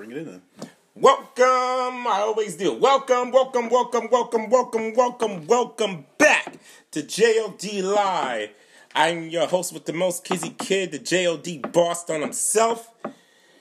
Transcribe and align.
Bring 0.00 0.12
it 0.12 0.16
in 0.16 0.24
then. 0.24 0.42
Welcome, 0.94 2.06
I 2.06 2.20
always 2.22 2.56
do. 2.56 2.72
Welcome, 2.72 3.32
welcome, 3.32 3.68
welcome, 3.68 4.08
welcome, 4.10 4.48
welcome, 4.48 4.94
welcome, 4.94 5.46
welcome 5.46 6.06
back 6.16 6.56
to 6.92 7.02
J.O.D 7.02 7.82
Live. 7.82 8.48
I'm 8.94 9.28
your 9.28 9.46
host 9.46 9.74
with 9.74 9.84
the 9.84 9.92
most 9.92 10.24
kizzy 10.24 10.54
kid, 10.58 10.92
the 10.92 10.98
J.O.D 10.98 11.58
boss 11.70 12.08
on 12.08 12.22
himself. 12.22 12.94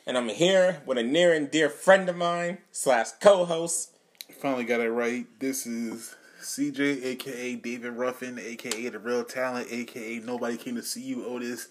And 0.05 0.17
I'm 0.17 0.29
here 0.29 0.81
with 0.85 0.97
a 0.97 1.03
near 1.03 1.33
and 1.33 1.51
dear 1.51 1.67
friend 1.67 2.07
of 2.07 2.15
mine, 2.15 2.59
slash 2.71 3.07
co-host. 3.19 3.97
Finally 4.39 4.63
got 4.63 4.79
it 4.79 4.91
right. 4.91 5.27
This 5.41 5.67
is 5.67 6.15
CJ, 6.41 7.03
aka 7.03 7.55
David 7.57 7.91
Ruffin, 7.91 8.39
aka 8.39 8.87
the 8.87 8.97
real 8.97 9.25
talent, 9.25 9.67
aka 9.69 10.19
nobody 10.19 10.55
came 10.55 10.75
to 10.75 10.83
see 10.83 11.01
you, 11.01 11.25
Otis, 11.25 11.67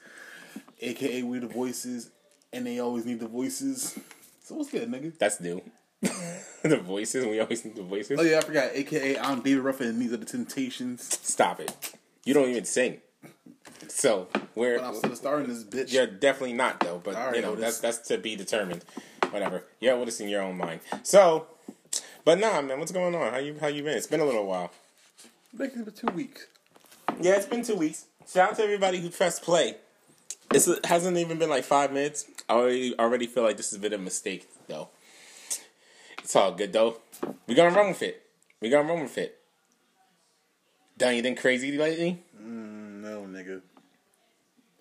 aka 0.82 1.22
we 1.22 1.38
the 1.38 1.46
voices, 1.46 2.10
and 2.52 2.66
they 2.66 2.78
always 2.78 3.06
need 3.06 3.20
the 3.20 3.28
voices. 3.28 3.98
So 4.48 4.54
what's 4.54 4.70
good, 4.70 4.90
nigga? 4.90 5.12
That's 5.18 5.42
new. 5.42 5.60
the 6.62 6.78
voices, 6.78 7.26
we 7.26 7.38
always 7.38 7.62
need 7.66 7.74
the 7.74 7.82
voices. 7.82 8.18
Oh 8.18 8.22
yeah, 8.22 8.38
I 8.38 8.40
forgot. 8.40 8.70
AKA 8.72 9.18
I'm 9.18 9.42
David 9.42 9.62
Ruffin, 9.62 9.88
and 9.88 10.00
these 10.00 10.10
are 10.10 10.16
the 10.16 10.24
Temptations. 10.24 11.02
Stop 11.22 11.60
it. 11.60 11.92
You 12.24 12.32
don't 12.32 12.48
even 12.48 12.64
sing. 12.64 13.02
So 13.88 14.28
we're 14.54 14.78
But 14.78 14.86
I'm 14.86 14.94
still 14.94 15.12
a 15.12 15.16
star 15.16 15.40
in 15.40 15.50
this 15.50 15.64
bitch. 15.64 15.92
You're 15.92 16.06
definitely 16.06 16.54
not 16.54 16.80
though, 16.80 16.98
but 17.04 17.36
you 17.36 17.42
know 17.42 17.50
Otis. 17.50 17.60
that's 17.60 17.80
that's 17.80 18.08
to 18.08 18.16
be 18.16 18.36
determined. 18.36 18.86
Whatever. 19.28 19.64
You're 19.80 20.02
in 20.02 20.28
your 20.30 20.40
own 20.40 20.56
mind. 20.56 20.80
So, 21.02 21.48
but 22.24 22.38
nah, 22.38 22.62
man, 22.62 22.78
what's 22.78 22.90
going 22.90 23.14
on? 23.14 23.30
How 23.30 23.38
you 23.40 23.54
how 23.60 23.66
you 23.66 23.82
been? 23.82 23.98
It's 23.98 24.06
been 24.06 24.20
a 24.20 24.24
little 24.24 24.46
while. 24.46 24.72
In 25.60 25.84
for 25.84 25.90
two 25.90 26.06
weeks. 26.06 26.46
Yeah, 27.20 27.32
it's 27.32 27.44
been 27.44 27.62
two 27.62 27.76
weeks. 27.76 28.06
Shout 28.26 28.52
out 28.52 28.56
to 28.56 28.62
everybody 28.62 28.98
who 28.98 29.10
pressed 29.10 29.42
play. 29.42 29.76
It's, 30.54 30.66
it 30.66 30.86
hasn't 30.86 31.18
even 31.18 31.38
been 31.38 31.50
like 31.50 31.64
five 31.64 31.92
minutes. 31.92 32.26
I 32.48 32.54
already 32.54 32.98
already 32.98 33.26
feel 33.26 33.42
like 33.42 33.56
this 33.56 33.70
has 33.70 33.78
been 33.78 33.92
a 33.92 33.98
mistake 33.98 34.48
though. 34.68 34.88
It's 36.18 36.34
all 36.34 36.52
good 36.52 36.72
though. 36.72 37.00
We 37.46 37.54
gonna 37.54 37.74
run 37.74 37.88
with 37.88 38.02
it. 38.02 38.22
We 38.60 38.70
gonna 38.70 38.88
run 38.88 39.02
with 39.02 39.18
it. 39.18 39.38
Done 40.96 41.12
anything 41.12 41.36
crazy 41.36 41.76
lately? 41.76 42.22
Mm, 42.36 43.02
no, 43.02 43.20
nigga. 43.28 43.60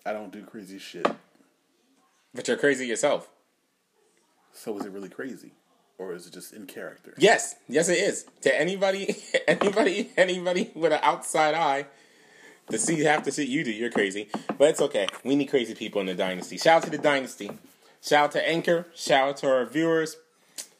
I 0.04 0.12
don't 0.12 0.32
do 0.32 0.42
crazy 0.42 0.78
shit. 0.78 1.06
But 2.34 2.48
you're 2.48 2.56
crazy 2.56 2.86
yourself. 2.86 3.28
So 4.52 4.76
is 4.78 4.84
it 4.84 4.90
really 4.90 5.08
crazy, 5.08 5.52
or 5.98 6.14
is 6.14 6.26
it 6.26 6.32
just 6.32 6.52
in 6.52 6.66
character? 6.66 7.14
Yes, 7.18 7.54
yes, 7.68 7.88
it 7.88 7.98
is. 7.98 8.26
To 8.42 8.60
anybody, 8.60 9.16
anybody, 9.48 10.10
anybody 10.16 10.70
with 10.74 10.92
an 10.92 10.98
outside 11.02 11.54
eye, 11.54 11.86
to 12.70 12.78
see 12.78 13.00
half 13.00 13.24
the 13.24 13.32
shit 13.32 13.48
you 13.48 13.64
do, 13.64 13.70
you're 13.72 13.90
crazy. 13.90 14.28
But 14.58 14.70
it's 14.70 14.80
okay. 14.80 15.06
We 15.24 15.36
need 15.36 15.46
crazy 15.46 15.74
people 15.74 16.00
in 16.00 16.06
the 16.06 16.14
dynasty. 16.14 16.58
Shout 16.58 16.78
out 16.78 16.82
to 16.84 16.90
the 16.90 16.98
dynasty. 16.98 17.50
Shout 18.02 18.24
out 18.24 18.32
to 18.32 18.48
Anchor. 18.48 18.86
Shout 18.94 19.28
out 19.30 19.36
to 19.38 19.48
our 19.48 19.64
viewers. 19.66 20.16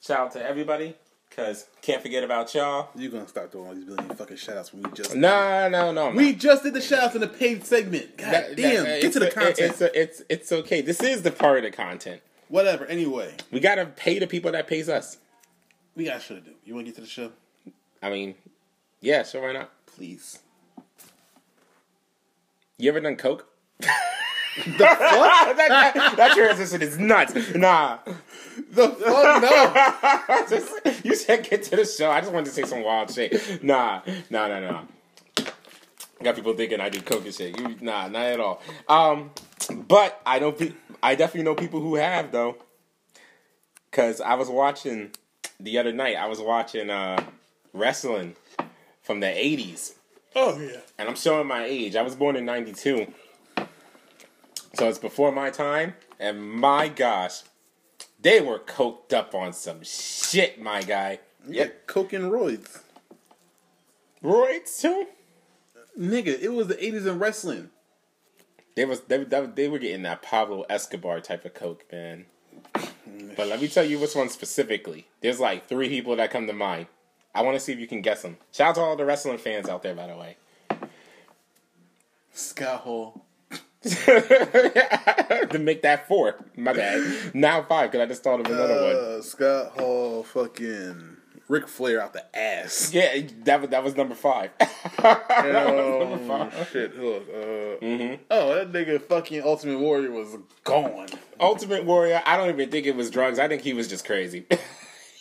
Shout 0.01 0.19
out 0.21 0.33
to 0.33 0.45
everybody. 0.47 0.95
Cause 1.35 1.67
can't 1.83 2.03
forget 2.03 2.25
about 2.25 2.53
y'all. 2.55 2.89
You're 2.97 3.13
gonna 3.13 3.29
stop 3.29 3.53
doing 3.53 3.69
all 3.69 3.75
these 3.75 3.85
billion 3.85 4.09
fucking 4.17 4.37
shoutouts 4.39 4.73
when 4.73 4.83
we 4.83 4.91
just 4.91 5.15
No, 5.15 5.69
no, 5.69 5.93
no. 5.93 6.11
we 6.11 6.33
just 6.33 6.65
did 6.65 6.75
the 6.75 6.81
shoutouts 6.81 7.15
in 7.15 7.21
the 7.21 7.29
paid 7.29 7.65
segment. 7.65 8.17
God 8.17 8.33
That- 8.33 8.57
damn, 8.57 8.85
that- 8.85 9.03
get 9.03 9.13
to 9.13 9.21
the 9.21 9.31
content. 9.31 9.59
It's, 9.61 9.81
it's 9.81 10.23
it's 10.29 10.51
okay. 10.53 10.81
This 10.81 11.01
is 11.01 11.23
the 11.23 11.31
part 11.31 11.59
of 11.59 11.63
the 11.65 11.71
content. 11.71 12.23
Whatever. 12.49 12.87
Anyway, 12.87 13.35
We 13.53 13.61
gotta 13.61 13.87
pay 13.87 14.19
the 14.19 14.27
people 14.27 14.51
that 14.53 14.67
pays 14.67 14.89
us. 14.89 15.19
we 15.95 16.07
got 16.07 16.23
shit 16.23 16.45
to 16.45 16.51
do. 16.51 16.57
You 16.65 16.75
want 16.75 16.87
to 16.87 16.91
get 16.91 16.97
to 16.97 17.03
the 17.03 17.07
show, 17.07 17.31
I 18.03 18.11
mean, 18.11 18.35
yeah, 19.01 19.23
sure, 19.23 19.43
why 19.43 19.53
not? 19.53 19.71
please? 19.87 20.41
You 22.79 22.91
ever 22.91 23.01
done 23.01 23.17
coke? 23.17 23.47
The 23.81 23.87
that, 24.79 25.55
that, 25.57 26.15
that 26.17 26.33
transition 26.37 26.83
is 26.83 26.99
nuts. 26.99 27.55
Nah. 27.55 27.99
The 28.71 28.89
fuck 28.89 29.43
no. 29.43 30.47
Just- 30.49 31.05
you 31.05 31.15
said 31.15 31.49
get 31.49 31.65
to 31.65 31.77
the 31.77 31.85
show. 31.85 32.11
I 32.11 32.21
just 32.21 32.33
wanted 32.33 32.47
to 32.47 32.53
say 32.53 32.63
some 32.63 32.83
wild 32.85 33.13
shit. 33.13 33.63
Nah, 33.63 34.03
nah, 34.31 34.49
nah, 34.49 34.61
nah. 34.61 34.83
Got 36.23 36.35
people 36.37 36.55
thinking 36.55 36.81
I 36.81 36.89
do 36.89 37.01
coke 37.01 37.25
and 37.25 37.35
shit. 37.35 37.59
You, 37.59 37.77
nah, 37.81 38.09
not 38.09 38.27
at 38.27 38.41
all. 38.41 38.61
Um, 38.89 39.31
but 39.87 40.21
I 40.27 40.39
know. 40.39 40.53
Pe- 40.53 40.73
I 41.03 41.15
definitely 41.15 41.45
know 41.45 41.55
people 41.55 41.81
who 41.81 41.95
have 41.97 42.33
though. 42.33 42.57
Cause 43.91 44.21
I 44.21 44.35
was 44.35 44.49
watching 44.49 45.11
the 45.61 45.79
other 45.79 45.93
night. 45.93 46.17
I 46.17 46.27
was 46.27 46.41
watching 46.41 46.91
uh, 46.91 47.23
wrestling 47.73 48.35
from 49.03 49.21
the 49.21 49.27
'80s, 49.27 49.95
Oh 50.35 50.59
yeah. 50.59 50.81
and 50.99 51.09
I'm 51.09 51.17
showing 51.17 51.47
my 51.47 51.65
age. 51.65 51.97
I 51.97 52.03
was 52.03 52.15
born 52.15 52.37
in 52.37 52.45
'92, 52.45 53.13
so 54.75 54.89
it's 54.89 54.99
before 54.99 55.33
my 55.33 55.51
time. 55.51 55.95
And 56.21 56.43
my 56.43 56.89
gosh, 56.89 57.43
they 58.21 58.41
were 58.41 58.59
coked 58.59 59.13
up 59.13 59.35
on 59.35 59.53
some 59.53 59.83
shit, 59.83 60.61
my 60.61 60.83
guy. 60.83 61.21
Yeah, 61.49 61.69
coke 61.87 62.13
and 62.13 62.31
roids. 62.31 62.81
Roids 64.23 64.81
too. 64.81 65.07
Nigga, 65.99 66.41
it 66.41 66.53
was 66.53 66.69
the 66.69 66.75
80s 66.77 67.07
in 67.07 67.19
wrestling. 67.19 67.71
They 68.77 68.85
was 68.85 69.01
they, 69.03 69.25
they, 69.25 69.47
they 69.47 69.69
were 69.69 69.79
getting 69.79 70.03
that 70.03 70.23
Pablo 70.23 70.65
Escobar 70.69 71.21
type 71.21 71.45
of 71.45 71.55
coke, 71.55 71.85
man. 71.91 72.27
But 73.37 73.49
let 73.49 73.61
me 73.61 73.69
tell 73.69 73.85
you 73.85 73.99
which 73.99 74.15
one 74.15 74.29
specifically. 74.29 75.07
There's 75.21 75.41
like 75.41 75.69
three 75.69 75.89
people 75.89 76.15
that 76.17 76.31
come 76.31 76.47
to 76.47 76.53
mind. 76.53 76.87
I 77.35 77.43
want 77.43 77.57
to 77.57 77.61
see 77.61 77.73
if 77.73 77.79
you 77.79 77.87
can 77.87 78.03
guess 78.03 78.23
them. 78.23 78.37
Shout 78.53 78.71
out 78.71 78.75
to 78.77 78.81
all 78.81 78.97
the 78.97 79.05
wrestling 79.05 79.39
fans 79.39 79.69
out 79.69 79.83
there, 79.83 79.95
by 79.95 80.07
the 80.07 80.17
way. 80.17 80.37
Scott 82.33 82.81
Hall. 82.81 83.25
to 83.83 85.59
make 85.61 85.83
that 85.83 86.09
four, 86.09 86.35
my 86.57 86.73
bad. 86.73 87.33
Now 87.35 87.63
five 87.63 87.93
because 87.93 88.05
I 88.05 88.09
just 88.09 88.25
thought 88.25 88.41
of 88.41 88.47
another 88.47 88.75
one. 88.83 88.97
Uh, 88.97 89.23
Scott 89.23 89.79
Hall, 89.79 90.25
fucking 90.25 91.17
Ric 91.47 91.69
Flair 91.69 92.03
out 92.03 92.13
the 92.13 92.25
ass. 92.37 92.93
Yeah, 92.93 93.21
that 93.45 93.61
was 93.61 93.71
that 93.71 93.85
was 93.85 93.97
number 93.97 94.17
five. 94.17 94.51
that 94.59 94.69
was 95.73 96.09
number 96.09 96.35
Oh 96.35 96.51
five. 96.51 96.69
shit! 96.73 96.99
Look, 96.99 97.29
uh, 97.29 98.17
oh 98.31 98.55
that 98.55 98.73
nigga 98.73 99.01
fucking 99.01 99.43
Ultimate 99.45 99.79
Warrior 99.79 100.11
was 100.11 100.37
gone. 100.65 101.07
Ultimate 101.39 101.85
Warrior. 101.85 102.21
I 102.27 102.37
don't 102.37 102.49
even 102.51 102.71
think 102.71 102.85
it 102.87 102.97
was 102.97 103.11
drugs. 103.11 103.39
I 103.39 103.47
think 103.47 103.63
he 103.63 103.75
was 103.75 103.87
just 103.89 104.05
crazy. 104.05 104.45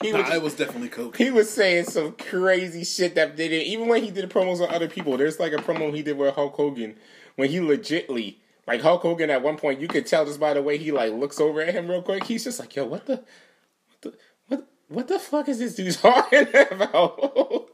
he 0.02 0.13
was 0.13 0.28
Nah, 0.28 0.35
it 0.35 0.41
was 0.41 0.53
definitely 0.56 0.90
coke. 0.90 1.18
he 1.18 1.31
was 1.31 1.50
saying 1.50 1.85
some 1.85 2.13
crazy 2.13 2.84
shit 2.84 3.16
that 3.16 3.35
they 3.38 3.47
did. 3.47 3.63
Even 3.68 3.88
when 3.88 4.03
he 4.03 4.12
did 4.12 4.30
promos 4.30 4.62
on 4.62 4.74
other 4.74 4.88
people, 4.88 5.18
there's 5.18 5.40
like 5.40 5.53
a 5.53 5.58
promo 5.58 5.94
he 5.94 6.03
did 6.03 6.18
with 6.18 6.35
Hulk 6.35 6.56
Hogan 6.56 6.96
when 7.35 7.50
he 7.50 7.59
legitly, 7.59 8.35
like 8.68 8.81
Hulk 8.81 9.02
Hogan, 9.02 9.30
at 9.30 9.41
one 9.41 9.58
point 9.58 9.80
you 9.80 9.88
could 9.88 10.06
tell 10.06 10.25
just 10.25 10.40
by 10.40 10.53
the 10.53 10.62
way 10.62 10.78
he 10.78 10.91
like 10.91 11.13
looks 11.13 11.40
over 11.40 11.62
at 11.62 11.74
him 11.74 11.90
real 11.90 12.02
quick. 12.02 12.24
He's 12.25 12.44
just 12.44 12.59
like, 12.59 12.75
yo, 12.75 12.85
what 12.85 13.06
the, 13.06 13.16
what 13.16 14.02
the, 14.02 14.13
what, 14.47 14.68
what 14.90 15.08
the 15.08 15.19
fuck 15.19 15.50
is 15.50 15.59
this 15.59 15.75
dude 15.75 15.94
talking 15.96 16.47
about? 16.72 17.69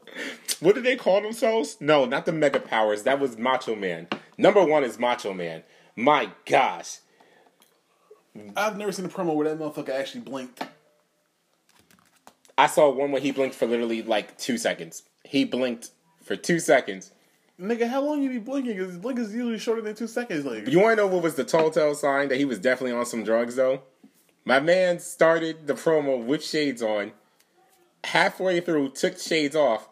what 0.60 0.74
do 0.74 0.80
they 0.80 0.96
call 0.96 1.20
themselves? 1.20 1.76
No, 1.80 2.04
not 2.04 2.24
the 2.26 2.32
Mega 2.32 2.60
Powers. 2.60 3.02
That 3.02 3.20
was 3.20 3.36
Macho 3.36 3.74
Man. 3.74 4.06
Number 4.38 4.64
one 4.64 4.84
is 4.84 4.98
Macho 4.98 5.34
Man. 5.34 5.62
My 5.96 6.30
gosh. 6.46 6.98
I've 8.56 8.76
never 8.76 8.90
seen 8.90 9.04
a 9.04 9.08
promo 9.08 9.34
where 9.34 9.48
that 9.48 9.58
motherfucker 9.58 9.90
actually 9.90 10.22
blinked. 10.22 10.60
I 12.56 12.66
saw 12.66 12.90
one 12.90 13.12
where 13.12 13.20
he 13.20 13.32
blinked 13.32 13.56
for 13.56 13.66
literally 13.66 14.02
like 14.02 14.38
two 14.38 14.58
seconds. 14.58 15.02
He 15.24 15.44
blinked 15.44 15.90
for 16.22 16.36
two 16.36 16.60
seconds. 16.60 17.10
Nigga, 17.60 17.88
how 17.88 18.02
long 18.02 18.22
you 18.22 18.30
be 18.30 18.38
blinking? 18.38 18.76
Because 18.76 18.96
blink 18.98 19.18
is 19.18 19.32
usually 19.32 19.58
shorter 19.58 19.80
than 19.80 19.94
two 19.94 20.08
seconds. 20.08 20.44
Like, 20.44 20.66
You 20.66 20.80
want 20.80 20.96
to 20.98 21.02
know 21.02 21.06
what 21.06 21.22
was 21.22 21.36
the 21.36 21.44
telltale 21.44 21.94
sign 21.94 22.28
that 22.28 22.38
he 22.38 22.44
was 22.44 22.58
definitely 22.58 22.96
on 22.96 23.06
some 23.06 23.22
drugs, 23.22 23.56
though? 23.56 23.82
My 24.44 24.60
man 24.60 24.98
started 24.98 25.66
the 25.66 25.74
promo 25.74 26.22
with 26.22 26.44
shades 26.44 26.82
on, 26.82 27.12
halfway 28.02 28.60
through, 28.60 28.90
took 28.90 29.18
shades 29.18 29.54
off, 29.56 29.88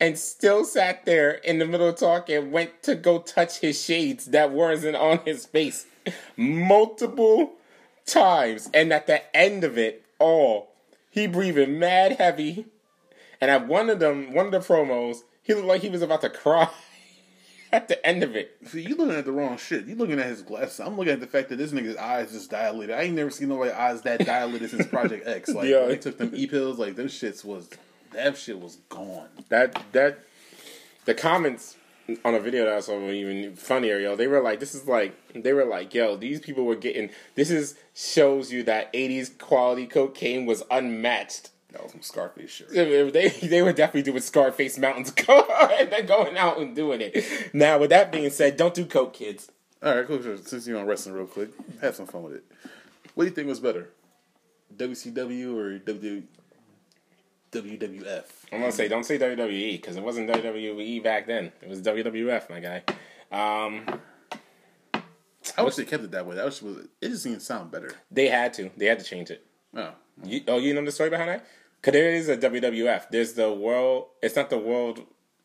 and 0.00 0.18
still 0.18 0.64
sat 0.64 1.04
there 1.04 1.32
in 1.32 1.58
the 1.58 1.66
middle 1.66 1.88
of 1.88 1.96
talking, 1.96 2.50
went 2.50 2.82
to 2.82 2.94
go 2.94 3.18
touch 3.18 3.60
his 3.60 3.82
shades 3.82 4.26
that 4.26 4.50
wasn't 4.50 4.96
on 4.96 5.20
his 5.24 5.46
face 5.46 5.86
multiple 6.36 7.52
times. 8.06 8.70
And 8.72 8.92
at 8.92 9.06
the 9.06 9.36
end 9.36 9.64
of 9.64 9.78
it 9.78 10.04
all, 10.18 10.72
he 11.16 11.26
breathing 11.26 11.78
mad 11.78 12.12
heavy. 12.12 12.66
And 13.40 13.50
at 13.50 13.66
one 13.66 13.90
of 13.90 13.98
them, 13.98 14.32
one 14.32 14.46
of 14.46 14.52
the 14.52 14.58
promos, 14.60 15.18
he 15.42 15.54
looked 15.54 15.66
like 15.66 15.80
he 15.82 15.88
was 15.88 16.02
about 16.02 16.20
to 16.20 16.30
cry 16.30 16.68
at 17.72 17.88
the 17.88 18.04
end 18.06 18.22
of 18.22 18.36
it. 18.36 18.56
see, 18.66 18.82
you 18.82 18.94
looking 18.96 19.14
at 19.16 19.24
the 19.24 19.32
wrong 19.32 19.56
shit. 19.56 19.86
You 19.86 19.94
looking 19.94 20.18
at 20.18 20.26
his 20.26 20.42
glasses. 20.42 20.80
I'm 20.80 20.96
looking 20.96 21.12
at 21.14 21.20
the 21.20 21.26
fact 21.26 21.48
that 21.48 21.56
this 21.56 21.72
nigga's 21.72 21.96
eyes 21.96 22.32
just 22.32 22.50
dilated. 22.50 22.94
I 22.94 23.02
ain't 23.02 23.14
never 23.16 23.30
seen 23.30 23.48
nobody's 23.48 23.72
eyes 23.74 24.02
that 24.02 24.24
dilated 24.24 24.70
since 24.70 24.86
Project 24.86 25.26
X. 25.26 25.48
Like, 25.54 25.68
Yeah. 25.68 25.86
they 25.86 25.96
took 25.96 26.18
them 26.18 26.32
E 26.34 26.46
pills. 26.46 26.78
Like, 26.78 26.96
them 26.96 27.08
shits 27.08 27.44
was 27.44 27.68
that 28.12 28.36
shit 28.36 28.58
was 28.60 28.76
gone. 28.88 29.28
that 29.48 29.80
that 29.92 30.18
the 31.06 31.14
comments 31.14 31.75
on 32.24 32.34
a 32.34 32.40
video 32.40 32.64
that 32.64 32.74
I 32.74 32.80
saw 32.80 32.98
even 33.10 33.56
funnier, 33.56 33.98
yo. 33.98 34.16
They 34.16 34.26
were 34.26 34.40
like, 34.40 34.60
"This 34.60 34.74
is 34.74 34.86
like," 34.86 35.14
they 35.34 35.52
were 35.52 35.64
like, 35.64 35.94
"Yo, 35.94 36.16
these 36.16 36.40
people 36.40 36.64
were 36.64 36.76
getting 36.76 37.10
this 37.34 37.50
is 37.50 37.76
shows 37.94 38.52
you 38.52 38.62
that 38.64 38.92
'80s 38.92 39.36
quality 39.38 39.86
cocaine 39.86 40.46
was 40.46 40.62
unmatched." 40.70 41.50
That 41.72 41.82
was 41.82 41.92
some 41.92 42.02
Scarface 42.02 42.50
shit. 42.50 42.70
They 42.70 43.28
they, 43.28 43.62
were 43.62 43.72
definitely 43.72 44.10
doing 44.10 44.22
Scarface 44.22 44.78
Mountains 44.78 45.12
and 45.28 45.90
then 45.90 46.06
going 46.06 46.36
out 46.38 46.58
and 46.58 46.74
doing 46.74 47.00
it. 47.02 47.24
Now, 47.52 47.78
with 47.78 47.90
that 47.90 48.10
being 48.10 48.30
said, 48.30 48.56
don't 48.56 48.72
do 48.72 48.86
coke, 48.86 49.12
kids. 49.12 49.50
All 49.82 49.94
right, 49.94 50.06
cool. 50.06 50.22
Since 50.38 50.66
you're 50.66 50.78
on 50.78 50.86
wrestling, 50.86 51.14
real 51.14 51.26
quick, 51.26 51.50
have 51.82 51.94
some 51.94 52.06
fun 52.06 52.22
with 52.22 52.34
it. 52.36 52.44
What 53.14 53.24
do 53.24 53.28
you 53.28 53.34
think 53.34 53.48
was 53.48 53.60
better, 53.60 53.90
WCW 54.76 55.56
or 55.56 55.78
W 55.78 56.22
WWF? 57.52 58.24
I'm 58.52 58.60
gonna 58.60 58.72
say 58.72 58.88
don't 58.88 59.04
say 59.04 59.18
WWE 59.18 59.72
because 59.80 59.96
it 59.96 60.02
wasn't 60.02 60.28
WWE 60.30 61.02
back 61.02 61.26
then. 61.26 61.52
It 61.62 61.68
was 61.68 61.80
WWF, 61.82 62.50
my 62.50 62.60
guy. 62.60 62.82
Um, 63.32 64.00
I 65.56 65.62
wish 65.62 65.76
they 65.76 65.84
kept 65.84 66.04
it 66.04 66.10
that 66.10 66.26
way. 66.26 66.36
That 66.36 66.44
was 66.44 66.62
it. 66.62 66.88
Just 67.02 67.24
didn't 67.24 67.40
sound 67.42 67.70
better. 67.70 67.92
they 68.10 68.28
had 68.28 68.52
to. 68.54 68.70
They 68.76 68.86
had 68.86 68.98
to 68.98 69.04
change 69.04 69.30
it. 69.30 69.46
Oh, 69.74 69.90
You, 70.24 70.40
oh, 70.48 70.58
you 70.58 70.74
know 70.74 70.84
the 70.84 70.92
story 70.92 71.10
behind 71.10 71.28
that? 71.28 71.46
Because 71.80 71.92
there 71.92 72.10
is 72.10 72.28
a 72.28 72.36
WWF. 72.36 73.10
There's 73.10 73.34
the 73.34 73.52
world. 73.52 74.06
It's 74.22 74.34
not 74.36 74.50
the 74.50 74.58
World 74.58 75.00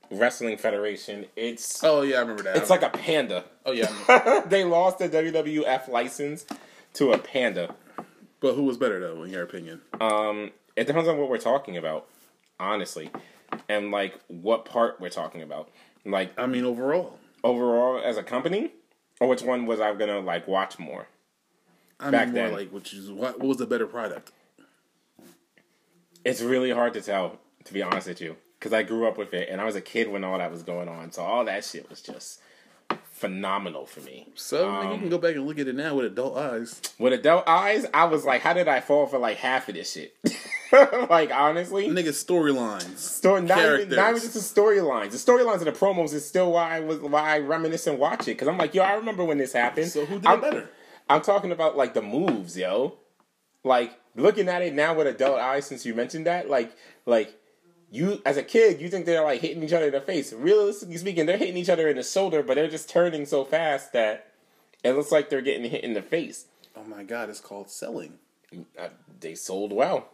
Wrestling 0.10 0.58
Federation. 0.58 1.26
It's 1.36 1.84
oh 1.84 2.02
yeah, 2.02 2.18
I 2.18 2.20
remember 2.22 2.44
that. 2.44 2.58
it's 2.58 2.70
like 2.70 2.82
a 2.84 2.90
panda. 2.90 3.46
oh 3.66 3.72
yeah, 3.74 4.42
they 4.48 4.64
lost 4.64 5.00
the 5.00 5.08
WWF 5.10 5.88
license 5.88 6.46
to 6.96 7.12
a 7.12 7.18
panda. 7.18 7.76
but 8.40 8.56
who 8.56 8.64
was 8.64 8.78
better 8.78 9.00
though, 9.00 9.24
in 9.24 9.30
your 9.30 9.44
opinion? 9.44 9.82
Um, 10.00 10.52
it 10.82 10.88
depends 10.88 11.08
on 11.08 11.18
what 11.18 11.30
we're 11.30 11.38
talking 11.38 11.78
about, 11.78 12.08
honestly, 12.60 13.12
and 13.70 13.92
like 13.92 14.20
what 14.28 14.66
part 14.66 15.00
we're 15.00 15.10
talking 15.10 15.42
about. 15.42 15.70
Like 16.06 16.32
I 16.38 16.48
mean, 16.48 16.66
overall. 16.66 17.20
overall 17.44 18.02
as 18.04 18.18
a 18.18 18.24
company, 18.24 18.72
or 19.20 19.28
which 19.28 19.44
one 19.44 19.66
was 19.68 19.80
I 19.80 19.94
gonna 19.94 20.20
like 20.20 20.48
watch 20.48 20.80
more? 20.80 21.08
I 22.00 22.10
Back 22.10 22.30
mean, 22.30 22.36
more 22.36 22.48
then. 22.48 22.54
like 22.58 22.70
which 22.72 22.94
is 22.94 23.12
what, 23.12 23.40
what 23.40 23.48
was 23.48 23.58
the 23.58 23.68
better 23.68 23.86
product? 23.86 24.32
It's 26.26 26.42
really 26.42 26.72
hard 26.72 26.94
to 26.94 27.02
tell, 27.02 27.40
to 27.66 27.74
be 27.74 27.82
honest 27.84 28.08
with 28.08 28.22
you, 28.22 28.38
because 28.60 28.74
I 28.74 28.84
grew 28.84 29.08
up 29.08 29.18
with 29.18 29.34
it 29.34 29.50
and 29.50 29.60
I 29.62 29.66
was 29.66 29.76
a 29.76 29.82
kid 29.82 30.08
when 30.08 30.24
all 30.24 30.38
that 30.38 30.52
was 30.52 30.64
going 30.64 30.88
on. 30.90 31.12
So 31.12 31.22
all 31.24 31.46
that 31.46 31.64
shit 31.64 31.90
was 31.90 32.02
just 32.02 32.40
phenomenal 33.12 33.86
for 33.86 34.02
me. 34.02 34.28
So 34.36 34.68
nigga, 34.68 34.84
you 34.84 34.90
Um, 34.90 35.00
can 35.00 35.10
go 35.10 35.18
back 35.18 35.36
and 35.36 35.46
look 35.46 35.60
at 35.60 35.68
it 35.68 35.76
now 35.76 35.96
with 35.96 36.06
adult 36.06 36.38
eyes. 36.38 36.82
With 36.98 37.14
adult 37.14 37.48
eyes, 37.48 37.86
I 37.94 38.06
was 38.06 38.26
like, 38.26 38.42
how 38.42 38.54
did 38.54 38.68
I 38.68 38.80
fall 38.82 39.06
for 39.08 39.18
like 39.20 39.38
half 39.38 39.70
of 39.70 39.76
this 39.76 39.92
shit? 39.94 40.16
like 41.10 41.32
honestly, 41.32 41.88
Nigga, 41.90 42.10
storylines, 42.10 42.98
story 42.98 43.42
not 43.42 43.60
even, 43.60 43.90
not 43.90 44.10
even 44.12 44.22
just 44.22 44.34
the 44.34 44.40
storylines. 44.62 45.12
The 45.12 45.18
storylines 45.18 45.58
and 45.58 45.68
the 45.68 45.72
promos 45.74 46.14
is 46.14 46.26
still 46.28 46.54
why 46.54 46.78
I 46.78 46.80
was 46.80 47.00
why 47.00 47.36
I 47.36 47.40
reminisce 47.40 47.88
and 47.88 48.00
watch 48.00 48.22
it 48.22 48.32
because 48.38 48.48
I'm 48.48 48.58
like, 48.58 48.74
yo, 48.74 48.82
I 48.84 48.94
remember 48.94 49.24
when 49.26 49.38
this 49.38 49.54
happened. 49.54 49.90
So 49.90 50.06
who 50.06 50.16
did 50.16 50.26
I'm, 50.26 50.40
it 50.40 50.42
better? 50.42 50.70
I'm 51.10 51.22
talking 51.22 51.52
about 51.52 51.76
like 51.78 51.94
the 51.94 52.02
moves, 52.02 52.58
yo. 52.58 52.98
Like 53.64 54.00
looking 54.16 54.48
at 54.48 54.62
it 54.62 54.74
now 54.74 54.94
with 54.96 55.08
adult 55.08 55.40
eyes, 55.40 55.66
since 55.68 55.86
you 55.86 55.94
mentioned 55.94 56.26
that, 56.26 56.50
like 56.50 56.72
like 57.06 57.36
you 57.92 58.22
as 58.26 58.38
a 58.38 58.44
kid, 58.44 58.82
you 58.82 58.90
think 58.90 59.06
they're 59.06 59.24
like 59.24 59.42
hitting 59.42 59.62
each 59.62 59.74
other 59.74 59.88
in 59.88 59.92
the 59.92 60.02
face. 60.02 60.34
Realistically 60.34 60.98
speaking, 60.98 61.26
they're 61.26 61.38
hitting 61.38 61.58
each 61.58 61.70
other 61.70 61.88
in 61.90 61.98
the 61.98 62.04
shoulder, 62.04 62.42
but 62.42 62.56
they're 62.56 62.70
just 62.70 62.90
turning 62.90 63.26
so 63.26 63.44
fast 63.44 63.92
that 63.94 64.32
it 64.84 64.94
looks 64.94 65.12
like 65.12 65.30
they're 65.30 65.42
getting 65.42 65.70
hit 65.70 65.84
in 65.84 65.94
the 65.94 66.02
face. 66.02 66.46
Oh 66.76 66.86
my 66.86 67.04
god, 67.04 67.30
it's 67.30 67.42
called 67.42 67.70
selling. 67.70 68.14
Uh, 68.80 68.90
they 69.20 69.36
sold 69.36 69.74
well. 69.74 70.08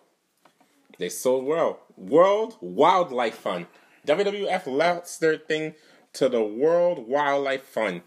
They 0.98 1.10
sold 1.10 1.46
well. 1.46 1.80
World 1.96 2.58
Wildlife 2.60 3.36
Fund. 3.36 3.68
WWF 4.08 4.66
lost 4.66 5.20
their 5.20 5.38
thing 5.38 5.76
to 6.14 6.28
the 6.30 6.44
World 6.44 7.08
Wildlife 7.08 7.64
Fund. 7.64 8.02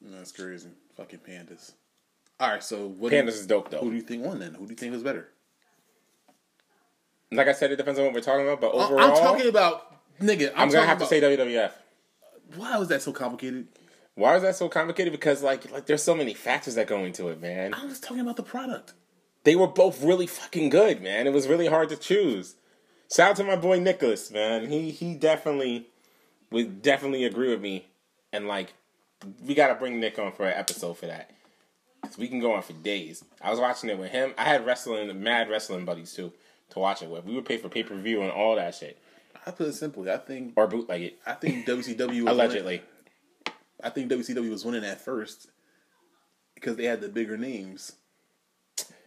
That's 0.00 0.32
crazy. 0.32 0.70
Fucking 0.96 1.20
pandas. 1.20 1.72
All 2.40 2.50
right, 2.50 2.62
so 2.62 2.86
what? 2.86 3.12
Pandas 3.12 3.24
do 3.24 3.28
is 3.28 3.46
dope 3.46 3.70
though. 3.70 3.80
who 3.80 3.90
do 3.90 3.96
you 3.96 4.02
think 4.02 4.24
won 4.24 4.38
then? 4.38 4.54
Who 4.54 4.64
do 4.64 4.70
you 4.70 4.76
think 4.76 4.92
was 4.92 5.02
better? 5.02 5.28
Like 7.30 7.48
I 7.48 7.52
said, 7.52 7.70
it 7.70 7.76
depends 7.76 7.98
on 7.98 8.06
what 8.06 8.14
we're 8.14 8.20
talking 8.20 8.46
about, 8.46 8.60
but 8.60 8.72
overall, 8.72 9.00
I'm 9.00 9.14
talking 9.14 9.48
about 9.48 9.88
nigga. 10.20 10.50
I'm, 10.54 10.62
I'm 10.62 10.70
gonna 10.70 10.86
have 10.86 10.98
to 10.98 11.06
say 11.06 11.20
WWF. 11.20 11.72
why 12.56 12.76
was 12.78 12.88
that 12.88 13.02
so 13.02 13.12
complicated? 13.12 13.68
Why 14.14 14.36
is 14.36 14.42
that 14.42 14.56
so 14.56 14.68
complicated? 14.68 15.12
Because 15.12 15.42
like 15.42 15.70
like 15.70 15.86
there's 15.86 16.02
so 16.02 16.14
many 16.14 16.34
factors 16.34 16.74
that 16.76 16.86
go 16.86 17.04
into 17.04 17.28
it, 17.28 17.40
man. 17.40 17.74
I 17.74 17.84
was 17.84 18.00
talking 18.00 18.20
about 18.20 18.36
the 18.36 18.42
product. 18.42 18.94
They 19.44 19.56
were 19.56 19.66
both 19.66 20.02
really 20.02 20.26
fucking 20.26 20.70
good, 20.70 21.02
man. 21.02 21.26
It 21.26 21.32
was 21.32 21.46
really 21.46 21.66
hard 21.66 21.90
to 21.90 21.96
choose. 21.96 22.56
Shout 23.14 23.30
out 23.30 23.36
to 23.36 23.44
my 23.44 23.56
boy 23.56 23.78
Nicholas, 23.78 24.30
man. 24.30 24.70
He 24.70 24.90
he 24.90 25.14
definitely 25.14 25.86
would 26.50 26.80
definitely 26.80 27.24
agree 27.24 27.50
with 27.50 27.60
me. 27.60 27.86
And 28.32 28.48
like 28.48 28.72
we 29.44 29.54
gotta 29.54 29.74
bring 29.74 30.00
Nick 30.00 30.18
on 30.18 30.32
for 30.32 30.46
an 30.46 30.54
episode 30.54 30.96
for 30.96 31.06
that. 31.06 31.30
Cause 32.02 32.16
we 32.16 32.28
can 32.28 32.40
go 32.40 32.52
on 32.54 32.62
for 32.62 32.72
days. 32.74 33.22
I 33.42 33.50
was 33.50 33.58
watching 33.58 33.90
it 33.90 33.98
with 33.98 34.12
him. 34.12 34.32
I 34.38 34.44
had 34.44 34.64
wrestling 34.64 35.22
mad 35.22 35.50
wrestling 35.50 35.84
buddies 35.84 36.14
too 36.14 36.32
to 36.70 36.78
watch 36.78 37.02
it 37.02 37.10
with. 37.10 37.24
We 37.24 37.34
would 37.34 37.44
pay 37.44 37.56
for 37.56 37.68
pay 37.68 37.82
per 37.82 37.94
view 37.96 38.22
and 38.22 38.30
all 38.30 38.56
that 38.56 38.74
shit. 38.74 38.98
I 39.46 39.50
put 39.50 39.68
it 39.68 39.74
simply. 39.74 40.10
I 40.10 40.18
think 40.18 40.52
Or 40.56 40.66
bootleg 40.66 41.02
it. 41.02 41.18
I 41.26 41.32
think 41.32 41.66
WCW 41.66 42.22
was 42.24 42.32
Allegedly. 42.32 42.76
Winning, 42.76 43.56
I 43.82 43.90
think 43.90 44.10
WCW 44.10 44.50
was 44.50 44.64
winning 44.64 44.84
at 44.84 45.00
first 45.00 45.48
because 46.54 46.76
they 46.76 46.84
had 46.84 47.00
the 47.00 47.08
bigger 47.08 47.36
names, 47.36 47.92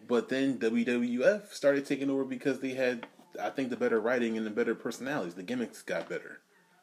but 0.07 0.29
then 0.29 0.57
WWF 0.57 1.51
started 1.53 1.85
taking 1.85 2.09
over 2.09 2.23
because 2.23 2.59
they 2.61 2.69
had, 2.73 3.05
I 3.39 3.49
think, 3.49 3.69
the 3.69 3.75
better 3.75 3.99
writing 3.99 4.37
and 4.37 4.45
the 4.45 4.51
better 4.51 4.73
personalities. 4.73 5.33
The 5.35 5.43
gimmicks 5.43 5.81
got 5.81 6.07
better. 6.09 6.39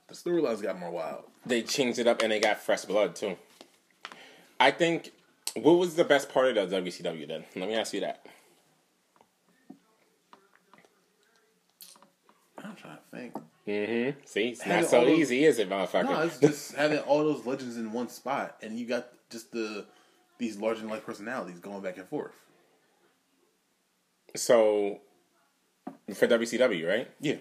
The 0.09 0.15
storylines 0.15 0.63
got 0.63 0.79
more 0.79 0.91
wild. 0.91 1.25
they 1.45 1.63
changed 1.63 1.99
it 1.99 2.07
up 2.07 2.23
and 2.23 2.31
they 2.33 2.41
got 2.41 2.59
fresh 2.61 2.85
blood 2.85 3.17
too. 3.17 3.37
I 4.61 4.71
think 4.71 5.13
what 5.55 5.73
was 5.73 5.95
the 5.97 6.05
best 6.05 6.29
part 6.31 6.57
of 6.57 6.71
the 6.71 6.77
WCW 6.81 7.27
then? 7.29 7.45
Let 7.57 7.69
me 7.69 7.75
ask 7.75 7.93
you 7.95 8.01
that. 8.01 8.25
I'm 12.65 12.75
trying 12.77 12.97
to 12.97 13.17
think. 13.17 13.35
Mm-hmm. 13.67 14.21
See, 14.25 14.49
it's 14.49 14.63
Having 14.63 14.83
not 14.83 14.91
so 14.91 15.05
those- 15.05 15.19
easy, 15.19 15.45
is 15.45 15.59
it, 15.59 15.69
motherfucker? 15.69 16.05
No, 16.05 16.23
it's 16.23 16.39
just 16.39 16.75
having 16.77 16.99
all 17.01 17.25
those 17.25 17.45
legends 17.47 17.77
in 17.77 17.93
one 17.93 18.09
spot, 18.09 18.57
and 18.63 18.79
you 18.79 18.87
got 18.87 19.09
just 19.31 19.53
the 19.53 19.87
these 20.39 20.57
larger 20.59 20.81
than 20.81 20.91
life 20.91 21.05
personalities 21.05 21.59
going 21.59 21.83
back 21.83 21.97
and 21.99 22.07
forth. 22.09 22.33
so 24.37 25.01
for 26.15 26.27
WCW, 26.29 26.89
right? 26.89 27.11
Yeah, 27.21 27.37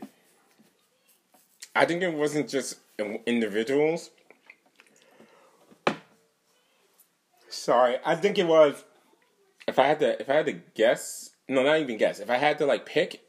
I 1.76 1.86
think 1.86 2.02
it 2.02 2.14
wasn't 2.14 2.50
just 2.50 2.80
individuals. 3.26 4.10
Sorry, 7.50 7.98
I 8.06 8.16
think 8.16 8.38
it 8.38 8.48
was. 8.48 8.84
If 9.68 9.80
I 9.80 9.88
had 9.88 10.00
to, 10.00 10.20
if 10.22 10.30
I 10.30 10.34
had 10.36 10.46
to 10.48 10.54
guess, 10.76 11.32
no, 11.48 11.64
not 11.64 11.80
even 11.80 11.98
guess. 11.98 12.20
If 12.20 12.30
I 12.30 12.38
had 12.38 12.58
to 12.60 12.66
like 12.66 12.86
pick, 12.86 13.22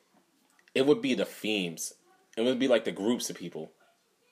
it 0.79 0.87
would 0.87 1.03
be 1.03 1.15
the 1.15 1.25
themes. 1.25 1.95
It 2.37 2.43
would 2.43 2.59
be 2.59 2.69
like 2.69 2.85
the 2.85 2.93
groups 2.93 3.29
of 3.31 3.37
people, 3.37 3.73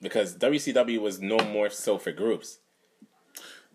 because 0.01 0.35
WCW 0.37 0.99
was 1.01 1.19
no 1.19 1.37
more 1.39 1.69
so 1.69 1.97
for 1.97 2.11
groups. 2.11 2.59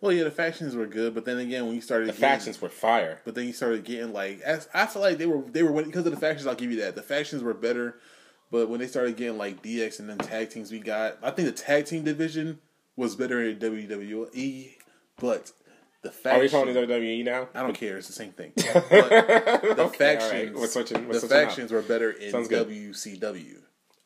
well, 0.00 0.10
yeah, 0.12 0.24
the 0.24 0.30
factions 0.30 0.74
were 0.74 0.86
good, 0.86 1.14
but 1.14 1.24
then 1.24 1.38
again, 1.38 1.66
when 1.66 1.74
you 1.74 1.80
started 1.80 2.08
The 2.08 2.12
getting- 2.12 2.20
factions 2.28 2.60
were 2.60 2.69
fire. 2.70 3.20
But 3.24 3.34
then 3.34 3.46
you 3.46 3.52
started 3.52 3.84
getting 3.84 4.12
like 4.12 4.40
as, 4.40 4.69
I 4.74 4.86
feel 4.86 5.02
like 5.02 5.19
they 5.19 5.26
were 5.26 5.42
they 5.42 5.62
were 5.62 5.82
because 5.82 6.06
of 6.06 6.12
the 6.12 6.20
factions. 6.20 6.46
I'll 6.46 6.54
give 6.54 6.70
you 6.72 6.80
that 6.80 6.94
the 6.96 7.02
factions 7.02 7.42
were 7.42 7.54
better, 7.54 7.98
but 8.50 8.69
when 8.69 8.81
they 8.81 8.86
started 8.88 9.17
getting 9.17 9.38
like 9.38 9.62
DX 9.62 10.00
and 10.00 10.08
then 10.08 10.19
tag 10.19 10.50
teams, 10.50 10.72
we 10.72 10.81
got 10.81 11.19
I 11.22 11.31
think 11.31 11.46
the 11.48 11.52
tag 11.62 11.84
team 11.86 12.02
division 12.05 12.58
was 12.96 13.17
better 13.17 13.43
in 13.43 13.58
WWE, 13.58 14.76
but 15.19 15.52
the 16.03 16.09
Are 16.09 16.41
we 16.41 16.49
faction 16.49 16.51
calling 16.51 16.77
it 16.77 16.89
WWE 16.89 17.25
now? 17.25 17.49
I 17.55 17.63
don't 17.63 17.75
care. 17.79 17.97
It's 17.99 18.06
the 18.09 18.13
same 18.13 18.32
thing. 18.32 18.53
But 18.56 18.89
the 18.91 18.93
Okay, 18.93 19.81
all 19.81 19.87
right. 19.87 19.97
factions, 19.97 20.59
We're 20.59 20.67
switching- 20.67 21.06
we're 21.06 21.13
the 21.15 21.21
switching 21.21 21.37
up. 21.39 21.44
factions 21.49 21.73
were 21.73 21.82
better 21.82 22.11
in 22.11 22.31
Sounds 22.32 22.49
good. 22.49 22.69
WCW. 22.69 23.59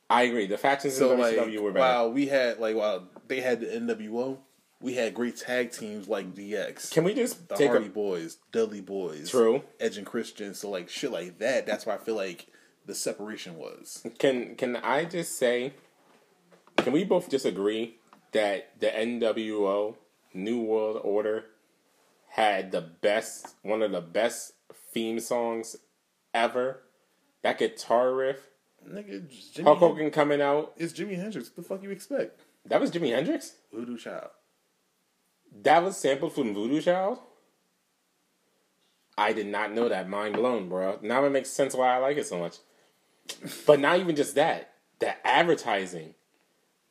I 0.09 0.23
agree. 0.23 0.47
The 0.47 0.59
factions 0.59 0.95
So 0.97 1.13
in 1.13 1.19
like, 1.21 1.37
WCW 1.37 1.61
were 1.61 1.73
better. 1.73 1.81
while 1.81 2.13
we 2.13 2.27
had 2.27 2.59
like 2.61 2.77
while 2.77 3.09
they 3.27 3.41
had 3.41 3.61
the 3.61 3.67
NWO, 3.67 4.39
we 4.81 4.95
had 4.95 5.15
great 5.15 5.37
tag 5.37 5.73
teams 5.73 6.07
like 6.07 6.35
DX. 6.35 6.93
Can 6.93 7.03
we 7.03 7.15
just 7.15 7.49
the 7.49 7.57
take 7.57 7.71
Hardy 7.71 7.87
a 7.87 7.89
Boys, 7.89 8.37
Dudley 8.53 8.81
Boys, 8.83 9.31
True. 9.31 9.63
Edge 9.81 9.97
and 9.97 10.07
Christian. 10.07 10.55
So 10.55 10.71
like 10.71 10.89
shit 10.89 11.11
like 11.11 11.39
that. 11.39 11.67
That's 11.67 11.87
why 11.87 11.95
I 11.95 11.99
feel 11.99 12.15
like 12.15 12.47
the 12.85 12.95
separation 12.95 13.57
was. 13.57 14.07
Can 14.19 14.55
can 14.55 14.77
I 14.77 15.07
just 15.07 15.39
say? 15.39 15.73
Can 16.77 16.93
we 16.93 17.05
both 17.05 17.29
just 17.31 17.47
agree 17.47 17.97
that 18.33 18.79
the 18.81 18.89
NWO 18.89 19.97
New 20.35 20.61
World 20.61 21.01
Order 21.03 21.47
had 22.37 22.71
the 22.71 22.83
best, 22.83 23.55
one 23.63 23.81
of 23.81 23.93
the 23.93 24.01
best 24.03 24.53
theme 24.93 25.19
songs 25.19 25.75
ever? 26.35 26.83
That 27.43 27.59
guitar 27.59 28.13
riff, 28.13 28.41
Nigga, 28.87 29.27
Jimmy, 29.55 29.65
Hulk 29.65 29.79
Hogan 29.79 30.11
coming 30.11 30.43
out. 30.43 30.75
it's 30.77 30.93
Jimi 30.93 31.17
Hendrix. 31.17 31.49
What 31.49 31.57
the 31.57 31.63
fuck 31.63 31.83
you 31.83 31.91
expect? 31.91 32.41
That 32.67 32.79
was 32.81 32.91
Jimi 32.91 33.15
Hendrix. 33.15 33.55
Voodoo 33.73 33.97
Child. 33.97 34.29
That 35.63 35.83
was 35.83 35.97
sampled 35.97 36.35
from 36.35 36.53
Voodoo 36.53 36.83
Child. 36.83 37.19
I 39.17 39.33
did 39.33 39.47
not 39.47 39.73
know 39.73 39.89
that. 39.89 40.09
Mind 40.09 40.35
blown, 40.35 40.69
bro. 40.69 40.99
Now 41.01 41.25
it 41.25 41.31
makes 41.31 41.49
sense 41.49 41.75
why 41.75 41.95
I 41.95 41.99
like 41.99 42.19
it 42.19 42.27
so 42.27 42.39
much. 42.39 42.57
But 43.67 43.81
not 43.81 43.99
even 43.99 44.15
just 44.15 44.35
that. 44.35 44.73
The 44.99 45.27
advertising. 45.27 46.15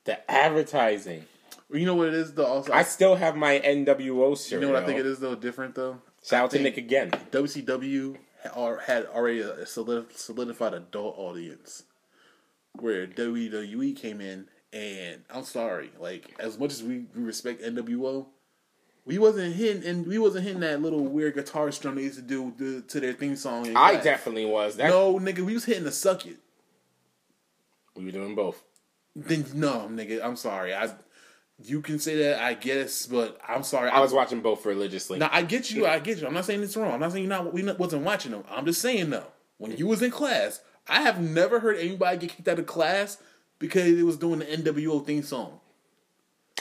The 0.06 0.30
advertising. 0.30 1.25
You 1.72 1.86
know 1.86 1.95
what 1.95 2.07
it 2.10 2.13
is 2.13 2.34
though. 2.34 2.45
Also, 2.45 2.72
I 2.74 2.84
still 2.84 3.15
have 3.15 3.36
my 3.36 3.60
NWO 3.60 4.38
shirt. 4.38 4.62
you 4.62 4.67
know 4.67 4.74
what 4.74 4.84
I 4.84 4.86
think 4.86 5.00
it 5.00 5.05
is 5.05 5.19
though. 5.19 5.36
Different 5.36 5.75
though. 5.75 6.00
Shout 6.24 6.45
out 6.45 6.51
to 6.51 6.60
Nick 6.60 6.77
again. 6.77 7.12
WCW 7.31 8.17
had 8.86 9.05
already 9.07 9.41
a 9.41 9.65
solidified 9.65 10.74
adult 10.74 11.17
audience, 11.17 11.84
where 12.74 13.07
WWE 13.07 13.95
came 13.95 14.22
in, 14.22 14.48
and 14.74 15.24
I'm 15.29 15.43
sorry, 15.43 15.91
like 16.00 16.36
as 16.39 16.60
much 16.60 16.72
as 16.72 16.84
we, 16.84 17.05
respect 17.15 17.62
NWO, 17.62 18.27
We 19.05 19.17
wasn't 19.17 19.55
hitting, 19.55 19.88
and 19.88 20.07
we 20.07 20.17
wasn't 20.17 20.45
hitting 20.45 20.62
that 20.62 20.81
little 20.81 21.03
weird 21.03 21.36
guitar 21.36 21.72
strum 21.72 21.95
they 21.95 22.03
used 22.03 22.17
to 22.17 22.22
do 22.22 22.53
to, 22.57 22.81
to 22.81 23.00
their 23.00 23.13
theme 23.13 23.36
song. 23.36 23.75
I 23.75 23.95
definitely 23.98 24.45
was. 24.45 24.77
That 24.77 24.89
no, 24.89 25.19
nigga, 25.19 25.39
we 25.39 25.53
was 25.53 25.65
hitting 25.65 25.84
the 25.84 25.91
suck 25.91 26.25
it. 26.25 26.38
we 27.95 28.05
were 28.05 28.12
doing 28.12 28.36
both. 28.36 28.63
Then 29.15 29.45
no, 29.53 29.88
nigga, 29.91 30.24
I'm 30.24 30.36
sorry. 30.36 30.74
I, 30.74 30.89
you 31.64 31.82
can 31.82 32.00
say 32.00 32.18
that, 32.18 32.42
I 32.42 32.54
guess, 32.54 33.06
but 33.06 33.40
I'm 33.48 33.64
sorry. 33.64 33.90
I 33.90 34.02
was 34.02 34.12
watching 34.12 34.42
both 34.42 34.66
religiously. 34.66 35.20
Now 35.20 35.30
I 35.32 35.42
get 35.44 35.72
you. 35.72 35.86
I 35.86 36.00
get 36.00 36.20
you. 36.20 36.28
I'm 36.28 36.34
not 36.34 36.46
saying 36.46 36.62
it's 36.62 36.76
wrong. 36.76 36.92
I'm 36.92 37.00
not 37.00 37.12
saying 37.12 37.24
you 37.24 37.30
not 37.30 37.54
we 37.54 37.64
wasn't 37.64 38.04
watching 38.04 38.32
them. 38.32 38.44
I'm 38.50 38.66
just 38.66 38.82
saying 38.82 39.10
though, 39.10 39.28
when 39.58 39.76
you 39.78 39.88
was 39.88 40.02
in 40.02 40.12
class, 40.12 40.62
I 40.88 41.02
have 41.02 41.22
never 41.22 41.60
heard 41.60 41.78
anybody 41.78 42.18
get 42.18 42.36
kicked 42.36 42.48
out 42.48 42.60
of 42.60 42.66
class 42.66 43.18
because 43.60 43.88
it 43.88 44.04
was 44.04 44.18
doing 44.18 44.40
the 44.40 44.46
NWO 44.46 45.06
theme 45.06 45.24
song. 45.24 45.60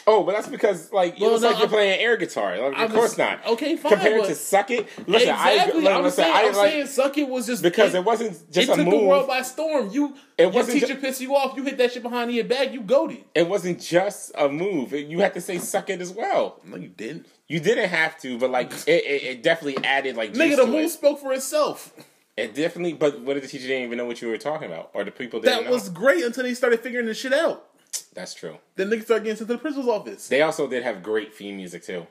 Oh, 0.07 0.23
but 0.23 0.33
that's 0.33 0.49
because 0.49 0.93
like 0.93 1.15
it 1.15 1.21
Well, 1.23 1.33
was 1.33 1.41
no, 1.43 1.49
like 1.49 1.57
you're 1.57 1.67
I'm- 1.67 1.71
playing 1.71 2.01
air 2.01 2.17
guitar. 2.19 2.59
Like, 2.59 2.79
of 2.79 2.93
course 2.95 3.17
not. 3.17 3.47
okay, 3.47 3.77
fine, 3.77 3.93
Compared 3.93 4.25
to 4.25 4.35
suck 4.35 4.71
it, 4.71 4.87
listen, 5.09 5.31
exactly. 5.31 5.89
I 5.89 5.97
I'm, 5.97 6.03
listen. 6.03 6.25
saying, 6.25 6.35
I 6.35 6.41
I'm 6.49 6.55
like 6.55 6.71
saying 6.73 6.87
suck 6.89 7.17
it 7.19 7.29
was 7.29 7.47
just 7.47 7.63
because 7.63 7.95
it, 7.95 7.99
it 7.99 8.05
wasn't 8.05 8.33
just 8.53 8.69
it 8.69 8.73
a 8.73 8.77
took 8.77 8.85
move. 8.87 9.01
the 9.01 9.07
world 9.07 9.27
by 9.29 9.41
storm. 9.43 9.89
You, 9.91 10.15
It 10.37 10.43
your 10.43 10.51
wasn't 10.51 10.81
teacher 10.81 10.95
ju- 10.95 11.01
pissed 11.01 11.21
you 11.23 11.35
off. 11.35 11.57
You 11.57 11.63
hit 11.63 11.79
that 11.79 11.93
shit 11.93 12.03
behind 12.03 12.31
your 12.33 12.45
back. 12.45 12.73
You 12.73 12.83
goaded. 12.83 13.25
it 13.35 13.49
wasn't 13.49 13.81
just 13.81 14.33
a 14.37 14.49
move. 14.49 14.93
It- 14.93 15.07
You 15.07 15.21
had 15.21 15.33
to 15.35 15.41
say 15.41 15.57
suck 15.59 15.89
it 15.89 16.01
as 16.03 16.11
well. 16.13 16.61
No, 16.65 16.77
you 16.77 16.89
didn't. 16.89 17.27
You 17.49 17.61
didn't 17.61 17.89
have 17.89 18.19
to, 18.21 18.39
but 18.39 18.51
like 18.51 18.73
it, 18.87 19.05
it, 19.05 19.23
it 19.23 19.43
definitely 19.43 19.83
added 19.85 20.17
like 20.17 20.35
Nigga, 20.35 20.57
the 20.57 20.67
move 20.67 20.85
it. 20.87 20.91
spoke 20.91 21.21
for 21.21 21.33
itself. 21.33 21.93
It 22.37 22.55
definitely, 22.55 22.95
but 22.95 23.21
what 23.21 23.37
if 23.37 23.43
the 23.45 23.49
teacher 23.49 23.69
didn't 23.69 23.85
even 23.85 23.97
know 23.97 24.07
what 24.07 24.21
you 24.21 24.29
were 24.29 24.37
talking 24.39 24.67
about, 24.67 24.91
or 24.93 25.05
the 25.05 25.11
people 25.13 25.41
didn't 25.41 25.55
That 25.55 25.65
know? 25.67 25.71
was 25.71 25.89
great 25.89 26.25
until 26.25 26.43
they 26.43 26.53
started 26.55 26.81
figuring 26.81 27.07
this 27.07 27.19
shit 27.19 27.33
out. 27.33 27.65
That's 28.15 28.35
true. 28.35 28.59
Then 28.77 28.91
niggas 28.91 29.05
start 29.05 29.25
getting 29.25 29.37
sent 29.37 29.49
to 29.49 29.55
the 29.55 29.59
principal's 29.59 29.89
office. 29.89 30.29
They 30.29 30.43
also 30.43 30.69
did 30.69 30.83
have 30.83 31.03
great 31.03 31.35
theme 31.35 31.57
music 31.57 31.85
too. 31.85 32.07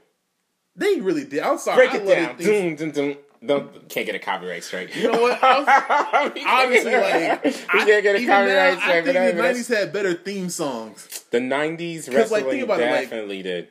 They 0.75 0.99
really 0.99 1.25
did. 1.25 1.41
I'm 1.41 1.57
sorry. 1.57 1.87
Break 1.87 2.01
it 2.01 2.05
down. 2.07 3.17
Don't, 3.45 3.89
can't 3.89 4.05
get 4.05 4.15
a 4.15 4.19
copyright 4.19 4.63
strike. 4.63 4.95
You 4.95 5.11
know 5.11 5.21
what? 5.21 5.37
I 5.43 5.59
was- 5.59 6.43
honestly, 6.47 6.93
like, 6.95 7.43
we 7.43 7.81
I, 7.81 7.85
can't 7.85 8.03
get 8.03 8.15
a 8.15 8.19
copyright 8.25 8.73
now, 8.75 8.79
strike. 8.79 8.89
I 8.89 9.01
think 9.03 9.05
the 9.05 9.41
that's- 9.41 9.69
'90s 9.69 9.75
had 9.77 9.93
better 9.93 10.13
theme 10.13 10.49
songs. 10.49 11.25
The 11.29 11.41
nineties 11.41 12.07
wrestling 12.07 12.43
like, 12.43 12.51
think 12.51 12.63
about 12.63 12.79
it, 12.79 12.89
like- 12.89 13.01
definitely 13.01 13.43
did. 13.43 13.67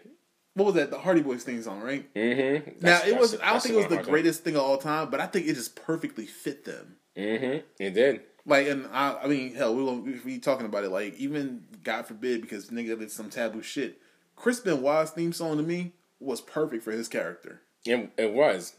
What 0.54 0.66
was 0.66 0.74
that? 0.74 0.90
The 0.90 0.98
Hardy 0.98 1.22
Boys 1.22 1.42
theme 1.44 1.62
song, 1.62 1.80
right? 1.80 2.12
Mm-hmm. 2.14 2.84
now 2.84 3.00
it 3.06 3.18
was. 3.18 3.40
I 3.40 3.52
don't 3.52 3.62
think 3.62 3.74
it 3.74 3.78
was 3.78 3.86
the 3.86 4.02
greatest 4.02 4.44
thing 4.44 4.56
of 4.56 4.60
all 4.62 4.76
time, 4.76 5.08
but 5.10 5.18
I 5.20 5.26
think 5.26 5.46
it 5.46 5.54
just 5.54 5.74
perfectly 5.76 6.26
fit 6.26 6.66
them. 6.66 6.96
Mm-hmm. 7.16 7.60
It 7.82 7.94
did. 7.94 8.20
Like, 8.44 8.66
and 8.66 8.86
I, 8.92 9.14
I 9.22 9.26
mean, 9.28 9.54
hell, 9.54 9.74
we 9.74 9.82
won't 9.82 10.08
if 10.08 10.24
we 10.24 10.38
talking 10.38 10.66
about 10.66 10.84
it. 10.84 10.90
Like, 10.90 11.14
even 11.16 11.64
God 11.82 12.06
forbid, 12.06 12.42
because 12.42 12.70
nigga 12.70 13.00
it's 13.00 13.14
some 13.14 13.30
taboo 13.30 13.62
shit. 13.62 14.00
Chris 14.34 14.60
Benoit's 14.60 15.10
theme 15.12 15.32
song 15.32 15.58
to 15.58 15.62
me 15.62 15.92
was 16.18 16.40
perfect 16.40 16.82
for 16.82 16.90
his 16.92 17.08
character. 17.08 17.62
It, 17.84 18.10
it 18.16 18.32
was. 18.32 18.74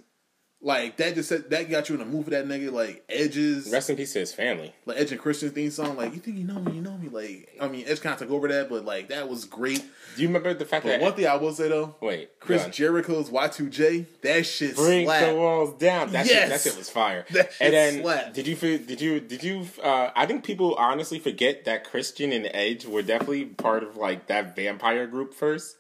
Like 0.66 0.96
that 0.96 1.14
just 1.16 1.28
said 1.28 1.50
that 1.50 1.70
got 1.70 1.90
you 1.90 1.96
in 1.96 2.00
the 2.00 2.06
mood 2.06 2.24
for 2.24 2.32
that 2.32 2.46
nigga. 2.48 2.72
Like 2.72 3.04
Edge's, 3.10 3.70
Rest 3.70 3.90
in 3.90 3.98
peace 3.98 4.14
to 4.14 4.20
his 4.20 4.34
family. 4.34 4.74
like 4.86 4.98
Edge 4.98 5.12
and 5.12 5.20
Christian 5.20 5.50
theme 5.50 5.70
song. 5.72 5.98
Like 5.98 6.14
you 6.14 6.20
think 6.22 6.38
you 6.38 6.46
know 6.46 6.60
me, 6.62 6.72
you 6.72 6.82
know 6.82 6.98
me. 6.98 7.10
Like 7.10 7.50
I 7.60 7.68
mean, 7.68 7.84
Edge 7.86 8.00
kind 8.00 8.14
of 8.14 8.20
took 8.20 8.32
over 8.32 8.48
that, 8.48 8.70
but 8.70 8.86
like 8.86 9.10
that 9.10 9.28
was 9.28 9.44
great. 9.44 9.84
Do 10.16 10.22
you 10.22 10.30
remember 10.30 10.54
the 10.54 10.64
fact 10.64 10.86
But 10.86 10.92
that 10.92 11.02
one 11.02 11.14
thing 11.14 11.28
I 11.28 11.36
will 11.36 11.54
say 11.54 11.68
though, 11.68 11.96
wait, 12.00 12.40
Chris. 12.40 12.66
Jericho's 12.68 13.30
Y2J, 13.30 14.06
that 14.22 14.46
shit 14.46 14.76
Bring 14.78 15.06
slapped. 15.06 15.28
the 15.28 15.36
walls 15.36 15.74
down. 15.78 16.12
That 16.14 16.26
Yes. 16.28 16.40
shit, 16.40 16.50
that 16.50 16.62
shit 16.62 16.78
was 16.78 16.90
fire. 16.90 17.26
That 17.32 17.52
shit 17.52 17.62
and 17.62 17.74
then 17.74 18.02
slapped. 18.02 18.34
did 18.34 18.48
you 18.48 18.56
did 18.56 19.02
you 19.02 19.20
did 19.20 19.44
you? 19.44 19.68
Uh, 19.84 20.12
I 20.16 20.26
think 20.26 20.46
people 20.46 20.76
honestly 20.76 21.20
forget 21.20 21.66
that 21.66 21.84
Christian 21.84 22.32
and 22.32 22.50
Edge 22.54 22.86
were 22.86 23.02
definitely 23.02 23.46
part 23.46 23.84
of 23.84 23.98
like 23.98 24.28
that 24.28 24.56
vampire 24.56 25.08
group 25.08 25.34
first, 25.34 25.76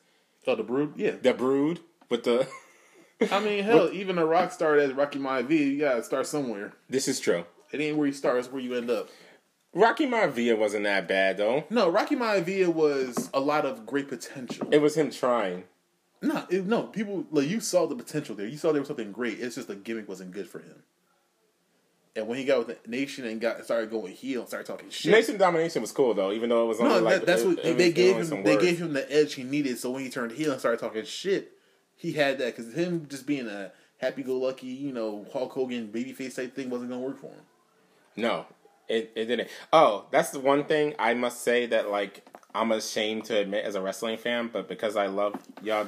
Oh, 0.46 0.56
the 0.56 0.64
Brood, 0.64 0.94
yeah. 0.98 1.12
the 1.22 1.34
Brood 1.34 1.80
with 2.10 2.24
the. 2.26 2.48
I 3.32 3.40
mean, 3.40 3.64
hell, 3.64 3.90
even 3.92 4.18
a 4.18 4.26
rock 4.26 4.52
star 4.52 4.76
as 4.78 4.94
Rocky 4.94 5.20
Maivia, 5.20 5.50
you 5.72 5.80
gotta 5.80 6.04
start 6.04 6.28
somewhere. 6.28 6.74
this 6.90 7.08
is 7.08 7.20
true. 7.20 7.46
It 7.72 7.80
ain't 7.82 7.98
where 7.98 8.08
you 8.08 8.14
start; 8.14 8.38
it's 8.38 8.52
where 8.52 8.62
you 8.62 8.76
end 8.76 8.90
up. 8.90 9.10
Rocky 9.74 10.06
Maivia 10.06 10.56
wasn't 10.58 10.84
that 10.84 11.08
bad 11.08 11.38
though. 11.38 11.64
No, 11.70 11.90
Rocky 11.90 12.16
Maivia 12.16 12.68
was 12.68 13.30
a 13.34 13.40
lot 13.40 13.66
of 13.66 13.86
great 13.86 14.08
potential. 14.08 14.68
It 14.72 14.80
was 14.82 14.96
him 14.96 15.10
trying. 15.10 15.64
no, 16.22 16.46
it, 16.50 16.66
no, 16.68 16.84
people 16.84 17.26
like 17.32 17.48
you 17.48 17.60
saw 17.60 17.88
the 17.88 17.96
potential 17.96 18.36
there. 18.36 18.46
You 18.48 18.58
saw 18.58 18.72
there 18.72 18.82
was 18.82 18.88
something 18.88 19.12
great. 19.12 19.40
It's 19.40 19.56
just 19.56 19.68
the 19.68 19.76
gimmick 19.76 20.08
wasn't 20.08 20.32
good 20.32 20.48
for 20.48 20.60
him. 20.60 20.84
And 22.16 22.28
when 22.28 22.38
he 22.38 22.46
got 22.46 22.60
with 22.68 22.84
the 22.84 22.90
Nation 22.90 23.26
and 23.26 23.42
got 23.42 23.64
started 23.66 23.90
going 23.90 24.14
heel, 24.14 24.46
started 24.46 24.68
talking 24.68 24.92
shit. 24.92 25.12
Nation 25.12 25.36
domination 25.38 25.82
was 25.82 25.92
cool 25.92 26.14
though, 26.14 26.32
even 26.32 26.50
though 26.50 26.66
it 26.66 26.68
was 26.68 26.80
only 26.80 26.94
no, 26.98 27.02
like 27.02 27.16
that, 27.22 27.26
that's 27.26 27.42
it- 27.42 27.48
what 27.48 27.66
it 27.66 27.76
they 27.76 27.92
gave 27.92 28.18
him. 28.18 28.44
They 28.44 28.54
words. 28.54 28.64
gave 28.64 28.78
him 28.78 28.94
the 28.94 29.12
edge 29.12 29.34
he 29.34 29.42
needed. 29.44 29.80
So 29.80 29.90
when 29.90 30.04
he 30.04 30.12
turned 30.12 30.34
heel 30.34 30.52
and 30.52 30.60
started 30.60 30.80
talking 30.80 31.04
shit, 31.06 31.53
he 32.04 32.12
had 32.12 32.38
that 32.40 32.54
because 32.54 32.74
him 32.74 33.08
just 33.10 33.26
being 33.26 33.48
a 33.48 33.72
happy-go-lucky, 33.98 34.68
you 34.68 34.92
know, 34.92 35.26
Hulk 35.32 35.54
Hogan 35.54 35.88
babyface 35.88 36.36
type 36.36 36.54
thing 36.54 36.70
wasn't 36.70 36.92
gonna 36.92 37.02
work 37.02 37.18
for 37.18 37.28
him. 37.28 37.46
No, 38.18 38.46
it 38.90 39.14
it 39.16 39.26
didn't. 39.26 39.48
Oh, 39.72 40.06
that's 40.12 40.30
the 40.32 40.42
one 40.42 40.66
thing 40.66 40.96
I 41.00 41.14
must 41.14 41.42
say 41.44 41.66
that 41.68 41.90
like 41.90 42.28
I'm 42.54 42.74
ashamed 42.74 43.24
to 43.26 43.38
admit 43.38 43.64
as 43.64 43.76
a 43.76 43.82
wrestling 43.82 44.18
fan, 44.18 44.50
but 44.52 44.68
because 44.68 44.98
I 44.98 45.08
love 45.08 45.36
y'all, 45.64 45.88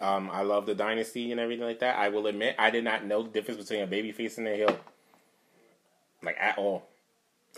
um, 0.00 0.30
I 0.32 0.42
love 0.42 0.64
the 0.64 0.76
dynasty 0.76 1.32
and 1.32 1.40
everything 1.40 1.66
like 1.66 1.80
that. 1.80 1.98
I 1.98 2.08
will 2.08 2.28
admit 2.28 2.54
I 2.56 2.70
did 2.70 2.84
not 2.84 3.04
know 3.04 3.24
the 3.24 3.30
difference 3.30 3.60
between 3.60 3.82
a 3.82 3.88
babyface 3.88 4.38
and 4.38 4.46
a 4.46 4.54
heel, 4.54 4.78
like 6.22 6.36
at 6.38 6.56
all. 6.56 6.86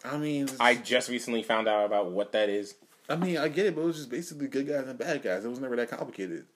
I 0.03 0.17
mean, 0.17 0.49
I 0.59 0.75
just 0.75 1.11
recently 1.11 1.43
found 1.43 1.69
out 1.69 1.85
about 1.85 2.13
what 2.13 2.33
that 2.33 2.49
is. 2.49 2.77
I 3.11 3.17
mean, 3.17 3.37
I 3.37 3.49
get 3.49 3.67
it, 3.67 3.75
but 3.75 3.83
it 3.83 3.89
was 3.89 3.97
just 3.97 4.11
basically 4.11 4.49
good 4.49 4.67
guys 4.67 4.89
and 4.89 4.99
bad 4.99 5.23
guys. 5.23 5.45
It 5.45 5.49
was 5.49 5.61
never 5.61 5.77
that 5.77 5.91
complicated. 5.91 6.47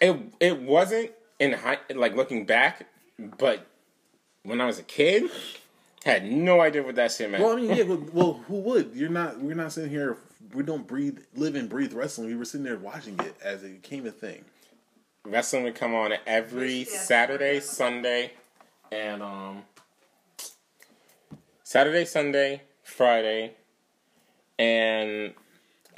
It 0.00 0.16
it 0.40 0.60
wasn't 0.60 1.12
in 1.38 1.52
high, 1.52 1.78
like 1.94 2.14
looking 2.14 2.46
back, 2.46 2.86
but 3.38 3.66
when 4.42 4.60
I 4.60 4.66
was 4.66 4.78
a 4.78 4.82
kid, 4.82 5.30
had 6.04 6.24
no 6.30 6.60
idea 6.60 6.82
what 6.82 6.94
that 6.96 7.12
shit 7.12 7.30
meant. 7.30 7.42
Well, 7.42 7.52
I 7.52 7.56
mean, 7.56 7.74
yeah, 7.74 7.84
but, 7.84 8.14
well, 8.14 8.44
who 8.46 8.56
would? 8.60 8.94
You're 8.94 9.10
not. 9.10 9.40
We're 9.40 9.54
not 9.54 9.72
sitting 9.72 9.90
here. 9.90 10.18
We 10.54 10.62
don't 10.62 10.86
breathe, 10.86 11.18
live 11.34 11.56
and 11.56 11.68
breathe 11.68 11.92
wrestling. 11.92 12.28
We 12.28 12.36
were 12.36 12.44
sitting 12.44 12.64
there 12.64 12.78
watching 12.78 13.18
it 13.20 13.34
as 13.42 13.62
it 13.64 13.82
became 13.82 14.06
a 14.06 14.10
thing. 14.10 14.44
wrestling 15.24 15.64
would 15.64 15.74
come 15.74 15.94
on 15.94 16.12
every 16.26 16.84
Saturday, 16.84 17.60
Sunday, 17.60 18.32
and 18.90 19.22
um 19.22 19.62
Saturday, 21.62 22.06
Sunday, 22.06 22.62
Friday, 22.82 23.52
and 24.58 25.34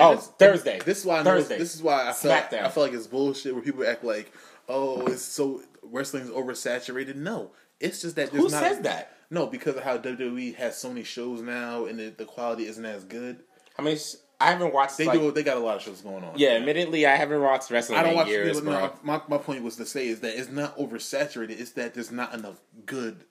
oh 0.00 0.14
this- 0.16 0.26
Thursday. 0.38 0.80
This 0.84 0.98
is 1.00 1.04
why 1.06 1.20
I 1.20 1.22
know, 1.22 1.30
Thursday. 1.36 1.58
This 1.58 1.74
is 1.74 1.82
why 1.82 2.08
I 2.08 2.12
felt 2.12 2.50
SmackDown. 2.50 2.62
I 2.64 2.68
feel 2.68 2.82
like 2.84 2.92
it's 2.92 3.06
bullshit 3.06 3.54
where 3.54 3.62
people 3.62 3.86
act 3.86 4.02
like, 4.04 4.32
oh, 4.68 5.06
it's 5.06 5.22
so 5.22 5.62
wrestling's 5.82 6.30
oversaturated. 6.30 7.16
No, 7.16 7.50
it's 7.78 8.02
just 8.02 8.16
that 8.16 8.30
there's 8.32 8.44
Who 8.44 8.50
not. 8.50 8.62
says 8.62 8.80
that? 8.80 9.16
No, 9.30 9.46
because 9.46 9.76
of 9.76 9.84
how 9.84 9.96
WWE 9.98 10.56
has 10.56 10.76
so 10.76 10.88
many 10.88 11.04
shows 11.04 11.40
now, 11.40 11.84
and 11.86 11.98
the, 11.98 12.08
the 12.10 12.24
quality 12.24 12.66
isn't 12.66 12.84
as 12.84 13.04
good. 13.04 13.44
I 13.78 13.82
mean, 13.82 13.96
sh- 13.96 14.14
I 14.40 14.50
haven't 14.50 14.72
watched. 14.74 14.98
They 14.98 15.04
like, 15.06 15.20
do. 15.20 15.30
They 15.30 15.42
got 15.44 15.56
a 15.56 15.60
lot 15.60 15.76
of 15.76 15.82
shows 15.82 16.00
going 16.00 16.24
on. 16.24 16.32
Yeah, 16.36 16.50
admittedly, 16.50 17.06
I 17.06 17.14
haven't 17.14 17.40
watched 17.40 17.70
wrestling 17.70 17.98
I 17.98 18.02
don't 18.02 18.12
in 18.12 18.16
watch. 18.16 18.28
years, 18.28 18.62
no, 18.62 18.92
my 19.02 19.20
my 19.28 19.38
point 19.38 19.62
was 19.62 19.76
to 19.76 19.86
say 19.86 20.08
is 20.08 20.20
that 20.20 20.36
it's 20.36 20.50
not 20.50 20.76
oversaturated. 20.78 21.60
It's 21.60 21.72
that 21.72 21.94
there's 21.94 22.10
not 22.10 22.34
enough 22.34 22.56
good, 22.86 23.24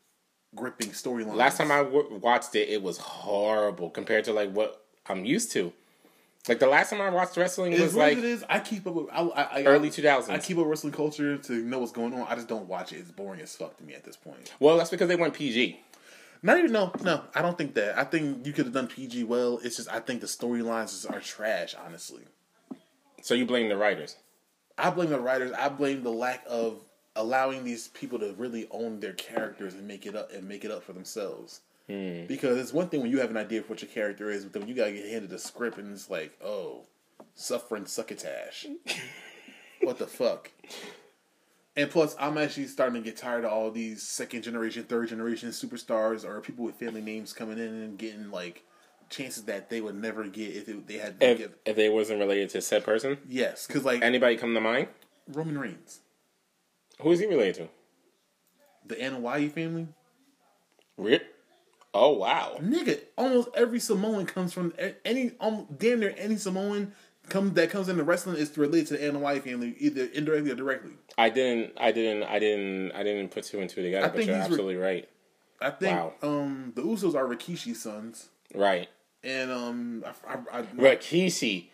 gripping 0.55 0.89
storylines. 0.89 1.35
Last 1.35 1.57
time 1.57 1.71
I 1.71 1.79
w- 1.83 2.15
watched 2.21 2.55
it, 2.55 2.69
it 2.69 2.81
was 2.81 2.97
horrible 2.97 3.89
compared 3.89 4.23
to 4.25 4.33
like 4.33 4.51
what 4.51 4.85
I'm 5.07 5.25
used 5.25 5.51
to. 5.53 5.73
Like 6.47 6.59
the 6.59 6.67
last 6.67 6.89
time 6.89 7.01
I 7.01 7.09
watched 7.09 7.35
wrestling 7.37 7.73
As 7.73 7.81
was 7.81 7.95
like 7.95 8.17
it 8.17 8.23
is, 8.23 8.43
I 8.49 8.59
keep 8.59 8.87
up 8.87 8.93
with 8.93 9.07
I, 9.11 9.21
I, 9.21 9.43
I, 9.59 9.63
early 9.65 9.89
2000s. 9.89 10.29
I 10.29 10.37
keep 10.39 10.57
up 10.57 10.65
wrestling 10.65 10.93
culture 10.93 11.37
to 11.37 11.53
know 11.53 11.79
what's 11.79 11.91
going 11.91 12.13
on. 12.13 12.25
I 12.27 12.35
just 12.35 12.47
don't 12.47 12.67
watch 12.67 12.93
it. 12.93 12.97
It's 12.97 13.11
boring 13.11 13.41
as 13.41 13.55
fuck 13.55 13.77
to 13.77 13.83
me 13.83 13.93
at 13.93 14.03
this 14.03 14.15
point. 14.15 14.51
well, 14.59 14.77
that's 14.77 14.89
because 14.89 15.07
they 15.09 15.15
went 15.15 15.33
PG. 15.33 15.79
Not 16.41 16.57
even 16.57 16.71
no, 16.71 16.91
no. 17.03 17.23
I 17.35 17.41
don't 17.41 17.57
think 17.57 17.73
that. 17.73 17.97
I 17.97 18.05
think 18.05 18.45
you 18.45 18.53
could 18.53 18.65
have 18.65 18.73
done 18.73 18.87
PG 18.87 19.25
well. 19.25 19.59
It's 19.61 19.75
just 19.75 19.89
I 19.89 19.99
think 19.99 20.21
the 20.21 20.27
storylines 20.27 21.09
are 21.11 21.19
trash. 21.19 21.75
Honestly, 21.85 22.23
So 23.21 23.33
you 23.33 23.45
blame 23.45 23.67
the 23.67 23.77
writers. 23.77 24.15
I 24.77 24.89
blame 24.91 25.09
the 25.09 25.19
writers. 25.19 25.51
I 25.51 25.67
blame 25.67 26.03
the 26.03 26.11
lack 26.11 26.45
of 26.47 26.79
allowing 27.15 27.65
these 27.65 27.89
people 27.89 28.17
to 28.19 28.33
really 28.37 28.67
own 28.71 29.01
their 29.01 29.11
characters 29.13 29.73
and 29.73 29.85
make 29.85 30.05
it 30.05 30.15
up 30.15 30.31
and 30.31 30.47
make 30.47 30.63
it 30.63 30.71
up 30.71 30.83
for 30.83 30.93
themselves. 30.93 31.59
Mm. 31.89 32.27
Because 32.27 32.57
it's 32.57 32.71
one 32.71 32.87
thing 32.89 33.01
when 33.01 33.09
you 33.09 33.19
have 33.19 33.31
an 33.31 33.37
idea 33.37 33.59
of 33.59 33.69
what 33.69 33.81
your 33.81 33.89
character 33.89 34.29
is, 34.29 34.43
but 34.43 34.53
then 34.53 34.61
when 34.61 34.69
you 34.69 34.75
gotta 34.75 34.91
get 34.91 35.09
handed 35.09 35.33
a 35.33 35.39
script 35.39 35.77
and 35.77 35.91
it's 35.91 36.09
like, 36.09 36.37
oh, 36.43 36.85
suffering 37.33 37.85
succotash. 37.85 38.67
what 39.81 39.97
the 39.97 40.07
fuck? 40.07 40.51
And 41.75 41.89
plus, 41.89 42.15
I'm 42.19 42.37
actually 42.37 42.67
starting 42.67 43.01
to 43.01 43.09
get 43.09 43.17
tired 43.17 43.45
of 43.45 43.51
all 43.51 43.71
these 43.71 44.03
second 44.03 44.43
generation, 44.43 44.83
third 44.83 45.09
generation 45.09 45.49
superstars 45.49 46.25
or 46.25 46.41
people 46.41 46.65
with 46.65 46.75
family 46.75 47.01
names 47.01 47.31
coming 47.33 47.57
in 47.57 47.67
and 47.67 47.97
getting 47.97 48.31
like 48.31 48.63
chances 49.09 49.43
that 49.45 49.69
they 49.69 49.81
would 49.81 49.95
never 49.95 50.25
get 50.25 50.55
if 50.55 50.69
it, 50.69 50.87
they 50.87 50.97
had 50.97 51.15
If 51.21 51.49
if 51.65 51.75
they 51.75 51.89
wasn't 51.89 52.19
related 52.19 52.49
to 52.51 52.61
said 52.61 52.83
person, 52.83 53.17
Yes, 53.27 53.65
because 53.65 53.83
like 53.85 54.01
anybody 54.01 54.37
come 54.37 54.53
to 54.53 54.61
mind? 54.61 54.89
Roman 55.27 55.57
Reigns, 55.57 56.01
Who 57.01 57.11
is 57.11 57.19
he 57.19 57.25
related 57.25 57.55
to? 57.55 57.69
the 58.85 58.95
Anoa'i 58.95 59.51
family, 59.51 59.87
Rip. 60.97 61.38
Oh 61.93 62.13
wow. 62.13 62.57
nigga, 62.61 62.99
almost 63.17 63.49
every 63.55 63.79
Samoan 63.79 64.25
comes 64.25 64.53
from 64.53 64.73
any, 65.03 65.31
um, 65.39 65.67
damn 65.77 65.99
near 65.99 66.13
any 66.17 66.35
Samoan 66.35 66.93
come 67.29 67.53
that 67.55 67.69
comes 67.71 67.89
into 67.89 68.03
wrestling 68.03 68.37
is 68.37 68.55
related 68.57 68.87
to 68.87 68.93
the 68.97 68.99
Anoa'i 69.05 69.41
family, 69.41 69.75
either 69.79 70.05
indirectly 70.13 70.51
or 70.51 70.55
directly. 70.55 70.91
I 71.17 71.29
didn't, 71.29 71.73
I 71.77 71.91
didn't, 71.91 72.23
I 72.23 72.39
didn't, 72.39 72.91
I 72.93 73.03
didn't 73.03 73.29
put 73.29 73.43
two 73.45 73.59
and 73.59 73.69
two 73.69 73.81
together. 73.81 74.05
I 74.05 74.09
but 74.09 74.25
you're 74.25 74.35
he's 74.35 74.45
re- 74.45 74.51
absolutely 74.51 74.75
right. 74.77 75.09
I 75.61 75.71
think 75.71 75.97
Wow. 75.97 76.13
um 76.21 76.73
the 76.75 76.81
Usos 76.83 77.15
are 77.15 77.25
Rikishi's 77.27 77.81
sons, 77.81 78.29
Right. 78.53 78.87
and 79.23 79.51
um 79.51 80.05
I, 80.27 80.33
I, 80.35 80.59
I, 80.59 80.61
Rikishi, 80.63 81.69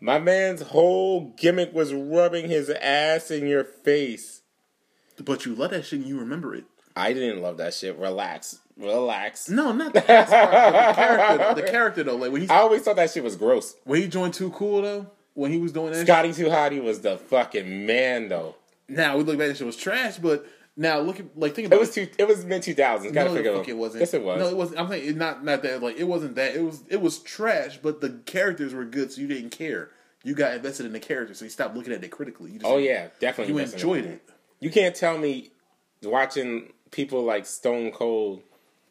my 0.00 0.18
man's 0.18 0.62
whole 0.62 1.34
gimmick 1.36 1.72
was 1.74 1.92
rubbing 1.92 2.48
his 2.48 2.70
ass 2.70 3.30
in 3.30 3.46
your 3.46 3.64
face. 3.64 4.42
but 5.24 5.44
you 5.44 5.54
love 5.54 5.72
that 5.72 5.84
shit 5.84 6.00
and 6.00 6.08
you 6.08 6.18
remember 6.20 6.54
it. 6.54 6.64
I 6.94 7.12
didn't 7.12 7.42
love 7.42 7.56
that 7.58 7.74
shit. 7.74 7.98
Relax, 7.98 8.58
relax. 8.76 9.48
No, 9.48 9.72
not 9.72 9.92
the 9.92 10.10
ass 10.10 10.30
part, 10.30 10.50
the 10.50 11.02
character. 11.02 11.60
The 11.62 11.68
character 11.70 12.02
though, 12.04 12.16
like 12.16 12.32
when 12.32 12.42
he 12.42 12.48
I 12.48 12.58
always 12.58 12.82
thought 12.82 12.96
that 12.96 13.10
shit 13.10 13.24
was 13.24 13.36
gross. 13.36 13.76
when 13.84 14.00
he 14.00 14.08
joined 14.08 14.34
Too 14.34 14.50
Cool 14.50 14.82
though, 14.82 15.06
when 15.34 15.50
he 15.52 15.58
was 15.58 15.72
doing 15.72 15.92
that. 15.92 15.98
shit, 15.98 16.06
Scotty 16.06 16.32
Too 16.32 16.46
Hottie 16.46 16.82
was 16.82 17.00
the 17.00 17.18
fucking 17.18 17.86
man 17.86 18.28
though. 18.28 18.54
now 18.88 19.16
we 19.16 19.24
look 19.24 19.38
back, 19.38 19.48
that 19.48 19.56
shit 19.56 19.66
was 19.66 19.76
trash. 19.76 20.18
But 20.18 20.46
now 20.76 20.98
look 21.00 21.18
at 21.20 21.26
like 21.38 21.54
think 21.54 21.66
about 21.66 21.76
It 21.76 21.80
was 21.80 21.90
two. 21.94 22.08
It 22.18 22.28
was 22.28 22.44
mid 22.44 22.62
two 22.62 22.74
thousands. 22.74 23.12
Gotta 23.12 23.30
no, 23.30 23.36
figure 23.36 23.54
fuck 23.54 23.68
it 23.68 23.76
wasn't. 23.76 24.00
Yes, 24.00 24.14
it 24.14 24.22
was. 24.22 24.38
No, 24.38 24.48
it 24.48 24.56
wasn't. 24.56 24.80
I'm 24.80 24.88
saying 24.88 25.08
it 25.08 25.16
not 25.16 25.44
not 25.44 25.62
that. 25.62 25.82
Like 25.82 25.96
it 25.96 26.04
wasn't 26.04 26.34
that. 26.36 26.54
It 26.54 26.62
was 26.62 26.82
it 26.88 27.00
was 27.00 27.18
trash. 27.20 27.78
But 27.78 28.00
the 28.00 28.10
characters 28.26 28.74
were 28.74 28.84
good, 28.84 29.12
so 29.12 29.20
you 29.20 29.26
didn't 29.26 29.50
care. 29.50 29.90
You 30.22 30.34
got 30.34 30.54
invested 30.54 30.86
in 30.86 30.92
the 30.92 31.00
character, 31.00 31.34
so 31.34 31.44
you 31.44 31.50
stopped 31.50 31.76
looking 31.76 31.92
at 31.92 32.02
it 32.02 32.10
critically. 32.10 32.50
You 32.50 32.58
just, 32.58 32.70
oh 32.70 32.78
yeah, 32.78 33.08
definitely. 33.20 33.54
you 33.54 33.60
enjoyed 33.60 34.04
it. 34.04 34.28
You 34.60 34.70
can't 34.70 34.94
tell 34.94 35.16
me 35.16 35.50
watching 36.02 36.72
people 36.90 37.22
like 37.22 37.46
Stone 37.46 37.92
Cold 37.92 38.42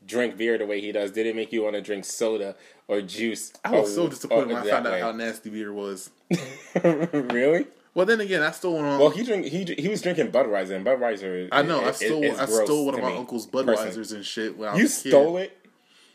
drink 0.05 0.37
beer 0.37 0.57
the 0.57 0.65
way 0.65 0.79
he 0.81 0.91
does 0.91 1.11
did 1.11 1.25
it 1.25 1.35
make 1.35 1.51
you 1.51 1.63
want 1.63 1.75
to 1.75 1.81
drink 1.81 2.05
soda 2.05 2.55
or 2.87 3.01
juice? 3.01 3.53
I 3.63 3.71
was 3.71 3.91
or- 3.91 4.03
so 4.03 4.07
disappointed 4.09 4.47
when 4.49 4.57
I 4.57 4.69
found 4.69 4.87
out 4.87 4.99
how 4.99 5.11
nasty 5.11 5.49
beer 5.49 5.73
was. 5.73 6.09
really? 6.83 7.67
Well, 7.93 8.05
then 8.05 8.19
again, 8.19 8.43
I 8.43 8.51
stole 8.51 8.75
one. 8.75 8.85
On, 8.85 8.99
Well, 8.99 9.09
he 9.09 9.23
drink 9.23 9.45
he 9.45 9.63
he 9.63 9.87
was 9.87 10.01
drinking 10.01 10.31
Budweiser 10.31 10.75
and 10.75 10.85
Budweiser. 10.85 11.47
I 11.51 11.61
know. 11.61 11.81
I 11.81 11.91
stole. 11.91 12.23
is 12.23 12.37
I 12.39 12.45
stole 12.45 12.85
one 12.87 12.95
of 12.95 13.01
my 13.01 13.11
me, 13.11 13.17
uncle's. 13.17 13.47
Budweisers 13.47 14.13
and 14.13 14.25
shit. 14.25 14.57
When 14.57 14.67
I 14.69 14.75
You 14.75 14.83
was 14.83 14.99
a 14.99 15.03
kid. 15.03 15.09
stole 15.11 15.37
it, 15.37 15.57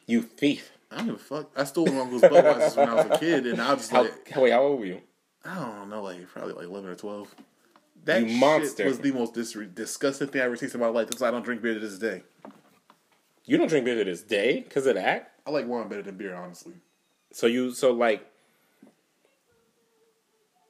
you 0.07 0.23
thief. 0.23 0.73
I 0.91 0.97
don't 0.99 1.07
give 1.07 1.15
a 1.15 1.19
fuck. 1.19 1.51
I 1.57 1.65
stole 1.65 1.87
one 1.87 1.97
of 1.97 1.97
my 1.97 2.03
uncle's 2.03 2.23
Budweisers 2.23 2.77
when 2.77 2.89
I 2.91 2.95
was 2.95 3.07
a 3.07 3.19
kid, 3.19 3.47
and 3.47 3.61
I 3.63 3.71
was 3.73 3.79
just 3.83 3.93
How, 3.93 4.03
like, 4.03 4.33
wait, 4.37 4.51
how 4.51 4.61
old 4.63 4.81
were 4.81 4.87
you? 4.87 5.01
I 5.45 5.55
don't 5.55 5.89
know, 5.89 6.03
like 6.03 6.29
probably 6.29 6.53
like 6.53 6.67
eleven 6.67 6.91
or 6.91 6.95
twelve. 6.97 7.35
That 8.05 8.23
You 8.23 8.29
shit 8.29 8.37
monster. 8.39 8.85
was 8.85 8.99
the 8.99 9.13
most 9.13 9.33
dis- 9.35 9.57
disgusting 9.75 10.29
thing 10.29 10.43
I 10.43 10.45
ever 10.45 10.57
tasted 10.57 10.75
in 10.77 10.81
my 10.81 10.89
life. 10.89 11.09
That's 11.09 11.21
why 11.23 11.29
I 11.29 11.31
don't 11.31 11.43
drink 11.45 11.63
beer 11.63 11.73
to 11.75 11.81
this 11.81 11.99
day. 11.99 12.23
You 13.51 13.59
don't 13.59 13.67
drink 13.67 13.85
beer 13.85 13.97
to 13.97 14.05
this 14.05 14.23
day 14.23 14.61
because 14.61 14.87
of 14.87 14.95
that. 14.95 15.33
I 15.45 15.51
like 15.51 15.67
wine 15.67 15.89
better 15.89 16.03
than 16.03 16.17
beer, 16.17 16.37
honestly. 16.37 16.75
So 17.33 17.49
you 17.49 17.73
so 17.73 17.91
like 17.91 18.25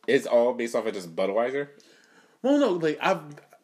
it's 0.07 0.27
all 0.27 0.55
based 0.55 0.75
off 0.75 0.87
of 0.87 0.95
just 0.95 1.15
Budweiser. 1.15 1.69
Well, 2.41 2.59
no, 2.59 2.71
like 2.71 2.97
I've 3.03 3.21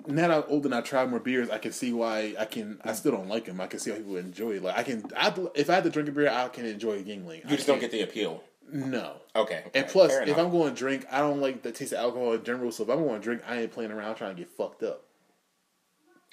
now 0.06 0.28
that 0.28 0.30
I'm 0.30 0.44
older 0.48 0.68
and 0.68 0.74
I 0.74 0.82
tried 0.82 1.08
more 1.08 1.18
beers, 1.18 1.48
I 1.48 1.56
can 1.56 1.72
see 1.72 1.94
why 1.94 2.34
I 2.38 2.44
can. 2.44 2.78
I 2.84 2.92
still 2.92 3.12
don't 3.12 3.26
like 3.26 3.46
them. 3.46 3.58
I 3.58 3.68
can 3.68 3.80
see 3.80 3.90
how 3.90 3.96
people 3.96 4.18
enjoy 4.18 4.56
it. 4.56 4.62
Like 4.62 4.76
I 4.76 4.82
can, 4.82 5.02
I 5.16 5.32
if 5.54 5.70
I 5.70 5.76
had 5.76 5.84
to 5.84 5.90
drink 5.90 6.10
a 6.10 6.12
beer, 6.12 6.28
I 6.28 6.48
can 6.48 6.66
enjoy 6.66 6.98
a 6.98 7.02
Yuengling. 7.02 7.48
You 7.48 7.56
just 7.56 7.66
don't 7.66 7.80
get 7.80 7.92
the 7.92 8.02
appeal. 8.02 8.44
no. 8.70 9.22
Okay. 9.34 9.64
And 9.74 9.86
plus, 9.86 10.12
if. 10.12 10.36
I'm 10.36 10.50
going 10.50 10.74
to 10.74 10.78
drink, 10.78 11.06
I 11.10 11.20
don't 11.20 11.40
like 11.40 11.62
the 11.62 11.72
taste 11.72 11.92
of 11.92 12.00
alcohol 12.00 12.34
in 12.34 12.44
general. 12.44 12.70
So 12.70 12.82
if 12.82 12.90
I'm 12.90 13.02
going 13.02 13.18
to 13.18 13.24
drink, 13.24 13.40
I 13.48 13.62
ain't 13.62 13.72
playing 13.72 13.92
around 13.92 14.16
trying 14.16 14.36
to 14.36 14.38
get 14.38 14.50
fucked 14.50 14.82
up. 14.82 15.05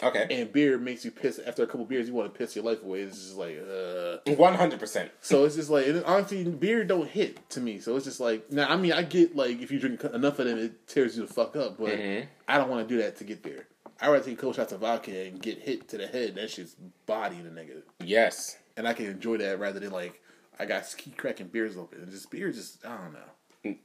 Okay, 0.04 0.28
And 0.30 0.52
beer 0.52 0.78
makes 0.78 1.04
you 1.06 1.12
piss. 1.12 1.40
After 1.40 1.64
a 1.64 1.68
couple 1.68 1.86
beers, 1.86 2.08
you 2.08 2.14
want 2.14 2.32
to 2.34 2.38
piss 2.38 2.56
your 2.56 2.66
life 2.66 2.84
away. 2.84 3.02
It's 3.02 3.18
just 3.18 3.36
like, 3.38 3.58
uh. 3.60 4.18
one 4.36 4.54
hundred 4.56 4.80
percent. 4.80 5.12
So 5.22 5.46
it's 5.46 5.56
just 5.56 5.70
like, 5.70 5.86
honestly, 6.06 6.44
beer 6.44 6.84
don't 6.84 7.08
hit 7.10 7.50
to 7.52 7.60
me. 7.62 7.80
So 7.80 7.96
it's 7.96 8.06
just 8.06 8.20
like, 8.20 8.52
now 8.52 8.68
I 8.70 8.76
mean, 8.78 8.94
I 8.94 9.04
get 9.04 9.36
like 9.36 9.62
if 9.62 9.72
you 9.72 9.80
drink 9.80 10.04
enough 10.04 10.40
of 10.40 10.46
them, 10.48 10.58
it 10.58 10.88
tears 10.88 11.18
you 11.18 11.26
the 11.26 11.34
fuck 11.34 11.56
up. 11.56 11.78
But 11.78 11.98
Mm-hmm. 11.98 12.28
I 12.48 12.58
don't 12.58 12.70
want 12.70 12.88
to 12.88 12.94
do 12.96 13.02
that 13.02 13.16
to 13.18 13.24
get 13.24 13.44
there. 13.44 13.68
I 14.02 14.08
rather 14.10 14.24
take 14.26 14.34
a 14.34 14.38
couple 14.38 14.54
shots 14.54 14.74
of 14.74 14.82
vodka 14.82 15.28
and 15.28 15.42
get 15.42 15.60
hit 15.60 15.88
to 15.90 15.98
the 15.98 16.08
head. 16.08 16.36
That 16.36 16.50
shit's 16.50 16.76
body 17.06 17.38
the 17.38 17.50
nigga, 17.50 17.84
Yes. 18.04 18.58
and 18.76 18.88
I 18.88 18.94
can 18.94 19.06
enjoy 19.06 19.38
that 19.38 19.60
rather 19.60 19.80
than 19.80 19.92
like 19.92 20.20
I 20.60 20.66
got 20.66 20.84
keep 20.98 21.16
cracking 21.18 21.48
beers 21.48 21.78
open. 21.78 22.02
And 22.02 22.12
just 22.12 22.30
beer, 22.30 22.52
just 22.52 22.86
I 22.86 22.98
don't 22.98 23.14
know. 23.14 23.76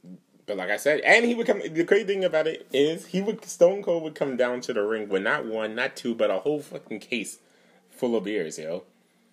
But 0.49 0.57
like 0.57 0.71
I 0.71 0.77
said, 0.77 1.01
and 1.01 1.25
he 1.25 1.35
would 1.35 1.45
come. 1.45 1.61
The 1.63 1.83
crazy 1.83 2.05
thing 2.05 2.25
about 2.25 2.47
it 2.47 2.65
is, 2.73 3.05
he 3.05 3.21
would 3.21 3.45
Stone 3.45 3.83
Cold 3.83 4.01
would 4.01 4.15
come 4.15 4.35
down 4.35 4.61
to 4.61 4.73
the 4.73 4.81
ring 4.81 5.07
with 5.07 5.21
not 5.21 5.45
one, 5.45 5.75
not 5.75 5.95
two, 5.95 6.15
but 6.15 6.31
a 6.31 6.39
whole 6.39 6.59
fucking 6.59 7.01
case 7.01 7.37
full 7.91 8.15
of 8.15 8.23
beers, 8.23 8.57
yo. 8.57 8.81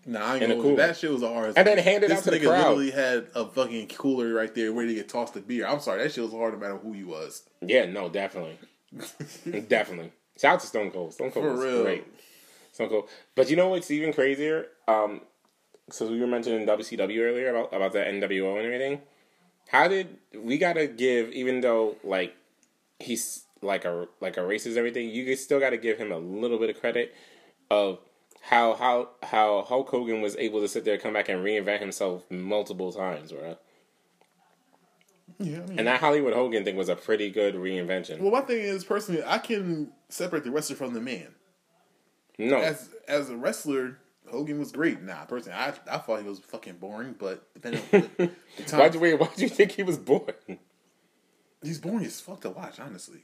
Nah, 0.04 0.20
I 0.20 0.32
ain't 0.34 0.40
gonna, 0.42 0.60
cooler. 0.60 0.76
that 0.76 0.98
shit 0.98 1.10
was 1.10 1.22
hard. 1.22 1.54
And 1.56 1.66
then 1.66 1.78
handed 1.78 2.10
this 2.10 2.18
out 2.18 2.24
to 2.24 2.30
the 2.32 2.36
nigga 2.36 2.48
crowd. 2.48 2.76
literally 2.76 2.90
had 2.90 3.28
a 3.34 3.46
fucking 3.46 3.88
cooler 3.88 4.34
right 4.34 4.54
there 4.54 4.70
ready 4.72 4.88
to 4.88 4.94
get 4.96 5.08
tossed 5.08 5.32
the 5.32 5.40
beer. 5.40 5.66
I'm 5.66 5.80
sorry, 5.80 6.02
that 6.02 6.12
shit 6.12 6.22
was 6.22 6.34
hard 6.34 6.52
no 6.52 6.60
matter 6.60 6.76
who 6.76 6.92
you 6.92 7.06
was. 7.06 7.44
Yeah, 7.62 7.86
no, 7.86 8.10
definitely, 8.10 8.58
definitely. 9.68 10.12
Shout 10.38 10.56
out 10.56 10.60
to 10.60 10.66
Stone 10.66 10.90
Cold. 10.90 11.14
Stone 11.14 11.30
Cold 11.30 11.46
For 11.46 11.52
was 11.52 11.64
real. 11.64 11.82
great. 11.82 12.04
Stone 12.72 12.90
Cold. 12.90 13.08
But 13.34 13.48
you 13.48 13.56
know 13.56 13.68
what's 13.68 13.90
even 13.90 14.12
crazier? 14.12 14.66
Um, 14.86 15.22
so 15.88 16.10
we 16.10 16.20
were 16.20 16.26
mentioning 16.26 16.66
WCW 16.66 17.18
earlier 17.20 17.48
about 17.56 17.72
about 17.72 17.92
the 17.94 18.00
NWO 18.00 18.58
and 18.58 18.66
everything. 18.66 19.00
How 19.68 19.88
did 19.88 20.16
we 20.34 20.58
gotta 20.58 20.86
give? 20.86 21.30
Even 21.32 21.60
though 21.60 21.96
like 22.04 22.34
he's 22.98 23.44
like 23.62 23.84
a 23.84 24.06
like 24.20 24.36
a 24.36 24.40
racist 24.40 24.76
everything, 24.76 25.08
you 25.10 25.34
still 25.36 25.60
got 25.60 25.70
to 25.70 25.76
give 25.76 25.98
him 25.98 26.12
a 26.12 26.18
little 26.18 26.58
bit 26.58 26.70
of 26.70 26.80
credit 26.80 27.14
of 27.70 27.98
how 28.42 28.74
how 28.74 29.10
how 29.22 29.62
Hulk 29.62 29.88
Hogan 29.88 30.20
was 30.20 30.36
able 30.36 30.60
to 30.60 30.68
sit 30.68 30.84
there, 30.84 30.98
come 30.98 31.14
back, 31.14 31.28
and 31.28 31.44
reinvent 31.44 31.80
himself 31.80 32.22
multiple 32.30 32.92
times, 32.92 33.32
bro. 33.32 33.56
Yeah, 35.38 35.58
I 35.58 35.66
mean, 35.66 35.78
And 35.78 35.88
that 35.88 36.00
Hollywood 36.00 36.32
Hogan 36.32 36.64
thing 36.64 36.76
was 36.76 36.88
a 36.88 36.96
pretty 36.96 37.30
good 37.30 37.56
reinvention. 37.56 38.20
well, 38.20 38.30
my 38.30 38.40
thing 38.40 38.60
is 38.60 38.84
personally, 38.84 39.22
I 39.24 39.38
can 39.38 39.90
separate 40.08 40.44
the 40.44 40.50
wrestler 40.50 40.76
from 40.76 40.94
the 40.94 41.00
man. 41.00 41.34
No, 42.38 42.58
As 42.58 42.88
as 43.08 43.28
a 43.30 43.36
wrestler, 43.36 43.98
Hogan 44.30 44.58
was 44.58 44.72
great. 44.72 45.02
Nah, 45.02 45.24
personally, 45.24 45.58
I 45.58 45.72
I 45.90 45.98
thought 45.98 46.22
he 46.22 46.28
was 46.28 46.38
fucking 46.40 46.74
boring, 46.74 47.14
but 47.18 47.52
depending 47.54 47.82
on 47.92 48.10
the, 48.16 48.30
the 48.56 48.62
time, 48.64 48.80
why'd 48.80 48.94
you 48.94 49.00
wait? 49.00 49.14
Why'd 49.20 49.38
you 49.38 49.48
think 49.48 49.72
he 49.72 49.82
was 49.82 49.96
boring? 49.98 50.58
he's 51.62 51.78
boring 51.78 52.04
as 52.04 52.20
fuck 52.20 52.40
to 52.42 52.50
watch, 52.50 52.78
honestly. 52.80 53.20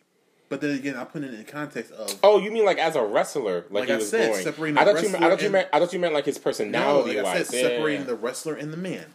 But 0.49 0.61
then 0.61 0.73
again, 0.77 0.97
I 0.97 1.05
put 1.05 1.25
it 1.25 1.33
in 1.33 1.45
context 1.45 1.93
of 1.93 2.19
Oh, 2.23 2.39
you 2.39 2.51
mean 2.51 2.65
like 2.67 2.79
as 2.79 2.95
a 2.95 3.03
wrestler? 3.03 3.63
Like, 3.71 3.73
Like 3.73 3.87
he 3.89 3.93
I 3.95 3.97
was 3.97 4.11
said, 4.11 4.29
boring. 4.29 4.45
separating 4.45 4.79
I 4.79 4.85
the 4.85 4.93
thought 4.95 5.03
you. 5.03 5.09
meant- 5.09 5.25
I 5.25 5.29
thought 5.31 5.43
you 5.43 5.51
meant. 5.51 5.69
I 5.73 5.79
thought 5.79 5.93
you 5.95 5.99
meant 5.99 6.15
like 6.15 6.25
his 6.27 6.39
personality 6.39 7.17
no, 7.17 7.23
like 7.23 7.37
I 7.37 7.43
said, 7.43 7.61
separating 7.71 8.07
the 8.07 8.15
wrestler 8.15 8.55
and 8.55 8.73
the 8.73 8.77
man. 8.77 9.07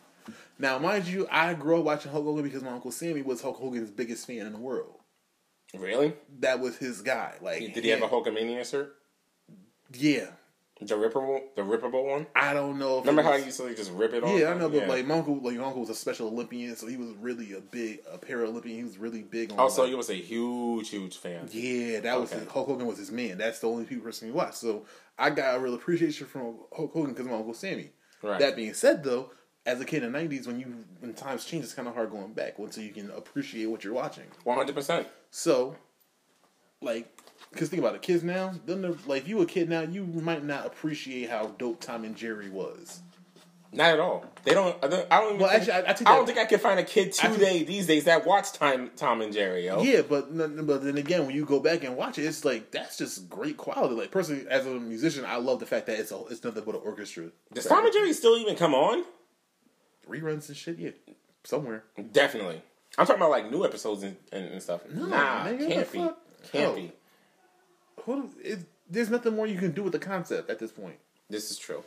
Now, 0.60 0.80
mind 0.80 1.06
you, 1.06 1.28
I 1.30 1.54
grew 1.54 1.78
up 1.78 1.84
watching 1.86 2.12
Hulk 2.12 2.24
Hogan 2.26 2.44
because 2.44 2.64
my 2.64 2.72
uncle 2.72 2.90
Sammy 2.92 3.22
was 3.22 3.42
Hulk 3.44 3.58
Hogan's 3.58 3.92
biggest 3.92 4.26
fan 4.26 4.48
in 4.48 4.54
the 4.54 4.58
world. 4.60 4.96
really? 5.78 6.14
That 6.40 6.60
was 6.60 6.78
his 6.78 7.04
guy. 7.04 7.36
Like, 7.42 7.76
Did 7.76 7.84
he 7.84 7.92
have 7.92 8.02
a 8.02 8.08
Hulkamania 8.08 8.68
shirt? 8.68 8.96
Yeah, 9.94 10.28
The 10.80 10.94
rippable, 10.94 11.42
the 11.56 11.64
rippable 11.64 12.06
one. 12.06 12.28
I 12.36 12.54
don't 12.54 12.78
know. 12.78 13.00
If 13.00 13.06
Remember 13.06 13.22
it 13.22 13.26
how 13.26 13.32
was- 13.32 13.42
he 13.42 13.46
used 13.48 13.58
to 13.60 13.66
like, 13.66 13.78
just 13.78 13.92
rip 13.94 14.14
it 14.14 14.24
off? 14.24 14.40
Yeah, 14.40 14.52
I 14.52 14.58
know, 14.58 14.70
but 14.70 14.82
Yeah. 14.84 14.88
like 14.88 15.08
my 15.08 15.16
uncle, 15.16 15.40
like 15.42 15.58
my 15.58 15.64
uncle 15.66 15.82
was 15.82 15.90
a 15.90 15.96
Special 15.96 16.28
Olympian, 16.28 16.76
so 16.76 16.86
he 16.86 16.98
was 16.98 17.10
really 17.20 17.54
a 17.54 17.62
big 17.62 18.02
a 18.12 18.20
Paralympian. 18.20 18.76
He 18.76 18.84
was 18.84 18.98
really 19.00 19.24
big 19.24 19.52
on. 19.54 19.60
Oh, 19.60 19.64
also, 19.64 19.82
like, 19.84 19.90
he 19.90 19.96
was 19.96 20.10
a 20.12 20.14
huge, 20.14 20.90
huge 20.90 21.18
fan. 21.18 21.50
yeah, 21.52 22.00
that 22.02 22.20
was 22.20 22.32
Okay. 22.32 22.42
his, 22.42 22.50
Hulk 22.50 22.68
Hogan 22.68 22.86
was 22.86 23.00
his 23.00 23.12
man. 23.12 23.40
That's 23.40 23.60
the 23.60 23.68
only 23.68 23.86
people 23.86 24.04
person 24.06 24.28
he 24.28 24.32
watched. 24.34 24.56
So 24.58 24.86
I 25.18 25.32
got 25.32 25.56
a 25.56 25.60
real 25.60 25.74
appreciation 25.74 26.28
from 26.28 26.60
Hulk 26.76 26.94
Hogan 26.94 27.14
because 27.14 27.26
my 27.26 27.34
uncle 27.34 27.56
Sammy. 27.56 27.90
Right. 28.22 28.40
That 28.40 28.56
being 28.56 28.74
said, 28.76 29.04
though, 29.04 29.32
as 29.66 29.82
a 29.82 29.86
kid 29.86 30.04
in 30.04 30.12
the 30.12 30.20
'90s, 30.20 30.46
when 30.46 30.60
you 30.60 30.86
when 31.00 31.14
times 31.16 31.44
change, 31.46 31.64
it's 31.64 31.74
kind 31.74 31.88
of 31.88 31.96
hard 31.96 32.12
going 32.12 32.34
back 32.34 32.60
until 32.60 32.84
you 32.84 32.92
can 32.94 33.10
appreciate 33.12 33.66
what 33.66 33.84
you're 33.84 33.94
watching. 33.94 34.26
One 34.44 34.58
hundred 34.58 34.76
percent. 34.76 35.08
So, 35.32 35.76
like, 36.82 37.08
because 37.52 37.70
think 37.70 37.82
about 37.82 37.96
it, 37.96 38.02
kids 38.02 38.24
now, 38.24 38.54
then 38.66 38.98
like 39.06 39.24
if 39.24 39.28
you 39.28 39.42
a 39.42 39.46
kid 39.46 39.70
now, 39.70 39.82
you 39.82 40.04
might 40.06 40.44
not 40.44 40.66
appreciate 40.66 41.30
how 41.30 41.48
dope 41.58 41.82
Tom 41.82 42.04
and 42.04 42.16
Jerry 42.16 42.50
was. 42.50 43.02
Not 43.74 43.92
at 43.94 44.00
all. 44.00 44.26
They 44.46 44.54
don't. 44.54 44.82
I 44.82 44.88
don't, 44.88 45.08
I. 45.12 45.20
Well, 45.20 45.38
think, 45.40 45.52
actually, 45.52 45.74
I- 45.74 45.80
I 45.90 45.94
take 45.94 46.08
don't 46.08 46.26
think 46.26 46.38
I 46.38 46.46
could 46.46 46.62
find 46.62 46.80
a 46.80 46.84
kid 46.86 47.14
I 47.22 47.28
today 47.34 47.64
these 47.64 47.86
days 47.86 48.06
that 48.06 48.26
watch 48.26 48.54
Time 48.54 48.92
Tom 48.96 49.20
and 49.22 49.34
Jerry. 49.34 49.66
Yo. 49.66 49.82
Yeah, 49.82 50.04
but 50.04 50.36
but 50.66 50.84
then 50.86 50.98
again, 50.98 51.26
when 51.26 51.36
you 51.36 51.46
go 51.46 51.60
back 51.60 51.84
and 51.84 51.98
watch 51.98 52.18
it, 52.18 52.24
it's 52.24 52.46
like 52.46 52.72
that's 52.72 52.98
just 52.98 53.30
great 53.30 53.58
quality. 53.58 53.94
Like 53.94 54.10
personally, 54.10 54.46
as 54.50 54.66
a 54.66 54.70
musician, 54.70 55.26
I 55.26 55.36
love 55.36 55.60
the 55.60 55.66
fact 55.66 55.88
that 55.88 56.00
it's 56.00 56.14
a, 56.14 56.24
it's 56.32 56.44
nothing 56.46 56.64
but 56.66 56.76
an 56.76 56.82
orchestra. 56.86 57.26
Does 57.54 57.66
Tom 57.66 57.84
and 57.84 57.94
Jerry 57.94 58.14
still 58.14 58.38
even 58.38 58.56
come 58.56 58.74
on? 58.74 59.04
reruns 60.10 60.48
and 60.48 60.56
shit? 60.58 60.80
Yeah, 60.80 60.92
somewhere. 61.44 61.84
Definitely. 62.14 62.62
I'm 62.98 63.06
talking 63.06 63.22
about 63.22 63.32
like 63.32 63.52
new 63.52 63.66
episodes 63.66 64.02
and, 64.04 64.16
and, 64.32 64.46
and 64.46 64.64
stuff. 64.64 64.82
No, 64.90 65.08
nah, 65.08 65.46
nigga, 65.46 65.68
can't 65.68 65.92
be. 65.92 66.00
Can't 66.00 66.16
No. 66.54 66.74
be. 66.76 66.92
Who, 68.04 68.30
it, 68.44 68.60
there's 68.90 69.10
nothing 69.10 69.36
more 69.36 69.48
you 69.48 69.58
can 69.58 69.72
do 69.72 69.84
with 69.84 69.94
the 69.94 70.00
concept 70.00 70.50
at 70.50 70.60
this 70.60 70.72
point. 70.72 70.98
This 71.30 71.52
is 71.52 71.58
true. 71.58 71.84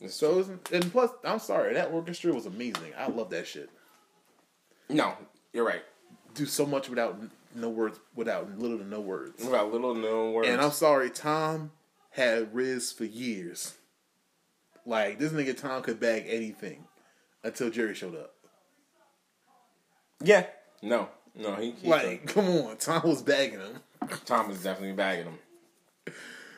This 0.00 0.10
is 0.10 0.16
So 0.16 0.38
it's, 0.38 0.50
and 0.72 0.92
plus, 0.92 1.10
I'm 1.24 1.38
sorry, 1.38 1.74
that 1.74 1.90
orchestra 1.90 2.32
was 2.32 2.46
amazing. 2.46 2.92
I 2.98 3.08
love 3.08 3.30
that 3.30 3.46
shit. 3.46 3.70
No, 4.88 5.14
you're 5.52 5.66
right. 5.66 5.82
Do 6.34 6.46
so 6.46 6.66
much 6.66 6.88
without 6.88 7.18
no 7.54 7.70
words, 7.70 7.98
without 8.14 8.58
little 8.58 8.78
to 8.78 8.84
no 8.84 9.00
words. 9.00 9.46
About 9.46 9.72
little 9.72 9.94
known 9.94 10.32
words. 10.32 10.48
And 10.48 10.60
I'm 10.60 10.70
sorry, 10.70 11.10
Tom 11.10 11.72
had 12.10 12.54
Riz 12.54 12.92
for 12.92 13.04
years. 13.04 13.74
Like 14.84 15.18
this 15.18 15.32
nigga 15.32 15.56
Tom 15.56 15.82
could 15.82 15.98
bag 15.98 16.24
anything 16.28 16.84
until 17.42 17.70
Jerry 17.70 17.94
showed 17.94 18.14
up. 18.14 18.34
yeah, 20.22 20.46
No, 20.82 21.08
no, 21.34 21.56
he, 21.56 21.72
he 21.72 21.88
Like, 21.88 22.26
come 22.26 22.46
on, 22.46 22.76
Tom 22.76 23.02
was 23.04 23.22
bagging 23.22 23.58
him, 23.58 23.80
Tom 24.24 24.48
was 24.48 24.62
definitely 24.62 24.94
bagging 24.96 25.26
him 25.26 25.38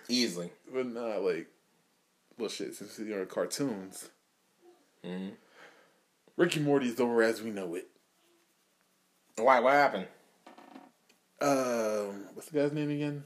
easily. 0.08 0.50
but 0.72 0.86
not 0.86 1.22
like, 1.22 1.46
well, 2.38 2.48
shit. 2.48 2.74
Since 2.74 2.98
you're 2.98 3.24
cartoons, 3.26 4.10
Mhm. 5.04 5.32
Rick 6.36 6.56
and 6.56 6.64
Morty's 6.64 6.98
over 7.00 7.22
as 7.22 7.42
we 7.42 7.50
know 7.50 7.74
it. 7.74 7.88
Why? 9.36 9.60
What 9.60 9.72
happened? 9.74 10.06
Um, 11.40 12.26
what's 12.34 12.48
the 12.48 12.58
guy's 12.60 12.72
name 12.72 12.90
again? 12.90 13.22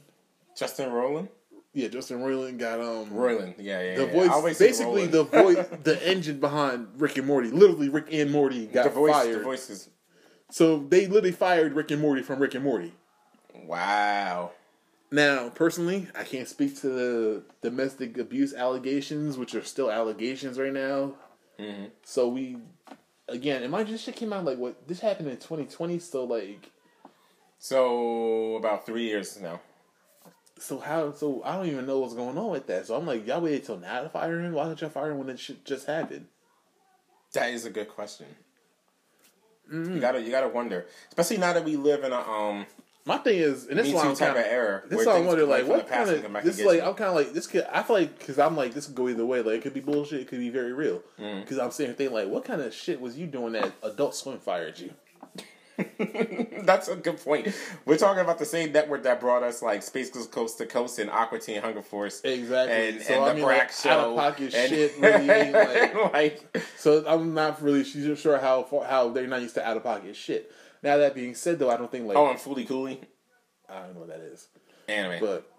Justin 0.55 0.89
Roiland. 0.91 1.29
Yeah, 1.73 1.87
Justin 1.87 2.19
Roiland 2.19 2.59
got 2.59 2.79
um 2.79 3.09
Roiland. 3.09 3.55
Yeah, 3.57 3.81
yeah. 3.81 3.95
the 3.97 4.05
yeah. 4.05 4.11
voice, 4.13 4.29
I 4.29 4.33
always 4.33 4.57
say 4.57 4.67
basically 4.67 5.07
the 5.07 5.23
voice, 5.23 5.65
the 5.83 5.99
engine 6.07 6.39
behind 6.39 6.89
Rick 6.97 7.17
and 7.17 7.25
Morty. 7.25 7.49
Literally, 7.49 7.89
Rick 7.89 8.07
and 8.11 8.31
Morty 8.31 8.67
got 8.67 8.83
the 8.83 8.89
voice. 8.91 9.11
fired. 9.11 9.39
The 9.39 9.43
voice 9.43 9.69
is 9.71 9.89
So 10.51 10.77
they 10.77 11.07
literally 11.07 11.31
fired 11.31 11.73
Rick 11.73 11.89
and 11.89 11.99
Morty 12.01 12.21
from 12.21 12.39
Rick 12.39 12.53
and 12.53 12.63
Morty. 12.63 12.93
Wow. 13.53 14.51
Now, 15.11 15.49
personally, 15.49 16.07
I 16.17 16.23
can't 16.23 16.47
speak 16.47 16.79
to 16.81 16.87
the 16.89 17.43
domestic 17.61 18.17
abuse 18.17 18.53
allegations, 18.53 19.37
which 19.37 19.53
are 19.53 19.63
still 19.63 19.91
allegations 19.91 20.57
right 20.59 20.73
now. 20.73 21.13
Mhm. 21.59 21.91
So 22.03 22.27
we, 22.29 22.57
again, 23.27 23.61
and 23.61 23.71
mind 23.71 23.89
you, 23.89 23.93
this 23.93 24.01
shit 24.03 24.15
came 24.15 24.33
out 24.33 24.43
like 24.43 24.57
what? 24.57 24.87
This 24.87 24.99
happened 25.01 25.29
in 25.29 25.37
2020. 25.37 25.99
So 25.99 26.23
like, 26.23 26.71
So 27.59 28.55
about 28.55 28.85
three 28.85 29.03
years 29.03 29.39
now. 29.39 29.61
so 30.59 30.79
how? 30.79 31.11
So 31.11 31.41
I 31.43 31.55
don't 31.57 31.67
even 31.67 31.85
know 31.85 31.99
what's 31.99 32.13
going 32.15 32.37
on 32.37 32.49
with 32.49 32.67
that. 32.67 32.87
So 32.87 32.95
I'm 32.95 33.05
like, 33.05 33.25
y'all 33.27 33.41
waited 33.41 33.65
till 33.65 33.77
now 33.77 34.01
to 34.01 34.09
fire 34.09 34.39
him? 34.39 34.53
Why 34.53 34.65
didn't 34.67 34.81
y'all 34.81 34.89
fire 34.89 35.11
him 35.11 35.19
when 35.19 35.29
it 35.29 35.39
shit 35.39 35.63
just 35.63 35.85
happened? 35.85 36.27
That 37.33 37.51
is 37.51 37.65
a 37.65 37.69
good 37.69 37.89
question. 37.89 38.27
Mm-hmm. 39.71 39.95
You 39.95 39.99
gotta 40.01 40.21
you 40.21 40.31
gotta 40.31 40.49
wonder, 40.49 40.85
especially 41.09 41.37
now 41.37 41.53
that 41.53 41.63
we 41.63 41.75
live 41.77 42.03
in 42.03 42.11
a 42.11 42.19
um 42.19 42.65
My 43.05 43.17
thing 43.17 43.37
is, 43.37 43.67
and 43.67 43.77
this 43.77 43.83
Me 43.85 43.89
is 43.89 43.95
why 43.95 44.03
I'm 44.07 44.15
type 44.15 44.35
kind 44.35 44.39
of 44.39 44.45
era. 44.45 44.81
This 44.87 44.91
where 44.91 45.01
is 45.01 45.07
why 45.07 45.11
I 45.11 45.15
things, 45.17 45.27
wonder, 45.27 45.45
like, 45.45 45.67
what 45.67 45.89
kind 45.89 46.09
of 46.09 46.15
this? 46.43 46.57
and 46.57 46.65
Like, 46.65 46.77
you. 46.77 46.83
I'm 46.83 46.93
kind 46.93 47.09
of 47.09 47.15
like 47.15 47.33
this. 47.33 47.47
Could 47.47 47.65
I 47.65 47.83
feel 47.83 47.97
like 47.97 48.17
because 48.17 48.39
I'm 48.39 48.55
like 48.55 48.73
this 48.73 48.85
could 48.85 48.95
go 48.95 49.09
either 49.09 49.25
way. 49.25 49.41
Like, 49.41 49.55
it 49.55 49.61
could 49.61 49.73
be 49.73 49.81
bullshit. 49.81 50.21
It 50.21 50.27
could 50.29 50.39
be 50.39 50.49
very 50.49 50.71
real. 50.71 51.01
Mm. 51.19 51.41
Because 51.41 51.59
I'm 51.59 51.71
sitting 51.71 51.89
here 51.89 51.97
thinking, 51.97 52.15
like, 52.15 52.27
what 52.29 52.45
kind 52.45 52.61
of 52.61 52.73
shit 52.73 53.01
was 53.01 53.17
you 53.17 53.27
doing 53.27 53.53
that 53.53 53.73
Adult 53.83 54.15
Swim 54.15 54.39
fired 54.39 54.79
you? 54.79 54.93
That's 56.63 56.87
a 56.87 56.95
good 56.95 57.17
point. 57.17 57.53
We're 57.85 57.97
talking 57.97 58.21
about 58.21 58.39
the 58.39 58.45
same 58.45 58.71
network 58.71 59.03
that 59.03 59.19
brought 59.19 59.43
us 59.43 59.61
like 59.61 59.81
Space 59.81 60.09
Coast 60.27 60.57
to 60.59 60.65
Coast 60.65 60.99
and 60.99 61.09
Aqua 61.09 61.39
Teen 61.39 61.61
Hunger 61.61 61.81
Force. 61.81 62.21
Exactly. 62.23 62.89
And, 62.89 63.01
So, 63.01 63.15
and 63.15 63.23
I 63.23 63.29
the 63.29 63.35
mean, 63.35 63.43
Brak 63.43 63.59
like, 63.59 63.71
Show, 63.71 63.89
out 63.89 64.09
of 64.09 64.15
pocket 64.15 64.53
and, 64.53 64.69
shit. 64.69 64.93
Really, 65.01 65.51
like, 65.51 66.13
like, 66.13 66.63
so 66.77 67.03
I'm 67.07 67.33
not 67.33 67.61
really 67.61 67.83
sure 67.83 68.37
how 68.37 68.67
how 68.87 69.09
they're 69.09 69.27
not 69.27 69.41
used 69.41 69.55
to 69.55 69.67
out 69.67 69.75
of 69.77 69.83
pocket 69.83 70.15
shit. 70.15 70.51
Now 70.83 70.97
that 70.97 71.15
being 71.15 71.33
said, 71.33 71.59
though, 71.59 71.69
I 71.69 71.77
don't 71.77 71.89
think 71.91 72.05
like 72.07 72.17
oh, 72.17 72.29
and 72.29 72.39
Fooly 72.39 72.67
Cooley 72.67 72.99
I 73.69 73.79
don't 73.79 73.93
know 73.93 74.01
what 74.01 74.09
that 74.09 74.19
is, 74.19 74.47
anime. 74.87 75.19
but 75.21 75.49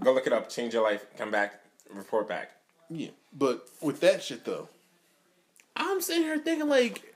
Go 0.00 0.12
look 0.12 0.26
it 0.26 0.32
up. 0.32 0.48
Change 0.48 0.74
your 0.74 0.82
life. 0.82 1.04
Come 1.16 1.30
back. 1.30 1.60
Report 1.92 2.28
back. 2.28 2.50
yeah. 2.90 3.10
But 3.32 3.66
with 3.80 4.00
that 4.00 4.22
shit 4.22 4.44
though, 4.44 4.68
I'm 5.76 6.00
sitting 6.00 6.22
here 6.22 6.38
thinking 6.38 6.68
like, 6.68 7.14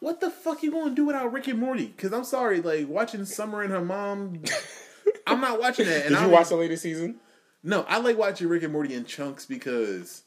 what 0.00 0.20
the 0.20 0.30
fuck 0.30 0.62
you 0.62 0.70
gonna 0.72 0.94
do 0.94 1.06
without 1.06 1.32
Rick 1.32 1.48
and 1.48 1.58
Morty? 1.58 1.86
Because 1.86 2.12
I'm 2.12 2.24
sorry, 2.24 2.60
like 2.60 2.88
watching 2.88 3.24
Summer 3.24 3.62
and 3.62 3.72
her 3.72 3.80
mom. 3.84 4.42
I'm 5.26 5.40
not 5.40 5.60
watching 5.60 5.86
that. 5.86 6.06
And 6.06 6.14
Did 6.14 6.22
you 6.22 6.30
watch 6.30 6.48
the 6.48 6.56
latest 6.56 6.82
season? 6.82 7.16
No, 7.62 7.82
I 7.88 7.98
like 7.98 8.16
watching 8.16 8.48
Rick 8.48 8.62
and 8.62 8.72
Morty 8.72 8.94
in 8.94 9.04
chunks 9.04 9.44
because 9.44 10.22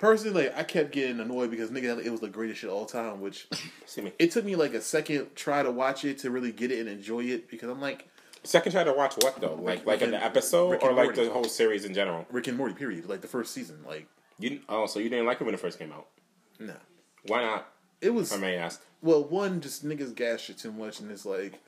personally, 0.00 0.50
I 0.54 0.62
kept 0.62 0.92
getting 0.92 1.20
annoyed 1.20 1.50
because 1.50 1.70
nigga, 1.70 2.04
it 2.04 2.10
was 2.10 2.20
the 2.20 2.28
greatest 2.28 2.60
shit 2.60 2.70
of 2.70 2.76
all 2.76 2.86
time. 2.86 3.20
Which 3.20 3.48
See 3.86 4.00
me. 4.00 4.12
it 4.18 4.30
took 4.30 4.44
me 4.44 4.56
like 4.56 4.74
a 4.74 4.80
second 4.80 5.34
try 5.34 5.62
to 5.62 5.70
watch 5.70 6.04
it 6.04 6.18
to 6.18 6.30
really 6.30 6.52
get 6.52 6.70
it 6.70 6.80
and 6.80 6.88
enjoy 6.88 7.24
it 7.24 7.48
because 7.50 7.68
I'm 7.70 7.80
like 7.80 8.08
Second 8.44 8.72
try 8.72 8.84
to 8.84 8.92
watch 8.92 9.14
what 9.22 9.40
though? 9.40 9.54
Like 9.54 9.84
like 9.84 10.00
an 10.02 10.14
episode 10.14 10.70
Rick 10.70 10.82
or 10.82 10.92
like 10.92 11.06
Morty. 11.06 11.24
the 11.24 11.30
whole 11.30 11.44
series 11.44 11.84
in 11.84 11.92
general? 11.92 12.26
Rick 12.30 12.46
and 12.46 12.56
Morty. 12.56 12.74
Period. 12.74 13.08
Like 13.08 13.20
the 13.20 13.26
first 13.28 13.52
season. 13.52 13.78
Like 13.86 14.06
You 14.38 14.60
oh, 14.68 14.86
so 14.86 15.00
you 15.00 15.08
didn't 15.10 15.26
like 15.26 15.40
it 15.40 15.44
when 15.44 15.54
it 15.54 15.60
first 15.60 15.78
came 15.78 15.92
out? 15.92 16.06
no, 16.60 16.74
Why 17.26 17.42
not? 17.42 17.68
it 18.00 18.10
was 18.10 18.32
I 18.32 18.36
may 18.36 18.56
ask. 18.56 18.80
well 19.02 19.24
one 19.24 19.60
just 19.60 19.84
niggas 19.84 20.14
gas 20.14 20.40
shit 20.40 20.58
too 20.58 20.70
much 20.72 21.00
and 21.00 21.10
it's 21.10 21.26
like 21.26 21.58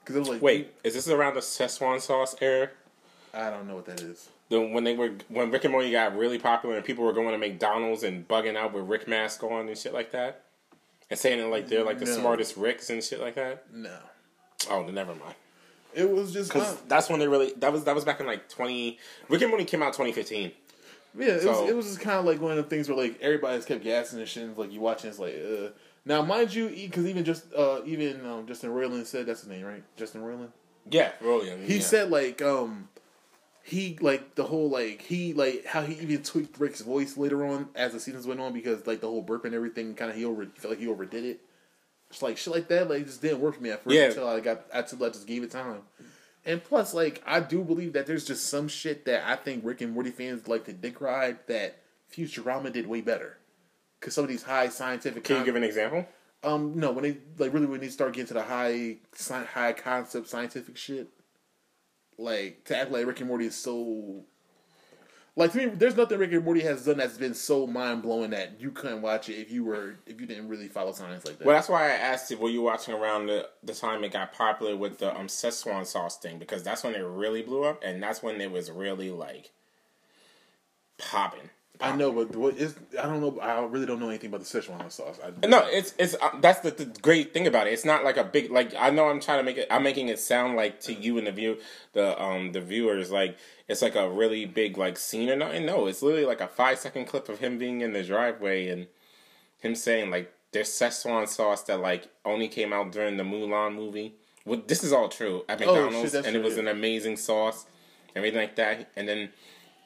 because 0.00 0.16
it 0.16 0.18
was 0.18 0.28
like 0.28 0.42
Wait, 0.42 0.74
is 0.82 0.94
this 0.94 1.06
around 1.08 1.34
the 1.34 1.40
Szechuan 1.40 2.00
sauce 2.00 2.34
era? 2.40 2.70
I 3.32 3.50
don't 3.50 3.68
know 3.68 3.76
what 3.76 3.86
that 3.86 4.00
is. 4.00 4.28
The, 4.50 4.60
when 4.60 4.84
they 4.84 4.94
were 4.96 5.12
when 5.28 5.50
Rick 5.50 5.64
and 5.64 5.72
Morty 5.72 5.90
got 5.92 6.16
really 6.16 6.38
popular 6.38 6.76
and 6.76 6.84
people 6.84 7.04
were 7.04 7.12
going 7.12 7.30
to 7.30 7.38
McDonald's 7.38 8.02
and 8.02 8.26
bugging 8.28 8.56
out 8.56 8.72
with 8.74 8.84
Rick 8.84 9.06
mask 9.08 9.42
on 9.44 9.68
and 9.68 9.78
shit 9.78 9.94
like 9.94 10.10
that, 10.12 10.42
and 11.08 11.18
saying 11.18 11.38
it 11.40 11.44
like 11.44 11.68
they're 11.68 11.84
like 11.84 11.98
the 12.00 12.04
No. 12.06 12.18
smartest 12.18 12.56
Ricks 12.56 12.90
and 12.90 13.02
shit 13.02 13.20
like 13.20 13.36
that. 13.36 13.64
No, 13.72 13.96
Oh, 14.68 14.82
never 14.82 15.14
mind. 15.14 15.34
it 15.94 16.10
was 16.10 16.32
just 16.32 16.52
Because 16.52 16.80
that's 16.88 17.08
when 17.08 17.20
they 17.20 17.28
really 17.28 17.52
that 17.58 17.72
was 17.72 17.84
that 17.84 17.94
was 17.94 18.04
back 18.04 18.18
in 18.20 18.26
like 18.26 18.48
twenty. 18.48 18.98
Rick 19.28 19.42
and 19.42 19.50
Morty 19.50 19.64
came 19.64 19.82
out 19.84 19.94
twenty 19.94 20.10
fifteen. 20.12 20.50
yeah. 21.16 21.28
It 21.28 21.42
So- 21.42 21.62
was 21.62 21.70
it 21.70 21.76
was 21.76 21.86
just 21.86 22.00
kind 22.00 22.18
of 22.18 22.24
like 22.24 22.40
one 22.40 22.50
of 22.50 22.56
the 22.56 22.64
things 22.64 22.88
where 22.88 22.98
like 22.98 23.20
everybody 23.22 23.56
just 23.56 23.68
kept 23.68 23.84
gassing 23.84 24.18
and 24.18 24.28
shit. 24.28 24.42
and, 24.42 24.58
Like 24.58 24.72
you 24.72 24.80
watching, 24.80 25.10
it's 25.10 25.18
like 25.20 25.34
uh. 25.36 25.68
Now, 26.04 26.22
mind 26.22 26.52
you, 26.54 26.68
because 26.70 27.06
even 27.06 27.24
just 27.24 27.44
uh 27.54 27.82
even 27.84 28.24
um, 28.26 28.46
Justin 28.48 28.70
Roiland 28.70 29.06
said 29.06 29.26
that's 29.26 29.40
his 29.42 29.48
name, 29.48 29.64
right? 29.64 29.84
Justin 29.96 30.22
Roiland. 30.22 30.48
Yeah, 30.90 31.12
really. 31.20 31.56
He 31.66 31.76
yeah. 31.76 31.82
said 31.82 32.10
like 32.10 32.40
um 32.42 32.88
he 33.62 33.98
like 34.00 34.34
the 34.34 34.44
whole 34.44 34.70
like 34.70 35.02
he 35.02 35.32
like 35.34 35.64
how 35.66 35.82
he 35.82 35.94
even 35.94 36.22
tweaked 36.22 36.58
Rick's 36.58 36.80
voice 36.80 37.16
later 37.16 37.44
on 37.44 37.68
as 37.74 37.92
the 37.92 38.00
seasons 38.00 38.26
went 38.26 38.40
on 38.40 38.52
because 38.52 38.86
like 38.86 39.00
the 39.00 39.06
whole 39.08 39.22
burp 39.22 39.44
and 39.44 39.54
everything 39.54 39.94
kind 39.94 40.10
of 40.10 40.16
he 40.16 40.24
over 40.24 40.46
felt 40.46 40.70
like 40.72 40.78
he 40.80 40.88
overdid 40.88 41.24
it. 41.24 41.40
It's 42.10 42.22
like 42.22 42.36
shit 42.38 42.52
like 42.54 42.68
that 42.68 42.88
like 42.90 43.06
just 43.06 43.22
didn't 43.22 43.40
work 43.40 43.56
for 43.56 43.62
me 43.62 43.70
at 43.70 43.84
first 43.84 43.94
Yeah. 43.94 44.04
until 44.06 44.28
I 44.28 44.40
got 44.40 44.62
until 44.72 45.04
I 45.04 45.08
just 45.10 45.26
gave 45.26 45.42
it 45.42 45.50
time. 45.50 45.82
And 46.46 46.64
plus, 46.64 46.94
like 46.94 47.22
I 47.26 47.40
do 47.40 47.62
believe 47.62 47.92
that 47.92 48.06
there's 48.06 48.24
just 48.24 48.46
some 48.48 48.66
shit 48.66 49.04
that 49.04 49.28
I 49.28 49.36
think 49.36 49.64
Rick 49.64 49.82
and 49.82 49.92
Morty 49.92 50.10
fans 50.10 50.48
like 50.48 50.64
to 50.64 50.72
dick 50.72 51.00
ride 51.00 51.38
that 51.48 51.76
Futurama 52.12 52.72
did 52.72 52.86
way 52.86 53.02
better. 53.02 53.36
Cause 54.00 54.14
some 54.14 54.24
of 54.24 54.30
these 54.30 54.42
high 54.44 54.70
scientific 54.70 55.24
Can 55.24 55.36
you 55.40 55.44
give 55.44 55.56
an 55.56 55.62
example? 55.64 56.06
um, 56.42 56.72
no, 56.80 56.90
when 56.92 57.04
they 57.04 57.18
like 57.36 57.52
really 57.52 57.66
when 57.66 57.80
they 57.80 57.88
start 57.88 58.14
getting 58.14 58.28
to 58.28 58.34
the 58.34 58.42
high 58.42 58.96
sci- 59.14 59.44
high 59.44 59.74
concept 59.74 60.26
scientific 60.28 60.78
shit, 60.78 61.08
like 62.20 62.64
to 62.66 62.76
act 62.76 62.90
like 62.90 63.06
Rick 63.06 63.20
and 63.20 63.28
Morty 63.28 63.46
is 63.46 63.56
so. 63.56 64.24
Like 65.36 65.52
to 65.52 65.58
me, 65.58 65.66
there's 65.66 65.96
nothing 65.96 66.18
Rick 66.18 66.32
and 66.32 66.44
Morty 66.44 66.60
has 66.62 66.84
done 66.84 66.98
that's 66.98 67.16
been 67.16 67.34
so 67.34 67.66
mind 67.66 68.02
blowing 68.02 68.30
that 68.30 68.60
you 68.60 68.72
couldn't 68.72 69.00
watch 69.00 69.28
it 69.28 69.34
if 69.34 69.50
you 69.50 69.64
were 69.64 69.94
if 70.06 70.20
you 70.20 70.26
didn't 70.26 70.48
really 70.48 70.68
follow 70.68 70.92
science 70.92 71.24
like 71.24 71.38
that. 71.38 71.46
Well, 71.46 71.54
that's 71.54 71.68
why 71.68 71.84
I 71.84 71.92
asked 71.92 72.30
you, 72.30 72.36
were 72.36 72.50
you 72.50 72.62
watching 72.62 72.94
around 72.94 73.26
the, 73.26 73.48
the 73.62 73.72
time 73.72 74.02
it 74.02 74.12
got 74.12 74.32
popular 74.32 74.76
with 74.76 74.98
the 74.98 75.16
um, 75.16 75.28
Szechuan 75.28 75.86
sauce 75.86 76.18
thing? 76.18 76.38
Because 76.38 76.62
that's 76.62 76.82
when 76.82 76.94
it 76.94 77.04
really 77.04 77.42
blew 77.42 77.64
up, 77.64 77.80
and 77.82 78.02
that's 78.02 78.22
when 78.22 78.40
it 78.40 78.50
was 78.50 78.70
really, 78.70 79.10
like, 79.10 79.50
popping. 80.98 81.48
I 81.80 81.96
know, 81.96 82.12
but 82.12 82.36
what 82.36 82.56
is 82.56 82.74
I 82.98 83.02
don't 83.06 83.20
know. 83.20 83.40
I 83.40 83.60
really 83.64 83.86
don't 83.86 84.00
know 84.00 84.08
anything 84.08 84.28
about 84.28 84.40
the 84.40 84.46
Szechuan 84.46 84.90
sauce. 84.90 85.18
I, 85.24 85.46
No, 85.46 85.66
it's 85.66 85.94
it's 85.98 86.14
uh, 86.20 86.30
that's 86.40 86.60
the, 86.60 86.70
the 86.70 86.86
great 87.00 87.32
thing 87.32 87.46
about 87.46 87.66
it. 87.66 87.72
It's 87.72 87.84
not 87.84 88.04
like 88.04 88.16
a 88.16 88.24
big 88.24 88.50
like 88.50 88.74
I 88.78 88.90
know 88.90 89.08
I'm 89.08 89.20
trying 89.20 89.38
to 89.38 89.44
make 89.44 89.56
it. 89.56 89.66
I'm 89.70 89.82
making 89.82 90.08
it 90.08 90.18
sound 90.18 90.56
like 90.56 90.80
to 90.82 90.92
you 90.92 91.18
and 91.18 91.26
the 91.26 91.32
view 91.32 91.58
the 91.92 92.20
um 92.22 92.52
the 92.52 92.60
viewers 92.60 93.10
like 93.10 93.38
it's 93.68 93.82
like 93.82 93.94
a 93.94 94.10
really 94.10 94.44
big 94.46 94.76
like 94.76 94.98
scene 94.98 95.30
or 95.30 95.36
nothing. 95.36 95.66
No, 95.66 95.86
it's 95.86 96.02
literally 96.02 96.26
like 96.26 96.40
a 96.40 96.48
five 96.48 96.78
second 96.78 97.06
clip 97.06 97.28
of 97.28 97.38
him 97.38 97.58
being 97.58 97.80
in 97.80 97.92
the 97.92 98.02
driveway 98.02 98.68
and 98.68 98.86
him 99.58 99.74
saying 99.74 100.10
like 100.10 100.32
there's 100.52 100.68
Szechuan 100.68 101.28
sauce 101.28 101.62
that 101.64 101.80
like 101.80 102.08
only 102.24 102.48
came 102.48 102.72
out 102.72 102.92
during 102.92 103.16
the 103.16 103.22
Mulan 103.22 103.74
movie. 103.74 104.14
Well, 104.44 104.62
this 104.66 104.82
is 104.82 104.92
all 104.92 105.08
true 105.08 105.44
at 105.48 105.60
Oh, 105.62 105.64
shit, 105.64 105.74
McDonald's, 105.84 106.14
and 106.14 106.36
it 106.36 106.42
was 106.42 106.56
an 106.56 106.66
amazing 106.66 107.16
sauce, 107.16 107.66
everything 108.16 108.40
like 108.40 108.56
that. 108.56 108.90
And 108.96 109.08
then 109.08 109.30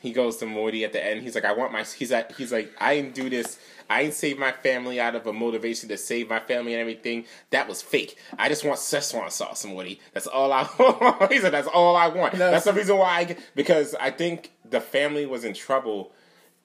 he 0.05 0.13
goes 0.13 0.37
to 0.37 0.45
Morty 0.45 0.85
at 0.85 0.93
the 0.93 1.03
end. 1.03 1.23
He's 1.23 1.35
like, 1.35 1.47
I 1.47 1.55
want 1.55 1.73
my. 1.73 1.83
He's 1.83 2.13
like, 2.13 2.37
he's 2.37 2.53
like, 2.53 2.71
I 2.79 2.97
didn't 2.97 3.15
do 3.15 3.31
this. 3.31 3.59
I 3.89 4.03
didn't 4.03 4.13
save 4.13 4.39
my 4.39 4.53
family 4.53 5.01
out 5.01 5.15
of 5.15 5.27
a 5.27 5.33
motivation 5.33 5.89
to 5.89 5.97
save 5.97 6.29
my 6.29 6.41
family 6.41 6.75
and 6.75 6.81
everything. 6.83 7.25
That 7.53 7.69
was 7.69 7.81
fake. 7.81 8.19
I 8.39 8.51
just 8.51 8.67
want 8.67 8.79
Szechuan 8.81 9.33
sauce, 9.33 9.65
Morty. 9.65 10.03
That's 10.13 10.27
all 10.27 10.53
I. 10.53 10.69
want. 10.79 11.33
he 11.33 11.41
said, 11.41 11.55
that's 11.55 11.69
all 11.69 11.97
I 11.97 12.09
want. 12.09 12.35
No, 12.35 12.51
that's 12.51 12.67
the 12.67 12.75
reason 12.75 12.99
why 12.99 13.21
I. 13.21 13.37
Because 13.55 13.95
I 13.95 14.11
think 14.11 14.53
the 14.69 14.79
family 14.79 15.25
was 15.25 15.43
in 15.43 15.55
trouble, 15.55 16.13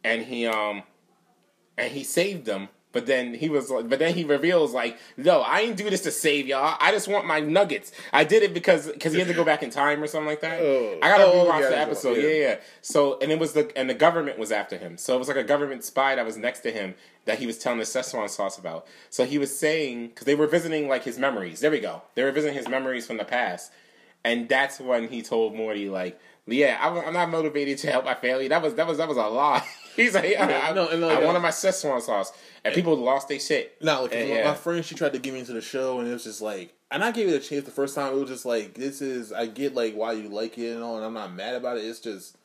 and 0.04 0.24
he 0.24 0.46
um, 0.46 0.84
and 1.78 1.94
he 1.94 2.04
saved 2.04 2.46
them. 2.46 2.68
But 2.92 3.06
then 3.06 3.36
he 3.36 3.50
was 3.50 3.70
like, 3.70 3.88
but 3.88 4.00
then 4.00 4.16
he 4.16 4.24
reveals 4.24 4.74
like, 4.74 4.98
no, 5.16 5.44
I 5.44 5.62
didn't 5.64 5.78
do 5.78 5.90
this 5.92 6.02
to 6.02 6.12
save 6.12 6.48
y'all. 6.48 6.76
I 6.80 6.92
just 6.92 7.08
want 7.08 7.28
my 7.28 7.40
nuggets. 7.40 7.92
I 8.12 8.24
did 8.24 8.42
it 8.42 8.52
because 8.52 8.88
because 8.88 9.14
he 9.14 9.20
had 9.20 9.28
to 9.28 9.34
go 9.36 9.44
back 9.44 9.62
in 9.62 9.70
time 9.70 10.02
or 10.02 10.08
something 10.08 10.28
like 10.28 10.42
that. 10.42 10.60
Oh. 10.60 10.98
I 11.04 11.10
gotta 11.10 11.26
Oh, 11.26 11.46
rewatch 11.46 11.62
yeah, 11.62 11.70
the 11.70 11.78
episode. 11.78 12.18
yeah. 12.18 12.24
Yeah, 12.28 12.34
yeah. 12.48 12.56
So 12.82 13.20
and 13.20 13.32
it 13.32 13.38
was 13.38 13.54
the 13.54 13.72
and 13.78 13.88
the 13.88 13.94
government 13.94 14.40
was 14.40 14.52
after 14.52 14.76
him. 14.76 14.98
So 14.98 15.16
it 15.16 15.20
was 15.20 15.28
like 15.28 15.38
a 15.38 15.44
government 15.44 15.84
spy 15.84 16.16
that 16.16 16.26
was 16.26 16.36
next 16.36 16.62
to 16.62 16.72
him 16.72 16.96
that 17.26 17.38
he 17.38 17.46
was 17.46 17.60
telling 17.60 17.78
the 17.78 17.86
Szechuan 17.86 18.28
sauce 18.28 18.58
about. 18.58 18.88
So 19.12 19.24
he 19.24 19.38
was 19.38 19.56
saying 19.56 20.08
because 20.08 20.26
they 20.26 20.34
were 20.34 20.48
visiting 20.48 20.88
like 20.88 21.04
his 21.04 21.20
memories. 21.20 21.60
There 21.60 21.70
we 21.70 21.80
go. 21.82 22.02
They 22.16 22.24
were 22.24 22.32
visiting 22.32 22.58
his 22.58 22.68
memories 22.68 23.06
from 23.06 23.18
the 23.18 23.24
past, 23.26 23.72
and 24.24 24.50
that's 24.50 24.80
when 24.80 25.10
he 25.10 25.22
told 25.22 25.54
Morty 25.56 25.90
like, 25.90 26.20
yeah, 26.48 26.80
I'm, 26.82 26.98
I'm 27.06 27.14
not 27.14 27.30
motivated 27.30 27.78
to 27.80 27.92
help 27.92 28.06
my 28.06 28.16
family. 28.16 28.48
That 28.48 28.64
was 28.64 28.74
that 28.76 28.88
was 28.88 28.98
that 28.98 29.08
was 29.08 29.18
a 29.18 29.28
lie. 29.28 29.64
He's 30.04 30.14
like, 30.16 30.36
I, 30.38 30.70
I, 30.70 30.74
no, 30.74 30.96
no, 30.98 31.10
uh, 31.10 31.14
I 31.14 31.20
no. 31.20 31.26
wanted 31.28 31.40
my 31.40 31.50
Szechuan 31.50 32.02
sauce, 32.02 32.32
and 32.64 32.74
people 32.74 32.96
lost 32.96 33.28
their 33.28 33.40
shit. 33.40 33.78
No, 33.82 34.04
like, 34.04 34.16
And, 34.16 34.30
my- 34.30 34.36
yeah. 34.38 34.48
my 34.50 34.56
friend, 34.56 34.84
she 34.86 34.96
tried 34.96 35.14
to 35.14 35.20
get 35.20 35.34
me 35.34 35.40
into 35.40 35.54
the 35.54 35.62
show, 35.62 36.00
and 36.00 36.08
it 36.08 36.12
was 36.14 36.24
just 36.24 36.42
like, 36.42 36.74
and 36.92 37.04
I 37.04 37.12
gave 37.12 37.28
it 37.28 37.34
a 37.34 37.40
chance 37.48 37.66
the 37.66 37.72
first 37.72 37.94
time. 37.96 38.14
It 38.14 38.20
was 38.20 38.30
just 38.30 38.46
like, 38.46 38.74
this 38.74 39.02
is, 39.02 39.32
I 39.32 39.46
get 39.46 39.76
like 39.76 39.94
why 39.94 40.14
you 40.14 40.30
like 40.30 40.58
it 40.58 40.74
and 40.74 40.84
all, 40.84 40.96
and 40.98 41.06
I'm 41.06 41.14
not 41.14 41.34
mad 41.34 41.56
about 41.56 41.78
it. 41.78 41.86
It's 41.86 42.00
just, 42.00 42.36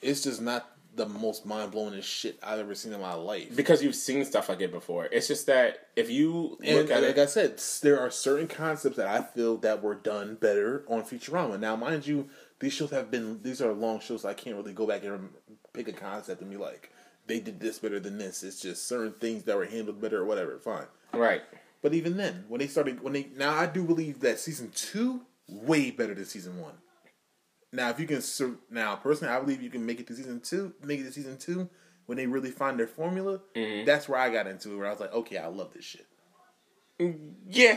it's 0.00 0.22
just 0.22 0.40
not 0.42 0.68
the 0.94 1.06
most 1.06 1.44
mind 1.44 1.70
blowing 1.72 2.00
shit 2.00 2.38
I've 2.42 2.58
ever 2.58 2.74
seen 2.74 2.92
in 2.94 3.00
my 3.02 3.12
life. 3.12 3.54
because 3.54 3.82
you've 3.82 3.94
seen 3.94 4.24
stuff 4.24 4.48
like 4.48 4.62
it 4.62 4.72
before. 4.72 5.04
It's 5.12 5.28
just 5.28 5.46
that 5.46 5.88
if 5.94 6.10
you 6.10 6.56
And 6.64 6.76
look 6.78 6.90
at 6.90 7.02
like 7.02 7.18
it, 7.18 7.22
I 7.22 7.26
said, 7.26 7.60
there 7.82 8.00
are 8.00 8.10
certain 8.10 8.48
concepts 8.48 8.96
that 8.96 9.06
I 9.06 9.22
feel 9.22 9.58
that 9.58 9.82
were 9.82 9.94
done 9.94 10.36
better 10.36 10.84
on 10.88 11.02
Futurama. 11.02 11.60
Now, 11.60 11.76
mind 11.76 12.06
you, 12.06 12.28
these 12.60 12.72
shows 12.72 12.90
have 12.92 13.10
been 13.10 13.42
these 13.42 13.60
are 13.60 13.72
long 13.74 14.00
shows. 14.00 14.24
I 14.24 14.32
can't 14.32 14.56
really 14.56 14.72
go 14.72 14.86
back 14.86 15.04
and 15.04 15.28
pick 15.76 15.88
a 15.88 15.92
concept 15.92 16.40
and 16.40 16.50
be 16.50 16.56
like, 16.56 16.90
they 17.26 17.40
did 17.40 17.60
this 17.60 17.78
better 17.78 18.00
than 18.00 18.18
this. 18.18 18.42
It's 18.42 18.60
just 18.60 18.86
certain 18.86 19.12
things 19.12 19.44
that 19.44 19.56
were 19.56 19.66
handled 19.66 20.00
better 20.00 20.22
or 20.22 20.24
whatever. 20.24 20.58
Fine. 20.58 20.86
right? 21.12 21.42
But 21.82 21.94
even 21.94 22.16
then, 22.16 22.44
when 22.48 22.60
they 22.60 22.66
started, 22.66 23.02
when 23.02 23.12
they 23.12 23.28
now, 23.36 23.54
I 23.54 23.66
do 23.66 23.84
believe 23.84 24.20
that 24.20 24.40
season 24.40 24.70
two 24.74 25.22
way 25.48 25.90
better 25.90 26.14
than 26.14 26.24
season 26.24 26.60
one. 26.60 26.74
Now, 27.72 27.90
if 27.90 28.00
you 28.00 28.06
can, 28.06 28.22
now 28.70 28.96
personally, 28.96 29.34
I 29.34 29.40
believe 29.40 29.62
you 29.62 29.70
can 29.70 29.84
make 29.84 30.00
it 30.00 30.06
to 30.08 30.14
season 30.16 30.40
two, 30.40 30.72
make 30.82 31.00
it 31.00 31.04
to 31.04 31.12
season 31.12 31.36
two 31.36 31.68
when 32.06 32.16
they 32.16 32.26
really 32.26 32.50
find 32.50 32.78
their 32.78 32.86
formula. 32.86 33.40
Mm-hmm. 33.54 33.84
That's 33.84 34.08
where 34.08 34.18
I 34.18 34.30
got 34.30 34.46
into 34.46 34.72
it, 34.72 34.76
where 34.76 34.86
I 34.86 34.90
was 34.90 35.00
like, 35.00 35.12
okay, 35.12 35.36
I 35.38 35.46
love 35.46 35.74
this 35.74 35.84
shit. 35.84 36.06
Mm, 36.98 37.34
yeah, 37.48 37.76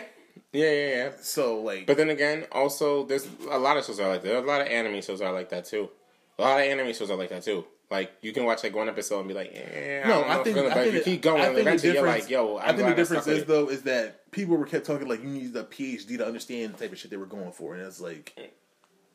yeah, 0.54 0.72
yeah, 0.72 0.88
yeah. 0.96 1.10
So 1.22 1.62
like, 1.62 1.86
But 1.86 1.98
then 1.98 2.10
again, 2.10 2.46
also 2.52 3.04
there's 3.06 3.28
a 3.50 3.60
lot 3.60 3.78
of 3.78 3.86
shows 3.86 4.00
are 4.00 4.10
like 4.10 4.22
that. 4.22 4.28
There's 4.30 4.44
a 4.44 4.48
lot 4.48 4.62
of 4.62 4.68
anime 4.68 5.02
shows 5.02 5.22
are 5.22 5.34
like 5.34 5.50
that 5.50 5.66
too. 5.66 5.90
A 6.38 6.42
lot 6.42 6.60
of 6.62 6.66
anime 6.66 6.94
shows 6.94 7.12
are 7.12 7.18
like 7.18 7.30
that 7.30 7.44
too. 7.44 7.66
Like 7.92 8.12
you 8.22 8.32
can 8.34 8.46
watch 8.46 8.64
like 8.64 8.76
one 8.76 8.88
episode 8.88 9.20
and 9.20 9.28
be 9.28 9.34
like, 9.34 9.52
eh, 9.54 10.04
no, 10.08 10.22
don't 10.22 10.30
I 10.30 10.44
think, 10.44 10.58
I 10.58 10.74
think 10.74 10.88
if 10.88 10.94
you 10.94 11.00
the- 11.00 11.06
keep 11.06 11.22
going, 11.24 11.42
I 11.42 11.46
think 11.46 11.56
the 11.56 11.62
eventually 11.62 11.94
you're 11.94 12.04
difference- 12.06 12.24
like, 12.26 12.30
yo, 12.32 12.58
I'm 12.58 12.64
I 12.64 12.68
think 12.68 12.80
the 12.80 12.86
I 12.86 12.94
difference 12.94 13.28
is 13.28 13.46
though 13.46 13.70
is 13.70 13.82
that 13.84 14.32
people 14.32 14.58
were 14.58 14.66
kept 14.66 14.86
talking 14.86 15.08
like 15.08 15.22
you 15.24 15.30
need 15.30 15.56
a 15.56 15.64
PhD 15.64 16.18
to 16.20 16.26
understand 16.28 16.74
the 16.76 16.78
type 16.78 16.92
of 16.92 17.00
shit 17.00 17.10
they 17.10 17.18
were 17.18 17.26
going 17.26 17.52
for, 17.52 17.74
and 17.74 17.84
it's 17.84 18.00
like, 18.00 18.38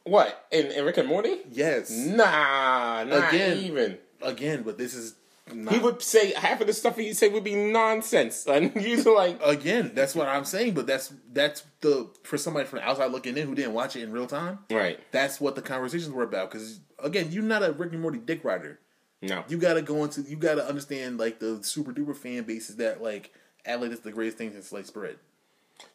What 0.02 0.46
in, 0.50 0.66
in 0.72 0.84
Rick 0.84 0.96
and 0.98 1.08
Morty? 1.08 1.38
yes, 1.50 1.90
Nah, 1.90 3.04
not 3.04 3.32
Again. 3.32 3.58
even. 3.58 3.98
again, 4.22 4.62
but 4.62 4.76
this 4.78 4.94
is. 4.94 5.14
Not, 5.52 5.74
He 5.74 5.78
would 5.78 6.00
say 6.00 6.32
half 6.32 6.62
of 6.62 6.66
the 6.66 6.72
stuff 6.72 6.96
he'd 6.96 7.14
say 7.14 7.28
would 7.28 7.44
be 7.44 7.54
nonsense, 7.54 8.46
and 8.48 8.74
you're 8.76 9.14
like, 9.14 9.38
again, 9.44 9.92
that's 9.94 10.14
what 10.14 10.26
I'm 10.26 10.44
saying. 10.46 10.72
But 10.74 10.86
that's 10.86 11.12
that's 11.32 11.64
the 11.80 12.08
for 12.22 12.38
somebody 12.38 12.66
from 12.66 12.78
the 12.78 12.84
outside 12.88 13.12
looking 13.12 13.36
in 13.36 13.46
who 13.46 13.54
didn't 13.54 13.74
watch 13.74 13.94
it 13.94 14.02
in 14.02 14.12
real 14.12 14.26
time. 14.26 14.60
right? 14.70 14.98
That's 15.12 15.40
what 15.40 15.54
the 15.54 15.62
conversations 15.62 16.10
were 16.10 16.22
about. 16.22 16.50
Because 16.50 16.80
again, 16.98 17.28
you're 17.30 17.42
not 17.42 17.62
a 17.62 17.72
Rick 17.72 17.92
and 17.92 18.00
Morty 18.00 18.18
dick 18.18 18.42
rider. 18.42 18.80
No, 19.20 19.44
You 19.48 19.56
got 19.58 19.74
to 19.74 19.82
go 19.82 20.02
into. 20.04 20.22
You 20.22 20.36
got 20.36 20.54
to 20.56 20.66
understand 20.66 21.18
like 21.18 21.40
the 21.40 21.62
super 21.62 21.92
duper 21.92 22.16
fan 22.16 22.44
bases 22.44 22.76
that 22.76 23.02
like 23.02 23.32
act 23.66 23.80
like 23.80 23.90
it's 23.90 24.00
the 24.00 24.12
greatest 24.12 24.38
thing 24.38 24.52
since 24.52 24.68
sliced 24.68 24.92
bread. 24.94 25.16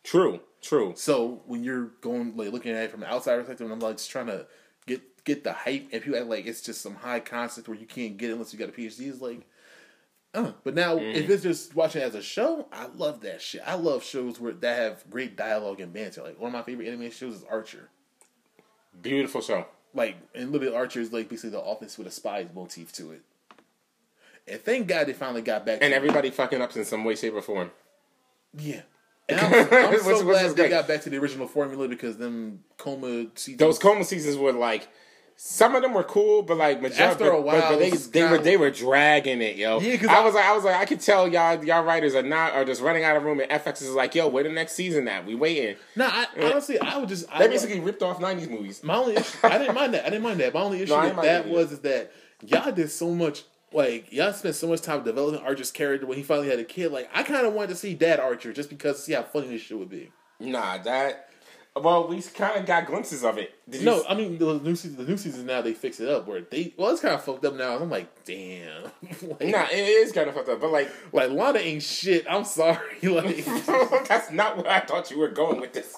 true, 0.03 0.39
true. 0.61 0.93
So 0.95 1.41
when 1.45 1.63
you're 1.63 1.91
going 2.01 2.35
like 2.37 2.51
looking 2.51 2.71
at 2.71 2.83
it 2.83 2.91
from 2.91 3.01
the 3.01 3.07
outside 3.11 3.37
perspective, 3.37 3.65
and 3.65 3.73
I'm 3.73 3.79
like 3.79 3.97
just 3.97 4.09
trying 4.11 4.27
to 4.27 4.45
get 5.29 5.43
the 5.43 5.53
hype, 5.53 5.87
and 5.91 6.01
people 6.01 6.17
act 6.17 6.27
like 6.27 6.45
it's 6.45 6.61
just 6.61 6.81
some 6.81 6.95
high 6.95 7.19
concept 7.19 7.67
where 7.67 7.77
you 7.77 7.85
can't 7.85 8.17
get 8.17 8.29
it 8.29 8.33
unless 8.33 8.51
you 8.51 8.59
got 8.59 8.69
a 8.69 8.71
PhD. 8.71 9.07
Is 9.07 9.21
like, 9.21 9.41
uh. 10.33 10.51
But 10.63 10.73
now 10.75 10.97
if 10.97 11.29
it's 11.29 11.43
just 11.43 11.75
watching 11.75 12.01
it 12.01 12.05
as 12.05 12.15
a 12.15 12.21
show, 12.21 12.67
I 12.71 12.87
love 12.95 13.21
that 13.21 13.41
shit. 13.41 13.61
I 13.65 13.75
love 13.75 14.03
shows 14.03 14.39
where 14.39 14.53
that 14.53 14.79
have 14.79 15.09
great 15.09 15.35
dialogue 15.37 15.79
and 15.79 15.93
banter. 15.93 16.23
Like 16.23 16.39
one 16.39 16.49
of 16.49 16.53
my 16.53 16.63
favorite 16.63 16.87
anime 16.87 17.11
shows 17.11 17.35
is 17.35 17.43
Archer. 17.49 17.89
Beautiful 19.01 19.41
show. 19.41 19.65
Like 19.93 20.17
and 20.33 20.51
literally 20.51 20.75
Archer 20.75 20.99
is 20.99 21.13
like 21.13 21.29
basically 21.29 21.51
the 21.51 21.61
office 21.61 21.97
with 21.97 22.07
a 22.07 22.11
spies 22.11 22.47
motif 22.53 22.91
to 22.93 23.11
it. 23.11 23.21
And 24.47 24.59
thank 24.61 24.87
God 24.87 25.07
they 25.07 25.13
finally 25.13 25.43
got 25.43 25.65
back. 25.65 25.79
And 25.81 25.93
everybody 25.93 26.31
fucking 26.31 26.59
up 26.61 26.75
in 26.75 26.83
some 26.83 27.03
way, 27.03 27.15
shape, 27.15 27.35
or 27.35 27.41
form. 27.41 27.71
yeah. 28.57 28.81
And 29.29 29.39
I'm, 29.39 29.93
I'm 29.93 29.99
so 29.99 30.23
glad 30.23 30.49
they 30.49 30.55
great. 30.55 30.69
got 30.71 30.87
back 30.87 31.01
to 31.03 31.11
the 31.11 31.17
original 31.17 31.45
formula 31.45 31.87
because 31.87 32.17
them 32.17 32.63
coma 32.79 33.27
seasons. 33.35 33.59
Those 33.59 33.77
coma 33.77 34.03
seasons 34.03 34.37
were 34.37 34.53
like 34.53 34.87
some 35.41 35.73
of 35.73 35.81
them 35.81 35.93
were 35.93 36.03
cool, 36.03 36.43
but 36.43 36.57
like 36.57 36.81
majority, 36.81 37.01
After 37.01 37.23
a 37.23 37.27
but- 37.31 37.37
but- 37.37 37.45
while, 37.45 37.69
but 37.71 37.79
they 37.79 37.91
they 37.91 38.23
were 38.29 38.37
they 38.39 38.57
were 38.57 38.69
dragging 38.69 39.41
it, 39.41 39.55
yo. 39.55 39.79
Yeah, 39.79 39.95
I 40.11 40.19
I- 40.19 40.25
was 40.25 40.33
like 40.33 40.43
I 40.45 40.53
was 40.53 40.65
like 40.65 40.75
I 40.75 40.83
could 40.83 40.99
tell 40.99 41.29
y'all 41.29 41.63
y'all 41.63 41.83
writers 41.85 42.13
are 42.13 42.21
not 42.21 42.51
are 42.53 42.65
just 42.65 42.81
running 42.81 43.05
out 43.05 43.15
of 43.15 43.23
room, 43.23 43.39
and 43.39 43.49
FX 43.49 43.81
is 43.81 43.91
like, 43.91 44.13
yo, 44.15 44.27
where 44.27 44.43
the 44.43 44.49
next 44.49 44.73
season 44.73 45.07
at? 45.07 45.25
We 45.25 45.35
waiting. 45.35 45.77
No, 45.95 46.07
I, 46.11 46.25
honestly, 46.41 46.77
I 46.77 46.97
would 46.97 47.07
just. 47.07 47.25
I, 47.31 47.39
They 47.39 47.47
basically 47.47 47.79
ripped 47.79 48.03
off 48.03 48.19
'90s 48.19 48.49
movies. 48.49 48.83
my 48.83 48.95
only. 48.97 49.15
Issue, 49.15 49.37
I 49.43 49.57
didn't 49.57 49.75
mind 49.75 49.93
that. 49.93 50.05
I 50.05 50.09
didn't 50.09 50.23
mind 50.23 50.41
that. 50.41 50.53
My 50.53 50.59
only 50.61 50.81
issue 50.81 50.93
I 50.93 51.07
with 51.07 51.23
that 51.23 51.47
was 51.47 51.71
is 51.71 51.79
that 51.79 52.11
y'all 52.45 52.71
did 52.73 52.91
so 52.91 53.09
much. 53.15 53.43
Like 53.71 54.11
y'all 54.11 54.33
spent 54.33 54.55
so 54.55 54.67
much 54.67 54.81
time 54.81 55.03
developing 55.03 55.39
Archer's 55.41 55.71
character 55.71 56.05
when 56.05 56.17
he 56.17 56.23
finally 56.23 56.49
had 56.49 56.59
a 56.59 56.65
kid. 56.65 56.91
Like 56.91 57.09
I 57.13 57.23
kind 57.23 57.47
of 57.47 57.53
wanted 57.53 57.69
to 57.69 57.75
see 57.75 57.93
Dad 57.93 58.19
Archer 58.19 58.51
just 58.51 58.69
because 58.69 58.97
to 58.97 59.01
see 59.03 59.13
how 59.13 59.23
funny 59.23 59.47
this 59.47 59.61
shit 59.61 59.77
would 59.79 59.89
be. 59.89 60.11
Nah, 60.41 60.79
that. 60.79 61.28
Well, 61.83 62.07
we 62.07 62.21
kind 62.21 62.59
of 62.59 62.65
got 62.65 62.85
glimpses 62.85 63.23
of 63.23 63.37
it. 63.37 63.53
Did 63.69 63.83
No, 63.83 63.99
s- 63.99 64.05
I 64.09 64.15
mean 64.15 64.37
the 64.37 64.59
new 64.59 64.75
season. 64.75 64.97
The 64.97 65.03
new 65.09 65.17
season 65.17 65.45
now 65.45 65.61
they 65.61 65.73
fix 65.73 65.99
it 65.99 66.09
up 66.09 66.27
where 66.27 66.41
they. 66.41 66.73
Well, 66.77 66.89
it's 66.91 67.01
kind 67.01 67.13
of 67.15 67.23
fucked 67.23 67.45
up 67.45 67.55
now. 67.55 67.77
I'm 67.77 67.89
like, 67.89 68.07
damn. 68.25 68.83
like, 69.21 69.41
nah, 69.41 69.65
it 69.71 69.77
is 69.77 70.11
kind 70.11 70.27
of 70.29 70.35
fucked 70.35 70.49
up, 70.49 70.61
but 70.61 70.71
like 70.71 70.89
like 71.13 71.29
Lana 71.31 71.59
ain't 71.59 71.83
shit. 71.83 72.25
I'm 72.29 72.45
sorry. 72.45 72.77
Like 73.03 73.45
that's 74.07 74.31
not 74.31 74.57
where 74.57 74.69
I 74.69 74.79
thought 74.81 75.09
you 75.11 75.19
were 75.19 75.29
going 75.29 75.59
with 75.61 75.73
this. 75.73 75.95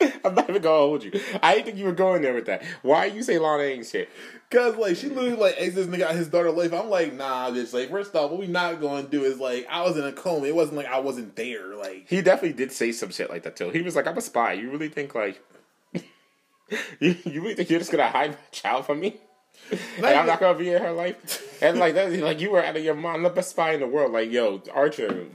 I'm 0.24 0.34
not 0.34 0.48
even 0.48 0.62
gonna 0.62 0.76
hold 0.76 1.04
you. 1.04 1.12
I 1.42 1.54
didn't 1.54 1.66
think 1.66 1.78
you 1.78 1.84
were 1.84 1.92
going 1.92 2.22
there 2.22 2.34
with 2.34 2.46
that. 2.46 2.62
Why 2.82 3.06
you 3.06 3.22
say 3.22 3.38
Lana 3.38 3.62
ain't 3.62 3.86
shit? 3.86 4.08
Cause 4.50 4.76
like 4.76 4.96
she 4.96 5.08
literally 5.08 5.36
like 5.36 5.60
asked 5.60 5.74
this 5.74 5.86
nigga 5.86 6.02
out 6.02 6.14
his 6.14 6.28
daughter 6.28 6.50
life. 6.50 6.72
I'm 6.72 6.88
like, 6.88 7.14
nah, 7.14 7.50
bitch. 7.50 7.72
Like 7.72 7.90
first 7.90 8.14
off, 8.14 8.30
what 8.30 8.40
we 8.40 8.46
not 8.46 8.80
to 8.80 9.06
do 9.10 9.24
is 9.24 9.38
like 9.38 9.66
I 9.70 9.82
was 9.82 9.96
in 9.96 10.04
a 10.04 10.12
coma. 10.12 10.46
It 10.46 10.54
wasn't 10.54 10.76
like 10.76 10.86
I 10.86 10.98
wasn't 11.00 11.36
there. 11.36 11.74
Like 11.74 12.06
He 12.08 12.22
definitely 12.22 12.56
did 12.56 12.72
say 12.72 12.92
some 12.92 13.10
shit 13.10 13.30
like 13.30 13.42
that 13.44 13.56
too. 13.56 13.70
He 13.70 13.82
was 13.82 13.96
like, 13.96 14.06
"I'm 14.06 14.16
a 14.16 14.20
spy. 14.20 14.54
You 14.54 14.70
really 14.70 14.88
think 14.88 15.14
like 15.14 15.42
you, 15.92 17.16
you 17.24 17.42
really 17.42 17.54
think 17.54 17.70
you're 17.70 17.80
just 17.80 17.90
gonna 17.90 18.08
hide 18.08 18.32
my 18.32 18.36
child 18.50 18.86
from 18.86 19.00
me? 19.00 19.20
And 19.96 20.06
I'm 20.06 20.26
not 20.26 20.40
gonna 20.40 20.58
be 20.58 20.70
in 20.70 20.82
her 20.82 20.92
life? 20.92 21.62
And 21.62 21.78
like 21.78 21.94
that, 21.94 22.12
like 22.12 22.40
you 22.40 22.50
were 22.50 22.62
out 22.62 22.76
of 22.76 22.84
your 22.84 22.94
mind. 22.94 23.24
The 23.24 23.30
best 23.30 23.50
spy 23.50 23.72
in 23.72 23.80
the 23.80 23.86
world. 23.86 24.12
Like 24.12 24.30
yo, 24.30 24.62
Archer. 24.74 25.26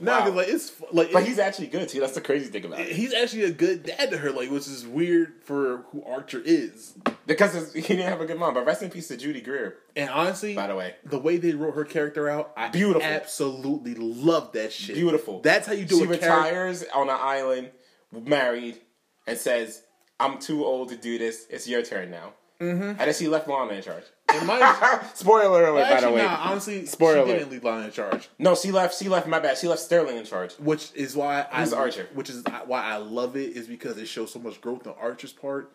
Wow. 0.00 0.20
cause 0.20 0.34
like 0.34 0.48
it's 0.48 0.72
like 0.92 1.12
but 1.12 1.24
he's 1.24 1.38
actually 1.38 1.68
good 1.68 1.88
too. 1.88 2.00
That's 2.00 2.14
the 2.14 2.20
crazy 2.20 2.46
thing 2.50 2.64
about 2.64 2.80
it. 2.80 2.92
he's 2.92 3.12
actually 3.14 3.44
a 3.44 3.50
good 3.52 3.82
dad 3.84 4.10
to 4.10 4.18
her. 4.18 4.30
Like 4.30 4.50
which 4.50 4.66
is 4.66 4.86
weird 4.86 5.34
for 5.44 5.84
who 5.92 6.02
Archer 6.04 6.40
is. 6.44 6.94
Because 7.26 7.72
he 7.72 7.80
didn't 7.82 8.08
have 8.08 8.20
a 8.20 8.26
good 8.26 8.38
mom. 8.38 8.54
But 8.54 8.66
rest 8.66 8.82
in 8.82 8.90
peace 8.90 9.08
to 9.08 9.16
Judy 9.16 9.40
Greer. 9.40 9.76
And 9.94 10.10
honestly, 10.10 10.54
By 10.54 10.66
the 10.66 10.74
way, 10.74 10.96
the 11.04 11.18
way 11.18 11.36
they 11.36 11.52
wrote 11.52 11.74
her 11.74 11.84
character 11.84 12.28
out, 12.28 12.52
I 12.56 12.68
Beautiful. 12.68 13.02
absolutely 13.02 13.94
love 13.94 14.52
that 14.52 14.72
shit. 14.72 14.96
beautiful. 14.96 15.40
That's 15.40 15.66
how 15.66 15.72
you 15.74 15.84
do 15.84 15.98
She 15.98 16.02
a 16.04 16.06
character. 16.06 16.26
retires 16.26 16.84
on 16.94 17.08
an 17.08 17.16
island, 17.20 17.70
married, 18.12 18.80
and 19.26 19.38
says, 19.38 19.82
"I'm 20.18 20.38
too 20.38 20.64
old 20.64 20.88
to 20.88 20.96
do 20.96 21.18
this. 21.18 21.46
It's 21.50 21.68
your 21.68 21.82
turn 21.82 22.10
now." 22.10 22.32
Mm-hmm. 22.60 22.82
And 22.82 22.98
then 22.98 23.14
she 23.14 23.28
left 23.28 23.48
Lana 23.48 23.72
in 23.72 23.82
charge. 23.82 24.04
And 24.34 24.46
mind- 24.46 25.00
Spoiler 25.14 25.66
alert, 25.66 25.90
by 25.90 26.00
the 26.00 26.10
way. 26.10 26.22
nah, 26.22 26.36
honestly, 26.40 26.86
Spoiler 26.86 27.26
she 27.26 27.32
didn't 27.32 27.50
leave 27.50 27.64
Lana 27.64 27.86
in 27.86 27.92
charge. 27.92 28.28
No, 28.38 28.54
she 28.54 28.70
left. 28.72 28.98
She 28.98 29.08
left. 29.08 29.26
My 29.26 29.38
bad. 29.40 29.58
She 29.58 29.68
left 29.68 29.80
Sterling 29.82 30.16
in 30.16 30.24
charge. 30.24 30.52
Which 30.54 30.90
is 30.94 31.16
why 31.16 31.46
Who's 31.52 31.72
I 31.72 31.78
Archer? 31.78 32.08
Which 32.14 32.30
is 32.30 32.42
why 32.66 32.82
I 32.82 32.96
love 32.96 33.36
it 33.36 33.56
is 33.56 33.66
because 33.66 33.96
it 33.98 34.06
shows 34.06 34.32
so 34.32 34.38
much 34.38 34.60
growth 34.60 34.86
on 34.86 34.94
Archer's 35.00 35.32
part. 35.32 35.72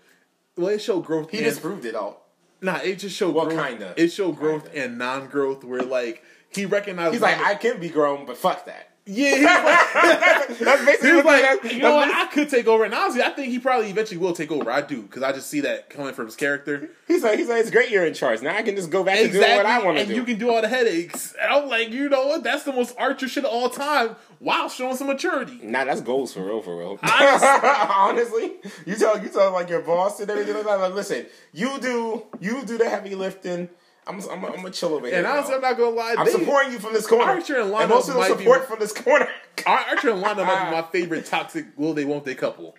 Well, 0.58 0.68
it 0.70 0.82
showed 0.82 1.06
growth. 1.06 1.30
He 1.32 1.40
in, 1.40 1.44
disproved 1.44 1.86
it 1.86 1.96
all. 1.96 2.26
Nah, 2.62 2.78
it 2.78 2.96
just 3.00 3.16
showed 3.16 3.36
Well, 3.36 3.46
growth. 3.48 3.68
kinda. 3.68 3.94
It 3.98 4.08
showed 4.10 4.38
growth 4.38 4.72
Kinda. 4.72 4.86
and 4.86 4.98
non-growth, 4.98 5.64
where 5.64 5.82
like 5.82 6.24
he 6.50 6.66
recognized. 6.66 7.14
He's 7.14 7.22
like, 7.22 7.40
I 7.42 7.56
can 7.56 7.80
be 7.80 7.90
grown, 7.90 8.26
but 8.26 8.38
fuck 8.38 8.66
that. 8.66 8.92
Yeah. 9.06 9.36
He 9.36 9.42
was 9.46 9.54
like, 9.54 10.60
That's 10.60 10.86
basically 10.86 11.10
he 11.10 11.16
was 11.16 11.26
like, 11.26 11.42
that's- 11.42 11.74
you 11.74 11.82
know 11.82 11.96
what? 11.96 12.14
I 12.14 12.26
could 12.28 12.50
take 12.50 12.68
over, 12.68 12.84
and 12.86 12.94
honestly, 12.94 13.22
I 13.22 13.30
think 13.30 13.50
he 13.50 13.60
probably 13.60 13.90
eventually 13.90 14.18
will 14.18 14.34
take 14.34 14.52
over. 14.52 14.70
I 14.72 14.82
do 14.82 15.02
because 15.04 15.24
I 15.24 15.32
just 15.32 15.50
see 15.50 15.62
that 15.62 15.90
coming 15.90 16.14
from 16.14 16.26
his 16.26 16.36
character. 16.36 16.90
He's 17.08 17.24
like, 17.24 17.38
he's 17.38 17.48
like, 17.50 17.60
it's 17.62 17.72
great 17.72 17.90
you're 17.90 18.06
in 18.06 18.14
charge. 18.14 18.42
Now 18.42 18.56
I 18.56 18.62
can 18.64 18.76
just 18.76 18.90
go 18.90 19.04
back 19.04 19.20
and 19.20 19.32
do 19.32 19.40
what 19.40 19.66
I 19.66 19.84
want 19.84 19.98
to 19.98 20.06
do, 20.06 20.10
and 20.12 20.18
you 20.18 20.24
can 20.24 20.40
do 20.40 20.50
all 20.54 20.62
the 20.62 20.68
headaches. 20.68 21.36
And 21.42 21.52
I'm 21.52 21.68
like, 21.70 21.90
you 21.92 22.10
know 22.10 22.28
what? 22.28 22.44
That's 22.44 22.64
the 22.64 22.74
most 22.74 22.96
Archer 22.98 23.28
shit 23.28 23.46
of 23.46 23.52
all 23.52 23.70
time. 23.70 24.16
While 24.40 24.68
showing 24.70 24.96
some 24.98 25.08
maturity. 25.08 25.60
Nah, 25.64 25.86
that's 25.86 26.02
goals 26.02 26.34
for 26.34 26.44
real, 26.46 26.62
for 26.62 26.78
real. 26.78 27.00
Honestly. 27.02 27.50
Honestly, 27.90 28.52
you 28.86 28.96
tell 28.96 29.22
you 29.22 29.30
tell 29.30 29.52
like 29.54 29.70
your 29.70 29.82
boss 29.82 30.20
and 30.20 30.30
everything 30.30 30.56
like 30.56 30.66
that. 30.66 30.80
Like, 30.80 30.94
listen, 30.94 31.26
you 31.54 31.80
do 31.80 32.24
you 32.40 32.64
do 32.66 32.78
the 32.78 32.90
heavy 32.90 33.16
lifting. 33.16 33.70
I'm 34.08 34.20
I'm, 34.30 34.46
I'm 34.46 34.56
gonna 34.58 34.72
chill 34.72 34.94
over 34.94 35.08
here. 35.08 35.18
And 35.18 35.26
honestly. 35.26 35.56
I'm 35.56 35.62
not 35.62 35.78
gonna 35.78 35.96
lie. 35.96 36.16
I'm 36.18 36.26
they- 36.26 36.32
supporting 36.32 36.72
you 36.74 36.80
from 36.80 36.94
this 36.94 37.08
corner. 37.08 37.24
Archer 37.26 37.60
and 37.60 37.72
Lana 37.72 37.88
most 37.88 38.08
of 38.08 38.14
the 38.16 38.20
might 38.20 38.38
be- 38.38 38.44
support 38.44 38.68
from 38.68 38.80
this 38.80 38.94
corner. 38.94 39.28
Archer 39.66 40.12
and 40.12 40.22
Lana 40.22 40.44
might 40.44 40.66
be 40.70 40.76
my 40.76 40.82
favorite 40.92 41.26
toxic 41.26 41.66
will 41.76 41.94
they 41.94 42.06
won't 42.06 42.24
they 42.26 42.36
couple. 42.36 42.76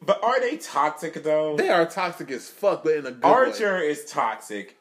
But 0.00 0.22
are 0.22 0.38
they 0.40 0.56
toxic 0.58 1.22
though? 1.24 1.56
They 1.56 1.70
are 1.70 1.86
toxic 1.86 2.30
as 2.30 2.48
fuck, 2.48 2.84
but 2.84 2.92
in 2.94 3.06
a 3.06 3.10
good 3.12 3.24
Archer 3.24 3.74
way. 3.78 3.88
is 3.88 4.04
toxic. 4.04 4.78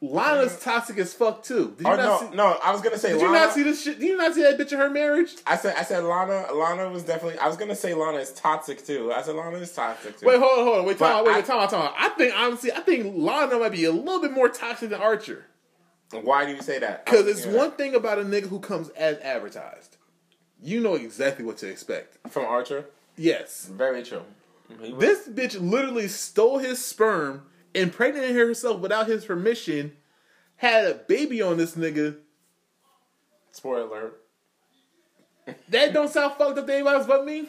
Lana's 0.00 0.56
toxic 0.60 0.96
as 0.98 1.12
fuck 1.12 1.42
too. 1.42 1.74
Did 1.76 1.86
you 1.86 1.92
Or 1.92 1.96
not 1.96 2.22
no, 2.22 2.30
see? 2.30 2.36
no, 2.36 2.58
I 2.62 2.70
was 2.70 2.80
gonna 2.82 2.98
say 2.98 3.08
Did 3.14 3.16
Lana. 3.22 3.26
you 3.28 3.32
not 3.34 3.52
see 3.52 3.62
this 3.64 3.82
shit? 3.82 3.98
Did 3.98 4.06
you 4.06 4.16
not 4.16 4.32
see 4.32 4.42
that 4.42 4.56
bitch 4.56 4.70
in 4.72 4.78
her 4.78 4.88
marriage? 4.90 5.34
I 5.46 5.56
said 5.56 5.74
I 5.76 5.82
said 5.82 6.04
Lana. 6.04 6.52
Lana 6.52 6.88
was 6.90 7.02
definitely. 7.02 7.38
I 7.40 7.48
was 7.48 7.56
gonna 7.56 7.74
say 7.74 7.94
Lana 7.94 8.18
is 8.18 8.32
toxic 8.32 8.84
too. 8.86 9.12
I 9.12 9.22
said 9.22 9.34
Lana 9.34 9.56
is 9.58 9.72
toxic 9.72 10.18
too. 10.20 10.26
Wait, 10.26 10.38
hold 10.38 10.58
on, 10.60 10.64
hold 10.64 10.78
on. 10.80 10.84
Wait, 10.84 10.98
time. 10.98 11.24
Wait, 11.24 11.32
I- 11.32 11.36
wait, 11.36 11.44
time 11.46 11.68
time. 11.68 11.92
I 11.98 12.10
think 12.10 12.32
honestly, 12.36 12.70
I 12.72 12.80
think 12.80 13.12
Lana 13.16 13.58
might 13.58 13.72
be 13.72 13.84
a 13.86 13.92
little 13.92 14.20
bit 14.20 14.30
more 14.32 14.48
toxic 14.48 14.90
than 14.90 15.00
Archer. 15.00 15.46
Why 16.12 16.46
do 16.46 16.52
you 16.54 16.62
say 16.62 16.78
that? 16.78 17.04
Because 17.04 17.26
it's 17.26 17.44
one 17.44 17.72
thing 17.72 17.94
about 17.94 18.18
a 18.18 18.22
nigga 18.22 18.46
who 18.46 18.60
comes 18.60 18.88
as 18.90 19.18
advertised. 19.18 19.96
You 20.62 20.80
know 20.80 20.94
exactly 20.94 21.44
what 21.44 21.58
to 21.58 21.68
expect. 21.68 22.16
from 22.30 22.44
Archer. 22.46 22.86
Yes. 23.16 23.66
Very 23.66 24.02
true. 24.04 24.22
This 24.98 25.26
bitch 25.28 25.60
literally 25.60 26.08
stole 26.08 26.58
his 26.58 26.82
sperm, 26.84 27.42
impregnated 27.74 28.34
herself 28.36 28.80
without 28.80 29.06
his 29.06 29.24
permission, 29.24 29.92
had 30.56 30.84
a 30.86 30.94
baby 30.94 31.40
on 31.42 31.56
this 31.56 31.74
nigga. 31.76 32.16
spoiler 33.52 33.82
alert. 33.82 34.20
That 35.70 35.94
don't 35.94 36.10
sound 36.10 36.34
fucked 36.34 36.58
up 36.58 36.66
to 36.66 36.74
anybody 36.74 36.96
else 36.96 37.06
but 37.06 37.24
me. 37.24 37.48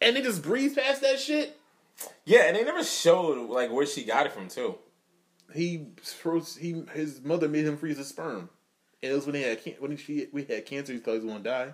And 0.00 0.14
they 0.14 0.22
just 0.22 0.42
breeze 0.42 0.74
past 0.74 1.00
that 1.02 1.18
shit. 1.18 1.58
Yeah, 2.24 2.44
and 2.46 2.56
they 2.56 2.62
never 2.64 2.84
showed 2.84 3.50
like 3.50 3.72
where 3.72 3.86
she 3.86 4.04
got 4.04 4.26
it 4.26 4.32
from 4.32 4.48
too. 4.48 4.76
He 5.52 5.86
froze. 6.02 6.56
He 6.56 6.84
his 6.92 7.22
mother 7.22 7.48
made 7.48 7.64
him 7.64 7.76
freeze 7.76 7.96
his 7.98 8.08
sperm. 8.08 8.50
And 9.02 9.12
it 9.12 9.14
was 9.14 9.26
when 9.26 9.34
he 9.34 9.42
had 9.42 9.58
when 9.80 9.96
she 9.96 10.28
we 10.32 10.44
had 10.44 10.64
cancer. 10.66 10.92
He 10.92 10.98
thought 11.00 11.12
he 11.12 11.18
was 11.18 11.26
gonna 11.26 11.40
die. 11.44 11.72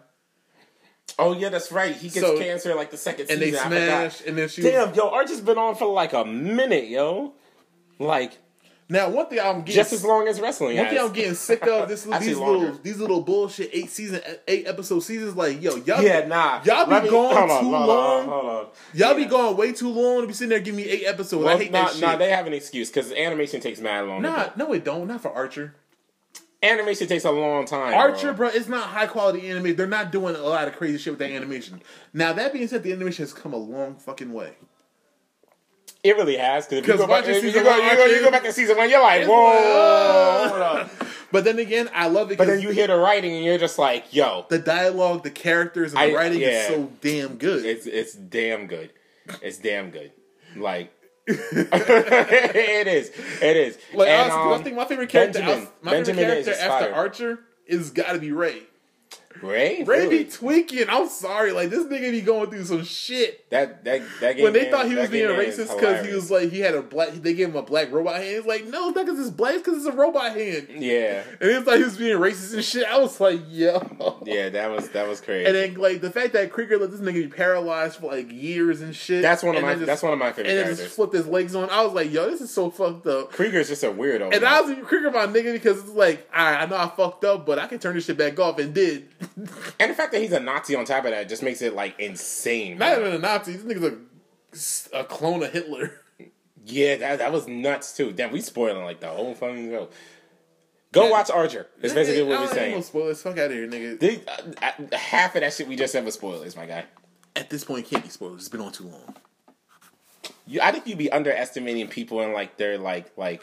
Oh 1.19 1.33
yeah, 1.37 1.49
that's 1.51 1.73
right. 1.73 1.95
He 1.95 2.09
gets 2.09 2.21
So- 2.27 2.39
cancer 2.39 2.75
like 2.75 2.91
the 2.91 2.97
second 2.97 3.31
And 3.31 3.41
they 3.41 3.51
season. 3.51 3.61
I 3.61 3.63
forgot. 3.71 3.87
smashed. 4.13 4.21
And 4.27 4.39
then 4.39 4.49
she. 4.49 4.63
Damn, 4.63 4.95
yo, 4.95 5.09
Archer's 5.11 5.41
been 5.41 5.59
on 5.59 5.75
for 5.75 5.87
like 5.93 6.13
a 6.13 6.25
minute, 6.25 6.89
yo. 6.89 7.35
Like 8.01 8.39
Now 8.89 9.09
one 9.11 9.27
thing 9.29 9.39
I'm 9.39 9.59
getting 9.61 9.75
just 9.75 9.93
as 9.93 10.05
long 10.05 10.27
as 10.27 10.41
wrestling. 10.41 10.77
One 10.79 10.87
thing. 10.89 10.99
I'm 10.99 11.13
getting 11.13 11.35
sick 11.35 11.65
of 11.67 11.89
this 11.89 12.03
these 12.21 12.37
longer. 12.37 12.59
little 12.67 12.79
these 12.83 12.99
little 12.99 13.21
bullshit 13.21 13.71
eight 13.73 13.91
season 13.91 14.21
eight 14.49 14.67
episode 14.67 15.01
seasons 15.01 15.37
like 15.37 15.63
yo 15.63 15.77
y'all 15.77 16.03
Yeah, 16.03 16.27
nah. 16.27 16.61
y'all 16.65 16.87
be 16.87 16.93
Let 16.93 17.05
me- 17.05 17.11
going 17.11 17.37
on, 17.37 17.49
too 17.49 17.55
hold 17.55 17.75
on, 17.75 17.87
long 17.89 18.29
Hold 18.29 18.45
on. 18.47 18.67
y'all 18.95 19.15
be 19.15 19.23
Yeah. 19.23 19.29
going 19.29 19.57
way 19.57 19.73
too 19.73 19.91
long 19.91 20.23
to 20.23 20.27
be 20.27 20.33
sitting 20.33 20.49
there 20.49 20.61
giving 20.61 20.79
me 20.79 20.89
eight 20.91 21.05
episodes 21.07 21.45
Well, 21.45 21.55
I 21.55 21.59
hate 21.63 21.71
nah, 21.71 21.85
that 21.85 21.93
shit 21.93 22.01
nah, 22.01 22.17
they 22.17 22.31
have 22.31 22.47
an 22.49 22.55
excuse 22.55 22.91
because 22.91 23.13
animation 23.13 23.61
takes 23.61 23.81
mad 23.81 24.07
long. 24.07 24.23
nah 24.23 24.49
no 24.57 24.73
it 24.73 24.83
don't 24.85 25.07
not 25.07 25.21
for 25.21 25.31
Archer 25.33 25.75
Animation 26.63 27.07
takes 27.09 27.25
a 27.25 27.31
long 27.31 27.65
time. 27.65 27.95
Archer 27.95 28.35
bro. 28.35 28.49
bro 28.51 28.59
it's 28.59 28.69
not 28.69 28.83
high 28.89 29.07
quality 29.07 29.49
animation 29.51 29.77
they're 29.77 29.87
not 29.87 30.13
doing 30.13 30.35
a 30.37 30.41
lot 30.41 30.69
of 30.69 30.77
crazy 30.77 30.99
shit 30.99 31.13
with 31.15 31.19
that 31.21 31.31
animation 31.31 31.81
now 32.13 32.33
that 32.35 32.53
being 32.53 32.69
said 32.69 32.83
the 32.83 32.93
animation 32.93 33.23
has 33.23 33.33
come 33.33 33.53
a 33.55 33.57
long 33.57 33.95
fucking 33.97 34.31
way 34.33 34.53
It 36.03 36.17
really 36.17 36.37
has 36.37 36.67
because 36.67 36.81
if 36.81 36.87
you 36.89 36.97
go 36.97 37.07
back, 37.07 37.27
if 37.27 37.45
you 37.45 37.53
go, 37.53 37.63
one, 37.71 37.83
you 37.85 37.97
go, 37.97 38.05
you 38.07 38.21
go 38.23 38.31
back 38.31 38.43
to 38.45 38.53
season 38.53 38.77
one, 38.77 38.89
you're 38.89 39.03
like, 39.03 39.27
whoa, 39.27 40.49
hold 40.49 40.91
but 41.33 41.45
then 41.45 41.59
again 41.59 41.89
I 41.95 42.09
love 42.09 42.33
it 42.33 42.39
But 42.39 42.47
then 42.47 42.61
you 42.61 42.71
hear 42.71 42.87
the 42.87 42.97
writing 42.97 43.35
and 43.35 43.45
you're 43.45 43.59
just 43.59 43.79
like, 43.79 44.13
yo, 44.15 44.47
the 44.49 44.59
dialogue 44.59 45.23
the 45.25 45.31
characters 45.31 45.93
and 45.93 46.01
the 46.01 46.13
I- 46.13 46.17
writing 46.17 46.41
is 46.41 46.67
so 46.67 46.91
damn 47.01 47.37
good 47.37 47.65
it's 47.65 47.87
it's 47.87 48.15
damn 48.15 48.67
good. 48.67 48.91
It's 49.43 49.59
damn 49.59 49.91
good. 49.91 50.13
Like 50.57 50.93
it 51.27 52.87
is. 52.89 53.11
It 53.43 53.57
is. 53.57 53.79
Like 53.95 54.09
And, 54.09 54.33
honestly, 54.33 54.53
I 54.53 54.55
um, 54.57 54.65
think 54.65 54.77
my 54.77 54.85
favorite 54.87 55.09
character, 55.11 55.39
Benjamin. 55.41 55.69
my 55.83 55.91
Benjamin 55.93 56.25
favorite 56.25 56.45
character 56.47 56.65
after. 56.65 56.95
Archer 56.95 57.39
is 57.67 57.91
got 57.91 58.15
to 58.15 58.19
be 58.19 58.33
Ray. 58.33 58.63
Ray, 59.43 59.85
Ray 59.85 60.01
really? 60.07 60.25
be 60.25 60.31
tweaking. 60.31 60.85
I'm 60.91 61.09
sorry, 61.09 61.53
like 61.53 61.71
this 61.71 61.85
nigga 61.85 62.11
be 62.11 62.21
going 62.21 62.51
through 62.51 62.65
some 62.65 62.85
shit. 62.85 63.49
that 63.51 63.85
that 63.85 64.03
that 64.21 64.35
game 64.37 64.43
When 64.45 64.53
they 64.53 64.63
man- 64.63 64.71
thought 64.73 64.87
he 64.89 64.97
was 64.97 65.09
being 65.09 65.29
game 65.29 65.37
man 65.37 65.47
is 65.47 65.57
racist 65.59 65.75
because 65.79 66.05
he 66.07 66.13
was 66.13 66.31
like 66.31 66.51
he 66.51 66.59
had 66.61 66.75
a 66.75 66.83
black, 66.83 67.11
they 67.13 67.33
gave 67.33 67.49
him 67.51 67.57
a 67.57 67.63
black 67.63 67.91
robot 67.93 68.17
hand. 68.17 68.29
It's 68.29 68.47
like 68.47 68.67
no, 68.67 68.89
it's 68.89 68.97
not 68.97 69.07
because 69.07 69.21
it's 69.21 69.31
black, 69.31 69.55
because 69.59 69.77
it's 69.79 69.87
a 69.87 69.93
robot 69.97 70.33
hand. 70.37 70.67
yeah, 70.71 71.23
And 71.41 71.51
it's 71.51 71.67
like 71.67 71.79
he 71.79 71.85
was 71.85 71.97
being 71.97 72.19
racist 72.19 72.55
and 72.55 72.65
shit. 72.65 72.85
I 72.87 72.99
was 72.99 73.19
like, 73.21 73.41
yo. 73.49 74.21
yeah, 74.27 74.49
that 74.51 74.69
was 74.71 74.89
that 74.91 75.09
was 75.09 75.21
crazy. 75.21 75.47
And 75.47 75.55
then 75.55 75.75
like 75.75 76.01
the 76.01 76.11
fact 76.11 76.33
that 76.33 76.51
Krieger 76.53 76.77
let 76.79 76.91
this 76.91 77.01
nigga 77.01 77.15
be 77.15 77.29
paralyzed 77.29 77.97
for 78.01 78.09
like 78.13 78.31
years 78.33 78.81
and 78.81 78.95
shit. 78.95 79.23
that's 79.23 79.43
one 79.45 79.55
of 79.57 79.63
my 79.63 79.75
just- 79.75 79.87
that's 79.87 80.03
one 80.03 80.13
of 80.13 80.19
my 80.19 80.33
favorite 80.33 80.51
And 80.51 80.59
then 80.59 80.67
just 80.67 80.79
characters. 80.81 80.97
flipped 80.97 81.15
his 81.15 81.27
legs 81.29 81.55
on. 81.55 81.71
I 81.71 81.83
was 81.85 81.93
like, 81.95 82.13
yo, 82.13 82.29
this 82.29 82.41
is 82.41 82.51
so 82.53 82.69
fucked 82.71 83.07
up. 83.07 83.31
Krieger's 83.33 83.69
just 83.69 83.85
a 83.85 83.91
weirdo. 83.91 84.33
And 84.33 84.43
man. 84.43 84.47
I 84.47 84.61
was 84.61 84.73
even 84.73 84.85
Krieger 84.85 85.11
my 85.13 85.27
nigga 85.27 85.53
because 85.53 85.79
it's 85.79 85.89
like, 85.91 86.29
right, 86.35 86.63
I 86.63 86.67
know 86.67 86.77
I 86.77 86.89
fucked 86.89 87.25
up, 87.25 87.47
but 87.47 87.59
I 87.61 87.67
can 87.69 87.79
turn 87.79 87.95
this 87.95 88.05
shit 88.07 88.19
back 88.19 88.39
off 88.39 88.59
and 88.59 88.75
did. 88.75 89.07
And 89.79 89.91
the 89.91 89.95
fact 89.95 90.13
that 90.13 90.21
he's 90.21 90.33
a 90.33 90.41
Nazi 90.41 90.75
on 90.75 90.85
top 90.85 91.05
of 91.05 91.11
that 91.11 91.29
just 91.29 91.43
makes 91.43 91.63
it 91.63 91.75
like 91.75 91.99
insane. 92.01 92.79
Not 92.79 92.97
bro. 92.97 93.07
even 93.07 93.15
a 93.17 93.19
Nazi. 93.19 93.57
This 93.57 93.63
nigga's 93.63 94.89
a, 94.93 95.01
a 95.01 95.05
clone 95.05 95.43
of 95.43 95.53
Hitler. 95.53 95.93
Yeah, 96.67 96.97
that 96.97 97.19
that 97.21 97.33
was 97.33 97.49
nuts 97.49 97.97
too. 97.97 98.13
Damn, 98.13 98.33
we 98.33 98.43
spoiling 98.43 98.85
like 98.85 99.01
the 99.01 99.09
whole 99.09 99.35
fucking 99.35 99.71
show. 99.71 99.89
Go 100.93 101.05
Yeah. 101.05 101.11
watch 101.11 101.31
Archer. 101.31 101.67
That's 101.81 101.95
basically 101.95 102.23
what 102.25 102.39
we're 102.41 102.49
saying. 102.49 102.83
spoilers. 102.83 103.23
Fuck 103.23 103.39
out 103.39 103.47
of 103.47 103.53
here, 103.53 103.67
nigga. 103.67 103.99
They, 103.99 104.21
uh, 104.27 104.71
uh, 104.93 104.97
half 104.97 105.35
of 105.35 105.41
that 105.41 105.55
shit 105.55 105.69
we 105.69 105.75
just 105.77 105.93
said 105.93 106.05
was 106.05 106.15
spoilers, 106.15 106.57
my 106.57 106.67
guy. 106.67 106.85
At 107.35 107.49
this 107.49 107.65
point, 107.65 107.87
it 107.87 107.91
can't 107.91 108.05
be 108.05 108.11
spoilers. 108.11 108.41
It's 108.41 108.49
been 108.51 108.61
on 108.61 108.73
too 108.73 108.85
long. 108.89 109.15
You, 110.47 110.61
I 110.61 110.71
think 110.71 110.87
you'd 110.87 110.99
be 110.99 111.11
underestimating 111.11 111.89
people 111.89 112.21
and 112.21 112.35
like 112.35 112.59
they're 112.59 112.77
like 112.79 113.11
like 113.17 113.43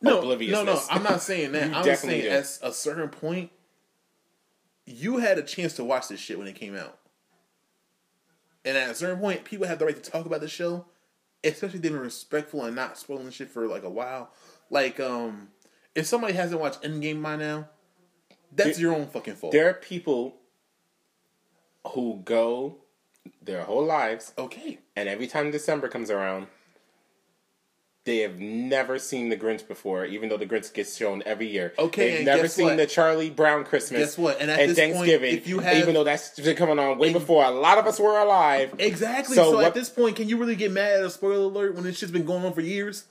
No, 0.00 0.20
no, 0.22 0.62
no. 0.62 0.80
I'm 0.90 1.02
not 1.02 1.22
saying 1.22 1.52
that. 1.52 1.74
I'm 1.74 1.96
saying 1.96 2.22
do. 2.22 2.28
at 2.28 2.58
a 2.62 2.72
certain 2.72 3.08
point, 3.08 3.50
you 4.86 5.18
had 5.18 5.38
a 5.38 5.42
chance 5.42 5.74
to 5.74 5.84
watch 5.84 6.08
this 6.08 6.20
shit 6.20 6.38
when 6.38 6.46
it 6.46 6.54
came 6.56 6.76
out. 6.76 6.98
And 8.64 8.76
at 8.76 8.90
a 8.90 8.94
certain 8.94 9.18
point, 9.20 9.44
people 9.44 9.66
have 9.66 9.78
the 9.78 9.86
right 9.86 10.02
to 10.02 10.10
talk 10.10 10.26
about 10.26 10.40
the 10.40 10.48
show, 10.48 10.86
especially 11.42 11.76
if 11.76 11.82
they've 11.82 11.92
been 11.92 12.00
respectful 12.00 12.64
and 12.64 12.74
not 12.74 12.96
spoiling 12.98 13.30
shit 13.30 13.50
for 13.50 13.66
like 13.66 13.82
a 13.84 13.90
while. 13.90 14.30
Like, 14.70 14.98
um, 15.00 15.48
if 15.94 16.06
somebody 16.06 16.32
hasn't 16.34 16.60
watched 16.60 16.82
Endgame 16.82 17.22
by 17.22 17.36
now, 17.36 17.68
that's 18.52 18.76
There- 18.76 18.86
your 18.86 18.94
own 18.94 19.06
fucking 19.06 19.34
fault. 19.36 19.52
there 19.52 19.68
are 19.68 19.74
people 19.74 20.36
who 21.88 22.22
go 22.24 22.78
their 23.42 23.64
whole 23.64 23.84
lives 23.84 24.32
Okay. 24.38 24.78
and 24.96 25.08
every 25.08 25.26
time 25.26 25.50
December 25.50 25.88
comes 25.88 26.10
around, 26.10 26.46
they 28.04 28.18
have 28.18 28.38
never 28.38 28.98
seen 28.98 29.30
the 29.30 29.36
Grinch 29.36 29.66
before, 29.66 30.04
even 30.04 30.28
though 30.28 30.36
the 30.36 30.46
Grinch 30.46 30.72
gets 30.74 30.96
shown 30.96 31.22
every 31.24 31.46
year. 31.48 31.72
Okay, 31.78 32.10
they've 32.10 32.16
and 32.18 32.26
never 32.26 32.48
seen 32.48 32.66
what? 32.66 32.76
the 32.76 32.86
Charlie 32.86 33.30
Brown 33.30 33.64
Christmas. 33.64 34.00
Guess 34.00 34.18
what? 34.18 34.40
And 34.40 34.50
at 34.50 34.58
this 34.58 34.78
point, 34.78 34.94
Thanksgiving, 34.94 35.34
if 35.34 35.46
you 35.48 35.60
have- 35.60 35.78
even 35.78 35.94
though 35.94 36.04
that's 36.04 36.38
been 36.38 36.56
coming 36.56 36.78
on 36.78 36.98
way 36.98 37.12
before 37.12 37.44
a 37.44 37.50
lot 37.50 37.78
of 37.78 37.86
us 37.86 37.98
were 37.98 38.18
alive. 38.18 38.74
Exactly. 38.78 39.34
So 39.34 39.44
So, 39.52 39.56
what- 39.56 39.66
at 39.66 39.74
this 39.74 39.88
point, 39.88 40.16
can 40.16 40.28
you 40.28 40.36
really 40.36 40.56
get 40.56 40.70
mad 40.70 40.98
at 40.98 41.04
a 41.04 41.10
spoiler 41.10 41.44
alert 41.44 41.74
when 41.74 41.84
this 41.84 41.96
shit's 41.96 42.12
been 42.12 42.26
going 42.26 42.44
on 42.44 42.52
for 42.52 42.60
years? 42.60 43.04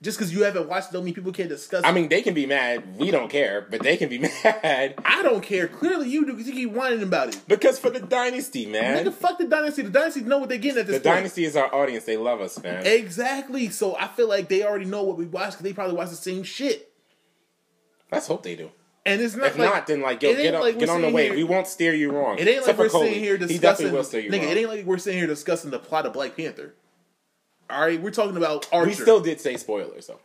Just 0.00 0.16
because 0.16 0.32
you 0.32 0.44
haven't 0.44 0.68
watched, 0.68 0.92
don't 0.92 1.04
mean 1.04 1.12
people 1.12 1.32
can't 1.32 1.48
discuss. 1.48 1.82
I 1.84 1.88
it. 1.90 1.92
mean, 1.92 2.08
they 2.08 2.22
can 2.22 2.32
be 2.32 2.46
mad. 2.46 2.96
We 2.98 3.10
don't 3.10 3.28
care, 3.28 3.66
but 3.68 3.82
they 3.82 3.96
can 3.96 4.08
be 4.08 4.18
mad 4.44 4.94
I 5.04 5.22
don't 5.24 5.42
care. 5.42 5.66
Clearly, 5.66 6.08
you 6.08 6.24
do 6.24 6.32
because 6.34 6.46
you 6.46 6.52
keep 6.54 6.70
whining 6.70 7.02
about 7.02 7.30
it. 7.30 7.40
because 7.48 7.80
for 7.80 7.90
the 7.90 7.98
dynasty, 7.98 8.64
man. 8.66 9.04
Nigga, 9.04 9.12
fuck 9.12 9.38
the 9.38 9.48
dynasty. 9.48 9.82
The 9.82 9.90
dynasty 9.90 10.20
know 10.20 10.38
what 10.38 10.50
they're 10.50 10.58
getting 10.58 10.78
at 10.80 10.86
this 10.86 10.98
The 10.98 11.08
point. 11.08 11.16
dynasty 11.16 11.44
is 11.44 11.56
our 11.56 11.74
audience. 11.74 12.04
They 12.04 12.16
love 12.16 12.40
us, 12.40 12.62
man. 12.62 12.86
Exactly. 12.86 13.70
So 13.70 13.96
I 13.96 14.06
feel 14.06 14.28
like 14.28 14.48
they 14.48 14.62
already 14.62 14.84
know 14.84 15.02
what 15.02 15.16
we 15.16 15.26
watch 15.26 15.50
because 15.50 15.64
they 15.64 15.72
probably 15.72 15.96
watch 15.96 16.10
the 16.10 16.16
same 16.16 16.44
shit. 16.44 16.92
Let's 18.12 18.28
hope 18.28 18.44
they 18.44 18.54
do. 18.54 18.70
And 19.04 19.20
it's 19.20 19.34
not 19.34 19.46
If 19.48 19.58
like, 19.58 19.70
not, 19.70 19.86
then 19.88 20.00
like, 20.02 20.22
yo, 20.22 20.34
get, 20.36 20.54
up, 20.54 20.62
like 20.62 20.78
get 20.78 20.90
on 20.90 21.02
the 21.02 21.08
way. 21.10 21.24
here- 21.24 21.34
we 21.34 21.42
won't 21.44 21.66
steer 21.66 21.94
you 21.94 22.10
wrong. 22.12 22.38
It 22.38 22.42
ain't 22.42 22.48
like 22.48 22.58
Except 22.58 22.78
we're 22.78 22.88
Kobe. 22.88 23.06
sitting 23.08 23.24
here 23.24 23.36
discussing. 23.38 23.54
He 23.56 23.58
definitely 23.60 23.96
will 23.96 24.04
steer 24.04 24.20
you 24.20 24.30
nigga, 24.30 24.42
wrong. 24.42 24.48
it 24.50 24.56
ain't 24.58 24.68
like 24.68 24.84
we're 24.86 24.98
sitting 24.98 25.18
here 25.18 25.26
discussing 25.26 25.70
the 25.70 25.78
plot 25.80 26.06
of 26.06 26.12
Black 26.12 26.36
Panther. 26.36 26.74
All 27.70 27.80
right, 27.82 28.00
we're 28.00 28.10
talking 28.10 28.36
about 28.36 28.66
Archer. 28.72 28.88
We 28.88 28.94
still 28.94 29.20
did 29.20 29.40
say 29.40 29.56
spoilers 29.56 30.06
though, 30.06 30.20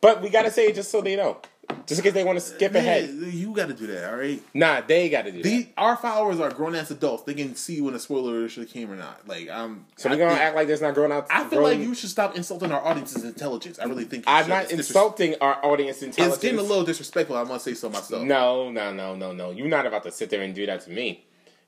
but 0.00 0.22
we 0.22 0.30
gotta 0.30 0.50
say 0.50 0.66
it 0.66 0.74
just 0.74 0.90
so 0.90 1.00
they 1.00 1.16
know, 1.16 1.38
just 1.86 1.98
in 1.98 2.04
case 2.04 2.12
they 2.12 2.22
want 2.22 2.38
to 2.38 2.44
skip 2.44 2.74
ahead. 2.76 3.10
you 3.10 3.52
got 3.52 3.66
to 3.66 3.74
do 3.74 3.88
that. 3.88 4.08
All 4.08 4.16
right. 4.18 4.40
Nah, 4.54 4.82
they 4.82 5.08
got 5.08 5.22
to 5.22 5.32
do 5.32 5.42
The, 5.42 5.62
that. 5.64 5.68
our 5.76 5.96
followers 5.96 6.38
are 6.38 6.50
grown 6.50 6.76
ass 6.76 6.92
adults. 6.92 7.24
They 7.24 7.34
can 7.34 7.56
see 7.56 7.80
when 7.80 7.94
a 7.94 7.98
spoiler 7.98 8.48
should 8.48 8.68
came 8.68 8.88
or 8.90 8.94
not. 8.94 9.26
Like 9.26 9.48
I'm. 9.50 9.86
So 9.96 10.08
we're 10.08 10.16
gonna 10.16 10.30
think- 10.30 10.42
act 10.42 10.54
like 10.54 10.68
there's 10.68 10.80
not 10.80 10.94
grown 10.94 11.10
out. 11.10 11.26
I 11.28 11.40
feel 11.48 11.58
grown- 11.58 11.62
like 11.64 11.78
you 11.80 11.92
should 11.96 12.10
stop 12.10 12.36
insulting 12.36 12.70
our 12.70 12.84
audience's 12.84 13.24
intelligence. 13.24 13.80
I 13.80 13.84
really 13.86 14.04
think 14.04 14.24
you 14.26 14.32
I'm 14.32 14.44
should. 14.44 14.48
not 14.50 14.62
It's 14.64 14.72
disres- 14.74 14.76
insulting 14.78 15.34
our 15.40 15.64
audience 15.66 16.02
intelligence. 16.02 16.34
It's 16.36 16.42
getting 16.42 16.60
a 16.60 16.62
little 16.62 16.84
disrespectful. 16.84 17.36
I 17.36 17.42
must 17.42 17.64
say 17.64 17.74
so 17.74 17.88
myself. 17.88 18.22
No, 18.22 18.70
no, 18.70 18.92
no, 18.92 19.16
no, 19.16 19.32
no. 19.32 19.50
You're 19.50 19.66
not 19.68 19.86
about 19.86 20.04
to 20.04 20.12
sit 20.12 20.30
there 20.30 20.42
and 20.42 20.54
do 20.54 20.66
that 20.66 20.82
to 20.82 20.90
me. 20.90 21.24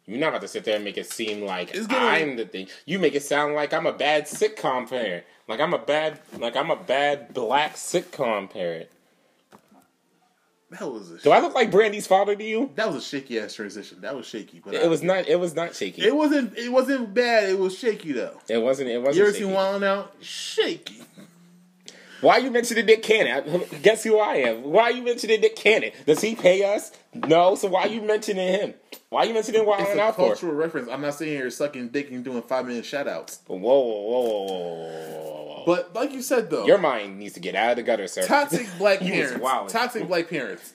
You're 0.09 0.19
not 0.19 0.29
about 0.29 0.41
to 0.41 0.49
sit 0.49 0.65
there 0.65 0.77
and 0.77 0.85
make 0.85 0.97
it 0.97 1.11
seem 1.13 1.45
like 1.45 1.71
getting- 1.73 1.95
I'm 1.95 2.37
the 2.37 2.47
thing. 2.47 2.69
You 2.87 2.99
make 2.99 3.15
it 3.15 3.23
sound 3.23 3.55
like 3.55 3.75
I'm 3.75 3.85
a 3.87 3.93
bad 3.93 4.25
sitcom 4.25 4.89
parent. 4.89 5.25
Like 5.47 5.61
I'm 5.61 5.75
a 5.75 5.79
bad, 5.79 6.19
like 6.39 6.57
I'm 6.57 6.71
a 6.71 6.77
bad 6.77 7.35
black 7.35 7.75
sitcom 7.75 8.51
parent. 8.51 8.89
That 10.71 10.91
was 10.91 11.11
a 11.11 11.19
Do 11.19 11.31
I 11.31 11.41
look 11.41 11.55
like 11.55 11.71
Brandy's 11.71 12.07
father 12.07 12.37
to 12.37 12.45
you? 12.45 12.71
that 12.75 12.87
was 12.93 12.97
a 12.97 13.01
shaky 13.07 13.39
ass 13.39 13.55
transition. 13.55 14.01
That 14.03 14.15
was 14.17 14.27
shaky, 14.27 14.61
but 14.63 14.75
It 14.75 14.89
was 14.89 15.03
not. 15.03 15.27
It 15.29 15.37
was 15.37 15.55
not 15.55 15.75
shaky. 15.75 16.03
It 16.03 16.15
wasn't. 16.15 16.57
It 16.59 16.71
wasn't 16.71 17.15
bad. 17.15 17.49
It 17.51 17.59
was 17.59 17.79
shaky 17.79 18.13
though. 18.13 18.39
It 18.49 18.59
wasn't. 18.59 18.91
It 18.91 18.99
wasn't. 18.99 19.17
You 19.17 19.23
ever 19.25 19.33
shaky. 19.33 19.45
seen 19.45 19.55
Wild 19.55 19.85
Out? 19.85 20.15
Shaky. 20.21 21.03
Why 22.21 22.39
you 22.39 22.51
mentioning 22.51 22.85
Nick 22.85 23.03
Cannon? 23.03 23.63
Guess 23.83 24.05
who 24.05 24.19
I 24.19 24.37
am? 24.37 24.65
Why 24.65 24.89
you 24.91 25.03
mentioning 25.03 25.41
Nick 25.41 25.57
Cannon? 25.57 25.93
Does 26.05 26.21
he 26.21 26.35
pay 26.35 26.65
us? 26.75 26.91
No. 27.15 27.55
So 27.55 27.69
why 27.69 27.87
you 27.87 28.03
mentioning 28.03 28.49
him? 28.49 28.75
Why 29.11 29.25
you 29.25 29.33
mentioning 29.33 29.65
Wild 29.65 29.81
It's 29.81 29.91
and 29.91 30.01
a 30.01 30.05
Out 30.05 30.17
for? 30.17 30.27
cultural 30.27 30.53
reference. 30.55 30.89
I'm 30.91 31.01
not 31.01 31.15
sitting 31.15 31.35
here 31.35 31.49
sucking 31.51 31.89
dick 31.89 32.11
and 32.11 32.23
doing 32.23 32.43
five 32.43 32.67
minute 32.67 32.85
shout 32.85 33.09
outs. 33.09 33.41
Whoa, 33.47 33.57
whoa, 33.57 33.79
whoa, 33.79 34.01
whoa, 34.01 34.23
whoa, 34.23 34.45
whoa, 34.45 34.47
whoa, 34.47 35.45
whoa. 35.47 35.63
But 35.67 35.95
like 35.95 36.13
you 36.13 36.21
said 36.23 36.51
though, 36.51 36.67
Your 36.67 36.79
mind 36.79 37.19
needs 37.19 37.35
to 37.35 37.41
get 37.41 37.55
out 37.55 37.71
of 37.71 37.77
the 37.77 37.83
gutter, 37.85 38.07
sir. 38.07 38.27
toxic 38.27 38.67
black 38.79 39.01
parents. 39.01 39.73
Toxic 39.73 40.07
black 40.07 40.29
parents. 40.29 40.75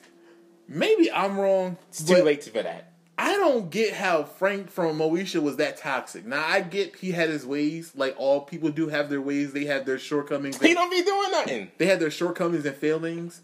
Maybe 0.66 1.10
I'm 1.12 1.38
wrong. 1.38 1.76
It's 1.90 2.02
too 2.02 2.22
late 2.22 2.42
for 2.44 2.62
that. 2.62 2.90
I 3.16 3.34
don't 3.34 3.70
get 3.70 3.94
how 3.94 4.24
Frank 4.24 4.70
from 4.70 4.98
Moesha 4.98 5.40
was 5.40 5.56
that 5.58 5.76
toxic. 5.76 6.26
Now 6.26 6.44
I 6.44 6.60
get 6.62 6.96
he 6.96 7.12
had 7.12 7.28
his 7.30 7.46
ways, 7.46 7.92
like 7.94 8.16
all 8.18 8.40
people 8.40 8.70
do 8.70 8.88
have 8.88 9.08
their 9.10 9.20
ways. 9.20 9.52
They 9.52 9.66
have 9.66 9.86
their 9.86 9.98
shortcomings. 9.98 10.60
He 10.60 10.74
don't 10.74 10.90
be 10.90 11.02
doing 11.02 11.30
nothing. 11.30 11.70
they 11.78 11.86
had 11.86 12.00
their 12.00 12.10
shortcomings 12.10 12.66
and 12.66 12.74
failings. 12.74 13.40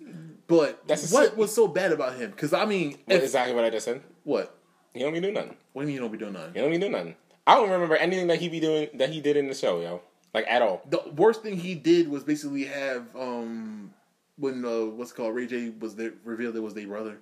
But 0.49 0.85
That's 0.89 1.13
what 1.13 1.37
was 1.37 1.55
so 1.55 1.69
bad 1.69 1.93
about 1.93 2.17
him? 2.17 2.33
Because 2.33 2.53
I 2.53 2.65
mean, 2.65 2.97
What- 3.05 3.19
if, 3.19 3.23
exactly 3.23 3.55
what 3.55 3.63
I 3.65 3.71
just 3.71 3.85
said. 3.85 4.03
what? 4.25 4.57
He 4.93 5.01
don't 5.01 5.13
be 5.13 5.21
doing 5.21 5.35
nothing. 5.35 5.57
What 5.73 5.83
do 5.83 5.87
you 5.87 5.87
mean 5.87 5.95
you 5.95 6.01
don't 6.01 6.13
be 6.13 6.19
doing 6.19 6.33
nothing? 6.33 6.55
He 6.55 6.61
don't 6.61 6.71
be 6.71 6.79
doing 6.79 6.93
nothing. 6.93 7.15
I 7.47 7.55
don't 7.55 7.71
remember 7.71 7.97
anything 7.97 8.27
that 8.29 8.39
he 8.39 8.49
be 8.49 8.61
doing 8.61 8.89
that 8.95 9.11
he 9.11 9.21
did 9.21 9.37
in 9.37 9.49
the 9.49 9.55
show, 9.55 9.81
yo. 9.81 10.03
Like 10.35 10.47
at 10.49 10.63
all. 10.63 10.83
The 10.89 11.03
worst 11.17 11.43
thing 11.43 11.57
he 11.57 11.75
did 11.75 12.09
was 12.09 12.23
basically 12.25 12.65
have 12.65 13.05
um 13.17 13.93
when 14.37 14.65
uh, 14.65 14.87
what's 14.87 15.11
it 15.13 15.15
called 15.15 15.35
Ray 15.35 15.47
J 15.47 15.71
was 15.71 15.95
there, 15.95 16.13
revealed 16.25 16.57
it 16.57 16.61
was 16.61 16.75
their 16.75 16.87
brother. 16.87 17.19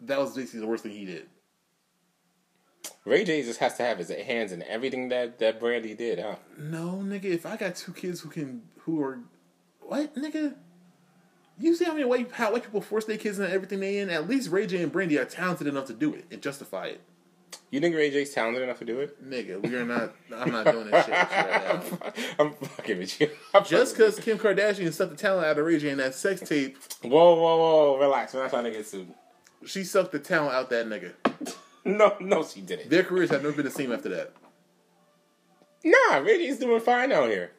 That 0.00 0.18
was 0.18 0.34
basically 0.34 0.60
the 0.60 0.66
worst 0.66 0.84
thing 0.84 0.92
he 0.92 1.04
did. 1.04 1.28
Ray 3.04 3.24
J 3.24 3.42
just 3.42 3.60
has 3.60 3.76
to 3.76 3.82
have 3.82 3.98
his 3.98 4.10
hands 4.10 4.52
in 4.52 4.62
everything 4.62 5.08
that 5.08 5.38
that 5.38 5.60
Brandy 5.60 5.94
did, 5.94 6.18
huh? 6.18 6.36
No, 6.56 7.02
nigga. 7.04 7.24
If 7.24 7.46
I 7.46 7.56
got 7.56 7.76
two 7.76 7.92
kids 7.92 8.20
who 8.20 8.30
can 8.30 8.62
who 8.80 9.02
are 9.02 9.20
what, 9.80 10.14
nigga? 10.14 10.54
You 11.60 11.74
see 11.74 11.84
how 11.84 11.92
many 11.92 12.04
white 12.04 12.30
how 12.32 12.52
white 12.52 12.62
people 12.62 12.80
force 12.80 13.04
their 13.04 13.16
kids 13.18 13.38
into 13.38 13.52
everything 13.52 13.80
they 13.80 13.98
in? 13.98 14.10
At 14.10 14.28
least 14.28 14.50
Ray 14.50 14.66
J 14.66 14.82
and 14.82 14.92
Brandy 14.92 15.18
are 15.18 15.24
talented 15.24 15.66
enough 15.66 15.86
to 15.86 15.92
do 15.94 16.14
it 16.14 16.24
and 16.30 16.40
justify 16.40 16.86
it. 16.86 17.00
You 17.70 17.80
think 17.80 17.94
Ray 17.96 18.10
J's 18.10 18.32
talented 18.32 18.62
enough 18.62 18.78
to 18.78 18.84
do 18.84 19.00
it? 19.00 19.22
Nigga, 19.28 19.60
we 19.62 19.74
are 19.74 19.84
not. 19.84 20.14
I'm 20.34 20.50
not 20.52 20.64
doing 20.72 20.90
this 20.90 21.04
shit. 21.04 21.14
right 21.14 21.62
now. 21.64 22.12
I'm 22.38 22.52
fucking 22.52 22.98
with 22.98 23.20
you. 23.20 23.30
I'm 23.54 23.64
Just 23.64 23.94
because 23.96 24.18
Kim 24.20 24.38
Kardashian 24.38 24.92
sucked 24.92 25.10
the 25.10 25.16
talent 25.16 25.46
out 25.46 25.58
of 25.58 25.64
Ray 25.66 25.78
J 25.78 25.90
in 25.90 25.98
that 25.98 26.14
sex 26.14 26.40
tape. 26.40 26.76
Whoa, 27.02 27.34
whoa, 27.34 27.56
whoa, 27.56 27.98
relax. 27.98 28.34
We're 28.34 28.42
not 28.42 28.50
trying 28.50 28.64
to 28.64 28.70
get 28.70 28.86
sued. 28.86 29.12
she 29.66 29.84
sucked 29.84 30.12
the 30.12 30.18
talent 30.18 30.54
out 30.54 30.70
that 30.70 30.86
nigga. 30.86 31.12
No, 31.84 32.14
no, 32.20 32.44
she 32.44 32.60
didn't. 32.60 32.90
Their 32.90 33.02
careers 33.02 33.30
have 33.30 33.42
never 33.42 33.54
been 33.56 33.64
the 33.64 33.70
same 33.70 33.92
after 33.92 34.10
that. 34.10 34.32
Nah, 35.82 36.18
Ray 36.18 36.36
J's 36.36 36.58
doing 36.58 36.80
fine 36.80 37.12
out 37.12 37.30
here. 37.30 37.52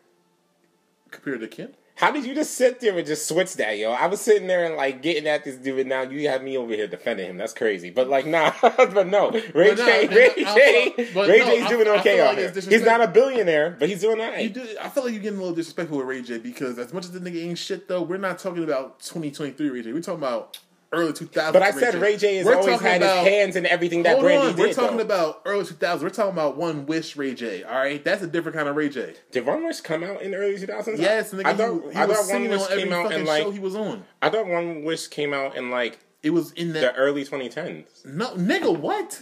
Compared 1.09 1.39
to 1.39 1.47
Kim, 1.47 1.71
How 1.99 2.11
did 2.11 2.23
you 2.25 2.33
just 2.33 2.53
sit 2.53 2.79
there 2.79 2.97
and 2.97 3.05
just 3.05 3.27
switch 3.27 3.55
that, 3.55 3.77
yo? 3.77 3.91
I 3.91 4.07
was 4.07 4.21
sitting 4.21 4.47
there 4.47 4.63
and 4.63 4.77
like 4.77 5.01
getting 5.01 5.27
at 5.27 5.43
this 5.43 5.57
dude, 5.57 5.79
and 5.79 5.89
now 5.89 6.03
you 6.03 6.29
have 6.29 6.41
me 6.41 6.55
over 6.57 6.73
here 6.73 6.87
defending 6.87 7.29
him. 7.29 7.35
That's 7.37 7.51
crazy. 7.53 7.89
But 7.89 8.07
like, 8.07 8.25
nah, 8.25 8.53
but 8.61 9.07
no, 9.07 9.31
Ray 9.53 9.75
But 9.75 9.77
J, 9.79 10.07
Ray 10.07 10.29
I 10.45 10.55
J, 10.55 10.91
feel- 11.03 11.27
Ray 11.27 11.39
no, 11.39 11.45
J's 11.45 11.63
I- 11.65 11.67
doing 11.69 11.87
I 11.89 11.99
okay 11.99 12.21
out 12.21 12.37
like 12.37 12.53
here. 12.55 12.63
He's 12.69 12.83
not 12.85 13.01
a 13.01 13.07
billionaire, 13.09 13.75
but 13.77 13.89
he's 13.89 13.99
doing 13.99 14.21
alright. 14.21 14.43
you 14.43 14.49
do. 14.49 14.65
I 14.81 14.87
feel 14.87 15.03
like 15.03 15.11
you're 15.11 15.21
getting 15.21 15.39
a 15.39 15.41
little 15.41 15.55
disrespectful 15.55 15.97
with 15.97 16.07
Ray 16.07 16.21
J 16.21 16.37
because 16.37 16.79
as 16.79 16.93
much 16.93 17.03
as 17.03 17.11
the 17.11 17.19
nigga 17.19 17.43
ain't 17.43 17.57
shit 17.57 17.89
though, 17.89 18.01
we're 18.01 18.15
not 18.17 18.39
talking 18.39 18.63
about 18.63 19.01
2023 19.01 19.69
Ray 19.69 19.81
J. 19.83 19.91
We're 19.91 20.01
talking 20.01 20.19
about 20.19 20.57
early 20.91 21.13
2000s. 21.13 21.53
But 21.53 21.61
I 21.61 21.71
said 21.71 21.95
Ray 21.95 22.17
J 22.17 22.37
has 22.37 22.45
We're 22.45 22.55
always 22.55 22.79
had 22.79 23.01
about- 23.01 23.23
his 23.23 23.27
hands 23.33 23.55
in 23.55 23.65
everything 23.65 24.03
that 24.03 24.19
Brandy 24.19 24.47
on, 24.49 24.55
did. 24.55 24.59
we're 24.67 24.73
talking 24.73 24.97
though. 24.97 25.03
about 25.03 25.41
early 25.45 25.63
2000s. 25.63 26.01
We're 26.01 26.09
talking 26.09 26.31
about 26.33 26.57
One 26.57 26.85
Wish 26.85 27.15
Ray 27.15 27.33
J. 27.35 27.63
All 27.63 27.75
right, 27.77 28.03
that's 28.03 28.23
a 28.23 28.27
different 28.27 28.55
kind 28.57 28.67
of 28.69 28.75
Ray 28.75 28.89
J. 28.89 29.13
Did 29.31 29.45
One 29.45 29.63
Wish 29.65 29.81
come 29.81 30.03
out 30.03 30.21
in 30.21 30.31
the 30.31 30.37
early 30.37 30.55
2000s? 30.57 30.97
Yes, 30.99 31.31
nigga. 31.33 31.45
I 31.45 31.51
he, 31.51 31.57
thought, 31.57 31.91
he 31.93 31.97
I 31.99 32.05
was 32.05 32.17
thought 32.17 32.33
One 32.33 32.49
Wish 32.49 32.61
on 32.61 32.71
every 32.71 32.83
came 32.83 32.93
out 32.93 33.11
in 33.11 33.25
like 33.25 33.43
show 33.43 33.51
he 33.51 33.59
was 33.59 33.75
on. 33.75 34.03
I 34.21 34.29
thought 34.29 34.47
One 34.47 34.83
Wish 34.83 35.07
came 35.07 35.33
out 35.33 35.55
in 35.55 35.69
like 35.69 35.99
It 36.23 36.31
was 36.31 36.51
in 36.53 36.73
the 36.73 36.93
early 36.95 37.23
2010s. 37.23 38.05
no, 38.05 38.31
nigga, 38.35 38.75
what? 38.77 39.21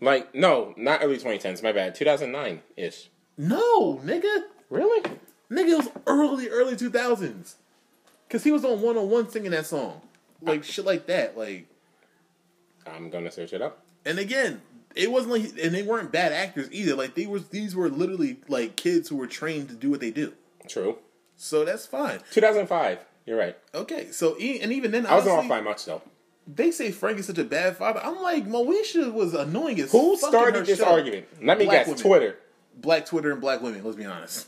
Like 0.00 0.34
no, 0.34 0.74
not 0.76 1.00
early 1.02 1.18
2010s. 1.18 1.62
My 1.62 1.72
bad. 1.72 1.94
2009 1.96 2.62
ish. 2.76 3.08
No, 3.36 3.96
nigga. 4.04 4.44
Really? 4.70 5.00
Nigga, 5.50 5.68
it 5.70 5.76
was 5.78 5.88
early, 6.06 6.48
early 6.48 6.76
2000s. 6.76 7.54
Because 8.26 8.44
he 8.44 8.52
was 8.52 8.64
on 8.64 8.80
one 8.82 8.96
on 8.98 9.08
one 9.08 9.28
singing 9.30 9.50
that 9.52 9.64
song. 9.66 10.02
Like, 10.40 10.64
shit 10.64 10.84
like 10.84 11.06
that. 11.06 11.36
Like, 11.36 11.66
I'm 12.86 13.10
gonna 13.10 13.30
search 13.30 13.52
it 13.52 13.62
up. 13.62 13.82
and 14.04 14.18
again, 14.18 14.62
it 14.94 15.10
wasn't 15.10 15.32
like, 15.32 15.42
and 15.62 15.74
they 15.74 15.82
weren't 15.82 16.10
bad 16.12 16.32
actors 16.32 16.68
either. 16.72 16.94
Like, 16.94 17.14
they 17.14 17.26
were, 17.26 17.38
these 17.40 17.74
were 17.76 17.88
literally 17.88 18.38
like 18.48 18.76
kids 18.76 19.08
who 19.08 19.16
were 19.16 19.26
trained 19.26 19.68
to 19.68 19.74
do 19.74 19.90
what 19.90 20.00
they 20.00 20.10
do. 20.10 20.32
True. 20.66 20.98
So 21.36 21.64
that's 21.64 21.86
fine. 21.86 22.20
2005. 22.32 22.98
You're 23.26 23.38
right. 23.38 23.56
Okay, 23.74 24.10
so, 24.10 24.36
and 24.36 24.72
even 24.72 24.90
then, 24.90 25.04
I 25.06 25.14
wasn't 25.16 25.32
honestly, 25.34 25.44
off 25.44 25.48
by 25.48 25.60
much 25.60 25.84
though. 25.84 26.00
they 26.46 26.70
say 26.70 26.90
Frank 26.90 27.18
is 27.18 27.26
such 27.26 27.36
a 27.38 27.44
bad 27.44 27.76
father. 27.76 28.00
I'm 28.02 28.22
like, 28.22 28.46
Moesha 28.48 29.12
was 29.12 29.34
annoying 29.34 29.78
as 29.80 29.92
Who 29.92 30.16
started 30.16 30.64
this 30.64 30.78
show. 30.78 30.86
argument? 30.86 31.26
Let 31.42 31.58
me 31.58 31.66
Black 31.66 31.80
guess. 31.80 31.88
women. 31.88 32.02
Twitter. 32.02 32.38
Black 32.76 33.04
Twitter 33.06 33.32
and 33.32 33.40
black 33.40 33.60
women, 33.60 33.84
let's 33.84 33.96
be 33.96 34.06
honest. 34.06 34.46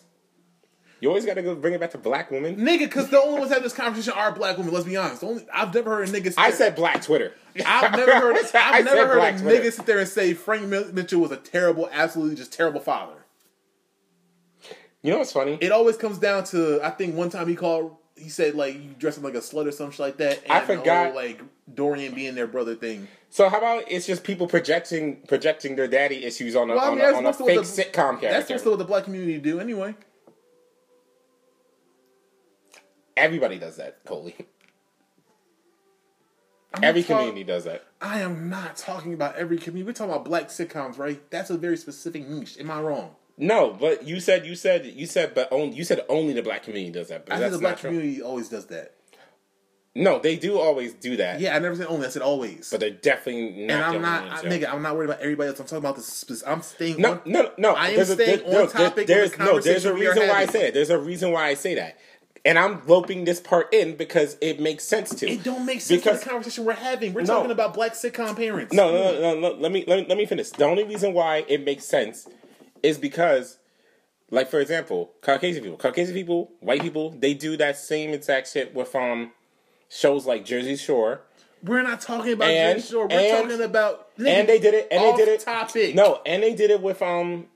You 1.00 1.08
always 1.08 1.24
gotta 1.24 1.42
go 1.42 1.54
bring 1.54 1.72
it 1.74 1.80
back 1.80 1.92
to 1.92 1.98
black 1.98 2.30
women. 2.30 2.56
Nigga, 2.56 2.80
because 2.80 3.08
the 3.08 3.18
only 3.18 3.38
ones 3.40 3.48
having 3.50 3.62
this 3.64 3.72
conversation 3.72 4.12
are 4.12 4.32
black 4.32 4.58
women, 4.58 4.72
let's 4.74 4.84
be 4.86 4.96
honest. 4.98 5.22
The 5.22 5.26
only, 5.28 5.46
I've 5.52 5.72
never 5.74 5.90
heard 5.96 6.08
a 6.08 6.12
nigga 6.12 6.34
I 6.36 6.50
said 6.50 6.76
black 6.76 7.02
Twitter. 7.02 7.32
I've 7.64 7.92
never 7.92 8.12
heard. 8.12 8.36
I 8.36 8.38
I've 8.38 8.84
said 8.86 8.94
never 8.94 9.06
heard 9.20 9.34
a 9.34 9.38
Twitter. 9.38 9.62
nigga 9.64 9.72
sit 9.72 9.86
there 9.86 9.98
and 9.98 10.08
say 10.08 10.34
Frank 10.34 10.66
Mitchell 10.68 11.20
was 11.22 11.30
a 11.30 11.36
terrible, 11.38 11.88
absolutely 11.90 12.36
just 12.36 12.52
terrible 12.52 12.80
father. 12.80 13.14
You 15.02 15.12
know 15.12 15.18
what's 15.18 15.32
funny? 15.32 15.56
It 15.60 15.72
always 15.72 15.96
comes 15.96 16.18
down 16.18 16.44
to 16.44 16.80
I 16.82 16.90
think 16.90 17.14
one 17.14 17.30
time 17.30 17.48
he 17.48 17.56
called. 17.56 17.96
He 18.16 18.28
said 18.28 18.54
like 18.54 18.74
you 18.74 18.90
dress 18.98 19.16
him 19.16 19.22
like 19.24 19.34
a 19.34 19.38
slut 19.38 19.66
or 19.66 19.72
some 19.72 19.90
shit 19.90 20.00
like 20.00 20.16
that. 20.18 20.42
And 20.42 20.52
I 20.52 20.60
the 20.60 20.76
forgot- 20.76 21.06
whole, 21.06 21.14
like 21.16 21.40
Dorian 21.72 22.14
being 22.14 22.34
their 22.34 22.46
brother 22.46 22.74
thing. 22.74 23.08
So 23.30 23.48
how 23.48 23.56
about 23.58 23.84
it's 23.88 24.06
just 24.06 24.24
people 24.24 24.46
projecting 24.46 25.22
projecting 25.26 25.76
their 25.76 25.88
daddy 25.88 26.24
issues 26.24 26.54
on 26.54 26.68
a 26.68 26.74
Well, 26.74 26.84
I 26.84 26.88
on, 26.88 26.96
mean, 26.98 27.04
a, 27.06 27.16
on 27.16 27.26
a 27.26 27.32
fake 27.32 27.46
the- 27.56 27.62
sitcom 27.62 28.20
That's 28.20 28.46
character? 28.46 28.54
what's 28.54 28.64
what 28.66 28.78
the 28.78 28.84
black 28.84 29.04
community 29.04 29.38
do 29.38 29.58
anyway. 29.58 29.94
Everybody 33.16 33.58
does 33.58 33.76
that, 33.76 34.04
Coley. 34.04 34.34
I'm 36.74 36.84
Every 36.84 37.02
talk- 37.02 37.18
community 37.18 37.44
does 37.44 37.64
that. 37.64 37.84
I 38.00 38.20
am 38.20 38.48
not 38.48 38.76
talking 38.76 39.12
about 39.12 39.34
every 39.36 39.58
community. 39.58 39.82
We're 39.88 39.92
talking 39.92 40.12
about 40.12 40.24
black 40.24 40.48
sitcoms, 40.48 40.98
right? 40.98 41.20
That's 41.30 41.50
a 41.50 41.58
very 41.58 41.76
specific 41.76 42.28
niche. 42.28 42.56
Am 42.60 42.70
I 42.70 42.80
wrong? 42.80 43.10
No, 43.36 43.72
but 43.72 44.04
you 44.06 44.20
said 44.20 44.46
you 44.46 44.54
said 44.54 44.84
you 44.86 45.06
said 45.06 45.34
but 45.34 45.48
only 45.50 45.74
you 45.76 45.82
said 45.82 46.00
only 46.08 46.32
the 46.34 46.42
black 46.42 46.62
community 46.62 46.92
does 46.92 47.08
that. 47.08 47.26
But 47.26 47.36
I 47.36 47.40
think 47.40 47.52
the 47.52 47.58
black 47.58 47.78
true. 47.78 47.90
community 47.90 48.22
always 48.22 48.48
does 48.48 48.66
that. 48.66 48.94
No, 49.94 50.20
they 50.20 50.36
do 50.36 50.58
always 50.58 50.94
do 50.94 51.16
that. 51.16 51.40
Yeah, 51.40 51.56
I 51.56 51.58
never 51.58 51.74
said 51.74 51.86
only. 51.88 52.06
I 52.06 52.10
said 52.10 52.22
always. 52.22 52.68
But 52.70 52.78
they're 52.78 52.90
definitely 52.90 53.64
not. 53.66 53.96
and 53.96 53.96
I'm 53.96 54.02
not, 54.02 54.44
I, 54.44 54.48
nigga. 54.48 54.72
I'm 54.72 54.82
not 54.82 54.94
worried 54.94 55.10
about 55.10 55.20
everybody 55.20 55.48
else. 55.48 55.58
I'm 55.58 55.66
talking 55.66 55.78
about 55.78 55.96
this. 55.96 56.44
I'm 56.46 56.62
staying. 56.62 57.00
No, 57.00 57.12
on, 57.14 57.20
no, 57.26 57.50
no. 57.58 57.72
I 57.74 57.88
am 57.88 57.96
there's 57.96 58.10
a, 58.10 58.14
staying 58.14 58.38
there- 58.38 58.46
on 58.46 58.52
no, 58.52 58.66
topic 58.68 58.96
with 58.96 59.06
There's 59.08 59.32
the 59.32 59.38
no. 59.38 59.58
There's 59.58 59.84
a 59.84 59.88
conversation 59.88 59.94
we 59.98 60.06
are 60.06 60.10
reason 60.12 60.28
why 60.28 60.40
I 60.42 60.46
say 60.46 60.68
it. 60.68 60.74
There's 60.74 60.90
a 60.90 60.98
reason 60.98 61.32
why 61.32 61.46
I 61.48 61.54
say 61.54 61.74
that, 61.74 61.98
and 62.44 62.58
I'm 62.58 62.80
roping 62.86 63.24
this 63.24 63.40
part 63.40 63.72
in 63.74 63.96
because 63.96 64.36
it 64.40 64.60
makes 64.60 64.84
sense 64.84 65.14
to. 65.16 65.28
It 65.28 65.42
don't 65.42 65.66
make 65.66 65.80
sense 65.80 66.00
because 66.02 66.22
the 66.22 66.30
conversation 66.30 66.64
we're 66.64 66.72
having. 66.74 67.12
We're 67.12 67.22
No. 67.22 67.34
talking 67.36 67.50
about 67.50 67.74
black 67.74 67.92
sitcom 67.92 68.36
parents. 68.36 68.72
No, 68.72 68.90
no, 68.92 69.12
no, 69.12 69.20
no, 69.20 69.40
no. 69.40 69.54
Let 69.60 69.72
me, 69.72 69.84
let 69.86 70.00
me 70.00 70.06
let 70.08 70.16
me 70.18 70.26
finish. 70.26 70.50
The 70.50 70.64
only 70.64 70.84
reason 70.84 71.12
why 71.12 71.44
it 71.48 71.64
makes 71.64 71.84
sense 71.84 72.28
is 72.82 72.96
because, 72.98 73.58
like 74.30 74.48
for 74.50 74.60
example, 74.60 75.12
Caucasian 75.20 75.62
people, 75.62 75.78
Caucasian 75.78 76.14
people, 76.14 76.50
white 76.60 76.80
people, 76.82 77.10
they 77.10 77.34
do 77.34 77.56
that 77.58 77.76
same 77.76 78.10
exact 78.10 78.48
shit 78.50 78.74
with 78.74 78.94
um 78.94 79.32
shows 79.88 80.24
like 80.26 80.44
Jersey 80.44 80.76
Shore, 80.76 81.22
we're 81.64 81.82
not 81.82 82.00
talking 82.00 82.32
about 82.32 82.48
And- 82.48 82.78
Jersey 82.78 82.92
Shore. 82.92 83.06
We're 83.08 83.18
and- 83.20 83.48
talking 83.48 83.64
about 83.64 84.08
and 84.16 84.48
they 84.48 84.58
did 84.58 84.72
it, 84.74 84.88
and 84.90 85.02
they 85.02 85.16
did 85.24 85.28
it. 85.28 85.40
Topic. 85.40 85.94
No, 85.94 86.20
and 86.24 86.42
they 86.42 86.54
did 86.54 86.70
it 86.70 86.80
with 86.80 87.02
um, 87.02 87.48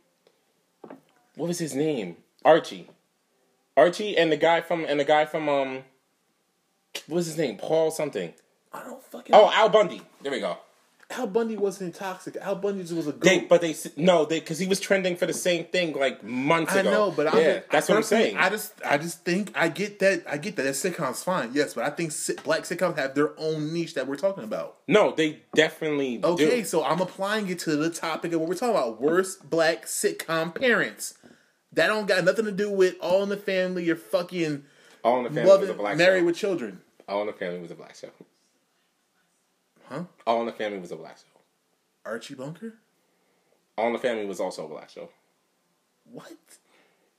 what 1.37 1.49
was 1.49 1.59
his 1.59 1.75
name? 1.75 2.17
Archie, 2.45 2.89
Archie, 3.77 4.17
and 4.17 4.31
the 4.31 4.37
guy 4.37 4.61
from 4.61 4.85
and 4.85 4.99
the 5.01 5.05
guy 5.05 5.25
from 5.27 5.49
um, 5.49 5.85
what 7.07 7.17
was 7.17 7.27
his 7.27 7.39
name? 7.39 7.57
Paul 7.57 7.91
something. 7.91 8.33
I 8.73 8.83
don't 8.83 9.03
fucking. 9.05 9.35
Oh, 9.35 9.51
Al 9.53 9.69
Bundy. 9.69 10.03
There 10.23 10.33
we 10.33 10.41
go. 10.41 10.59
Al 11.11 11.27
Bundy 11.27 11.57
wasn't 11.57 11.95
toxic. 11.95 12.35
Al 12.37 12.57
Bundy 12.57 12.81
just 12.83 12.95
was 12.95 13.07
a 13.07 13.13
goat. 13.13 13.23
They, 13.23 13.41
but 13.41 13.61
they 13.61 13.75
no, 13.97 14.25
they 14.25 14.41
because 14.41 14.59
he 14.59 14.67
was 14.67 14.81
trending 14.81 15.17
for 15.17 15.27
the 15.27 15.35
same 15.35 15.67
thing 15.67 15.93
like 15.93 16.25
months 16.25 16.73
I 16.75 16.81
ago. 16.81 16.89
I 16.89 16.93
know, 16.93 17.11
but 17.11 17.27
I'm 17.33 17.39
yeah, 17.39 17.55
just, 17.59 17.71
that's 17.71 17.91
I 17.91 17.93
what 17.93 17.97
I'm 17.99 18.03
saying. 18.05 18.37
I 18.37 18.49
just, 18.49 18.73
I 18.85 18.99
just 18.99 19.23
think 19.23 19.53
I 19.55 19.69
get 19.69 19.99
that. 19.99 20.25
I 20.29 20.39
get 20.39 20.57
that. 20.57 20.63
That 20.63 20.73
sitcoms 20.75 21.23
fine, 21.23 21.51
yes, 21.53 21.75
but 21.75 21.85
I 21.85 21.91
think 21.91 22.11
sit, 22.11 22.43
black 22.43 22.63
sitcoms 22.63 22.97
have 22.97 23.15
their 23.15 23.39
own 23.39 23.73
niche 23.73 23.95
that 23.95 24.07
we're 24.07 24.17
talking 24.17 24.45
about. 24.45 24.79
no, 24.89 25.13
they 25.15 25.41
definitely 25.55 26.21
Okay, 26.25 26.61
do. 26.61 26.65
so 26.65 26.83
I'm 26.83 27.01
applying 27.01 27.49
it 27.49 27.59
to 27.61 27.77
the 27.77 27.91
topic 27.91 28.33
of 28.33 28.41
what 28.41 28.49
we're 28.49 28.55
talking 28.57 28.75
about: 28.75 29.01
worst 29.01 29.49
black 29.49 29.85
sitcom 29.85 30.55
parents. 30.55 31.15
That 31.75 31.89
don't 31.89 32.07
got 32.07 32.25
nothing 32.25 32.45
to 32.47 32.53
do 32.53 32.71
with 32.71 32.97
All 33.01 33.23
in 33.23 33.29
the 33.29 33.37
Family 33.37 33.89
or 33.91 33.97
fucking 33.97 34.65
All 35.03 35.19
in 35.19 35.25
the 35.25 35.31
Family 35.31 35.43
was 35.51 35.61
a 35.61 35.63
loving 35.63 35.77
black 35.77 35.97
Married 35.97 36.21
show. 36.21 36.27
with 36.27 36.37
Children, 36.37 36.81
All 37.09 37.21
in 37.23 37.27
the 37.27 37.33
Family 37.33 37.59
was 37.61 37.71
a 37.71 37.75
black 37.75 37.95
show. 37.97 38.11
huh? 39.89 40.05
All 40.27 40.41
in 40.41 40.47
the 40.47 40.53
Family 40.53 40.79
was 40.79 40.93
a 40.93 40.97
black 40.97 41.19
show. 41.19 41.41
Archie 42.05 42.35
Bunker. 42.35 42.75
All 43.77 43.89
in 43.89 43.93
the 43.93 43.99
Family 43.99 44.25
was 44.27 44.41
also 44.41 44.67
a 44.67 44.69
black 44.69 44.89
show. 44.91 45.09
What? 46.11 46.33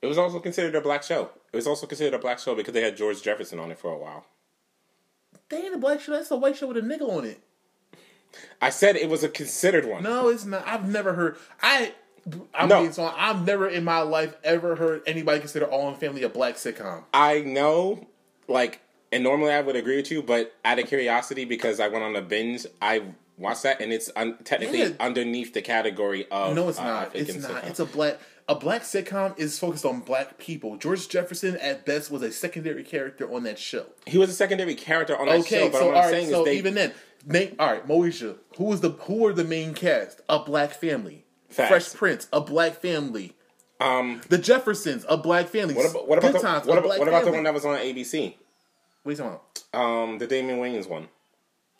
It 0.00 0.06
was 0.06 0.16
also 0.18 0.38
considered 0.38 0.74
a 0.74 0.80
black 0.80 1.02
show. 1.02 1.30
It 1.52 1.56
was 1.56 1.66
also 1.66 1.86
considered 1.86 2.14
a 2.14 2.18
black 2.18 2.38
show 2.38 2.54
because 2.54 2.72
they 2.74 2.82
had 2.82 2.96
George 2.96 3.20
Jefferson 3.22 3.58
on 3.58 3.70
it 3.70 3.78
for 3.78 3.92
a 3.92 3.98
while. 3.98 4.24
They 5.48 5.58
ain't 5.58 5.74
a 5.74 5.78
black 5.78 6.00
show. 6.00 6.12
That's 6.12 6.30
a 6.30 6.36
white 6.36 6.56
show 6.56 6.68
with 6.68 6.76
a 6.78 6.80
nigga 6.82 7.02
on 7.08 7.24
it. 7.24 7.40
I 8.60 8.70
said 8.70 8.96
it 8.96 9.08
was 9.08 9.22
a 9.24 9.28
considered 9.28 9.84
one. 9.86 10.02
No, 10.02 10.28
it's 10.28 10.44
not. 10.44 10.66
I've 10.66 10.88
never 10.88 11.14
heard. 11.14 11.36
I. 11.62 11.94
I'm 12.54 12.68
No. 12.68 12.80
being 12.80 12.92
so. 12.92 13.04
I've 13.16 13.46
never 13.46 13.68
in 13.68 13.84
my 13.84 14.00
life 14.00 14.34
ever 14.42 14.74
heard 14.76 15.02
anybody 15.06 15.38
consider 15.40 15.66
All 15.66 15.88
in 15.88 15.94
Family 15.96 16.22
a 16.22 16.28
black 16.28 16.54
sitcom. 16.56 17.04
I 17.14 17.40
know, 17.40 18.06
like, 18.48 18.80
and 19.12 19.22
normally 19.22 19.52
I 19.52 19.60
would 19.60 19.76
agree 19.76 19.96
with 19.96 20.10
you, 20.10 20.22
but 20.22 20.52
out 20.64 20.78
of 20.78 20.86
curiosity, 20.88 21.44
because 21.44 21.78
I 21.78 21.88
went 21.88 22.02
on 22.04 22.16
a 22.16 22.22
binge, 22.22 22.66
I 22.82 23.02
watched 23.38 23.62
that, 23.62 23.80
and 23.80 23.92
it's 23.92 24.10
un- 24.16 24.38
technically 24.44 24.80
Yeah. 24.80 24.90
underneath 24.98 25.54
the 25.54 25.62
category 25.62 26.26
of. 26.30 26.54
No, 26.56 26.68
it's 26.68 26.78
uh, 26.80 26.84
not. 26.84 27.10
I 27.14 27.18
It's 27.18 27.34
not. 27.36 27.50
sitcom. 27.62 27.70
It's 27.70 27.80
a 27.80 27.84
black. 27.84 28.18
a 28.48 28.54
black 28.54 28.82
sitcom 28.82 29.38
is 29.38 29.58
focused 29.58 29.84
on 29.84 30.00
black 30.00 30.38
people. 30.38 30.76
George 30.76 31.08
Jefferson, 31.08 31.56
at 31.58 31.84
best, 31.84 32.10
was 32.10 32.22
a 32.22 32.32
secondary 32.32 32.82
character 32.84 33.32
on 33.32 33.42
that 33.44 33.58
show. 33.58 33.86
He 34.06 34.18
was 34.18 34.30
a 34.30 34.34
secondary 34.34 34.74
character 34.74 35.16
on 35.16 35.26
that 35.26 35.40
Okay, 35.40 35.60
show, 35.60 35.68
but 35.70 35.78
so 35.78 35.86
what 35.86 35.96
I'm 35.96 36.02
right, 36.04 36.10
saying 36.10 36.30
so 36.30 36.40
is 36.40 36.44
they 36.46 36.56
even 36.58 36.74
then, 36.74 36.92
name 37.24 37.54
all 37.58 37.66
right, 37.72 37.86
Moesha. 37.86 38.36
Who 38.56 38.64
was 38.64 38.80
the 38.80 38.90
who 38.90 39.26
are 39.26 39.32
the 39.32 39.44
main 39.44 39.74
cast? 39.74 40.20
A 40.28 40.38
black 40.40 40.72
family. 40.72 41.24
Facts. 41.56 41.68
Fresh 41.70 41.94
Prince, 41.94 42.28
a 42.32 42.40
black 42.40 42.74
family. 42.80 43.32
um. 43.80 44.20
The 44.28 44.38
Jeffersons, 44.38 45.04
a 45.08 45.16
black 45.16 45.48
family. 45.48 45.74
What 45.74 45.90
about 45.90 46.08
what 46.08 46.18
about 46.18 46.32
Good 46.32 46.40
the, 46.42 46.46
times, 46.46 46.66
what 46.66 46.78
about, 46.78 46.98
what 46.98 47.08
about 47.08 47.24
the 47.24 47.32
one 47.32 47.44
that 47.44 47.54
was 47.54 47.64
on 47.64 47.78
ABC? 47.78 48.34
What 49.02 49.10
are 49.10 49.12
you 49.12 49.16
talking 49.16 49.40
about? 49.72 49.80
Um, 49.80 50.18
the 50.18 50.26
Damon 50.26 50.58
Wayans 50.58 50.88
one. 50.88 51.08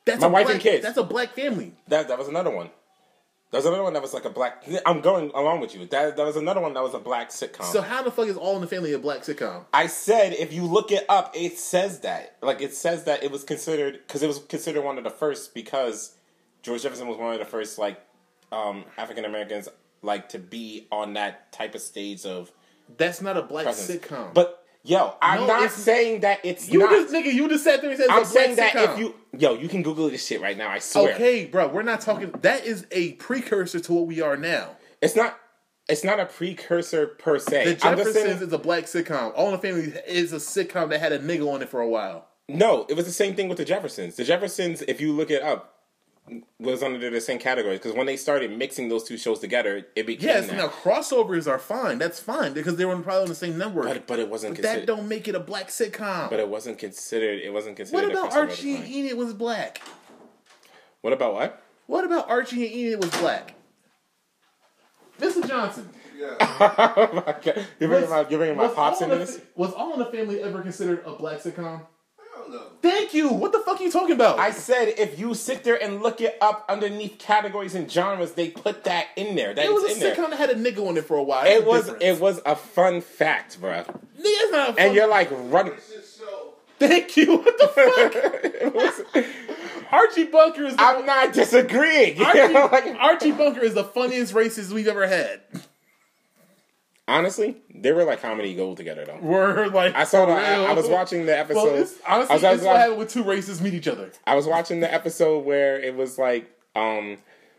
That's 0.05 0.21
My 0.21 0.29
a 0.29 0.31
wife 0.31 0.45
black, 0.45 0.55
and 0.55 0.63
kids. 0.63 0.83
That's 0.83 0.97
a 0.97 1.03
black 1.03 1.31
family. 1.35 1.75
That 1.89 2.09
that 2.09 2.19
was 2.19 2.29
another 2.29 2.51
one. 2.51 2.71
That 3.51 3.59
was 3.59 3.67
another 3.67 3.83
one 3.85 3.93
that 3.93 4.03
was 4.03 4.13
like 4.15 4.25
a 4.25 4.31
black. 4.31 4.65
I'm 4.85 5.01
going 5.01 5.31
along 5.35 5.61
with 5.61 5.75
you. 5.75 5.87
That 5.87 6.17
that 6.17 6.25
was 6.25 6.37
another 6.37 6.61
one 6.61 6.75
that 6.75 6.83
was 6.83 6.95
a 6.95 6.99
black 6.99 7.31
sitcom. 7.31 7.65
So 7.65 7.81
how 7.83 8.03
the 8.03 8.11
fuck 8.11 8.29
is 8.29 8.37
All 8.37 8.55
in 8.57 8.61
the 8.61 8.67
Family 8.67 8.93
a 8.93 8.99
black 8.99 9.21
sitcom? 9.23 9.65
I 9.73 9.87
said 9.87 10.33
if 10.33 10.53
you 10.53 10.65
look 10.65 10.91
it 10.93 11.05
up, 11.09 11.33
it 11.35 11.59
says 11.59 12.01
that. 12.01 12.37
Like 12.43 12.61
it 12.61 12.75
says 12.75 13.05
that 13.05 13.23
it 13.23 13.31
was 13.31 13.45
considered 13.45 14.01
because 14.07 14.23
it 14.23 14.27
was 14.27 14.39
considered 14.39 14.83
one 14.85 14.99
of 14.99 15.05
the 15.05 15.11
first 15.11 15.55
because 15.55 16.15
George 16.63 16.83
Jefferson 16.83 17.09
was 17.09 17.19
one 17.19 17.33
of 17.33 17.39
the 17.39 17.45
first 17.45 17.79
like 17.79 18.01
um, 18.57 18.85
African 18.97 19.25
Americans 19.25 19.69
like 20.03 20.29
to 20.31 20.39
be 20.39 20.87
on 20.93 21.15
that 21.15 21.53
type 21.53 21.75
of 21.75 21.81
stage 21.81 22.25
of 22.25 22.53
That's 22.97 23.21
not 23.21 23.37
a 23.37 23.43
black 23.43 23.65
presence. 23.65 24.01
sitcom. 24.05 24.33
But 24.35 24.63
yo, 24.85 25.15
I'm 25.21 25.41
No, 25.41 25.47
not 25.47 25.71
saying 25.71 26.21
that 26.21 26.41
it's 26.45 26.69
you 26.69 26.79
not. 26.81 26.91
just 26.91 27.13
nigga, 27.13 27.33
you 27.33 27.49
just 27.49 27.65
sat 27.65 27.81
there 27.81 27.91
and 27.91 27.99
said 27.99 28.05
it's 28.05 28.13
I'm 28.13 28.19
a 28.19 28.27
black 28.27 28.33
saying 28.33 28.57
that 28.57 28.73
sitcom. 28.75 28.93
if 28.95 28.99
you 28.99 29.15
yo, 29.37 29.55
you 29.55 29.69
can 29.69 29.83
Google 29.83 30.09
this 30.09 30.25
shit 30.27 30.41
right 30.41 30.57
now. 30.57 30.71
I 30.71 30.79
swear. 30.79 31.15
Okay, 31.15 31.47
bro, 31.47 31.69
we're 31.69 31.83
not 31.83 32.01
talking. 32.01 32.31
That 32.43 32.65
is 32.65 32.87
a 32.91 33.13
precursor 33.15 33.81
to 33.81 33.93
what 33.93 34.07
we 34.07 34.21
are 34.21 34.37
now. 34.37 34.77
It's 35.03 35.17
not. 35.17 35.39
It's 35.89 36.03
not 36.03 36.19
a 36.19 36.27
precursor 36.27 37.07
per 37.07 37.39
se. 37.39 37.65
The 37.65 37.75
Jeffersons 37.77 38.43
is 38.43 38.53
a 38.53 38.59
black 38.59 38.85
sitcom. 38.85 39.33
All 39.37 39.47
in 39.47 39.53
the 39.53 39.59
Family 39.59 39.93
is 40.09 40.33
a 40.33 40.37
sitcom 40.37 40.89
that 40.91 40.99
had 40.99 41.13
a 41.13 41.19
nigga 41.21 41.49
on 41.53 41.63
it 41.63 41.69
for 41.69 41.81
a 41.81 41.89
while. 41.89 42.27
No, 42.49 42.87
it 42.89 42.95
was 42.97 43.07
the 43.07 43.13
same 43.13 43.37
thing 43.37 43.49
with 43.49 43.59
the 43.59 43.65
Jeffersons. 43.65 44.17
The 44.17 44.25
Jeffersons, 44.25 44.83
if 44.83 45.01
you 45.01 45.13
look 45.13 45.31
it 45.31 45.43
up, 45.43 45.76
was 46.59 46.83
under 46.83 47.09
the 47.11 47.21
same 47.21 47.39
category 47.39 47.77
because 47.77 47.93
when 47.93 48.07
they 48.07 48.17
started 48.17 48.51
mixing 48.57 48.89
those 48.89 49.05
two 49.05 49.17
shows 49.17 49.39
together, 49.39 49.87
it 49.95 50.07
became 50.07 50.27
Yes, 50.29 50.47
that. 50.49 50.57
now 50.57 50.69
crossovers 50.69 51.47
are 51.47 51.59
fine. 51.59 51.99
That's 51.99 52.19
fine 52.19 52.53
because 52.53 52.77
they 52.77 52.85
were 52.85 52.97
probably 53.01 53.23
on 53.23 53.29
the 53.29 53.35
same 53.35 53.57
network. 53.57 53.87
but 53.87 54.07
but 54.07 54.19
it 54.19 54.29
wasn't 54.29 54.55
But 54.57 54.63
that 54.63 54.69
considered. 54.79 54.87
don't 54.87 55.09
make 55.09 55.29
it 55.29 55.35
a 55.35 55.41
black 55.41 55.69
sitcom. 55.69 56.29
But 56.31 56.41
it 56.41 56.49
wasn't 56.49 56.79
considered. 56.79 57.41
It 57.43 57.53
wasn't 57.53 57.77
considered. 57.77 58.11
a 58.11 58.13
about 58.13 58.33
crossover 58.33 58.37
Archie 58.51 58.75
and 58.75 58.85
time. 58.85 58.93
Enid 58.93 59.17
was 59.17 59.33
black? 59.35 59.81
What 61.03 61.13
about 61.13 61.35
what? 61.35 61.63
What 61.87 62.05
about 62.05 62.29
Archie 62.29 62.67
and 62.67 62.75
Enid 62.75 63.01
was 63.05 63.11
black? 63.21 63.55
Mr. 65.21 65.47
Johnson. 65.47 65.89
Yeah. 66.19 66.35
oh 66.41 67.11
my 67.27 67.35
God. 67.41 67.67
You're 67.79 67.89
bringing 67.89 68.11
my 68.11 68.27
you're 68.29 68.39
bringing 68.39 68.57
my 68.57 68.69
pops 68.69 69.01
in 69.01 69.11
into 69.11 69.25
this. 69.25 69.41
Was 69.55 69.73
All 69.73 69.93
in 69.93 69.99
the 70.01 70.07
Family 70.07 70.43
ever 70.43 70.61
considered 70.63 71.03
a 71.07 71.13
black 71.15 71.39
sitcom? 71.41 71.83
I 72.49 72.51
don't. 72.53 72.83
Thank 72.83 73.15
you. 73.15 73.29
What 73.31 73.53
the 73.53 73.59
fuck 73.61 73.81
are 73.81 73.83
you 73.85 73.91
talking 73.91 74.15
about? 74.15 74.39
I 74.39 74.51
said 74.51 74.95
if 74.99 75.19
you 75.19 75.35
sit 75.35 75.65
there 75.65 75.81
and 75.83 76.03
look 76.03 76.21
it 76.21 76.37
up 76.41 76.65
underneath 76.69 77.19
categories 77.19 77.75
and 77.75 77.91
genres, 77.91 78.33
they 78.33 78.51
put 78.51 78.85
that 78.85 79.07
in 79.17 79.35
there. 79.37 79.55
That 79.55 79.65
it 79.67 79.73
was 79.73 79.85
a 79.85 79.93
in 79.95 80.01
there. 80.01 80.15
sitcom 80.15 80.31
that 80.31 80.37
had 80.39 80.51
a 80.51 80.55
nigga 80.55 80.87
on 80.87 80.97
it 80.97 81.05
for 81.05 81.17
a 81.17 81.23
while. 81.23 81.47
It 81.47 81.61
the 81.65 81.67
was 81.69 81.85
difference. 81.85 82.05
it 82.05 82.21
was 82.21 82.41
a 82.47 82.55
fun 82.57 83.01
fact, 83.01 83.61
bro. 83.61 83.83
Nigga, 83.83 83.95
it's 84.19 84.53
not 84.53 84.79
a 84.79 84.81
And 84.81 84.95
you're 84.95 85.09
like 85.09 85.29
running. 85.33 85.73
It's 85.75 85.93
just 85.93 86.17
so. 86.19 86.55
Thank 86.79 87.17
you. 87.17 87.39
What 87.39 87.59
the 87.59 87.69
fuck? 87.69 88.75
Was- 88.75 89.25
Archie 89.91 90.25
Bunker 90.25 90.65
is 90.65 90.77
the 90.77 90.83
I'm 90.83 91.07
not 91.07 91.33
disagreeing. 91.33 92.21
Archie, 92.23 92.53
Like, 92.53 92.97
Archie 92.99 93.31
Bunker 93.33 93.61
is 93.63 93.75
the 93.75 93.85
funniest 93.85 94.35
racist 94.35 94.73
we've 94.73 94.89
ever 94.89 95.07
had. 95.07 95.41
Honestly, 97.09 97.57
they 97.75 97.93
were 97.93 98.05
like 98.05 98.21
comedy 98.23 98.55
gold 98.55 98.77
together 98.77 99.05
though. 99.05 99.19
We're 99.21 99.69
like 99.69 99.95
I 99.95 100.05
saw 100.05 100.27
the, 100.27 100.33
I, 100.33 100.65
I 100.65 100.73
was 100.73 100.89
watching 100.89 101.27
the 101.27 101.37
episode. 101.37 101.65
Well, 101.65 101.75
it's, 101.77 101.95
honestly, 102.07 102.07
I 102.07 102.19
was, 102.19 102.45
I 102.45 102.51
was 102.51 102.59
it's 102.61 102.67
what 102.67 102.77
happened 102.77 102.99
when 102.99 103.07
two 103.09 103.23
races 103.25 103.61
meet 103.61 103.75
each 103.75 103.89
other. 103.89 104.11
I 104.27 104.35
was 104.35 104.47
watching 104.47 104.81
the 104.81 104.93
episode 104.93 105.41
where 105.45 105.79
it 105.81 105.95
was 105.95 106.19
like 106.19 106.51
um 106.75 107.19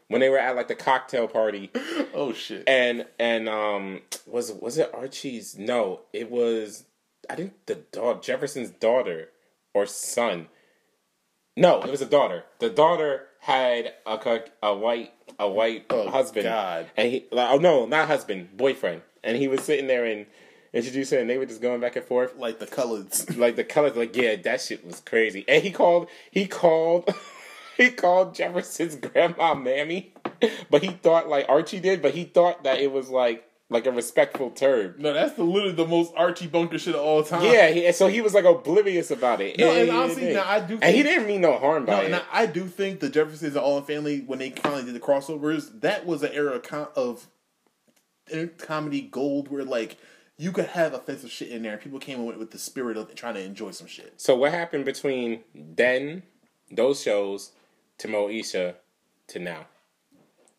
when 0.09 0.21
they 0.21 0.29
were 0.29 0.39
at 0.39 0.55
like 0.55 0.67
the 0.67 0.75
cocktail 0.75 1.27
party 1.27 1.69
Oh 2.13 2.33
shit! 2.33 2.63
and 2.67 3.05
and 3.19 3.49
um 3.49 4.01
was 4.25 4.51
was 4.53 4.77
it 4.77 4.91
Archie's? 4.93 5.57
No, 5.57 6.01
it 6.13 6.29
was 6.31 6.85
I 7.29 7.35
think 7.35 7.53
the 7.65 7.75
dog 7.75 8.21
Jefferson's 8.23 8.69
daughter 8.69 9.29
or 9.73 9.85
son. 9.85 10.47
No, 11.55 11.81
it 11.81 11.89
was 11.89 12.01
a 12.01 12.05
daughter. 12.05 12.43
The 12.59 12.69
daughter 12.69 13.27
had 13.39 13.93
a 14.05 14.41
a 14.61 14.75
white 14.75 15.13
a 15.39 15.49
white 15.49 15.85
Oh, 15.89 16.09
husband, 16.09 16.45
God. 16.45 16.87
and 16.95 17.11
he 17.11 17.25
like, 17.31 17.49
oh 17.51 17.57
no, 17.57 17.85
not 17.85 18.07
husband, 18.07 18.55
boyfriend, 18.57 19.01
and 19.23 19.37
he 19.37 19.47
was 19.47 19.61
sitting 19.63 19.87
there 19.87 20.05
and 20.05 20.25
introducing, 20.73 21.19
and 21.19 21.29
they 21.29 21.37
were 21.37 21.45
just 21.45 21.61
going 21.61 21.79
back 21.79 21.95
and 21.95 22.05
forth 22.05 22.35
Like 22.37 22.59
the 22.59 22.67
colors. 22.67 23.29
like 23.37 23.55
the 23.55 23.63
colors 23.63 23.95
like 23.95 24.15
yeah 24.15 24.35
that 24.35 24.61
shit 24.61 24.85
was 24.85 24.99
crazy 24.99 25.45
and 25.47 25.63
he 25.63 25.71
called 25.71 26.07
he 26.29 26.45
called 26.45 27.09
he 27.77 27.89
called 27.89 28.35
jefferson's 28.35 28.95
grandma 28.95 29.53
mammy 29.55 30.13
but 30.69 30.83
he 30.83 30.89
thought 30.89 31.27
like 31.29 31.45
archie 31.47 31.79
did 31.79 32.01
but 32.01 32.13
he 32.13 32.25
thought 32.25 32.63
that 32.63 32.79
it 32.79 32.91
was 32.91 33.09
like 33.09 33.43
like 33.69 33.85
a 33.85 33.91
respectful 33.91 34.49
term 34.51 34.95
No, 34.97 35.11
that's 35.13 35.33
the 35.33 35.43
literally 35.43 35.75
the 35.75 35.85
most 35.85 36.13
Archie 36.15 36.47
Bunker 36.47 36.77
shit 36.77 36.95
of 36.95 37.01
all 37.01 37.21
time. 37.23 37.43
yeah 37.43 37.67
he, 37.69 37.91
so 37.91 38.07
he 38.07 38.21
was 38.21 38.33
like 38.33 38.45
oblivious 38.45 39.11
about 39.11 39.41
it 39.41 39.57
No, 39.59 39.69
And 39.69 39.79
and 39.79 39.89
he 39.91 39.97
honestly, 39.97 40.21
didn't. 40.21 40.35
now 40.37 40.49
I 40.49 40.59
do 40.61 40.79
and 40.81 40.95
he 40.95 41.03
didn't 41.03 41.27
mean 41.27 41.41
no 41.41 41.57
harm 41.57 41.83
by 41.85 41.91
No, 41.93 42.01
it 42.01 42.05
and 42.13 42.21
I, 42.31 42.45
do 42.45 42.65
think 42.65 43.01
the 43.01 43.09
Jeffersons 43.09 43.55
and 43.55 43.57
All 43.57 43.77
in 43.77 43.83
Family 43.83 44.21
when 44.21 44.39
they 44.39 44.51
finally 44.51 44.83
did 44.85 44.93
the 44.95 45.01
crossovers, 45.01 45.81
that 45.81 46.05
was 46.05 46.23
an 46.23 46.31
era 46.31 46.61
of 46.95 47.27
comedy 48.57 49.01
gold 49.01 49.47
where 49.49 49.63
like 49.63 49.97
you 50.37 50.51
could 50.51 50.65
have 50.67 50.93
offensive 50.93 51.31
shit 51.31 51.49
in 51.49 51.63
there 51.63 51.73
and 51.73 51.81
people 51.81 51.97
came 51.99 52.19
in 52.19 52.25
with, 52.25 52.37
with 52.37 52.51
the 52.51 52.59
spirit 52.59 52.95
of 52.97 53.13
trying 53.15 53.33
to 53.35 53.41
enjoy 53.41 53.71
some 53.71 53.87
shit. 53.87 54.13
so 54.17 54.35
what 54.35 54.51
happened 54.51 54.85
between 54.85 55.41
then 55.55 56.23
those 56.71 57.01
shows 57.01 57.51
to 57.97 58.07
moesha 58.07 58.75
to 59.27 59.39
now 59.39 59.65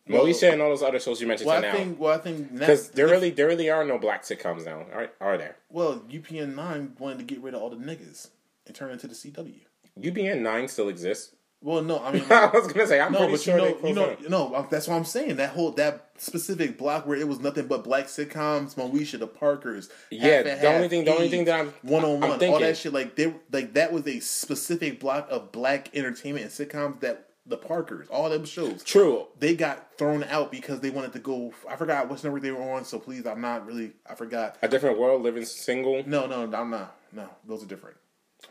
Well- 0.09 0.25
moesha 0.25 0.53
and 0.53 0.61
all 0.63 0.71
those 0.71 0.83
other 0.83 0.99
shows 1.01 1.21
you 1.21 1.27
mentioned 1.27 1.49
Well, 1.49 1.61
to 1.63 1.69
I 1.69 1.71
now 1.71 1.77
think 1.77 2.01
well 2.01 2.15
I 2.15 2.19
think 2.19 2.53
because 2.59 2.91
there 2.91 3.07
really 3.07 3.31
there 3.31 3.47
really 3.47 3.71
are 3.71 3.85
no 3.85 3.99
black 3.99 4.23
sitcoms 4.25 4.65
now 4.65 4.87
are, 4.93 5.11
are 5.21 5.39
there 5.39 5.57
well 5.71 6.01
UPN 6.11 6.55
nine 6.55 6.95
wanted 6.99 7.19
to 7.19 7.25
get 7.25 7.41
rid 7.43 7.55
of 7.55 7.63
all 7.63 7.71
the 7.71 7.77
niggas 7.77 8.29
and 8.67 8.75
turn 8.75 8.91
it 8.91 8.95
into 8.95 9.07
the 9.09 9.15
CW. 9.15 9.61
UPN 9.99 10.41
nine 10.43 10.69
still 10.69 10.89
exists. 10.89 11.35
Well, 11.61 11.83
no, 11.83 12.03
I 12.03 12.13
mean. 12.13 12.25
I 12.31 12.47
was 12.47 12.73
gonna 12.73 12.87
say 12.87 13.01
I'm 13.01 13.13
No, 13.13 13.19
pretty 13.19 13.33
but 13.35 13.41
sure 13.41 13.59
you 13.59 13.65
know, 13.95 14.17
you 14.21 14.29
know, 14.29 14.49
no. 14.49 14.55
uh, 14.55 14.67
That's 14.69 14.87
what 14.87 14.95
I'm 14.97 15.05
saying. 15.05 15.37
That 15.37 15.51
whole 15.51 15.73
that 15.73 16.11
specific 16.19 16.79
block 16.79 17.07
where 17.07 17.17
it 17.19 17.27
was 17.27 17.41
nothing 17.41 17.67
but 17.67 17.83
black 17.85 18.07
sitcoms, 18.07 18.75
Moesha, 18.77 19.19
the 19.19 19.27
Parkers. 19.27 19.89
Yeah, 20.11 20.43
Half 20.47 20.61
the 20.61 20.67
only 20.75 20.89
thing- 20.89 21.05
the 21.05 21.15
only 21.15 21.29
thing 21.29 21.45
that 21.47 21.57
I'm- 21.57 21.75
one 21.83 22.05
on 22.05 22.21
one, 22.21 22.31
all 22.45 22.59
that 22.61 22.77
shit. 22.77 22.93
Like 22.93 23.17
they, 23.17 23.35
like 23.53 23.75
that 23.75 23.93
was 23.93 24.07
a 24.07 24.21
specific 24.21 25.01
block 25.01 25.27
of 25.31 25.51
black 25.53 25.95
entertainment 25.97 26.45
and 26.45 26.53
sitcoms 26.71 27.01
that 27.01 27.25
the 27.45 27.57
Parkers, 27.57 28.07
all 28.11 28.29
them 28.29 28.45
shows, 28.45 28.83
True. 28.85 29.27
they 29.39 29.57
got 29.57 29.97
thrown 29.97 30.23
out 30.25 30.53
because 30.53 30.81
they 30.81 30.91
wanted 30.91 31.15
to 31.15 31.19
go. 31.19 31.53
I 31.69 31.77
forgot 31.77 32.09
which 32.11 32.23
number 32.23 32.39
they 32.41 32.51
were 32.53 32.63
on. 32.73 32.85
So 32.85 32.99
please, 32.99 33.27
I'm 33.27 33.41
not 33.41 33.67
really. 33.67 33.93
I 34.09 34.15
forgot. 34.15 34.57
A 34.63 34.69
different 34.69 34.99
world, 34.99 35.23
living 35.23 35.45
single. 35.47 36.03
No, 36.07 36.27
no, 36.27 36.43
I'm 36.43 36.71
not. 36.71 36.95
No, 37.11 37.27
those 37.47 37.63
are 37.63 37.67
different. 37.67 37.97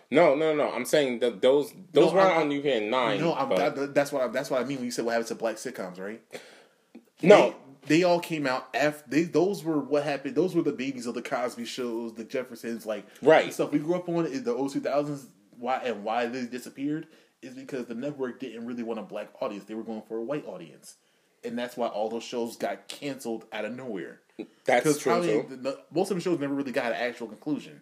No, 0.10 0.36
no, 0.36 0.56
no. 0.56 0.72
I'm 0.72 0.86
saying 0.86 1.20
that 1.20 1.42
those 1.42 1.74
those 1.92 2.12
No, 2.12 2.18
weren't 2.18 2.32
I'm- 2.38 2.42
on 2.44 2.50
UPN 2.52 2.90
nine. 2.90 3.20
No, 3.20 3.34
I'm, 3.34 3.50
that, 3.50 3.94
that's 3.94 4.12
what 4.12 4.22
I, 4.24 4.28
that's 4.28 4.50
what 4.50 4.62
I 4.62 4.64
mean 4.66 4.78
when 4.78 4.86
you 4.86 4.92
said 4.92 5.06
what 5.06 5.12
happened 5.12 5.28
to 5.30 5.36
black 5.36 5.56
sitcoms, 5.58 6.00
right? 6.00 6.22
no. 7.22 7.56
they, 7.88 7.98
they 7.98 8.04
all 8.04 8.20
came 8.20 8.46
out 8.46 8.68
after 8.76 9.04
they 9.10 9.24
those 9.24 9.64
were 9.64 9.80
what 9.80 10.04
happened 10.04 10.36
those 10.36 10.54
were 10.56 10.62
the 10.62 10.72
babies 10.74 11.06
of 11.08 11.14
the 11.16 11.22
cosby 11.22 11.66
shows 11.66 12.14
the 12.14 12.24
jeffersons 12.24 12.86
like 12.86 13.06
Right. 13.22 13.54
stuff 13.54 13.72
we 13.72 13.80
grew 13.80 13.96
up 13.96 14.08
on 14.10 14.26
in 14.28 14.44
the 14.44 14.54
early 14.54 14.70
2000s 14.70 15.26
why 15.58 15.78
and 15.84 16.04
why 16.04 16.26
they 16.28 16.46
disappeared 16.46 17.08
is 17.42 17.56
because 17.56 17.86
the 17.88 17.96
network 17.96 18.40
didn't 18.40 18.66
really 18.66 18.84
want 18.84 19.00
a 19.00 19.04
black 19.04 19.30
audience 19.42 19.64
they 19.66 19.74
were 19.74 19.84
going 19.84 20.02
for 20.08 20.18
a 20.18 20.22
white 20.24 20.46
audience 20.46 20.96
and 21.44 21.58
that's 21.58 21.76
why 21.78 21.88
all 21.88 22.10
those 22.10 22.24
shows 22.24 22.56
got 22.58 22.88
canceled 22.88 23.46
out 23.54 23.66
of 23.66 23.74
nowhere 23.76 24.20
That's 24.66 25.00
true. 25.00 25.12
probably 25.12 25.42
the- 25.56 25.80
most 25.92 26.12
of 26.12 26.18
the 26.18 26.22
shows 26.22 26.40
never 26.40 26.54
really 26.54 26.72
got 26.74 26.88
an 26.92 26.98
actual 27.00 27.28
conclusion 27.28 27.82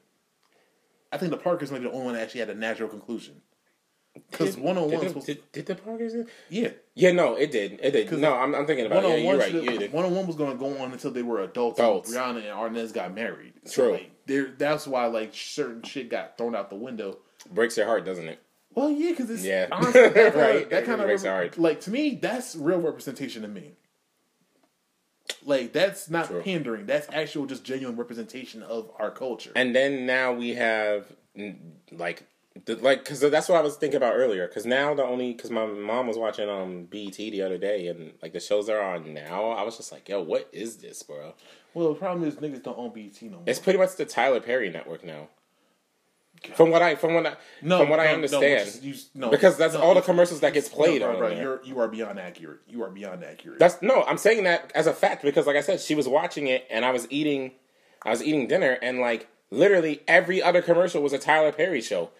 i 1.11 1.17
think 1.17 1.31
the 1.31 1.37
parkers 1.37 1.71
might 1.71 1.79
be 1.79 1.85
the 1.85 1.91
only 1.91 2.05
one 2.05 2.13
that 2.15 2.23
actually 2.23 2.39
had 2.41 2.49
a 2.49 2.55
natural 2.55 2.89
conclusion 2.89 3.41
because 4.31 4.55
Did- 4.55 4.63
one 4.63 4.77
on 4.77 4.89
did, 4.89 4.99
one 4.99 5.13
the- 5.13 5.19
did, 5.21 5.51
did 5.51 5.65
the 5.65 5.75
Parkers? 5.75 6.13
yeah 6.49 6.69
Yeah, 6.93 7.11
no, 7.11 7.35
it 7.35 7.51
did. 7.51 7.79
It 7.83 7.91
did. 7.91 8.11
No, 8.17 8.33
I'm, 8.33 8.55
I'm 8.55 8.65
thinking 8.65 8.85
about 8.85 9.03
one 9.03 9.11
it. 9.11 9.19
on 9.19 9.25
one 9.25 9.39
did. 9.77 9.91
one 9.91 10.05
on 10.05 10.15
one 10.15 10.25
was 10.25 10.37
going 10.37 10.51
to 10.53 10.57
go 10.57 10.77
on 10.77 10.93
until 10.93 11.11
they 11.11 11.21
were 11.21 11.41
adults. 11.41 11.79
Adults. 11.79 12.13
And 12.15 12.17
Brianna 12.37 12.37
and 12.67 12.75
Arnaz 12.77 12.93
got 12.93 13.13
married. 13.13 13.51
True. 13.69 13.91
like, 13.91 14.11
there, 14.25 14.53
that's 14.57 14.87
why 14.87 15.07
like 15.07 15.33
certain 15.33 15.83
shit 15.83 16.09
got 16.09 16.37
thrown 16.37 16.55
out 16.55 16.69
the 16.69 16.77
window. 16.77 17.17
Breaks 17.51 17.75
your 17.75 17.87
heart, 17.87 18.05
doesn't 18.05 18.25
it? 18.29 18.39
Well, 18.73 18.89
yeah, 18.89 19.09
because 19.09 19.29
it's 19.29 19.43
Yeah. 19.43 19.67
honestly, 19.69 20.01
that 20.07 20.13
kind 20.13 20.35
Right. 20.35 20.63
Of, 20.63 20.69
that 20.69 20.85
kind 20.85 21.01
breaks 21.01 21.23
of 21.23 21.27
our 21.27 21.33
heart. 21.35 21.57
like 21.57 21.81
to 21.81 21.91
me, 21.91 22.15
that's 22.15 22.55
real 22.55 22.79
representation 22.79 23.41
to 23.41 23.49
me. 23.49 23.73
Like 25.45 25.71
that's 25.71 26.09
not 26.09 26.27
True. 26.27 26.41
pandering. 26.41 26.85
That's 26.85 27.07
actual, 27.13 27.45
just 27.45 27.63
genuine 27.63 27.95
representation 27.95 28.63
of 28.63 28.91
our 28.99 29.11
culture. 29.11 29.51
And 29.55 29.75
then 29.75 30.05
now 30.05 30.33
we 30.33 30.55
have 30.55 31.05
like 31.91 32.27
The, 32.65 32.75
like, 32.77 33.03
because 33.03 33.19
that's 33.19 33.49
what 33.49 33.57
I 33.57 33.61
was 33.61 33.75
thinking 33.75 33.97
about 33.97 34.15
earlier. 34.15 34.47
Because 34.47 34.65
now 34.65 34.95
the 34.95 35.03
only 35.03 35.33
because 35.33 35.51
my 35.51 35.65
mom 35.65 36.07
was 36.07 36.17
watching 36.17 36.49
um 36.49 36.85
BET 36.85 37.17
the 37.17 37.41
other 37.41 37.57
day, 37.57 37.87
and 37.87 38.13
like 38.21 38.31
the 38.33 38.39
shows 38.39 38.67
that 38.67 38.77
are 38.77 38.95
on 38.95 39.13
now, 39.13 39.49
I 39.51 39.63
was 39.63 39.75
just 39.77 39.91
like, 39.91 40.07
yo, 40.07 40.21
what 40.21 40.49
is 40.53 40.77
this, 40.77 41.03
bro? 41.03 41.33
Well, 41.73 41.89
the 41.89 41.99
problem 41.99 42.25
is 42.25 42.35
niggas 42.35 42.63
don't 42.63 42.77
own 42.77 42.93
BET 42.93 43.21
no 43.23 43.31
more. 43.31 43.43
It's 43.45 43.59
pretty 43.59 43.77
much 43.77 43.97
the 43.97 44.05
Tyler 44.05 44.39
Perry 44.39 44.69
network 44.69 45.03
now. 45.03 45.27
From 46.53 46.69
what 46.71 46.81
I 46.81 46.95
from 46.95 47.13
what 47.13 47.25
I 47.25 47.35
no, 47.61 47.79
from 47.79 47.89
what 47.89 47.97
no, 47.97 48.03
I 48.03 48.07
no, 48.07 48.13
understand, 48.15 48.79
you- 48.81 48.95
no, 49.13 49.29
because 49.29 49.57
that's 49.57 49.73
no, 49.73 49.81
all 49.81 49.93
the 49.95 50.01
commercials 50.01 50.39
that 50.41 50.53
gets 50.53 50.69
played 50.69 51.01
no, 51.01 51.11
on 51.11 51.17
bro. 51.17 51.29
You're 51.29 51.63
you 51.63 51.79
are 51.79 51.87
beyond 51.87 52.19
accurate. 52.19 52.59
You 52.67 52.83
are 52.83 52.89
beyond 52.89 53.23
accurate. 53.23 53.59
That's 53.59 53.81
no, 53.81 54.03
I'm 54.03 54.17
saying 54.17 54.43
that 54.43 54.71
as 54.75 54.87
a 54.87 54.93
fact 54.93 55.23
because, 55.23 55.47
like 55.47 55.55
I 55.55 55.61
said, 55.61 55.79
she 55.79 55.95
was 55.95 56.07
watching 56.07 56.47
it, 56.47 56.67
and 56.69 56.83
I 56.85 56.91
was 56.91 57.07
eating, 57.09 57.51
I 58.03 58.09
was 58.11 58.21
eating 58.23 58.47
dinner, 58.47 58.77
and 58.81 58.99
like 58.99 59.27
literally 59.51 60.01
every 60.07 60.41
other 60.41 60.61
commercial 60.61 61.01
was 61.01 61.13
a 61.13 61.17
Tyler 61.19 61.51
Perry 61.51 61.81
show. 61.81 62.11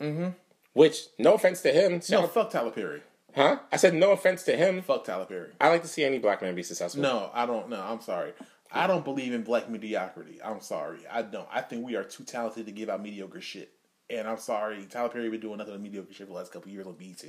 Mm-hmm. 0.00 0.28
Which, 0.72 1.06
no 1.18 1.34
offense 1.34 1.60
to 1.62 1.72
him, 1.72 2.00
no, 2.10 2.26
fuck 2.28 2.50
Tyler 2.50 2.70
Perry. 2.70 3.02
huh? 3.34 3.58
I 3.72 3.76
said 3.76 3.92
no 3.92 4.12
offense 4.12 4.44
to 4.44 4.56
him. 4.56 4.82
Fuck 4.82 5.04
Tyler 5.04 5.24
Perry. 5.26 5.50
I 5.60 5.68
like 5.68 5.82
to 5.82 5.88
see 5.88 6.04
any 6.04 6.18
black 6.18 6.40
man 6.42 6.54
be 6.54 6.62
successful. 6.62 7.02
No, 7.02 7.30
I 7.34 7.44
don't. 7.44 7.68
No, 7.68 7.80
I'm 7.80 8.00
sorry. 8.00 8.32
I 8.72 8.86
don't 8.86 9.04
believe 9.04 9.32
in 9.32 9.42
black 9.42 9.68
mediocrity. 9.68 10.40
I'm 10.42 10.60
sorry. 10.60 11.00
I 11.10 11.22
don't. 11.22 11.48
I 11.52 11.60
think 11.60 11.84
we 11.84 11.96
are 11.96 12.04
too 12.04 12.24
talented 12.24 12.66
to 12.66 12.72
give 12.72 12.88
out 12.88 13.02
mediocre 13.02 13.40
shit. 13.40 13.72
And 14.08 14.26
I'm 14.28 14.38
sorry, 14.38 14.84
Tyler 14.86 15.08
Perry 15.08 15.28
been 15.30 15.40
doing 15.40 15.58
nothing 15.58 15.74
but 15.74 15.80
mediocre 15.80 16.12
shit 16.12 16.26
for 16.26 16.32
the 16.32 16.38
last 16.38 16.52
couple 16.52 16.70
years 16.70 16.86
on 16.86 16.94
BET. 16.94 17.24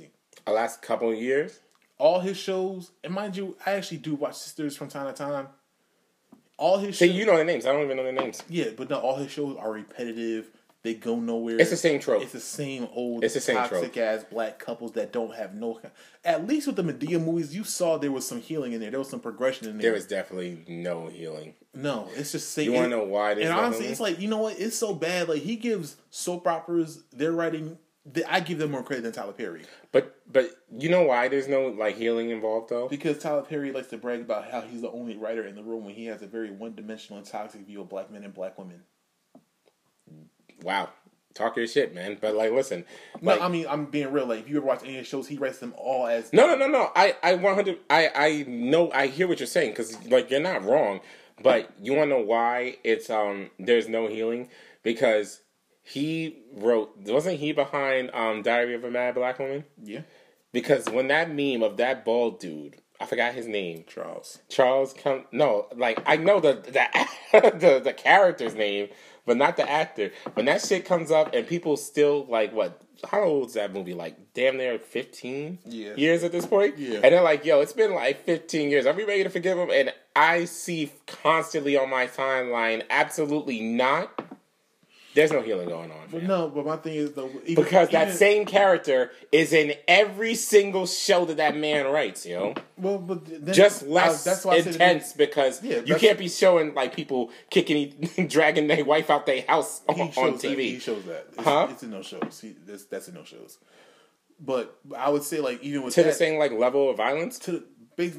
the 0.46 0.52
last 0.52 0.82
couple 0.82 1.10
of 1.10 1.18
years. 1.18 1.60
All 1.98 2.18
his 2.20 2.36
shows, 2.36 2.90
and 3.04 3.14
mind 3.14 3.36
you, 3.36 3.56
I 3.64 3.72
actually 3.72 3.98
do 3.98 4.14
watch 4.16 4.32
Sistas 4.34 4.76
from 4.76 4.88
time 4.88 5.06
to 5.06 5.12
time. 5.12 5.48
All 6.56 6.78
his 6.78 6.98
See, 6.98 7.08
shows, 7.08 7.16
you 7.16 7.26
know 7.26 7.36
the 7.36 7.44
names. 7.44 7.66
I 7.66 7.72
don't 7.72 7.84
even 7.84 7.96
know 7.96 8.04
the 8.04 8.12
names. 8.12 8.42
yeah, 8.48 8.70
but 8.76 8.90
no, 8.90 8.98
all 8.98 9.16
his 9.16 9.30
shows 9.30 9.56
are 9.58 9.70
repetitive. 9.72 10.50
They 10.82 10.94
go 10.94 11.16
nowhere. 11.16 11.60
It's 11.60 11.70
the 11.70 11.76
same 11.76 12.00
trope. 12.00 12.22
It's 12.22 12.32
the 12.32 12.40
same 12.40 12.88
old, 12.92 13.22
It's 13.22 13.34
the 13.34 13.40
same 13.40 13.56
toxic 13.56 13.92
trope. 13.92 14.04
ass 14.04 14.24
black 14.28 14.58
couples 14.58 14.92
that 14.92 15.12
don't 15.12 15.34
have 15.34 15.54
no. 15.54 15.80
At 16.24 16.46
least 16.46 16.66
with 16.66 16.74
the 16.76 16.82
Madea 16.82 17.24
movies, 17.24 17.54
you 17.54 17.62
saw 17.62 17.98
there 17.98 18.10
was 18.10 18.26
some 18.26 18.40
healing 18.40 18.72
in 18.72 18.80
there. 18.80 18.90
There 18.90 18.98
was 18.98 19.08
some 19.08 19.20
progression 19.20 19.68
in 19.68 19.78
there. 19.78 19.82
There 19.82 19.92
was 19.92 20.06
definitely 20.06 20.64
no 20.66 21.06
healing. 21.06 21.54
No, 21.72 22.08
it's 22.16 22.32
just 22.32 22.50
say 22.50 22.64
You 22.64 22.72
want 22.72 22.86
to 22.86 22.96
know 22.96 23.04
why? 23.04 23.32
And 23.32 23.48
honestly, 23.50 23.86
it's 23.86 24.00
like 24.00 24.18
you 24.18 24.28
know 24.28 24.38
what? 24.38 24.58
It's 24.58 24.76
so 24.76 24.92
bad. 24.92 25.28
Like 25.28 25.42
he 25.42 25.56
gives 25.56 25.96
soap 26.10 26.46
operas, 26.48 27.04
they're 27.12 27.32
writing. 27.32 27.78
They, 28.04 28.24
I 28.24 28.40
give 28.40 28.58
them 28.58 28.72
more 28.72 28.82
credit 28.82 29.02
than 29.02 29.12
Tyler 29.12 29.32
Perry 29.32 29.62
but 29.92 30.16
but 30.30 30.50
you 30.76 30.88
know 30.88 31.02
why 31.02 31.28
there's 31.28 31.46
no 31.46 31.68
like 31.68 31.96
healing 31.96 32.30
involved 32.30 32.70
though. 32.70 32.88
because 32.88 33.18
Tyler 33.18 33.42
Perry 33.42 33.70
likes 33.70 33.88
to 33.88 33.98
brag 33.98 34.22
about 34.22 34.50
how 34.50 34.62
he's 34.62 34.80
the 34.80 34.90
only 34.90 35.16
writer 35.16 35.46
in 35.46 35.54
the 35.54 35.62
room 35.62 35.84
when 35.84 35.94
he 35.94 36.06
has 36.06 36.22
a 36.22 36.26
very 36.26 36.50
one-dimensional 36.50 37.18
and 37.18 37.26
toxic 37.26 37.60
view 37.66 37.82
of 37.82 37.88
black 37.88 38.10
men 38.10 38.24
and 38.24 38.34
black 38.34 38.58
women. 38.58 38.82
Wow, 40.62 40.90
talk 41.34 41.56
your 41.56 41.66
shit, 41.66 41.94
man. 41.94 42.18
But 42.20 42.34
like, 42.34 42.52
listen, 42.52 42.84
No, 43.20 43.32
like, 43.32 43.40
I 43.40 43.48
mean 43.48 43.66
I'm 43.68 43.86
being 43.86 44.12
real. 44.12 44.26
Like 44.26 44.40
if 44.40 44.48
you 44.48 44.58
ever 44.58 44.66
watch 44.66 44.82
any 44.82 44.94
of 44.94 44.98
his 45.00 45.08
shows, 45.08 45.28
he 45.28 45.36
writes 45.36 45.58
them 45.58 45.74
all 45.76 46.06
as 46.06 46.32
No, 46.32 46.46
no, 46.46 46.56
no, 46.56 46.68
no. 46.68 46.90
I, 46.94 47.16
I 47.22 47.34
100. 47.34 47.78
I, 47.90 48.10
I 48.14 48.44
know. 48.48 48.90
I 48.92 49.06
hear 49.08 49.28
what 49.28 49.40
you're 49.40 49.46
saying 49.46 49.70
because 49.70 50.04
like 50.06 50.30
you're 50.30 50.40
not 50.40 50.64
wrong, 50.64 51.00
but 51.42 51.70
you 51.80 51.94
want 51.94 52.10
to 52.10 52.16
know 52.16 52.22
why 52.22 52.76
it's 52.84 53.10
um 53.10 53.50
there's 53.58 53.88
no 53.88 54.06
healing 54.08 54.48
because 54.82 55.40
he 55.82 56.42
wrote 56.54 56.96
wasn't 57.06 57.38
he 57.38 57.52
behind 57.52 58.10
um 58.14 58.42
Diary 58.42 58.74
of 58.74 58.84
a 58.84 58.90
Mad 58.90 59.14
Black 59.14 59.38
Woman 59.38 59.64
yeah. 59.82 60.02
because 60.52 60.88
when 60.88 61.08
that 61.08 61.30
meme 61.30 61.62
of 61.62 61.76
that 61.78 62.04
bald 62.04 62.38
dude 62.38 62.76
I 63.00 63.06
forgot 63.06 63.34
his 63.34 63.48
name 63.48 63.84
Charles. 63.88 64.38
Charles 64.48 64.92
come 64.92 65.24
no 65.32 65.66
like 65.74 66.00
I 66.06 66.16
know 66.16 66.38
the 66.38 66.54
the 67.32 67.50
the, 67.58 67.80
the 67.80 67.92
character's 67.92 68.54
name 68.54 68.88
but 69.26 69.36
not 69.36 69.56
the 69.56 69.68
actor. 69.70 70.10
When 70.34 70.46
that 70.46 70.62
shit 70.62 70.84
comes 70.84 71.10
up 71.10 71.34
and 71.34 71.46
people 71.46 71.76
still 71.76 72.26
like 72.28 72.52
what 72.52 72.78
how 73.10 73.22
old 73.22 73.48
is 73.48 73.54
that 73.54 73.72
movie? 73.72 73.94
Like 73.94 74.16
damn 74.34 74.56
near 74.56 74.78
15 74.78 75.58
Yeah. 75.66 75.94
years 75.96 76.22
at 76.22 76.30
this 76.32 76.46
point? 76.46 76.78
Yeah. 76.78 76.96
and 76.96 77.12
they're 77.12 77.22
like 77.22 77.44
yo 77.44 77.60
it's 77.60 77.72
been 77.72 77.94
like 77.94 78.24
15 78.24 78.70
years. 78.70 78.86
Are 78.86 78.92
we 78.92 79.04
ready 79.04 79.24
to 79.24 79.30
forgive 79.30 79.58
him? 79.58 79.70
And 79.70 79.92
I 80.14 80.44
see 80.44 80.92
constantly 81.06 81.76
on 81.76 81.88
my 81.90 82.06
timeline 82.06 82.82
absolutely 82.90 83.60
not 83.60 84.10
there's 85.14 85.30
no 85.30 85.42
healing 85.42 85.68
going 85.68 85.90
on 85.90 85.98
But 86.10 86.22
no, 86.22 86.48
but 86.48 86.64
my 86.64 86.76
thing 86.76 86.94
is 86.94 87.12
though 87.12 87.30
even, 87.46 87.62
because 87.64 87.90
that 87.90 88.08
even- 88.08 88.16
same 88.16 88.46
character 88.46 89.10
is 89.30 89.52
in 89.52 89.74
every 89.86 90.34
single 90.34 90.86
show 90.86 91.24
that 91.26 91.36
that 91.38 91.56
man 91.56 91.86
writes 91.86 92.24
yo 92.26 92.54
well, 92.76 92.98
but 92.98 93.24
then, 93.44 93.54
just 93.54 93.82
less 93.86 94.24
that's 94.24 94.44
why 94.44 94.56
intense 94.56 95.12
because 95.12 95.62
Yeah, 95.62 95.80
you 95.84 95.96
can't 95.96 96.18
be 96.18 96.28
showing 96.28 96.74
like 96.74 96.94
people 96.96 97.30
kicking, 97.50 98.10
dragging 98.28 98.66
their 98.66 98.84
wife 98.84 99.10
out 99.10 99.26
their 99.26 99.42
house 99.42 99.82
on, 99.88 100.00
on 100.00 100.12
shows 100.12 100.42
That. 100.42 100.48
TV. 100.56 100.58
He 100.60 100.78
shows 100.78 101.04
that. 101.04 101.26
It's, 101.32 101.44
Huh? 101.44 101.68
it's 101.70 101.82
in 101.82 101.90
no 101.90 102.02
shows. 102.02 102.40
He, 102.40 102.54
that's, 102.66 102.84
that's 102.84 103.08
in 103.08 103.14
no 103.14 103.24
shows. 103.24 103.58
But 104.40 104.76
I 104.96 105.08
would 105.10 105.22
say 105.22 105.38
like 105.40 105.62
even 105.62 105.82
with 105.84 105.94
to 105.94 106.02
that, 106.02 106.08
the 106.08 106.14
same 106.14 106.38
like 106.38 106.50
level 106.52 106.90
of 106.90 106.96
violence. 106.96 107.38
to 107.40 107.62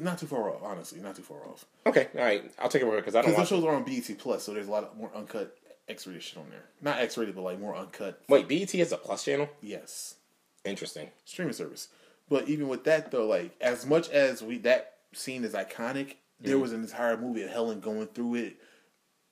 not 0.00 0.18
too 0.18 0.26
far 0.26 0.48
off. 0.50 0.62
Honestly, 0.62 1.00
not 1.00 1.14
too 1.16 1.22
far 1.22 1.38
off. 1.46 1.66
Okay, 1.86 2.08
all 2.16 2.22
right, 2.24 2.50
I'll 2.58 2.70
take 2.70 2.80
it 2.80 2.86
over 2.86 2.96
because 2.96 3.14
I 3.14 3.20
don't 3.20 3.32
Because 3.32 3.50
those 3.50 3.58
shows 3.58 3.66
are 3.66 3.74
on 3.74 3.84
BET 3.84 4.16
Plus, 4.18 4.42
so 4.42 4.54
there's 4.54 4.68
a 4.68 4.70
lot 4.70 4.84
of 4.84 4.96
more 4.96 5.10
uncut 5.14 5.54
X-rated 5.88 6.22
shit 6.22 6.38
on 6.38 6.50
there. 6.50 6.64
Not 6.80 7.00
X-rated, 7.00 7.34
but 7.34 7.42
like 7.42 7.60
more 7.60 7.76
uncut. 7.76 8.20
Wait, 8.28 8.48
BET 8.48 8.70
has 8.72 8.92
a 8.92 8.96
plus 8.96 9.24
channel. 9.24 9.48
Yes, 9.60 10.16
Interesting. 10.64 11.10
streaming 11.24 11.52
service. 11.52 11.88
But 12.28 12.48
even 12.48 12.68
with 12.68 12.84
that 12.84 13.10
though, 13.10 13.26
like 13.26 13.54
as 13.60 13.84
much 13.84 14.08
as 14.10 14.42
we 14.42 14.58
that 14.58 14.94
scene 15.12 15.44
is 15.44 15.52
iconic, 15.52 16.14
there 16.40 16.54
mm-hmm. 16.54 16.62
was 16.62 16.72
an 16.72 16.82
entire 16.82 17.16
movie 17.16 17.42
of 17.42 17.50
Helen 17.50 17.80
going 17.80 18.06
through 18.08 18.36
it 18.36 18.56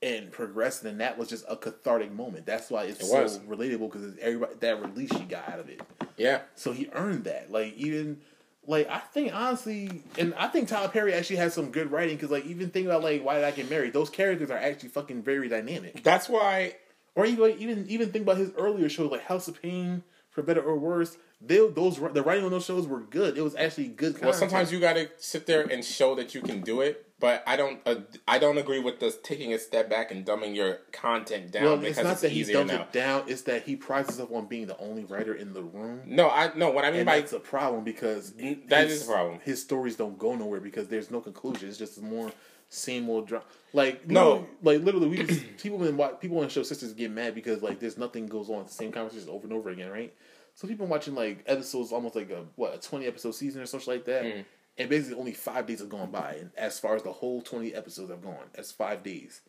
and 0.02 0.32
progressing, 0.32 0.90
and 0.90 1.00
that 1.00 1.16
was 1.16 1.28
just 1.28 1.44
a 1.48 1.56
cathartic 1.56 2.12
moment. 2.12 2.44
That's 2.44 2.70
why 2.70 2.84
it's 2.84 3.00
It 3.00 3.06
so 3.06 3.38
relatable 3.48 3.92
because 3.92 4.16
everybody 4.20 4.54
that 4.60 4.82
release 4.82 5.10
she 5.16 5.24
got 5.24 5.48
out 5.48 5.60
of 5.60 5.68
it. 5.68 5.80
Yeah, 6.16 6.42
So 6.56 6.72
he 6.72 6.88
earned 6.92 7.24
that. 7.24 7.50
Like 7.50 7.74
even 7.76 8.20
like 8.66 8.88
I 8.88 8.98
think 8.98 9.34
honestly, 9.34 10.02
and 10.18 10.34
I 10.34 10.48
think 10.48 10.68
Tyler 10.68 10.88
Perry 10.88 11.14
actually 11.14 11.36
has 11.36 11.54
some 11.54 11.70
good 11.70 11.90
writing 11.90 12.16
because 12.16 12.30
like 12.30 12.46
even 12.46 12.70
think 12.70 12.86
about 12.86 13.02
like 13.02 13.24
why 13.24 13.34
did 13.34 13.44
I 13.44 13.50
get 13.50 13.68
married? 13.68 13.92
Those 13.92 14.10
characters 14.10 14.50
are 14.50 14.58
actually 14.58 14.90
fucking 14.90 15.22
very 15.22 15.48
dynamic. 15.48 16.02
that's 16.02 16.28
why. 16.28 16.76
Or 17.14 17.26
even 17.26 17.58
even 17.58 17.86
even 17.88 18.10
think 18.10 18.22
about 18.22 18.38
his 18.38 18.52
earlier 18.56 18.88
shows 18.88 19.10
like 19.10 19.24
House 19.24 19.48
of 19.48 19.60
Payne, 19.60 20.02
for 20.32 20.42
better 20.42 20.62
or 20.62 20.76
worse. 20.76 21.16
They 21.40 21.56
those 21.68 21.98
the 21.98 22.22
writing 22.22 22.44
on 22.44 22.50
those 22.50 22.64
shows 22.64 22.86
were 22.86 23.00
good. 23.00 23.36
It 23.36 23.42
was 23.42 23.54
actually 23.54 23.88
good. 23.88 24.20
Well, 24.20 24.32
sometimes 24.32 24.72
you 24.72 24.80
got 24.80 24.94
to 24.94 25.08
sit 25.18 25.46
there 25.46 25.62
and 25.62 25.84
show 25.84 26.14
that 26.14 26.34
you 26.34 26.40
can 26.40 26.60
do 26.60 26.80
it. 26.80 27.06
But 27.22 27.42
I 27.46 27.56
don't. 27.56 27.78
Uh, 27.86 27.94
I 28.28 28.38
don't 28.40 28.58
agree 28.58 28.80
with 28.80 28.98
this 29.00 29.16
taking 29.22 29.54
a 29.54 29.58
step 29.58 29.88
back 29.88 30.10
and 30.10 30.26
dumbing 30.26 30.54
your 30.56 30.80
content 30.90 31.52
down 31.52 31.62
well, 31.64 31.76
because 31.76 31.96
it's 31.96 32.04
not 32.04 32.12
it's 32.14 32.20
that 32.22 32.32
he 32.32 32.40
easier 32.40 32.64
now. 32.64 32.82
it 32.82 32.92
down. 32.92 33.22
It's 33.28 33.42
that 33.42 33.62
he 33.62 33.76
prides 33.76 34.08
himself 34.08 34.30
on 34.32 34.46
being 34.46 34.66
the 34.66 34.76
only 34.78 35.04
writer 35.04 35.32
in 35.32 35.54
the 35.54 35.62
room. 35.62 36.00
No, 36.04 36.28
I 36.28 36.50
no. 36.56 36.70
What 36.72 36.84
I 36.84 36.90
mean 36.90 37.00
And 37.00 37.06
by 37.06 37.16
it's 37.16 37.32
a 37.32 37.38
problem 37.38 37.84
because 37.84 38.32
That 38.32 38.88
his- 38.88 39.02
is 39.02 39.08
a 39.08 39.12
problem. 39.12 39.38
His 39.44 39.62
stories 39.62 39.94
don't 39.96 40.18
go 40.18 40.34
nowhere 40.34 40.58
because 40.60 40.88
there's 40.88 41.10
no 41.12 41.20
conclusion. 41.20 41.68
It's 41.68 41.78
just 41.78 42.02
more 42.02 42.32
same 42.68 43.08
old 43.08 43.28
drama. 43.28 43.44
Like 43.72 44.10
No. 44.10 44.46
like 44.62 44.80
literally, 44.82 45.06
we 45.06 45.22
just, 45.22 45.44
people 45.62 45.78
been 45.78 45.96
wa- 45.96 46.08
people 46.14 46.40
on 46.40 46.48
show 46.48 46.62
Sistas 46.62 46.96
get 46.96 47.12
mad 47.12 47.36
because 47.36 47.62
like 47.62 47.78
there's 47.78 47.96
nothing 47.98 48.26
goes 48.26 48.50
on. 48.50 48.62
It's 48.62 48.76
the 48.76 48.82
same 48.82 48.90
conversations 48.90 49.28
over 49.28 49.44
and 49.44 49.52
over 49.52 49.70
again, 49.70 49.90
right? 49.92 50.12
So 50.56 50.66
people 50.66 50.86
watching 50.86 51.14
like 51.14 51.44
episodes, 51.46 51.92
almost 51.92 52.16
like 52.16 52.30
a 52.30 52.46
what 52.56 52.74
a 52.74 52.78
twenty 52.78 53.06
episode 53.06 53.36
season 53.36 53.62
or 53.62 53.66
something 53.66 53.94
like 53.94 54.06
that, 54.06 54.24
Mm. 54.24 54.44
And 54.82 54.90
basically 54.90 55.18
only 55.18 55.32
five 55.32 55.66
days 55.66 55.80
have 55.80 55.88
gone 55.88 56.10
by. 56.10 56.36
And 56.40 56.50
as 56.56 56.78
far 56.78 56.94
as 56.96 57.02
the 57.02 57.12
whole 57.12 57.42
twenty 57.42 57.74
episodes 57.74 58.10
have 58.10 58.22
gone, 58.22 58.50
that's 58.54 58.72
five 58.72 59.02
days. 59.02 59.40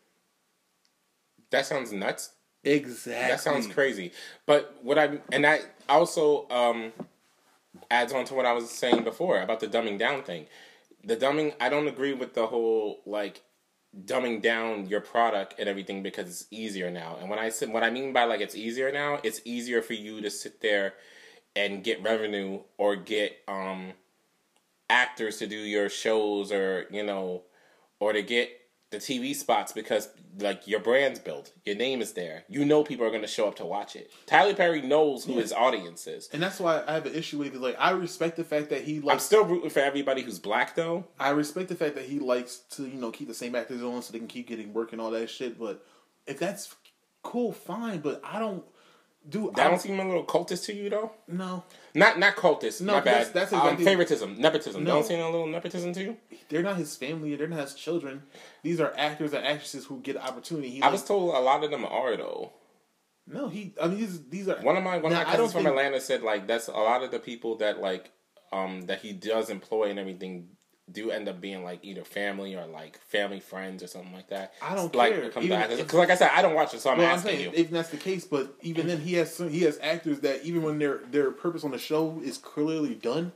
that 1.51 1.65
sounds 1.65 1.91
nuts. 1.91 2.31
Exactly. 2.63 3.27
That 3.27 3.41
sounds 3.41 3.67
crazy. 3.67 4.11
But 4.45 4.77
what 4.81 4.97
I 4.97 5.19
and 5.31 5.43
that 5.43 5.61
also 5.89 6.47
um, 6.49 6.93
adds 7.91 8.13
on 8.13 8.25
to 8.25 8.33
what 8.33 8.45
I 8.45 8.53
was 8.53 8.69
saying 8.69 9.03
before 9.03 9.41
about 9.41 9.59
the 9.59 9.67
dumbing 9.67 9.99
down 9.99 10.23
thing. 10.23 10.47
The 11.03 11.17
dumbing, 11.17 11.53
I 11.59 11.67
don't 11.69 11.87
agree 11.89 12.13
with 12.13 12.33
the 12.33 12.47
whole 12.47 13.01
like 13.05 13.41
dumbing 14.05 14.41
down 14.41 14.87
your 14.87 15.01
product 15.01 15.55
and 15.59 15.67
everything 15.69 16.01
because 16.01 16.27
it's 16.27 16.45
easier 16.51 16.89
now. 16.89 17.17
And 17.19 17.29
when 17.29 17.39
I 17.39 17.49
said 17.49 17.69
what 17.69 17.83
I 17.83 17.89
mean 17.89 18.13
by 18.13 18.23
like 18.23 18.41
it's 18.41 18.55
easier 18.55 18.91
now, 18.91 19.19
it's 19.23 19.41
easier 19.45 19.81
for 19.81 19.93
you 19.93 20.21
to 20.21 20.31
sit 20.31 20.61
there 20.61 20.93
and 21.55 21.83
get 21.83 22.01
revenue 22.01 22.61
or 22.77 22.95
get 22.95 23.37
um 23.47 23.93
actors 24.89 25.37
to 25.37 25.47
do 25.47 25.55
your 25.55 25.89
shows 25.89 26.51
or 26.51 26.85
you 26.91 27.03
know 27.03 27.43
or 27.99 28.13
to 28.13 28.21
get 28.21 28.49
the 28.91 28.97
TV 28.99 29.33
spots 29.35 29.71
because 29.71 30.09
like 30.39 30.67
your 30.67 30.79
brand's 30.79 31.19
built, 31.19 31.51
your 31.65 31.75
name 31.75 31.99
is 31.99 32.13
there. 32.13 32.43
You 32.47 32.63
know 32.63 32.83
people 32.83 33.05
are 33.07 33.09
going 33.09 33.21
to 33.23 33.27
show 33.27 33.47
up 33.47 33.55
to 33.55 33.65
watch 33.65 33.95
it. 33.95 34.11
Tyler 34.27 34.53
Perry 34.53 34.81
knows 34.83 35.25
who 35.25 35.37
his 35.37 35.51
audience 35.51 36.05
is. 36.05 36.29
And 36.31 36.41
that's 36.43 36.59
why 36.59 36.83
I 36.87 36.93
have 36.93 37.05
an 37.07 37.15
issue 37.15 37.39
with 37.39 37.47
it. 37.47 37.51
'cause, 37.53 37.61
like 37.61 37.75
I 37.79 37.91
respect 37.91 38.35
the 38.37 38.43
fact 38.43 38.69
that 38.69 38.83
he 38.83 38.99
likes. 38.99 39.13
I'm 39.13 39.19
still 39.19 39.45
rooting 39.45 39.71
for 39.71 39.79
everybody 39.79 40.21
who's 40.21 40.37
black 40.39 40.75
though. 40.75 41.05
I 41.19 41.29
respect 41.31 41.69
the 41.69 41.75
fact 41.75 41.95
that 41.95 42.05
he 42.05 42.19
likes 42.19 42.57
to 42.71 42.83
you 42.83 42.99
know 42.99 43.09
keep 43.11 43.27
the 43.27 43.33
same 43.33 43.55
actors 43.55 43.81
on 43.81 44.01
so 44.03 44.11
they 44.13 44.19
can 44.19 44.27
keep 44.27 44.47
getting 44.47 44.73
work 44.73 44.91
and 44.91 45.01
all 45.01 45.09
that 45.11 45.27
shit. 45.29 45.57
But 45.59 45.83
if 46.27 46.37
that's 46.37 46.75
cool, 47.23 47.51
fine. 47.51 47.99
But 47.99 48.21
I 48.23 48.37
don't 48.37 48.63
do. 49.27 49.51
That 49.55 49.67
I 49.67 49.69
don't 49.69 49.79
seem 49.79 49.99
a 49.99 50.05
little 50.05 50.25
cultist 50.25 50.65
to 50.65 50.73
you 50.73 50.89
though. 50.89 51.11
no. 51.27 51.63
Not 51.95 52.17
not 52.17 52.35
cultist. 52.35 52.81
No, 52.81 52.93
my 52.93 52.99
that's- 53.01 53.27
bad. 53.27 53.33
that's 53.35 53.53
um, 53.53 53.59
exactly- 53.61 53.85
favoritism, 53.85 54.35
nepotism. 54.39 54.83
No. 54.83 54.95
Don't 54.95 55.05
seem 55.05 55.19
a 55.19 55.29
little 55.29 55.47
nepotism 55.47 55.93
to 55.93 56.01
you. 56.03 56.17
They're 56.49 56.63
not 56.63 56.77
his 56.77 56.95
family. 56.95 57.35
They're 57.35 57.47
not 57.47 57.59
his 57.59 57.75
children. 57.75 58.23
These 58.63 58.79
are 58.81 58.93
actors 58.97 59.33
and 59.33 59.45
actresses 59.45 59.85
who 59.85 59.99
get 60.01 60.17
opportunity. 60.17 60.69
He 60.71 60.81
I 60.81 60.89
was 60.89 61.03
told 61.05 61.35
a 61.35 61.39
lot 61.39 61.63
of 61.63 61.69
them 61.71 61.85
are 61.85 62.17
though. 62.17 62.51
No, 63.27 63.47
he. 63.47 63.73
I 63.81 63.87
mean, 63.87 63.97
these 63.99 64.27
these 64.27 64.49
are 64.49 64.57
One 64.61 64.75
of 64.75 64.83
my 64.83 64.97
one 64.97 65.11
Now, 65.13 65.21
of 65.21 65.27
my 65.27 65.31
cousins 65.33 65.53
from 65.53 65.63
think- 65.63 65.69
Atlanta 65.77 66.01
said 66.01 66.23
like 66.23 66.47
that's 66.47 66.67
a 66.67 66.71
lot 66.73 67.03
of 67.03 67.11
the 67.11 67.19
people 67.19 67.57
that 67.57 67.79
like 67.79 68.11
um 68.51 68.81
that 68.87 69.01
he 69.01 69.13
does 69.13 69.49
employ 69.49 69.89
and 69.91 69.99
everything 69.99 70.49
do 70.91 71.11
end 71.11 71.29
up 71.29 71.39
being 71.39 71.63
like 71.63 71.79
either 71.83 72.03
family 72.03 72.55
or 72.55 72.65
like 72.65 72.97
family 72.99 73.39
friends 73.39 73.81
or 73.81 73.87
something 73.87 74.11
like 74.13 74.27
that. 74.27 74.53
I 74.61 74.75
don't 74.75 74.93
like, 74.93 75.13
care. 75.13 75.29
Come 75.29 75.47
back 75.47 75.69
because 75.69 75.93
like 75.93 76.09
I 76.09 76.15
said, 76.15 76.31
I 76.33 76.41
don't 76.41 76.53
watch 76.55 76.73
it, 76.73 76.81
so 76.81 76.91
I'm 76.91 76.97
Well, 76.97 77.07
I'm 77.07 77.13
asking 77.17 77.31
saying 77.37 77.41
you. 77.41 77.51
if 77.55 77.69
that's 77.71 77.89
the 77.89 77.97
case, 77.97 78.25
but 78.25 78.53
even 78.61 78.87
then, 78.87 78.99
he 78.99 79.13
has 79.15 79.33
some, 79.33 79.49
he 79.49 79.61
has 79.61 79.79
actors 79.81 80.19
that 80.21 80.43
even 80.43 80.61
when 80.61 80.79
their 80.79 80.97
their 81.09 81.31
purpose 81.31 81.63
on 81.63 81.71
the 81.71 81.77
show 81.77 82.19
is 82.23 82.37
clearly 82.37 82.95
done, 82.95 83.31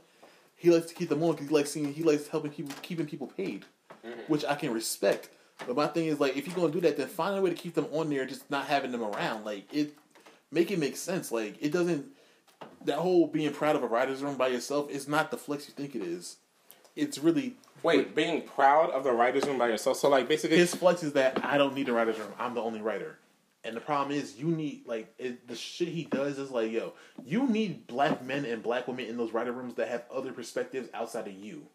he 0.56 0.70
likes 0.70 0.86
to 0.86 0.94
keep 0.94 1.08
them 1.08 1.22
on 1.22 1.32
because 1.32 1.48
he 1.48 1.54
likes 1.54 1.70
seeing 1.70 1.92
he 1.94 2.02
likes 2.02 2.28
helping 2.28 2.50
people 2.50 2.74
keeping 2.82 3.06
people 3.06 3.26
paid, 3.28 3.64
Mm-hmm. 4.06 4.20
which 4.28 4.44
I 4.44 4.54
can 4.54 4.72
respect. 4.72 5.30
But 5.66 5.74
my 5.74 5.88
thing 5.88 6.06
is 6.06 6.20
like, 6.20 6.36
if 6.36 6.46
you're 6.46 6.54
gonna 6.54 6.70
do 6.70 6.80
that, 6.82 6.96
then 6.96 7.08
find 7.08 7.36
a 7.36 7.40
way 7.42 7.50
to 7.50 7.56
keep 7.56 7.74
them 7.74 7.88
on 7.92 8.10
there, 8.10 8.24
just 8.26 8.48
not 8.50 8.66
having 8.66 8.92
them 8.92 9.02
around. 9.02 9.44
Like 9.44 9.72
it, 9.74 9.92
make 10.52 10.70
it 10.70 10.78
make 10.78 10.96
sense. 10.96 11.32
Like 11.32 11.56
it 11.60 11.72
doesn't. 11.72 12.06
That 12.84 12.98
whole 12.98 13.26
being 13.26 13.52
proud 13.52 13.74
of 13.74 13.82
a 13.82 13.86
writers' 13.86 14.22
room 14.22 14.36
by 14.36 14.48
yourself 14.48 14.90
is 14.90 15.08
not 15.08 15.30
the 15.30 15.36
flex 15.36 15.66
you 15.66 15.74
think 15.74 15.94
it 15.96 16.02
is. 16.02 16.36
It's 16.98 17.18
really 17.18 17.56
Wait, 17.82 18.14
being 18.14 18.42
proud 18.42 18.90
of 18.90 19.04
the 19.04 19.12
writers' 19.12 19.46
room 19.46 19.58
by 19.58 19.68
yourself. 19.68 19.96
So 19.98 20.08
like 20.08 20.28
basically, 20.28 20.58
his 20.58 20.74
flex 20.74 21.02
is 21.02 21.12
that 21.12 21.44
I 21.44 21.56
don't 21.56 21.74
need 21.74 21.88
a 21.88 21.92
writer's 21.92 22.18
room. 22.18 22.32
I'm 22.38 22.54
the 22.54 22.60
only 22.60 22.80
writer. 22.80 23.18
And 23.64 23.76
the 23.76 23.80
problem 23.80 24.16
is, 24.16 24.36
you 24.36 24.46
need 24.46 24.82
like 24.86 25.12
it, 25.18 25.46
the 25.46 25.56
shit 25.56 25.88
he 25.88 26.04
does 26.04 26.38
is 26.38 26.50
like, 26.50 26.70
yo, 26.70 26.94
you 27.24 27.48
need 27.48 27.86
black 27.86 28.24
men 28.24 28.44
and 28.44 28.62
black 28.62 28.88
women 28.88 29.06
in 29.06 29.16
those 29.16 29.32
writer 29.32 29.52
rooms 29.52 29.74
that 29.74 29.88
have 29.88 30.04
other 30.12 30.32
perspectives 30.32 30.88
outside 30.94 31.26
of 31.26 31.34
you, 31.34 31.66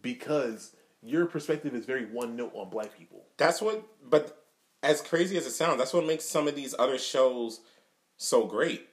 because 0.00 0.74
your 1.02 1.26
perspective 1.26 1.74
is 1.74 1.84
very 1.84 2.06
one 2.06 2.36
note 2.36 2.52
on 2.54 2.70
black 2.70 2.96
people. 2.96 3.24
that's 3.36 3.60
what. 3.60 3.84
But 4.08 4.44
as 4.82 5.00
crazy 5.00 5.36
as 5.36 5.46
it 5.46 5.52
sounds, 5.52 5.78
that's 5.78 5.92
what 5.92 6.06
makes 6.06 6.24
some 6.24 6.48
of 6.48 6.54
these 6.54 6.74
other 6.78 6.98
shows 6.98 7.60
so 8.16 8.46
great. 8.46 8.88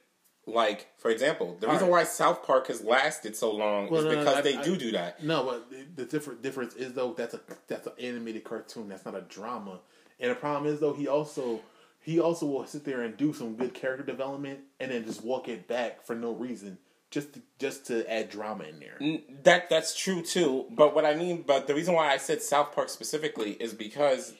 Like 0.46 0.86
for 0.96 1.10
example, 1.10 1.56
the 1.60 1.66
All 1.66 1.72
reason 1.72 1.88
right. 1.88 1.92
why 2.02 2.04
South 2.04 2.44
Park 2.46 2.68
has 2.68 2.82
lasted 2.84 3.34
so 3.34 3.50
long 3.52 3.90
Well, 3.90 4.00
is 4.00 4.04
no, 4.06 4.12
no, 4.12 4.18
because 4.20 4.44
they 4.44 4.56
I- 4.56 4.62
do 4.62 4.76
do 4.76 4.92
that. 4.92 5.22
No, 5.22 5.42
but 5.44 5.70
the, 5.70 5.84
the 5.96 6.04
different 6.08 6.40
difference 6.42 6.74
is 6.74 6.92
though 6.92 7.12
that's 7.14 7.34
a 7.34 7.40
that's 7.66 7.86
an 7.88 7.94
animated 8.00 8.44
cartoon. 8.44 8.88
That's 8.88 9.04
not 9.04 9.16
a 9.16 9.22
drama. 9.22 9.80
And 10.20 10.30
the 10.30 10.34
problem 10.36 10.72
is 10.72 10.78
though 10.80 10.92
he 10.94 11.08
also 11.08 11.60
he 12.00 12.20
also 12.20 12.46
will 12.46 12.64
sit 12.66 12.84
there 12.84 13.02
and 13.02 13.16
do 13.16 13.32
some 13.32 13.56
good 13.56 13.74
character 13.74 14.04
development 14.06 14.60
and 14.78 14.92
then 14.92 15.04
just 15.04 15.24
walk 15.24 15.48
it 15.48 15.66
back 15.66 16.06
for 16.06 16.14
no 16.14 16.30
reason, 16.30 16.78
just 17.10 17.32
to, 17.34 17.42
just 17.58 17.84
to 17.86 18.08
add 18.08 18.30
drama 18.30 18.64
in 18.64 18.78
there. 18.78 19.20
That 19.42 19.68
that's 19.68 19.96
true 19.96 20.22
too. 20.22 20.66
But 20.70 20.94
what 20.94 21.04
I 21.04 21.16
mean, 21.16 21.42
but 21.44 21.66
the 21.66 21.74
reason 21.74 21.94
why 21.94 22.12
I 22.12 22.18
said 22.18 22.40
South 22.40 22.72
Park 22.72 22.88
specifically 22.90 23.52
is 23.54 23.74
because 23.74 24.34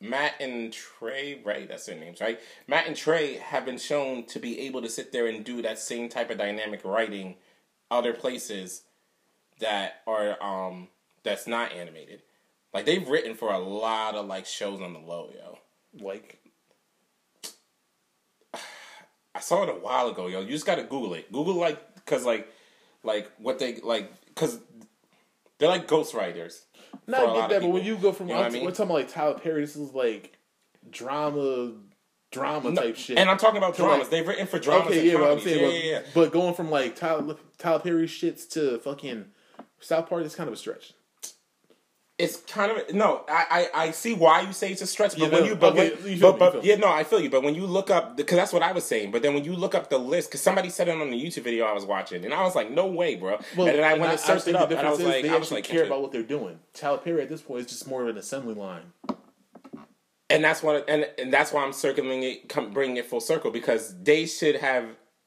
Matt 0.00 0.34
and 0.40 0.72
Trey, 0.72 1.40
right? 1.44 1.68
That's 1.68 1.86
their 1.86 1.96
names, 1.98 2.20
right? 2.20 2.38
Matt 2.66 2.86
and 2.86 2.96
Trey 2.96 3.34
have 3.34 3.64
been 3.64 3.78
shown 3.78 4.24
to 4.26 4.38
be 4.38 4.60
able 4.60 4.82
to 4.82 4.88
sit 4.88 5.12
there 5.12 5.26
and 5.26 5.44
do 5.44 5.62
that 5.62 5.78
same 5.78 6.08
type 6.08 6.30
of 6.30 6.38
dynamic 6.38 6.84
writing 6.84 7.36
other 7.90 8.12
places 8.12 8.82
that 9.60 10.02
are 10.06 10.40
um 10.42 10.88
that's 11.24 11.46
not 11.46 11.72
animated. 11.72 12.22
Like 12.72 12.86
they've 12.86 13.08
written 13.08 13.34
for 13.34 13.52
a 13.52 13.58
lot 13.58 14.14
of 14.14 14.26
like 14.26 14.46
shows 14.46 14.80
on 14.80 14.92
the 14.92 15.00
low, 15.00 15.30
yo. 15.34 15.58
Like 16.04 16.38
I 18.54 19.40
saw 19.40 19.64
it 19.64 19.68
a 19.68 19.72
while 19.72 20.08
ago, 20.08 20.28
yo. 20.28 20.40
You 20.40 20.50
just 20.50 20.66
gotta 20.66 20.84
Google 20.84 21.14
it. 21.14 21.32
Google 21.32 21.56
like 21.56 21.96
because 21.96 22.24
like 22.24 22.48
like 23.02 23.30
what 23.38 23.58
they 23.58 23.80
like 23.80 24.12
because 24.26 24.60
they're 25.58 25.68
like 25.68 25.88
ghostwriters. 25.88 26.60
No, 27.06 27.34
I 27.34 27.40
get 27.40 27.50
that, 27.50 27.62
but 27.62 27.68
when 27.70 27.84
you 27.84 27.96
go 27.96 28.12
from 28.12 28.28
You 28.28 28.34
know 28.34 28.42
I'm- 28.42 28.52
mean? 28.52 28.64
we're 28.64 28.70
talking 28.70 28.84
about 28.86 28.94
like 28.94 29.08
Tyler 29.12 29.34
Perry, 29.38 29.60
this 29.62 29.76
is 29.76 29.92
like 29.94 30.36
drama, 30.90 31.72
drama 32.30 32.70
No, 32.70 32.82
type 32.82 32.96
shit. 32.96 33.18
And 33.18 33.30
I'm 33.30 33.38
talking 33.38 33.58
about 33.58 33.76
dramas. 33.76 33.98
like- 34.00 34.10
They've 34.10 34.26
written 34.28 34.46
for 34.46 34.58
dramas. 34.58 34.88
okay, 34.88 35.06
yeah, 35.10 35.16
but 35.18 35.30
I'm 35.32 35.40
saying, 35.40 35.60
yeah, 35.60 35.66
but, 35.66 35.74
yeah, 35.74 35.90
yeah. 35.90 36.02
but 36.14 36.32
going 36.32 36.54
from 36.54 36.70
like 36.70 36.96
Tyler 36.96 37.36
Tyler 37.58 37.78
Perry 37.80 38.06
shits 38.06 38.48
to 38.50 38.78
fucking 38.78 39.26
South 39.80 40.08
Park 40.08 40.24
is 40.24 40.34
kind 40.34 40.48
of 40.48 40.54
a 40.54 40.56
stretch. 40.56 40.92
It's 42.18 42.38
kind 42.38 42.72
of 42.72 42.92
no. 42.92 43.24
I, 43.28 43.68
I 43.74 43.82
I 43.84 43.90
see 43.92 44.12
why 44.12 44.40
you 44.40 44.52
say 44.52 44.72
it's 44.72 44.82
a 44.82 44.88
stretch, 44.88 45.12
but 45.16 45.20
You 45.20 45.30
when 45.30 45.44
you 45.44 45.54
but 45.54 45.72
okay, 45.74 45.94
when, 45.94 46.12
you 46.14 46.20
but, 46.20 46.38
but 46.38 46.64
yeah, 46.64 46.74
no, 46.74 46.88
I 46.88 47.04
feel 47.04 47.20
you. 47.20 47.30
But 47.30 47.44
when 47.44 47.54
you 47.54 47.64
look 47.64 47.90
up, 47.90 48.16
because 48.16 48.36
that's 48.36 48.52
what 48.52 48.62
I 48.62 48.72
was 48.72 48.84
saying. 48.84 49.12
But 49.12 49.22
then 49.22 49.34
when 49.34 49.44
you 49.44 49.54
look 49.54 49.76
up 49.76 49.88
the 49.88 49.98
list, 49.98 50.30
because 50.30 50.40
somebody 50.40 50.68
said 50.68 50.88
it 50.88 51.00
on 51.00 51.10
the 51.10 51.16
YouTube 51.24 51.44
video 51.44 51.64
I 51.64 51.72
was 51.72 51.84
watching, 51.86 52.24
and 52.24 52.34
I 52.34 52.42
was 52.42 52.56
like, 52.56 52.72
no 52.72 52.86
way, 52.88 53.14
bro. 53.14 53.34
and 53.36 53.68
then 53.68 53.84
I 53.84 53.94
went 53.94 54.10
and 54.10 54.20
searched 54.20 54.48
it 54.48 54.56
up, 54.56 54.70
and 54.72 54.80
I 54.80 54.90
was 54.90 55.00
like, 55.00 55.22
they 55.22 55.30
I 55.30 55.36
was 55.36 55.52
like, 55.52 55.62
care 55.62 55.84
about 55.86 56.02
what 56.02 56.10
they're 56.10 56.22
doing. 56.24 56.58
Tyler 56.74 56.98
Perry 56.98 57.22
at 57.22 57.28
this 57.28 57.40
point 57.42 57.60
is 57.60 57.66
just 57.66 57.86
more 57.86 58.02
of 58.02 58.08
an 58.08 58.18
assembly 58.18 58.54
line. 58.54 58.92
and 60.28 60.42
that's 60.42 60.62
what 60.62 60.88
and 60.88 61.08
and 61.18 61.32
that's 61.32 61.52
why 61.52 61.62
I'm 61.62 61.72
circling 61.72 62.22
it, 62.24 62.48
come, 62.48 62.72
bringing 62.72 62.96
it 62.96 63.06
full 63.06 63.20
circle 63.20 63.50
because 63.52 63.94
they 64.02 64.26
should 64.26 64.56
have, 64.56 64.86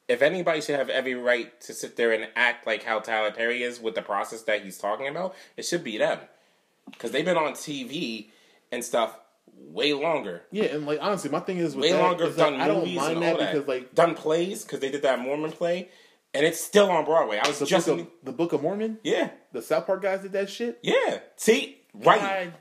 if 0.10 0.22
anybody 0.22 0.60
should 0.62 0.76
have 0.76 0.90
every 0.90 1.16
right 1.16 1.60
to 1.62 1.74
sit 1.74 1.96
there 1.96 2.12
and 2.12 2.28
act 2.36 2.68
like 2.68 2.84
how 2.84 3.00
Tyler 3.00 3.32
Perry 3.32 3.64
is 3.64 3.80
with 3.80 3.96
the 3.96 4.02
process 4.02 4.42
that 4.44 4.64
he's 4.64 4.78
talking 4.78 5.08
about, 5.08 5.34
it 5.58 5.64
should 5.64 5.84
be 5.84 5.98
them, 5.98 6.20
because 6.90 7.12
they've 7.12 7.26
been 7.26 7.38
on 7.38 7.54
TV 7.54 8.30
and 8.72 8.84
stuff 8.84 9.18
way 9.58 9.94
longer, 9.94 10.42
Yeah, 10.52 10.66
and 10.66 10.86
like 10.86 11.00
honestly, 11.02 11.30
my 11.30 11.40
thing 11.40 11.58
is 11.58 11.76
with 11.76 11.84
way 11.84 11.92
that 11.92 12.02
longer. 12.02 12.26
is 12.26 12.36
Done 12.36 12.56
I 12.60 12.68
don't 12.68 12.80
movies 12.80 12.96
mind 12.98 13.14
and 13.14 13.24
that 13.24 13.34
all 13.34 13.40
that. 13.40 13.54
because 13.54 13.68
like 13.68 13.94
done 13.94 14.16
plays 14.16 14.64
because 14.64 14.80
they 14.80 14.90
did 14.92 15.04
that 15.04 15.20
Mormon 15.20 15.52
play, 15.52 15.90
and 16.34 16.46
it's 16.46 16.60
still 16.60 16.90
on 16.90 17.06
Broadway. 17.06 17.38
I 17.44 17.48
was 17.48 17.60
the 17.60 17.66
just 17.66 17.88
book, 17.88 18.00
of, 18.00 18.08
the 18.24 18.32
Book 18.32 18.54
of 18.54 18.62
Mormon, 18.64 19.00
yeah, 19.04 19.30
the 19.52 19.62
South 19.62 19.86
Park 19.86 20.02
guys 20.02 20.22
did 20.22 20.32
that 20.34 20.50
shit. 20.50 20.80
yeah. 20.82 21.20
See, 21.36 21.78
right. 21.94 22.54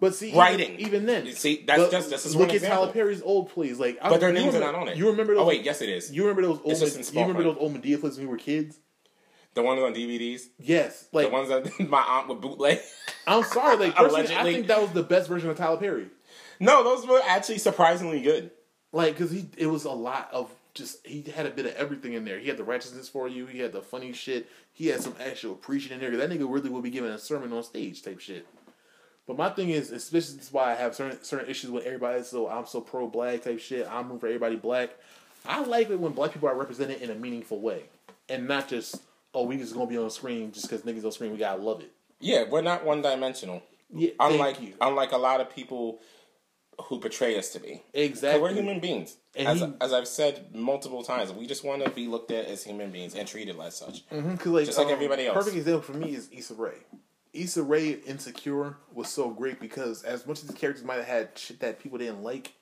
But 0.00 0.14
see, 0.14 0.32
Writing. 0.34 0.74
even, 0.74 0.80
even 0.86 1.06
then, 1.06 1.26
You 1.26 1.32
see, 1.32 1.64
that's 1.66 1.80
but 1.80 1.90
just- 1.90 2.10
that's 2.10 2.22
just 2.24 2.36
look 2.36 2.48
one 2.48 2.56
at 2.56 2.62
Tyler. 2.62 2.92
Perry's 2.92 3.22
old 3.22 3.48
plays. 3.50 3.80
Like, 3.80 3.98
I, 4.02 4.10
But 4.10 4.20
their 4.20 4.32
names 4.32 4.54
are 4.54 4.60
not 4.60 4.74
on 4.74 4.86
it. 4.86 4.96
You 4.96 5.10
remember 5.10 5.34
those? 5.34 5.42
Oh 5.42 5.46
wait, 5.46 5.64
yes, 5.64 5.80
it 5.80 5.88
is. 5.88 6.12
You 6.12 6.22
remember 6.22 6.42
those 6.42 6.58
old? 6.60 6.70
It's 6.72 6.80
just 6.80 6.96
in 7.10 7.14
you 7.16 7.20
remember 7.22 7.42
those 7.42 7.56
old 7.58 7.74
Madea 7.74 7.98
plays 8.00 8.16
when 8.16 8.26
we 8.26 8.30
were 8.30 8.36
kids? 8.38 8.78
The 9.54 9.62
ones 9.62 9.82
on 9.82 9.92
DVDs, 9.94 10.42
Yes, 10.60 11.08
like 11.12 11.26
the 11.26 11.32
ones 11.32 11.48
that 11.48 11.80
my 11.88 12.00
aunt 12.00 12.28
would 12.28 12.40
bootleg. 12.40 12.78
I'm 13.26 13.42
sorry, 13.42 13.76
like 13.76 13.94
personally, 13.96 14.36
I 14.36 14.42
think 14.44 14.68
that 14.68 14.80
was 14.80 14.92
the 14.92 15.02
best 15.02 15.28
version 15.28 15.50
of 15.50 15.56
Tyler 15.56 15.78
Perry. 15.78 16.06
No, 16.60 16.84
those 16.84 17.06
were 17.06 17.20
actually 17.26 17.58
surprisingly 17.58 18.20
good. 18.20 18.50
Like, 18.92 19.14
because 19.14 19.30
he, 19.30 19.48
it 19.56 19.66
was 19.66 19.84
a 19.84 19.90
lot 19.90 20.28
of 20.32 20.50
just 20.74 21.04
he 21.06 21.22
had 21.22 21.46
a 21.46 21.50
bit 21.50 21.66
of 21.66 21.74
everything 21.74 22.12
in 22.12 22.24
there. 22.24 22.38
He 22.38 22.48
had 22.48 22.56
the 22.56 22.64
righteousness 22.64 23.08
for 23.08 23.28
you. 23.28 23.46
He 23.46 23.58
had 23.58 23.72
the 23.72 23.82
funny 23.82 24.12
shit. 24.12 24.48
He 24.72 24.86
had 24.86 25.02
some 25.02 25.14
actual 25.20 25.54
preaching 25.54 25.92
in 25.92 26.00
there. 26.00 26.16
That 26.16 26.30
nigga 26.30 26.50
really 26.50 26.70
will 26.70 26.82
be 26.82 26.90
giving 26.90 27.10
a 27.10 27.18
sermon 27.18 27.52
on 27.52 27.62
stage 27.62 28.02
type 28.02 28.20
shit. 28.20 28.46
But 29.26 29.36
my 29.36 29.50
thing 29.50 29.70
is, 29.70 29.90
especially 29.90 30.36
this 30.36 30.46
is 30.46 30.52
why 30.52 30.72
I 30.72 30.74
have 30.76 30.94
certain 30.94 31.22
certain 31.22 31.50
issues 31.50 31.70
with 31.70 31.84
everybody. 31.84 32.22
So 32.22 32.48
I'm 32.48 32.66
so 32.66 32.80
pro 32.80 33.08
black 33.08 33.42
type 33.42 33.60
shit. 33.60 33.86
I'm 33.90 34.18
for 34.18 34.26
everybody 34.26 34.56
black. 34.56 34.90
I 35.44 35.62
like 35.62 35.90
it 35.90 36.00
when 36.00 36.12
black 36.12 36.32
people 36.32 36.48
are 36.48 36.56
represented 36.56 37.02
in 37.02 37.10
a 37.10 37.14
meaningful 37.14 37.60
way, 37.60 37.84
and 38.28 38.48
not 38.48 38.68
just 38.68 39.02
oh 39.34 39.44
we 39.44 39.56
just 39.56 39.74
gonna 39.74 39.86
be 39.86 39.98
on 39.98 40.10
screen 40.10 40.52
just 40.52 40.68
because 40.68 40.82
niggas 40.84 41.04
on 41.04 41.12
screen. 41.12 41.32
We 41.32 41.38
gotta 41.38 41.62
love 41.62 41.80
it. 41.80 41.92
Yeah, 42.20 42.44
we're 42.48 42.62
not 42.62 42.84
one 42.84 43.02
dimensional. 43.02 43.62
Yeah, 43.90 44.10
Unlike 44.20 44.60
you. 44.60 44.74
unlike 44.80 45.12
a 45.12 45.16
lot 45.18 45.40
of 45.40 45.54
people 45.54 46.00
who 46.84 47.00
portray 47.00 47.36
us 47.38 47.50
to 47.50 47.58
be. 47.60 47.82
Exactly. 47.92 48.40
we're 48.40 48.52
human 48.52 48.78
beings. 48.80 49.16
And 49.34 49.48
as, 49.48 49.60
he- 49.60 49.72
as 49.80 49.92
I've 49.92 50.06
said 50.06 50.54
multiple 50.54 51.02
times, 51.02 51.32
we 51.32 51.46
just 51.46 51.64
want 51.64 51.82
to 51.84 51.90
be 51.90 52.06
looked 52.06 52.30
at 52.30 52.46
as 52.46 52.62
human 52.62 52.90
beings 52.92 53.14
and 53.14 53.26
treated 53.26 53.58
as 53.58 53.76
such. 53.76 54.08
Because 54.08 54.46
like, 54.46 54.66
Just 54.66 54.78
like 54.78 54.86
um, 54.88 54.92
everybody 54.92 55.26
else. 55.26 55.34
Perfect 55.36 55.56
example 55.56 55.82
for 55.82 55.94
me 55.94 56.14
is 56.14 56.28
Issa 56.30 56.54
Rae. 56.54 56.74
Issa 57.32 57.62
Rae 57.64 57.90
Insecure 58.06 58.76
was 58.92 59.08
so 59.08 59.30
great 59.30 59.58
because 59.60 60.02
as 60.04 60.26
much 60.26 60.38
as 60.40 60.48
these 60.48 60.56
characters 60.58 60.84
might 60.84 60.96
have 60.96 61.06
had 61.06 61.30
shit 61.36 61.60
that 61.60 61.78
people 61.80 61.98
didn't 61.98 62.22
like, 62.22 62.52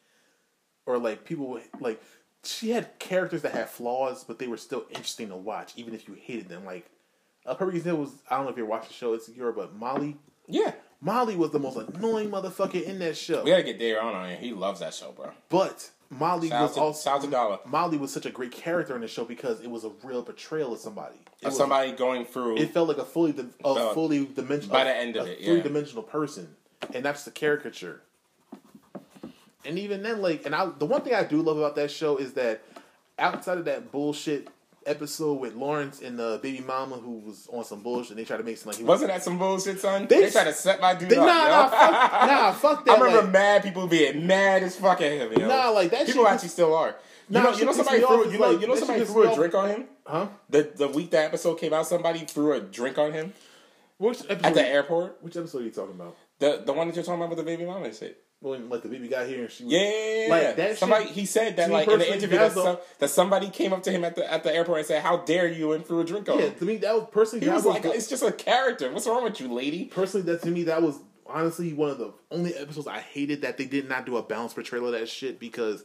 or 0.87 0.97
like 0.99 1.25
people 1.25 1.61
like, 1.81 2.01
she 2.47 2.71
had 2.71 2.99
characters 2.99 3.43
that 3.43 3.53
had 3.53 3.69
flaws, 3.69 4.25
but 4.25 4.39
they 4.39 4.47
were 4.47 4.57
still 4.57 4.85
interesting 4.91 5.29
to 5.29 5.37
watch, 5.37 5.73
even 5.77 5.95
if 5.95 6.09
you 6.09 6.15
hated 6.15 6.49
them. 6.49 6.65
Like, 6.65 6.87
a 7.45 7.55
perfect 7.55 7.77
example 7.79 8.05
was 8.05 8.13
I 8.31 8.37
don't 8.37 8.45
know 8.47 8.51
if 8.51 8.57
you're 8.57 8.67
watching 8.67 8.89
the 8.89 8.95
show 8.95 9.13
it's 9.15 9.29
Insecure, 9.29 9.53
but 9.53 9.75
Molly. 9.75 10.17
Yeah. 10.49 10.73
Molly 11.01 11.37
was 11.37 11.51
the 11.51 11.59
most 11.59 11.77
annoying 11.77 12.31
motherfucker 12.31 12.83
in 12.83 12.99
that 13.01 13.17
show. 13.17 13.43
We 13.45 13.51
gotta 13.51 13.63
get 13.63 13.79
Daron 13.79 14.15
on 14.15 14.29
here. 14.29 14.39
He 14.39 14.53
loves 14.53 14.81
that 14.81 14.95
show, 14.95 15.13
bro. 15.13 15.31
But 15.49 15.91
Molly 16.09 16.51
out 16.53 16.63
was 16.63 16.77
also 16.79 17.11
out 17.11 17.21
to 17.23 17.27
Dollar. 17.29 17.59
Molly 17.67 17.99
was 17.99 18.13
such 18.13 18.27
a 18.27 18.31
great 18.31 18.53
character 18.53 18.95
in 18.95 19.01
the 19.03 19.09
show 19.09 19.25
because 19.25 19.61
it 19.61 19.71
was 19.71 19.85
a 19.85 19.91
real 20.03 20.23
portrayal 20.23 20.73
of 20.73 20.79
somebody. 20.81 21.17
It 21.41 21.47
Of 21.47 21.53
was- 21.53 21.57
somebody 21.59 21.93
going 21.93 22.25
through. 22.25 22.57
it 22.59 22.73
felt 22.73 22.89
like 22.89 22.99
a 22.99 23.05
fully 23.05 23.33
a 23.33 23.43
felt- 23.63 23.95
fully 23.95 24.25
dimensional 24.25 24.73
by 24.73 24.85
the 24.85 24.97
end 24.97 25.17
of 25.17 25.27
a 25.27 25.33
it, 25.33 25.41
yeah. 25.41 25.47
three 25.53 25.61
dimensional 25.63 26.03
person, 26.03 26.57
and 26.95 27.05
that's 27.05 27.25
the 27.25 27.31
caricature. 27.31 28.03
And 29.67 29.79
even 29.79 30.03
then, 30.03 30.23
like, 30.23 30.47
and 30.47 30.55
I 30.55 30.67
the 30.79 30.87
one 30.87 31.03
thing 31.03 31.15
I 31.15 31.25
do 31.25 31.43
love 31.43 31.59
about 31.59 31.75
that 31.77 31.91
show 31.91 32.17
is 32.17 32.33
that 32.35 32.63
outside 33.19 33.59
of 33.59 33.65
that 33.67 33.91
bullshit 33.93 34.49
episode 34.85 35.41
with 35.41 35.55
Lawrence 35.55 36.01
and 36.01 36.17
the 36.17 36.39
baby 36.43 36.61
mama 36.61 36.95
who 36.97 37.19
was 37.19 37.49
on 37.53 37.65
some 37.65 37.83
bullshit, 37.83 38.11
and 38.11 38.21
they 38.21 38.25
tried 38.25 38.37
to 38.37 38.45
make 38.45 38.57
seem 38.57 38.69
like 38.69 38.77
he 38.77 38.85
was. 38.85 38.89
Wasn't 38.89 39.11
that 39.11 39.23
some 39.23 39.37
bullshit, 39.39 39.81
son? 39.81 40.07
They- 40.07 40.21
They, 40.27 40.31
tried 40.31 40.45
to 40.45 40.53
set 40.53 40.81
my 40.81 40.95
dude 40.95 41.09
They, 41.11 41.17
nah, 41.17 41.23
up. 41.25 41.73
yo. 41.73 41.77
nah, 41.79 42.09
fuck, 42.09 42.29
nah, 42.29 42.53
fuck 42.77 42.85
that. 42.85 42.91
I 42.93 43.01
remember 43.01 43.23
like, 43.23 43.33
mad 43.33 43.63
people 43.65 43.87
being 43.89 44.27
mad 44.27 44.63
as 44.63 44.77
fuck 44.77 45.01
at 45.01 45.11
him. 45.11 45.33
Yo. 45.33 45.49
Nah, 45.49 45.71
like, 45.71 45.91
that 45.91 46.07
people 46.07 46.23
shit 46.25 46.33
actually 46.33 46.49
still 46.51 46.73
are. 46.75 46.89
You 46.89 46.95
Nah, 47.31 47.43
know, 47.43 47.57
you 47.57 47.65
know 47.65 47.73
somebody 47.73 47.99
me 47.99 48.07
threw. 48.07 48.31
You 48.31 48.39
know, 48.39 48.51
like- 48.53 48.61
you 48.61 48.67
know 48.69 48.77
somebody 48.77 49.05
threw 49.05 49.29
a 49.33 49.35
drink 49.35 49.55
on 49.55 49.69
him. 49.71 49.85
huh? 50.07 50.29
The 50.51 50.71
the 50.77 50.87
week 50.89 51.11
that 51.11 51.25
episode 51.25 51.57
came 51.57 51.73
out, 51.73 51.87
somebody 51.89 52.21
threw 52.21 52.53
a 52.53 52.61
drink 52.61 52.97
on 52.99 53.13
him 53.13 53.33
Which 53.99 54.21
episode? 54.29 54.45
at 54.45 54.55
the 54.55 54.65
airport. 54.65 55.19
Which 55.21 55.37
episode 55.37 55.63
are 55.63 55.65
you 55.65 55.71
talking 55.73 55.97
about? 55.97 56.17
The 56.39 56.63
the 56.65 56.73
one 56.73 56.87
that 56.87 56.95
you're 56.95 57.05
talking 57.05 57.19
about 57.21 57.31
with 57.31 57.39
the 57.39 57.45
baby 57.45 57.65
mama 57.65 57.93
shit. 57.93 58.23
When 58.41 58.69
like 58.69 58.83
the 58.83 58.89
baby 58.89 59.09
got 59.09 59.27
here 59.27 59.43
and 59.43 59.51
she 59.51 59.65
was, 59.65 59.73
Yeah, 59.73 60.27
like 60.29 60.57
that. 60.57 60.79
Somebody 60.79 61.07
shit, 61.07 61.15
he 61.15 61.27
said 61.27 61.57
that 61.57 61.71
like 61.71 61.89
in 61.89 61.99
the 61.99 62.13
interview 62.13 62.39
that, 62.39 62.53
some, 62.53 62.79
that 62.99 63.11
somebody 63.11 63.49
came 63.49 63.73
up 63.73 63.83
to 63.85 63.91
him 63.91 64.05
at 64.05 64.15
the 64.15 64.31
at 64.31 64.45
the 64.45 64.55
airport 64.55 64.79
and 64.79 64.87
said, 64.87 65.03
"How 65.03 65.19
dare 65.19 65.49
you?" 65.49 65.73
and 65.73 65.85
threw 65.85 66.01
a 66.01 66.05
drink 66.05 66.29
on 66.29 66.39
yeah, 66.39 66.51
to 66.51 66.65
me 66.65 66.77
that 66.79 66.95
was 66.95 67.09
personally 67.11 67.45
He 67.47 67.51
was 67.51 67.65
was 67.65 67.75
like, 67.75 67.83
the- 67.83 67.93
"It's 67.93 68.09
just 68.09 68.23
a 68.23 68.33
character. 68.33 68.91
What's 68.93 69.07
wrong 69.07 69.25
with 69.25 69.41
you, 69.41 69.53
lady?" 69.53 69.87
personally 69.87 70.27
that 70.33 70.43
to 70.43 70.51
me 70.51 70.65
that 70.65 70.83
was 70.83 70.99
honestly 71.27 71.73
one 71.73 71.91
of 71.91 71.99
the 71.99 72.13
only 72.31 72.55
episodes 72.55 72.87
I 72.87 73.01
hated 73.01 73.43
that 73.43 73.57
they 73.57 73.65
did 73.65 73.89
not 73.89 74.07
do 74.07 74.17
a 74.17 74.23
balanced 74.23 74.55
portrayal 74.55 74.87
of 74.87 74.93
that 74.93 75.09
shit 75.09 75.41
because 75.41 75.85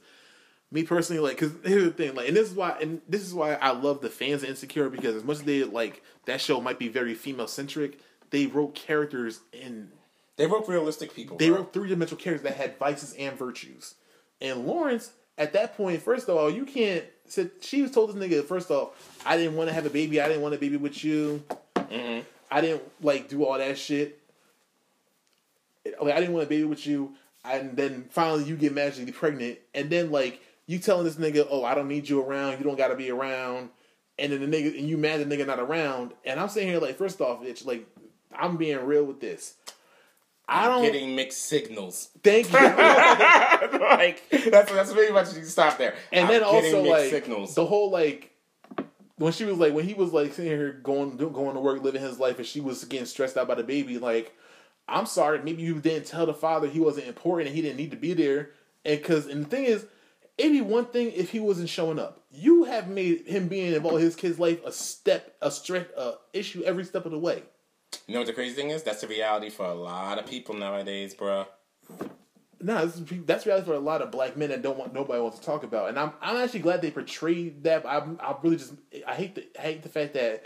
me 0.71 0.83
personally 0.83 1.19
like 1.21 1.39
because 1.39 1.53
here's 1.63 1.83
the 1.83 1.91
thing 1.91 2.15
like 2.15 2.27
and 2.27 2.37
this 2.37 2.49
is 2.49 2.55
why 2.55 2.77
and 2.81 3.01
this 3.07 3.21
is 3.21 3.33
why 3.33 3.53
I 3.55 3.71
love 3.71 4.01
the 4.01 4.09
fans 4.09 4.43
of 4.43 4.49
Insecure 4.49 4.89
because 4.89 5.15
as 5.15 5.23
much 5.23 5.37
as 5.37 5.43
they 5.43 5.63
like 5.63 6.03
that 6.25 6.41
show 6.41 6.61
might 6.61 6.79
be 6.79 6.89
very 6.89 7.15
female 7.15 7.47
centric 7.47 7.99
they 8.29 8.45
wrote 8.45 8.75
characters 8.75 9.41
in 9.51 9.91
They 10.37 10.47
wrote 10.47 10.67
realistic 10.67 11.13
people. 11.13 11.37
they 11.37 11.49
bro. 11.49 11.59
wrote 11.59 11.73
three 11.73 11.89
dimensional 11.89 12.21
characters 12.21 12.43
that 12.49 12.57
had 12.57 12.77
vices 12.77 13.13
and 13.13 13.37
virtues 13.37 13.95
and 14.41 14.65
Lawrence 14.65 15.11
at 15.37 15.53
that 15.53 15.75
point 15.77 16.01
first 16.01 16.27
of 16.29 16.35
all 16.37 16.49
you 16.49 16.65
can't 16.65 17.03
said 17.27 17.51
she 17.61 17.81
was 17.81 17.91
told 17.91 18.09
this 18.09 18.15
nigga 18.15 18.43
first 18.43 18.71
off 18.71 19.21
I 19.25 19.37
didn't 19.37 19.55
want 19.55 19.69
to 19.69 19.73
have 19.73 19.85
a 19.85 19.89
baby 19.89 20.19
I 20.19 20.27
didn't 20.27 20.41
want 20.41 20.55
a 20.55 20.57
baby 20.57 20.77
with 20.77 21.03
you 21.03 21.43
Mhm. 21.75 22.23
I 22.49 22.61
didn't 22.61 22.83
like 23.01 23.27
do 23.29 23.45
all 23.45 23.57
that 23.57 23.77
shit. 23.77 24.19
Like 26.01 26.13
I 26.15 26.19
didn't 26.19 26.33
want 26.33 26.45
a 26.45 26.49
baby 26.49 26.63
with 26.65 26.85
you, 26.85 27.13
and 27.43 27.75
then 27.75 28.05
finally 28.11 28.43
you 28.43 28.55
get 28.55 28.73
magically 28.73 29.11
pregnant, 29.11 29.59
and 29.73 29.89
then 29.89 30.11
like 30.11 30.41
you 30.67 30.77
telling 30.79 31.05
this 31.05 31.15
nigga, 31.15 31.47
"Oh, 31.49 31.63
I 31.63 31.73
don't 31.75 31.87
need 31.87 32.07
you 32.07 32.21
around. 32.21 32.59
You 32.59 32.63
don't 32.65 32.77
got 32.77 32.89
to 32.89 32.95
be 32.95 33.09
around," 33.09 33.69
and 34.19 34.31
then 34.31 34.39
the 34.49 34.57
nigga 34.57 34.77
and 34.77 34.87
you 34.87 34.97
mad 34.97 35.19
the 35.21 35.25
nigga 35.37 35.47
not 35.47 35.59
around, 35.59 36.11
and 36.23 36.39
I'm 36.39 36.49
sitting 36.49 36.69
here 36.69 36.79
like, 36.79 36.97
first 36.97 37.19
off, 37.19 37.43
it's 37.43 37.65
like 37.65 37.85
I'm 38.37 38.57
being 38.57 38.85
real 38.85 39.03
with 39.05 39.19
this. 39.21 39.55
I 40.47 40.67
don't 40.67 40.83
getting 40.83 41.15
mixed 41.15 41.43
signals. 41.43 42.09
thank 42.23 42.51
you. 42.51 42.59
like 43.79 44.23
that's 44.29 44.71
that's 44.71 44.93
pretty 44.93 45.13
much 45.13 45.33
you 45.33 45.43
stop 45.45 45.77
there. 45.77 45.95
and 46.11 46.25
I'm 46.25 46.31
then 46.31 46.43
also 46.43 46.83
like 46.83 47.09
signals. 47.09 47.55
the 47.55 47.65
whole 47.65 47.89
like 47.89 48.31
when 49.21 49.31
she 49.31 49.45
was 49.45 49.57
like 49.57 49.73
when 49.73 49.85
he 49.85 49.93
was 49.93 50.11
like 50.11 50.33
sitting 50.33 50.51
here 50.51 50.73
going 50.83 51.15
going 51.15 51.53
to 51.53 51.61
work 51.61 51.83
living 51.83 52.01
his 52.01 52.19
life 52.19 52.37
and 52.37 52.45
she 52.45 52.59
was 52.59 52.83
getting 52.85 53.05
stressed 53.05 53.37
out 53.37 53.47
by 53.47 53.55
the 53.55 53.63
baby 53.63 53.99
like 53.99 54.35
i'm 54.87 55.05
sorry 55.05 55.41
maybe 55.43 55.61
you 55.61 55.79
didn't 55.79 56.07
tell 56.07 56.25
the 56.25 56.33
father 56.33 56.67
he 56.67 56.79
wasn't 56.79 57.05
important 57.07 57.47
and 57.47 57.55
he 57.55 57.61
didn't 57.61 57.77
need 57.77 57.91
to 57.91 57.97
be 57.97 58.13
there 58.13 58.49
and 58.83 58.99
because 58.99 59.27
and 59.27 59.45
the 59.45 59.49
thing 59.49 59.65
is 59.65 59.85
it'd 60.39 60.51
be 60.51 60.61
one 60.61 60.85
thing 60.85 61.11
if 61.11 61.29
he 61.29 61.39
wasn't 61.39 61.69
showing 61.69 61.99
up 61.99 62.23
you 62.31 62.63
have 62.63 62.87
made 62.87 63.27
him 63.27 63.47
being 63.47 63.73
involved 63.73 63.97
in 63.97 64.03
his 64.03 64.15
kid's 64.15 64.39
life 64.39 64.59
a 64.65 64.71
step 64.71 65.35
a 65.41 65.51
stress 65.51 65.85
a 65.97 66.13
issue 66.33 66.63
every 66.63 66.83
step 66.83 67.05
of 67.05 67.11
the 67.11 67.19
way 67.19 67.43
you 68.07 68.13
know 68.13 68.21
what 68.21 68.27
the 68.27 68.33
crazy 68.33 68.55
thing 68.55 68.69
is? 68.69 68.83
That's 68.83 69.01
the 69.01 69.07
reality 69.07 69.49
for 69.49 69.65
a 69.65 69.73
lot 69.73 70.19
of 70.19 70.25
people 70.25 70.55
nowadays, 70.55 71.13
bro. 71.13 71.45
No, 72.63 72.77
is, 72.77 73.01
that's 73.25 73.45
reality 73.45 73.65
for 73.65 73.73
a 73.73 73.79
lot 73.79 74.01
of 74.01 74.11
black 74.11 74.37
men 74.37 74.49
that 74.49 74.61
don't 74.61 74.77
want 74.77 74.93
nobody 74.93 75.21
wants 75.21 75.39
to 75.39 75.45
talk 75.45 75.63
about, 75.63 75.89
and 75.89 75.97
I'm 75.97 76.13
I'm 76.21 76.37
actually 76.37 76.59
glad 76.59 76.81
they 76.81 76.91
portrayed 76.91 77.63
that. 77.63 77.85
I'm 77.85 78.19
I 78.21 78.35
really 78.41 78.57
just 78.57 78.73
I 79.07 79.15
hate 79.15 79.35
the 79.35 79.47
I 79.57 79.61
hate 79.61 79.83
the 79.83 79.89
fact 79.89 80.13
that 80.13 80.45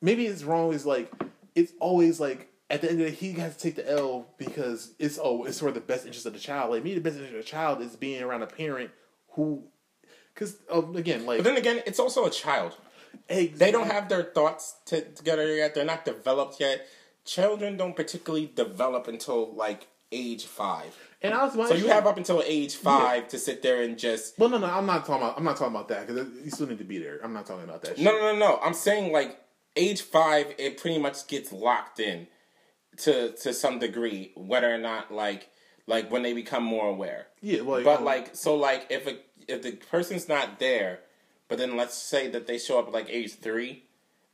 maybe 0.00 0.26
it's 0.26 0.42
wrong. 0.42 0.72
Is 0.72 0.86
like 0.86 1.12
it's 1.54 1.72
always 1.80 2.18
like 2.18 2.48
at 2.70 2.80
the 2.80 2.90
end 2.90 3.00
of 3.00 3.06
the 3.06 3.10
day 3.10 3.16
he 3.16 3.32
has 3.34 3.56
to 3.56 3.62
take 3.62 3.76
the 3.76 3.90
L 3.90 4.26
because 4.38 4.94
it's 4.98 5.18
oh 5.22 5.44
it's 5.44 5.60
for 5.60 5.70
the 5.70 5.80
best 5.80 6.06
interest 6.06 6.26
of 6.26 6.32
the 6.32 6.38
child. 6.38 6.70
Like 6.70 6.84
me, 6.84 6.94
the 6.94 7.00
best 7.00 7.16
interest 7.16 7.34
of 7.34 7.44
the 7.44 7.50
child 7.50 7.82
is 7.82 7.96
being 7.96 8.22
around 8.22 8.42
a 8.42 8.46
parent 8.46 8.90
who, 9.32 9.64
because 10.34 10.56
um, 10.70 10.96
again 10.96 11.26
like 11.26 11.38
But 11.38 11.44
then 11.44 11.56
again, 11.56 11.82
it's 11.86 11.98
also 11.98 12.24
a 12.24 12.30
child. 12.30 12.76
Hey, 13.28 13.48
They 13.48 13.70
don't 13.70 13.90
have 13.90 14.08
their 14.08 14.22
thoughts 14.24 14.76
t- 14.86 15.02
together 15.14 15.54
yet. 15.54 15.74
They're 15.74 15.84
not 15.84 16.04
developed 16.04 16.60
yet. 16.60 16.86
Children 17.24 17.76
don't 17.76 17.94
particularly 17.94 18.50
develop 18.54 19.08
until 19.08 19.54
like 19.54 19.86
age 20.10 20.46
five. 20.46 20.96
and 21.20 21.34
I 21.34 21.44
was 21.44 21.52
So 21.68 21.74
you 21.74 21.88
have 21.88 22.06
up 22.06 22.16
until 22.16 22.42
age 22.46 22.76
five 22.76 23.28
to 23.28 23.38
sit 23.38 23.62
there 23.62 23.82
and 23.82 23.98
just 23.98 24.38
Well, 24.38 24.48
no, 24.48 24.58
no, 24.58 24.66
I'm 24.66 24.86
not 24.86 25.04
talking 25.04 25.22
about. 25.22 25.36
I'm 25.36 25.44
not 25.44 25.56
talking 25.58 25.74
about 25.74 25.88
that 25.88 26.06
because 26.06 26.26
you 26.42 26.50
still 26.50 26.66
need 26.66 26.78
to 26.78 26.84
be 26.84 26.98
there. 26.98 27.20
I'm 27.22 27.32
not 27.34 27.44
talking 27.46 27.64
about 27.64 27.82
that. 27.82 27.96
Shit. 27.96 28.04
No, 28.04 28.12
no, 28.12 28.32
no, 28.32 28.38
no. 28.38 28.60
I'm 28.62 28.72
saying 28.74 29.12
like 29.12 29.38
age 29.76 30.00
five, 30.02 30.54
it 30.58 30.78
pretty 30.80 30.98
much 30.98 31.26
gets 31.26 31.52
locked 31.52 32.00
in 32.00 32.26
to 32.98 33.32
to 33.32 33.52
some 33.52 33.78
degree, 33.78 34.32
whether 34.34 34.72
or 34.72 34.78
not 34.78 35.12
like 35.12 35.50
like 35.86 36.10
when 36.10 36.22
they 36.22 36.32
become 36.32 36.62
more 36.64 36.88
aware. 36.88 37.26
Yeah, 37.40 37.60
well, 37.62 37.82
But 37.82 37.98
um, 37.98 38.04
like 38.04 38.34
so, 38.34 38.54
like 38.56 38.86
if 38.90 39.06
a, 39.06 39.18
if 39.46 39.62
the 39.62 39.72
person's 39.72 40.28
not 40.28 40.58
there, 40.58 41.00
but 41.48 41.58
then 41.58 41.76
let's 41.76 41.96
say 41.96 42.28
that 42.28 42.46
they 42.46 42.58
show 42.58 42.78
up 42.78 42.88
at 42.88 42.92
like 42.92 43.08
age 43.10 43.34
three. 43.34 43.84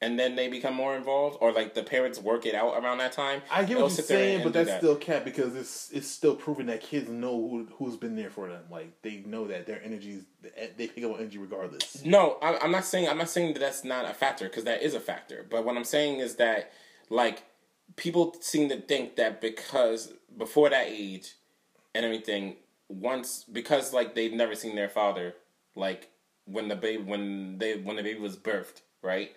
And 0.01 0.19
then 0.19 0.37
they 0.37 0.49
become 0.49 0.75
more 0.75 0.95
involved, 0.97 1.39
or 1.41 1.51
like 1.51 1.73
the 1.73 1.83
parents 1.83 2.19
work 2.19 2.45
it 2.45 2.55
out 2.55 2.77
around 2.77 2.99
that 2.99 3.13
time. 3.13 3.41
I 3.51 3.65
get 3.65 3.81
what 3.81 3.91
you're 3.97 4.05
saying, 4.05 4.43
but 4.43 4.53
that's 4.53 4.69
that. 4.69 4.81
still 4.81 4.97
cap 4.97 5.25
because 5.25 5.55
it's 5.55 5.91
it's 5.93 6.09
still 6.09 6.35
proving 6.35 6.67
that 6.67 6.83
kids 6.83 7.09
know 7.09 7.31
who 7.31 7.69
who's 7.79 7.97
been 7.97 8.15
there 8.15 8.29
for 8.29 8.49
them. 8.49 8.65
Like 8.71 9.01
they 9.01 9.23
know 9.25 9.47
that 9.47 9.67
their 9.67 9.83
energies 9.83 10.25
they 10.77 10.89
pick 10.89 11.05
up 11.05 11.13
on 11.13 11.21
energy 11.21 11.39
regardless. 11.39 12.05
No, 12.05 12.37
I, 12.43 12.59
I'm 12.59 12.71
not 12.71 12.85
saying 12.85 13.09
I'm 13.09 13.17
not 13.17 13.31
saying 13.31 13.55
that 13.55 13.61
that's 13.61 13.83
not 13.83 14.05
a 14.05 14.13
factor 14.13 14.47
because 14.47 14.65
that 14.65 14.83
is 14.83 14.93
a 14.93 15.01
factor. 15.01 15.47
But 15.49 15.65
what 15.65 15.75
I'm 15.75 15.85
saying 15.85 16.19
is 16.19 16.37
that 16.37 16.73
like 17.09 17.45
people 17.97 18.35
seem 18.41 18.69
to 18.71 18.81
think 18.81 19.17
that 19.17 19.41
because 19.41 20.13
before 20.37 20.69
that 20.69 20.89
age 20.89 21.35
and 21.95 22.05
everything, 22.05 22.57
once 22.89 23.45
because 23.45 23.95
like 23.95 24.15
they've 24.15 24.35
never 24.35 24.55
seen 24.55 24.75
their 24.77 24.91
father, 24.91 25.35
like 25.75 26.11
when 26.47 26.69
the 26.69 26.77
baby 26.77 27.03
when 27.03 27.59
they 27.59 27.77
when 27.77 27.97
the 27.97 28.03
baby 28.03 28.21
was 28.21 28.37
birthed, 28.37 28.83
right? 29.03 29.33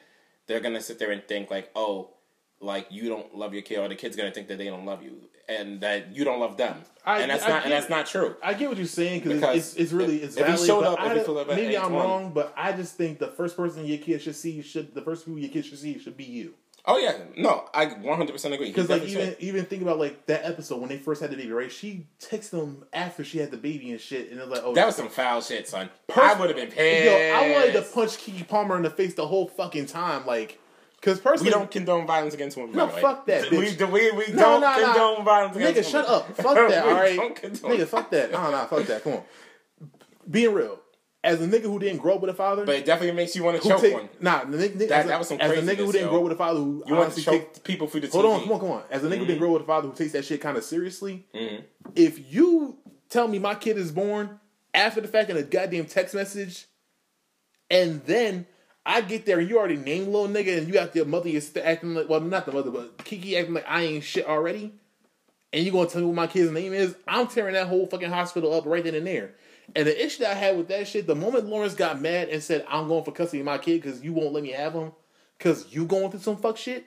They're 0.48 0.60
gonna 0.60 0.82
sit 0.82 1.00
there 1.00 1.12
and 1.12 1.24
think 1.28 1.50
like, 1.52 1.70
oh, 1.76 2.12
like 2.60 2.88
you 2.90 3.10
don't 3.10 3.36
love 3.36 3.54
your 3.54 3.62
kid, 3.64 3.80
or 3.80 3.88
the 3.88 3.96
kid's 3.96 4.16
gonna 4.16 4.32
think 4.32 4.48
that 4.48 4.58
they 4.58 4.66
don't 4.66 4.86
love 4.86 5.04
you, 5.04 5.16
and 5.48 5.82
that 5.82 6.16
you 6.16 6.24
don't 6.24 6.40
love 6.40 6.58
them, 6.58 6.82
I- 7.06 7.22
and 7.22 7.30
that's 7.32 7.44
I 7.44 7.50
not 7.50 7.56
and 7.64 7.64
get- 7.72 7.80
that's 7.80 7.90
not 7.90 8.06
true. 8.08 8.36
I 8.42 8.54
get 8.54 8.70
what 8.70 8.78
you're 8.78 8.88
saying 8.88 9.22
cause 9.22 9.34
Because 9.34 9.56
it's, 9.58 9.76
it's 9.76 9.92
really 9.92 10.18
it's 10.24 10.36
if 10.38 10.46
he 10.46 10.52
valid. 10.54 10.68
showed 10.68 10.82
but 10.82 10.94
up, 10.94 11.00
I 11.02 11.06
if 11.06 11.10
he 11.12 11.16
don't- 11.18 11.26
showed 11.26 11.38
up 11.38 11.50
at 11.50 11.56
maybe 11.56 11.78
I'm 11.78 11.94
wrong, 11.94 12.32
but 12.34 12.54
I 12.58 12.72
just 12.72 12.96
think 12.96 13.20
the 13.20 13.28
first 13.28 13.56
person 13.58 13.86
your 13.86 13.98
kid 14.00 14.22
should 14.22 14.36
see 14.36 14.62
should 14.62 14.94
the 14.94 15.02
first 15.02 15.26
people 15.26 15.40
your 15.40 15.50
kid 15.52 15.66
should 15.66 15.80
see 15.80 16.00
should 16.00 16.18
be 16.18 16.24
you. 16.24 16.54
Oh 16.90 16.98
yeah, 16.98 17.18
no, 17.36 17.66
I 17.74 17.86
100 17.88 18.32
percent 18.32 18.54
agree. 18.54 18.68
Because 18.70 18.90
like 18.90 19.04
even 19.04 19.26
should. 19.32 19.38
even 19.40 19.66
think 19.66 19.82
about 19.82 20.00
like 20.00 20.26
that 20.28 20.46
episode 20.46 20.80
when 20.80 20.88
they 20.88 20.98
first 20.98 21.20
had 21.22 21.30
the 21.32 21.36
baby, 21.36 21.52
right? 21.52 21.70
She 21.72 22.08
texted 22.22 22.52
them 22.52 22.86
after 22.94 23.26
she 23.26 23.40
had 23.40 23.52
the 23.52 23.58
baby 23.58 23.92
and 23.92 24.00
shit, 24.00 24.32
and 24.32 24.40
was 24.40 24.48
like, 24.50 24.62
oh, 24.64 24.74
That 24.74 24.86
was 24.86 24.96
some 24.96 25.10
foul 25.10 25.42
shit, 25.42 25.68
son. 25.68 25.90
Pers- 26.08 26.24
I 26.24 26.40
would 26.40 26.48
have 26.50 26.56
been 26.58 26.72
pissed. 26.72 27.06
Yo, 27.06 27.12
I 27.36 27.52
wanted 27.52 27.74
to 27.74 27.82
punch 27.82 28.12
Keke 28.12 28.48
Palmer 28.48 28.78
in 28.78 28.84
the 28.84 28.90
face 28.90 29.16
the 29.16 29.28
whole 29.28 29.48
fucking 29.50 29.88
time, 29.88 30.26
like, 30.26 30.60
because 31.02 31.20
personally, 31.20 31.50
We 31.50 31.60
don't 31.60 31.70
condone 31.70 32.08
violence 32.08 32.34
against 32.34 32.56
women. 32.56 32.74
No, 32.76 32.86
by 32.86 32.92
the 32.92 32.96
way. 32.96 33.02
fuck 33.02 33.26
that, 33.28 33.52
We, 33.52 33.58
bitch. 33.58 33.92
we, 33.92 34.12
we 34.12 34.34
No, 34.34 34.60
don't 34.60 34.62
no, 34.62 34.78
no. 34.78 34.86
condone 34.94 35.26
violence 35.26 35.58
against 35.58 35.78
Nigga, 35.80 35.84
women. 35.84 35.84
Nigga, 35.84 35.92
shut 35.92 36.08
up. 36.08 36.36
Fuck 36.38 36.56
that, 36.70 37.10
We 37.12 37.16
don't 37.18 37.36
condone- 37.36 37.72
Nigga, 37.72 37.88
fuck 37.88 38.10
that. 38.12 38.32
No, 38.32 38.50
no, 38.52 38.58
fuck 38.66 38.86
that. 38.86 39.04
Come 39.04 39.14
on. 39.14 39.24
Being 40.32 40.54
real, 40.54 40.80
as 41.28 41.42
a 41.42 41.48
nigga 41.48 41.64
who 41.64 41.78
didn't 41.80 41.98
grow 42.00 42.16
up 42.16 42.22
with 42.22 42.30
a 42.30 42.34
father, 42.34 42.66
But 42.66 42.76
it 42.76 42.86
definitely 42.86 43.16
makes 43.16 43.36
you 43.36 43.44
want 43.44 43.62
to 43.62 43.68
choke 43.68 43.82
take 43.82 43.94
one. 43.94 44.10
nah, 44.22 44.44
the 44.46 44.58
nigga, 44.58 44.88
That- 44.88 45.06
a, 45.06 45.08
that 45.10 45.20
was 45.20 45.28
some 45.28 45.40
as 45.40 45.52
a 45.52 45.62
nigga 45.62 45.78
who 45.86 45.92
didn't 45.92 46.06
yo. 46.08 46.10
grow 46.10 46.18
up 46.20 46.24
with 46.24 46.34
a 46.34 46.36
father 46.38 46.60
who 46.60 46.84
You 46.88 46.96
want 46.96 47.14
to 47.14 47.22
choke 47.22 47.54
take, 47.54 47.64
people 47.64 47.88
through 47.88 48.02
the 48.02 48.08
team. 48.08 48.22
hold 48.22 48.34
on, 48.34 48.40
come 48.42 48.52
on, 48.54 48.60
come 48.60 48.72
on. 48.72 48.84
As 48.90 49.04
a 49.04 49.08
nigga 49.10 49.18
who 49.20 49.26
didn't 49.26 49.40
grow 49.40 49.50
up 49.50 49.54
with 49.54 49.62
a 49.64 49.66
father 49.66 49.90
who 49.90 49.94
takes 49.96 50.14
that 50.14 50.26
shit 50.26 50.42
kind 50.42 50.58
of 50.58 50.64
seriously, 50.64 51.26
Mhm. 51.36 51.64
if 51.96 52.34
you 52.34 52.78
tell 53.10 53.28
me 53.28 53.40
my 53.40 53.56
kid 53.56 53.78
is 53.78 53.92
born 53.92 54.40
after 54.74 55.02
the 55.02 55.08
fact 55.08 55.30
in 55.30 55.38
a 55.38 55.44
goddamn 55.44 55.86
text 55.86 56.16
message, 56.16 56.66
and 57.70 58.02
then 58.06 58.46
I 58.86 59.02
get 59.02 59.26
there 59.26 59.40
and 59.40 59.50
you 59.50 59.58
already 59.60 59.76
named 59.76 60.08
little 60.08 60.28
nigga 60.30 60.58
and 60.58 60.68
you 60.68 60.74
got 60.74 60.94
the 60.94 61.04
mother 61.06 61.28
your 61.30 61.42
sister 61.42 61.62
acting 61.64 61.94
like 61.94 62.08
well 62.10 62.22
not 62.22 62.46
the 62.46 62.52
mother 62.54 62.72
but 62.72 63.04
Kiki 63.04 63.36
acting 63.38 63.54
like 63.56 63.66
I 63.68 63.84
ain't 63.84 64.04
shit 64.04 64.26
already, 64.26 64.74
and 65.52 65.66
you 65.66 65.72
gonna 65.72 65.90
tell 65.90 66.02
me 66.02 66.08
what 66.08 66.16
my 66.16 66.28
kid's 66.28 66.52
name 66.52 66.74
is? 66.74 66.96
I'm 67.08 67.28
tearing 67.28 67.54
that 67.54 67.68
whole 67.68 67.86
fucking 67.86 68.10
hospital 68.12 68.54
up 68.54 68.66
right 68.66 68.84
then 68.84 68.96
and 68.96 69.06
there. 69.08 69.36
And 69.76 69.86
the 69.88 70.06
issue 70.06 70.24
that 70.24 70.32
I 70.32 70.40
had 70.40 70.58
with 70.58 70.68
that 70.70 70.88
shit, 70.88 71.08
the 71.08 71.16
moment 71.16 71.46
Lawrence 71.48 71.74
got 71.76 72.02
mad 72.02 72.30
and 72.30 72.42
said 72.42 72.66
I'm 72.70 72.88
going 72.88 73.04
for 73.04 73.12
custody 73.12 73.40
of 73.42 73.46
my 73.46 73.58
kid 73.58 73.82
because 73.82 74.04
you 74.04 74.14
won't 74.14 74.34
let 74.34 74.44
me 74.44 74.52
have 74.52 74.74
him 74.74 74.92
because 75.38 75.72
you 75.74 75.86
going 75.86 76.10
through 76.10 76.22
some 76.22 76.38
fuck 76.38 76.58
shit, 76.58 76.86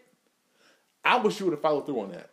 I 1.04 1.18
wish 1.18 1.38
you 1.38 1.46
would 1.46 1.52
have 1.52 1.62
followed 1.62 1.86
through 1.86 2.00
on 2.00 2.12
that. 2.12 2.30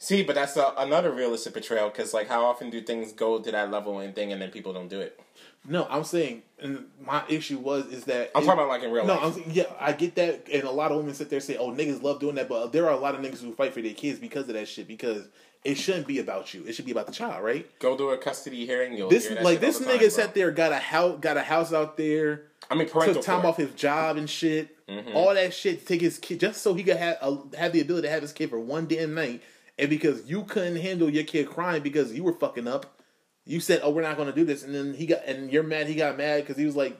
See, 0.00 0.22
but 0.22 0.36
that's 0.36 0.56
a, 0.56 0.72
another 0.78 1.10
realistic 1.10 1.52
portrayal 1.54 1.88
because, 1.90 2.14
like, 2.14 2.28
how 2.28 2.44
often 2.44 2.70
do 2.70 2.80
things 2.80 3.12
go 3.12 3.40
to 3.40 3.50
that 3.50 3.72
level 3.72 3.98
and 3.98 4.14
thing, 4.14 4.30
and 4.32 4.40
then 4.40 4.50
people 4.52 4.72
don't 4.72 4.86
do 4.86 5.00
it? 5.00 5.18
No, 5.66 5.88
I'm 5.90 6.04
saying, 6.04 6.42
and 6.60 6.84
my 7.04 7.24
issue 7.28 7.58
was 7.58 7.86
is 7.86 8.04
that 8.04 8.30
I'm 8.32 8.44
it- 8.44 8.46
talking 8.46 8.60
about 8.60 8.68
like 8.68 8.84
in 8.84 8.92
real 8.92 9.04
No, 9.06 9.14
life. 9.16 9.36
I'm 9.36 9.50
yeah, 9.50 9.64
I 9.80 9.92
get 9.92 10.14
that, 10.14 10.46
and 10.52 10.62
a 10.62 10.70
lot 10.70 10.92
of 10.92 10.98
women 10.98 11.14
sit 11.14 11.30
there 11.30 11.38
and 11.38 11.44
say, 11.44 11.56
"Oh, 11.56 11.72
niggas 11.72 12.00
love 12.00 12.20
doing 12.20 12.36
that," 12.36 12.48
but 12.48 12.72
there 12.72 12.86
are 12.86 12.92
a 12.92 12.96
lot 12.96 13.16
of 13.16 13.20
niggas 13.22 13.42
who 13.42 13.52
fight 13.52 13.74
for 13.74 13.82
their 13.82 13.92
kids 13.92 14.20
because 14.20 14.48
of 14.48 14.54
that 14.54 14.68
shit. 14.68 14.86
Because 14.86 15.26
it 15.64 15.76
shouldn't 15.76 16.06
be 16.06 16.18
about 16.18 16.54
you; 16.54 16.64
it 16.66 16.74
should 16.74 16.84
be 16.84 16.92
about 16.92 17.06
the 17.06 17.12
child, 17.12 17.44
right? 17.44 17.66
Go 17.78 17.96
to 17.96 18.10
a 18.10 18.18
custody 18.18 18.66
hearing. 18.66 18.96
You'll 18.96 19.10
This 19.10 19.30
like 19.42 19.60
this 19.60 19.80
nigga 19.80 20.00
time, 20.00 20.10
sat 20.10 20.34
there, 20.34 20.50
got 20.50 20.72
a 20.72 20.78
house, 20.78 21.18
got 21.20 21.36
a 21.36 21.42
house 21.42 21.72
out 21.72 21.96
there, 21.96 22.44
I 22.70 22.74
mean, 22.74 22.88
parental 22.88 23.14
took 23.16 23.24
time 23.24 23.44
off 23.46 23.56
his 23.56 23.72
job 23.72 24.16
and 24.16 24.28
shit, 24.28 24.86
Mhm. 24.86 25.14
all 25.14 25.34
that 25.34 25.52
shit 25.52 25.80
to 25.80 25.84
take 25.86 26.00
his 26.00 26.18
kid 26.18 26.40
just 26.40 26.62
so 26.62 26.74
he 26.74 26.82
could 26.84 26.96
have 26.96 27.18
uh, 27.20 27.36
have 27.56 27.72
the 27.72 27.80
ability 27.80 28.06
to 28.06 28.12
have 28.12 28.22
his 28.22 28.32
kid 28.32 28.50
for 28.50 28.58
one 28.60 28.86
damn 28.86 29.14
night, 29.14 29.42
and 29.78 29.90
because 29.90 30.28
you 30.28 30.44
couldn't 30.44 30.76
handle 30.76 31.10
your 31.10 31.24
kid 31.24 31.48
crying 31.48 31.82
because 31.82 32.12
you 32.12 32.22
were 32.24 32.32
fucking 32.32 32.68
up, 32.68 33.00
you 33.44 33.60
said, 33.60 33.80
"Oh, 33.82 33.90
we're 33.90 34.02
not 34.02 34.16
going 34.16 34.28
to 34.28 34.34
do 34.34 34.44
this," 34.44 34.62
and 34.62 34.74
then 34.74 34.94
he 34.94 35.06
got 35.06 35.24
and 35.26 35.52
you're 35.52 35.62
mad. 35.62 35.86
He 35.88 35.94
got 35.94 36.16
mad 36.16 36.42
because 36.42 36.56
he 36.56 36.66
was 36.66 36.76
like, 36.76 36.96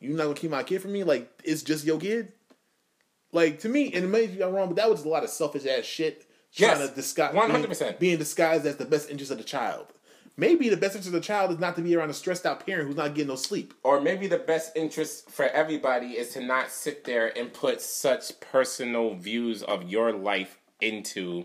"You're 0.00 0.16
not 0.16 0.24
going 0.24 0.34
to 0.34 0.40
keep 0.40 0.50
my 0.50 0.62
kid 0.62 0.82
from 0.82 0.92
me? 0.92 1.02
Like 1.04 1.30
it's 1.44 1.62
just 1.62 1.84
your 1.84 1.98
kid." 1.98 2.32
Like 3.32 3.60
to 3.60 3.68
me, 3.68 3.90
and 3.94 4.12
maybe 4.12 4.42
I'm 4.42 4.52
wrong, 4.52 4.68
but 4.68 4.76
that 4.76 4.90
was 4.90 5.04
a 5.04 5.08
lot 5.08 5.24
of 5.24 5.30
selfish 5.30 5.64
ass 5.66 5.84
shit 5.84 6.26
Yes, 6.54 6.76
trying 6.78 6.88
to 6.88 6.94
disguise 6.94 7.34
100%. 7.34 7.78
being, 7.78 7.94
being 7.98 8.18
disguised 8.18 8.66
as 8.66 8.76
the 8.76 8.84
best 8.84 9.10
interest 9.10 9.30
of 9.30 9.38
the 9.38 9.44
child. 9.44 9.86
Maybe 10.36 10.68
the 10.70 10.76
best 10.78 10.94
interest 10.94 11.08
of 11.08 11.12
the 11.14 11.20
child 11.20 11.50
is 11.50 11.58
not 11.58 11.76
to 11.76 11.82
be 11.82 11.94
around 11.94 12.10
a 12.10 12.14
stressed 12.14 12.46
out 12.46 12.64
parent 12.64 12.86
who's 12.88 12.96
not 12.96 13.14
getting 13.14 13.28
no 13.28 13.36
sleep. 13.36 13.74
or 13.82 14.00
maybe 14.00 14.26
the 14.26 14.38
best 14.38 14.72
interest 14.76 15.30
for 15.30 15.44
everybody 15.46 16.12
is 16.12 16.30
to 16.30 16.40
not 16.40 16.70
sit 16.70 17.04
there 17.04 17.36
and 17.38 17.52
put 17.52 17.80
such 17.82 18.38
personal 18.40 19.14
views 19.14 19.62
of 19.62 19.90
your 19.90 20.12
life 20.12 20.58
into 20.80 21.44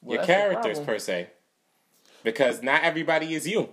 Well, 0.00 0.16
your 0.18 0.24
characters 0.26 0.78
per 0.80 0.98
se 0.98 1.28
because 2.22 2.62
not 2.62 2.82
everybody 2.84 3.34
is 3.34 3.46
you 3.48 3.70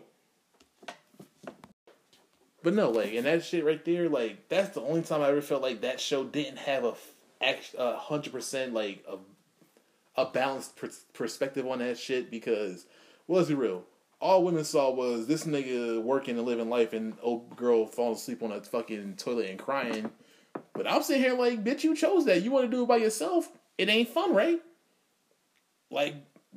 But 2.63 2.73
no, 2.73 2.89
like, 2.89 3.13
and 3.13 3.25
that 3.25 3.43
shit 3.45 3.63
right 3.63 3.83
there, 3.85 4.09
like, 4.09 4.49
that's 4.49 4.69
the 4.73 4.81
only 4.81 5.01
time 5.03 5.21
I 5.21 5.29
ever 5.29 5.41
felt 5.41 5.61
like 5.61 5.81
that 5.81 5.99
show 5.99 6.23
didn't 6.23 6.57
have 6.57 6.83
a 6.83 6.89
f- 6.89 7.13
act- 7.41 7.75
a 7.77 7.95
hundred 7.95 8.33
percent 8.33 8.73
like 8.73 9.05
a 9.07 9.17
a 10.17 10.25
balanced 10.25 10.75
per- 10.75 10.89
perspective 11.13 11.67
on 11.67 11.79
that 11.79 11.97
shit. 11.97 12.29
Because, 12.31 12.85
well, 13.27 13.37
let's 13.37 13.49
be 13.49 13.55
real, 13.55 13.83
all 14.19 14.43
women 14.43 14.63
saw 14.63 14.89
was 14.91 15.27
this 15.27 15.45
nigga 15.45 16.01
working 16.01 16.37
and 16.37 16.45
living 16.47 16.69
life, 16.69 16.93
and 16.93 17.15
old 17.21 17.55
girl 17.55 17.85
falling 17.85 18.15
asleep 18.15 18.41
on 18.43 18.51
a 18.51 18.61
fucking 18.61 19.15
toilet 19.17 19.49
and 19.49 19.59
crying. 19.59 20.09
But 20.73 20.87
I'm 20.89 21.03
sitting 21.03 21.21
here 21.23 21.33
like, 21.35 21.63
bitch, 21.63 21.83
you 21.83 21.95
chose 21.95 22.25
that. 22.25 22.41
You 22.41 22.51
want 22.51 22.65
to 22.65 22.71
do 22.75 22.83
it 22.83 22.87
by 22.87 22.97
yourself. 22.97 23.49
It 23.77 23.89
ain't 23.89 24.09
fun, 24.09 24.33
right? 24.33 24.59
Like. 25.91 26.15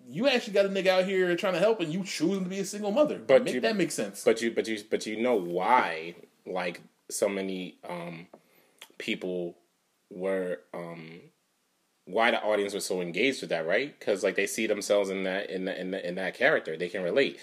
You 0.08 0.26
actually 0.28 0.54
got 0.54 0.64
a 0.66 0.70
nigga 0.70 0.86
out 0.88 1.04
here 1.04 1.36
trying 1.36 1.52
to 1.52 1.58
help, 1.60 1.78
and 1.80 1.92
you 1.92 2.02
choosing 2.02 2.44
to 2.44 2.48
be 2.50 2.58
a 2.58 2.64
single 2.64 2.90
mother. 2.90 3.18
But 3.18 3.44
make 3.44 3.54
you- 3.54 3.60
that 3.60 3.76
makes 3.76 3.94
sense. 3.94 4.24
but 4.24 4.40
you 4.40 4.50
but 4.50 4.66
you 4.66 4.78
but 4.90 5.04
you 5.06 5.20
know 5.20 5.34
why 5.34 6.14
like 6.46 6.80
so 7.10 7.28
many 7.28 7.76
um 7.88 8.26
people 8.98 9.56
were 10.10 10.60
um 10.72 11.20
why 12.12 12.30
the 12.30 12.42
audience 12.42 12.74
was 12.74 12.84
so 12.84 13.00
engaged 13.00 13.40
with 13.40 13.50
that 13.50 13.66
right 13.66 13.98
because 13.98 14.22
like 14.22 14.36
they 14.36 14.46
see 14.46 14.66
themselves 14.66 15.10
in 15.10 15.24
that 15.24 15.50
in 15.50 15.64
that 15.64 15.78
in, 15.78 15.90
that 15.90 16.04
in 16.04 16.14
that 16.14 16.34
character 16.34 16.76
they 16.76 16.88
can 16.88 17.02
relate 17.02 17.38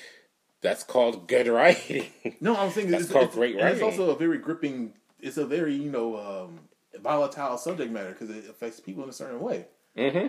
that's 0.61 0.83
called 0.83 1.27
good 1.27 1.47
writing 1.57 2.05
No, 2.41 2.55
I'm 2.55 2.71
saying 2.71 2.89
That's 2.91 3.03
it's, 3.03 3.11
called 3.11 3.25
it's, 3.25 3.35
great 3.35 3.55
and 3.55 3.69
it's 3.69 3.81
also 3.81 4.09
a 4.09 4.15
very 4.17 4.37
gripping. 4.37 4.93
It's 5.19 5.37
a 5.37 5.45
very 5.45 5.75
you 5.75 5.91
know 5.91 6.17
um, 6.17 6.59
volatile 7.01 7.57
subject 7.57 7.91
matter 7.91 8.11
because 8.11 8.29
it 8.29 8.49
affects 8.49 8.79
people 8.79 9.03
in 9.03 9.09
a 9.09 9.13
certain 9.13 9.39
way. 9.39 9.65
mm-hmm 9.97 10.27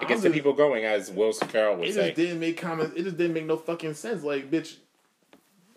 it 0.00 0.08
gets 0.08 0.22
the 0.22 0.30
people 0.30 0.52
going 0.52 0.84
as 0.84 1.10
will 1.10 1.32
carroll 1.32 1.76
would 1.76 1.88
It 1.88 1.94
say 1.94 2.06
just 2.06 2.16
didn't 2.16 2.40
make 2.40 2.56
comments. 2.56 2.94
It 2.96 3.02
just 3.04 3.16
didn't 3.16 3.34
make 3.34 3.46
no 3.46 3.56
fucking 3.56 3.94
sense. 3.94 4.22
Like, 4.22 4.50
bitch, 4.50 4.76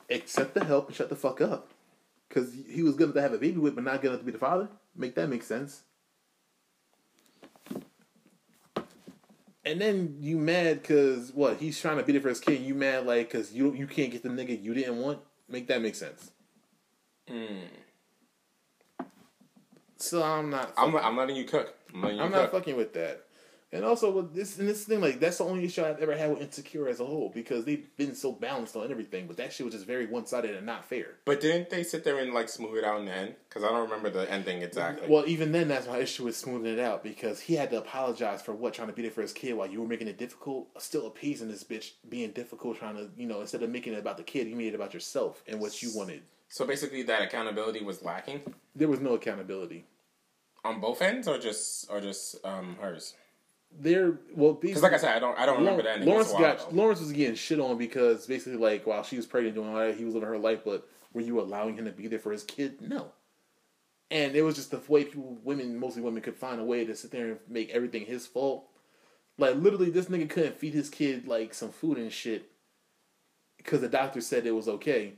accept 0.10 0.54
the 0.54 0.64
help 0.64 0.88
and 0.88 0.96
shut 0.96 1.10
the 1.10 1.16
fuck 1.16 1.42
up. 1.42 1.72
Because 2.28 2.54
he 2.70 2.82
was 2.82 2.96
good 2.96 3.06
enough 3.06 3.16
to 3.16 3.22
have 3.22 3.34
a 3.34 3.38
baby 3.38 3.58
with, 3.58 3.76
but 3.76 3.84
not 3.84 4.02
good 4.02 4.10
enough 4.10 4.22
to 4.22 4.26
be 4.26 4.32
the 4.32 4.38
father. 4.38 4.70
Make 4.96 5.16
that 5.16 5.30
make 5.30 5.44
sense. 5.44 5.82
And 9.66 9.82
then 9.82 10.18
you 10.20 10.38
mad 10.38 10.82
because 10.82 11.32
what 11.34 11.58
he's 11.58 11.80
trying 11.80 11.98
to 11.98 12.04
be 12.04 12.12
there 12.12 12.22
for 12.22 12.30
his 12.30 12.40
kid. 12.40 12.62
You 12.62 12.76
mad 12.76 13.06
like 13.06 13.32
because 13.32 13.52
you 13.52 13.74
you 13.74 13.88
can't 13.88 14.12
get 14.12 14.22
the 14.22 14.30
nigga 14.30 14.62
you 14.62 14.74
didn't 14.74 14.98
want. 14.98 15.20
Make 15.50 15.68
that 15.68 15.82
make 15.82 15.96
sense. 15.96 16.32
Hmm. 17.28 17.64
So 19.98 20.22
I'm 20.22 20.50
not. 20.52 20.74
I'm, 20.78 20.96
I'm 20.96 21.18
letting 21.18 21.36
you 21.36 21.46
cook 21.46 21.74
i'm 21.94 22.02
letting 22.02 22.18
you 22.18 22.24
I'm 22.24 22.32
cook 22.32 22.42
not 22.42 22.52
fucking 22.52 22.76
with 22.76 22.94
that. 22.94 23.25
And 23.76 23.84
also 23.84 24.10
with 24.10 24.34
this 24.34 24.58
and 24.58 24.68
this 24.68 24.86
thing, 24.86 25.02
like 25.02 25.20
that's 25.20 25.38
the 25.40 25.44
only 25.44 25.66
issue 25.66 25.84
I've 25.84 26.00
ever 26.00 26.16
had 26.16 26.30
with 26.32 26.42
Insecure 26.42 26.88
as 26.88 27.00
a 27.02 27.06
whole 27.06 27.30
because 27.36 27.66
they've 27.66 27.86
been 27.98 28.16
so 28.16 28.32
balanced 28.32 28.76
on 28.76 28.90
everything, 28.90 29.28
but 29.28 29.36
that 29.38 29.52
shit 29.52 29.66
was 29.66 29.74
just 29.76 29.86
very 29.86 30.06
one 30.06 30.26
sided 30.26 30.56
and 30.56 30.66
not 30.66 30.86
fair. 30.86 31.18
but 31.26 31.42
didn't 31.42 31.70
they 31.70 31.84
sit 31.84 32.04
there 32.06 32.18
and 32.20 32.34
like 32.34 32.48
smooth 32.50 32.78
it 32.78 32.84
out 32.86 33.00
in 33.02 33.06
the 33.06 33.12
end 33.12 33.36
because 33.50 33.64
i 33.64 33.68
don't 33.70 33.84
remember 33.90 34.10
the 34.10 34.32
ending 34.32 34.62
exactly 34.62 35.08
Well, 35.10 35.26
even 35.28 35.52
then, 35.52 35.68
that's 35.68 35.88
my 35.88 35.98
issue 36.00 36.24
with 36.24 36.36
smoothing 36.38 36.72
it 36.74 36.80
out 36.80 37.04
because 37.04 37.40
he 37.42 37.56
had 37.56 37.70
to 37.72 37.78
apologize 37.78 38.42
for 38.42 38.54
what 38.54 38.74
trying 38.74 38.88
to 38.88 38.94
be 38.94 39.02
there 39.02 39.12
for 39.12 39.22
his 39.22 39.34
kid 39.34 39.54
while 39.54 39.68
you 39.68 39.82
were 39.82 39.88
making 39.88 40.08
it 40.08 40.18
difficult, 40.18 40.70
still 40.82 41.06
appeasing 41.08 41.50
this 41.50 41.64
bitch 41.64 41.92
being 42.10 42.32
difficult, 42.32 42.78
trying 42.80 42.96
to 42.96 43.10
you 43.18 43.28
know 43.28 43.42
instead 43.42 43.62
of 43.64 43.70
making 43.70 43.94
it 43.94 44.00
about 44.00 44.18
the 44.18 44.24
kid, 44.24 44.48
you 44.48 44.56
made 44.56 44.68
it 44.74 44.76
about 44.76 44.94
yourself 44.94 45.44
and 45.48 45.60
what 45.60 45.82
you 45.84 45.90
wanted. 45.96 46.22
so 46.48 46.66
basically 46.66 47.04
that 47.04 47.22
accountability 47.22 47.84
was 47.84 48.02
lacking 48.04 48.40
There 48.76 48.88
was 48.88 49.00
no 49.02 49.14
accountability. 49.16 49.86
on 50.64 50.80
both 50.80 51.02
ends 51.02 51.28
or 51.28 51.38
just 51.38 51.90
or 51.92 52.00
just 52.02 52.44
um 52.46 52.78
hers 52.82 53.14
There, 53.78 54.20
well, 54.34 54.54
because 54.54 54.82
like 54.82 54.94
i 54.94 54.98
said 54.98 55.18
i 55.18 55.20
don't 55.20 55.38
i 55.38 55.46
don't 55.46 55.58
remember 55.58 55.84
that. 55.84 55.96
ending 55.96 56.08
Lawrence 56.08 56.30
It's 56.30 56.40
a 56.40 56.42
while 56.42 56.56
got 56.56 56.68
ago. 56.68 56.78
Lawrence 56.78 57.00
was 57.02 57.12
getting 57.12 57.36
shit 57.36 57.60
on 57.60 57.78
because 57.78 58.26
basically, 58.26 58.58
like, 58.58 58.88
while 58.88 59.04
she 59.04 59.18
was 59.18 59.26
pregnant 59.26 59.56
doing 59.56 59.70
all 59.70 59.76
that, 59.76 59.98
he 59.98 60.06
was 60.06 60.14
living 60.14 60.30
her 60.30 60.38
life. 60.38 60.60
But 60.64 60.88
were 61.14 61.22
you 61.22 61.42
allowing 61.42 61.76
him 61.76 61.86
to 61.86 61.92
be 61.92 62.08
there 62.08 62.20
for 62.20 62.32
his 62.32 62.44
kid? 62.44 62.82
No. 62.82 63.12
And 64.12 64.36
it 64.36 64.44
was 64.44 64.56
just 64.56 64.72
the 64.72 64.82
way 64.88 65.04
people, 65.04 65.38
women, 65.44 65.78
mostly 65.78 66.02
women, 66.02 66.22
could 66.22 66.38
find 66.38 66.62
a 66.62 66.64
way 66.64 66.86
to 66.86 66.96
sit 66.96 67.12
there 67.12 67.32
and 67.32 67.40
make 67.50 67.70
everything 67.72 68.06
his 68.06 68.26
fault. 68.26 68.66
Like 69.38 69.56
literally, 69.56 69.90
this 69.90 70.06
nigga 70.06 70.30
couldn't 70.30 70.58
feed 70.58 70.74
his 70.74 70.90
kid 70.90 71.28
like 71.28 71.54
some 71.54 71.72
food 71.72 71.98
and 71.98 72.14
shit 72.14 72.50
because 73.58 73.82
the 73.82 73.90
doctor 73.90 74.22
said 74.22 74.46
it 74.46 74.52
was 74.52 74.70
okay. 74.70 75.16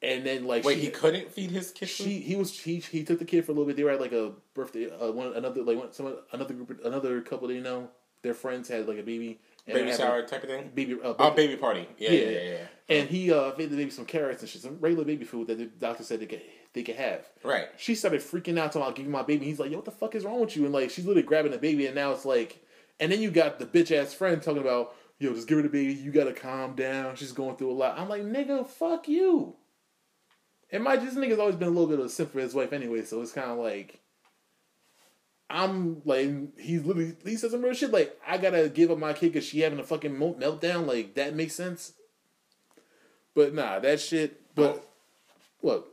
And 0.00 0.24
then 0.24 0.44
like 0.46 0.64
wait 0.64 0.76
she, 0.76 0.84
he 0.86 0.90
couldn't 0.90 1.32
feed 1.32 1.50
his 1.50 1.72
kid 1.72 1.90
food? 1.90 2.04
she 2.04 2.20
he 2.20 2.36
was 2.36 2.58
he 2.58 2.76
he 2.78 3.02
took 3.02 3.18
the 3.18 3.24
kid 3.24 3.44
for 3.44 3.52
a 3.52 3.54
little 3.54 3.66
bit. 3.66 3.76
They 3.76 3.82
were 3.82 3.90
at 3.90 4.00
like 4.00 4.12
a 4.12 4.32
birthday. 4.54 4.90
Uh, 4.90 5.10
one 5.10 5.32
another 5.34 5.62
like 5.62 5.76
one, 5.76 5.92
some 5.92 6.16
another 6.32 6.54
group 6.54 6.80
another 6.84 7.20
couple 7.20 7.48
they 7.48 7.60
know. 7.60 7.88
Their 8.22 8.34
friends 8.34 8.68
had 8.68 8.86
like 8.86 8.98
a 8.98 9.02
baby. 9.02 9.40
And 9.66 9.74
baby 9.74 9.92
shower 9.92 10.22
type 10.22 10.42
of 10.44 10.48
thing 10.48 10.70
baby, 10.74 10.94
uh, 10.94 11.14
oh 11.18 11.30
baby, 11.30 11.48
baby 11.48 11.60
party 11.60 11.88
yeah 11.98 12.10
yeah 12.10 12.30
yeah, 12.30 12.40
yeah. 12.40 12.96
And 12.96 13.08
he 13.10 13.30
uh 13.32 13.50
fed 13.52 13.70
the 13.70 13.76
baby 13.76 13.90
some 13.90 14.06
carrots 14.06 14.40
and 14.40 14.48
shit, 14.48 14.62
some 14.62 14.78
regular 14.80 15.04
baby 15.04 15.24
food 15.26 15.48
that 15.48 15.58
the 15.58 15.66
doctor 15.66 16.04
said 16.04 16.20
they 16.20 16.26
could 16.26 16.42
they 16.72 16.82
could 16.82 16.96
have. 16.96 17.28
right 17.42 17.66
She 17.76 17.94
started 17.94 18.20
freaking 18.20 18.58
out 18.58 18.72
talking 18.72 18.94
give 18.94 19.06
you 19.06 19.12
my 19.12 19.22
baby. 19.22 19.44
He's 19.44 19.58
like, 19.58 19.70
"Yo, 19.70 19.76
what 19.76 19.84
the 19.84 19.90
fuck 19.90 20.14
is 20.14 20.24
wrong 20.24 20.40
with 20.40 20.56
you?" 20.56 20.64
And 20.64 20.72
like 20.72 20.90
she's 20.90 21.04
literally 21.04 21.26
grabbing 21.26 21.52
the 21.52 21.58
baby, 21.58 21.86
and 21.86 21.94
now 21.94 22.12
it's 22.12 22.24
like, 22.24 22.64
and 23.00 23.12
then 23.12 23.20
you 23.20 23.30
got 23.30 23.58
the 23.58 23.66
bitch 23.66 23.90
ass 23.94 24.14
friend 24.14 24.40
talking 24.40 24.62
about, 24.62 24.94
"Yo, 25.18 25.34
just 25.34 25.48
give 25.48 25.56
her 25.58 25.62
the 25.62 25.68
baby. 25.68 25.92
You 25.92 26.12
gotta 26.12 26.32
calm 26.32 26.74
down. 26.74 27.16
She's 27.16 27.32
going 27.32 27.56
through 27.56 27.72
a 27.72 27.74
lot." 27.74 27.98
I'm 27.98 28.08
like, 28.08 28.22
"Nigga, 28.22 28.66
fuck 28.66 29.06
you." 29.06 29.56
And 30.70 30.84
my 30.84 30.96
this 30.96 31.14
nigga's 31.14 31.38
always 31.38 31.56
been 31.56 31.68
a 31.68 31.72
little 31.72 31.86
bit 31.86 31.98
of 31.98 32.06
a 32.06 32.08
simp 32.08 32.32
for 32.32 32.40
his 32.40 32.54
wife 32.54 32.72
anyway, 32.72 33.04
so 33.04 33.20
it's 33.22 33.32
kind 33.32 33.50
of 33.50 33.58
like. 33.58 34.00
I'm 35.50 36.02
like 36.04 36.58
he's 36.58 36.84
literally 36.84 37.16
he 37.24 37.36
says 37.36 37.52
some 37.52 37.62
real 37.62 37.72
shit 37.72 37.90
like 37.90 38.20
I 38.26 38.36
gotta 38.36 38.68
give 38.68 38.90
up 38.90 38.98
my 38.98 39.14
kid 39.14 39.32
because 39.32 39.48
she 39.48 39.60
having 39.60 39.78
a 39.78 39.82
fucking 39.82 40.14
meltdown 40.14 40.86
like 40.86 41.14
that 41.14 41.34
makes 41.34 41.54
sense, 41.54 41.94
but 43.34 43.54
nah 43.54 43.78
that 43.78 43.98
shit. 43.98 44.42
But 44.54 44.76
oh. 44.76 44.82
what? 45.62 45.86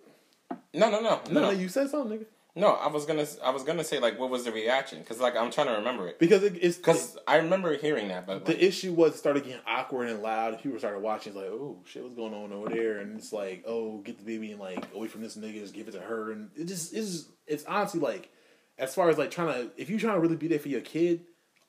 no 0.74 0.92
no 0.92 1.00
no 1.00 1.22
No, 1.32 1.42
no 1.42 1.50
you 1.52 1.70
said 1.70 1.90
something, 1.90 2.20
nigga. 2.20 2.26
No 2.56 2.74
i 2.74 2.88
was 2.88 3.06
gonna 3.06 3.26
i 3.44 3.50
was 3.50 3.64
gonna 3.64 3.84
say 3.84 4.00
like 4.00 4.20
what 4.20 4.30
was 4.30 4.46
the 4.46 4.52
reaction 4.52 5.00
because 5.00 5.20
like 5.20 5.36
i'm 5.36 5.52
trying 5.52 5.68
to 5.68 5.74
remember 5.74 6.08
it 6.08 6.18
Because 6.20 6.44
it, 6.44 6.58
it's 6.62 6.78
because 6.78 7.18
i 7.28 7.38
remember 7.38 7.76
hearing 7.78 8.08
that 8.08 8.26
but 8.26 8.38
like, 8.38 8.46
the 8.46 8.66
issue 8.66 8.94
was 8.94 9.14
it 9.16 9.18
started 9.18 9.44
getting 9.44 9.62
awkward 9.68 10.10
and 10.10 10.22
loud. 10.22 10.62
People 10.62 10.80
started 10.80 11.02
watching, 11.02 11.32
it's 11.32 11.38
like, 11.42 11.50
oh 11.50 11.78
shit, 11.86 12.04
what's 12.04 12.16
going 12.16 12.34
on 12.34 12.52
over 12.52 12.70
there? 12.70 13.00
And 13.00 13.18
it's 13.18 13.32
like, 13.32 13.64
oh, 13.68 14.00
get 14.00 14.18
the 14.18 14.24
baby 14.24 14.52
and 14.52 14.60
like 14.60 14.86
away 14.94 15.08
from 15.08 15.22
this 15.22 15.38
nigga, 15.38 15.60
just 15.60 15.74
give 15.74 15.88
it 15.88 15.92
to 15.92 16.00
her. 16.00 16.32
And 16.32 16.50
it 16.56 16.66
just 16.66 16.94
it's 16.94 17.12
just, 17.12 17.30
it's 17.48 17.66
honestly 17.66 18.00
like, 18.00 18.30
as 18.78 18.94
far 18.94 19.10
as 19.10 19.18
like 19.18 19.32
trying 19.32 19.48
to, 19.48 19.72
if 19.78 19.90
you're 19.90 20.00
trying 20.00 20.16
to 20.16 20.20
really 20.20 20.36
be 20.36 20.48
there 20.48 20.60
for 20.60 20.70
your 20.70 20.82
kid, 20.82 21.22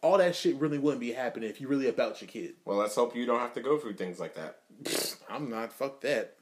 all 0.02 0.18
that 0.18 0.34
shit 0.34 0.56
really 0.56 0.78
wouldn't 0.78 1.00
be 1.00 1.12
happening 1.12 1.48
if 1.48 1.60
you 1.60 1.68
really 1.68 1.88
about 1.88 2.20
your 2.20 2.28
kid. 2.28 2.54
well 2.64 2.76
let's 2.76 2.94
hope 2.94 3.16
you 3.16 3.26
don't 3.26 3.40
have 3.40 3.54
to 3.54 3.60
go 3.60 3.78
through 3.78 3.94
things 3.94 4.20
like 4.20 4.34
that 4.34 4.60
I'm 5.28 5.50
not 5.50 5.72
fuck 5.72 6.00
that. 6.02 6.34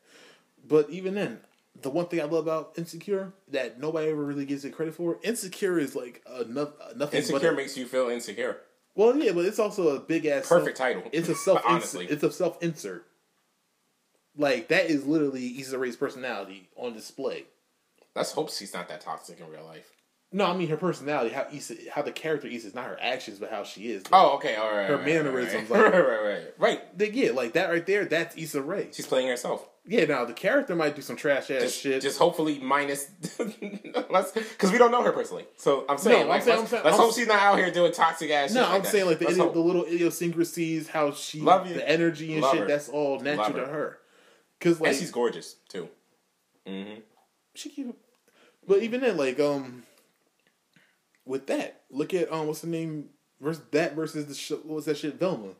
But 0.67 0.91
even 0.91 1.15
then, 1.15 1.41
the 1.81 1.91
one 1.91 2.07
thing 2.07 2.21
I 2.21 2.25
love 2.25 2.47
about 2.47 2.73
Insecure 2.77 3.33
that 3.49 3.81
nobody 3.81 4.11
ever 4.11 4.25
really 4.25 4.45
gives 4.47 4.65
it 4.65 4.73
credit 4.75 4.95
for, 4.95 5.19
Insecure 5.23 5.79
is 5.79 5.95
like 5.97 6.23
a, 6.27 6.45
no, 6.45 6.73
uh, 6.81 6.93
nothing. 6.97 7.19
insecure 7.19 7.51
a, 7.51 7.57
makes 7.57 7.77
you 7.77 7.87
feel 7.87 8.09
insecure 8.09 8.59
well, 8.97 9.17
yeah, 9.17 9.33
but 9.33 9.45
it's 9.45 9.59
also 9.59 9.97
a 9.97 9.99
big 10.01 10.25
ass 10.25 10.49
Perfect 10.49 10.77
self- 10.79 10.89
title. 10.95 11.11
It's 11.13 11.29
a 11.29 11.35
self 11.45 11.63
Honestly. 11.67 12.07
It's 12.07 12.23
a 12.23 12.31
self 12.31 12.63
insert. 12.63 13.05
Like 14.37 14.69
that 14.69 14.87
is 14.91 15.05
literally 15.07 15.59
Issa 15.61 15.79
Rae's 15.79 15.97
personality 15.97 16.69
on 16.77 16.93
display. 16.93 17.45
let's 18.15 18.33
hope 18.33 18.51
she's 18.51 18.73
not 18.73 18.89
that 18.89 19.01
toxic 19.01 19.41
in 19.41 19.49
real 19.51 19.65
life 19.65 19.91
No, 20.37 20.47
I 20.47 20.57
mean 20.57 20.67
her 20.69 20.77
personality, 20.77 21.33
how 21.33 21.47
Issa, 21.53 21.75
how 21.95 22.03
the 22.03 22.11
character 22.11 22.49
Issa 22.49 22.67
is 22.67 22.75
not 22.75 22.87
her 22.87 22.99
actions, 23.01 23.39
but 23.39 23.51
how 23.51 23.63
she 23.63 23.91
is. 23.93 24.03
oh 24.13 24.35
okay 24.37 24.57
all 24.57 24.75
right 24.75 24.89
Her 24.89 24.97
right, 24.97 25.07
mannerisms, 25.07 25.71
right 25.71 25.83
like- 25.85 25.93
right, 25.93 26.07
right 26.09 26.23
right 26.25 26.45
right 26.59 26.99
They, 26.99 27.11
yeah, 27.13 27.31
like 27.31 27.53
that 27.53 27.71
right 27.71 27.87
there. 27.87 28.05
That's 28.05 28.37
Issa 28.37 28.61
Rae. 28.61 28.89
she's 28.93 29.07
playing 29.07 29.29
herself 29.29 29.69
Yeah, 29.87 30.05
now 30.07 30.25
the 30.25 30.33
character 30.33 30.75
might 30.75 30.97
do 30.97 31.03
some 31.03 31.15
trash 31.17 31.51
ass 31.53 31.63
just, 31.63 31.81
shit. 31.81 32.03
just 32.03 32.19
hopefully 32.19 32.59
minus 32.59 33.05
because 33.39 34.73
we 34.73 34.79
don't 34.79 34.91
know 34.91 35.03
her 35.03 35.13
personally 35.13 35.45
so 35.57 35.85
i'm 35.89 35.99
saying 35.99 36.29
I'm 36.31 36.41
saying- 36.41 36.59
let's, 36.59 36.63
I'm 36.63 36.67
saying- 36.67 36.85
let's 36.85 36.97
I'm- 36.97 37.07
hope 37.07 37.15
she's 37.15 37.29
not 37.29 37.39
out 37.41 37.59
here 37.59 37.71
doing 37.71 37.93
toxic 37.93 38.31
ass 38.31 38.49
shit 38.51 38.57
No, 38.57 38.63
like 38.63 38.71
I'm 38.73 38.83
that. 38.83 38.91
saying 38.91 39.07
like 39.07 39.19
the, 39.21 39.27
idi- 39.27 39.53
the 39.53 39.59
little 39.61 39.85
idiosyncrasies, 39.85 40.89
how 40.89 41.13
she, 41.13 41.41
Love 41.43 41.69
you. 41.69 41.75
the 41.75 41.89
energy 41.89 42.33
and 42.33 42.43
Love 42.43 42.53
shit. 42.53 42.61
her. 42.63 42.67
That's 42.67 42.89
all 42.89 43.21
natural 43.21 43.57
Love 43.59 43.67
to 43.67 43.73
her. 43.73 43.99
Because 44.59 44.81
like 44.81 44.91
and 44.91 44.99
she's 44.99 45.11
gorgeous 45.13 45.57
too 45.69 45.89
she 47.55 47.69
keep, 47.69 47.95
but 48.67 48.83
even 48.83 49.01
then, 49.03 49.17
like 49.17 49.39
um, 49.39 49.83
with 51.27 51.47
that, 51.47 51.83
look 51.91 52.15
at 52.15 52.33
um, 52.33 52.47
what's 52.47 52.61
the 52.61 52.67
name 52.69 53.11
versus 53.41 53.63
that 53.73 53.95
versus 53.95 54.27
the 54.27 54.35
sh- 54.35 54.51
what 54.51 54.67
was 54.77 54.85
that 54.87 54.97
shit 54.99 55.19
Velma. 55.19 55.51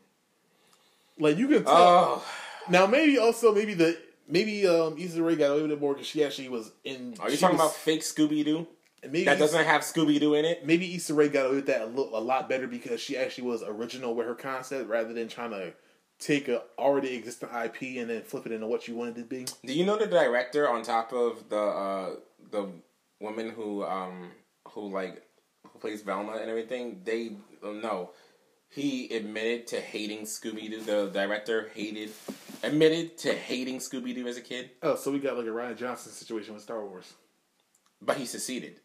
Like 1.19 1.37
you 1.37 1.47
can 1.47 1.63
tell 1.63 1.73
oh 1.75 2.25
now. 2.69 2.85
Maybe 2.87 3.17
also 3.17 3.53
maybe 3.53 3.73
the 3.73 3.97
maybe 4.27 4.67
um 4.67 4.97
Issa 4.97 5.23
Rae 5.23 5.35
got 5.35 5.51
a 5.51 5.53
little 5.53 5.69
bit 5.69 5.79
more 5.79 5.93
because 5.93 6.07
she 6.07 6.23
actually 6.23 6.49
was 6.49 6.71
in. 6.83 7.15
are 7.19 7.29
you 7.29 7.37
talking 7.37 7.57
was- 7.57 7.67
about 7.67 7.75
fake 7.75 8.01
scooby-doo 8.01 8.67
maybe 9.03 9.25
that 9.25 9.39
doesn't 9.39 9.65
have 9.65 9.81
Scooby 9.81 10.19
Doo 10.19 10.33
in 10.33 10.45
it. 10.45 10.65
maybe 10.65 10.95
Issa 10.95 11.13
Rae 11.13 11.29
got 11.29 11.47
away 11.47 11.55
with 11.55 11.67
that 11.67 11.81
a, 11.81 11.85
little, 11.85 12.17
a 12.17 12.19
lot 12.19 12.49
better 12.49 12.67
because 12.67 12.99
she 12.99 13.17
actually 13.17 13.47
was 13.47 13.63
original 13.63 14.15
with 14.15 14.25
her 14.27 14.35
concept 14.35 14.89
rather 14.89 15.13
than 15.13 15.27
trying 15.27 15.51
to 15.51 15.73
take 16.19 16.47
a 16.47 16.63
already 16.77 17.13
existing 17.15 17.49
IP 17.49 17.97
and 17.97 18.09
then 18.09 18.23
flip 18.23 18.45
it 18.45 18.51
into 18.51 18.67
what 18.67 18.87
you 18.87 18.95
wanted 18.95 19.17
it 19.17 19.21
to 19.21 19.27
be. 19.27 19.45
Do 19.65 19.73
you 19.73 19.85
know 19.85 19.97
the 19.97 20.07
director 20.07 20.67
on 20.69 20.81
top 20.83 21.13
of 21.13 21.49
the 21.49 21.59
uh, 21.59 22.15
the 22.51 22.69
woman 23.19 23.49
who 23.51 23.83
um 23.83 24.31
who 24.69 24.91
like 24.91 25.21
who 25.75 25.79
plays 25.79 26.01
Velma 26.01 26.33
and 26.33 26.49
everything? 26.49 27.01
They 27.03 27.31
no. 27.63 28.11
He 28.69 29.13
admitted 29.15 29.67
to 29.67 29.79
hating 29.81 30.21
Scooby 30.21 30.69
Doo. 30.69 30.81
The 30.81 31.09
director 31.11 31.69
hated 31.73 32.11
admitted 32.63 33.17
to 33.19 33.33
hating 33.33 33.77
Scooby 33.79 34.15
Doo 34.15 34.27
as 34.27 34.37
a 34.37 34.41
kid, 34.41 34.71
Oh, 34.81 34.95
so 34.95 35.11
we 35.11 35.19
got 35.19 35.37
like 35.37 35.45
a 35.45 35.49
Rian 35.49 35.77
Johnson 35.77 36.11
situation 36.11 36.53
with 36.53 36.63
Star 36.63 36.83
Wars. 36.85 37.13
but 38.01 38.17
he 38.17 38.25
succeeded. 38.25 38.79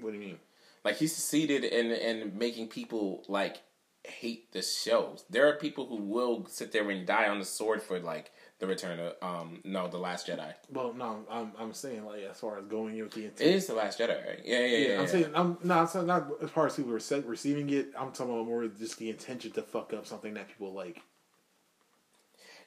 What 0.00 0.12
do 0.12 0.18
you 0.18 0.24
mean? 0.24 0.38
Like 0.84 0.96
he 0.96 1.06
succeeded 1.06 1.64
in 1.64 1.90
in 1.92 2.36
making 2.38 2.68
people 2.68 3.24
like 3.28 3.58
hate 4.04 4.52
the 4.52 4.62
shows. 4.62 5.24
There 5.28 5.46
are 5.48 5.56
people 5.56 5.86
who 5.86 5.96
will 5.96 6.46
sit 6.46 6.72
there 6.72 6.88
and 6.90 7.06
die 7.06 7.28
on 7.28 7.38
the 7.38 7.44
sword 7.44 7.82
for 7.82 7.98
like 8.00 8.30
the 8.60 8.66
Return 8.66 8.98
of 9.00 9.14
um 9.22 9.60
no 9.64 9.88
the 9.88 9.98
Last 9.98 10.28
Jedi. 10.28 10.52
Well, 10.70 10.92
no, 10.94 11.24
I'm 11.30 11.52
I'm 11.58 11.72
saying 11.72 12.04
like 12.04 12.22
as 12.22 12.38
far 12.38 12.58
as 12.58 12.66
going 12.66 12.96
in 12.96 13.04
with 13.04 13.12
the 13.14 13.24
intent. 13.24 13.40
It 13.40 13.54
is 13.54 13.66
the 13.66 13.74
Last 13.74 13.98
Jedi, 13.98 14.26
right? 14.26 14.40
Yeah, 14.44 14.60
yeah, 14.60 14.66
yeah. 14.66 14.88
Yeah, 14.88 14.94
I'm 14.94 15.00
yeah. 15.00 15.06
saying 15.06 15.26
I'm 15.34 15.58
no, 15.64 15.82
it's 15.82 15.94
not, 15.94 16.06
not 16.06 16.28
as 16.42 16.50
far 16.50 16.66
as 16.66 16.76
people 16.76 16.92
rece- 16.92 17.26
receiving 17.26 17.68
it. 17.70 17.88
I'm 17.98 18.12
talking 18.12 18.32
about 18.34 18.46
more 18.46 18.66
just 18.68 18.98
the 18.98 19.10
intention 19.10 19.50
to 19.52 19.62
fuck 19.62 19.92
up 19.92 20.06
something 20.06 20.34
that 20.34 20.48
people 20.48 20.72
like. 20.72 21.02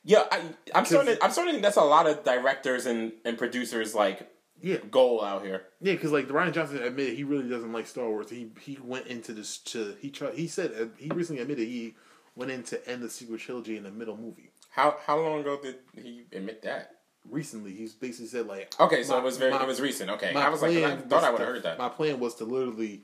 Yeah, 0.03 0.23
I, 0.31 0.41
I'm 0.75 0.85
starting. 0.85 1.15
To, 1.15 1.23
I'm 1.23 1.31
starting 1.31 1.51
to 1.51 1.53
think 1.55 1.63
that's 1.63 1.77
a 1.77 1.81
lot 1.81 2.07
of 2.07 2.23
directors 2.25 2.85
and, 2.85 3.13
and 3.23 3.37
producers 3.37 3.95
like 3.95 4.29
Yeah, 4.61 4.77
goal 4.91 5.23
out 5.23 5.45
here. 5.45 5.63
yeah, 5.79 5.93
because 5.93 6.11
like 6.11 6.27
Rian 6.27 6.51
Johnson 6.53 6.83
admitted 6.83 7.15
he 7.15 7.23
really 7.23 7.47
doesn't 7.47 7.71
like 7.71 7.87
Star 7.87 8.09
Wars. 8.09 8.29
He 8.29 8.49
he 8.59 8.77
went 8.83 9.07
into 9.07 9.31
this 9.31 9.57
to 9.59 9.95
he 10.01 10.09
tried. 10.09 10.33
He 10.33 10.47
said 10.47 10.71
uh, 10.77 10.85
he 10.97 11.09
recently 11.09 11.41
admitted 11.41 11.67
he 11.67 11.95
went 12.35 12.51
in 12.51 12.63
to 12.63 12.89
end 12.89 13.01
the 13.03 13.09
sequel 13.09 13.37
trilogy 13.37 13.77
in 13.77 13.83
the 13.83 13.91
middle 13.91 14.17
movie. 14.17 14.49
How 14.73 14.97
how 15.05 15.19
long 15.19 15.39
ago 15.39 15.59
did 15.61 15.75
he 15.95 16.23
admit 16.31 16.63
that? 16.63 16.89
Recently, 17.29 17.73
he's 17.73 17.93
basically 17.93 18.25
said 18.27 18.47
like 18.47 18.73
Okay, 18.79 19.03
so 19.03 19.13
my- 19.13 19.19
it 19.19 19.23
was 19.23 19.37
very 19.37 19.51
my- 19.51 19.61
it 19.61 19.67
was 19.67 19.79
recent. 19.79 20.09
Okay, 20.09 20.33
I 20.33 20.49
was 20.49 20.61
like, 20.63 20.75
I 20.75 20.95
thought 20.97 21.23
I 21.23 21.29
would 21.29 21.39
have 21.39 21.47
heard 21.47 21.63
that. 21.63 21.77
My 21.77 21.89
plan 21.89 22.19
was 22.19 22.35
to 22.35 22.43
literally 22.45 23.03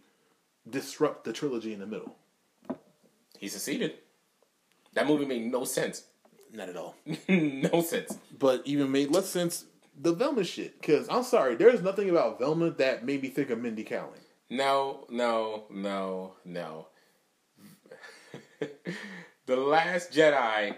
disrupt 0.67 1.24
the 1.26 1.32
trilogy 1.34 1.72
in 1.74 1.80
the 1.80 1.86
middle. 1.86 2.15
He 3.38 3.47
succeeded. 3.47 3.93
That 4.93 5.05
movie 5.07 5.26
made 5.26 5.49
no 5.51 5.63
sense. 5.63 6.03
Not 6.51 6.70
at 6.70 6.76
all. 6.76 6.95
no 7.30 7.82
sense. 7.84 8.17
but 8.38 8.63
even 8.65 8.91
made 8.91 9.11
less 9.11 9.30
sense 9.30 9.65
the 10.01 10.13
Velma 10.13 10.43
shit. 10.43 10.82
Because 10.82 11.07
I'm 11.09 11.24
sorry, 11.24 11.55
there's 11.55 11.82
nothing 11.84 12.09
about 12.09 12.39
Velma 12.39 12.72
that 12.72 13.05
made 13.05 13.22
me 13.22 13.30
think 13.30 13.51
of 13.51 13.59
Mindy 13.61 13.84
Kaling. 13.84 14.24
No, 14.49 15.05
no, 15.09 15.65
no, 15.70 16.34
no. 16.43 16.88
the 19.45 19.55
Last 19.55 20.11
Jedi 20.11 20.76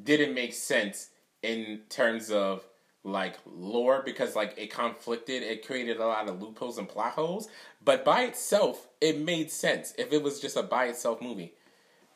didn't 0.00 0.34
make 0.34 0.54
sense 0.54 1.10
in 1.42 1.80
terms 1.88 2.30
of 2.30 2.64
like 3.04 3.36
lore 3.46 4.02
because 4.04 4.36
like 4.36 4.54
it 4.56 4.72
conflicted, 4.72 5.42
it 5.42 5.66
created 5.66 5.98
a 5.98 6.06
lot 6.06 6.28
of 6.28 6.40
loopholes 6.40 6.78
and 6.78 6.88
plot 6.88 7.12
holes. 7.12 7.48
But 7.84 8.04
by 8.04 8.22
itself, 8.22 8.88
it 9.00 9.18
made 9.18 9.50
sense 9.50 9.92
if 9.98 10.12
it 10.12 10.22
was 10.22 10.40
just 10.40 10.56
a 10.56 10.62
by 10.62 10.86
itself 10.86 11.20
movie. 11.20 11.54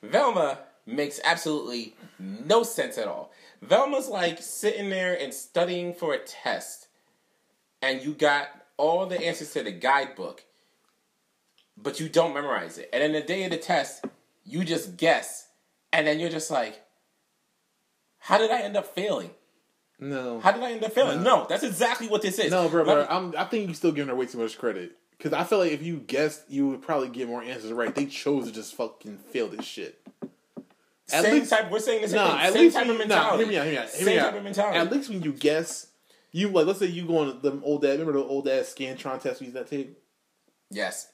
Velma 0.03 0.61
makes 0.87 1.21
absolutely 1.25 1.95
no 2.19 2.63
sense 2.63 2.97
at 2.97 3.09
all. 3.09 3.33
Velma's 3.61 4.09
like 4.09 4.41
sitting 4.41 4.91
there 4.91 5.19
and 5.19 5.35
studying 5.35 5.93
for 5.93 6.15
a 6.15 6.19
test, 6.19 6.87
and 7.83 8.03
you 8.03 8.13
got 8.13 8.49
all 8.77 9.07
the 9.07 9.21
answers 9.21 9.53
to 9.53 9.63
the 9.63 9.73
guidebook, 9.73 10.45
but 11.77 11.99
you 11.99 12.09
don't 12.09 12.35
memorize 12.35 12.79
it. 12.79 12.89
And 12.93 13.03
then 13.03 13.13
the 13.13 13.21
day 13.27 13.45
of 13.45 13.51
the 13.51 13.57
test, 13.57 14.05
you 14.45 14.63
just 14.65 14.97
guess, 14.97 15.49
and 15.93 16.07
then 16.07 16.21
you're 16.21 16.31
just 16.31 16.51
like, 16.51 16.83
how 18.27 18.39
did 18.39 18.51
I 18.51 18.61
end 18.63 18.77
up 18.77 18.87
failing? 18.87 19.31
No. 19.99 20.41
How 20.41 20.53
did 20.53 20.63
I 20.63 20.73
end 20.73 20.85
up 20.85 20.93
failing? 20.93 21.23
No, 21.23 21.47
that's 21.49 21.63
exactly 21.63 22.09
what 22.09 22.21
this 22.23 22.39
is. 22.39 22.51
No, 22.51 22.69
bro, 22.69 22.85
bro 22.85 23.07
I'm, 23.09 23.35
I 23.37 23.45
think 23.45 23.67
you're 23.67 23.75
still 23.75 23.93
giving 23.93 24.09
her 24.09 24.15
way 24.15 24.27
too 24.27 24.39
much 24.39 24.59
credit. 24.59 24.93
Because 25.17 25.33
I 25.33 25.45
feel 25.45 25.59
like 25.59 25.73
if 25.73 25.83
you 25.83 25.97
guessed, 25.99 26.43
you 26.49 26.69
would 26.69 26.83
probably 26.83 27.09
get 27.09 27.29
more 27.29 27.43
answers 27.43 27.73
right. 27.73 27.95
They 27.95 28.05
chose 28.07 28.47
to 28.47 28.53
just 28.53 28.75
fucking 28.75 29.17
fail 29.17 29.49
this 29.49 29.65
shit. 29.65 29.99
At 31.13 31.23
same 31.23 31.35
least- 31.35 31.51
type. 31.51 31.71
We're 31.71 31.79
saying 31.79 32.03
the 32.03 32.09
same 32.09 32.17
Nah, 32.19 32.37
thing. 32.43 32.53
same 32.53 32.63
least 32.63 32.77
type 32.77 32.83
of 32.83 32.89
you, 32.89 32.93
nah, 32.95 32.99
mentality. 32.99 33.45
hear 33.45 33.47
me 33.53 33.57
out, 33.59 33.65
hear 33.65 33.73
me 33.73 33.79
out, 33.79 33.89
hear 33.89 33.97
same 33.99 34.07
me 34.07 34.17
type 34.17 34.27
out. 34.33 34.37
of 34.37 34.45
mentality. 34.45 34.79
At 34.79 34.93
least 34.93 35.09
when 35.09 35.23
you 35.23 35.33
guess, 35.33 35.87
you 36.33 36.49
like, 36.49 36.67
let's 36.67 36.81
say 36.81 36.87
you 36.87 37.07
go 37.07 37.19
on 37.19 37.39
the 37.41 37.61
old 37.63 37.83
dad, 37.83 37.93
remember 37.99 38.13
the 38.15 38.25
old 38.25 38.45
dad 38.45 38.65
Scantron 38.65 39.23
test 39.23 39.41
we 39.41 39.47
used 39.47 39.57
that 39.57 39.69
tape? 39.71 39.99
yes. 40.71 41.09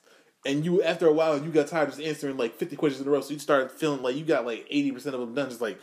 And 0.45 0.65
you, 0.65 0.83
after 0.83 1.07
a 1.07 1.13
while, 1.13 1.39
you 1.41 1.51
got 1.53 1.69
tired 1.69 1.91
of 1.91 1.95
just 1.95 2.05
answering 2.05 2.37
like 2.37 2.57
50 2.57 2.75
questions 2.75 3.01
in 3.01 3.07
a 3.07 3.11
row, 3.13 3.21
so 3.21 3.33
you 3.33 3.39
started 3.39 3.71
feeling 3.71 4.03
like 4.03 4.17
you 4.17 4.25
got 4.25 4.45
like 4.45 4.69
80% 4.69 4.97
of 5.07 5.21
them 5.21 5.35
done, 5.35 5.49
just 5.51 5.61
like 5.61 5.79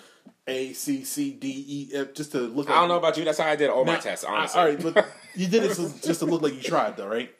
A, 0.49 0.73
C, 0.73 1.03
C, 1.03 1.31
D, 1.33 1.65
E, 1.67 1.95
F, 1.95 2.13
just 2.13 2.31
to 2.33 2.39
look 2.39 2.67
like 2.67 2.75
I 2.75 2.79
don't 2.81 2.89
know 2.89 2.97
about 2.97 3.17
you. 3.17 3.23
That's 3.23 3.39
how 3.39 3.47
I 3.47 3.55
did 3.55 3.69
all 3.69 3.85
my 3.85 3.93
Now, 3.93 3.99
tests. 3.99 4.25
I- 4.25 4.33
Honestly. 4.35 4.59
all 4.59 4.67
right, 4.67 4.81
but 4.93 5.07
you 5.35 5.47
did 5.47 5.63
it 5.63 5.75
so- 5.75 5.91
just 6.05 6.19
to 6.19 6.25
look 6.25 6.41
like 6.41 6.55
you 6.55 6.61
tried, 6.61 6.97
though, 6.97 7.07
right? 7.07 7.33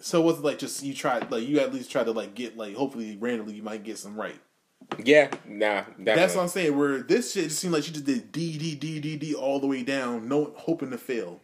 So 0.00 0.20
it 0.20 0.24
wasn't 0.24 0.44
like 0.44 0.58
just 0.58 0.82
you 0.82 0.92
tried, 0.94 1.30
like 1.30 1.46
you 1.48 1.58
at 1.60 1.72
least 1.72 1.90
tried 1.90 2.04
to 2.04 2.12
like 2.12 2.34
get 2.34 2.56
like 2.56 2.74
hopefully 2.74 3.16
randomly 3.18 3.54
you 3.54 3.62
might 3.62 3.82
get 3.82 3.98
some 3.98 4.14
right. 4.14 4.38
yeah. 5.02 5.30
Nah. 5.46 5.80
Definitely. 5.82 6.04
That's 6.04 6.34
what 6.34 6.42
I'm 6.42 6.48
saying. 6.48 6.76
Where 6.76 6.98
this 6.98 7.32
shit 7.32 7.44
just 7.44 7.58
seemed 7.60 7.72
like 7.72 7.84
she 7.84 7.92
just 7.92 8.04
did 8.04 8.30
D 8.30 8.58
D 8.58 8.74
D 8.74 9.00
D 9.00 9.16
D 9.16 9.34
all 9.34 9.58
the 9.58 9.66
way 9.66 9.82
down, 9.82 10.28
no 10.28 10.52
hoping 10.56 10.90
to 10.90 10.98
fail. 10.98 11.40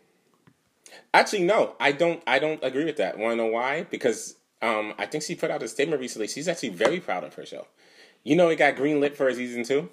Actually, 1.14 1.44
no, 1.44 1.74
I 1.80 1.92
don't. 1.92 2.22
I 2.26 2.38
don't 2.38 2.62
agree 2.62 2.84
with 2.84 2.98
that. 2.98 3.16
Want 3.18 3.32
to 3.32 3.36
know 3.36 3.46
why? 3.46 3.84
Because 3.84 4.36
um, 4.60 4.92
I 4.98 5.06
think 5.06 5.24
she 5.24 5.34
put 5.34 5.50
out 5.50 5.62
a 5.62 5.68
statement 5.68 6.00
recently. 6.00 6.28
She's 6.28 6.46
actually 6.48 6.68
very 6.70 7.00
proud 7.00 7.24
of 7.24 7.34
her 7.34 7.46
show. 7.46 7.66
You 8.22 8.36
know, 8.36 8.48
it 8.50 8.56
got 8.56 8.76
greenlit 8.76 9.16
for 9.16 9.28
a 9.28 9.34
season 9.34 9.64
two. 9.64 9.88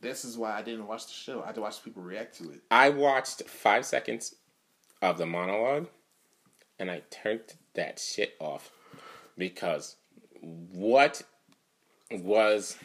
This 0.00 0.24
is 0.24 0.36
why 0.36 0.52
I 0.52 0.62
didn't 0.62 0.86
watch 0.86 1.06
the 1.06 1.12
show. 1.12 1.42
I 1.42 1.46
had 1.46 1.54
to 1.56 1.60
watch 1.60 1.82
people 1.82 2.02
react 2.02 2.38
to 2.38 2.50
it. 2.50 2.62
I 2.70 2.90
watched 2.90 3.42
five 3.48 3.84
seconds 3.84 4.34
of 5.02 5.18
the 5.18 5.26
monologue, 5.26 5.88
and 6.78 6.90
I 6.90 7.02
turned 7.10 7.54
that 7.74 7.98
shit 7.98 8.34
off 8.40 8.70
because 9.36 9.96
what 10.40 11.22
was 12.10 12.76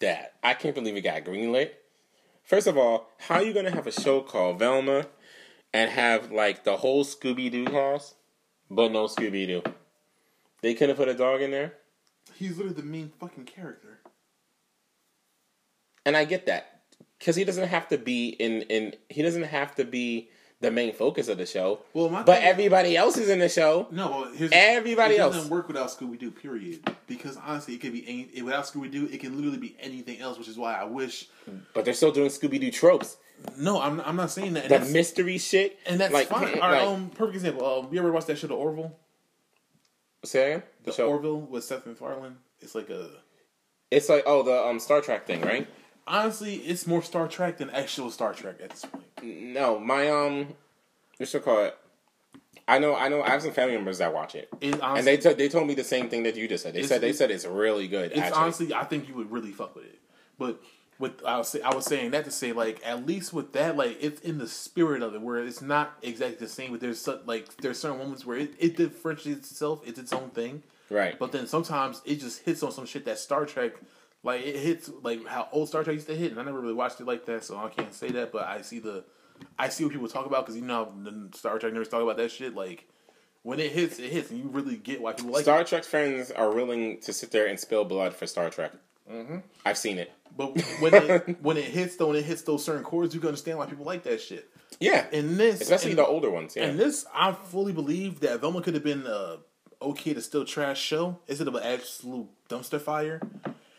that? 0.00 0.34
I 0.42 0.54
can't 0.54 0.74
believe 0.74 0.96
it 0.96 1.02
got 1.02 1.24
greenlit. 1.24 1.70
First 2.42 2.66
of 2.66 2.76
all, 2.76 3.08
how 3.18 3.36
are 3.36 3.42
you 3.42 3.54
gonna 3.54 3.70
have 3.70 3.86
a 3.86 3.92
show 3.92 4.20
called 4.20 4.58
Velma 4.58 5.06
and 5.72 5.90
have 5.90 6.30
like 6.30 6.64
the 6.64 6.76
whole 6.76 7.04
Scooby 7.04 7.50
Doo 7.50 7.64
cast, 7.64 8.14
but 8.70 8.92
no 8.92 9.06
Scooby 9.06 9.46
Doo? 9.46 9.62
They 10.60 10.74
couldn't 10.74 10.96
put 10.96 11.08
a 11.08 11.14
dog 11.14 11.40
in 11.40 11.50
there, 11.50 11.74
He's 12.32 12.56
literally 12.56 12.74
the 12.74 12.82
main 12.82 13.12
fucking 13.20 13.44
character. 13.44 14.00
And 16.06 16.16
I 16.16 16.24
get 16.24 16.46
that 16.46 16.80
because 17.18 17.36
he 17.36 17.44
doesn't 17.44 17.68
have 17.68 17.88
to 17.88 17.98
be 17.98 18.28
in 18.28 18.62
in 18.62 18.94
he 19.08 19.22
doesn't 19.22 19.44
have 19.44 19.74
to 19.76 19.84
be 19.84 20.28
the 20.60 20.70
main 20.70 20.94
focus 20.94 21.28
of 21.28 21.36
the 21.36 21.44
show. 21.44 21.80
Well, 21.92 22.08
my 22.08 22.22
But 22.22 22.42
everybody 22.42 22.96
else 22.96 23.18
is 23.18 23.28
in 23.28 23.38
the 23.38 23.48
show. 23.50 23.86
No, 23.90 24.10
well, 24.10 24.32
here's, 24.32 24.50
Everybody 24.54 25.16
it 25.16 25.20
else. 25.20 25.34
doesn't 25.34 25.50
work 25.50 25.68
without 25.68 25.88
Scooby 25.88 26.18
Doo. 26.18 26.30
Period. 26.30 26.88
Because 27.06 27.36
honestly, 27.36 27.74
it 27.74 27.80
could 27.82 27.92
be 27.92 28.04
any, 28.32 28.42
without 28.42 28.64
Scooby 28.64 28.90
Doo. 28.90 29.06
It 29.12 29.20
can 29.20 29.36
literally 29.36 29.58
be 29.58 29.76
anything 29.78 30.20
else, 30.20 30.38
which 30.38 30.48
is 30.48 30.56
why 30.56 30.74
I 30.74 30.84
wish. 30.84 31.28
But 31.74 31.84
they're 31.84 31.92
still 31.92 32.12
doing 32.12 32.30
Scooby 32.30 32.58
Doo 32.58 32.70
tropes. 32.70 33.18
No, 33.58 33.78
I'm 33.80 34.00
I'm 34.00 34.16
not 34.16 34.30
saying 34.30 34.54
that. 34.54 34.70
And 34.72 34.84
The 34.86 34.90
mystery 34.90 35.36
shit. 35.36 35.78
and 35.86 36.00
that's 36.00 36.14
like, 36.14 36.28
fine. 36.28 36.52
like- 36.52 36.54
All 36.62 36.70
right, 36.70 36.86
um, 36.86 37.10
perfect 37.10 37.34
example. 37.36 37.66
Um, 37.66 37.88
you 37.92 37.98
ever 37.98 38.10
watch 38.12 38.24
that 38.26 38.38
show, 38.38 38.46
The 38.46 38.54
Orville? 38.54 38.96
say? 40.24 40.62
The 40.84 40.90
The 40.90 40.96
show. 40.96 41.08
Orville 41.08 41.40
with 41.40 41.64
Seth 41.64 41.84
MacFarlane. 41.86 42.36
It's 42.60 42.74
like 42.74 42.88
a 42.90 43.10
It's 43.90 44.08
like 44.08 44.22
oh 44.26 44.42
the 44.42 44.64
um 44.64 44.78
Star 44.80 45.00
Trek 45.02 45.26
thing, 45.26 45.42
right? 45.42 45.66
Honestly, 46.06 46.56
it's 46.56 46.86
more 46.86 47.02
Star 47.02 47.28
Trek 47.28 47.58
than 47.58 47.70
actual 47.70 48.10
Star 48.10 48.32
Trek 48.34 48.56
at 48.62 48.70
this 48.70 48.84
point. 48.84 49.04
No, 49.22 49.78
my 49.78 50.08
um, 50.10 50.54
what 51.16 51.28
should 51.28 51.44
call 51.44 51.64
it? 51.64 51.76
I 52.66 52.78
know, 52.78 52.94
I 52.96 53.08
know. 53.08 53.22
I 53.22 53.30
have 53.30 53.42
some 53.42 53.52
family 53.52 53.74
members 53.74 53.98
that 53.98 54.14
watch 54.14 54.34
it, 54.34 54.48
It 54.60 54.80
and 54.82 55.06
they 55.06 55.16
t- 55.18 55.34
they 55.34 55.48
told 55.48 55.66
me 55.66 55.74
the 55.74 55.84
same 55.84 56.08
thing 56.08 56.22
that 56.22 56.34
you 56.36 56.48
just 56.48 56.62
said. 56.62 56.72
They 56.74 56.82
said 56.82 57.00
they 57.02 57.08
it's- 57.08 57.18
said 57.18 57.30
it's 57.30 57.44
really 57.44 57.88
good. 57.88 58.12
it's 58.12 58.20
actually. 58.20 58.42
honestly, 58.42 58.74
I 58.74 58.84
think 58.84 59.08
you 59.08 59.14
would 59.14 59.30
really 59.30 59.52
fuck 59.52 59.74
with 59.74 59.84
it. 59.84 59.98
But 60.38 60.62
with 60.98 61.22
I 61.26 61.36
was 61.38 61.48
say, 61.48 61.60
I 61.60 61.74
was 61.74 61.84
saying 61.84 62.12
that 62.12 62.24
to 62.24 62.30
say 62.30 62.52
like 62.52 62.80
at 62.84 63.04
least 63.04 63.32
with 63.34 63.52
that 63.52 63.76
like 63.76 63.98
it's 64.00 64.20
in 64.22 64.38
the 64.38 64.48
spirit 64.48 65.02
of 65.02 65.14
it 65.14 65.20
where 65.20 65.38
it's 65.44 65.60
not 65.60 65.92
exactly 66.02 66.38
the 66.38 66.48
same, 66.52 66.70
but 66.70 66.80
there's 66.80 67.00
so, 67.00 67.20
like 67.26 67.54
there's 67.58 67.78
certain 67.78 67.98
moments 67.98 68.24
where 68.24 68.38
it, 68.38 68.54
it 68.58 68.76
differentiates 68.78 69.50
itself. 69.50 69.82
It's 69.86 69.98
its 69.98 70.12
own 70.14 70.30
thing. 70.30 70.62
right. 70.90 71.18
But 71.18 71.32
then 71.32 71.46
sometimes 71.46 72.00
it 72.06 72.16
just 72.20 72.44
hits 72.44 72.62
on 72.62 72.72
some 72.72 72.86
shit 72.86 73.04
that 73.04 73.18
Star 73.18 73.44
Trek, 73.44 73.72
like 74.24 74.44
it 74.44 74.56
hits 74.56 74.90
like 75.02 75.24
how 75.26 75.48
old 75.52 75.68
Star 75.68 75.84
Trek 75.84 75.94
used 75.94 76.08
to 76.08 76.16
hit, 76.16 76.32
and 76.32 76.40
I 76.40 76.44
never 76.44 76.60
really 76.60 76.74
watched 76.74 77.00
it 77.00 77.06
like 77.06 77.26
that, 77.26 77.44
so 77.44 77.56
I 77.56 77.68
can't 77.68 77.94
say 77.94 78.08
that. 78.10 78.32
But 78.32 78.46
I 78.48 78.62
see 78.62 78.80
the, 78.80 79.04
I 79.58 79.68
see 79.68 79.84
what 79.84 79.92
people 79.92 80.08
talk 80.08 80.26
about 80.26 80.44
because 80.46 80.56
you 80.56 80.66
know 80.66 80.92
Star 81.34 81.58
Trek 81.58 81.72
nerds 81.72 81.90
talk 81.90 82.02
about 82.02 82.16
that 82.16 82.30
shit. 82.32 82.54
Like 82.54 82.88
when 83.42 83.60
it 83.60 83.70
hits, 83.72 83.98
it 84.00 84.10
hits, 84.10 84.30
and 84.30 84.40
you 84.40 84.48
really 84.48 84.76
get 84.76 85.00
why 85.00 85.12
people 85.12 85.32
like 85.32 85.42
Star 85.42 85.60
it. 85.60 85.66
Trek 85.68 85.84
fans 85.84 86.30
are 86.30 86.50
willing 86.52 87.00
to 87.02 87.12
sit 87.12 87.30
there 87.30 87.46
and 87.46 87.60
spill 87.60 87.84
blood 87.84 88.14
for 88.14 88.26
Star 88.26 88.50
Trek. 88.50 88.72
Mm-hmm. 89.10 89.38
I've 89.66 89.78
seen 89.78 89.98
it. 89.98 90.10
But 90.36 90.58
when 90.80 90.94
it 90.94 91.36
when 91.42 91.56
it 91.58 91.64
hits 91.66 91.96
though, 91.96 92.08
when 92.08 92.16
it 92.16 92.24
hits 92.24 92.42
those 92.42 92.64
certain 92.64 92.82
chords, 92.82 93.14
you 93.14 93.20
can 93.20 93.28
understand 93.28 93.58
why 93.58 93.66
people 93.66 93.84
like 93.84 94.02
that 94.04 94.20
shit. 94.20 94.48
Yeah, 94.80 95.06
and 95.12 95.36
this, 95.36 95.60
especially 95.60 95.90
and- 95.90 95.98
the 95.98 96.06
older 96.06 96.30
ones. 96.30 96.56
Yeah, 96.56 96.64
And 96.64 96.78
this, 96.78 97.06
I 97.14 97.32
fully 97.32 97.72
believe 97.72 98.20
that 98.20 98.40
Velma 98.40 98.60
could 98.60 98.74
have 98.74 98.82
been 98.82 99.06
a 99.06 99.36
okay 99.80 100.14
to 100.14 100.20
still 100.20 100.44
trash 100.44 100.80
show 100.80 101.18
instead 101.28 101.46
of 101.46 101.54
an 101.54 101.62
absolute 101.62 102.26
dumpster 102.48 102.80
fire. 102.80 103.20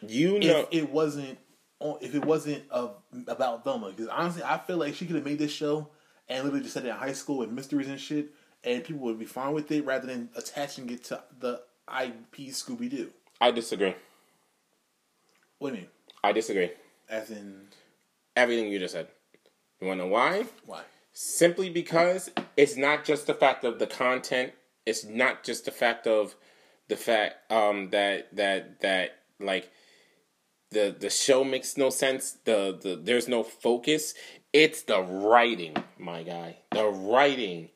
You 0.09 0.39
know, 0.39 0.67
If 0.71 0.83
it 0.83 0.89
wasn't, 0.91 1.37
on- 1.79 1.97
if 2.01 2.15
it 2.15 2.23
wasn't 2.25 2.63
uh, 2.71 2.89
about 3.27 3.63
Velma, 3.63 3.89
because 3.91 4.07
honestly, 4.07 4.43
I 4.43 4.57
feel 4.57 4.77
like 4.77 4.95
she 4.95 5.05
could 5.05 5.15
have 5.15 5.25
made 5.25 5.39
this 5.39 5.51
show 5.51 5.89
and 6.27 6.43
literally 6.43 6.63
just 6.63 6.73
set 6.73 6.85
it 6.85 6.89
in 6.89 6.95
high 6.95 7.13
school 7.13 7.37
with 7.39 7.49
mysteries 7.51 7.87
and 7.87 7.99
shit, 7.99 8.29
and 8.63 8.83
people 8.83 9.01
would 9.03 9.19
be 9.19 9.25
fine 9.25 9.53
with 9.53 9.71
it 9.71 9.85
rather 9.85 10.07
than 10.07 10.29
attaching 10.35 10.89
it 10.89 11.03
to 11.05 11.21
the 11.39 11.61
IP 11.87 12.49
Scooby 12.49 12.89
Doo. 12.89 13.11
I 13.39 13.51
disagree. 13.51 13.93
What 15.59 15.69
do 15.69 15.75
you 15.75 15.81
mean? 15.81 15.89
I 16.23 16.31
disagree. 16.31 16.71
As 17.09 17.29
in 17.29 17.67
Everything 18.35 18.67
you 18.69 18.79
just 18.79 18.93
said. 18.93 19.07
You 19.79 19.87
want 19.87 19.99
to 19.99 20.05
know 20.05 20.11
why? 20.11 20.45
why? 20.65 20.81
simply 21.17 21.69
because 21.69 22.29
it's 22.57 22.75
not 22.75 23.05
just 23.05 23.25
the 23.25 23.33
fact 23.33 23.63
of 23.63 23.79
the 23.79 23.87
content 23.87 24.51
it's 24.85 25.05
not 25.05 25.45
just 25.45 25.63
the 25.63 25.71
fact 25.71 26.05
of 26.07 26.35
the 26.89 26.95
fact 26.97 27.49
um 27.49 27.89
that 27.91 28.27
that 28.35 28.81
that 28.81 29.11
like 29.39 29.71
the 30.75 30.85
the 31.05 31.09
show 31.09 31.39
makes 31.43 31.77
no 31.83 31.89
sense 31.89 32.23
the, 32.49 32.59
the 32.83 32.91
there's 33.07 33.27
no 33.27 33.41
focus 33.43 34.13
it's 34.53 34.81
the 34.91 34.99
writing 35.01 35.73
my 35.97 36.19
guy 36.23 36.49
the 36.71 36.85
writing 36.85 37.69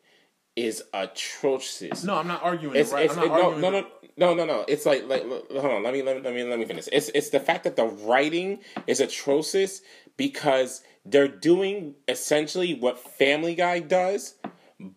is 0.56 0.84
atrocious 0.94 2.04
No, 2.04 2.16
I'm 2.20 2.28
not 2.28 2.44
arguing. 2.44 2.76
it's, 2.76 2.92
right. 2.92 3.06
it's 3.06 3.16
I'm 3.16 3.20
not 3.20 3.26
it- 3.26 3.30
no, 3.30 3.44
arguing 3.46 3.62
no, 3.62 3.72
the- 3.72 3.88
no, 4.18 4.36
no, 4.36 4.46
no, 4.46 4.46
no. 4.46 4.66
It's 4.68 4.86
like, 4.86 5.08
like, 5.08 5.24
hold 5.24 5.72
on. 5.76 5.84
Let 5.84 5.94
me, 5.94 6.02
let 6.02 6.18
me, 6.18 6.22
let 6.22 6.34
me, 6.36 6.44
let 6.44 6.60
me 6.60 6.66
finish. 6.66 6.90
It's, 6.92 7.08
it's 7.16 7.30
the 7.30 7.40
fact 7.40 7.64
that 7.64 7.78
the 7.78 7.86
writing 7.86 8.60
is 8.86 9.00
atrocious 9.00 9.82
because 10.18 10.84
they're 11.06 11.30
doing 11.30 11.96
essentially 12.10 12.74
what 12.74 13.00
Family 13.00 13.56
Guy 13.56 13.80
does, 13.80 14.36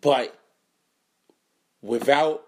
but 0.01 0.37
without 1.83 2.43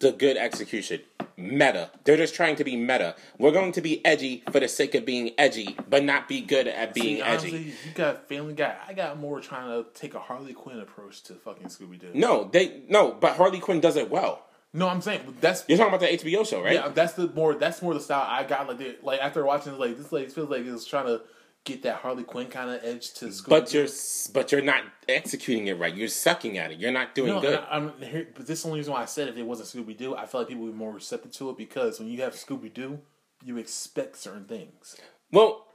the 0.00 0.12
good 0.12 0.36
execution. 0.36 1.00
Meta. 1.36 1.90
They're 2.04 2.16
just 2.16 2.34
trying 2.34 2.56
to 2.56 2.64
be 2.64 2.76
meta. 2.76 3.14
We're 3.38 3.52
going 3.52 3.72
to 3.72 3.80
be 3.80 4.04
edgy 4.04 4.42
for 4.50 4.60
the 4.60 4.68
sake 4.68 4.94
of 4.94 5.04
being 5.04 5.32
edgy, 5.36 5.76
but 5.88 6.02
not 6.02 6.28
be 6.28 6.40
good 6.40 6.66
at 6.66 6.94
being 6.94 7.16
See, 7.16 7.22
edgy. 7.22 7.48
you 7.50 7.72
got 7.94 8.28
Family 8.28 8.54
Guy. 8.54 8.74
I 8.88 8.94
got 8.94 9.18
more 9.18 9.40
trying 9.40 9.68
to 9.68 9.88
take 9.98 10.14
a 10.14 10.18
Harley 10.18 10.54
Quinn 10.54 10.80
approach 10.80 11.22
to 11.24 11.34
fucking 11.34 11.66
Scooby 11.68 12.00
Doo. 12.00 12.10
No, 12.14 12.44
they 12.52 12.82
no, 12.88 13.12
but 13.12 13.36
Harley 13.36 13.60
Quinn 13.60 13.80
does 13.80 13.96
it 13.96 14.10
well. 14.10 14.42
No, 14.72 14.88
I'm 14.88 15.00
saying 15.00 15.20
that's 15.40 15.64
You're 15.68 15.78
talking 15.78 15.94
about 15.94 16.00
the 16.00 16.16
HBO 16.18 16.46
show, 16.46 16.62
right? 16.62 16.74
yeah, 16.74 16.88
that's 16.88 17.14
the 17.14 17.28
more 17.28 17.54
that's 17.54 17.80
more 17.82 17.94
the 17.94 18.00
style 18.00 18.26
I 18.28 18.44
got. 18.44 18.68
Like, 18.68 18.98
like 19.02 19.20
after 19.20 19.44
watching, 19.44 19.78
like 19.78 19.96
this, 19.96 20.12
like 20.12 20.30
feels 20.30 20.50
like 20.50 20.66
it's 20.66 20.84
trying 20.84 21.06
to 21.06 21.22
get 21.66 21.82
that 21.82 21.96
Harley 21.96 22.22
Quinn 22.22 22.46
kind 22.46 22.70
of 22.70 22.82
edge 22.82 23.12
to 23.14 23.26
Scooby. 23.26 23.48
But 23.48 23.74
you're 23.74 23.88
but 24.32 24.52
you're 24.52 24.62
not 24.62 24.84
executing 25.08 25.66
it 25.66 25.78
right. 25.78 25.94
You're 25.94 26.08
sucking 26.08 26.56
at 26.56 26.70
it. 26.70 26.78
You're 26.78 26.92
not 26.92 27.14
doing 27.14 27.34
no, 27.34 27.40
good. 27.42 27.58
I, 27.68 27.76
am 27.76 27.92
here, 28.00 28.28
but 28.34 28.46
this 28.46 28.60
is 28.60 28.62
the 28.62 28.68
only 28.68 28.80
reason 28.80 28.94
why 28.94 29.02
I 29.02 29.06
said 29.06 29.28
if 29.28 29.36
it 29.36 29.42
wasn't 29.42 29.68
Scooby 29.68 29.96
Doo, 29.96 30.16
I 30.16 30.24
feel 30.24 30.40
like 30.40 30.48
people 30.48 30.64
would 30.64 30.72
be 30.72 30.78
more 30.78 30.92
receptive 30.92 31.32
to 31.32 31.50
it 31.50 31.58
because 31.58 31.98
when 31.98 32.08
you 32.08 32.22
have 32.22 32.32
Scooby 32.32 32.72
Doo, 32.72 33.00
you 33.44 33.58
expect 33.58 34.16
certain 34.16 34.44
things. 34.44 34.96
well, 35.30 35.66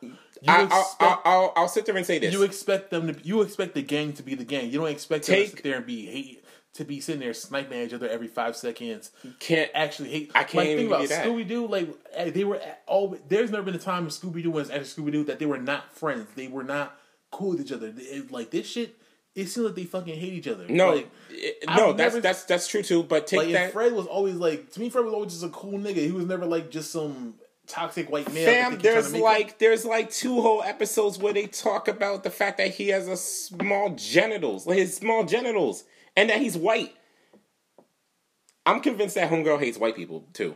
I, 0.47 0.61
I'll, 0.61 0.65
expect- 0.65 1.01
I'll, 1.01 1.21
I'll, 1.25 1.53
I'll 1.55 1.67
sit 1.67 1.85
there 1.85 1.97
and 1.97 2.05
say 2.05 2.17
this. 2.17 2.33
You 2.33 2.43
expect 2.43 2.89
them 2.89 3.13
to. 3.13 3.27
You 3.27 3.41
expect 3.41 3.75
the 3.75 3.83
gang 3.83 4.13
to 4.13 4.23
be 4.23 4.33
the 4.33 4.45
gang. 4.45 4.71
You 4.71 4.79
don't 4.79 4.87
expect 4.87 5.27
them 5.27 5.35
to 5.35 5.41
Take- 5.41 5.51
sit 5.51 5.63
there 5.63 5.77
and 5.77 5.85
be 5.85 6.05
hate 6.07 6.40
to 6.73 6.85
be 6.85 7.01
sitting 7.01 7.19
there 7.19 7.33
sniping 7.33 7.79
at 7.79 7.87
each 7.87 7.93
other 7.93 8.07
every 8.07 8.27
five 8.27 8.55
seconds. 8.55 9.11
can't 9.39 9.69
actually 9.73 10.09
hate. 10.09 10.31
I 10.33 10.43
can't 10.43 10.55
like, 10.55 10.67
even 10.67 10.77
think 10.77 11.09
about 11.09 11.25
you. 11.25 11.43
Scooby 11.43 11.47
Doo. 11.47 11.67
Like 11.67 11.89
eh, 12.13 12.29
they 12.31 12.43
were 12.43 12.55
at 12.57 12.83
all. 12.87 13.17
There's 13.27 13.51
never 13.51 13.63
been 13.63 13.75
a 13.75 13.79
time 13.79 14.03
in 14.05 14.09
Scooby 14.09 14.43
Doo 14.43 14.51
was 14.51 14.69
actually 14.69 15.03
Scooby 15.03 15.11
Doo 15.11 15.23
that 15.25 15.39
they 15.39 15.45
were 15.45 15.57
not 15.57 15.93
friends. 15.93 16.27
They 16.35 16.47
were 16.47 16.63
not 16.63 16.97
cool 17.31 17.51
with 17.51 17.61
each 17.61 17.71
other. 17.71 17.93
It- 17.97 18.31
like 18.31 18.51
this 18.51 18.67
shit. 18.67 18.97
It 19.33 19.47
seems 19.47 19.65
like 19.65 19.75
they 19.75 19.85
fucking 19.85 20.19
hate 20.19 20.33
each 20.33 20.47
other. 20.49 20.67
no, 20.67 20.93
like, 20.95 21.09
it- 21.29 21.63
no. 21.67 21.93
That's 21.93 22.15
never- 22.15 22.21
that's 22.21 22.43
that's 22.45 22.67
true 22.67 22.83
too. 22.83 23.03
But 23.03 23.27
take 23.27 23.39
like 23.39 23.51
that, 23.53 23.71
Fred 23.73 23.93
was 23.93 24.05
always 24.07 24.35
like 24.35 24.71
to 24.71 24.79
me. 24.79 24.89
Fred 24.89 25.05
was 25.05 25.13
always 25.13 25.31
just 25.31 25.45
a 25.45 25.49
cool 25.49 25.79
nigga. 25.79 25.95
He 25.97 26.11
was 26.11 26.25
never 26.25 26.45
like 26.45 26.69
just 26.71 26.91
some 26.91 27.35
toxic 27.67 28.09
white 28.11 28.31
male. 28.33 28.45
fam. 28.45 28.71
they 28.71 28.77
keep 28.77 28.81
trying 28.83 29.03
to 29.03 29.11
There's 29.11 29.15
like 29.15 29.47
him. 29.51 29.55
there's 29.59 29.85
like 29.85 30.11
two 30.11 30.41
whole 30.41 30.61
episodes 30.63 31.17
where 31.17 31.31
they 31.33 31.47
talk 31.47 31.87
about 31.87 32.23
the 32.23 32.29
fact 32.29 32.57
that 32.57 32.69
he 32.75 32.89
has 32.89 33.07
a 33.07 33.15
small 33.15 33.91
genitals, 33.91 34.67
like 34.67 34.77
his 34.77 34.95
small 34.97 35.23
genitals, 35.23 35.85
and 36.15 36.29
that 36.29 36.39
he's 36.39 36.57
white. 36.57 36.93
I'm 38.65 38.79
convinced 38.81 39.15
that 39.15 39.29
homegirl 39.31 39.59
hates 39.59 39.77
white 39.77 39.95
people 39.95 40.25
too. 40.33 40.55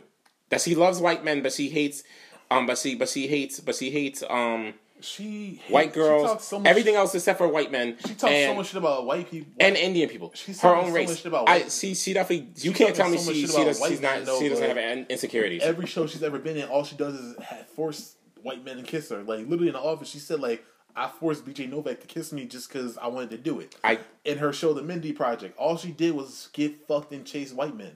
That 0.50 0.60
she 0.60 0.74
loves 0.74 1.00
white 1.00 1.24
men, 1.24 1.42
but 1.42 1.52
she 1.52 1.68
hates, 1.68 2.04
um, 2.50 2.66
but 2.66 2.78
she 2.78 2.94
but 2.94 3.08
she 3.08 3.26
hates, 3.26 3.58
but 3.60 3.74
she 3.74 3.90
hates 3.90 4.22
um 4.30 4.74
she 5.00 5.60
white 5.68 5.90
she 5.92 5.94
girls, 6.00 6.26
talks 6.26 6.44
so 6.44 6.58
much, 6.60 6.68
everything 6.68 6.94
else 6.94 7.14
except 7.14 7.36
for 7.38 7.48
white 7.48 7.70
men. 7.72 7.96
She 8.06 8.14
talks 8.14 8.32
and, 8.32 8.50
so 8.52 8.54
much 8.54 8.66
shit 8.68 8.76
about 8.76 9.04
white 9.06 9.30
people. 9.30 9.52
and 9.58 9.76
Indian 9.76 10.08
people. 10.08 10.30
She's 10.34 10.60
her 10.60 10.68
talking 10.70 10.84
own 10.86 10.90
so 10.90 10.94
race. 10.96 11.08
much 11.08 11.18
shit 11.18 11.26
about 11.26 11.48
I 11.48 11.58
white- 11.58 11.72
she 11.72 11.94
she 11.94 12.12
definitely. 12.12 12.46
You 12.56 12.70
She's 12.70 12.76
can't 12.76 12.94
tell 12.94 13.10
me 13.10 13.18
so 13.18 13.32
she 13.32 13.46
she 13.46 13.64
does, 13.64 13.82
she's 13.86 14.00
not 14.00 14.24
though, 14.24 14.38
she 14.38 14.48
doesn't 14.48 14.66
have 14.68 14.78
in- 14.78 15.06
insecurities. 15.08 15.62
every 15.62 15.86
show 15.86 16.06
she's 16.06 16.22
ever 16.22 16.38
been 16.38 16.56
in, 16.56 16.68
all 16.68 16.84
she 16.84 16.96
does 16.96 17.14
is 17.14 17.36
force 17.74 18.14
white 18.42 18.64
men 18.64 18.76
to 18.76 18.82
kiss 18.84 19.10
her. 19.10 19.22
Like 19.24 19.40
literally 19.40 19.66
in 19.68 19.72
the 19.74 19.80
office, 19.80 20.08
she 20.08 20.18
said 20.20 20.38
like, 20.40 20.64
"I 20.96 21.08
forced 21.08 21.44
BJ 21.44 21.68
Novak 21.68 22.00
to 22.00 22.06
kiss 22.06 22.32
me 22.32 22.46
just 22.46 22.72
because 22.72 22.96
I 22.98 23.06
wanted 23.08 23.30
to 23.30 23.38
do 23.38 23.60
it." 23.60 23.76
I 23.84 24.00
in 24.24 24.38
her 24.38 24.52
show, 24.52 24.72
The 24.72 24.82
Mindy 24.82 25.12
Project, 25.12 25.56
all 25.58 25.76
she 25.76 25.92
did 25.92 26.14
was 26.14 26.48
get 26.52 26.86
fucked 26.88 27.12
and 27.12 27.24
chase 27.26 27.52
white 27.52 27.76
men, 27.76 27.92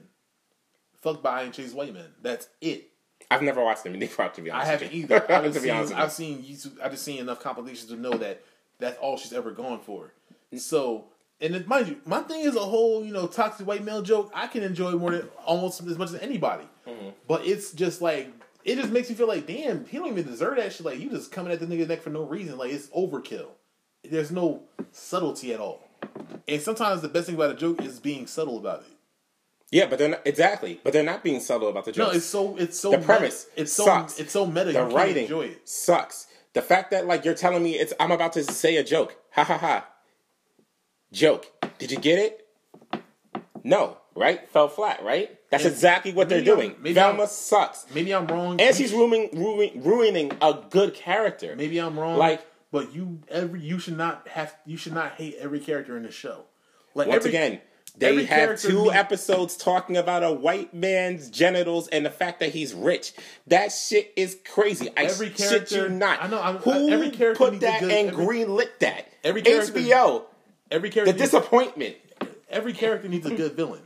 fucked 1.01 1.23
by 1.23 1.43
and 1.43 1.53
chase 1.53 1.73
white 1.73 1.93
men. 1.93 2.13
That's 2.21 2.47
it. 2.61 2.91
I've 3.31 3.41
never 3.41 3.63
watched 3.63 3.83
them. 3.83 3.97
Deep 3.97 4.11
to 4.11 4.41
be 4.41 4.51
honest. 4.51 4.67
I 4.67 4.71
haven't 4.71 4.93
either. 4.93 5.15
I've 5.31 5.43
to 5.43 5.53
seen, 5.53 5.63
be 5.63 5.69
honest 5.69 5.93
I've 5.93 6.11
seen 6.11 6.43
YouTube. 6.43 6.81
I've 6.83 6.91
just 6.91 7.03
seen 7.03 7.19
enough 7.19 7.39
compilations 7.39 7.89
to 7.89 7.95
know 7.95 8.11
that 8.11 8.43
that's 8.79 8.97
all 8.99 9.17
she's 9.17 9.33
ever 9.33 9.51
gone 9.51 9.79
for. 9.79 10.11
So, 10.57 11.05
and 11.39 11.55
it, 11.55 11.67
mind 11.67 11.87
you, 11.87 12.01
my 12.05 12.19
thing 12.21 12.41
is 12.41 12.55
a 12.55 12.59
whole 12.59 13.05
you 13.05 13.13
know 13.13 13.27
toxic 13.27 13.65
white 13.65 13.83
male 13.83 14.01
joke. 14.01 14.31
I 14.35 14.47
can 14.47 14.63
enjoy 14.63 14.91
more 14.91 15.11
than 15.11 15.29
almost 15.45 15.81
as 15.81 15.97
much 15.97 16.09
as 16.09 16.15
anybody. 16.15 16.65
Mm-hmm. 16.85 17.09
But 17.27 17.45
it's 17.45 17.71
just 17.71 18.01
like 18.01 18.33
it 18.63 18.75
just 18.75 18.91
makes 18.91 19.09
me 19.09 19.15
feel 19.15 19.27
like, 19.27 19.47
damn, 19.47 19.85
he 19.85 19.97
don't 19.97 20.07
even 20.09 20.25
deserve 20.25 20.57
that 20.57 20.73
shit. 20.73 20.85
Like 20.85 20.99
you 20.99 21.09
just 21.09 21.31
coming 21.31 21.51
at 21.51 21.59
the 21.59 21.65
nigga's 21.65 21.87
neck 21.87 22.01
for 22.01 22.09
no 22.09 22.23
reason. 22.23 22.57
Like 22.57 22.71
it's 22.71 22.87
overkill. 22.87 23.47
There's 24.03 24.31
no 24.31 24.63
subtlety 24.91 25.53
at 25.53 25.59
all. 25.59 25.83
And 26.47 26.61
sometimes 26.61 27.01
the 27.01 27.07
best 27.09 27.27
thing 27.27 27.35
about 27.35 27.51
a 27.51 27.55
joke 27.55 27.81
is 27.83 27.99
being 27.99 28.25
subtle 28.27 28.57
about 28.57 28.81
it. 28.81 28.87
Yeah, 29.71 29.85
but 29.85 29.99
they're 29.99 30.09
not 30.09 30.21
exactly. 30.25 30.81
But 30.83 30.91
they're 30.93 31.03
not 31.03 31.23
being 31.23 31.39
subtle 31.39 31.69
about 31.69 31.85
the 31.85 31.91
joke. 31.93 32.07
No, 32.09 32.13
it's 32.13 32.25
so 32.25 32.57
it's 32.57 32.77
so 32.79 32.91
the 32.91 32.97
meta. 32.97 33.05
premise 33.07 33.47
It's 33.55 33.71
so 33.71 33.85
sucks. 33.85 34.19
it's 34.19 34.33
so 34.33 34.45
meta. 34.45 34.65
the 34.65 34.71
you 34.71 34.77
can't 34.79 34.93
writing 34.93 35.23
enjoy 35.23 35.41
it. 35.43 35.67
sucks. 35.69 36.27
The 36.53 36.61
fact 36.61 36.91
that 36.91 37.05
like 37.07 37.23
you're 37.23 37.35
telling 37.35 37.63
me 37.63 37.75
it's 37.75 37.93
I'm 37.99 38.11
about 38.11 38.33
to 38.33 38.43
say 38.43 38.75
a 38.77 38.83
joke. 38.83 39.15
Ha 39.31 39.43
ha 39.43 39.57
ha. 39.57 39.87
Joke. 41.13 41.45
Did 41.77 41.91
you 41.91 41.97
get 41.99 42.19
it? 42.19 42.47
No. 43.63 43.97
Right? 44.15 44.49
Fell 44.49 44.67
flat. 44.67 45.03
Right? 45.03 45.37
That's 45.51 45.65
exactly 45.65 46.13
what 46.13 46.29
they're 46.29 46.37
I'm- 46.39 46.45
doing. 46.45 46.75
maybe 46.81 46.93
Velma 46.93 47.19
I'm- 47.19 47.27
sucks, 47.29 47.85
Maybe 47.93 48.13
I'm 48.15 48.25
wrong. 48.27 48.59
and 48.59 48.75
she's 48.75 48.91
ruining, 48.93 49.29
ruining 49.33 49.83
ruining 49.83 50.31
a 50.41 50.57
good 50.69 50.93
character. 50.95 51.55
Maybe 51.55 51.77
I'm 51.79 51.99
wrong. 51.99 52.17
Like- 52.17 52.41
but 52.71 52.95
you 52.95 53.19
every 53.29 53.59
you 53.59 53.77
should 53.77 53.97
not 53.97 54.27
have 54.29 54.55
you 54.65 54.77
should 54.77 54.93
not 54.93 55.11
hate 55.13 55.35
every 55.39 55.59
character 55.59 55.97
in 55.97 56.03
the 56.03 56.11
show. 56.11 56.45
Like 56.95 57.07
Once 57.09 57.25
every, 57.25 57.29
again, 57.31 57.61
they 57.97 58.23
have 58.25 58.59
two 58.61 58.83
needs- 58.85 58.95
episodes 58.95 59.57
talking 59.57 59.97
about 59.97 60.23
a 60.23 60.31
white 60.31 60.73
man's 60.73 61.29
genitals 61.29 61.89
and 61.89 62.05
the 62.05 62.09
fact 62.09 62.39
that 62.39 62.51
he's 62.53 62.73
rich. 62.73 63.11
That 63.47 63.73
shit 63.73 64.13
is 64.15 64.37
crazy. 64.49 64.89
I 64.95 65.03
Every 65.03 65.27
shit 65.27 65.37
character- 65.37 65.83
you 65.83 65.89
not. 65.89 66.23
I 66.23 66.27
know, 66.27 66.39
I'm- 66.39 66.57
Who 66.59 66.89
every 66.89 67.09
character 67.09 67.43
put 67.49 67.59
that 67.59 67.81
good- 67.81 67.91
and 67.91 68.09
every- 68.11 68.25
greenlit 68.45 68.69
that? 68.79 69.05
every 69.25 69.41
character- 69.41 69.73
HBO. 69.73 70.23
every 70.71 70.89
character 70.89 71.11
The 71.11 71.19
disappointment. 71.19 71.95
every 72.49 72.71
character 72.71 73.09
needs 73.09 73.25
a 73.25 73.35
good 73.35 73.51
villain. 73.53 73.81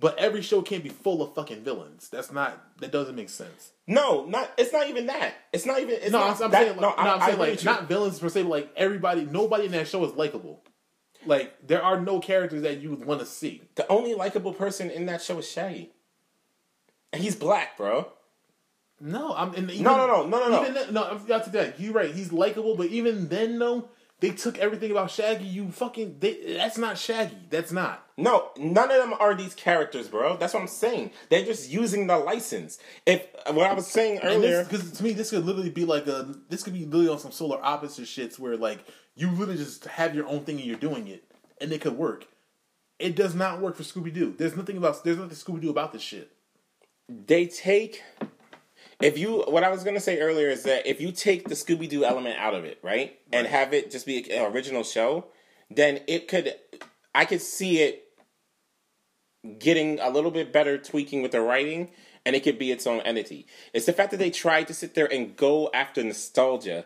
But 0.00 0.16
every 0.18 0.42
show 0.42 0.62
can't 0.62 0.82
be 0.84 0.90
full 0.90 1.22
of 1.22 1.34
fucking 1.34 1.64
villains. 1.64 2.08
That's 2.08 2.30
not 2.30 2.62
that 2.80 2.92
doesn't 2.92 3.16
make 3.16 3.28
sense. 3.28 3.72
No, 3.86 4.24
not. 4.26 4.50
It's 4.56 4.72
not 4.72 4.88
even 4.88 5.06
that. 5.06 5.34
It's 5.52 5.66
not 5.66 5.80
even. 5.80 5.96
It's 5.96 6.12
No, 6.12 6.20
not 6.20 6.36
I'm, 6.36 6.42
I'm 6.44 6.50
that, 6.52 6.62
saying 6.66 6.76
like, 6.76 6.80
no, 6.80 6.88
no, 6.90 6.94
I'm 6.96 7.20
I 7.22 7.26
saying 7.26 7.40
agree 7.40 7.50
like 7.50 7.60
you. 7.64 7.64
not 7.70 7.88
villains 7.88 8.18
per 8.20 8.28
se, 8.28 8.42
but 8.42 8.48
like 8.50 8.70
everybody, 8.76 9.24
nobody 9.24 9.66
in 9.66 9.72
that 9.72 9.88
show 9.88 10.04
is 10.04 10.12
likable. 10.12 10.62
Like 11.26 11.66
there 11.66 11.82
are 11.82 12.00
no 12.00 12.20
characters 12.20 12.62
that 12.62 12.80
you 12.80 12.90
would 12.90 13.04
want 13.04 13.20
to 13.20 13.26
see. 13.26 13.62
The 13.74 13.86
only 13.88 14.14
likable 14.14 14.52
person 14.52 14.88
in 14.90 15.06
that 15.06 15.20
show 15.20 15.38
is 15.38 15.50
Shaggy. 15.50 15.90
And 17.12 17.22
he's 17.22 17.34
black, 17.34 17.76
bro. 17.76 18.12
No, 19.00 19.34
I'm 19.34 19.50
even, 19.56 19.82
No, 19.82 19.96
no, 19.96 20.06
no, 20.06 20.26
no, 20.26 20.38
no, 20.38 20.48
no. 20.48 20.60
Even 20.62 20.74
then, 20.74 20.92
no, 20.94 21.04
I 21.04 21.16
forgot 21.18 21.44
to 21.44 21.50
that. 21.50 21.80
You're 21.80 21.92
right. 21.92 22.12
He's 22.14 22.32
likable, 22.32 22.76
but 22.76 22.86
even 22.88 23.28
then, 23.28 23.58
though, 23.58 23.88
they 24.20 24.30
took 24.30 24.58
everything 24.58 24.90
about 24.90 25.10
Shaggy. 25.10 25.44
You 25.44 25.70
fucking 25.70 26.16
they, 26.18 26.54
that's 26.56 26.78
not 26.78 26.98
Shaggy. 26.98 27.36
That's 27.50 27.70
not. 27.72 28.04
No, 28.16 28.50
none 28.56 28.90
of 28.90 28.96
them 28.96 29.14
are 29.18 29.34
these 29.34 29.54
characters, 29.54 30.08
bro. 30.08 30.36
That's 30.36 30.54
what 30.54 30.60
I'm 30.60 30.68
saying. 30.68 31.12
They're 31.30 31.44
just 31.44 31.70
using 31.70 32.08
the 32.08 32.18
license. 32.18 32.78
If 33.06 33.26
what 33.52 33.66
I 33.70 33.74
was 33.74 33.86
saying 33.86 34.20
earlier, 34.24 34.64
Because 34.64 34.90
to 34.92 35.04
me, 35.04 35.12
this 35.12 35.30
could 35.30 35.44
literally 35.44 35.70
be 35.70 35.84
like 35.84 36.06
a. 36.08 36.34
This 36.48 36.62
could 36.64 36.72
be 36.74 36.84
literally 36.84 37.08
on 37.08 37.18
some 37.20 37.32
solar 37.32 37.62
opposite 37.62 38.06
shits 38.06 38.38
where 38.38 38.56
like 38.56 38.80
you 39.14 39.30
literally 39.30 39.56
just 39.56 39.84
have 39.86 40.14
your 40.14 40.26
own 40.26 40.40
thing 40.44 40.56
and 40.56 40.64
you're 40.66 40.76
doing 40.76 41.06
it, 41.08 41.24
and 41.60 41.72
it 41.72 41.80
could 41.80 41.96
work. 41.96 42.26
It 42.98 43.14
does 43.14 43.34
not 43.36 43.60
work 43.60 43.76
for 43.76 43.84
Scooby 43.84 44.12
Doo. 44.12 44.34
There's 44.36 44.56
nothing 44.56 44.76
about. 44.76 45.04
There's 45.04 45.18
nothing 45.18 45.36
Scooby 45.36 45.60
Doo 45.60 45.70
about 45.70 45.92
this 45.92 46.02
shit. 46.02 46.32
they 47.08 47.46
take 47.46 48.02
if 49.00 49.16
you 49.16 49.44
what 49.48 49.64
I 49.64 49.70
was 49.70 49.84
gonna 49.84 50.00
say 50.00 50.18
earlier 50.18 50.48
is 50.48 50.64
that 50.64 50.86
if 50.86 51.00
you 51.00 51.12
take 51.12 51.48
the 51.48 51.54
Scooby 51.54 51.88
Doo 51.88 52.04
element 52.04 52.38
out 52.38 52.54
of 52.54 52.64
it, 52.64 52.78
right, 52.82 53.18
and 53.32 53.46
have 53.46 53.72
it 53.72 53.90
just 53.90 54.06
be 54.06 54.30
an 54.30 54.52
original 54.52 54.82
show, 54.82 55.26
then 55.70 56.00
it 56.06 56.28
could. 56.28 56.54
I 57.14 57.24
could 57.24 57.42
see 57.42 57.80
it 57.80 58.04
getting 59.58 59.98
a 60.00 60.10
little 60.10 60.30
bit 60.30 60.52
better 60.52 60.78
tweaking 60.78 61.22
with 61.22 61.32
the 61.32 61.40
writing, 61.40 61.90
and 62.26 62.34
it 62.34 62.42
could 62.42 62.58
be 62.58 62.70
its 62.70 62.86
own 62.86 63.00
entity. 63.00 63.46
It's 63.72 63.86
the 63.86 63.92
fact 63.92 64.10
that 64.10 64.18
they 64.18 64.30
tried 64.30 64.66
to 64.68 64.74
sit 64.74 64.94
there 64.94 65.10
and 65.12 65.36
go 65.36 65.70
after 65.72 66.02
nostalgia 66.02 66.84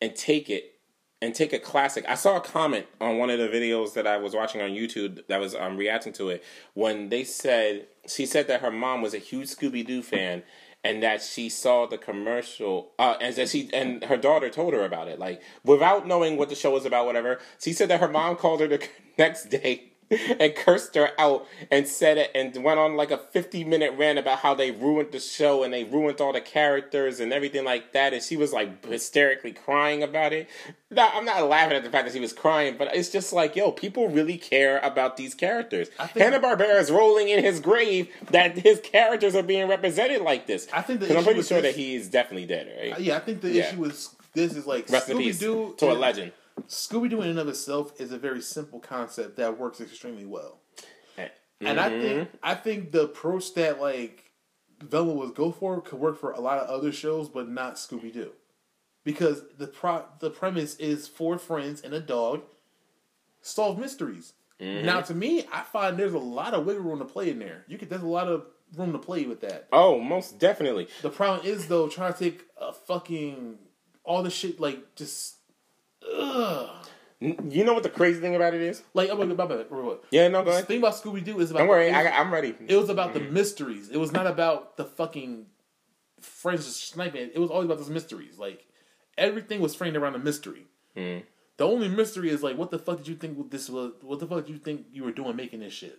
and 0.00 0.14
take 0.14 0.50
it 0.50 0.72
and 1.20 1.34
take 1.34 1.52
a 1.52 1.58
classic. 1.60 2.04
I 2.08 2.16
saw 2.16 2.36
a 2.36 2.40
comment 2.40 2.86
on 3.00 3.16
one 3.16 3.30
of 3.30 3.38
the 3.38 3.46
videos 3.46 3.94
that 3.94 4.08
I 4.08 4.16
was 4.16 4.34
watching 4.34 4.60
on 4.60 4.70
YouTube 4.70 5.24
that 5.28 5.38
was 5.38 5.54
um, 5.54 5.76
reacting 5.76 6.12
to 6.14 6.30
it 6.30 6.42
when 6.74 7.08
they 7.08 7.22
said 7.22 7.86
she 8.08 8.26
said 8.26 8.48
that 8.48 8.60
her 8.60 8.72
mom 8.72 9.00
was 9.00 9.14
a 9.14 9.18
huge 9.18 9.48
Scooby 9.48 9.86
Doo 9.86 10.02
fan 10.02 10.42
and 10.84 11.02
that 11.02 11.22
she 11.22 11.48
saw 11.48 11.86
the 11.86 11.98
commercial 11.98 12.92
uh, 12.98 13.16
and 13.20 13.34
that 13.36 13.48
she 13.48 13.70
and 13.72 14.04
her 14.04 14.16
daughter 14.16 14.50
told 14.50 14.72
her 14.74 14.84
about 14.84 15.08
it. 15.08 15.18
Like 15.18 15.42
without 15.64 16.06
knowing 16.06 16.36
what 16.36 16.48
the 16.48 16.54
show 16.54 16.72
was 16.72 16.84
about 16.84 17.06
whatever 17.06 17.38
she 17.60 17.72
said 17.72 17.88
that 17.88 18.00
her 18.00 18.08
mom 18.08 18.36
called 18.36 18.60
her 18.60 18.68
the 18.68 18.86
next 19.18 19.46
day 19.50 19.91
and 20.40 20.54
cursed 20.54 20.94
her 20.94 21.10
out 21.18 21.46
and 21.70 21.86
said 21.88 22.18
it 22.18 22.30
and 22.34 22.54
went 22.62 22.78
on 22.78 22.96
like 22.96 23.10
a 23.10 23.18
50 23.18 23.64
minute 23.64 23.92
rant 23.96 24.18
about 24.18 24.38
how 24.40 24.54
they 24.54 24.70
ruined 24.70 25.12
the 25.12 25.20
show 25.20 25.62
and 25.62 25.72
they 25.72 25.84
ruined 25.84 26.20
all 26.20 26.32
the 26.32 26.40
characters 26.40 27.20
and 27.20 27.32
everything 27.32 27.64
like 27.64 27.92
that. 27.92 28.12
And 28.12 28.22
she 28.22 28.36
was 28.36 28.52
like 28.52 28.84
hysterically 28.84 29.52
crying 29.52 30.02
about 30.02 30.32
it. 30.32 30.48
No, 30.90 31.08
i'm 31.14 31.24
not 31.24 31.42
laughing 31.48 31.76
at 31.76 31.84
the 31.84 31.90
fact 31.90 32.04
that 32.06 32.12
she 32.12 32.20
was 32.20 32.34
crying 32.34 32.76
but 32.76 32.94
it's 32.94 33.08
just 33.08 33.32
like 33.32 33.56
yo 33.56 33.72
people 33.72 34.08
really 34.08 34.36
care 34.36 34.78
about 34.80 35.16
these 35.16 35.34
characters. 35.34 35.88
Hanna-barbera 35.98 36.78
is 36.80 36.90
rolling 36.90 37.28
in 37.28 37.42
his 37.42 37.60
grave 37.60 38.08
that 38.30 38.58
his 38.58 38.80
characters 38.80 39.34
are 39.34 39.42
being 39.42 39.68
represented 39.68 40.20
like 40.20 40.46
this. 40.46 40.68
I 40.72 40.82
think 40.82 41.00
the 41.00 41.16
i'm 41.16 41.24
pretty 41.24 41.42
sure 41.42 41.60
this- 41.62 41.74
that 41.74 41.80
he 41.80 41.94
is 41.94 42.08
definitely 42.08 42.46
dead 42.46 42.70
right? 42.78 42.92
Uh, 42.92 42.98
yeah, 42.98 43.16
I 43.16 43.20
think 43.20 43.40
the 43.40 43.50
Yeah. 43.50 43.68
issue 43.70 43.78
with 43.78 44.08
this 44.34 44.54
is 44.54 44.66
like 44.66 44.88
rest 44.90 45.08
in 45.08 45.16
Scooby 45.16 45.22
peace 45.24 45.38
Doo 45.38 45.74
to 45.78 45.90
a 45.90 45.94
legend 45.94 46.32
Scooby 46.68 47.10
Doo 47.10 47.22
in 47.22 47.30
and 47.30 47.38
of 47.38 47.48
itself 47.48 47.92
is 48.00 48.12
a 48.12 48.18
very 48.18 48.40
simple 48.40 48.80
concept 48.80 49.36
that 49.36 49.58
works 49.58 49.80
extremely 49.80 50.24
well. 50.24 50.60
Eh, 51.18 51.28
And 51.60 51.78
I 51.80 51.88
think 51.88 52.28
I 52.42 52.54
think 52.54 52.92
the 52.92 53.02
approach 53.02 53.54
that 53.54 53.80
like 53.80 54.32
Velma 54.82 55.12
was 55.12 55.30
go 55.32 55.52
for 55.52 55.80
could 55.80 55.98
work 55.98 56.18
for 56.18 56.32
a 56.32 56.40
lot 56.40 56.58
of 56.58 56.68
other 56.68 56.92
shows, 56.92 57.28
but 57.28 57.48
not 57.48 57.76
Scooby 57.76 58.12
Doo, 58.12 58.32
because 59.04 59.42
the 59.58 59.66
pro 59.66 60.04
the 60.20 60.30
premise 60.30 60.76
is 60.76 61.06
four 61.08 61.38
friends 61.38 61.80
and 61.82 61.94
a 61.94 62.00
dog 62.00 62.42
solve 63.40 63.78
mysteries. 63.78 64.32
Mm-hmm. 64.60 64.86
Now, 64.86 65.00
to 65.00 65.14
me, 65.14 65.44
I 65.52 65.62
find 65.62 65.96
there's 65.98 66.12
a 66.14 66.18
lot 66.18 66.54
of 66.54 66.64
wiggle 66.64 66.84
room 66.84 67.00
to 67.00 67.04
play 67.04 67.30
in 67.30 67.38
there. 67.40 67.64
You 67.66 67.78
could 67.78 67.90
there's 67.90 68.02
a 68.02 68.06
lot 68.06 68.28
of 68.28 68.44
room 68.76 68.92
to 68.92 68.98
play 68.98 69.24
with 69.26 69.40
that. 69.42 69.68
oh 69.72 70.00
most 70.00 70.38
definitely 70.38 70.88
The 71.02 71.10
problem 71.10 71.46
is 71.46 71.66
though 71.66 71.88
trying 71.88 72.14
to 72.14 72.18
take 72.18 72.44
a 72.60 72.72
fucking 72.72 73.58
all 74.04 74.22
the 74.22 74.30
shit 74.30 74.58
like 74.60 74.94
just 74.94 75.36
ugh. 76.16 76.70
You 77.20 77.64
know 77.64 77.74
what 77.74 77.84
the 77.84 77.88
crazy 77.88 78.20
thing 78.20 78.34
about 78.34 78.52
it 78.52 78.60
is 78.60 78.82
Like 78.94 79.08
I'm 79.08 79.16
gonna 79.16 79.34
about 79.34 79.50
real 79.70 79.82
quick. 79.82 80.00
yeah 80.10 80.26
no 80.28 80.42
go 80.42 80.56
The 80.56 80.62
thing 80.62 80.78
about 80.78 80.94
Scooby 80.94 81.24
Doo 81.24 81.38
is 81.38 81.50
about 81.50 81.60
don't 81.60 81.68
worry 81.68 81.86
it 81.88 81.92
was, 81.92 82.06
I, 82.06 82.10
i'm 82.10 82.32
ready 82.32 82.54
it 82.66 82.76
was 82.76 82.88
about 82.88 83.14
the 83.14 83.20
mysteries. 83.20 83.90
It 83.90 83.96
was 83.98 84.12
not 84.12 84.26
about 84.26 84.76
the 84.76 84.84
fucking 84.84 85.46
friends 86.20 86.64
just 86.64 86.88
sniping. 86.88 87.30
It 87.32 87.38
was 87.38 87.50
always 87.50 87.66
about 87.66 87.78
those 87.78 87.90
mysteries. 87.90 88.38
Like 88.38 88.66
everything 89.16 89.60
was 89.60 89.74
framed 89.74 89.96
around 89.96 90.14
a 90.16 90.18
mystery. 90.18 90.66
Mm. 90.96 91.22
The 91.58 91.66
only 91.66 91.88
mystery 91.88 92.30
is 92.30 92.42
like, 92.42 92.56
what 92.56 92.70
the 92.70 92.78
fuck 92.78 92.98
did 92.98 93.08
you 93.08 93.14
think 93.14 93.50
this 93.50 93.68
was? 93.70 93.92
What 94.00 94.18
the 94.18 94.26
fuck 94.26 94.46
did 94.46 94.52
you 94.52 94.58
think 94.58 94.86
you 94.92 95.04
were 95.04 95.12
doing 95.12 95.36
making 95.36 95.60
this 95.60 95.72
shit? 95.72 95.98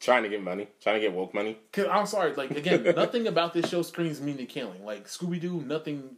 trying 0.00 0.22
to 0.22 0.28
get 0.28 0.42
money, 0.42 0.66
trying 0.80 0.96
to 0.96 1.00
get 1.00 1.12
woke 1.12 1.34
money. 1.34 1.58
Cause 1.72 1.86
I'm 1.90 2.06
sorry, 2.06 2.34
like 2.34 2.50
again, 2.50 2.82
nothing 2.96 3.26
about 3.26 3.52
this 3.52 3.68
show 3.68 3.82
screams 3.82 4.20
Mindy 4.20 4.46
Kaling. 4.46 4.82
Like 4.82 5.06
Scooby 5.06 5.40
Doo, 5.40 5.62
nothing 5.62 6.16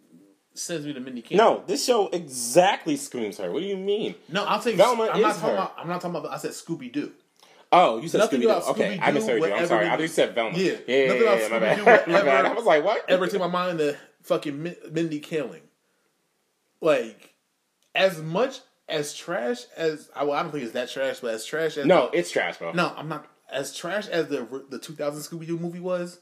sends 0.55 0.87
me 0.87 0.93
to 0.93 1.01
Mindy 1.01 1.23
Kaling. 1.23 1.37
No, 1.37 1.63
this 1.67 1.85
show 1.85 2.09
exactly 2.09 2.97
screams 2.97 3.39
her. 3.39 3.51
What 3.51 3.61
do 3.61 3.67
you 3.67 3.77
mean? 3.77 4.15
no, 4.29 4.45
I'm 4.47 4.61
saying 4.61 4.77
Velma 4.77 5.11
I'm 5.13 5.21
not 5.23 5.31
is 5.33 5.37
talking 5.39 5.49
her. 5.51 5.55
about. 5.63 5.75
I'm 5.79 5.89
not 5.89 6.01
talking 6.01 6.17
about. 6.17 6.33
I 6.33 6.39
said 6.39 6.51
Scooby 6.53 6.93
Doo. 6.93 7.13
Oh, 7.75 7.99
you 8.01 8.09
said 8.09 8.19
Nothing 8.19 8.41
Scooby 8.41 8.43
Doo. 8.43 8.51
about 8.51 8.69
Okay, 8.69 8.99
I 9.01 9.11
Scooby-Doo, 9.11 9.15
misheard 9.15 9.29
you. 9.39 9.45
I'm 9.47 9.51
whatever 9.53 9.67
sorry. 9.67 9.87
I 9.89 9.97
just 9.97 10.15
said 10.15 10.35
Velma. 10.35 10.59
Yeah. 10.59 10.73
yeah, 10.87 10.97
yeah, 10.97 11.07
Nothing 11.07 11.23
yeah, 11.23 11.29
about 11.33 11.41
yeah, 11.41 11.49
my 11.49 11.59
bad. 11.59 11.79
Scooby-Doo, 11.79 11.85
my 12.13 12.19
whatever- 12.19 12.25
bad. 12.27 12.45
I 12.47 12.53
was 12.53 12.65
like, 12.67 12.85
what? 12.85 13.05
Ever 13.11 13.27
take 13.29 13.41
my 13.41 13.47
mind 13.47 13.79
to 13.79 13.97
fucking 14.23 14.63
Min- 14.63 14.77
Mindy 14.91 15.21
Kaling? 15.21 15.61
Like, 16.81 17.35
as 17.95 18.21
much 18.21 18.61
as 18.89 19.15
trash 19.15 19.65
as 19.77 20.11
I, 20.15 20.25
well, 20.25 20.35
I 20.35 20.43
don't 20.43 20.53
think 20.53 20.65
it's 20.65 20.73
that 20.73 20.91
trash, 20.91 21.21
but 21.21 21.33
as 21.35 21.45
trash 21.45 21.77
as 21.79 21.87
No, 21.87 22.11
it's 22.13 22.31
trash, 22.31 22.59
bro. 22.59 22.73
no, 22.73 22.93
I'm 22.97 23.09
not 23.09 23.27
as 23.51 23.75
trash 23.75 24.07
as 24.09 24.29
the 24.29 24.65
the 24.69 24.79
2000 24.79 25.23
Scooby 25.23 25.47
Doo 25.47 25.59
movie 25.59 25.81
was. 25.81 26.19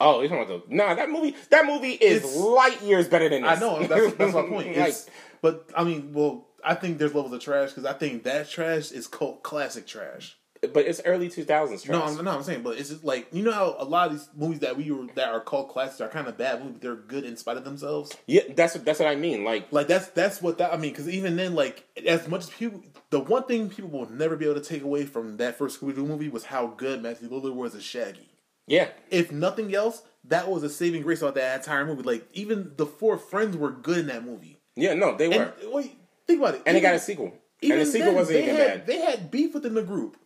Oh, 0.00 0.20
you're 0.20 0.28
talking 0.28 0.44
about 0.44 0.68
the 0.68 0.74
nah? 0.74 0.94
That 0.94 1.10
movie, 1.10 1.34
that 1.50 1.66
movie 1.66 1.92
is 1.92 2.18
It's- 2.24 2.36
light 2.36 2.80
years 2.82 3.08
better 3.08 3.28
than 3.28 3.42
this. 3.42 3.50
I 3.50 3.60
know 3.60 3.82
that's, 3.84 4.14
that's 4.14 4.34
my 4.34 4.42
point. 4.48 4.76
like, 4.76 4.94
but 5.42 5.68
I 5.76 5.84
mean, 5.84 6.12
well, 6.12 6.46
I 6.64 6.74
think 6.74 6.98
there's 6.98 7.14
levels 7.14 7.32
of 7.32 7.40
trash 7.40 7.70
because 7.70 7.84
I 7.84 7.92
think 7.94 8.24
that 8.24 8.48
trash 8.48 8.92
is 8.92 9.06
cult 9.06 9.42
classic 9.42 9.86
trash. 9.86 10.36
but 10.60 10.84
it's 10.86 11.00
early 11.04 11.28
2000s 11.28 11.46
trash. 11.84 11.86
No, 11.88 12.02
I'm, 12.02 12.24
no, 12.24 12.30
I'm 12.32 12.42
saying, 12.42 12.62
but 12.62 12.76
it's 12.78 12.88
just 12.90 13.04
like 13.04 13.28
you 13.32 13.44
know 13.44 13.52
how 13.52 13.76
a 13.78 13.84
lot 13.84 14.08
of 14.08 14.12
these 14.14 14.28
movies 14.36 14.58
that 14.60 14.76
we 14.76 14.90
were 14.90 15.06
that 15.14 15.28
are 15.28 15.40
called 15.40 15.68
classics 15.68 16.00
are 16.00 16.08
kind 16.08 16.26
of 16.26 16.36
bad 16.36 16.58
movies. 16.60 16.74
but 16.74 16.82
They're 16.82 16.96
good 16.96 17.24
in 17.24 17.36
spite 17.36 17.56
of 17.56 17.64
themselves. 17.64 18.12
yeah, 18.26 18.42
that's 18.56 18.74
what 18.74 18.84
that's 18.84 18.98
what 18.98 19.08
I 19.08 19.14
mean. 19.16 19.44
Like, 19.44 19.72
Like 19.72 19.86
that's 19.88 20.08
that's 20.08 20.42
what 20.42 20.58
that 20.58 20.72
I 20.72 20.76
mean. 20.76 20.90
Because 20.92 21.08
even 21.08 21.36
then, 21.36 21.54
like 21.54 21.84
as 22.06 22.26
much 22.28 22.42
as 22.42 22.50
people, 22.50 22.82
the 23.10 23.20
one 23.20 23.44
thing 23.44 23.68
people 23.68 23.90
will 23.90 24.10
never 24.10 24.34
be 24.36 24.44
able 24.48 24.60
to 24.60 24.68
take 24.68 24.82
away 24.82 25.06
from 25.06 25.36
that 25.38 25.56
first 25.58 25.80
Scooby 25.80 25.94
Doo 25.94 26.06
movie 26.06 26.28
was 26.28 26.44
how 26.44 26.66
good 26.68 27.02
Matthew 27.04 27.28
Lillard 27.30 27.54
was 27.54 27.74
as 27.76 27.84
Shaggy. 27.84 28.28
Yeah, 28.68 28.88
If 29.10 29.32
nothing 29.32 29.74
else, 29.74 30.02
that 30.24 30.48
was 30.48 30.62
a 30.62 30.68
saving 30.70 31.02
grace 31.02 31.22
about 31.22 31.34
that 31.34 31.58
entire 31.60 31.84
movie. 31.84 32.02
Like 32.02 32.28
even 32.34 32.72
the 32.76 32.86
four 32.86 33.18
friends 33.18 33.56
were 33.56 33.70
good 33.72 33.98
in 33.98 34.06
that 34.08 34.24
movie. 34.24 34.60
yeah, 34.76 34.94
no, 34.94 35.16
they 35.16 35.28
were, 35.28 35.52
And 35.62 35.72
wait, 35.72 35.96
think 36.26 36.40
about 36.40 36.54
it. 36.54 36.62
and 36.66 36.74
they 36.76 36.80
Even- 36.80 36.90
got 36.90 36.94
a 36.94 37.00
sequel, 37.00 37.32
and 37.62 37.80
the 37.80 37.86
sequel 37.86 38.06
then, 38.06 38.14
wasn't 38.14 38.38
even 38.38 38.54
had, 38.56 38.66
bad. 38.68 38.86
They 38.86 38.98
had 39.00 39.30
beef 39.30 39.54
within 39.54 39.74
the 39.74 39.82
group. 39.82 40.16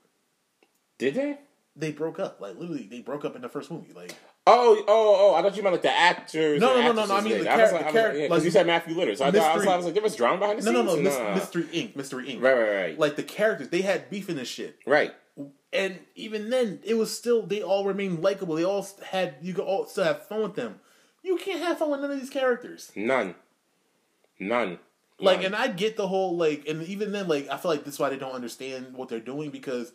Did 0.98 1.14
they? 1.14 1.38
They 1.74 1.90
broke 1.92 2.18
up. 2.20 2.40
Like 2.40 2.58
literally, 2.58 2.86
they 2.90 3.00
broke 3.00 3.24
up 3.24 3.34
in 3.34 3.42
the 3.42 3.48
first 3.48 3.70
movie. 3.70 3.92
Like 3.94 4.14
Oh, 4.46 4.82
oh, 4.88 5.16
oh! 5.20 5.34
I 5.36 5.40
thought 5.42 5.56
you 5.56 5.62
meant 5.62 5.72
like 5.74 5.82
the 5.82 5.96
actors. 5.96 6.60
No, 6.60 6.74
no, 6.80 6.92
no, 6.92 7.06
no, 7.06 7.14
I 7.16 7.20
mean 7.20 7.44
the 7.44 7.48
I 7.50 7.56
was 7.62 7.70
char- 7.70 7.72
like, 7.80 7.80
the 7.80 7.84
I 7.84 7.84
was 7.84 7.94
char- 7.94 8.08
like, 8.12 8.18
yeah, 8.22 8.26
like, 8.28 8.42
you 8.44 8.50
said 8.50 8.66
Matthew 8.66 8.94
Lillard, 8.96 9.16
so 9.16 9.24
I, 9.24 9.30
thought, 9.30 9.40
I, 9.52 9.56
was, 9.56 9.66
I 9.68 9.76
was 9.76 9.84
like, 9.86 9.94
there 9.94 10.02
was 10.02 10.16
drama 10.16 10.38
behind 10.38 10.60
the 10.60 10.72
no, 10.72 10.84
scenes. 10.84 11.04
no, 11.04 11.10
no, 11.18 11.24
Nah. 11.28 11.34
Mystery 11.36 11.62
Inc. 11.72 11.94
Mystery 11.96 12.26
Inc. 12.26 12.42
Right, 12.42 12.52
right, 12.52 12.74
right, 12.74 12.98
Like 12.98 13.14
the 13.16 13.22
characters, 13.22 13.68
they 13.68 13.82
had 13.82 14.10
beef 14.10 14.28
in 14.28 14.36
this 14.36 14.48
shit. 14.48 14.76
right. 14.84 15.14
And 15.72 15.98
even 16.14 16.50
then, 16.50 16.80
it 16.84 16.94
was 16.94 17.16
still 17.16 17.42
they 17.42 17.62
all 17.62 17.84
remained 17.84 18.22
likable. 18.22 18.54
They 18.54 18.64
all 18.64 18.86
had 19.10 19.36
you 19.42 19.54
could 19.54 19.64
all 19.64 19.86
still 19.86 20.04
have 20.04 20.26
fun 20.26 20.42
with 20.42 20.54
them. 20.54 20.80
You 21.22 21.36
can't 21.36 21.60
have 21.60 21.78
fun 21.78 21.90
with 21.90 22.00
none 22.00 22.10
of 22.10 22.20
these 22.20 22.30
characters. 22.30 22.90
None, 22.96 23.34
none. 24.38 24.78
Like, 25.18 25.38
None. 25.38 25.46
and 25.46 25.56
I 25.56 25.68
get 25.68 25.96
the 25.96 26.08
whole 26.08 26.36
like, 26.36 26.66
and 26.66 26.82
even 26.82 27.12
then, 27.12 27.28
like, 27.28 27.48
I 27.48 27.56
feel 27.56 27.70
like 27.70 27.84
this 27.84 27.94
is 27.94 28.00
why 28.00 28.08
they 28.08 28.16
don't 28.16 28.32
understand 28.32 28.94
what 28.94 29.08
they're 29.08 29.20
doing 29.20 29.50
because 29.50 29.92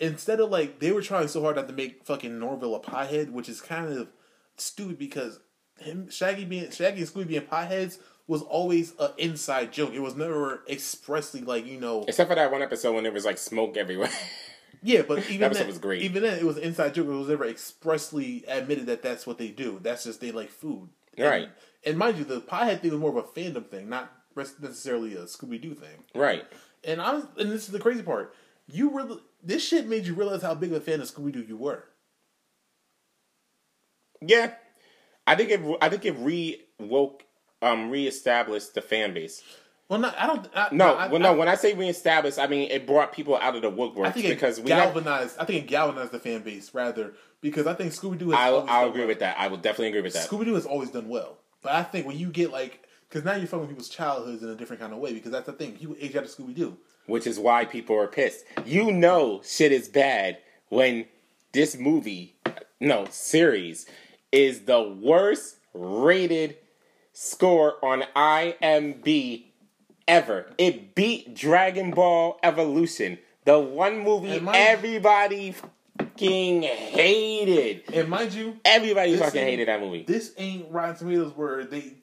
instead 0.00 0.40
of 0.40 0.50
like 0.50 0.78
they 0.80 0.90
were 0.90 1.02
trying 1.02 1.28
so 1.28 1.42
hard 1.42 1.56
not 1.56 1.68
to 1.68 1.74
make 1.74 2.04
fucking 2.06 2.38
Norville 2.38 2.74
a 2.74 2.80
piehead, 2.80 3.30
which 3.30 3.48
is 3.48 3.60
kind 3.60 3.92
of 3.92 4.08
stupid 4.56 4.98
because 4.98 5.38
him 5.78 6.08
Shaggy 6.08 6.44
being 6.46 6.70
Shaggy 6.70 7.00
and 7.02 7.08
Scooby 7.10 7.26
being 7.28 7.42
pieheads 7.42 7.98
was 8.26 8.40
always 8.42 8.94
an 8.98 9.10
inside 9.18 9.70
joke. 9.72 9.92
It 9.92 10.00
was 10.00 10.16
never 10.16 10.62
expressly 10.68 11.42
like 11.42 11.66
you 11.66 11.78
know 11.78 12.04
Except 12.08 12.28
for 12.30 12.34
that 12.36 12.50
one 12.50 12.62
episode 12.62 12.94
when 12.94 13.02
there 13.04 13.12
was 13.12 13.26
like 13.26 13.38
smoke 13.38 13.76
everywhere. 13.76 14.10
Yeah, 14.86 15.00
but 15.00 15.30
even 15.30 15.44
episode 15.44 15.60
then, 15.60 15.66
was 15.68 15.78
great. 15.78 16.02
Even 16.02 16.22
then, 16.22 16.38
it 16.38 16.44
was 16.44 16.58
inside 16.58 16.92
joke. 16.94 17.06
It 17.06 17.10
was 17.10 17.28
never 17.28 17.46
expressly 17.46 18.44
admitted 18.46 18.84
that 18.86 19.02
that's 19.02 19.26
what 19.26 19.38
they 19.38 19.48
do. 19.48 19.80
That's 19.82 20.04
just 20.04 20.20
they 20.20 20.30
like 20.30 20.50
food, 20.50 20.90
Right. 21.18 21.44
And, 21.44 21.50
and 21.86 21.98
mind 21.98 22.18
you, 22.18 22.24
the 22.24 22.42
piehead 22.42 22.80
thing 22.80 22.90
was 22.90 23.00
more 23.00 23.10
of 23.10 23.16
a 23.16 23.22
fandom 23.22 23.66
thing, 23.66 23.88
not 23.88 24.12
necessarily 24.36 25.14
a 25.14 25.22
Scooby 25.24 25.60
Doo 25.60 25.74
thing. 25.74 26.04
right. 26.14 26.44
And 26.86 27.00
I 27.00 27.14
was, 27.14 27.26
and 27.38 27.50
this 27.50 27.62
is 27.62 27.68
the 27.72 27.78
crazy 27.78 28.02
part. 28.02 28.34
You 28.66 28.90
really, 28.90 29.18
this 29.42 29.66
shit 29.66 29.88
made 29.88 30.04
you 30.06 30.12
realize 30.12 30.42
how 30.42 30.54
big 30.54 30.70
of 30.70 30.76
a 30.76 30.80
fan 30.84 31.00
of 31.00 31.06
Scooby 31.10 31.32
Doo 31.32 31.44
you 31.48 31.56
were. 31.56 31.84
Yeah. 34.20 34.52
I 35.26 35.34
think 35.34 35.50
it. 35.50 35.60
I 35.80 35.88
think 35.88 36.04
it 36.04 36.14
re 36.18 36.60
woke, 36.78 37.24
um, 37.62 37.90
reestablished 37.90 38.74
the 38.74 38.82
fan 38.82 39.14
base. 39.14 39.42
Well, 39.88 39.98
not 40.00 40.14
I 40.18 40.26
don't. 40.26 40.48
I, 40.54 40.68
No, 40.72 40.94
I, 40.94 41.08
well, 41.08 41.20
no. 41.20 41.32
I, 41.32 41.36
when 41.36 41.48
I 41.48 41.54
say 41.56 41.74
reestablished, 41.74 42.38
I 42.38 42.46
mean 42.46 42.70
it 42.70 42.86
brought 42.86 43.12
people 43.12 43.36
out 43.36 43.54
of 43.54 43.62
the 43.62 43.68
I 43.68 43.72
woodworks 43.72 44.14
think 44.14 44.28
because 44.28 44.58
we 44.60 44.70
have. 44.70 44.94
galvanized. 44.94 45.36
I 45.38 45.44
think 45.44 45.64
it 45.64 45.66
galvanized 45.68 46.12
the 46.12 46.18
fan 46.18 46.42
base 46.42 46.72
rather 46.74 47.12
because 47.42 47.66
I 47.66 47.74
think 47.74 47.92
Scooby 47.92 48.18
Doo. 48.18 48.30
has 48.30 48.38
I'll, 48.40 48.54
always 48.56 48.70
I'll 48.70 48.80
done 48.82 48.88
agree 48.90 49.00
well. 49.02 49.08
with 49.08 49.18
that. 49.20 49.36
I 49.38 49.48
will 49.48 49.58
definitely 49.58 49.88
agree 49.88 50.00
with 50.00 50.14
that. 50.14 50.28
Scooby 50.28 50.46
Doo 50.46 50.54
has 50.54 50.64
always 50.66 50.90
done 50.90 51.08
well, 51.08 51.38
but 51.62 51.72
I 51.72 51.82
think 51.82 52.06
when 52.06 52.18
you 52.18 52.30
get 52.30 52.50
like, 52.50 52.80
because 53.08 53.24
now 53.24 53.34
you're 53.34 53.46
fucking 53.46 53.68
people's 53.68 53.88
childhoods 53.90 54.42
in 54.42 54.48
a 54.48 54.54
different 54.54 54.80
kind 54.80 54.92
of 54.94 54.98
way. 55.00 55.12
Because 55.12 55.30
that's 55.32 55.46
the 55.46 55.52
thing, 55.52 55.72
people 55.72 55.96
age 56.00 56.16
out 56.16 56.24
of 56.24 56.30
Scooby 56.30 56.54
Doo. 56.54 56.78
which 57.06 57.26
is 57.26 57.38
why 57.38 57.66
people 57.66 57.96
are 57.96 58.08
pissed. 58.08 58.44
You 58.64 58.90
know 58.90 59.42
shit 59.44 59.70
is 59.70 59.88
bad 59.88 60.38
when 60.70 61.04
this 61.52 61.76
movie, 61.76 62.36
no, 62.80 63.04
series, 63.10 63.86
is 64.32 64.62
the 64.62 64.82
worst 64.82 65.56
rated 65.74 66.56
score 67.12 67.74
on 67.84 68.02
IMB 68.16 69.44
ever. 70.08 70.46
It 70.58 70.94
beat 70.94 71.34
Dragon 71.34 71.90
Ball 71.90 72.38
Evolution, 72.42 73.18
the 73.44 73.58
one 73.58 73.98
movie 74.00 74.40
mind- 74.40 74.56
everybody 74.56 75.54
fucking 75.98 76.62
hated. 76.62 77.82
And 77.92 78.08
mind 78.08 78.32
you, 78.34 78.58
Everybody 78.64 79.16
fucking 79.16 79.40
hated 79.42 79.68
that 79.68 79.80
movie. 79.80 80.04
this 80.06 80.32
ain't 80.38 80.70
Rotten 80.70 80.96
Tomatoes 80.96 81.32
where 81.36 81.64
they 81.64 81.94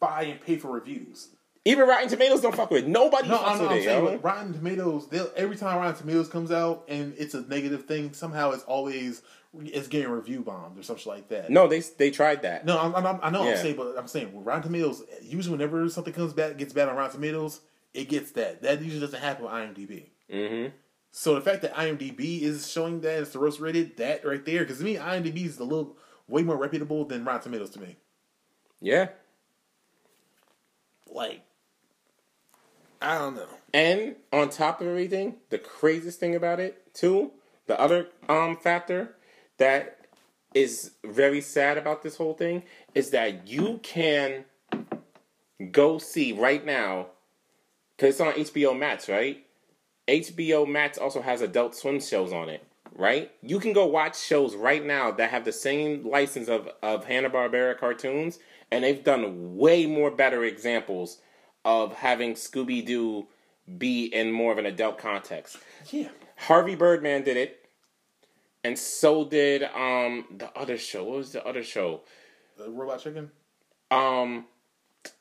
buy 0.00 0.22
and 0.24 0.40
pay 0.40 0.56
for 0.56 0.70
reviews. 0.72 1.28
Even 1.64 1.86
Rotten 1.86 2.08
Tomatoes 2.08 2.40
don't 2.40 2.54
fuck 2.56 2.72
with 2.72 2.84
it. 2.84 2.88
Nobody 2.88 3.28
No, 3.28 3.38
fucks 3.38 3.46
I'm, 3.46 3.58
with 3.60 3.70
I'm 3.70 3.78
it, 3.78 3.84
saying 3.84 4.04
yo. 4.04 4.16
Rotten 4.16 4.52
Tomatoes. 4.52 5.08
Every 5.36 5.54
time 5.56 5.78
Rotten 5.78 5.94
Tomatoes 5.94 6.28
comes 6.28 6.50
out 6.50 6.84
and 6.88 7.14
it's 7.18 7.34
a 7.34 7.42
negative 7.42 7.84
thing, 7.84 8.12
somehow 8.12 8.50
it's 8.50 8.64
always 8.64 9.22
it's 9.60 9.88
getting 9.88 10.10
review 10.10 10.40
bombed 10.40 10.78
or 10.78 10.82
something 10.82 11.12
like 11.12 11.28
that. 11.28 11.50
No, 11.50 11.68
they 11.68 11.80
they 11.80 12.10
tried 12.10 12.42
that. 12.42 12.64
No, 12.64 12.78
I'm, 12.78 12.94
I'm, 12.94 13.20
I 13.22 13.30
know 13.30 13.44
Yeah. 13.44 13.52
I'm 13.52 13.56
saying, 13.58 13.76
but 13.76 13.94
I'm 13.98 14.08
saying 14.08 14.32
with 14.32 14.46
Rotten 14.46 14.62
Tomatoes. 14.62 15.02
Usually, 15.20 15.52
whenever 15.52 15.88
something 15.88 16.12
comes 16.12 16.32
back, 16.32 16.56
gets 16.56 16.72
bad 16.72 16.88
on 16.88 16.96
Rotten 16.96 17.16
Tomatoes, 17.16 17.60
it 17.92 18.08
gets 18.08 18.32
that. 18.32 18.62
That 18.62 18.80
usually 18.82 19.00
doesn't 19.00 19.20
happen 19.20 19.44
with 19.44 19.52
IMDb. 19.52 20.06
Mm-hmm. 20.32 20.74
So 21.10 21.34
the 21.34 21.42
fact 21.42 21.60
that 21.62 21.74
IMDb 21.74 22.40
is 22.40 22.70
showing 22.70 23.02
that 23.02 23.20
it's 23.20 23.32
the 23.32 23.40
worst 23.40 23.60
rated, 23.60 23.98
that 23.98 24.24
right 24.24 24.44
there, 24.44 24.60
because 24.60 24.78
to 24.78 24.84
me, 24.84 24.96
IMDb 24.96 25.44
is 25.44 25.58
a 25.58 25.64
little 25.64 25.96
way 26.26 26.42
more 26.42 26.56
reputable 26.56 27.04
than 27.04 27.24
Rotten 27.24 27.42
Tomatoes 27.42 27.70
to 27.70 27.80
me. 27.80 27.96
Yeah. 28.80 29.08
Like, 31.10 31.42
I 33.02 33.18
don't 33.18 33.36
know. 33.36 33.48
And 33.74 34.16
on 34.32 34.48
top 34.48 34.80
of 34.80 34.86
everything, 34.86 35.36
the 35.50 35.58
craziest 35.58 36.18
thing 36.18 36.34
about 36.34 36.60
it, 36.60 36.94
too, 36.94 37.32
the 37.66 37.78
other 37.78 38.08
um 38.28 38.56
factor 38.56 39.14
that 39.62 39.98
is 40.54 40.90
very 41.04 41.40
sad 41.40 41.78
about 41.78 42.02
this 42.02 42.16
whole 42.16 42.34
thing 42.34 42.64
is 42.96 43.10
that 43.10 43.46
you 43.46 43.80
can 43.82 44.44
go 45.70 45.98
see 45.98 46.32
right 46.32 46.66
now 46.66 47.06
because 47.96 48.20
it's 48.20 48.20
on 48.20 48.32
HBO 48.32 48.76
Max, 48.76 49.08
right? 49.08 49.46
HBO 50.08 50.68
Max 50.68 50.98
also 50.98 51.22
has 51.22 51.40
Adult 51.40 51.76
Swim 51.76 52.00
shows 52.00 52.32
on 52.32 52.48
it, 52.48 52.66
right? 52.96 53.30
You 53.40 53.60
can 53.60 53.72
go 53.72 53.86
watch 53.86 54.18
shows 54.18 54.56
right 54.56 54.84
now 54.84 55.12
that 55.12 55.30
have 55.30 55.44
the 55.44 55.52
same 55.52 56.04
license 56.04 56.48
of 56.48 56.68
of 56.82 57.04
Hanna 57.04 57.30
Barbera 57.30 57.78
cartoons, 57.78 58.40
and 58.72 58.82
they've 58.82 59.04
done 59.04 59.56
way 59.56 59.86
more 59.86 60.10
better 60.10 60.42
examples 60.42 61.18
of 61.64 61.94
having 61.94 62.34
Scooby 62.34 62.84
Doo 62.84 63.28
be 63.78 64.06
in 64.06 64.32
more 64.32 64.50
of 64.50 64.58
an 64.58 64.66
adult 64.66 64.98
context. 64.98 65.58
Yeah. 65.90 66.08
Harvey 66.36 66.74
Birdman 66.74 67.22
did 67.22 67.36
it, 67.36 67.61
and 68.64 68.78
so 68.78 69.24
did 69.24 69.62
um 69.64 70.24
the 70.38 70.50
other 70.56 70.78
show. 70.78 71.04
What 71.04 71.18
was 71.18 71.32
the 71.32 71.44
other 71.46 71.62
show? 71.62 72.00
The 72.56 72.70
Robot 72.70 73.00
Chicken? 73.00 73.30
Um, 73.90 74.46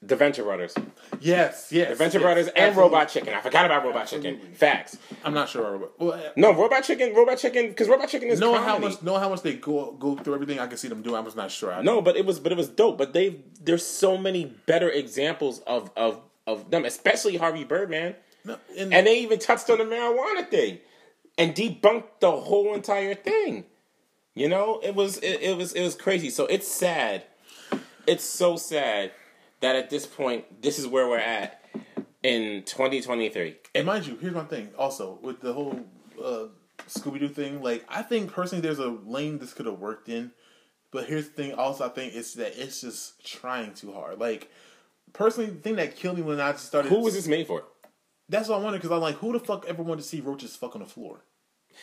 The 0.02 0.16
Venture 0.16 0.44
Brothers, 0.44 0.76
Yes, 1.20 1.72
yes. 1.72 1.90
The 1.90 1.96
Venture 1.96 2.20
yes, 2.20 2.24
Brothers, 2.24 2.48
and 2.48 2.58
absolutely. 2.58 2.82
Robot 2.84 3.10
Chicken. 3.10 3.34
I 3.34 3.42
forgot 3.42 3.66
about 3.66 3.84
Robot 3.86 4.08
Chicken. 4.08 4.40
Facts. 4.54 4.98
I'm 5.24 5.34
not 5.34 5.50
sure. 5.50 5.72
Robot. 5.72 5.92
Well, 6.00 6.14
uh, 6.14 6.30
No, 6.36 6.54
Robot 6.54 6.84
Chicken, 6.84 7.14
Robot 7.16 7.38
Chicken, 7.38 7.68
because 7.70 7.88
Robot 7.88 8.10
Chicken 8.10 8.30
is 8.30 8.40
knowing 8.40 8.62
how 8.62 8.78
much, 8.78 9.02
knowing 9.02 9.20
how 9.22 9.30
much 9.30 9.42
they 9.42 9.56
go 9.56 9.92
go 9.94 10.16
through 10.16 10.36
everything, 10.36 10.60
I 10.60 10.68
can 10.68 10.78
see 10.78 10.88
them 10.88 11.02
doing. 11.02 11.16
I 11.16 11.20
was 11.22 11.36
not 11.36 11.52
sure. 11.52 11.74
I, 11.74 11.82
No, 11.82 12.02
but 12.02 12.16
it 12.16 12.26
was 12.26 12.40
but 12.40 12.52
it 12.52 12.58
was 12.58 12.70
dope. 12.70 12.98
But 12.98 13.14
they 13.14 13.42
there's 13.62 13.86
so 13.86 14.18
many 14.18 14.46
better 14.66 14.90
examples 14.90 15.60
of 15.62 15.90
of 15.98 16.22
of 16.48 16.70
them, 16.72 16.86
especially 16.86 17.38
Harvey 17.38 17.64
Birdman. 17.64 18.16
no 18.46 18.58
and, 18.78 18.94
And 18.94 19.08
they 19.08 19.20
even 19.22 19.40
touched 19.40 19.70
on 19.70 19.78
the 19.80 19.86
marijuana 19.86 20.48
thing 20.50 20.80
and 21.38 21.56
debunked 21.56 22.20
the 22.20 22.32
whole 22.32 22.74
entire 22.74 23.16
thing. 23.16 23.66
You 24.34 24.48
know, 24.48 24.80
it 24.82 24.96
was 24.96 25.18
it, 25.18 25.42
it 25.42 25.58
was 25.58 25.74
it 25.74 25.84
was 25.84 25.96
crazy. 25.96 26.30
So 26.30 26.46
it's 26.46 26.68
sad. 26.68 27.24
It's 28.08 28.24
so 28.24 28.58
sad 28.58 29.12
that 29.60 29.76
at 29.76 29.90
this 29.90 30.06
point 30.06 30.62
this 30.62 30.80
is 30.80 30.88
where 30.88 31.08
we're 31.08 31.20
at 31.20 31.64
in 32.24 32.64
2023. 32.64 33.58
And 33.76 33.86
mind 33.86 34.08
you, 34.08 34.18
here's 34.18 34.34
my 34.34 34.44
thing. 34.44 34.70
Also, 34.78 35.20
with 35.22 35.42
the 35.42 35.54
whole 35.54 35.80
uh, 36.24 36.46
Scooby 36.88 37.20
Doo 37.20 37.28
thing, 37.28 37.62
like 37.62 37.86
I 37.90 38.02
think 38.02 38.32
personally, 38.32 38.62
there's 38.62 38.80
a 38.80 38.90
lane 38.90 39.40
this 39.40 39.54
could 39.54 39.66
have 39.66 39.80
worked 39.80 40.10
in. 40.10 40.32
But 40.92 41.06
here's 41.06 41.30
the 41.30 41.34
thing. 41.34 41.54
Also, 41.54 41.86
I 41.86 41.90
think 41.90 42.14
it's 42.16 42.34
that 42.36 42.62
it's 42.62 42.82
just 42.82 43.26
trying 43.26 43.74
too 43.74 43.94
hard. 43.94 44.20
Like 44.20 44.50
personally, 45.14 45.50
the 45.50 45.60
thing 45.60 45.76
that 45.78 45.96
killed 45.96 46.18
me 46.18 46.24
when 46.24 46.40
I 46.40 46.52
just 46.52 46.66
started. 46.66 46.90
Who 46.90 47.00
was 47.00 47.14
this 47.14 47.28
made 47.28 47.48
for? 47.48 47.64
That's 48.32 48.48
what 48.50 48.60
I 48.60 48.64
wonder 48.64 48.80
because 48.80 48.92
I'm 48.92 49.02
like, 49.02 49.16
who 49.18 49.34
the 49.34 49.40
fuck 49.40 49.66
ever 49.68 49.84
wanted 49.84 50.02
to 50.02 50.08
see 50.08 50.22
roaches 50.22 50.56
fuck 50.56 50.74
on 50.76 50.82
the 50.82 50.88
floor? 50.88 51.20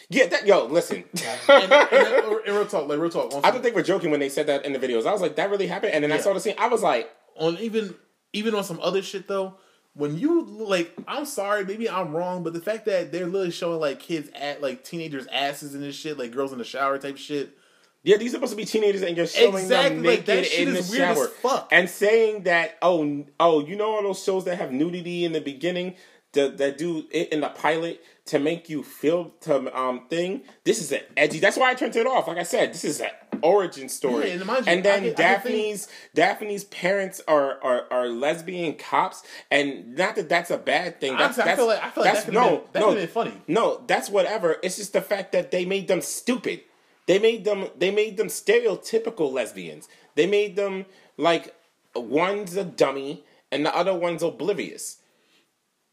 Yeah, 0.09 0.27
that 0.27 0.47
yo, 0.47 0.65
listen. 0.66 1.05
And, 1.49 1.73
and, 1.73 1.93
and 1.93 2.47
real 2.47 2.66
talk, 2.66 2.89
like 2.89 2.99
real 2.99 3.11
talk. 3.11 3.35
On, 3.35 3.45
I 3.45 3.51
thought 3.51 3.62
they 3.62 3.70
were 3.70 3.83
joking 3.83 4.11
when 4.11 4.20
they 4.20 4.29
said 4.29 4.47
that 4.47 4.65
in 4.65 4.73
the 4.73 4.79
videos. 4.79 5.07
I 5.07 5.12
was 5.12 5.20
like, 5.20 5.37
that 5.37 5.51
really 5.51 5.66
happened. 5.66 5.93
And 5.93 6.03
then 6.05 6.12
I 6.12 6.19
saw 6.19 6.33
the 6.33 6.41
scene. 6.41 6.55
I 6.59 6.69
was 6.69 6.83
like, 6.83 7.11
on 7.37 7.59
even 7.59 7.95
even 8.33 8.55
on 8.55 8.65
some 8.65 8.81
other 8.83 9.03
shit 9.03 9.29
though. 9.29 9.55
When 9.95 10.16
you 10.16 10.43
like, 10.45 10.95
I'm 11.09 11.25
sorry, 11.25 11.65
maybe 11.65 11.91
I'm 11.91 12.12
wrong, 12.15 12.45
but 12.45 12.53
the 12.53 12.61
fact 12.61 12.85
that 12.87 13.11
they're 13.11 13.27
literally 13.27 13.51
showing 13.51 13.81
like 13.81 13.99
kids 14.01 14.31
at 14.35 14.62
like 14.62 14.85
teenagers' 14.85 15.27
asses 15.33 15.75
and 15.75 15.83
this 15.83 15.97
shit, 15.97 16.19
like 16.19 16.31
girls 16.33 16.53
in 16.53 16.59
the 16.59 16.65
shower 16.65 16.99
type 16.99 17.16
shit. 17.19 17.57
Yeah, 18.05 18.16
these 18.16 18.31
are 18.31 18.37
supposed 18.37 18.53
to 18.53 18.57
be 18.57 18.65
teenagers, 18.65 19.03
and 19.03 19.16
you're 19.16 19.27
showing 19.27 19.57
Exactly, 19.57 19.97
them 19.97 20.05
like, 20.05 20.19
naked 20.20 20.27
that 20.27 20.47
shit 20.47 20.69
in 20.69 20.75
the 20.75 20.81
is 20.81 20.91
weird 20.91 21.03
as 21.03 21.16
shower, 21.16 21.27
fuck. 21.27 21.69
and 21.73 21.91
saying 21.91 22.45
that 22.45 22.79
oh 22.81 23.25
oh 23.41 23.61
you 23.66 23.75
know 23.75 23.91
all 23.97 24.03
those 24.03 24.23
shows 24.23 24.45
that 24.45 24.57
have 24.57 24.70
nudity 24.73 25.25
in 25.25 25.33
the 25.33 25.41
beginning 25.41 25.97
that 26.33 26.59
that 26.59 26.79
do 26.79 27.07
it 27.11 27.33
in 27.33 27.41
the 27.41 27.49
pilot 27.49 28.03
to 28.27 28.39
make 28.39 28.69
you 28.69 28.83
feel 28.83 29.33
to 29.41 29.79
um 29.79 30.07
thing. 30.09 30.43
This 30.65 30.81
is 30.81 30.93
an 30.93 31.01
edgy. 31.17 31.39
That's 31.39 31.57
why 31.57 31.71
I 31.71 31.75
turned 31.75 31.97
it 31.97 32.07
off. 32.07 32.29
Like 32.29 32.39
I 32.39 32.43
said, 32.43 32.73
this 32.75 32.85
is 32.85 33.01
an 33.01 33.11
origin 33.43 33.89
story. 33.89 34.29
Yeah, 34.29 34.35
and 34.35 34.45
you, 34.45 34.55
and 34.67 34.85
then 34.85 35.05
I 35.05 35.07
I 35.09 35.13
Daphne's 35.13 35.89
Daphne's 36.15 36.65
parents 36.65 37.21
are, 37.27 37.59
are 37.63 37.87
are 37.91 38.09
lesbian 38.09 38.75
cops, 38.75 39.23
and 39.51 39.97
not 39.97 40.17
that 40.17 40.29
that's 40.29 40.51
a 40.51 40.59
bad 40.59 41.01
thing. 41.01 41.17
That's, 41.17 41.39
Honestly, 41.39 41.43
I 41.43 41.47
that's, 41.47 41.59
feel 41.59 41.67
like 41.67 41.83
I 41.83 41.91
feel 41.91 42.05
like 42.05 42.15
that's 42.15 42.27
that 42.27 42.33
no 42.33 42.57
been, 42.59 42.67
that 42.73 42.81
no 42.81 43.07
funny. 43.07 43.33
no, 43.47 43.83
that's 43.87 44.11
whatever. 44.11 44.57
It's 44.63 44.77
just 44.77 44.93
the 44.93 45.03
fact 45.03 45.33
that 45.33 45.51
they 45.51 45.65
made 45.65 45.89
them 45.89 46.03
stupid. 46.03 46.61
They 47.07 47.19
made 47.19 47.45
them 47.47 47.69
they 47.79 47.91
made 47.91 48.19
them 48.19 48.29
stereotypical 48.29 49.33
lesbians. 49.33 49.89
They 50.15 50.27
made 50.27 50.57
them 50.57 50.85
like 51.17 51.55
one's 51.95 52.55
a 52.57 52.65
dummy 52.65 53.25
and 53.51 53.65
the 53.65 53.75
other 53.75 53.95
one's 53.95 54.23
oblivious. 54.23 54.98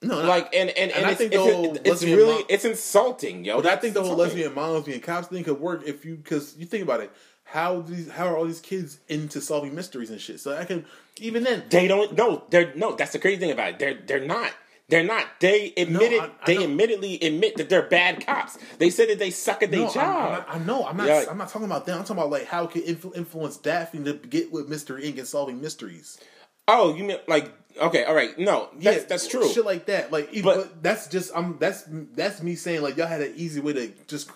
No, 0.01 0.21
Like 0.21 0.53
and 0.53 0.69
and, 0.71 0.91
and, 0.91 1.05
I 1.05 1.11
it's, 1.11 1.17
think 1.19 1.31
the 1.31 1.39
whole 1.39 1.75
it's 1.83 2.03
really 2.03 2.33
mom- 2.35 2.43
it's 2.49 2.65
insulting, 2.65 3.43
yo. 3.45 3.61
But 3.61 3.71
I 3.71 3.75
think 3.77 3.93
the 3.93 4.01
whole 4.01 4.11
insulting. 4.11 4.37
lesbian 4.37 4.53
moms 4.53 4.85
being 4.85 4.99
cops 5.01 5.27
thing 5.27 5.43
could 5.43 5.59
work 5.59 5.83
if 5.85 6.05
you 6.05 6.15
because 6.15 6.55
you 6.57 6.65
think 6.65 6.83
about 6.83 6.99
it. 7.01 7.11
How 7.45 7.81
these 7.81 8.09
how 8.11 8.27
are 8.27 8.37
all 8.37 8.45
these 8.45 8.59
kids 8.61 8.99
into 9.07 9.39
solving 9.41 9.73
mysteries 9.73 10.09
and 10.11 10.19
shit? 10.19 10.39
So 10.39 10.55
I 10.55 10.65
can 10.65 10.85
even 11.19 11.43
then. 11.43 11.63
They 11.69 11.87
don't 11.87 12.15
no, 12.17 12.43
they're 12.49 12.73
no, 12.75 12.95
that's 12.95 13.13
the 13.13 13.19
crazy 13.19 13.39
thing 13.39 13.51
about 13.51 13.69
it. 13.69 13.79
They're 13.79 13.99
they're 14.05 14.25
not. 14.27 14.51
They're 14.89 15.03
not. 15.03 15.25
They 15.39 15.73
admitted. 15.77 16.19
I- 16.19 16.25
I 16.25 16.29
they 16.45 16.57
know. 16.57 16.63
admittedly 16.65 17.19
admit 17.21 17.55
that 17.57 17.69
they're 17.69 17.87
bad 17.87 18.23
cops. 18.25 18.59
They 18.77 18.91
said 18.91 19.09
that 19.09 19.17
they 19.17 19.31
suck 19.31 19.63
at 19.63 19.71
their 19.71 19.79
No, 19.81 19.91
job. 19.91 20.45
I'm, 20.47 20.61
I 20.61 20.63
know. 20.65 20.85
I'm 20.85 20.97
not. 20.97 21.07
Yeah. 21.07 21.25
I'm 21.29 21.37
not 21.39 21.49
talking 21.49 21.65
about 21.65 21.85
them. 21.87 21.97
I'm 21.97 22.03
talking 22.03 22.17
about 22.21 22.29
like 22.29 22.45
how 22.45 22.65
it 22.65 22.71
could 22.71 22.85
influ- 22.85 23.15
influence 23.15 23.57
Daphne 23.57 24.03
to 24.03 24.13
get 24.13 24.51
with 24.51 24.67
Mystery 24.69 25.03
Inc. 25.03 25.17
and 25.17 25.27
solving 25.27 25.59
mysteries. 25.61 26.19
oh, 26.67 26.93
you 26.93 27.03
mean 27.03 27.17
like 27.27 27.51
okay, 27.79 28.03
all 28.05 28.15
right. 28.15 28.37
No, 28.37 28.69
that's 28.77 28.97
yeah, 29.01 29.03
that's 29.07 29.27
true. 29.27 29.47
Shit 29.49 29.65
like 29.65 29.85
that. 29.87 30.11
Like, 30.11 30.29
But- 30.43 30.43
but, 30.55 30.83
that's 30.83 31.07
just. 31.07 31.31
I'm. 31.35 31.57
That's 31.59 31.83
that's 31.89 32.41
me 32.41 32.55
saying 32.55 32.81
like 32.81 32.97
y'all 32.97 33.07
had 33.07 33.21
an 33.21 33.33
easy 33.35 33.59
way 33.59 33.73
to 33.73 33.91
just 34.07 34.29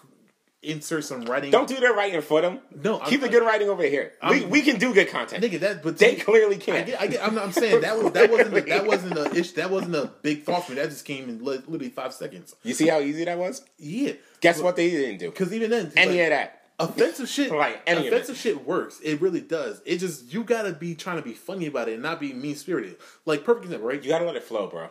insert 0.61 1.05
some 1.05 1.23
writing. 1.23 1.51
Don't 1.51 1.69
do 1.69 1.79
their 1.79 1.93
writing 1.93 2.21
for 2.21 2.41
them. 2.41 2.59
No, 2.83 2.97
keep 2.99 3.21
I'm- 3.21 3.21
the 3.21 3.29
good 3.29 3.45
writing 3.45 3.69
over 3.69 3.83
here. 3.83 4.11
we, 4.21 4.41
I'm- 4.41 4.49
we 4.49 4.61
can 4.61 4.77
do 4.77 4.93
good 4.93 5.07
content. 5.09 5.41
nigga 5.43 5.59
that. 5.61 5.81
But 5.83 5.97
They 5.97 6.15
see, 6.15 6.21
clearly 6.21 6.57
can't. 6.57 6.85
get, 6.85 6.99
I 7.01 7.07
get, 7.07 7.25
I'm, 7.25 7.37
I'm 7.39 7.51
saying 7.53 7.81
that 7.81 7.97
was 7.97 8.11
that 8.11 8.29
wasn't 8.29 8.57
a, 8.57 8.61
that 8.61 8.85
wasn't 8.85 9.17
a 9.17 9.33
ish, 9.35 9.53
that 9.53 9.69
wasn't 9.71 9.95
a 9.95 10.11
big 10.21 10.43
thought 10.43 10.65
for 10.65 10.73
me. 10.73 10.79
That 10.81 10.89
just 10.89 11.05
came 11.05 11.29
in 11.29 11.41
literally 11.43 11.89
five 11.89 12.13
seconds. 12.13 12.55
You 12.63 12.73
see 12.73 12.87
how 12.87 12.99
easy 12.99 13.23
that 13.23 13.37
was? 13.37 13.63
Yeah, 13.77 14.13
Guess 14.41 14.61
what 14.61 14.75
they 14.75 14.89
didn't 14.89 15.19
do? 15.19 15.29
Because 15.29 15.53
even 15.53 15.69
then, 15.69 15.91
Any 15.95 16.17
like, 16.17 16.23
of 16.23 16.29
that. 16.31 16.58
Offensive 16.79 17.27
shit, 17.29 17.51
Like, 17.51 17.81
offensive 17.87 18.35
it. 18.35 18.39
shit 18.39 18.65
works. 18.65 18.99
It 19.01 19.21
really 19.21 19.41
does. 19.41 19.81
It 19.85 19.97
just 19.97 20.33
you 20.33 20.43
gotta 20.43 20.71
be 20.73 20.95
trying 20.95 21.17
to 21.17 21.21
be 21.23 21.33
funny 21.33 21.65
about 21.67 21.89
it 21.89 21.93
and 21.93 22.03
not 22.03 22.19
be 22.19 22.33
mean 22.33 22.55
spirited. 22.55 22.97
Like 23.25 23.43
perfect 23.43 23.65
example, 23.65 23.87
right? 23.89 24.01
You 24.01 24.09
gotta 24.09 24.25
let 24.25 24.35
it 24.35 24.43
flow, 24.43 24.67
bro. 24.67 24.89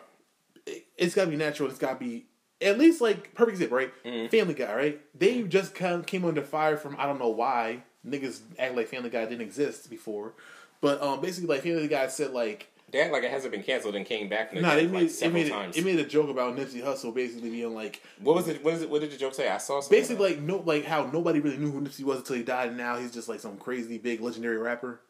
it's 0.97 1.15
gotta 1.15 1.31
be 1.31 1.37
natural. 1.37 1.69
It's 1.71 1.79
gotta 1.79 1.99
be 1.99 2.27
at 2.61 2.79
least 2.79 3.01
like 3.01 3.35
perfect 3.35 3.55
example, 3.57 3.79
right? 3.79 4.05
Mm-hmm. 4.05 4.29
Family 4.29 4.55
Guy, 4.55 4.75
right? 4.75 5.01
They 5.19 5.43
just 5.43 5.75
kind 5.75 5.95
of 5.95 6.07
came 6.07 6.25
under 6.25 6.43
fire 6.43 6.77
from 6.77 6.97
I 6.99 7.07
don't 7.07 7.19
know 7.19 7.29
why 7.29 7.83
niggas 8.07 8.41
act 8.59 8.75
like 8.77 8.89
Family 8.89 9.11
Guy 9.11 9.25
didn't 9.25 9.41
exist 9.43 9.89
before, 9.91 10.35
but 10.81 11.01
um 11.03 11.21
basically 11.21 11.49
like 11.49 11.63
Family 11.63 11.89
Guy 11.89 12.07
said 12.09 12.33
like 12.33 12.69
They 12.91 13.01
act 13.01 13.13
like 13.13 13.23
it 13.23 13.31
hasn't 13.31 13.53
been 13.53 13.63
canceled 13.63 13.97
and 13.97 14.07
came 14.07 14.29
back 14.31 14.55
nah 14.55 14.75
they 14.75 14.83
like 14.87 14.93
made 14.93 15.11
it 15.23 15.33
made 15.33 15.51
times. 15.51 15.77
it, 15.77 15.81
it 15.81 15.85
made 15.85 15.99
a 15.99 16.05
joke 16.09 16.31
about 16.31 16.57
Nipsey 16.57 16.83
Hussle 16.83 17.15
basically 17.15 17.51
being 17.51 17.75
like 17.75 18.03
what 18.21 18.35
was 18.35 18.49
it? 18.49 18.65
What 18.65 18.75
is 18.75 18.83
it? 18.83 18.89
What 18.91 19.03
did 19.03 19.11
the 19.11 19.17
joke 19.19 19.35
say? 19.35 19.49
I 19.49 19.59
saw 19.59 19.81
something. 19.81 19.99
basically 19.99 20.31
like 20.31 20.41
no 20.41 20.63
like 20.65 20.85
how 20.85 21.05
nobody 21.13 21.41
really 21.41 21.59
knew 21.59 21.71
who 21.71 21.81
Nipsey 21.83 22.03
was 22.05 22.19
until 22.19 22.37
he 22.37 22.43
died 22.43 22.69
and 22.69 22.77
now 22.79 22.97
he's 22.97 23.13
just 23.13 23.29
like 23.29 23.41
some 23.41 23.57
crazy 23.59 23.99
big 23.99 24.21
legendary 24.23 24.57
rapper, 24.57 25.01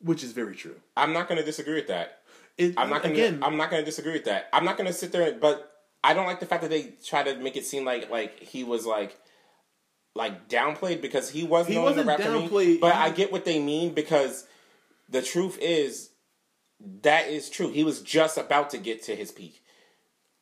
which 0.00 0.22
is 0.22 0.32
very 0.32 0.54
true. 0.56 0.74
I'm 0.96 1.12
not 1.12 1.28
gonna 1.28 1.44
disagree 1.44 1.74
with 1.74 1.88
that. 1.88 2.18
It, 2.58 2.74
I'm 2.76 2.90
not 2.90 3.02
gonna. 3.02 3.14
again. 3.14 3.40
I'm 3.42 3.56
not 3.56 3.70
gonna 3.70 3.84
disagree 3.84 4.12
with 4.12 4.24
that. 4.24 4.48
I'm 4.52 4.64
not 4.64 4.76
gonna 4.76 4.92
sit 4.92 5.12
there, 5.12 5.30
and, 5.30 5.40
but 5.40 5.70
I 6.02 6.14
don't 6.14 6.26
like 6.26 6.40
the 6.40 6.46
fact 6.46 6.62
that 6.62 6.70
they 6.70 6.94
try 7.04 7.22
to 7.22 7.36
make 7.36 7.56
it 7.56 7.64
seem 7.66 7.84
like 7.84 8.10
like 8.10 8.40
he 8.40 8.64
was 8.64 8.86
like 8.86 9.16
like 10.14 10.48
downplayed 10.48 11.02
because 11.02 11.28
he 11.30 11.44
was 11.44 11.66
He 11.66 11.74
known 11.74 11.88
as 11.88 11.92
a 11.98 12.04
wasn't 12.04 12.06
rap 12.08 12.20
for 12.20 12.30
me. 12.32 12.48
downplayed. 12.48 12.80
But 12.80 12.94
He- 12.94 12.98
I 13.00 13.10
get 13.10 13.30
what 13.32 13.44
they 13.44 13.60
mean 13.60 13.92
because 13.94 14.46
the 15.08 15.22
truth 15.22 15.58
is 15.60 16.10
that 17.02 17.28
is 17.28 17.48
true. 17.50 17.70
He 17.70 17.84
was 17.84 18.02
just 18.02 18.38
about 18.38 18.70
to 18.70 18.78
get 18.78 19.02
to 19.04 19.16
his 19.16 19.32
peak. 19.32 19.62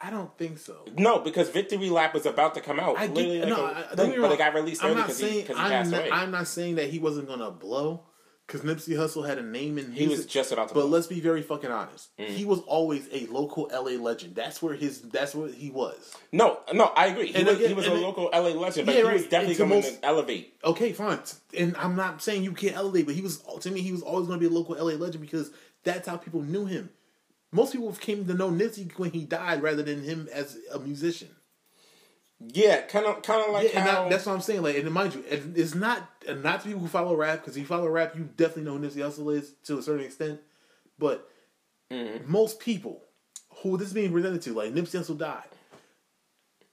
I 0.01 0.11
don't 0.11 0.37
think 0.37 0.59
so. 0.59 0.85
No, 0.99 1.21
because 1.21 1.49
Victory 1.49 1.89
Lap 1.89 2.13
was 2.13 2.27
about 2.27 2.55
to 2.57 2.61
come 2.61 2.79
out. 2.79 2.99
I 2.99 3.07
get 3.07 3.41
like 3.41 3.49
no, 3.49 3.65
a 3.65 3.71
I, 3.71 3.83
thing, 3.83 3.97
don't 3.97 4.09
get 4.09 4.17
but 4.17 4.23
wrong. 4.23 4.33
it 4.33 4.39
got 4.39 4.55
released 4.55 4.85
I'm 4.85 4.91
early 4.91 5.03
because 5.03 5.19
he, 5.19 5.41
he 5.41 5.55
passed 5.55 5.91
not, 5.91 6.01
away. 6.01 6.11
I'm 6.11 6.31
not 6.31 6.47
saying 6.47 6.75
that 6.75 6.91
he 6.91 6.99
wasn't 6.99 7.29
gonna 7.29 7.51
blow. 7.51 8.05
Because 8.47 8.61
Nipsey 8.61 8.95
Hussle 8.97 9.27
had 9.27 9.39
a 9.39 9.43
name 9.43 9.79
in 9.79 9.93
He 9.93 10.07
was 10.07 10.27
just 10.27 10.53
about 10.53 10.69
to. 10.69 10.75
But 10.75 10.81
blow. 10.83 10.91
let's 10.91 11.07
be 11.07 11.21
very 11.21 11.43
fucking 11.43 11.71
honest. 11.71 12.11
Mm. 12.19 12.27
He 12.29 12.45
was 12.45 12.61
always 12.61 13.09
a 13.13 13.27
local 13.27 13.71
LA 13.73 13.93
legend. 14.03 14.35
That's 14.35 14.61
where 14.63 14.75
his. 14.75 15.01
That's 15.03 15.35
what 15.35 15.53
he 15.53 15.71
was. 15.71 16.15
no, 16.33 16.59
no, 16.73 16.85
I 16.97 17.07
agree. 17.07 17.29
He 17.29 17.35
And 17.37 17.47
was, 17.47 17.57
again- 17.57 17.69
he 17.69 17.75
was 17.75 17.87
a 17.87 17.95
it- 17.95 18.01
local 18.01 18.29
LA 18.33 18.51
legend, 18.51 18.87
but 18.87 18.95
Yeah, 18.95 19.01
he 19.03 19.07
right. 19.07 19.13
was 19.15 19.23
definitely 19.25 19.47
And 19.47 19.55
to 19.57 19.59
going 19.59 19.71
most- 19.83 20.01
to 20.03 20.07
elevate. 20.07 20.55
Okay, 20.65 20.93
fine. 20.93 21.19
And 21.57 21.77
I'm 21.77 21.97
not 21.97 22.23
saying 22.23 22.45
you 22.45 22.53
can't 22.53 22.77
elevate, 22.77 23.07
but 23.07 23.15
he 23.15 23.23
was 23.23 23.43
to 23.61 23.71
me 23.71 23.81
he 23.81 23.93
was 23.93 24.03
always 24.03 24.27
going 24.27 24.39
to 24.41 24.49
be 24.49 24.53
a 24.55 24.57
local 24.59 24.75
LA 24.77 24.95
legend 24.95 25.21
because 25.23 25.51
that's 25.83 26.07
how 26.09 26.17
people 26.17 26.43
knew 26.43 26.67
him. 26.67 26.91
Most 27.53 27.73
people 27.73 27.93
came 27.93 28.27
to 28.27 28.35
know 28.35 28.51
Nipsey 28.51 28.91
when 28.99 29.13
he 29.13 29.25
died 29.25 29.63
rather 29.63 29.83
than 29.85 30.03
him 30.03 30.29
as 30.33 30.59
a 30.73 30.79
musician. 30.81 31.29
Yeah, 32.53 32.83
kind 32.83 33.07
of, 33.07 33.23
kind 33.23 33.45
of 33.47 33.53
like 33.53 33.73
Yeah, 33.73 33.81
how. 33.81 34.03
that, 34.03 34.11
that's 34.11 34.27
what 34.27 34.35
I'm 34.35 34.41
saying. 34.41 34.63
Like, 34.63 34.77
and 34.77 34.91
mind 34.91 35.15
you, 35.15 35.25
it's 35.29 35.75
not 35.75 36.09
not 36.29 36.61
to 36.61 36.67
people 36.67 36.81
who 36.83 36.89
follow 36.89 37.15
rap 37.17 37.41
because 37.41 37.57
if 37.57 37.61
you 37.63 37.67
follow 37.67 37.89
rap, 37.89 38.15
you 38.17 38.29
definitely 38.37 38.65
know 38.65 38.77
who 38.79 38.87
Nipsey 38.87 38.97
Hussle 38.97 39.37
is 39.37 39.53
to 39.65 39.79
a 39.79 39.83
certain 39.83 40.05
extent. 40.05 40.41
But 40.99 41.29
Mm-hmm. 41.93 42.31
most 42.31 42.61
people 42.61 43.03
who 43.63 43.77
this 43.77 43.89
is 43.89 43.93
being 43.95 44.11
presented 44.11 44.43
to, 44.43 44.53
like 44.55 44.73
Nipsey 44.73 44.99
Hussle 44.99 45.19
died, 45.19 45.45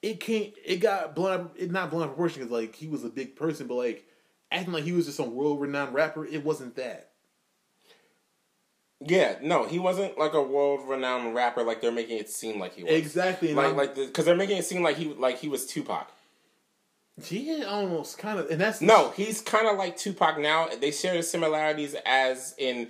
it 0.01 0.19
can't. 0.19 0.53
It 0.65 0.77
got 0.77 1.15
blown. 1.15 1.31
Up, 1.41 1.55
it 1.57 1.69
not 1.71 1.91
blown 1.91 2.07
proportion 2.07 2.39
because 2.41 2.51
like 2.51 2.75
he 2.75 2.87
was 2.87 3.03
a 3.03 3.09
big 3.09 3.35
person, 3.35 3.67
but 3.67 3.75
like 3.75 4.05
acting 4.51 4.73
like 4.73 4.83
he 4.83 4.93
was 4.93 5.05
just 5.05 5.17
some 5.17 5.35
world 5.35 5.61
renowned 5.61 5.93
rapper, 5.93 6.25
it 6.25 6.43
wasn't 6.43 6.75
that. 6.77 7.10
Yeah, 9.03 9.35
no, 9.41 9.65
he 9.65 9.79
wasn't 9.79 10.17
like 10.17 10.33
a 10.33 10.41
world 10.41 10.87
renowned 10.87 11.33
rapper 11.33 11.63
like 11.63 11.81
they're 11.81 11.91
making 11.91 12.17
it 12.19 12.29
seem 12.29 12.59
like 12.59 12.75
he 12.75 12.83
was. 12.83 12.93
Exactly. 12.93 13.53
Like, 13.53 13.75
like, 13.75 13.95
because 13.95 14.25
they're 14.25 14.35
making 14.35 14.57
it 14.57 14.65
seem 14.65 14.83
like 14.83 14.97
he, 14.97 15.13
like 15.13 15.39
he 15.39 15.47
was 15.47 15.65
Tupac. 15.65 16.11
yeah, 17.29 17.65
almost 17.65 18.17
kind 18.17 18.39
of, 18.39 18.49
and 18.51 18.61
that's 18.61 18.79
No, 18.79 19.09
he's 19.11 19.41
kind 19.41 19.67
of 19.67 19.77
like 19.77 19.97
Tupac 19.97 20.39
now. 20.39 20.67
They 20.79 20.91
share 20.91 21.15
the 21.15 21.23
similarities 21.23 21.95
as 22.05 22.53
in 22.57 22.89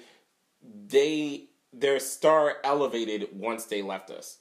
they 0.88 1.46
their 1.74 2.00
star 2.00 2.58
elevated 2.64 3.30
once 3.34 3.66
they 3.66 3.82
left 3.82 4.12
us. 4.12 4.38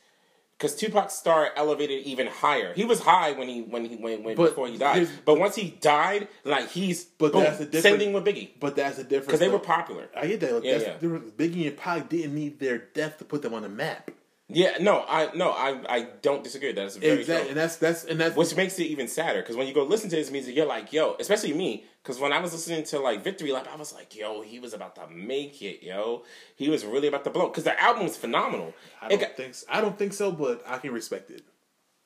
Because 0.61 0.77
Tupac's 0.77 1.15
star 1.15 1.53
elevated 1.57 2.05
even 2.05 2.27
higher. 2.27 2.75
He 2.75 2.85
was 2.85 3.01
high 3.01 3.33
when 3.33 3.49
he 3.49 3.63
when 3.63 3.87
he 3.87 3.97
when, 3.97 4.23
when 4.23 4.37
before 4.37 4.69
he 4.69 4.77
died. 4.77 5.09
But 5.25 5.39
once 5.39 5.55
he 5.55 5.71
died, 5.81 6.29
like 6.45 6.69
he's 6.69 7.05
But 7.05 7.33
boom, 7.33 7.45
that's 7.45 7.57
the 7.57 7.65
same 7.65 7.71
difference. 7.71 7.97
thing 8.03 8.13
with 8.13 8.25
Biggie 8.27 8.51
But 8.61 8.77
that's 8.77 8.99
the 8.99 9.05
difference 9.05 9.27
because 9.27 9.41
they 9.41 9.49
were 9.49 9.59
popular. 9.59 10.11
I 10.15 10.27
get 10.27 10.41
that. 10.41 10.53
Like, 10.53 10.65
Yeah, 10.65 10.79
yeah. 10.79 10.99
Biggie 11.01 11.67
and 11.67 11.77
Pac 11.79 12.11
didn't 12.11 12.35
need 12.35 12.61
their 12.61 12.77
death 12.77 13.17
to 13.19 13.25
put 13.25 13.41
them 13.41 13.55
on 13.55 13.63
the 13.63 13.71
map. 13.71 14.11
Yeah, 14.53 14.77
no, 14.81 15.05
I 15.09 15.31
no, 15.35 15.51
I 15.51 15.81
I 15.89 16.03
don't 16.23 16.43
disagree. 16.43 16.73
That's 16.73 16.97
very 16.97 17.21
Exactly, 17.21 17.43
true. 17.45 17.49
and 17.51 17.57
that's 17.57 17.77
that's 17.77 18.05
and 18.05 18.21
that's 18.21 18.37
Which 18.37 18.55
makes 18.57 18.79
it 18.79 18.85
even 18.85 19.07
sadder 19.09 19.41
because 19.41 19.57
when 19.57 19.67
you 19.67 19.75
go 19.75 19.85
listen 19.85 20.11
to 20.11 20.17
his 20.17 20.31
music, 20.31 20.57
you're 20.57 20.67
like, 20.67 20.93
yo, 20.93 21.17
especially 21.21 21.53
me, 21.53 21.85
because 22.03 22.19
when 22.19 22.33
I 22.33 22.41
was 22.41 22.53
listening 22.53 22.85
to 22.85 22.99
like 22.99 23.23
Victory 23.23 23.53
Lap, 23.53 23.69
I 23.73 23.77
was 23.77 23.93
like, 23.93 24.17
yo, 24.17 24.43
he 24.43 24.59
was 24.59 24.75
about 24.75 24.95
to 24.97 25.07
make 25.09 25.63
it, 25.63 25.83
yo. 25.85 26.25
He 26.57 26.69
was 26.69 26.85
really 26.85 27.09
about 27.09 27.25
to 27.25 27.31
blow 27.31 27.49
because 27.49 27.65
the 27.65 27.73
album 27.81 28.03
album's 28.03 28.17
phenomenal. 28.17 28.73
I 29.03 29.09
don't 29.09 29.21
got- 29.21 29.37
think 29.37 29.55
so. 29.55 29.67
I 29.71 29.81
don't 29.81 29.99
think 29.99 30.13
so, 30.13 30.33
but 30.33 30.63
I 30.67 30.79
can 30.79 30.93
respect 30.93 31.31
it. 31.31 31.43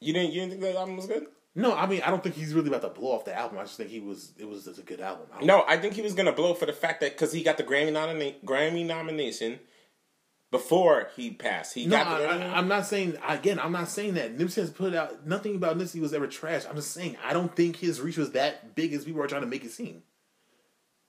you 0.01 0.13
didn't 0.13 0.33
you 0.33 0.41
didn't 0.41 0.51
think 0.53 0.63
the 0.63 0.79
album 0.79 0.97
was 0.97 1.07
good? 1.07 1.27
No, 1.57 1.73
I 1.75 1.87
mean 1.87 2.03
I 2.05 2.11
don't 2.11 2.23
think 2.23 2.35
he's 2.35 2.53
really 2.53 2.69
about 2.69 2.83
to 2.83 2.89
blow 2.89 3.13
off 3.13 3.25
the 3.25 3.35
album. 3.39 3.59
I 3.59 3.63
just 3.63 3.77
think 3.77 3.89
he 3.91 4.01
was 4.01 4.33
it 4.39 4.49
was 4.49 4.65
just 4.65 4.79
a 4.81 4.83
good 4.83 5.01
album. 5.01 5.27
I 5.33 5.45
No, 5.45 5.65
I 5.69 5.77
think 5.77 5.95
he 5.95 6.03
was 6.03 6.13
gonna 6.15 6.33
blow 6.33 6.53
for 6.55 6.67
the 6.67 6.73
fact 6.73 7.01
that 7.01 7.13
because 7.13 7.33
he 7.33 7.43
got 7.45 7.57
the 7.59 7.63
Grammy 7.63 7.93
nomina- 7.93 8.35
Grammy 8.45 8.85
nomination 8.85 9.61
before 10.55 11.09
he 11.17 11.33
passed. 11.33 11.75
He 11.75 11.85
No, 11.85 11.97
got 11.97 12.07
I, 12.07 12.53
I, 12.53 12.59
am 12.61 12.69
not 12.69 12.87
saying 12.87 13.19
again. 13.27 13.59
I'm 13.59 13.73
not 13.73 13.89
saying 13.89 14.15
that 14.15 14.39
Nipsey 14.39 14.55
has 14.61 14.71
put 14.71 14.95
out 14.95 15.27
nothing 15.27 15.57
about 15.57 15.77
Nipsey 15.77 16.01
was 16.01 16.15
ever 16.15 16.29
trash. 16.29 16.63
I'm 16.65 16.77
just 16.77 16.93
saying 16.93 17.17
I 17.25 17.33
don't 17.33 17.53
think 17.57 17.75
his 17.75 18.01
reach 18.01 18.17
was 18.17 18.31
that 18.33 18.77
big 18.77 18.93
as 18.93 19.05
people 19.05 19.21
are 19.21 19.27
trying 19.27 19.41
to 19.41 19.49
make 19.49 19.65
it 19.65 19.73
seem. 19.73 20.05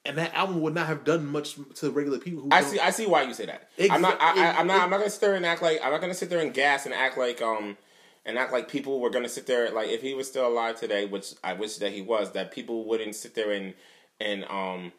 And 0.03 0.17
that 0.17 0.33
album 0.33 0.61
would 0.61 0.73
not 0.73 0.87
have 0.87 1.03
done 1.03 1.27
much 1.27 1.59
to 1.75 1.91
regular 1.91 2.17
people. 2.17 2.41
Who 2.41 2.49
I 2.51 2.61
see. 2.63 2.79
I 2.79 2.89
see 2.89 3.05
why 3.05 3.21
you 3.21 3.35
say 3.35 3.45
that. 3.45 3.69
Exa- 3.77 3.91
I'm 3.91 4.01
not. 4.01 4.19
I, 4.19 4.53
I'm 4.53 4.65
not. 4.65 4.81
I'm 4.81 4.89
not 4.89 4.97
gonna 4.97 5.11
sit 5.11 5.21
there 5.21 5.35
and 5.35 5.45
act 5.45 5.61
like. 5.61 5.79
I'm 5.83 5.91
not 5.91 6.01
gonna 6.01 6.15
sit 6.15 6.31
there 6.31 6.39
and 6.39 6.51
gas 6.51 6.87
and 6.87 6.95
act 6.95 7.15
like. 7.15 7.39
Um, 7.43 7.77
and 8.25 8.39
act 8.39 8.51
like 8.51 8.67
people 8.67 8.99
were 8.99 9.11
gonna 9.11 9.29
sit 9.29 9.45
there 9.45 9.69
like 9.69 9.89
if 9.89 10.01
he 10.01 10.15
was 10.15 10.27
still 10.27 10.47
alive 10.47 10.79
today, 10.79 11.05
which 11.05 11.35
I 11.43 11.53
wish 11.53 11.75
that 11.77 11.91
he 11.91 12.01
was, 12.01 12.31
that 12.31 12.51
people 12.51 12.85
wouldn't 12.85 13.13
sit 13.13 13.35
there 13.35 13.51
and 13.51 13.75
and 14.19 14.43
um 14.45 14.91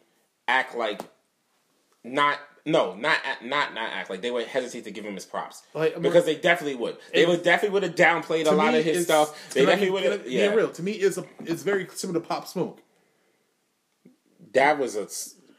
act 0.46 0.76
like 0.76 1.02
not. 2.04 2.38
No, 2.68 2.94
not 2.94 3.18
act- 3.24 3.44
not 3.44 3.72
not 3.74 3.90
act 3.92 4.10
like 4.10 4.20
they 4.22 4.30
would 4.30 4.46
hesitate 4.48 4.84
to 4.84 4.90
give 4.90 5.04
him 5.04 5.14
his 5.14 5.24
props 5.24 5.62
Like, 5.72 5.92
I 5.92 5.94
mean- 5.94 6.02
because 6.02 6.24
they 6.26 6.34
definitely 6.34 6.74
would. 6.74 6.98
They 7.14 7.24
would 7.24 7.42
definitely 7.44 7.74
would 7.74 7.84
have 7.84 7.94
downplayed 7.94 8.46
a 8.46 8.50
lot 8.50 8.74
of 8.74 8.84
his 8.84 9.04
stuff. 9.04 9.54
They 9.54 9.64
definitely 9.64 9.90
would 9.90 10.02
have. 10.04 10.28
Yeah, 10.28 10.48
real 10.52 10.70
to 10.70 10.82
me, 10.82 10.92
it's 10.92 11.16
a 11.16 11.24
it's 11.44 11.62
very 11.62 11.86
similar 11.94 12.20
to 12.20 12.26
Pop 12.26 12.46
Smoke. 12.48 12.80
that 14.52 14.78
was 14.78 14.96
a 14.96 15.06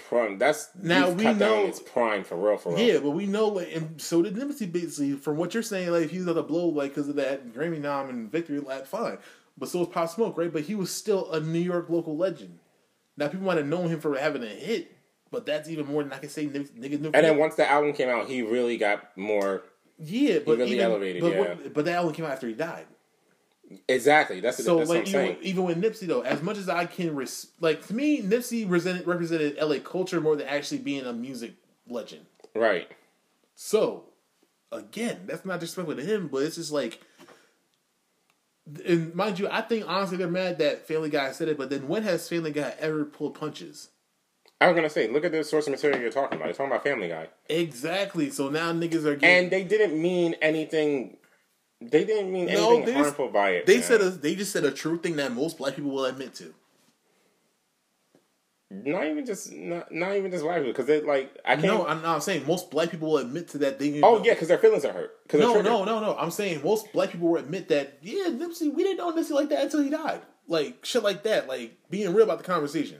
prime. 0.10 0.38
That's 0.38 0.70
Now, 0.82 1.10
we 1.12 1.34
know- 1.34 1.66
its 1.66 1.80
prime 1.80 2.24
for 2.24 2.36
real. 2.36 2.58
For 2.58 2.74
real. 2.76 2.80
Yeah, 2.80 3.00
but 3.00 3.12
we 3.12 3.26
know, 3.26 3.48
like, 3.50 3.74
and 3.76 4.02
so 4.02 4.22
did 4.22 4.36
Nipsey. 4.36 4.72
Basically, 4.72 5.14
from 5.14 5.38
what 5.38 5.54
you're 5.54 5.64
saying, 5.64 5.92
like, 5.92 6.04
if 6.06 6.12
he 6.12 6.20
was 6.20 6.28
at 6.28 6.36
the 6.36 6.44
blow, 6.44 6.68
like, 6.68 6.92
because 6.94 7.10
of 7.10 7.16
that 7.16 7.54
Grammy 7.54 7.80
nom 7.80 8.10
and 8.10 8.32
victory 8.32 8.60
lap, 8.60 8.88
fine. 8.88 9.18
But 9.58 9.70
so 9.70 9.80
was 9.80 9.88
Pop 9.90 10.10
Smoke, 10.10 10.38
right? 10.38 10.52
But 10.52 10.64
he 10.64 10.76
was 10.76 10.92
still 10.94 11.32
a 11.32 11.40
New 11.40 11.60
York 11.60 11.90
local 11.90 12.16
legend. 12.18 12.60
Now, 13.18 13.28
people 13.28 13.46
might 13.48 13.58
have 13.58 13.66
known 13.66 13.90
him 13.90 14.00
for 14.00 14.16
having 14.18 14.44
a 14.44 14.48
hit, 14.48 14.92
but 15.32 15.46
that's 15.46 15.70
even 15.70 15.86
more 15.86 16.04
than 16.04 16.14
I 16.14 16.18
can 16.20 16.30
say. 16.30 16.46
Knew. 16.46 16.66
And 16.76 17.14
then 17.14 17.38
once 17.38 17.56
the 17.56 17.70
album 17.70 17.94
came 17.94 18.10
out, 18.10 18.28
he 18.28 18.42
really 18.42 18.78
got 18.78 19.16
more. 19.18 19.64
yeah, 20.00 20.40
but 20.46 20.58
really 20.58 20.74
even, 20.74 20.86
elevated, 20.86 21.22
But, 21.22 21.32
yeah. 21.32 21.40
what- 21.40 21.74
but 21.74 21.86
that 21.86 21.96
album 21.96 22.14
came 22.14 22.26
out 22.26 22.32
after 22.32 22.48
he 22.48 22.54
died. 22.54 22.86
Exactly. 23.90 24.40
That's, 24.40 24.64
So 24.64 24.78
that's 24.78 24.90
like 24.90 25.06
what 25.08 25.16
I'm 25.16 25.26
even, 25.32 25.38
even 25.44 25.64
with 25.66 25.82
Nipsey 25.82 26.08
though, 26.08 26.22
as 26.22 26.42
much 26.42 26.58
as 26.58 26.70
I 26.70 26.86
can 26.86 27.14
res- 27.16 27.48
like 27.60 27.86
to 27.88 27.94
me, 27.94 28.22
Nipsey 28.22 28.64
represented, 28.64 29.06
represented 29.06 29.58
LA 29.62 29.80
culture 29.80 30.22
more 30.22 30.38
than 30.38 30.48
actually 30.48 30.78
being 30.78 31.06
a 31.06 31.12
music 31.12 31.54
legend. 31.90 32.26
Right. 32.56 32.90
So, 33.56 34.06
again, 34.72 35.24
that's 35.26 35.44
not 35.46 35.60
disrespectful 35.60 35.96
to 35.98 36.02
him, 36.02 36.30
but 36.30 36.44
it's 36.44 36.56
just 36.56 36.72
like, 36.72 37.02
and 38.86 39.14
mind 39.16 39.40
you, 39.40 39.48
I 39.50 39.62
think 39.62 39.86
honestly 39.88 40.18
they're 40.18 40.28
mad 40.28 40.60
that 40.60 40.88
Family 40.88 41.10
Guy 41.10 41.32
said 41.32 41.48
it, 41.50 41.58
but 41.58 41.70
then 41.70 41.88
when 41.88 42.04
has 42.04 42.28
Family 42.30 42.52
Guy 42.52 42.74
ever 42.80 43.06
pulled 43.06 43.36
punches? 43.36 43.90
I 44.60 44.68
was 44.68 44.76
gonna 44.76 44.90
say, 44.90 45.08
look 45.08 45.24
at 45.24 45.32
the 45.32 45.44
source 45.44 45.68
of 45.68 45.72
material 45.72 46.00
you're 46.02 46.12
talking 46.12 46.36
about. 46.38 46.46
You're 46.46 46.56
talking 46.56 46.72
about 46.72 46.84
Family 46.84 47.10
Guy, 47.10 47.28
Exactly. 47.50 48.30
So 48.32 48.50
now 48.50 48.72
niggas 48.74 49.06
are 49.06 49.16
getting. 49.16 49.44
and 49.44 49.52
they 49.52 49.64
didn't 49.64 50.02
mean 50.02 50.36
anything. 50.42 51.18
They 51.80 52.06
didn't 52.06 52.32
mean 52.32 52.48
No, 52.48 52.70
anything 52.70 52.86
they 52.86 52.92
just- 52.94 53.04
harmful 53.04 53.30
by 53.30 53.52
it. 53.52 53.66
they 53.68 53.76
man. 53.76 53.84
said 53.84 54.02
a, 54.02 54.10
they 54.10 54.34
just 54.36 54.52
said 54.52 54.64
a 54.66 54.72
true 54.72 54.98
thing 54.98 55.16
that 55.18 55.32
most 55.32 55.60
black 55.60 55.76
people 55.76 55.92
will 55.92 56.06
admit 56.06 56.34
to. 56.36 56.56
not 58.70 59.06
even 59.06 59.26
just 59.26 59.52
not, 59.54 59.92
not 59.92 60.16
even 60.16 60.30
just 60.32 60.44
white 60.44 60.58
people 60.58 60.72
because 60.72 60.88
they 60.88 61.02
like 61.02 61.38
I 61.46 61.54
can't. 61.56 61.68
No, 61.68 61.86
I'm 61.88 62.02
not 62.02 62.24
saying 62.24 62.46
most 62.48 62.72
black 62.72 62.90
people 62.90 63.12
will 63.12 63.20
admit 63.20 63.48
to 63.50 63.58
that. 63.60 63.78
thing. 63.80 64.04
oh 64.04 64.18
know. 64.18 64.24
yeah, 64.26 64.34
because 64.34 64.48
their 64.48 64.58
feelings 64.58 64.84
are 64.86 64.92
hurt. 64.92 65.12
No, 65.34 65.62
no, 65.62 65.86
no, 65.86 66.00
no. 66.00 66.18
I'm 66.18 66.32
saying 66.32 66.64
most 66.64 66.92
black 66.94 67.12
people 67.12 67.30
will 67.30 67.38
admit 67.40 67.68
that. 67.70 68.00
Yeah, 68.02 68.26
Nipsey, 68.30 68.74
we 68.74 68.84
didn't 68.84 68.98
know 68.98 69.12
Nipsey 69.14 69.32
like 69.32 69.50
that 69.50 69.62
until 69.64 69.84
he 69.84 69.90
died. 69.92 70.22
Like 70.48 70.84
shit 70.84 71.04
like 71.04 71.24
that. 71.24 71.48
Like 71.48 71.78
being 71.90 72.12
real 72.14 72.24
about 72.24 72.40
the 72.40 72.44
conversation. 72.44 72.98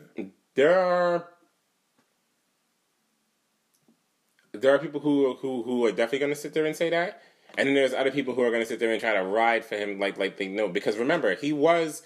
There 0.56 0.80
are 0.80 1.28
there 4.62 4.74
are 4.74 4.80
people 4.80 5.00
who 5.00 5.36
who 5.36 5.64
who 5.64 5.86
are 5.86 5.92
definitely 5.92 6.20
going 6.20 6.34
to 6.34 6.40
sit 6.40 6.54
there 6.54 6.66
and 6.66 6.76
say 6.76 6.90
that, 6.90 7.22
and 7.58 7.68
then 7.68 7.76
there's 7.76 7.94
other 7.94 8.12
people 8.12 8.34
who 8.34 8.42
are 8.42 8.50
going 8.50 8.62
to 8.62 8.68
sit 8.68 8.80
there 8.80 8.92
and 8.92 9.00
try 9.00 9.14
to 9.14 9.24
ride 9.24 9.66
for 9.66 9.76
him 9.76 10.00
like 10.00 10.18
like 10.18 10.38
they 10.38 10.48
know 10.48 10.68
because 10.68 10.98
remember 10.98 11.36
he 11.36 11.54
was. 11.54 12.04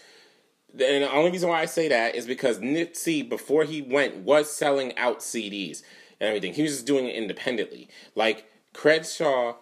And 0.73 1.03
the 1.03 1.11
only 1.11 1.31
reason 1.31 1.49
why 1.49 1.59
I 1.59 1.65
say 1.65 1.89
that 1.89 2.15
is 2.15 2.25
because 2.25 2.59
Nipsey, 2.59 3.27
before 3.27 3.65
he 3.65 3.81
went, 3.81 4.19
was 4.19 4.49
selling 4.49 4.97
out 4.97 5.19
CDs 5.19 5.83
and 6.21 6.29
everything. 6.29 6.53
He 6.53 6.61
was 6.61 6.71
just 6.71 6.85
doing 6.85 7.07
it 7.07 7.15
independently. 7.15 7.89
Like 8.15 8.45
Crenshaw, 8.73 9.55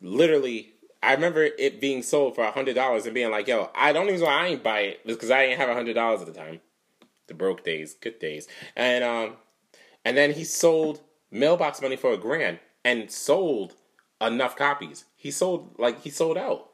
literally, 0.00 0.74
I 1.02 1.14
remember 1.14 1.42
it 1.42 1.80
being 1.80 2.02
sold 2.02 2.34
for 2.34 2.44
a 2.44 2.52
hundred 2.52 2.74
dollars 2.74 3.06
and 3.06 3.14
being 3.14 3.30
like, 3.30 3.48
"Yo, 3.48 3.70
I 3.74 3.92
don't 3.92 4.08
even 4.08 4.20
why 4.20 4.44
I 4.44 4.46
ain't 4.48 4.62
buy 4.62 4.80
it 4.80 5.06
because 5.06 5.30
I 5.30 5.46
didn't 5.46 5.58
have 5.58 5.68
a 5.68 5.74
hundred 5.74 5.94
dollars 5.94 6.20
at 6.20 6.26
the 6.26 6.32
time." 6.32 6.60
The 7.26 7.34
broke 7.34 7.64
days, 7.64 7.94
good 7.94 8.20
days, 8.20 8.46
and 8.76 9.02
um, 9.02 9.36
and 10.04 10.16
then 10.16 10.32
he 10.32 10.44
sold 10.44 11.00
mailbox 11.30 11.80
money 11.82 11.96
for 11.96 12.12
a 12.12 12.16
grand 12.16 12.58
and 12.84 13.10
sold 13.10 13.74
enough 14.20 14.56
copies. 14.56 15.04
He 15.16 15.30
sold 15.30 15.74
like 15.78 16.02
he 16.02 16.10
sold 16.10 16.38
out 16.38 16.70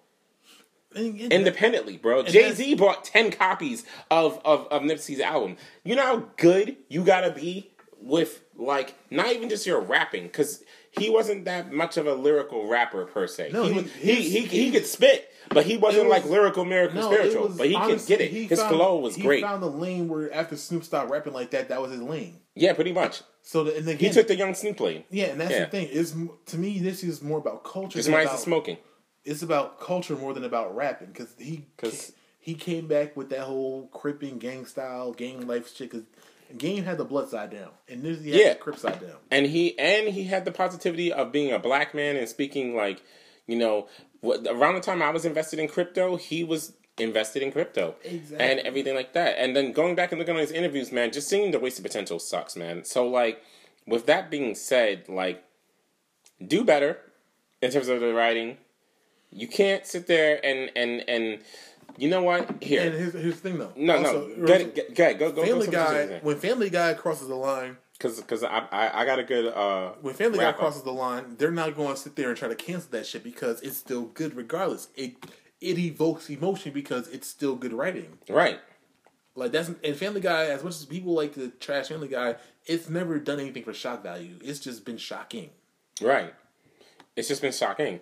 independently, 0.94 1.96
bro. 1.96 2.22
Jay 2.22 2.52
Z 2.52 2.74
bought 2.74 3.04
ten 3.04 3.30
copies 3.30 3.84
of, 4.10 4.40
of 4.44 4.66
of 4.68 4.82
Nipsey's 4.82 5.20
album. 5.20 5.56
You 5.84 5.96
know 5.96 6.02
how 6.04 6.16
good 6.36 6.76
you 6.88 7.04
gotta 7.04 7.30
be 7.30 7.70
with 8.00 8.42
like 8.56 8.94
not 9.10 9.28
even 9.32 9.48
just 9.48 9.66
your 9.66 9.80
rapping, 9.80 10.24
because 10.24 10.62
he 10.90 11.08
wasn't 11.08 11.46
that 11.46 11.72
much 11.72 11.96
of 11.96 12.06
a 12.06 12.14
lyrical 12.14 12.68
rapper 12.68 13.06
per 13.06 13.26
se. 13.26 13.50
No, 13.52 13.64
he, 13.64 13.68
he- 13.72 13.74
was, 13.82 13.92
he, 13.94 14.14
he, 14.14 14.40
he 14.40 14.64
he- 14.66 14.70
could 14.70 14.86
spit, 14.86 15.30
but 15.48 15.64
he 15.64 15.78
wasn't 15.78 16.04
was- 16.08 16.10
like 16.22 16.30
lyrical, 16.30 16.64
miracle, 16.66 17.00
no, 17.00 17.10
spiritual. 17.12 17.48
was 17.48 17.56
but 17.56 17.68
he 17.68 17.74
honestly, 17.74 18.16
could 18.16 18.20
get 18.20 18.20
it. 18.34 18.48
His 18.50 18.60
found- 18.60 18.74
flow 18.74 18.98
was 18.98 19.14
he 19.16 19.22
great. 19.22 19.36
He 19.38 19.42
found 19.42 19.62
the 19.62 19.70
lane 19.70 20.08
where 20.08 20.32
after 20.32 20.56
Snoop 20.56 20.84
stopped 20.84 21.10
rapping 21.10 21.32
like 21.32 21.50
that, 21.52 21.70
that 21.70 21.80
was 21.80 21.90
his 21.92 22.02
lane. 22.02 22.38
Yeah, 22.54 22.72
pretty 22.74 22.92
much. 22.92 23.22
So 23.42 23.64
the, 23.64 23.76
and 23.76 23.88
He 24.00 24.10
took 24.10 24.28
the 24.28 24.36
young 24.36 24.54
Snoop 24.54 24.78
lane. 24.80 25.04
yeah, 25.10 25.26
and 25.26 25.40
that's 25.40 25.50
yeah. 25.52 25.64
the 25.64 25.70
thing. 25.70 25.88
Is 25.88 26.14
to 26.46 26.58
me, 26.58 26.78
this 26.78 27.02
is 27.02 27.22
more 27.22 27.38
about 27.38 27.64
culture. 27.64 28.00
Than 28.00 28.12
about, 28.14 28.38
smoking. 28.38 28.76
It's 29.24 29.42
about 29.42 29.80
culture 29.80 30.16
more 30.16 30.32
than 30.34 30.44
about 30.44 30.74
rapping 30.74 31.08
because 31.08 31.34
he 31.38 31.66
'Cause- 31.76 32.12
he 32.38 32.54
came 32.54 32.88
back 32.88 33.16
with 33.16 33.30
that 33.30 33.42
whole 33.42 33.86
cripping 33.92 34.38
gang 34.38 34.66
style, 34.66 35.12
gang 35.12 35.46
life 35.46 35.74
shit. 35.74 35.90
Cause 35.90 36.02
Game 36.58 36.84
had 36.84 36.98
the 36.98 37.04
blood 37.04 37.30
side 37.30 37.50
down, 37.50 37.70
and 37.88 38.02
Nipsey 38.02 38.26
had 38.26 38.34
Yeah. 38.34 38.48
the 38.52 38.58
Crip 38.58 38.76
side 38.78 39.00
down. 39.00 39.16
and 39.30 39.46
he 39.46 39.78
and 39.78 40.08
he 40.08 40.24
had 40.24 40.44
the 40.44 40.52
positivity 40.52 41.10
of 41.12 41.32
being 41.32 41.50
a 41.50 41.58
black 41.58 41.94
man 41.94 42.16
and 42.16 42.28
speaking 42.28 42.74
like 42.76 43.00
you 43.46 43.56
know 43.56 43.88
around 44.22 44.74
the 44.74 44.80
time 44.80 45.02
i 45.02 45.08
was 45.10 45.24
invested 45.24 45.58
in 45.58 45.66
crypto 45.66 46.14
he 46.16 46.44
was 46.44 46.74
invested 47.02 47.42
in 47.42 47.52
crypto 47.52 47.94
Exactly. 48.04 48.46
and 48.46 48.60
everything 48.60 48.94
like 48.94 49.12
that. 49.12 49.36
And 49.38 49.54
then 49.56 49.72
going 49.72 49.94
back 49.94 50.12
and 50.12 50.18
looking 50.18 50.34
at 50.36 50.40
his 50.40 50.52
interviews 50.52 50.92
man 50.92 51.12
just 51.12 51.28
seeing 51.28 51.50
the 51.50 51.58
wasted 51.58 51.84
potential 51.84 52.18
sucks 52.18 52.56
man. 52.56 52.84
So 52.84 53.06
like 53.06 53.42
with 53.86 54.06
that 54.06 54.30
being 54.30 54.54
said 54.54 55.08
like 55.08 55.42
do 56.44 56.64
better 56.64 56.98
in 57.60 57.70
terms 57.70 57.88
of 57.88 58.00
the 58.00 58.12
writing. 58.14 58.56
You 59.30 59.48
can't 59.48 59.86
sit 59.86 60.06
there 60.06 60.44
and 60.44 60.70
and 60.76 61.04
and 61.08 61.38
you 61.98 62.08
know 62.08 62.22
what? 62.22 62.62
Here. 62.62 62.82
And 62.82 62.94
here's, 62.94 63.12
here's 63.12 63.40
the 63.40 63.50
thing 63.50 63.58
though. 63.58 63.72
no 63.76 63.98
Also, 63.98 64.28
no 64.36 64.46
go 64.46 64.52
ahead, 64.54 64.74
go 64.94 65.14
go 65.14 65.32
go 65.32 65.44
Family 65.44 65.66
go 65.66 65.72
Guy 65.72 66.20
when 66.22 66.36
Family 66.38 66.70
Guy 66.70 66.94
crosses 66.94 67.28
the 67.28 67.34
line, 67.34 67.76
because 67.92 68.20
because 68.20 68.42
I, 68.42 68.66
I 68.70 69.02
I 69.02 69.04
got 69.04 69.18
a 69.18 69.24
good 69.24 69.52
uh 69.52 69.92
when 70.00 70.14
Family 70.14 70.38
Guy 70.38 70.44
wrap 70.44 70.54
up. 70.54 70.60
crosses 70.60 70.82
the 70.82 70.92
line, 70.92 71.36
they're 71.38 71.50
not 71.50 71.74
going 71.76 71.94
to 71.94 72.00
sit 72.00 72.16
there 72.16 72.28
and 72.28 72.36
try 72.36 72.48
to 72.48 72.54
cancel 72.54 72.90
that 72.92 73.06
shit 73.06 73.22
because 73.22 73.60
it's 73.62 73.76
still 73.76 74.02
good 74.06 74.34
regardless. 74.36 74.88
It 74.96 75.14
it 75.62 75.78
evokes 75.78 76.28
emotion 76.28 76.72
because 76.72 77.08
it's 77.08 77.28
still 77.28 77.54
good 77.54 77.72
writing. 77.72 78.18
right 78.28 78.60
Like 79.34 79.52
that's 79.52 79.68
and 79.68 79.96
Family 79.96 80.20
Guy, 80.20 80.46
as 80.46 80.62
much 80.62 80.74
as 80.74 80.84
people 80.84 81.14
like 81.14 81.34
to 81.34 81.48
trash 81.48 81.88
Family 81.88 82.08
Guy, 82.08 82.36
it's 82.66 82.88
never 82.88 83.18
done 83.18 83.40
anything 83.40 83.64
for 83.64 83.72
shock 83.72 84.02
value. 84.02 84.38
It's 84.42 84.60
just 84.60 84.84
been 84.84 84.98
shocking. 84.98 85.50
Right. 86.00 86.34
It's 87.16 87.28
just 87.28 87.42
been 87.42 87.52
shocking. 87.52 88.00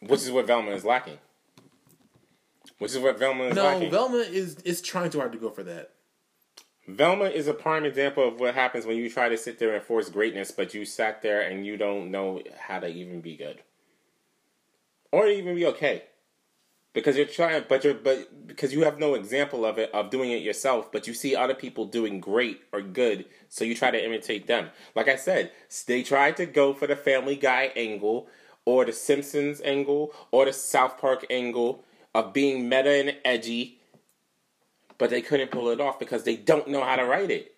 Which 0.00 0.22
is 0.22 0.30
what 0.30 0.46
Velma 0.46 0.72
is 0.72 0.84
lacking. 0.84 1.18
Which 2.78 2.92
is 2.92 2.98
what 2.98 3.18
Velma 3.18 3.44
is 3.44 3.56
No, 3.56 3.64
lacking. 3.64 3.90
No, 3.90 4.08
Velma 4.08 4.18
is 4.18 4.56
is 4.60 4.80
trying 4.80 5.10
too 5.10 5.18
hard 5.18 5.32
to 5.32 5.38
go 5.38 5.50
for 5.50 5.62
that. 5.62 5.90
Velma 6.86 7.26
is 7.26 7.48
a 7.48 7.54
prime 7.54 7.84
example 7.84 8.28
of 8.28 8.38
what 8.38 8.54
happens 8.54 8.84
when 8.84 8.96
you 8.96 9.08
try 9.08 9.28
to 9.28 9.38
sit 9.38 9.58
there 9.58 9.74
and 9.74 9.82
force 9.82 10.10
greatness, 10.10 10.50
but 10.50 10.74
you 10.74 10.84
sat 10.84 11.22
there 11.22 11.40
and 11.40 11.64
you 11.64 11.76
don't 11.78 12.10
know 12.10 12.42
how 12.58 12.78
to 12.78 12.86
even 12.86 13.20
be 13.20 13.36
good. 13.36 13.62
Or 15.10 15.26
even 15.26 15.54
be 15.54 15.64
okay. 15.66 16.02
Because 16.94 17.16
you're 17.16 17.26
trying 17.26 17.64
but 17.68 17.84
you're 17.84 17.92
but 17.92 18.46
because 18.46 18.72
you 18.72 18.84
have 18.84 18.98
no 18.98 19.14
example 19.14 19.66
of 19.66 19.78
it 19.78 19.90
of 19.92 20.10
doing 20.10 20.30
it 20.30 20.42
yourself, 20.42 20.90
but 20.90 21.06
you 21.06 21.12
see 21.12 21.36
other 21.36 21.54
people 21.54 21.84
doing 21.84 22.20
great 22.20 22.62
or 22.72 22.80
good, 22.80 23.26
so 23.50 23.64
you 23.64 23.74
try 23.74 23.90
to 23.90 24.02
imitate 24.02 24.46
them. 24.46 24.70
Like 24.94 25.08
I 25.08 25.16
said, 25.16 25.50
they 25.86 26.02
tried 26.02 26.38
to 26.38 26.46
go 26.46 26.72
for 26.72 26.86
the 26.86 26.96
family 26.96 27.36
guy 27.36 27.72
angle 27.76 28.28
or 28.64 28.86
the 28.86 28.92
Simpsons 28.92 29.60
angle 29.60 30.14
or 30.30 30.46
the 30.46 30.52
South 30.54 30.98
Park 30.98 31.26
angle 31.28 31.84
of 32.14 32.32
being 32.32 32.68
meta 32.68 32.90
and 32.90 33.16
edgy 33.24 33.80
but 34.98 35.10
they 35.10 35.22
couldn't 35.22 35.50
pull 35.50 35.68
it 35.68 35.80
off 35.80 35.98
because 35.98 36.24
they 36.24 36.36
don't 36.36 36.68
know 36.68 36.84
how 36.84 36.96
to 36.96 37.04
write 37.04 37.30
it. 37.30 37.53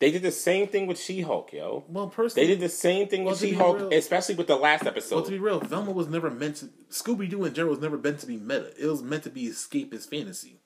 They 0.00 0.12
did 0.12 0.22
the 0.22 0.30
same 0.30 0.68
thing 0.68 0.86
with 0.86 1.00
She 1.00 1.22
Hulk, 1.22 1.52
yo. 1.52 1.84
Well, 1.88 2.08
personally, 2.08 2.46
They 2.46 2.54
did 2.54 2.60
the 2.60 2.68
same 2.68 3.08
thing 3.08 3.24
with 3.24 3.40
be 3.40 3.50
She 3.50 3.54
Hulk, 3.54 3.92
especially 3.92 4.36
with 4.36 4.46
the 4.46 4.56
last 4.56 4.86
episode. 4.86 5.16
Well, 5.16 5.24
to 5.24 5.30
be 5.30 5.38
real, 5.38 5.58
Velma 5.58 5.90
was 5.90 6.06
never 6.06 6.30
meant 6.30 6.56
to. 6.56 6.66
Scooby 6.90 7.28
Doo 7.28 7.44
in 7.44 7.54
general 7.54 7.74
was 7.74 7.82
never 7.82 7.98
meant 7.98 8.20
to 8.20 8.26
be 8.26 8.36
meta. 8.36 8.72
It 8.78 8.86
was 8.86 9.02
meant 9.02 9.24
to 9.24 9.30
be 9.30 9.48
escapist 9.48 10.08
fantasy. 10.08 10.60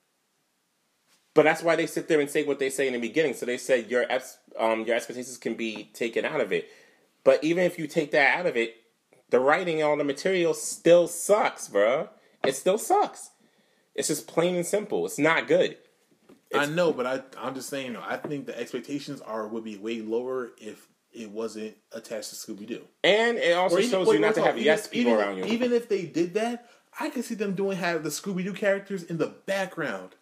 But 1.33 1.43
that's 1.43 1.63
why 1.63 1.75
they 1.75 1.87
sit 1.87 2.07
there 2.07 2.19
and 2.19 2.29
say 2.29 2.43
what 2.43 2.59
they 2.59 2.69
say 2.69 2.85
in 2.85 2.93
the 2.93 2.99
beginning. 2.99 3.33
So 3.33 3.47
they 3.47 3.57
said 3.57 3.89
your 3.89 4.05
um, 4.59 4.85
your 4.85 4.95
expectations 4.95 5.37
can 5.37 5.55
be 5.55 5.89
taken 5.93 6.25
out 6.25 6.41
of 6.41 6.51
it. 6.51 6.69
But 7.23 7.43
even 7.43 7.63
if 7.63 7.79
you 7.79 7.87
take 7.87 8.11
that 8.11 8.37
out 8.37 8.45
of 8.45 8.55
it, 8.55 8.75
the 9.29 9.39
writing 9.39 9.81
and 9.81 9.89
all 9.89 9.97
the 9.97 10.03
material 10.03 10.53
still 10.53 11.07
sucks, 11.07 11.67
bruh. 11.67 12.09
It 12.45 12.55
still 12.55 12.77
sucks. 12.77 13.31
It's 13.95 14.09
just 14.09 14.27
plain 14.27 14.55
and 14.55 14.65
simple. 14.65 15.05
It's 15.05 15.17
not 15.17 15.47
good. 15.47 15.77
I 16.53 16.65
know, 16.65 16.93
but 16.93 17.05
I 17.05 17.21
I'm 17.39 17.55
just 17.55 17.69
saying. 17.69 17.95
I 17.97 18.17
think 18.17 18.45
the 18.45 18.57
expectations 18.59 19.21
are 19.21 19.47
would 19.47 19.63
be 19.63 19.77
way 19.77 20.01
lower 20.01 20.51
if 20.57 20.87
it 21.11 21.29
wasn't 21.29 21.75
attached 21.91 22.29
to 22.29 22.35
Scooby 22.35 22.67
Doo. 22.67 22.81
And 23.03 23.37
it 23.37 23.55
also 23.55 23.81
shows 23.81 24.07
you 24.07 24.19
not 24.19 24.35
to 24.35 24.41
have 24.41 24.57
yes 24.57 24.87
people 24.87 25.13
even, 25.13 25.23
around 25.23 25.37
you. 25.37 25.45
Even 25.45 25.71
if 25.73 25.87
they 25.89 26.05
did 26.05 26.33
that, 26.33 26.69
I 26.99 27.09
could 27.09 27.25
see 27.25 27.35
them 27.35 27.53
doing 27.53 27.77
have 27.77 28.03
the 28.03 28.09
Scooby 28.09 28.43
Doo 28.43 28.53
characters 28.53 29.03
in 29.03 29.17
the 29.17 29.27
background 29.27 30.15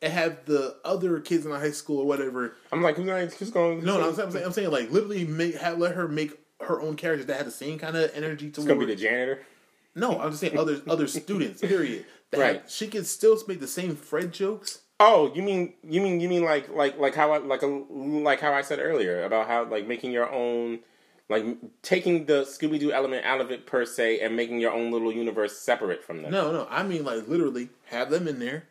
and 0.00 0.12
have 0.12 0.44
the 0.46 0.76
other 0.84 1.20
kids 1.20 1.44
in 1.44 1.52
the 1.52 1.58
high 1.58 1.70
school 1.70 2.00
or 2.00 2.06
whatever. 2.06 2.56
I'm 2.72 2.82
like, 2.82 2.96
who's 2.96 3.06
going? 3.06 3.30
Who's 3.30 3.50
going? 3.50 3.84
No, 3.84 3.98
no, 3.98 4.08
I'm 4.08 4.14
saying, 4.14 4.26
I'm 4.26 4.32
saying, 4.32 4.46
I'm 4.46 4.52
saying 4.52 4.70
like 4.70 4.90
literally 4.90 5.24
make 5.24 5.56
have, 5.56 5.78
let 5.78 5.94
her 5.94 6.08
make 6.08 6.32
her 6.60 6.80
own 6.80 6.96
characters 6.96 7.26
that 7.26 7.36
have 7.36 7.46
the 7.46 7.52
same 7.52 7.78
kind 7.78 7.96
of 7.96 8.10
energy 8.14 8.50
to 8.50 8.62
gonna 8.62 8.80
be 8.80 8.86
the 8.86 8.96
janitor. 8.96 9.42
No, 9.94 10.20
I'm 10.20 10.30
just 10.30 10.40
saying 10.40 10.58
other 10.58 10.80
other 10.88 11.06
students. 11.06 11.60
Period. 11.60 12.04
That 12.32 12.40
Right. 12.40 12.70
She 12.70 12.88
can 12.88 13.04
still 13.04 13.38
make 13.46 13.60
the 13.60 13.66
same 13.66 13.94
Fred 13.94 14.32
jokes. 14.32 14.80
Oh, 15.04 15.32
you 15.34 15.42
mean 15.42 15.74
you 15.82 16.00
mean 16.00 16.20
you 16.20 16.28
mean 16.28 16.44
like 16.44 16.68
like 16.68 16.96
like 16.96 17.14
how 17.16 17.32
I 17.32 17.38
like 17.38 17.62
a 17.62 17.66
like 17.66 18.40
how 18.40 18.52
I 18.52 18.62
said 18.62 18.78
earlier 18.78 19.24
about 19.24 19.48
how 19.48 19.64
like 19.64 19.84
making 19.88 20.12
your 20.12 20.30
own 20.32 20.78
like 21.28 21.44
taking 21.82 22.26
the 22.26 22.42
Scooby 22.42 22.78
Doo 22.78 22.92
element 22.92 23.26
out 23.26 23.40
of 23.40 23.50
it 23.50 23.66
per 23.66 23.84
se 23.84 24.20
and 24.20 24.36
making 24.36 24.60
your 24.60 24.72
own 24.72 24.92
little 24.92 25.10
universe 25.12 25.58
separate 25.58 26.04
from 26.04 26.22
them. 26.22 26.30
No, 26.30 26.52
no, 26.52 26.68
I 26.70 26.84
mean 26.84 27.04
like 27.04 27.26
literally 27.26 27.70
have 27.86 28.10
them 28.10 28.28
in 28.28 28.38
there. 28.38 28.68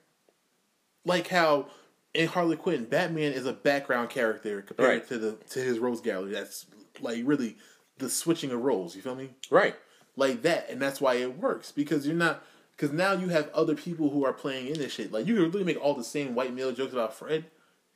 Like 1.03 1.27
how 1.27 1.67
in 2.13 2.27
Harley 2.29 2.55
Quinn, 2.55 2.85
Batman 2.85 3.33
is 3.33 3.45
a 3.45 3.51
background 3.53 4.09
character 4.09 4.61
compared 4.61 4.89
Right. 4.89 5.07
to 5.09 5.17
the 5.17 5.31
to 5.49 5.59
his 5.59 5.79
rogues 5.79 5.99
gallery. 5.99 6.31
That's 6.31 6.65
like 7.01 7.23
really 7.25 7.57
the 7.97 8.09
switching 8.09 8.51
of 8.51 8.61
roles. 8.61 8.95
You 8.95 9.01
feel 9.01 9.15
me? 9.15 9.31
Right. 9.49 9.75
Like 10.15 10.43
that, 10.43 10.69
and 10.69 10.81
that's 10.81 11.01
why 11.01 11.15
it 11.15 11.37
works 11.37 11.73
because 11.73 12.07
you're 12.07 12.15
not 12.15 12.41
because 12.81 12.95
now 12.95 13.13
you 13.13 13.27
have 13.29 13.47
other 13.53 13.75
people 13.75 14.09
who 14.09 14.25
are 14.25 14.33
playing 14.33 14.65
in 14.67 14.73
this 14.79 14.91
shit. 14.93 15.11
Like 15.11 15.27
you 15.27 15.35
can 15.35 15.51
really 15.51 15.63
make 15.63 15.79
all 15.79 15.93
the 15.93 16.03
same 16.03 16.33
white 16.33 16.51
male 16.53 16.71
jokes 16.71 16.93
about 16.93 17.13
Fred, 17.13 17.45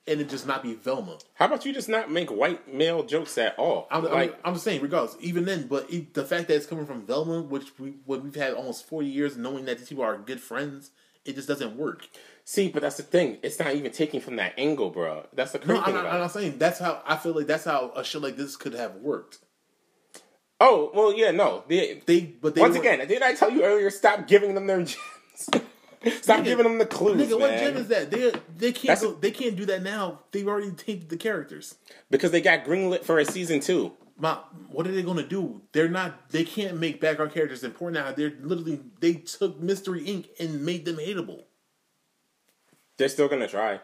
and 0.05 0.21
it 0.21 0.29
just 0.29 0.45
not 0.45 0.61
be 0.61 0.75
Velma. 0.75 1.17
How 1.33 1.45
about 1.47 1.65
you 1.65 1.73
just 1.73 1.89
not 1.89 2.11
make 2.11 2.29
white 2.29 2.71
male 2.71 3.01
jokes 3.03 3.35
at 3.39 3.57
all? 3.57 3.87
I'm, 3.89 4.03
like 4.03 4.33
I'm, 4.33 4.39
I'm 4.45 4.53
just 4.53 4.63
saying, 4.65 4.81
regardless, 4.83 5.17
even 5.19 5.45
then, 5.45 5.65
but 5.67 5.91
it, 5.91 6.13
the 6.13 6.23
fact 6.23 6.47
that 6.49 6.55
it's 6.55 6.67
coming 6.67 6.85
from 6.85 7.03
Velma, 7.07 7.41
which 7.41 7.77
we 7.79 7.95
what 8.05 8.23
we've 8.23 8.35
had 8.35 8.53
almost 8.53 8.85
40 8.87 9.07
years, 9.07 9.35
knowing 9.37 9.65
that 9.65 9.79
these 9.79 9.89
people 9.89 10.03
are 10.03 10.17
good 10.19 10.39
friends, 10.39 10.91
it 11.25 11.33
just 11.33 11.47
doesn't 11.47 11.75
work. 11.75 12.07
see, 12.43 12.67
but 12.69 12.83
that's 12.83 12.97
the 12.97 13.03
thing. 13.03 13.39
It's 13.41 13.57
not 13.57 13.73
even 13.73 13.91
taking 13.91 14.21
from 14.21 14.35
that 14.35 14.53
angle, 14.55 14.91
bro. 14.91 15.25
That's 15.33 15.51
the 15.53 15.57
crazy 15.57 15.73
No, 15.73 15.79
I'm 15.79 15.85
thing 15.85 15.93
not, 15.95 16.01
about 16.01 16.11
I'm 16.11 16.17
it. 16.17 16.21
not 16.25 16.31
saying 16.31 16.57
that's 16.59 16.77
how 16.77 17.01
I 17.07 17.15
feel 17.17 17.33
like 17.33 17.47
that's 17.47 17.65
how 17.65 17.91
a 17.95 18.03
shit 18.03 18.21
like 18.21 18.37
this 18.37 18.55
could 18.55 18.73
have 18.75 18.97
worked. 18.97 19.39
Oh 20.59 20.91
well, 20.93 21.13
yeah, 21.13 21.31
no. 21.31 21.63
The, 21.67 22.01
They, 22.05 22.21
but 22.21 22.55
they 22.55 22.61
once 22.61 22.75
weren't- 22.75 22.85
again, 22.85 23.07
didn't 23.07 23.23
I 23.23 23.33
tell 23.33 23.51
you 23.51 23.63
earlier? 23.63 23.89
Stop 23.89 24.27
giving 24.27 24.55
them 24.55 24.67
their 24.67 24.77
gems. 24.79 24.97
Stop 26.21 26.41
Nigga, 26.41 26.43
giving 26.43 26.63
them 26.65 26.77
the 26.77 26.85
clues, 26.85 27.17
nigga, 27.19 27.31
what 27.39 27.49
man. 27.49 27.59
gem 27.73 27.77
is 27.77 27.87
that? 27.87 28.11
They 28.11 28.31
they 28.57 28.71
can't 28.71 29.01
go, 29.01 29.13
they 29.13 29.31
can't 29.31 29.55
do 29.55 29.65
that 29.65 29.81
now. 29.81 30.19
They've 30.31 30.47
already 30.47 30.69
tainted 30.71 31.09
the 31.09 31.17
characters. 31.17 31.75
because 32.11 32.29
they 32.31 32.41
got 32.41 32.63
greenlit 32.63 33.03
for 33.03 33.17
a 33.17 33.25
season 33.25 33.59
two. 33.59 33.91
My, 34.17 34.37
what 34.69 34.85
are 34.87 34.91
they 34.91 35.01
gonna 35.01 35.27
do? 35.27 35.61
They're 35.71 35.89
not. 35.89 36.29
They 36.29 36.43
can't 36.45 36.79
make 36.79 37.01
background 37.01 37.33
characters 37.33 37.63
important 37.63 38.05
now. 38.05 38.13
They're 38.13 38.33
literally 38.39 38.81
they 39.01 39.15
took 39.15 39.59
Mystery 39.59 40.01
Inc. 40.05 40.27
and 40.39 40.63
made 40.63 40.85
them 40.85 40.97
hateable. 40.97 41.43
They're 42.97 43.09
still 43.09 43.27
gonna 43.27 43.47
try. 43.47 43.81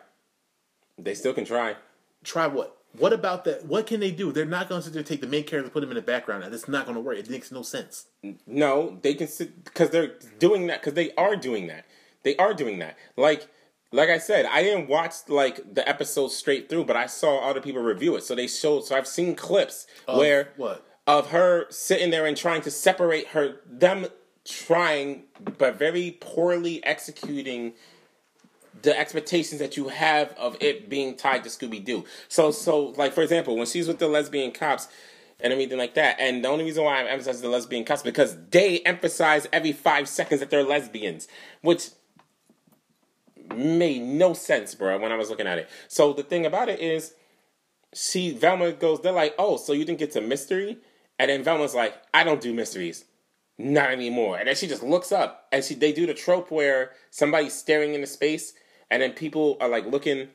They 0.99 1.15
still 1.15 1.33
can 1.33 1.43
try. 1.45 1.75
Try 2.23 2.45
what? 2.47 2.77
What 2.97 3.13
about 3.13 3.45
that? 3.45 3.65
What 3.65 3.87
can 3.87 3.99
they 3.99 4.11
do? 4.11 4.31
They're 4.31 4.45
not 4.45 4.67
going 4.67 4.81
to 4.81 4.85
sit 4.85 4.93
there 4.93 5.03
take 5.03 5.21
the 5.21 5.27
main 5.27 5.43
character 5.43 5.65
and 5.65 5.73
put 5.73 5.83
him 5.83 5.89
in 5.89 5.95
the 5.95 6.01
background. 6.01 6.43
That's 6.43 6.67
not 6.67 6.85
going 6.85 6.95
to 6.95 7.01
work. 7.01 7.17
It 7.17 7.29
makes 7.29 7.51
no 7.51 7.61
sense. 7.61 8.07
No, 8.45 8.99
they 9.01 9.13
can 9.13 9.27
sit 9.27 9.63
because 9.63 9.89
they're 9.91 10.15
doing 10.39 10.67
that 10.67 10.81
because 10.81 10.93
they 10.93 11.13
are 11.15 11.35
doing 11.35 11.67
that. 11.67 11.85
They 12.23 12.35
are 12.37 12.53
doing 12.53 12.79
that. 12.79 12.97
Like, 13.15 13.47
like 13.91 14.09
I 14.09 14.17
said, 14.17 14.45
I 14.45 14.61
didn't 14.61 14.87
watch 14.89 15.13
like 15.27 15.73
the 15.73 15.87
episode 15.87 16.29
straight 16.31 16.69
through, 16.69 16.85
but 16.85 16.95
I 16.95 17.05
saw 17.07 17.49
other 17.49 17.61
people 17.61 17.81
review 17.81 18.15
it. 18.15 18.23
So 18.23 18.35
they 18.35 18.47
showed. 18.47 18.85
So 18.85 18.95
I've 18.95 19.07
seen 19.07 19.35
clips 19.35 19.87
Of 20.07 20.17
where 20.17 20.49
what? 20.57 20.85
of 21.07 21.31
her 21.31 21.65
sitting 21.69 22.11
there 22.11 22.25
and 22.25 22.35
trying 22.37 22.61
to 22.61 22.71
separate 22.71 23.27
her 23.29 23.61
them 23.65 24.07
trying 24.43 25.23
but 25.57 25.77
very 25.77 26.17
poorly 26.19 26.83
executing 26.83 27.73
the 28.81 28.97
expectations 28.97 29.59
that 29.59 29.77
you 29.77 29.89
have 29.89 30.31
of 30.37 30.57
it 30.59 30.89
being 30.89 31.15
tied 31.15 31.43
to 31.43 31.49
Scooby 31.49 31.83
Doo. 31.83 32.05
So 32.27 32.51
so 32.51 32.87
like 32.97 33.13
for 33.13 33.21
example, 33.21 33.55
when 33.55 33.67
she's 33.67 33.87
with 33.87 33.99
the 33.99 34.07
lesbian 34.07 34.51
cops 34.51 34.87
and 35.39 35.51
everything 35.51 35.77
like 35.77 35.95
that, 35.95 36.17
and 36.19 36.43
the 36.43 36.49
only 36.49 36.65
reason 36.65 36.83
why 36.83 36.99
I'm 36.99 37.07
emphasizing 37.07 37.41
the 37.41 37.49
lesbian 37.49 37.83
cops 37.83 38.01
because 38.01 38.37
they 38.51 38.79
emphasize 38.79 39.47
every 39.51 39.71
five 39.71 40.07
seconds 40.07 40.39
that 40.39 40.49
they're 40.49 40.63
lesbians, 40.63 41.27
which 41.61 41.89
made 43.55 44.01
no 44.01 44.33
sense, 44.33 44.75
bro, 44.75 44.97
when 44.99 45.11
I 45.11 45.15
was 45.15 45.29
looking 45.29 45.47
at 45.47 45.57
it. 45.57 45.69
So 45.87 46.13
the 46.13 46.23
thing 46.23 46.45
about 46.45 46.69
it 46.69 46.79
is 46.79 47.13
she 47.93 48.31
Velma 48.31 48.71
goes, 48.71 49.01
they're 49.01 49.11
like, 49.11 49.35
oh, 49.37 49.57
so 49.57 49.73
you 49.73 49.85
didn't 49.85 49.99
get 49.99 50.11
to 50.11 50.21
mystery? 50.21 50.77
And 51.19 51.29
then 51.29 51.43
Velma's 51.43 51.75
like, 51.75 51.95
I 52.13 52.23
don't 52.23 52.41
do 52.41 52.53
mysteries. 52.53 53.05
Not 53.57 53.91
anymore. 53.91 54.37
And 54.37 54.47
then 54.47 54.55
she 54.55 54.67
just 54.67 54.81
looks 54.83 55.11
up 55.11 55.47
and 55.51 55.63
she 55.63 55.75
they 55.75 55.91
do 55.91 56.05
the 56.07 56.13
trope 56.13 56.49
where 56.51 56.91
somebody's 57.11 57.53
staring 57.53 57.93
into 57.93 58.07
space 58.07 58.53
and 58.89 59.01
then 59.01 59.13
people 59.13 59.57
are 59.61 59.69
like 59.69 59.85
looking 59.85 60.29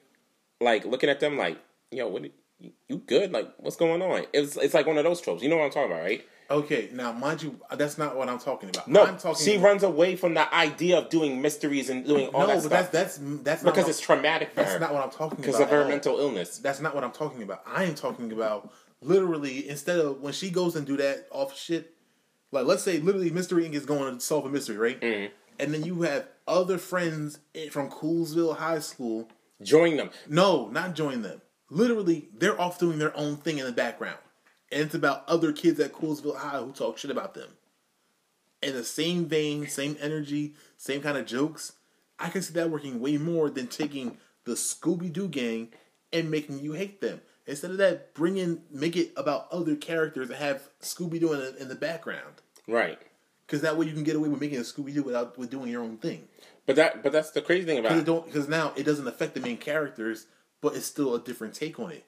like 0.60 0.84
looking 0.84 1.10
at 1.10 1.20
them 1.20 1.36
like, 1.36 1.58
yo, 1.90 2.08
what 2.08 2.24
you, 2.58 2.72
you 2.88 2.98
good? 2.98 3.32
Like, 3.32 3.52
what's 3.58 3.76
going 3.76 4.00
on? 4.02 4.26
It's 4.32 4.56
it's 4.56 4.74
like 4.74 4.86
one 4.86 4.96
of 4.98 5.04
those 5.04 5.20
tropes. 5.20 5.42
You 5.42 5.48
know 5.48 5.56
what 5.56 5.64
I'm 5.64 5.70
talking 5.70 5.90
about, 5.92 6.02
right? 6.02 6.24
Okay, 6.48 6.88
now 6.92 7.10
mind 7.10 7.42
you, 7.42 7.58
that's 7.72 7.98
not 7.98 8.16
what 8.16 8.28
I'm 8.28 8.38
talking 8.38 8.68
about. 8.68 8.86
No, 8.86 9.04
I'm 9.04 9.18
talking. 9.18 9.44
she 9.44 9.58
runs 9.58 9.82
away 9.82 10.14
from 10.14 10.34
the 10.34 10.54
idea 10.54 10.98
of 10.98 11.08
doing 11.08 11.42
mysteries 11.42 11.90
and 11.90 12.06
doing 12.06 12.28
all 12.28 12.46
that. 12.46 12.54
no, 12.54 12.60
that 12.60 12.70
but 12.70 12.78
stuff 12.78 12.92
that's 12.92 13.16
that's 13.18 13.42
that's 13.42 13.62
because 13.64 13.78
what- 13.84 13.88
it's 13.90 14.00
traumatic 14.00 14.50
for 14.50 14.56
that's 14.60 14.72
her 14.74 14.78
not 14.78 14.94
what 14.94 15.02
I'm 15.02 15.10
talking 15.10 15.38
because 15.38 15.56
about. 15.56 15.68
Because 15.68 15.80
of 15.80 15.86
her 15.86 15.88
mental 15.88 16.18
illness. 16.20 16.58
That's 16.58 16.80
not 16.80 16.94
what 16.94 17.02
I'm 17.02 17.10
talking 17.10 17.42
about. 17.42 17.62
I 17.66 17.82
am 17.84 17.96
talking 17.96 18.30
about 18.30 18.72
literally 19.02 19.68
instead 19.68 19.98
of 19.98 20.20
when 20.20 20.32
she 20.32 20.50
goes 20.50 20.76
and 20.76 20.86
do 20.86 20.96
that 20.98 21.26
off 21.32 21.56
shit. 21.58 21.92
Like 22.56 22.66
let's 22.66 22.82
say 22.82 22.98
literally 22.98 23.30
Mystery 23.30 23.64
Inc. 23.64 23.74
is 23.74 23.86
going 23.86 24.14
to 24.14 24.20
solve 24.20 24.46
a 24.46 24.48
mystery, 24.48 24.76
right? 24.76 25.00
Mm-hmm. 25.00 25.32
And 25.58 25.72
then 25.72 25.84
you 25.84 26.02
have 26.02 26.28
other 26.46 26.78
friends 26.78 27.38
from 27.70 27.90
Coolsville 27.90 28.56
High 28.58 28.80
School. 28.80 29.28
Join 29.62 29.96
them. 29.96 30.10
No, 30.28 30.68
not 30.68 30.94
join 30.94 31.22
them. 31.22 31.40
Literally, 31.70 32.28
they're 32.36 32.60
off 32.60 32.78
doing 32.78 32.98
their 32.98 33.16
own 33.16 33.36
thing 33.38 33.58
in 33.58 33.66
the 33.66 33.72
background, 33.72 34.18
and 34.70 34.82
it's 34.82 34.94
about 34.94 35.28
other 35.28 35.52
kids 35.52 35.80
at 35.80 35.92
Coolsville 35.92 36.36
High 36.36 36.58
who 36.58 36.72
talk 36.72 36.98
shit 36.98 37.10
about 37.10 37.34
them. 37.34 37.48
In 38.62 38.74
the 38.74 38.84
same 38.84 39.26
vein, 39.26 39.66
same 39.66 39.96
energy, 40.00 40.54
same 40.76 41.00
kind 41.02 41.16
of 41.18 41.26
jokes. 41.26 41.72
I 42.18 42.28
can 42.30 42.42
see 42.42 42.54
that 42.54 42.70
working 42.70 43.00
way 43.00 43.16
more 43.16 43.50
than 43.50 43.66
taking 43.66 44.18
the 44.44 44.52
Scooby 44.52 45.12
Doo 45.12 45.28
gang 45.28 45.68
and 46.12 46.30
making 46.30 46.60
you 46.60 46.72
hate 46.72 47.00
them. 47.00 47.20
Instead 47.46 47.70
of 47.72 47.76
that, 47.78 48.14
bring 48.14 48.36
in, 48.38 48.62
make 48.70 48.96
it 48.96 49.12
about 49.16 49.48
other 49.52 49.76
characters 49.76 50.28
that 50.28 50.38
have 50.38 50.68
Scooby 50.80 51.20
Doo 51.20 51.32
in, 51.32 51.38
the- 51.40 51.56
in 51.62 51.68
the 51.68 51.74
background. 51.74 52.42
Right. 52.66 52.98
Because 53.46 53.62
that 53.62 53.76
way 53.76 53.86
you 53.86 53.92
can 53.92 54.02
get 54.02 54.16
away 54.16 54.28
with 54.28 54.40
making 54.40 54.58
a 54.58 54.62
Scooby 54.62 54.92
Doo 54.92 55.02
without 55.02 55.38
with 55.38 55.50
doing 55.50 55.70
your 55.70 55.82
own 55.82 55.98
thing. 55.98 56.26
But 56.66 56.76
that 56.76 57.02
but 57.02 57.12
that's 57.12 57.30
the 57.30 57.42
crazy 57.42 57.64
thing 57.64 57.78
about 57.78 57.96
it. 57.96 58.04
don't 58.04 58.26
because 58.26 58.48
now 58.48 58.72
it 58.76 58.82
doesn't 58.82 59.06
affect 59.06 59.34
the 59.34 59.40
main 59.40 59.56
characters, 59.56 60.26
but 60.60 60.74
it's 60.74 60.86
still 60.86 61.14
a 61.14 61.20
different 61.20 61.54
take 61.54 61.78
on 61.78 61.92
it. 61.92 62.04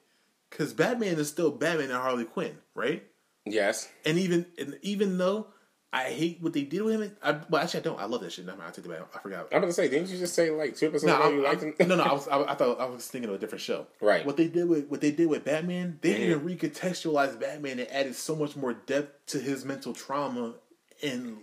Because 0.49 0.73
Batman 0.73 1.17
is 1.17 1.29
still 1.29 1.51
Batman 1.51 1.91
and 1.91 1.99
Harley 1.99 2.25
Quinn, 2.25 2.57
right? 2.75 3.03
Yes. 3.45 3.89
And 4.05 4.17
even 4.17 4.47
and 4.57 4.77
even 4.81 5.17
though 5.17 5.47
I 5.91 6.03
hate 6.11 6.37
what 6.39 6.53
they 6.53 6.61
did 6.63 6.83
with 6.83 7.01
him, 7.01 7.17
I, 7.23 7.39
well 7.49 7.63
actually 7.63 7.79
I 7.79 7.83
don't. 7.83 7.99
I 7.99 8.05
love 8.05 8.21
that 8.21 8.31
shit. 8.31 8.45
Mind, 8.45 8.61
I 8.61 8.69
take 8.69 8.85
it 8.85 8.89
back. 8.89 8.99
I 9.15 9.19
forgot. 9.19 9.47
I'm 9.51 9.57
about 9.57 9.67
to 9.67 9.73
say, 9.73 9.89
didn't 9.89 10.09
you 10.09 10.19
just 10.19 10.35
say 10.35 10.51
like 10.51 10.75
two 10.75 10.85
episodes 10.87 11.05
No, 11.11 11.29
you 11.29 11.41
liked 11.43 11.63
him? 11.63 11.73
no, 11.87 11.95
no. 11.95 12.03
I 12.03 12.13
was. 12.13 12.27
I, 12.31 12.43
I 12.43 12.53
thought 12.53 12.79
I 12.79 12.85
was 12.85 13.07
thinking 13.07 13.29
of 13.29 13.35
a 13.35 13.39
different 13.39 13.61
show. 13.63 13.87
Right. 13.99 14.23
What 14.23 14.37
they 14.37 14.47
did 14.47 14.69
with 14.69 14.87
what 14.87 15.01
they 15.01 15.09
did 15.11 15.27
with 15.29 15.45
Batman, 15.45 15.97
they 16.01 16.13
Mhm. 16.13 16.19
even 16.19 16.39
recontextualized 16.41 17.39
Batman 17.39 17.79
and 17.79 17.89
added 17.89 18.15
so 18.15 18.35
much 18.35 18.55
more 18.55 18.73
depth 18.73 19.25
to 19.31 19.39
his 19.39 19.65
mental 19.65 19.93
trauma 19.93 20.53
and 21.01 21.37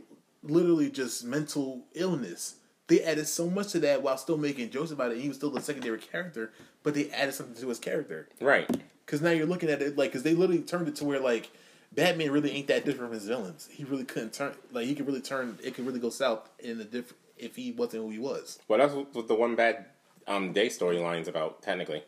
literally 0.44 0.90
just 0.90 1.24
mental 1.24 1.84
illness. 1.94 2.56
They 2.86 3.02
added 3.02 3.26
so 3.26 3.50
much 3.50 3.72
to 3.72 3.80
that 3.80 4.02
while 4.02 4.16
still 4.16 4.38
making 4.38 4.70
jokes 4.70 4.92
about 4.92 5.10
it. 5.10 5.18
He 5.18 5.26
was 5.26 5.38
still 5.38 5.50
the 5.50 5.60
secondary 5.60 5.98
character, 5.98 6.52
but 6.84 6.94
they 6.94 7.10
added 7.10 7.34
something 7.34 7.60
to 7.60 7.68
his 7.68 7.80
character. 7.80 8.28
Right. 8.40 8.70
Because 9.04 9.20
now 9.20 9.30
you're 9.30 9.46
looking 9.46 9.70
at 9.70 9.82
it 9.82 9.98
like, 9.98 10.10
because 10.10 10.22
they 10.22 10.34
literally 10.34 10.62
turned 10.62 10.86
it 10.86 10.94
to 10.96 11.04
where 11.04 11.18
like 11.18 11.50
Batman 11.96 12.30
really 12.30 12.52
ain't 12.52 12.68
that 12.68 12.84
different 12.84 13.10
from 13.10 13.18
his 13.18 13.26
villains. 13.26 13.68
He 13.72 13.84
really 13.84 14.04
couldn't 14.04 14.32
turn 14.32 14.54
like 14.70 14.86
he 14.86 14.94
could 14.94 15.06
really 15.06 15.22
turn. 15.22 15.58
It 15.64 15.74
could 15.74 15.86
really 15.86 15.98
go 15.98 16.10
south 16.10 16.48
in 16.58 16.78
the 16.78 16.84
different 16.84 17.16
if 17.38 17.56
he 17.56 17.72
wasn't 17.72 18.04
who 18.04 18.10
he 18.10 18.18
was. 18.18 18.58
Well, 18.68 18.78
that's 18.78 18.94
what 18.94 19.26
the 19.26 19.34
one 19.34 19.56
bad 19.56 19.86
um, 20.26 20.52
day 20.52 20.68
storyline's 20.68 21.28
about, 21.28 21.62
technically. 21.62 22.02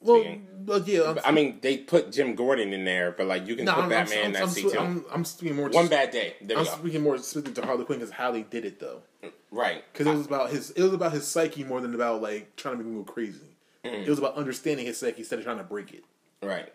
Well, 0.00 0.36
but 0.60 0.86
yeah, 0.86 1.14
I 1.24 1.30
mean, 1.30 1.60
they 1.62 1.78
put 1.78 2.12
Jim 2.12 2.34
Gordon 2.34 2.74
in 2.74 2.84
there, 2.84 3.12
but 3.12 3.26
like 3.26 3.46
you 3.46 3.56
can 3.56 3.64
no, 3.64 3.74
put 3.74 3.84
I'm, 3.84 3.88
Batman 3.88 4.18
I'm, 4.18 4.24
in 4.26 4.32
that 4.32 4.42
I'm, 4.42 4.48
seat 4.50 4.70
too. 4.70 4.78
I'm, 4.78 5.04
I'm 5.10 5.24
speaking 5.24 5.56
more. 5.56 5.70
one 5.70 5.88
bad 5.88 6.10
day. 6.10 6.34
There 6.42 6.58
I'm 6.58 6.66
speaking 6.66 7.02
more 7.02 7.16
specific 7.16 7.54
to 7.54 7.62
Harley 7.64 7.84
Quinn 7.84 8.00
because 8.00 8.12
how 8.12 8.30
they 8.30 8.42
did 8.42 8.66
it 8.66 8.80
though. 8.80 9.02
Right. 9.50 9.82
Because 9.92 10.06
it 10.06 10.14
was 10.14 10.26
about 10.26 10.50
his. 10.50 10.70
It 10.72 10.82
was 10.82 10.92
about 10.92 11.12
his 11.12 11.26
psyche 11.26 11.64
more 11.64 11.80
than 11.80 11.94
about 11.94 12.20
like 12.20 12.54
trying 12.56 12.76
to 12.76 12.84
make 12.84 12.92
him 12.92 13.02
go 13.02 13.10
crazy. 13.10 13.56
Mm. 13.82 14.02
It 14.02 14.10
was 14.10 14.18
about 14.18 14.34
understanding 14.36 14.84
his 14.84 14.98
psyche 14.98 15.20
instead 15.20 15.38
of 15.38 15.44
trying 15.44 15.58
to 15.58 15.64
break 15.64 15.92
it. 15.94 16.04
Right. 16.42 16.70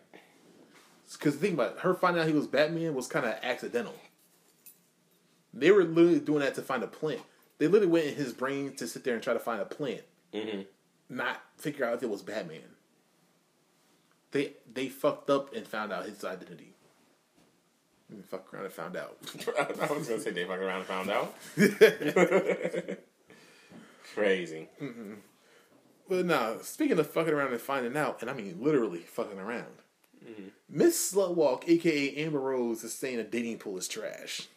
Because 1.14 1.36
the 1.36 1.42
thing 1.42 1.54
about 1.54 1.74
it, 1.74 1.80
her 1.80 1.94
finding 1.94 2.22
out 2.22 2.28
he 2.28 2.34
was 2.34 2.48
Batman 2.48 2.94
was 2.94 3.08
kind 3.08 3.26
of 3.26 3.36
accidental. 3.42 3.96
They 5.54 5.72
were 5.72 5.84
literally 5.84 6.20
doing 6.20 6.42
that 6.42 6.56
to 6.56 6.62
find 6.62 6.84
a 6.84 6.88
plant. 6.88 7.22
They 7.58 7.68
literally 7.68 7.92
went 7.92 8.06
in 8.08 8.16
his 8.16 8.34
brain 8.34 8.76
to 8.76 8.88
sit 8.88 9.04
there 9.04 9.16
and 9.16 9.24
try 9.24 9.34
to 9.34 9.40
find 9.40 9.62
a 9.62 9.66
plant, 9.66 10.04
hmm 10.34 10.62
not 11.12 11.42
figure 11.58 11.86
out 11.86 11.96
if 11.96 12.04
it 12.04 12.10
was 12.10 12.22
Batman. 12.22 12.62
They 14.32 14.54
they 14.72 14.90
fucked 14.90 15.30
up 15.30 15.56
and 15.56 15.68
found 15.68 15.92
out 15.92 16.06
his 16.06 16.24
identity. 16.24 16.76
And 18.12 18.24
fuck 18.26 18.54
around 18.54 18.66
and 18.66 18.74
found 18.74 18.96
out. 18.96 19.18
I 19.60 19.92
was 19.92 20.08
gonna 20.08 20.20
say 20.20 20.30
they 20.32 20.46
fucking 20.46 20.64
around 20.64 20.80
and 20.82 20.86
found 20.86 21.10
out. 21.10 21.36
Crazy. 24.14 24.68
But 26.08 26.26
nah, 26.26 26.58
speaking 26.62 27.00
of 27.00 27.10
fucking 27.10 27.34
around 27.34 27.52
and 27.52 27.62
finding 27.62 27.98
out, 27.98 28.22
and 28.22 28.30
I 28.30 28.34
mean 28.34 28.58
literally 28.60 29.00
fucking 29.00 29.40
around. 29.40 29.66
Miss 30.70 31.14
Slutwalk, 31.14 31.68
aka 31.68 32.16
Amber 32.16 32.40
Rose, 32.40 32.84
is 32.84 32.94
saying 32.94 33.20
a 33.20 33.24
dating 33.24 33.58
pool 33.58 33.78
is 33.78 33.88
trash. 33.88 34.48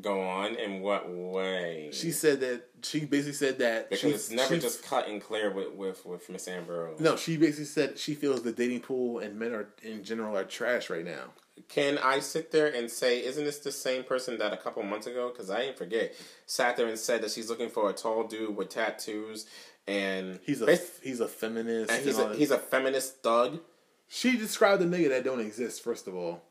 Go 0.00 0.20
on. 0.20 0.56
In 0.56 0.80
what 0.80 1.08
way? 1.08 1.90
She 1.92 2.10
said 2.10 2.40
that 2.40 2.64
she 2.82 3.04
basically 3.04 3.34
said 3.34 3.58
that 3.60 3.88
because 3.90 4.00
she- 4.00 4.10
it's 4.10 4.30
never 4.30 4.54
she- 4.56 4.60
just 4.60 4.82
cut 4.82 5.06
and 5.08 5.22
clear 5.22 5.50
with 5.52 5.72
with 5.72 6.04
with 6.04 6.28
Miss 6.28 6.48
Amber. 6.48 6.86
Rose. 6.86 7.00
No, 7.00 7.14
she 7.16 7.36
basically 7.36 7.66
said 7.66 7.98
she 7.98 8.14
feels 8.14 8.42
the 8.42 8.50
dating 8.50 8.80
pool 8.80 9.20
and 9.20 9.38
men 9.38 9.52
are 9.52 9.68
in 9.82 10.02
general 10.02 10.36
are 10.36 10.44
trash 10.44 10.90
right 10.90 11.04
now. 11.04 11.32
Can 11.68 11.98
I 11.98 12.18
sit 12.18 12.50
there 12.50 12.66
and 12.66 12.90
say, 12.90 13.24
isn't 13.24 13.44
this 13.44 13.58
the 13.60 13.70
same 13.72 14.02
person 14.04 14.38
that 14.38 14.52
a 14.52 14.56
couple 14.56 14.82
months 14.82 15.06
ago? 15.06 15.30
Because 15.32 15.50
I 15.50 15.60
didn't 15.60 15.78
forget, 15.78 16.14
sat 16.46 16.76
there 16.76 16.88
and 16.88 16.98
said 16.98 17.22
that 17.22 17.30
she's 17.30 17.48
looking 17.48 17.68
for 17.70 17.88
a 17.88 17.92
tall 17.92 18.24
dude 18.26 18.56
with 18.56 18.70
tattoos 18.70 19.46
and 19.86 20.40
He's 20.44 20.60
a 20.62 20.78
he's 21.02 21.20
a 21.20 21.28
feminist. 21.28 21.90
and 21.92 22.04
he's 22.04 22.18
and 22.18 22.32
a 22.32 22.36
he's 22.36 22.50
a 22.50 22.58
feminist 22.58 23.22
thug. 23.22 23.60
she 24.08 24.36
described 24.36 24.82
a 24.82 24.86
nigga 24.86 25.10
that 25.10 25.24
don't 25.24 25.40
exist. 25.40 25.82
First 25.82 26.08
of 26.08 26.14
all, 26.16 26.42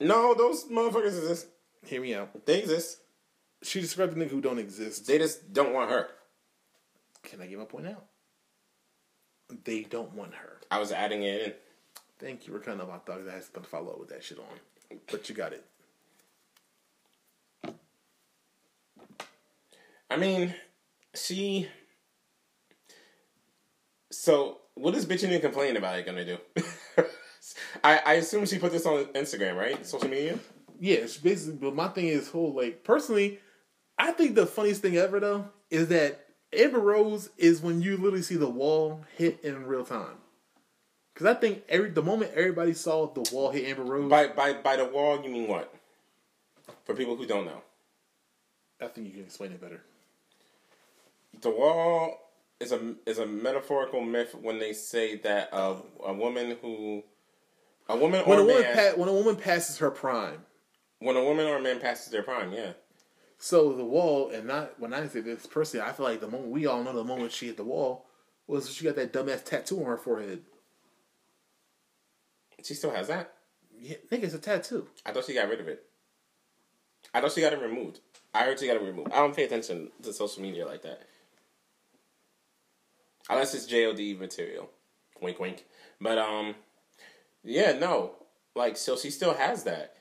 No, 0.00 0.34
those 0.34 0.64
motherfuckers 0.64 1.16
exist. 1.18 1.46
hear 1.86 2.00
me 2.00 2.14
out. 2.14 2.44
They 2.46 2.58
exist. 2.60 2.98
She 3.62 3.80
described 3.80 4.16
a 4.16 4.20
nigga 4.20 4.30
who 4.30 4.40
don't 4.40 4.58
exist. 4.58 5.06
They 5.06 5.18
just 5.18 5.52
don't 5.52 5.72
want 5.72 5.90
her. 5.90 6.08
Can 7.22 7.40
I 7.42 7.46
get 7.46 7.58
my 7.58 7.64
point 7.64 7.86
out? 7.88 8.04
They 9.64 9.82
don't 9.82 10.14
want 10.14 10.34
her. 10.34 10.60
I 10.70 10.78
was 10.78 10.92
adding 10.92 11.22
it 11.22 11.42
in. 11.42 11.52
Thank 12.18 12.46
you 12.46 12.52
for 12.52 12.58
cutting 12.58 12.80
up 12.80 12.88
my 12.88 12.98
thugs. 12.98 13.28
I 13.28 13.34
had 13.34 13.44
something 13.44 13.62
to 13.62 13.68
follow 13.68 13.92
up 13.92 14.00
with 14.00 14.08
that 14.08 14.24
shit 14.24 14.38
on, 14.38 14.98
but 15.10 15.28
you 15.28 15.34
got 15.34 15.52
it. 15.52 15.64
I 20.10 20.16
mean, 20.16 20.54
she. 21.14 21.68
So, 24.10 24.58
what 24.74 24.94
is 24.94 25.06
bitching 25.06 25.32
and 25.32 25.42
complaining 25.42 25.76
about 25.76 25.98
it 25.98 26.06
gonna 26.06 26.24
do? 26.24 26.38
I, 27.84 28.00
I 28.04 28.12
assume 28.14 28.46
she 28.46 28.58
put 28.58 28.72
this 28.72 28.86
on 28.86 29.04
Instagram, 29.06 29.56
right? 29.56 29.86
Social 29.86 30.08
media? 30.08 30.38
Yeah, 30.80 31.06
basically. 31.22 31.54
But 31.54 31.74
my 31.74 31.88
thing 31.88 32.08
is, 32.08 32.28
whole 32.28 32.54
like 32.54 32.82
personally, 32.84 33.38
I 33.98 34.12
think 34.12 34.34
the 34.34 34.46
funniest 34.46 34.82
thing 34.82 34.96
ever 34.96 35.20
though 35.20 35.48
is 35.70 35.88
that 35.88 36.24
Amber 36.52 36.80
Rose 36.80 37.30
is 37.36 37.60
when 37.60 37.82
you 37.82 37.96
literally 37.96 38.22
see 38.22 38.36
the 38.36 38.48
wall 38.48 39.04
hit 39.16 39.40
in 39.42 39.66
real 39.66 39.84
time. 39.84 40.16
Because 41.18 41.36
I 41.36 41.40
think 41.40 41.64
every 41.68 41.90
the 41.90 42.00
moment 42.00 42.30
everybody 42.36 42.72
saw 42.74 43.08
the 43.12 43.28
wall 43.32 43.50
hit 43.50 43.68
Amber 43.68 43.82
Rose, 43.82 44.08
By, 44.08 44.28
by, 44.28 44.52
by 44.52 44.76
the 44.76 44.84
wall, 44.84 45.20
you 45.20 45.28
mean 45.28 45.48
what? 45.48 45.74
For 46.84 46.94
people 46.94 47.16
who 47.16 47.26
don't 47.26 47.44
know. 47.44 47.60
I 48.80 48.86
think 48.86 49.08
you 49.08 49.12
can 49.14 49.22
explain 49.22 49.50
it 49.50 49.60
better. 49.60 49.82
The 51.40 51.50
wall 51.50 52.20
is 52.60 52.70
a 52.70 52.94
is 53.04 53.18
a 53.18 53.26
metaphorical 53.26 54.00
myth 54.00 54.36
when 54.40 54.60
they 54.60 54.72
say 54.72 55.16
that 55.16 55.48
a, 55.50 55.78
a 56.04 56.12
woman 56.12 56.56
who 56.62 57.02
a 57.88 57.96
woman 57.96 58.24
When 58.24 58.38
or 58.38 58.42
a 58.42 58.44
woman 58.44 58.62
man 58.62 58.92
pa- 58.92 59.00
when 59.00 59.08
a 59.08 59.12
woman 59.12 59.34
passes 59.34 59.78
her 59.78 59.90
prime, 59.90 60.44
when 61.00 61.16
a 61.16 61.24
woman 61.24 61.48
or 61.48 61.56
a 61.56 61.60
man 61.60 61.80
passes 61.80 62.12
their 62.12 62.22
prime, 62.22 62.52
yeah. 62.52 62.74
so 63.38 63.72
the 63.72 63.84
wall, 63.84 64.30
and 64.30 64.46
not 64.46 64.78
when 64.78 64.94
I 64.94 65.08
say 65.08 65.18
this 65.18 65.48
personally, 65.48 65.84
I 65.84 65.92
feel 65.92 66.06
like 66.06 66.20
the 66.20 66.28
moment 66.28 66.52
we 66.52 66.66
all 66.66 66.84
know 66.84 66.92
the 66.92 67.02
moment 67.02 67.32
she 67.32 67.46
hit 67.46 67.56
the 67.56 67.64
wall 67.64 68.06
was 68.46 68.72
she 68.72 68.84
got 68.84 68.94
that 68.94 69.12
dumbass 69.12 69.44
tattoo 69.44 69.80
on 69.80 69.86
her 69.86 69.96
forehead. 69.96 70.42
She 72.62 72.74
still 72.74 72.90
has 72.90 73.08
that. 73.08 73.32
Yeah, 73.80 73.96
nigga, 74.10 74.24
it's 74.24 74.34
a 74.34 74.38
tattoo. 74.38 74.88
I 75.06 75.12
thought 75.12 75.24
she 75.24 75.34
got 75.34 75.48
rid 75.48 75.60
of 75.60 75.68
it. 75.68 75.84
I 77.14 77.20
thought 77.20 77.32
she 77.32 77.40
got 77.40 77.52
it 77.52 77.60
removed. 77.60 78.00
I 78.34 78.44
heard 78.44 78.58
she 78.58 78.66
got 78.66 78.76
it 78.76 78.82
removed. 78.82 79.12
I 79.12 79.16
don't 79.16 79.34
pay 79.34 79.44
attention 79.44 79.90
to 80.02 80.12
social 80.12 80.42
media 80.42 80.66
like 80.66 80.82
that. 80.82 81.02
Unless 83.30 83.54
it's 83.54 83.66
JOD 83.66 84.18
material. 84.18 84.70
Wink 85.20 85.38
wink. 85.38 85.64
But 86.00 86.18
um 86.18 86.54
yeah, 87.44 87.72
no. 87.72 88.16
Like 88.54 88.76
so 88.76 88.96
she 88.96 89.10
still 89.10 89.34
has 89.34 89.64
that. 89.64 89.94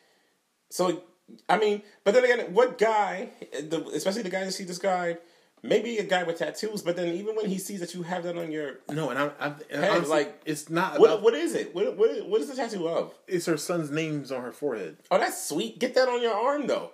So 0.69 1.03
I 1.49 1.57
mean, 1.57 1.81
but 2.03 2.13
then 2.13 2.23
again, 2.23 2.53
what 2.53 2.77
guy, 2.77 3.29
the, 3.51 3.85
especially 3.93 4.21
the 4.21 4.29
guy 4.29 4.45
that 4.45 4.53
she 4.53 4.63
described, 4.63 5.19
maybe 5.63 5.97
a 5.97 6.03
guy 6.03 6.23
with 6.23 6.39
tattoos, 6.39 6.81
but 6.81 6.95
then 6.95 7.13
even 7.15 7.35
when 7.35 7.47
he 7.47 7.57
sees 7.57 7.79
that 7.79 7.93
you 7.93 8.03
have 8.03 8.23
that 8.23 8.37
on 8.37 8.51
your 8.51 8.79
No, 8.89 9.09
and 9.09 9.19
I'm, 9.19 9.31
I'm 9.39 9.55
and 9.71 9.83
Hey, 9.83 9.89
honestly, 9.89 10.09
like, 10.09 10.41
it's 10.45 10.69
not 10.69 10.99
what 10.99 11.21
what 11.21 11.33
is 11.33 11.55
it? 11.55 11.73
What 11.75 11.97
what 11.97 12.27
what 12.27 12.41
is 12.41 12.49
the 12.49 12.55
tattoo 12.55 12.87
of? 12.87 13.13
it's 13.27 13.45
her 13.45 13.57
son's 13.57 13.91
names 13.91 14.31
on 14.31 14.41
her 14.41 14.51
forehead. 14.51 14.97
Oh, 15.11 15.17
that's 15.17 15.47
sweet. 15.47 15.79
Get 15.79 15.95
that 15.95 16.07
on 16.07 16.21
your 16.21 16.33
arm 16.33 16.67
though. 16.67 16.91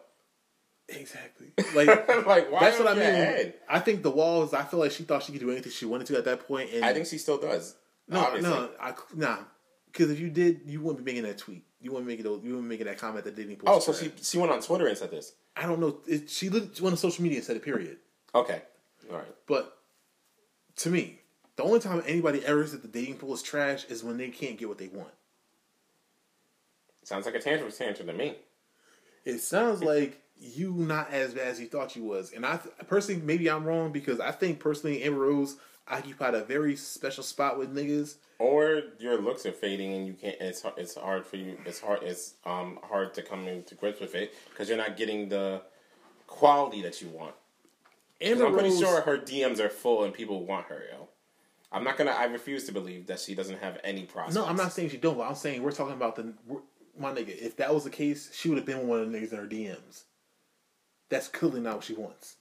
Exactly. 0.90 1.52
Like 1.76 1.88
like 2.26 2.52
why 2.52 2.60
that's 2.60 2.77
what 2.80 2.88
I 2.88 2.94
mean. 2.94 3.03
head? 3.03 3.53
I 3.68 3.80
think 3.80 4.03
the 4.03 4.11
walls. 4.11 4.53
I 4.53 4.64
feel 4.64 4.80
like 4.80 4.91
she 4.91 5.03
thought 5.03 5.23
she 5.23 5.31
could 5.31 5.41
do 5.41 5.49
anything 5.49 5.72
she 5.72 5.85
wanted 5.85 6.07
to 6.07 6.18
at 6.18 6.26
that 6.26 6.48
point. 6.48 6.69
And 6.73 6.85
I 6.85 6.94
think 6.94 7.07
she 7.07 7.18
still 7.18 7.38
does. 7.38 7.76
no, 8.07 8.19
obviously. 8.19 8.49
no, 8.49 8.69
I 8.80 8.94
nah. 9.15 9.38
Because 9.91 10.11
if 10.11 10.19
you 10.19 10.30
did, 10.30 10.61
you 10.65 10.81
wouldn't 10.81 11.06
be 11.06 11.11
making 11.11 11.27
that 11.27 11.38
tweet. 11.38 11.64
You 11.80 11.91
wouldn't 11.91 12.07
make 12.07 12.19
it? 12.19 12.26
You 12.26 12.56
to 12.56 12.61
make 12.61 12.84
that 12.84 12.98
comment 12.98 13.26
that 13.26 13.35
pool? 13.35 13.57
Oh, 13.68 13.80
so 13.80 13.91
she 13.94 14.11
she 14.22 14.38
went 14.38 14.52
on 14.52 14.61
Twitter 14.61 14.88
and 14.88 14.98
said 14.98 15.11
this. 15.11 15.34
I 15.56 15.64
don't 15.64 15.80
know. 15.80 15.99
It, 16.07 16.30
she 16.30 16.49
lit- 16.49 16.80
went 16.81 16.94
on 16.94 16.98
social 16.98 17.23
media 17.23 17.40
and 17.40 17.45
said 17.45 17.57
it. 17.57 17.64
Period. 17.64 17.98
Okay, 18.35 18.61
all 19.11 19.18
right. 19.18 19.35
But 19.47 19.77
to 20.77 20.89
me, 20.89 21.19
the 21.55 21.64
only 21.64 21.80
time 21.80 22.01
anybody 22.05 22.43
ever 22.45 22.65
said 22.65 22.81
the 22.81 22.88
dating 22.88 23.15
pool 23.15 23.34
is 23.34 23.41
trash 23.41 23.85
is 23.85 24.03
when 24.03 24.18
they 24.18 24.30
can't 24.30 24.57
get 24.57 24.68
what 24.68 24.77
they 24.77 24.88
want. 24.88 25.11
Sounds 27.03 27.26
like 27.26 27.35
a 27.35 27.39
tantrum 27.39 27.72
tantrum 27.72 28.07
to 28.07 28.14
me. 28.14 28.35
It 29.26 29.39
sounds 29.39 29.84
like 29.84 30.22
you 30.38 30.73
not 30.73 31.11
as 31.11 31.34
bad 31.34 31.47
as 31.47 31.60
you 31.60 31.68
thought 31.68 31.95
you 31.95 32.03
was, 32.03 32.31
and 32.34 32.45
I 32.45 32.57
th- 32.57 32.76
personally 32.88 33.22
maybe 33.22 33.49
I'm 33.49 33.65
wrong 33.65 33.91
because 33.91 34.19
I 34.19 34.31
think 34.31 34.60
personally 34.60 35.03
Amber 35.03 35.19
Rose 35.19 35.57
occupied 35.88 36.34
a 36.34 36.43
very 36.43 36.76
special 36.76 37.23
spot 37.23 37.57
with 37.60 37.76
niggas. 37.76 38.15
Or 38.39 38.81
your 38.99 39.22
looks 39.22 39.45
are 39.45 39.51
fading 39.51 39.93
and 39.93 40.07
you 40.07 40.14
can't. 40.14 40.35
It's 40.39 40.61
hard, 40.61 40.76
it's 40.77 40.95
hard 40.95 41.26
for 41.26 41.38
you. 41.38 41.57
It's 41.65 41.80
hard. 41.80 42.03
It's 42.03 42.35
um 42.45 42.80
hard 42.84 43.14
to 43.15 43.22
come 43.22 43.47
into 43.47 43.76
grips 43.76 43.99
with 43.99 44.15
it 44.15 44.34
because 44.49 44.69
you're 44.69 44.77
not 44.77 44.97
getting 44.97 45.30
the 45.30 45.61
quality 46.27 46.81
that 46.81 47.01
you 47.01 47.10
want. 47.10 47.35
Amber 48.24 48.48
I'm 48.48 48.54
pretty 48.54 48.70
Rose, 48.70 48.80
sure 48.80 49.02
her 49.02 49.18
DMs 49.18 49.60
are 49.60 49.70
full 49.70 50.04
and 50.04 50.14
people 50.14 50.45
want 50.45 50.68
her. 50.68 50.84
Yo, 50.91 51.10
I'm 51.72 51.84
not 51.84 51.98
gonna. 51.98 52.12
I 52.12 52.26
refuse 52.26 52.66
to 52.66 52.72
believe 52.72 53.08
that 53.08 53.20
she 53.20 53.36
doesn't 53.36 53.60
have 53.60 53.80
any 53.84 54.04
prospects. 54.04 54.36
No, 54.36 54.45
I'm 54.45 54.56
not 54.56 54.72
saying 54.72 54.90
she 54.90 54.98
don't. 54.98 55.18
But 55.18 55.28
I'm 55.28 55.36
saying 55.36 55.62
we're 55.62 55.72
talking 55.72 55.94
about 55.94 56.16
the 56.16 56.34
my 56.98 57.12
nigga. 57.12 57.30
If 57.30 57.58
that 57.58 57.74
was 57.74 57.84
the 57.84 57.90
case, 57.90 58.32
she 58.34 58.50
would 58.50 58.58
have 58.58 58.66
been 58.66 58.88
one 58.88 59.00
of 59.00 59.12
the 59.12 59.18
niggas 59.18 59.32
in 59.32 59.38
her 59.40 59.48
DMs. 59.48 60.04
That's 61.10 61.28
clearly 61.28 61.60
not 61.60 61.76
what 61.76 61.84
she 61.84 61.94
wants. 61.94 62.38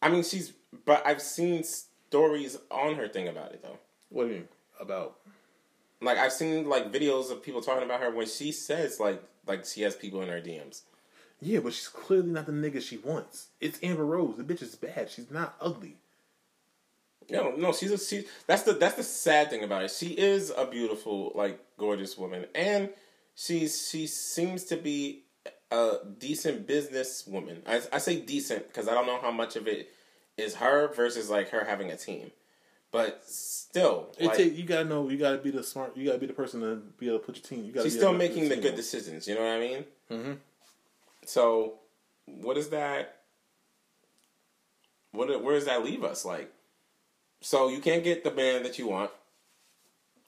I 0.00 0.08
mean, 0.08 0.22
she's. 0.22 0.52
But 0.84 1.06
I've 1.06 1.22
seen 1.22 1.64
stories 1.64 2.58
on 2.70 2.94
her 2.94 3.08
thing 3.08 3.28
about 3.28 3.52
it 3.52 3.62
though. 3.62 3.78
What 4.10 4.24
do 4.24 4.28
you 4.28 4.34
mean 4.36 4.48
about? 4.80 5.16
Like 6.00 6.18
I've 6.18 6.32
seen 6.32 6.68
like 6.68 6.92
videos 6.92 7.30
of 7.30 7.42
people 7.42 7.62
talking 7.62 7.84
about 7.84 8.00
her 8.00 8.10
when 8.10 8.26
she 8.26 8.52
says 8.52 9.00
like 9.00 9.22
like 9.46 9.64
she 9.64 9.82
has 9.82 9.96
people 9.96 10.22
in 10.22 10.28
her 10.28 10.40
DMs. 10.40 10.82
Yeah, 11.40 11.60
but 11.60 11.72
she's 11.72 11.88
clearly 11.88 12.30
not 12.30 12.46
the 12.46 12.52
nigga 12.52 12.80
she 12.80 12.98
wants. 12.98 13.48
It's 13.60 13.78
Amber 13.82 14.06
Rose. 14.06 14.36
The 14.36 14.44
bitch 14.44 14.62
is 14.62 14.74
bad. 14.74 15.10
She's 15.10 15.30
not 15.30 15.54
ugly. 15.60 15.96
No, 17.30 17.54
no, 17.56 17.72
she's 17.72 17.90
a 17.90 17.98
she. 17.98 18.24
That's 18.46 18.62
the 18.62 18.72
that's 18.72 18.94
the 18.94 19.02
sad 19.02 19.50
thing 19.50 19.64
about 19.64 19.84
it. 19.84 19.90
She 19.90 20.08
is 20.08 20.52
a 20.56 20.66
beautiful, 20.66 21.32
like 21.34 21.60
gorgeous 21.76 22.16
woman, 22.16 22.46
and 22.54 22.90
she's 23.34 23.88
she 23.88 24.06
seems 24.06 24.64
to 24.64 24.76
be 24.76 25.24
a 25.70 25.96
decent 26.18 26.66
businesswoman. 26.66 27.58
I 27.66 27.82
I 27.92 27.98
say 27.98 28.20
decent 28.20 28.68
because 28.68 28.88
I 28.88 28.94
don't 28.94 29.06
know 29.06 29.20
how 29.20 29.32
much 29.32 29.56
of 29.56 29.66
it 29.66 29.90
is 30.36 30.54
her 30.56 30.92
versus 30.94 31.28
like 31.28 31.50
her 31.50 31.64
having 31.64 31.90
a 31.90 31.96
team, 31.96 32.30
but 32.92 33.22
still, 33.26 34.14
It 34.18 34.26
like, 34.26 34.36
take, 34.36 34.56
you 34.56 34.64
gotta 34.64 34.84
know. 34.84 35.08
You 35.08 35.18
gotta 35.18 35.38
be 35.38 35.50
the 35.50 35.64
smart. 35.64 35.96
You 35.96 36.06
gotta 36.06 36.18
be 36.18 36.26
the 36.26 36.32
person 36.32 36.60
to 36.60 36.76
be 36.98 37.08
able 37.08 37.18
to 37.18 37.24
put 37.26 37.36
your 37.36 37.44
team. 37.44 37.64
You 37.64 37.72
gotta 37.72 37.86
she's 37.86 37.94
be 37.94 37.98
still 37.98 38.10
able 38.10 38.20
to 38.20 38.28
put 38.28 38.34
making 38.36 38.48
the 38.50 38.56
good 38.56 38.76
decisions. 38.76 39.26
You 39.26 39.34
know 39.34 39.42
what 39.42 39.50
I 39.50 39.60
mean? 39.60 39.84
Mm-hmm. 40.10 40.32
So, 41.26 41.80
what 42.26 42.56
is 42.56 42.70
that? 42.70 43.16
What 45.12 45.42
where 45.42 45.54
does 45.54 45.64
that 45.66 45.84
leave 45.84 46.04
us? 46.04 46.24
Like, 46.24 46.52
so 47.40 47.68
you 47.68 47.80
can't 47.80 48.04
get 48.04 48.22
the 48.22 48.30
man 48.30 48.62
that 48.62 48.78
you 48.78 48.88
want. 48.88 49.10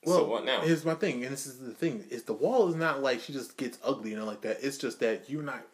Well, 0.05 0.19
so 0.19 0.25
what 0.25 0.45
now? 0.45 0.61
Here's 0.63 0.85
my 0.85 0.95
thing, 0.95 1.25
and 1.25 1.33
this 1.33 1.47
is 1.47 1.59
the 1.59 1.73
thing: 1.73 2.05
is 2.11 2.25
the 2.25 2.33
wall 2.33 2.69
is 2.69 2.75
not 2.75 3.03
like 3.03 3.21
she 3.21 3.33
just 3.33 3.57
gets 3.57 3.79
ugly 3.85 4.13
and 4.13 4.27
like 4.27 4.41
that. 4.43 4.59
It's 4.61 4.77
just 4.77 5.01
that 5.01 5.31
you're 5.31 5.43
not, 5.43 5.65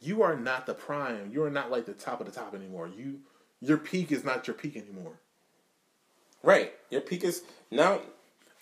you 0.00 0.22
are 0.22 0.36
not 0.36 0.66
the 0.66 0.74
prime. 0.74 1.30
You 1.32 1.42
are 1.44 1.50
not 1.50 1.70
like 1.70 1.86
the 1.86 1.94
top 1.94 2.20
of 2.20 2.26
the 2.26 2.32
top 2.32 2.54
anymore. 2.54 2.88
You, 2.88 3.20
your 3.60 3.78
peak 3.78 4.12
is 4.12 4.22
not 4.22 4.46
your 4.46 4.54
peak 4.54 4.76
anymore. 4.76 5.18
Right. 6.42 6.74
Your 6.90 7.00
peak 7.00 7.24
is 7.24 7.42
now. 7.70 8.00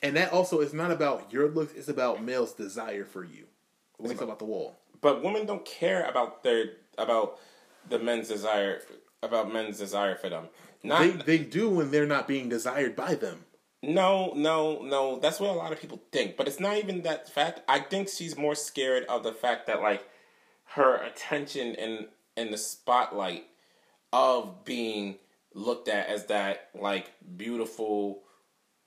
And 0.04 0.16
that 0.16 0.32
also 0.32 0.60
is 0.60 0.72
not 0.72 0.90
about 0.90 1.32
your 1.32 1.48
looks; 1.48 1.72
it's 1.74 1.88
about 1.88 2.22
male's 2.22 2.52
desire 2.52 3.04
for 3.04 3.24
you. 3.24 3.46
When 3.96 4.08
we 4.08 4.14
talk 4.14 4.24
about 4.24 4.40
the 4.40 4.44
wall, 4.44 4.76
But 5.02 5.22
women 5.22 5.44
don't 5.44 5.64
care 5.64 6.08
about 6.08 6.42
their 6.42 6.70
about 6.96 7.38
the 7.88 7.98
men's 7.98 8.28
desire 8.28 8.80
about 9.22 9.52
men's 9.52 9.78
desire 9.78 10.16
for 10.16 10.30
them. 10.30 10.46
Not 10.82 11.00
they 11.00 11.10
they 11.10 11.38
do 11.38 11.68
when 11.68 11.90
they're 11.90 12.06
not 12.06 12.26
being 12.26 12.48
desired 12.48 12.96
by 12.96 13.16
them. 13.16 13.44
no 13.82 14.32
no 14.34 14.80
no. 14.82 15.18
That's 15.18 15.40
what 15.40 15.50
a 15.50 15.54
lot 15.54 15.72
of 15.72 15.80
people 15.80 16.00
think. 16.12 16.36
But 16.36 16.48
it's 16.48 16.60
not 16.60 16.78
even 16.78 17.02
that 17.02 17.28
fact. 17.28 17.60
I 17.68 17.80
think 17.80 18.08
she's 18.08 18.38
more 18.38 18.54
scared 18.54 19.04
of 19.04 19.22
the 19.24 19.32
fact 19.32 19.66
that 19.66 19.82
like 19.82 20.08
her 20.76 20.96
attention 20.96 21.74
and 21.76 22.06
in 22.36 22.50
the 22.50 22.58
spotlight 22.58 23.44
of 24.12 24.64
being 24.64 25.16
looked 25.54 25.88
at 25.88 26.06
as 26.06 26.26
that 26.26 26.70
like 26.74 27.10
beautiful 27.36 28.22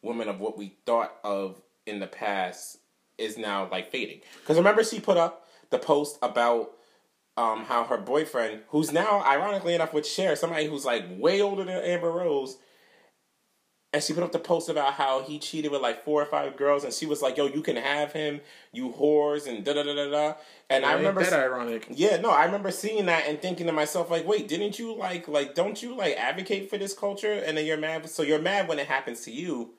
woman 0.01 0.29
of 0.29 0.39
what 0.39 0.57
we 0.57 0.75
thought 0.85 1.15
of 1.23 1.61
in 1.85 1.99
the 1.99 2.07
past 2.07 2.79
is 3.17 3.37
now 3.37 3.67
like 3.69 3.91
fading. 3.91 4.21
Because 4.41 4.57
remember, 4.57 4.83
she 4.83 4.99
put 4.99 5.17
up 5.17 5.44
the 5.79 5.85
post 5.85 6.17
about 6.21 6.71
um, 7.37 7.65
how 7.65 7.83
her 7.83 7.97
boyfriend, 7.97 8.61
who's 8.69 8.91
now 8.93 9.21
ironically 9.23 9.75
enough 9.75 9.93
with 9.93 10.07
Cher, 10.07 10.35
somebody 10.35 10.67
who's 10.67 10.85
like 10.85 11.03
way 11.09 11.41
older 11.41 11.63
than 11.65 11.83
Amber 11.83 12.11
Rose, 12.11 12.57
and 13.91 14.01
she 14.03 14.13
put 14.13 14.23
up 14.23 14.31
the 14.31 14.39
post 14.39 14.69
about 14.69 14.93
how 14.93 15.21
he 15.21 15.39
cheated 15.39 15.71
with 15.71 15.81
like 15.81 16.03
four 16.05 16.21
or 16.21 16.25
five 16.25 16.55
girls, 16.57 16.83
and 16.85 16.93
she 16.93 17.05
was 17.05 17.21
like, 17.21 17.35
"Yo, 17.37 17.47
you 17.47 17.61
can 17.61 17.75
have 17.75 18.13
him, 18.13 18.39
you 18.71 18.89
whores," 18.89 19.47
and 19.47 19.65
da 19.65 19.73
da 19.73 19.83
da 19.83 19.93
da 19.95 20.09
da. 20.11 20.33
And 20.69 20.85
I 20.85 20.91
Ain't 20.91 20.99
remember 20.99 21.23
that 21.23 21.33
ironic. 21.33 21.87
yeah, 21.91 22.17
no, 22.17 22.29
I 22.29 22.45
remember 22.45 22.71
seeing 22.71 23.05
that 23.07 23.25
and 23.27 23.41
thinking 23.41 23.67
to 23.67 23.73
myself, 23.73 24.09
like, 24.09 24.25
wait, 24.25 24.47
didn't 24.47 24.79
you 24.79 24.95
like, 24.95 25.27
like, 25.27 25.55
don't 25.55 25.81
you 25.83 25.95
like 25.95 26.15
advocate 26.17 26.69
for 26.69 26.77
this 26.77 26.93
culture? 26.93 27.33
And 27.33 27.57
then 27.57 27.65
you're 27.65 27.77
mad. 27.77 28.09
So 28.09 28.23
you're 28.23 28.41
mad 28.41 28.67
when 28.69 28.79
it 28.79 28.87
happens 28.87 29.21
to 29.25 29.31
you, 29.31 29.73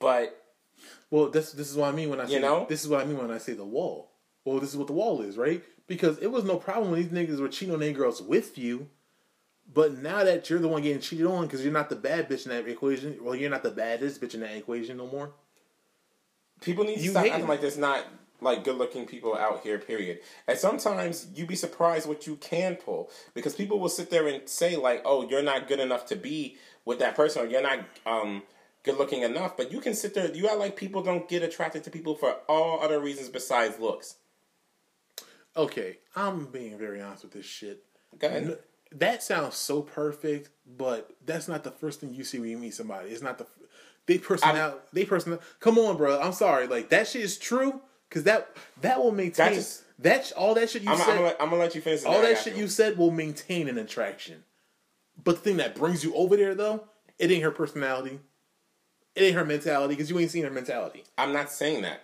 but 0.00 0.38
Well, 1.10 1.28
this 1.30 1.52
this 1.52 1.70
is 1.70 1.76
what 1.76 1.88
I 1.90 1.92
mean 1.92 2.08
when 2.10 2.20
I 2.20 2.26
say 2.26 2.34
You 2.34 2.40
know? 2.40 2.64
this 2.70 2.82
is 2.82 2.88
what 2.88 3.00
I 3.02 3.04
mean 3.04 3.18
when 3.18 3.30
I 3.30 3.38
say 3.38 3.52
the 3.52 3.64
wall. 3.66 4.11
Well, 4.44 4.58
this 4.60 4.70
is 4.70 4.76
what 4.76 4.86
the 4.88 4.92
wall 4.92 5.20
is, 5.22 5.36
right? 5.36 5.62
Because 5.86 6.18
it 6.18 6.28
was 6.32 6.44
no 6.44 6.56
problem 6.56 6.90
when 6.90 7.00
these 7.02 7.10
niggas 7.12 7.40
were 7.40 7.48
cheating 7.48 7.74
on 7.74 7.80
their 7.80 7.92
girls 7.92 8.20
with 8.22 8.58
you. 8.58 8.88
But 9.72 9.98
now 9.98 10.24
that 10.24 10.50
you're 10.50 10.58
the 10.58 10.68
one 10.68 10.82
getting 10.82 11.00
cheated 11.00 11.26
on 11.26 11.46
because 11.46 11.62
you're 11.62 11.72
not 11.72 11.88
the 11.88 11.96
bad 11.96 12.28
bitch 12.28 12.44
in 12.44 12.50
that 12.50 12.68
equation, 12.68 13.16
well, 13.22 13.34
you're 13.34 13.50
not 13.50 13.62
the 13.62 13.70
baddest 13.70 14.20
bitch 14.20 14.34
in 14.34 14.40
that 14.40 14.56
equation 14.56 14.96
no 14.96 15.06
more. 15.06 15.32
people 16.60 16.84
need 16.84 16.96
to 16.96 17.02
You 17.02 17.10
stop 17.10 17.26
acting 17.26 17.44
it. 17.44 17.48
like 17.48 17.60
there's 17.60 17.78
not 17.78 18.04
like 18.40 18.64
good 18.64 18.76
looking 18.76 19.06
people 19.06 19.36
out 19.36 19.62
here. 19.62 19.78
Period. 19.78 20.18
And 20.48 20.58
sometimes 20.58 21.28
you 21.34 21.46
be 21.46 21.54
surprised 21.54 22.08
what 22.08 22.26
you 22.26 22.36
can 22.36 22.74
pull 22.76 23.10
because 23.34 23.54
people 23.54 23.78
will 23.78 23.88
sit 23.88 24.10
there 24.10 24.26
and 24.26 24.48
say 24.48 24.76
like, 24.76 25.02
oh, 25.04 25.28
you're 25.28 25.42
not 25.42 25.68
good 25.68 25.80
enough 25.80 26.06
to 26.06 26.16
be 26.16 26.56
with 26.84 26.98
that 26.98 27.14
person, 27.14 27.42
or 27.42 27.46
you're 27.48 27.62
not 27.62 27.78
um 28.04 28.42
good 28.82 28.98
looking 28.98 29.22
enough. 29.22 29.56
But 29.56 29.70
you 29.72 29.80
can 29.80 29.94
sit 29.94 30.12
there. 30.14 30.30
You 30.34 30.48
act 30.48 30.58
like 30.58 30.76
people 30.76 31.02
don't 31.02 31.28
get 31.28 31.42
attracted 31.44 31.84
to 31.84 31.90
people 31.90 32.16
for 32.16 32.32
all 32.48 32.80
other 32.82 32.98
reasons 33.00 33.28
besides 33.28 33.78
looks. 33.78 34.16
Okay, 35.56 35.98
I'm 36.16 36.46
being 36.46 36.78
very 36.78 37.00
honest 37.02 37.24
with 37.24 37.32
this 37.32 37.46
shit. 37.46 37.84
N- 38.22 38.56
That 38.92 39.22
sounds 39.22 39.54
so 39.56 39.82
perfect, 39.82 40.50
but 40.66 41.10
that's 41.24 41.48
not 41.48 41.64
the 41.64 41.70
first 41.70 42.00
thing 42.00 42.14
you 42.14 42.24
see 42.24 42.38
when 42.38 42.50
you 42.50 42.58
meet 42.58 42.74
somebody. 42.74 43.10
It's 43.10 43.22
not 43.22 43.38
the 43.38 43.46
they 44.06 44.18
personality. 44.18 44.78
They 44.92 45.04
personal. 45.04 45.40
Come 45.60 45.78
on, 45.78 45.96
bro. 45.96 46.20
I'm 46.20 46.32
sorry. 46.32 46.66
Like 46.66 46.88
that 46.90 47.06
shit 47.08 47.22
is 47.22 47.38
true 47.38 47.80
because 48.08 48.24
that 48.24 48.48
that 48.80 48.98
will 48.98 49.12
maintain 49.12 49.50
That 49.50 49.54
just- 49.54 49.82
that 50.00 50.32
all 50.36 50.54
that 50.54 50.68
shit 50.70 50.82
you 50.82 50.90
I'm, 50.90 50.96
said. 50.98 51.08
I'm, 51.08 51.14
gonna, 51.16 51.26
let- 51.26 51.36
I'm 51.42 51.50
gonna 51.50 51.62
let 51.62 51.74
you 51.74 51.80
finish. 51.80 52.04
all 52.04 52.20
that 52.22 52.38
shit 52.38 52.54
you. 52.56 52.62
you 52.62 52.68
said 52.68 52.98
will 52.98 53.10
maintain 53.12 53.68
an 53.68 53.78
attraction. 53.78 54.44
But 55.22 55.36
the 55.36 55.40
thing 55.42 55.56
that 55.58 55.74
brings 55.76 56.02
you 56.02 56.14
over 56.14 56.36
there, 56.36 56.54
though, 56.54 56.84
it 57.18 57.30
ain't 57.30 57.44
her 57.44 57.50
personality. 57.52 58.18
It 59.14 59.22
ain't 59.22 59.36
her 59.36 59.44
mentality 59.44 59.94
because 59.94 60.10
you 60.10 60.18
ain't 60.18 60.30
seen 60.30 60.42
her 60.44 60.50
mentality. 60.50 61.04
I'm 61.18 61.32
not 61.32 61.52
saying 61.52 61.82
that. 61.82 62.00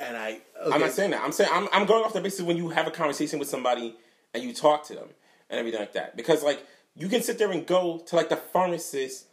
And 0.00 0.16
I, 0.16 0.38
I'm 0.72 0.80
not 0.80 0.92
saying 0.92 1.10
that. 1.10 1.22
I'm 1.22 1.32
saying 1.32 1.50
I'm, 1.52 1.68
I'm 1.72 1.86
going 1.86 2.04
off 2.04 2.12
the 2.12 2.20
basis 2.20 2.42
when 2.42 2.56
you 2.56 2.68
have 2.68 2.86
a 2.86 2.90
conversation 2.90 3.38
with 3.38 3.48
somebody 3.48 3.96
and 4.32 4.42
you 4.42 4.54
talk 4.54 4.84
to 4.86 4.94
them 4.94 5.08
and 5.50 5.58
everything 5.58 5.80
like 5.80 5.94
that. 5.94 6.16
Because 6.16 6.42
like 6.42 6.64
you 6.94 7.08
can 7.08 7.22
sit 7.22 7.38
there 7.38 7.50
and 7.50 7.66
go 7.66 7.98
to 8.06 8.16
like 8.16 8.28
the 8.28 8.36
pharmacist. 8.36 9.26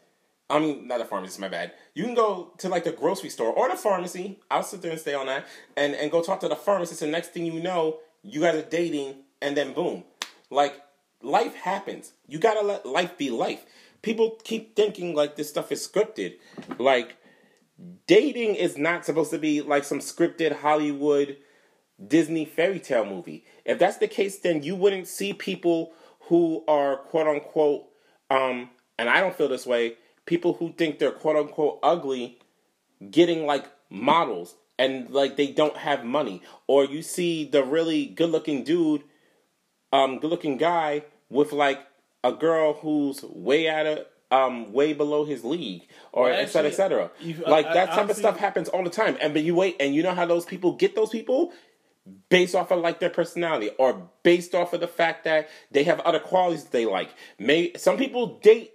I 0.49 0.59
mean, 0.59 0.87
not 0.87 0.99
the 0.99 1.05
pharmacist. 1.05 1.39
My 1.39 1.49
bad. 1.49 1.73
You 1.93 2.03
can 2.03 2.15
go 2.15 2.51
to 2.59 2.69
like 2.69 2.83
the 2.83 2.91
grocery 2.91 3.29
store 3.29 3.51
or 3.51 3.69
the 3.69 3.75
pharmacy. 3.75 4.39
I'll 4.49 4.63
sit 4.63 4.81
there 4.81 4.91
and 4.91 4.99
stay 4.99 5.13
on 5.13 5.27
that 5.27 5.45
and 5.75 5.93
and 5.95 6.11
go 6.11 6.21
talk 6.21 6.39
to 6.41 6.47
the 6.47 6.55
pharmacist. 6.55 7.01
And 7.01 7.11
next 7.11 7.31
thing 7.31 7.45
you 7.45 7.61
know, 7.61 7.99
you 8.23 8.41
guys 8.41 8.55
are 8.55 8.67
dating, 8.67 9.15
and 9.41 9.55
then 9.55 9.73
boom, 9.73 10.03
like 10.49 10.81
life 11.21 11.55
happens. 11.55 12.13
You 12.27 12.39
gotta 12.39 12.61
let 12.61 12.85
life 12.85 13.17
be 13.17 13.29
life. 13.29 13.65
People 14.01 14.37
keep 14.43 14.75
thinking 14.75 15.15
like 15.15 15.35
this 15.35 15.49
stuff 15.49 15.71
is 15.71 15.87
scripted. 15.87 16.35
Like 16.77 17.17
dating 18.07 18.55
is 18.55 18.77
not 18.77 19.05
supposed 19.05 19.31
to 19.31 19.39
be 19.39 19.61
like 19.61 19.83
some 19.83 19.99
scripted 19.99 20.59
Hollywood 20.59 21.37
Disney 22.05 22.45
fairy 22.45 22.79
tale 22.79 23.05
movie. 23.05 23.45
If 23.63 23.79
that's 23.79 23.97
the 23.97 24.07
case, 24.07 24.39
then 24.39 24.63
you 24.63 24.75
wouldn't 24.75 25.07
see 25.07 25.33
people 25.33 25.93
who 26.21 26.63
are 26.67 26.97
quote 26.97 27.27
unquote, 27.27 27.85
um, 28.29 28.69
and 28.97 29.09
I 29.09 29.19
don't 29.19 29.35
feel 29.35 29.47
this 29.47 29.65
way, 29.65 29.95
people 30.25 30.53
who 30.53 30.73
think 30.73 30.99
they're 30.99 31.11
quote 31.11 31.35
unquote 31.35 31.79
ugly 31.83 32.39
getting 33.11 33.45
like 33.45 33.65
models 33.89 34.55
and 34.77 35.09
like 35.09 35.35
they 35.35 35.47
don't 35.47 35.77
have 35.77 36.03
money. 36.03 36.41
Or 36.67 36.85
you 36.85 37.01
see 37.01 37.45
the 37.45 37.63
really 37.63 38.05
good 38.05 38.29
looking 38.29 38.63
dude, 38.63 39.03
um, 39.93 40.19
good 40.19 40.31
looking 40.31 40.57
guy 40.57 41.03
with 41.29 41.51
like 41.51 41.85
a 42.23 42.31
girl 42.31 42.73
who's 42.73 43.23
way 43.23 43.69
out 43.69 43.85
of 43.85 44.05
um 44.31 44.73
way 44.73 44.93
below 44.93 45.23
his 45.25 45.43
league 45.43 45.87
or 46.11 46.25
Well, 46.25 46.39
et 46.39 46.47
cetera, 46.47 46.71
et 46.71 46.73
cetera. 46.73 47.11
like 47.47 47.65
I- 47.67 47.73
that 47.73 47.91
I 47.91 47.95
type 47.95 48.09
of 48.09 48.17
stuff 48.17 48.37
happens 48.37 48.67
all 48.69 48.83
the 48.83 48.89
time. 48.89 49.17
And 49.21 49.33
but 49.33 49.43
you 49.43 49.55
wait 49.55 49.75
and 49.79 49.93
you 49.93 50.03
know 50.03 50.13
how 50.15 50.25
those 50.25 50.45
people 50.45 50.73
get 50.73 50.95
those 50.95 51.09
people? 51.09 51.51
based 52.29 52.53
off 52.53 52.69
of 52.69 52.81
like 52.81 52.99
their 52.99 53.09
personality 53.09 53.71
or 53.79 54.07
based 54.21 54.53
off 54.53 54.73
of 54.73 54.79
the 54.79 54.87
fact 54.87 55.23
that 55.23 55.49
they 55.71 55.83
have 55.83 55.99
other 56.01 56.19
qualities 56.19 56.61
that 56.63 56.71
they 56.71 56.85
like. 56.85 57.09
May 57.39 57.73
some 57.77 57.97
people 57.97 58.37
date 58.43 58.73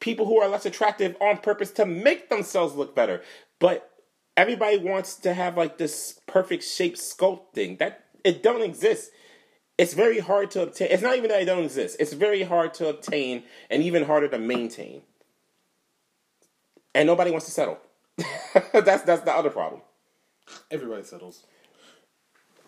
people 0.00 0.26
who 0.26 0.40
are 0.40 0.48
less 0.48 0.66
attractive 0.66 1.16
on 1.20 1.38
purpose 1.38 1.70
to 1.72 1.86
make 1.86 2.30
themselves 2.30 2.74
look 2.74 2.92
better. 2.96 3.22
But 3.60 3.88
everybody 4.36 4.78
wants 4.78 5.14
to 5.16 5.34
have 5.34 5.56
like 5.56 5.78
this 5.78 6.18
perfect 6.26 6.64
shape 6.64 6.96
sculpting. 6.96 7.78
That 7.78 8.06
it 8.24 8.42
don't 8.42 8.62
exist. 8.62 9.12
It's 9.76 9.94
very 9.94 10.20
hard 10.20 10.50
to 10.52 10.62
obtain. 10.62 10.88
It's 10.90 11.02
not 11.02 11.16
even 11.16 11.30
that 11.30 11.42
it 11.42 11.46
don't 11.46 11.64
exist. 11.64 11.96
It's 11.98 12.12
very 12.12 12.42
hard 12.42 12.74
to 12.74 12.88
obtain 12.88 13.42
and 13.70 13.82
even 13.82 14.04
harder 14.04 14.28
to 14.28 14.38
maintain. 14.38 15.02
And 16.94 17.06
nobody 17.06 17.30
wants 17.32 17.46
to 17.46 17.52
settle. 17.52 17.78
that's 18.72 19.02
that's 19.02 19.22
the 19.22 19.32
other 19.32 19.50
problem. 19.50 19.80
Everybody 20.70 21.02
settles. 21.02 21.44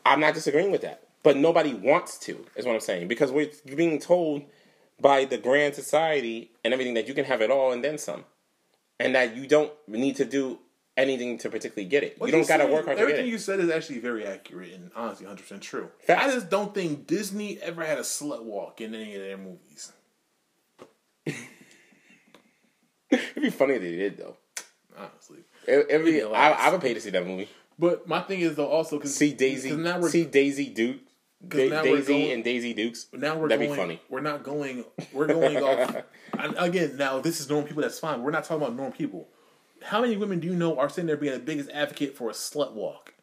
I'm 0.04 0.20
not 0.20 0.34
disagreeing 0.34 0.72
with 0.72 0.80
that, 0.82 1.06
but 1.22 1.36
nobody 1.36 1.74
wants 1.74 2.18
to. 2.20 2.44
Is 2.56 2.64
what 2.64 2.74
I'm 2.74 2.80
saying 2.80 3.06
because 3.06 3.30
we're 3.30 3.50
being 3.76 4.00
told 4.00 4.42
by 5.00 5.24
the 5.24 5.38
grand 5.38 5.74
society 5.74 6.50
and 6.64 6.72
everything 6.72 6.94
that 6.94 7.06
you 7.06 7.14
can 7.14 7.24
have 7.26 7.40
it 7.40 7.50
all 7.50 7.70
and 7.70 7.84
then 7.84 7.98
some, 7.98 8.24
and 8.98 9.14
that 9.14 9.36
you 9.36 9.46
don't 9.46 9.72
need 9.86 10.16
to 10.16 10.24
do 10.24 10.58
anything 10.96 11.38
to 11.38 11.50
particularly 11.50 11.88
get 11.88 12.02
it. 12.02 12.18
What 12.20 12.26
you 12.26 12.32
don't 12.32 12.46
got 12.48 12.58
to 12.58 12.66
work 12.66 12.86
hard 12.86 12.96
to 12.96 13.02
get 13.02 13.08
it. 13.08 13.12
Everything 13.12 13.30
you 13.30 13.38
said 13.38 13.60
is 13.60 13.70
actually 13.70 13.98
very 13.98 14.26
accurate 14.26 14.72
and 14.72 14.90
honestly 14.96 15.26
100 15.26 15.42
percent 15.42 15.62
true. 15.62 15.90
Facts. 16.06 16.24
I 16.24 16.30
just 16.34 16.48
don't 16.50 16.74
think 16.74 17.06
Disney 17.06 17.58
ever 17.60 17.84
had 17.84 17.98
a 17.98 18.02
slut 18.02 18.44
walk 18.44 18.80
in 18.80 18.94
any 18.94 19.14
of 19.14 19.22
their 19.22 19.36
movies. 19.36 19.92
It'd 23.10 23.42
be 23.42 23.50
funny 23.50 23.74
if 23.74 23.82
they 23.82 23.96
did 23.96 24.16
though. 24.18 24.36
Honestly, 24.98 25.38
It, 25.66 25.86
it'd 25.90 26.04
be, 26.06 26.22
I. 26.22 26.52
I 26.52 26.70
would 26.70 26.80
pay 26.80 26.94
to 26.94 27.00
see 27.00 27.10
that 27.10 27.26
movie. 27.26 27.48
but 27.78 28.08
my 28.08 28.22
thing 28.22 28.40
is 28.40 28.56
though 28.56 28.68
also 28.68 28.96
because 28.96 29.14
See 29.14 29.32
Daisy, 29.34 29.72
now 29.76 30.00
we're 30.00 30.08
see 30.08 30.24
Daisy 30.24 30.70
Duke, 30.70 31.00
Da- 31.46 31.82
Daisy 31.82 32.12
going- 32.12 32.32
and 32.32 32.42
Daisy 32.44 32.72
Dukes. 32.72 33.06
now 33.12 33.36
we're 33.36 33.48
That'd 33.48 33.66
going. 33.68 33.70
be 33.72 33.76
funny. 33.76 34.00
We're 34.08 34.22
not 34.22 34.42
going. 34.42 34.84
We're 35.12 35.26
going 35.26 35.58
off. 35.62 35.94
and 36.38 36.54
again, 36.58 36.96
now 36.96 37.20
this 37.20 37.40
is 37.40 37.48
normal 37.50 37.66
people. 37.68 37.82
That's 37.82 37.98
fine. 37.98 38.22
We're 38.22 38.30
not 38.30 38.44
talking 38.44 38.62
about 38.62 38.74
normal 38.74 38.96
people. 38.96 39.28
How 39.86 40.00
many 40.00 40.16
women 40.16 40.40
do 40.40 40.48
you 40.48 40.56
know 40.56 40.76
are 40.78 40.88
sitting 40.88 41.06
there 41.06 41.16
being 41.16 41.32
the 41.32 41.38
biggest 41.38 41.70
advocate 41.70 42.16
for 42.16 42.28
a 42.28 42.32
slut 42.32 42.72
walk? 42.72 43.14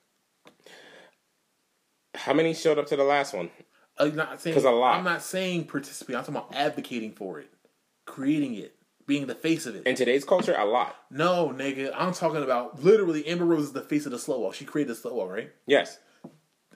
How 2.15 2.31
many 2.31 2.53
showed 2.53 2.80
up 2.80 2.85
to 2.88 2.95
the 2.95 3.03
last 3.03 3.34
one? 3.34 3.49
I'm 3.98 4.15
not 4.15 4.40
saying 4.41 4.57
a 4.57 4.69
lot. 4.72 4.98
I'm 4.98 5.03
not 5.03 5.22
saying 5.22 5.65
participate. 5.65 6.15
I'm 6.15 6.23
talking 6.23 6.35
about 6.38 6.56
advocating 6.56 7.11
for 7.11 7.41
it, 7.41 7.49
creating 8.06 8.56
it, 8.56 8.76
being 9.06 9.27
the 9.27 9.35
face 9.35 9.65
of 9.65 9.76
it. 9.76 9.85
In 9.85 9.95
today's 9.95 10.23
culture, 10.23 10.56
a 10.57 10.64
lot. 10.64 10.95
no, 11.11 11.49
nigga, 11.49 11.91
I'm 11.94 12.14
talking 12.14 12.41
about 12.41 12.81
literally. 12.81 13.27
Amber 13.27 13.44
Rose 13.44 13.65
is 13.65 13.73
the 13.73 13.81
face 13.81 14.06
of 14.06 14.14
the 14.14 14.18
slut 14.18 14.40
walk. 14.40 14.53
She 14.53 14.64
created 14.64 14.95
the 14.95 14.99
slut 15.10 15.15
walk, 15.15 15.31
right? 15.31 15.52
Yes, 15.68 15.99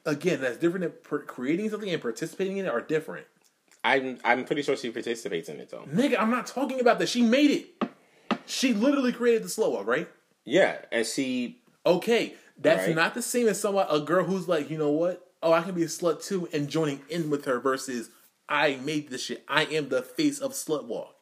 Again, 0.06 0.42
that's 0.42 0.58
different. 0.58 0.84
Than 0.84 0.94
per- 1.02 1.24
creating 1.24 1.70
something 1.70 1.90
and 1.90 2.02
participating 2.02 2.58
in 2.58 2.66
it 2.66 2.70
are 2.70 2.82
different. 2.82 3.26
I'm. 3.86 4.20
I'm 4.26 4.44
pretty 4.44 4.64
sure 4.64 4.76
she 4.76 4.90
participates 4.90 5.48
in 5.48 5.62
it 5.62 5.70
though. 5.70 5.86
Nigga, 5.90 6.20
I'm 6.20 6.30
not 6.30 6.46
talking 6.46 6.82
about 6.82 7.00
that. 7.00 7.08
She 7.08 7.22
made 7.22 7.52
it. 7.52 7.90
She 8.48 8.74
literally 8.74 9.12
created 9.12 9.44
the 9.44 9.48
slut 9.48 9.72
walk, 9.72 9.86
right? 9.88 10.08
Yeah, 10.46 10.78
and 10.92 11.06
she. 11.06 11.62
Okay, 11.86 12.36
that's 12.58 12.88
Right. 12.88 12.96
not 12.96 13.14
the 13.14 13.22
same 13.22 13.48
as 13.48 13.60
someone 13.60 13.86
a 13.90 14.00
girl 14.00 14.24
who's 14.26 14.48
like, 14.48 14.70
you 14.70 14.78
know 14.78 14.92
what? 14.92 15.24
Oh, 15.44 15.52
I 15.54 15.62
can 15.62 15.76
be 15.76 15.84
a 15.84 15.88
slut 15.88 16.24
too, 16.26 16.50
and 16.52 16.68
joining 16.68 17.02
in 17.10 17.30
with 17.30 17.46
her 17.46 17.60
versus 17.60 18.10
I 18.50 18.78
made 18.84 19.10
this 19.10 19.24
shit. 19.24 19.44
I 19.48 19.66
am 19.66 19.90
the 19.90 20.02
face 20.02 20.40
of 20.40 20.54
slut 20.54 20.86
walk. 20.86 21.14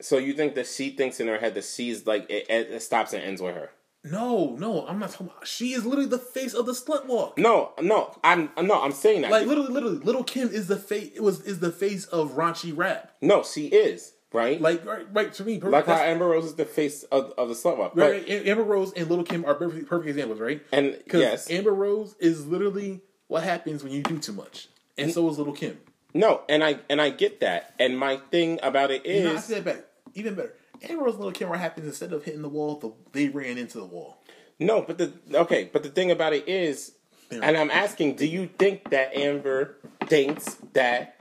So 0.00 0.16
you 0.18 0.32
think 0.34 0.54
that 0.54 0.66
she 0.66 0.90
thinks 0.90 1.18
in 1.20 1.26
her 1.26 1.38
head 1.38 1.54
that 1.54 1.64
she's 1.64 2.06
like 2.06 2.30
it, 2.30 2.46
it 2.48 2.82
stops 2.82 3.12
and 3.12 3.22
ends 3.22 3.42
with 3.42 3.54
her? 3.54 3.70
No, 4.04 4.54
no, 4.58 4.86
I'm 4.86 5.00
not 5.00 5.10
talking. 5.10 5.26
About, 5.26 5.46
she 5.46 5.72
is 5.72 5.84
literally 5.84 6.08
the 6.08 6.18
face 6.18 6.54
of 6.54 6.66
the 6.66 6.72
slut 6.72 7.06
walk. 7.06 7.36
No, 7.36 7.72
no, 7.80 8.16
I'm 8.22 8.48
no, 8.62 8.80
I'm 8.80 8.92
saying 8.92 9.22
that. 9.22 9.30
Like 9.32 9.46
literally, 9.46 9.70
literally, 9.72 9.98
little 9.98 10.22
Kim 10.24 10.48
is 10.48 10.68
the 10.68 10.76
face. 10.76 11.10
It 11.16 11.22
was 11.22 11.40
is 11.40 11.58
the 11.58 11.72
face 11.72 12.04
of 12.06 12.32
raunchy 12.36 12.72
rap. 12.76 13.12
no, 13.20 13.42
she 13.42 13.66
is 13.66 14.12
right. 14.32 14.60
Like 14.60 14.84
right, 14.84 15.06
right 15.12 15.32
to 15.34 15.44
me, 15.44 15.60
like 15.60 15.86
how 15.86 15.94
Amber 15.96 16.26
Rose 16.28 16.44
is 16.44 16.54
the 16.54 16.64
face 16.64 17.02
of, 17.04 17.32
of 17.38 17.48
the 17.48 17.54
slut 17.54 17.78
walk. 17.78 17.92
Right, 17.96 18.26
right, 18.28 18.46
Amber 18.46 18.62
Rose 18.62 18.92
and 18.92 19.08
Little 19.08 19.24
Kim 19.24 19.44
are 19.44 19.54
perfect, 19.54 19.86
perfect 19.88 20.10
examples, 20.10 20.40
right? 20.40 20.62
And 20.72 20.96
because 21.04 21.20
yes, 21.20 21.50
Amber 21.50 21.72
Rose 21.72 22.14
is 22.18 22.46
literally 22.46 23.00
what 23.26 23.42
happens 23.42 23.82
when 23.82 23.92
you 23.92 24.02
do 24.02 24.18
too 24.18 24.32
much, 24.32 24.68
and 24.96 25.12
so 25.12 25.28
is 25.28 25.38
Little 25.38 25.52
Kim. 25.52 25.78
no, 26.14 26.42
and 26.48 26.62
I 26.64 26.78
and 26.88 27.00
I 27.00 27.10
get 27.10 27.40
that. 27.40 27.74
And 27.78 27.98
my 27.98 28.16
thing 28.30 28.58
about 28.62 28.90
it 28.90 29.04
is, 29.06 29.22
You 29.22 29.28
know, 29.28 29.36
I 29.36 29.40
said 29.40 29.84
even 30.14 30.34
better. 30.34 30.54
Amber 30.88 31.04
Rose 31.04 31.14
and 31.14 31.24
Little 31.24 31.32
Kim 31.32 31.48
what 31.48 31.58
happens 31.58 31.86
instead 31.86 32.12
of 32.12 32.24
hitting 32.24 32.42
the 32.42 32.48
wall, 32.48 32.76
the, 32.76 32.92
they 33.12 33.28
ran 33.28 33.58
into 33.58 33.78
the 33.78 33.84
wall. 33.84 34.18
no, 34.60 34.82
but 34.82 34.98
the 34.98 35.12
okay, 35.34 35.68
but 35.72 35.82
the 35.82 35.88
thing 35.90 36.10
about 36.10 36.32
it 36.34 36.48
is, 36.48 36.92
and 37.30 37.44
I'm 37.56 37.70
asking, 37.70 38.14
do 38.14 38.26
you 38.26 38.48
think 38.58 38.90
that 38.90 39.14
Amber 39.16 39.76
thinks 40.06 40.56
that 40.74 41.16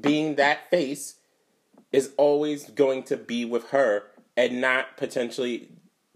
being 0.00 0.36
that 0.36 0.70
face 0.70 1.15
is 1.96 2.10
always 2.16 2.70
going 2.70 3.02
to 3.04 3.16
be 3.16 3.44
with 3.44 3.70
her 3.70 4.04
and 4.36 4.60
not 4.60 4.96
potentially 4.96 5.68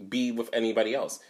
be 0.09 0.31
with 0.31 0.51
anybody 0.53 0.95
else? 0.95 1.21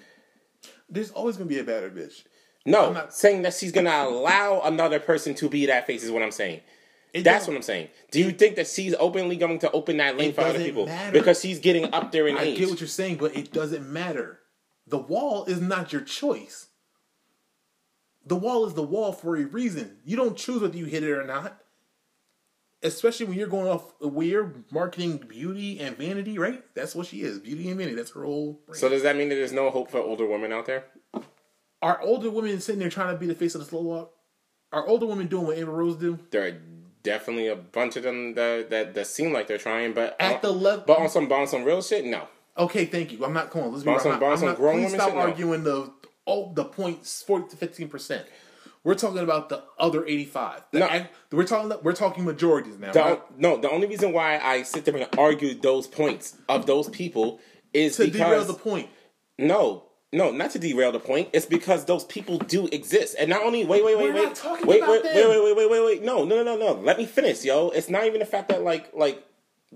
There's 0.89 1.10
always 1.10 1.36
gonna 1.36 1.48
be 1.48 1.59
a 1.59 1.64
better 1.64 1.90
bitch. 1.90 2.24
No, 2.66 2.89
I'm 2.89 2.94
not- 2.94 3.14
saying 3.14 3.43
that 3.43 3.55
she's 3.55 3.72
gonna 3.72 4.05
allow 4.09 4.60
another 4.64 5.01
person 5.01 5.35
to 5.36 5.48
be 5.48 5.66
that 5.66 5.86
face 5.86 6.02
is 6.02 6.10
what 6.10 6.22
I'm 6.22 6.32
saying. 6.32 6.60
It 7.12 7.24
That's 7.24 7.48
what 7.48 7.56
I'm 7.56 7.62
saying. 7.62 7.89
Do 8.12 8.20
you 8.20 8.31
think 8.31 8.56
that 8.56 8.68
she's 8.68 8.94
openly 8.94 9.36
going 9.36 9.59
to 9.60 9.70
open 9.72 9.97
that 9.97 10.16
lane 10.16 10.32
for 10.32 10.43
other 10.43 10.60
people 10.60 10.86
matter. 10.86 11.10
because 11.10 11.40
she's 11.40 11.59
getting 11.59 11.93
up 11.93 12.12
there 12.12 12.28
in 12.28 12.36
I 12.36 12.43
age? 12.43 12.56
I 12.56 12.60
get 12.60 12.70
what 12.70 12.81
you're 12.81 12.89
saying, 12.89 13.16
but 13.16 13.36
it 13.36 13.52
doesn't 13.52 13.90
matter. 13.90 14.39
The 14.86 14.98
wall 14.98 15.44
is 15.47 15.60
not 15.60 15.93
your 15.93 16.02
choice. 16.02 16.68
The 18.24 18.36
wall 18.36 18.64
is 18.66 18.74
the 18.74 18.82
wall 18.82 19.12
for 19.12 19.36
a 19.36 19.44
reason. 19.44 19.98
You 20.05 20.16
don't 20.16 20.36
choose 20.36 20.62
whether 20.62 20.77
you 20.77 20.85
hit 20.85 21.02
it 21.02 21.10
or 21.10 21.24
not. 21.24 21.60
Especially 22.82 23.27
when 23.27 23.36
you're 23.36 23.48
going 23.48 23.69
off 23.69 23.93
you're 24.01 24.55
marketing 24.70 25.19
beauty 25.19 25.81
and 25.81 25.97
vanity, 25.98 26.39
right? 26.39 26.65
That's 26.74 26.94
what 26.94 27.07
she 27.07 27.20
is. 27.23 27.39
Beauty 27.39 27.69
and 27.69 27.77
vanity. 27.78 27.94
That's 27.94 28.12
her 28.12 28.24
whole 28.24 28.61
brand. 28.66 28.78
so 28.78 28.89
does 28.89 29.02
that 29.02 29.16
mean 29.16 29.28
that 29.28 29.35
there's 29.35 29.52
no 29.52 29.70
hope 29.70 29.90
for 29.90 29.98
older 29.98 30.27
women 30.27 30.51
out 30.52 30.65
there? 30.66 30.85
Are 31.82 32.01
older 32.02 32.31
women 32.31 32.61
sitting 32.61 32.78
there 32.81 32.90
trying 32.90 33.15
to 33.15 33.19
be 33.19 33.27
the 33.27 33.35
face 33.35 33.55
of 33.55 33.65
the 33.69 33.77
slut 33.77 33.82
walk? 33.82 34.12
Are 34.73 34.86
older 34.86 35.07
women 35.07 35.27
doing 35.27 35.47
what 35.47 35.59
Amber 35.59 35.73
Rose 35.73 35.97
do? 35.97 36.19
There 36.31 36.47
are 36.47 36.57
definitely 37.02 37.48
a 37.48 37.57
bunch 37.57 37.97
of 37.97 38.02
them 38.02 38.35
that 38.35 38.70
that, 38.70 38.94
that 38.94 39.07
seem 39.07 39.32
like 39.32 39.47
they're 39.47 39.59
trying, 39.59 39.93
but 39.93 40.16
At 40.20 40.36
on, 40.36 40.40
the 40.43 40.52
level 40.52 40.85
but 40.86 40.98
on 40.98 41.09
some 41.09 41.31
on 41.32 41.47
some 41.48 41.65
real 41.65 41.82
shit, 41.82 42.05
no. 42.05 42.28
Okay, 42.57 42.85
thank 42.85 43.12
you. 43.12 43.24
I'm 43.24 43.32
not 43.32 43.55
on. 43.57 43.73
Let's 43.73 43.85
be 43.85 43.90
Bounce 43.90 44.05
real. 44.05 44.15
on- 44.15 44.23
I'm 44.23 44.28
not, 44.28 44.32
I'm 44.39 44.43
on 44.43 44.48
not- 44.51 44.57
grown 44.57 44.74
please 44.74 44.85
women 44.93 45.01
stop 45.01 45.09
shit? 45.09 45.16
No. 45.16 45.20
arguing 45.23 45.65
the 45.65 45.93
oh 46.27 46.52
the 46.55 46.65
points 46.65 47.23
forty 47.23 47.48
to 47.48 47.57
fifteen 47.57 47.89
percent. 47.89 48.27
We're 48.82 48.94
talking 48.94 49.19
about 49.19 49.51
the 49.51 49.62
other 49.78 50.07
eighty 50.07 50.24
five. 50.24 50.62
No. 50.73 51.07
we're 51.31 51.47
talking 51.47 51.73
we're 51.82 51.93
talking 51.93 52.24
majorities 52.24 52.78
now. 52.78 52.93
The, 52.93 53.01
right? 53.01 53.39
no, 53.39 53.59
the 53.59 53.70
only 53.70 53.86
reason 53.86 54.12
why 54.12 54.39
I 54.39 54.62
sit 54.62 54.85
there 54.85 54.97
and 54.97 55.07
argue 55.19 55.55
those 55.55 55.86
points 55.86 56.36
of 56.48 56.66
those 56.66 56.89
people 56.89 57.40
is 57.74 57.97
To 57.97 58.05
because 58.05 58.20
derail 58.20 58.44
the 58.44 58.55
point. 58.55 58.89
No, 59.39 59.85
no, 60.12 60.31
not 60.31 60.51
to 60.52 60.59
derail 60.59 60.93
the 60.93 60.98
point. 61.01 61.28
It's 61.32 61.47
because 61.47 61.85
those 61.85 62.05
people 62.05 62.39
do 62.39 62.66
exist, 62.69 63.16
and 63.19 63.31
not 63.31 63.43
only 63.43 63.65
wait, 63.65 63.85
wait, 63.85 63.97
wait, 63.98 64.05
We're 64.09 64.15
wait, 64.15 64.24
not 64.24 64.35
talking 64.35 64.66
wait, 64.66 64.78
about 64.82 64.90
wait, 64.90 65.02
them. 65.05 65.15
wait, 65.15 65.28
wait, 65.28 65.44
wait, 65.44 65.57
wait, 65.57 65.70
wait, 65.70 65.85
wait. 65.85 66.02
No, 66.02 66.24
no, 66.24 66.43
no, 66.43 66.57
no, 66.57 66.74
no. 66.74 66.81
Let 66.81 66.98
me 66.98 67.07
finish, 67.07 67.44
yo. 67.44 67.69
It's 67.69 67.89
not 67.90 68.05
even 68.07 68.20
the 68.20 68.27
fact 68.27 68.48
that 68.48 68.62
like, 68.62 68.93
like 68.94 69.23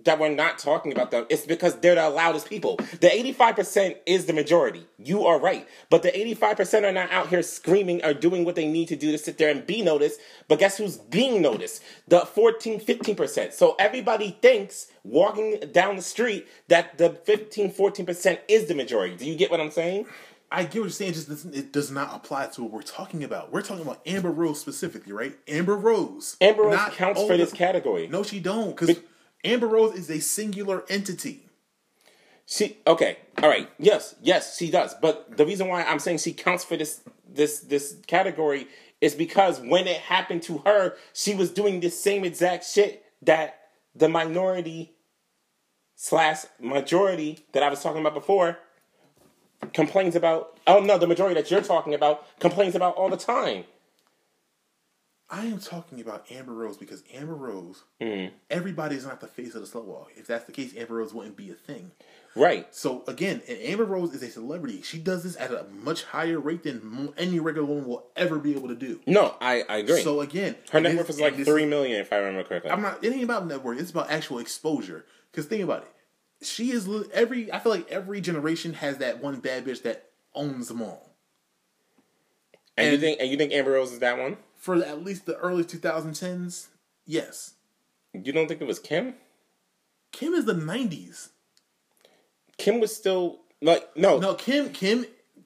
that 0.03 0.19
we're 0.19 0.29
not 0.35 0.59
talking 0.59 0.93
about 0.93 1.11
them. 1.11 1.27
It's 1.29 1.47
because 1.47 1.77
they're 1.77 1.95
the 1.95 2.11
loudest 2.11 2.49
people. 2.49 2.77
The 3.01 3.13
eighty-five 3.13 3.55
percent 3.55 3.97
is 4.07 4.27
the 4.27 4.33
majority. 4.33 4.87
You 4.99 5.27
are 5.27 5.39
right, 5.39 5.69
but 5.89 6.03
the 6.03 6.17
eighty-five 6.19 6.57
percent 6.57 6.85
are 6.85 6.93
not 6.93 7.11
out 7.13 7.29
here 7.29 7.43
screaming 7.43 8.05
or 8.05 8.13
doing 8.13 8.45
what 8.45 8.57
they 8.57 8.67
need 8.67 8.89
to 8.89 8.97
do 8.97 9.13
to 9.13 9.19
sit 9.19 9.39
there 9.39 9.51
and 9.51 9.67
be 9.67 9.83
noticed. 9.83 10.21
But 10.49 10.59
guess 10.59 10.79
who's 10.79 10.97
being 10.97 11.41
noticed? 11.41 11.83
The 12.09 12.21
14, 12.21 12.81
15 12.81 13.15
percent. 13.15 13.55
So 13.55 13.77
everybody 13.79 14.37
thinks 14.43 14.89
walking 15.05 15.61
down 15.73 15.97
the 15.97 16.03
street 16.03 16.49
that 16.69 16.99
the 16.99 17.11
15, 17.11 17.71
14 17.71 18.07
percent 18.07 18.41
is 18.49 18.67
the 18.67 18.75
majority. 18.75 19.17
Do 19.17 19.27
you 19.27 19.37
get 19.37 19.51
what 19.51 19.61
I'm 19.61 19.71
saying? 19.71 20.07
I 20.51 20.63
get 20.63 20.75
what 20.75 20.75
you're 20.75 20.91
saying. 20.91 21.15
Just 21.15 21.29
doesn't, 21.29 21.55
it 21.55 21.73
does 21.73 21.91
not 21.91 22.15
apply 22.15 22.47
to 22.47 22.63
what 22.63 22.71
we're 22.73 22.83
talking 22.83 23.25
about. 23.25 23.53
We're 23.53 23.63
talking 23.63 23.83
about 23.83 24.01
Amber 24.07 24.31
Rose 24.31 24.61
specifically, 24.61 25.13
right? 25.13 25.37
Amber 25.49 25.77
Rose. 25.77 26.37
Amber 26.41 26.65
Rose 26.65 26.77
Not 26.77 26.93
counts 26.93 27.23
for 27.23 27.37
this 27.37 27.53
category. 27.53 28.07
No, 28.07 28.23
she 28.23 28.39
don't. 28.39 28.77
Because 28.77 29.01
Amber 29.45 29.69
Rose 29.69 29.95
is 29.95 30.11
a 30.11 30.21
singular 30.21 30.85
entity. 30.89 31.47
She 32.47 32.77
okay, 32.87 33.19
all 33.43 33.49
right, 33.49 33.69
yes, 33.79 34.15
yes, 34.23 34.57
she 34.59 34.71
does. 34.71 34.95
But 35.01 35.37
the 35.37 35.47
reason 35.47 35.69
why 35.69 35.83
I'm 35.83 35.99
saying 35.99 36.19
she 36.19 36.33
counts 36.33 36.65
for 36.65 36.77
this 36.77 37.03
this 37.27 37.61
this 37.61 37.97
category 38.07 38.67
is 39.01 39.15
because 39.15 39.61
when 39.61 39.87
it 39.87 39.99
happened 39.99 40.43
to 40.45 40.59
her, 40.59 40.95
she 41.13 41.35
was 41.35 41.51
doing 41.51 41.81
the 41.81 41.91
same 41.91 42.25
exact 42.25 42.65
shit 42.67 43.05
that 43.23 43.61
the 43.95 44.09
minority 44.09 44.93
slash 45.95 46.45
majority 46.61 47.39
that 47.53 47.63
I 47.63 47.71
was 47.71 47.83
talking 47.83 48.01
about 48.01 48.15
before 48.15 48.59
complains 49.73 50.15
about. 50.15 50.59
Oh 50.67 50.81
no, 50.81 50.99
the 50.99 51.07
majority 51.07 51.41
that 51.41 51.51
you're 51.51 51.63
talking 51.63 51.95
about 51.95 52.39
complains 52.41 52.75
about 52.75 52.95
all 52.97 53.09
the 53.09 53.17
time. 53.17 53.65
I 55.31 55.47
am 55.47 55.59
talking 55.59 56.01
about 56.01 56.31
Amber 56.31 56.53
Rose 56.53 56.77
because 56.77 57.03
Amber 57.13 57.35
Rose, 57.35 57.83
Mm. 58.01 58.31
everybody's 58.51 59.05
not 59.07 59.21
the 59.21 59.27
face 59.27 59.55
of 59.55 59.63
the 59.63 59.67
slut 59.67 59.85
walk. 59.85 60.11
If 60.17 60.27
that's 60.27 60.45
the 60.45 60.53
case, 60.53 60.77
Amber 60.77 60.97
Rose 60.97 61.15
wouldn't 61.15 61.37
be 61.37 61.51
a 61.51 61.55
thing. 61.55 61.93
Right. 62.37 62.73
So 62.75 63.05
again, 63.07 63.41
and 63.49 63.59
Amber 63.61 63.85
Rose 63.85 64.13
is 64.13 64.23
a 64.23 64.31
celebrity. 64.31 64.83
She 64.83 64.99
does 64.99 65.23
this 65.23 65.37
at 65.39 65.51
a 65.51 65.65
much 65.73 66.03
higher 66.05 66.39
rate 66.39 66.65
than 66.65 67.13
any 67.17 67.39
regular 67.41 67.67
woman 67.67 67.87
will 67.87 68.07
ever 68.17 68.39
be 68.39 68.55
able 68.55 68.69
to 68.69 68.75
do. 68.75 69.01
No, 69.07 69.35
I, 69.41 69.63
I 69.69 69.77
agree. 69.79 70.03
So 70.03 70.21
again, 70.21 70.57
Her 70.71 70.79
and 70.79 70.85
net 70.85 70.97
worth 70.97 71.11
is 71.11 71.21
like 71.21 71.37
this 71.37 71.47
three 71.49 71.65
million, 71.67 72.01
if 72.01 72.13
I 72.13 72.17
remember 72.17 72.47
correctly. 72.47 72.71
I'm 72.71 72.83
not. 72.83 73.03
It 73.03 73.13
ain't 73.13 73.25
about 73.25 73.47
net 73.47 73.63
worth. 73.63 73.81
It's 73.81 73.91
about 73.93 74.11
actual 74.11 74.41
exposure. 74.41 75.07
Because 75.31 75.47
think 75.47 75.63
about 75.65 75.83
it. 75.85 76.45
She 76.47 76.71
is 76.73 76.89
every. 77.13 77.51
I 77.51 77.61
feel 77.61 77.73
like 77.73 77.89
every 77.91 78.21
generation 78.21 78.75
has 78.75 78.99
that 78.99 79.23
one 79.23 79.39
bad 79.41 79.65
bitch 79.65 79.83
that 79.83 80.11
owns 80.35 80.69
them 80.69 80.83
all. 80.83 81.15
and, 82.77 82.93
you 82.93 82.99
think 82.99 83.21
and 83.21 83.31
you 83.31 83.37
think 83.37 83.53
Amber 83.53 83.71
Rose 83.73 83.93
is 83.93 84.01
that 84.01 84.19
one? 84.19 84.37
For 84.65 84.77
at 84.77 85.05
least 85.05 85.27
the 85.27 85.37
early 85.37 85.63
2010s, 85.63 86.69
yes. 87.05 87.53
You 88.15 88.33
don't 88.33 88.49
think 88.49 88.63
it 88.63 88.67
was 88.67 88.79
Kim? 88.79 89.13
Kim 90.11 90.33
is 90.33 90.47
the 90.47 90.55
90s. 90.55 91.29
Kim 92.57 92.81
was 92.81 92.97
still 92.97 93.41
like 93.61 93.95
no, 93.95 94.19
no, 94.19 94.33
Kim. 94.33 94.71
Kim. 94.71 95.05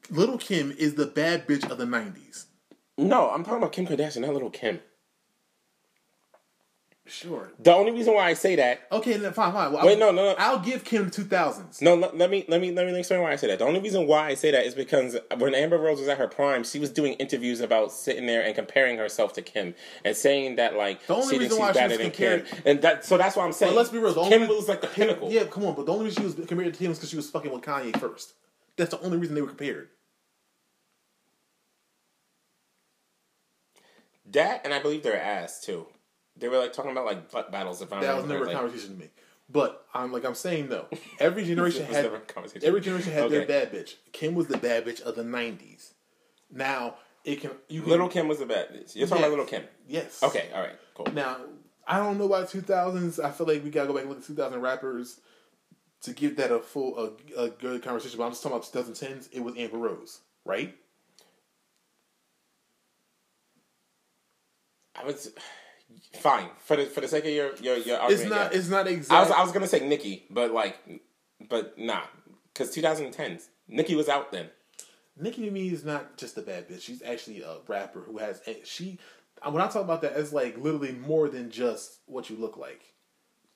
Little 0.08 0.38
Kim 0.38 0.70
is 0.70 0.94
the 0.94 1.06
bad 1.06 1.48
bitch 1.48 1.68
of 1.68 1.78
the 1.78 1.84
90s. 1.84 2.44
No, 2.96 3.30
I'm 3.30 3.42
talking 3.42 3.58
about 3.58 3.72
Kim 3.72 3.88
Kardashian, 3.88 4.20
not 4.20 4.34
little 4.34 4.50
Kim. 4.50 4.78
Sure. 7.08 7.50
The 7.58 7.72
only 7.74 7.92
reason 7.92 8.14
why 8.14 8.26
I 8.28 8.34
say 8.34 8.56
that 8.56 8.82
Okay, 8.92 9.16
then 9.16 9.32
fine, 9.32 9.52
fine. 9.52 9.72
Well, 9.72 9.86
Wait, 9.86 9.94
I'll, 9.94 9.98
no, 9.98 10.10
no, 10.12 10.30
no. 10.30 10.34
I'll 10.38 10.58
give 10.58 10.84
Kim 10.84 11.10
2000s. 11.10 11.80
No, 11.80 11.94
let, 11.94 12.16
let 12.16 12.30
me 12.30 12.44
let 12.48 12.60
me 12.60 12.70
let 12.70 12.86
me 12.86 12.98
explain 12.98 13.22
why 13.22 13.32
I 13.32 13.36
say 13.36 13.46
that. 13.48 13.58
The 13.58 13.64
only 13.64 13.80
reason 13.80 14.06
why 14.06 14.28
I 14.28 14.34
say 14.34 14.50
that 14.50 14.66
is 14.66 14.74
because 14.74 15.16
when 15.38 15.54
Amber 15.54 15.78
Rose 15.78 15.98
was 15.98 16.08
at 16.08 16.18
her 16.18 16.28
prime, 16.28 16.64
she 16.64 16.78
was 16.78 16.90
doing 16.90 17.14
interviews 17.14 17.60
about 17.60 17.92
sitting 17.92 18.26
there 18.26 18.42
and 18.42 18.54
comparing 18.54 18.98
herself 18.98 19.32
to 19.34 19.42
Kim 19.42 19.74
and 20.04 20.14
saying 20.16 20.56
that 20.56 20.76
like 20.76 21.06
The 21.06 21.14
only 21.14 21.34
she 21.34 21.38
reason 21.38 21.58
why 21.58 21.68
she's 21.72 21.76
she 21.76 21.80
better 21.88 21.96
was 21.96 22.06
compared- 22.06 22.46
Kim, 22.46 22.62
and 22.66 22.82
that 22.82 23.04
so 23.04 23.16
that's 23.16 23.36
why 23.36 23.44
I'm 23.44 23.52
saying. 23.52 23.72
But 23.72 23.78
let's 23.78 23.90
be 23.90 23.98
real. 23.98 24.12
The 24.12 24.24
Kim 24.24 24.42
only, 24.42 24.54
was 24.54 24.68
like 24.68 24.80
the 24.80 24.86
pinnacle. 24.88 25.30
Yeah, 25.32 25.44
come 25.44 25.64
on. 25.64 25.74
But 25.74 25.86
the 25.86 25.92
only 25.92 26.06
reason 26.06 26.22
she 26.22 26.26
was 26.26 26.46
compared 26.46 26.72
to 26.72 26.78
Kim 26.78 26.90
was 26.90 26.98
because 26.98 27.10
she 27.10 27.16
was 27.16 27.30
fucking 27.30 27.50
with 27.50 27.62
Kanye 27.62 27.98
first. 27.98 28.34
That's 28.76 28.90
the 28.90 29.00
only 29.00 29.18
reason 29.18 29.34
they 29.34 29.40
were 29.42 29.48
compared. 29.48 29.88
That 34.30 34.60
and 34.64 34.74
I 34.74 34.78
believe 34.80 35.02
their 35.02 35.20
ass 35.20 35.60
too. 35.64 35.86
They 36.38 36.48
were 36.48 36.58
like 36.58 36.72
talking 36.72 36.90
about 36.92 37.04
like 37.06 37.30
butt 37.30 37.50
battles. 37.52 37.82
If 37.82 37.92
I 37.92 38.00
That 38.00 38.16
was 38.16 38.24
never 38.26 38.44
a 38.46 38.52
conversation 38.52 38.94
to 38.94 39.00
me. 39.00 39.10
But 39.50 39.86
I'm 39.94 40.12
like 40.12 40.24
I'm 40.24 40.34
saying 40.34 40.68
though, 40.68 40.86
every 41.18 41.44
generation 41.46 41.84
had 41.84 42.04
never 42.04 42.16
a 42.16 42.20
conversation. 42.20 42.66
every 42.68 42.80
generation 42.80 43.12
had 43.12 43.24
Okay. 43.24 43.38
their 43.38 43.46
bad 43.46 43.72
bitch. 43.72 43.94
Kim 44.12 44.34
was 44.34 44.46
the 44.46 44.58
bad 44.58 44.84
bitch 44.84 45.00
of 45.02 45.14
the 45.16 45.22
'90s. 45.22 45.92
Now 46.50 46.96
it 47.24 47.40
can 47.40 47.50
you 47.68 47.80
can, 47.80 47.90
Little 47.90 48.08
Kim 48.08 48.28
was 48.28 48.38
the 48.38 48.46
bad 48.46 48.68
bitch. 48.70 48.94
You're 48.94 49.06
talking 49.06 49.22
Yes. 49.22 49.28
about 49.28 49.30
Little 49.30 49.44
Kim. 49.46 49.64
yes 49.86 50.22
Okay, 50.22 50.48
all 50.54 50.60
right, 50.60 50.76
cool. 50.94 51.06
Now 51.12 51.38
I 51.86 51.98
don't 51.98 52.18
know 52.18 52.26
about 52.26 52.48
2000s. 52.50 53.22
I 53.24 53.30
feel 53.30 53.46
like 53.46 53.64
we 53.64 53.70
gotta 53.70 53.88
go 53.88 53.94
back 53.94 54.02
and 54.02 54.10
look 54.10 54.20
at 54.20 54.26
2000 54.26 54.60
rappers 54.60 55.20
to 56.02 56.12
give 56.12 56.36
that 56.36 56.52
a 56.52 56.58
full 56.60 57.16
a, 57.36 57.42
a 57.44 57.48
good 57.50 57.82
conversation. 57.82 58.18
But 58.18 58.24
I'm 58.26 58.32
just 58.32 58.42
talking 58.42 58.56
about 58.58 58.70
2010s. 58.70 59.28
It 59.32 59.40
was 59.40 59.54
Amber 59.56 59.78
Rose, 59.78 60.20
right? 60.44 60.76
I 64.94 65.04
was 65.04 65.32
fine 66.20 66.48
for 66.58 66.76
the 66.76 66.86
for 66.86 67.00
the 67.00 67.08
sake 67.08 67.24
of 67.24 67.30
your 67.30 67.54
your 67.56 67.76
your 67.76 67.98
argument, 67.98 68.20
It's 68.22 68.30
not. 68.30 68.52
yeah. 68.52 68.58
It's 68.58 68.68
not 68.68 68.86
I 68.86 68.90
was 68.90 68.96
exactly. 68.98 69.34
I 69.36 69.42
was 69.42 69.52
gonna 69.52 69.66
say 69.66 69.86
Nicki, 69.86 70.26
but 70.30 70.52
like, 70.52 70.78
but 71.48 71.78
nah, 71.78 72.02
because 72.52 72.74
2010s 72.74 73.44
Nicki 73.68 73.94
was 73.94 74.08
out 74.08 74.32
then. 74.32 74.48
Nicki 75.20 75.42
to 75.44 75.50
me 75.50 75.68
is 75.70 75.84
not 75.84 76.16
just 76.16 76.36
a 76.38 76.42
bad 76.42 76.68
bitch. 76.68 76.82
She's 76.82 77.02
actually 77.02 77.42
a 77.42 77.56
rapper 77.66 78.00
who 78.00 78.18
has 78.18 78.40
she. 78.64 78.98
When 79.44 79.62
I 79.62 79.66
talk 79.68 79.82
about 79.82 80.02
that, 80.02 80.16
it's 80.16 80.32
like 80.32 80.56
literally 80.58 80.92
more 80.92 81.28
than 81.28 81.50
just 81.50 81.98
what 82.06 82.28
you 82.30 82.36
look 82.36 82.56
like. 82.56 82.80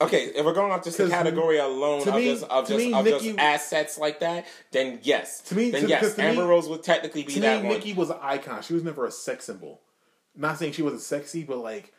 Okay, 0.01 0.25
if 0.35 0.45
we're 0.45 0.53
going 0.55 0.73
off 0.73 0.83
just 0.83 0.99
the 0.99 1.09
category 1.09 1.59
alone 1.59 2.07
of 2.09 2.15
me- 2.17 2.25
just 2.25 2.43
of 2.45 2.67
just 2.67 2.77
me, 2.79 2.93
of 2.93 3.05
Nicki- 3.05 3.27
just 3.29 3.39
assets 3.39 3.99
like 3.99 4.19
that, 4.21 4.47
then 4.73 4.99
yes. 5.03 5.41
To 5.43 5.55
me- 5.55 5.71
then 5.71 5.83
to- 5.83 5.89
yes, 5.89 6.15
to 6.17 6.23
Amber 6.23 6.43
me- 6.43 6.49
Rose 6.49 6.69
would 6.69 6.83
technically 6.83 7.23
be 7.23 7.35
To 7.35 7.41
that 7.41 7.63
me, 7.63 7.69
one. 7.69 7.79
Nicki 7.79 7.93
was 7.93 8.11
an 8.11 8.17
icon. 8.21 8.63
She 8.63 8.75
was 8.75 8.83
never 8.83 9.07
a 9.07 9.13
sex 9.13 9.45
symbol. 9.45 9.81
Not 10.35 10.59
saying 10.59 10.73
she 10.73 10.83
wasn't 10.83 11.03
sexy, 11.03 11.45
but 11.45 11.59
like 11.59 11.93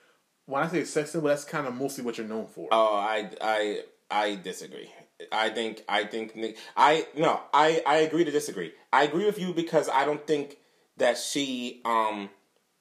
when 0.45 0.63
I 0.63 0.67
say 0.67 0.83
sex 0.83 1.11
symbol, 1.11 1.29
that's 1.29 1.45
kind 1.45 1.67
of 1.67 1.75
mostly 1.75 2.03
what 2.03 2.17
you're 2.17 2.27
known 2.27 2.47
for. 2.47 2.67
Oh, 2.71 2.95
I 2.95 3.29
I 3.41 3.81
I 4.11 4.35
disagree. 4.35 4.89
I 5.31 5.49
think 5.49 5.83
I 5.87 6.03
think 6.05 6.35
Nick. 6.35 6.57
I 6.75 7.07
no. 7.15 7.39
I 7.53 7.81
I 7.85 7.97
agree 7.97 8.25
to 8.25 8.31
disagree. 8.31 8.73
I 8.91 9.03
agree 9.03 9.25
with 9.25 9.39
you 9.39 9.53
because 9.53 9.87
I 9.89 10.05
don't 10.05 10.25
think 10.27 10.57
that 10.97 11.17
she 11.17 11.81
um 11.85 12.29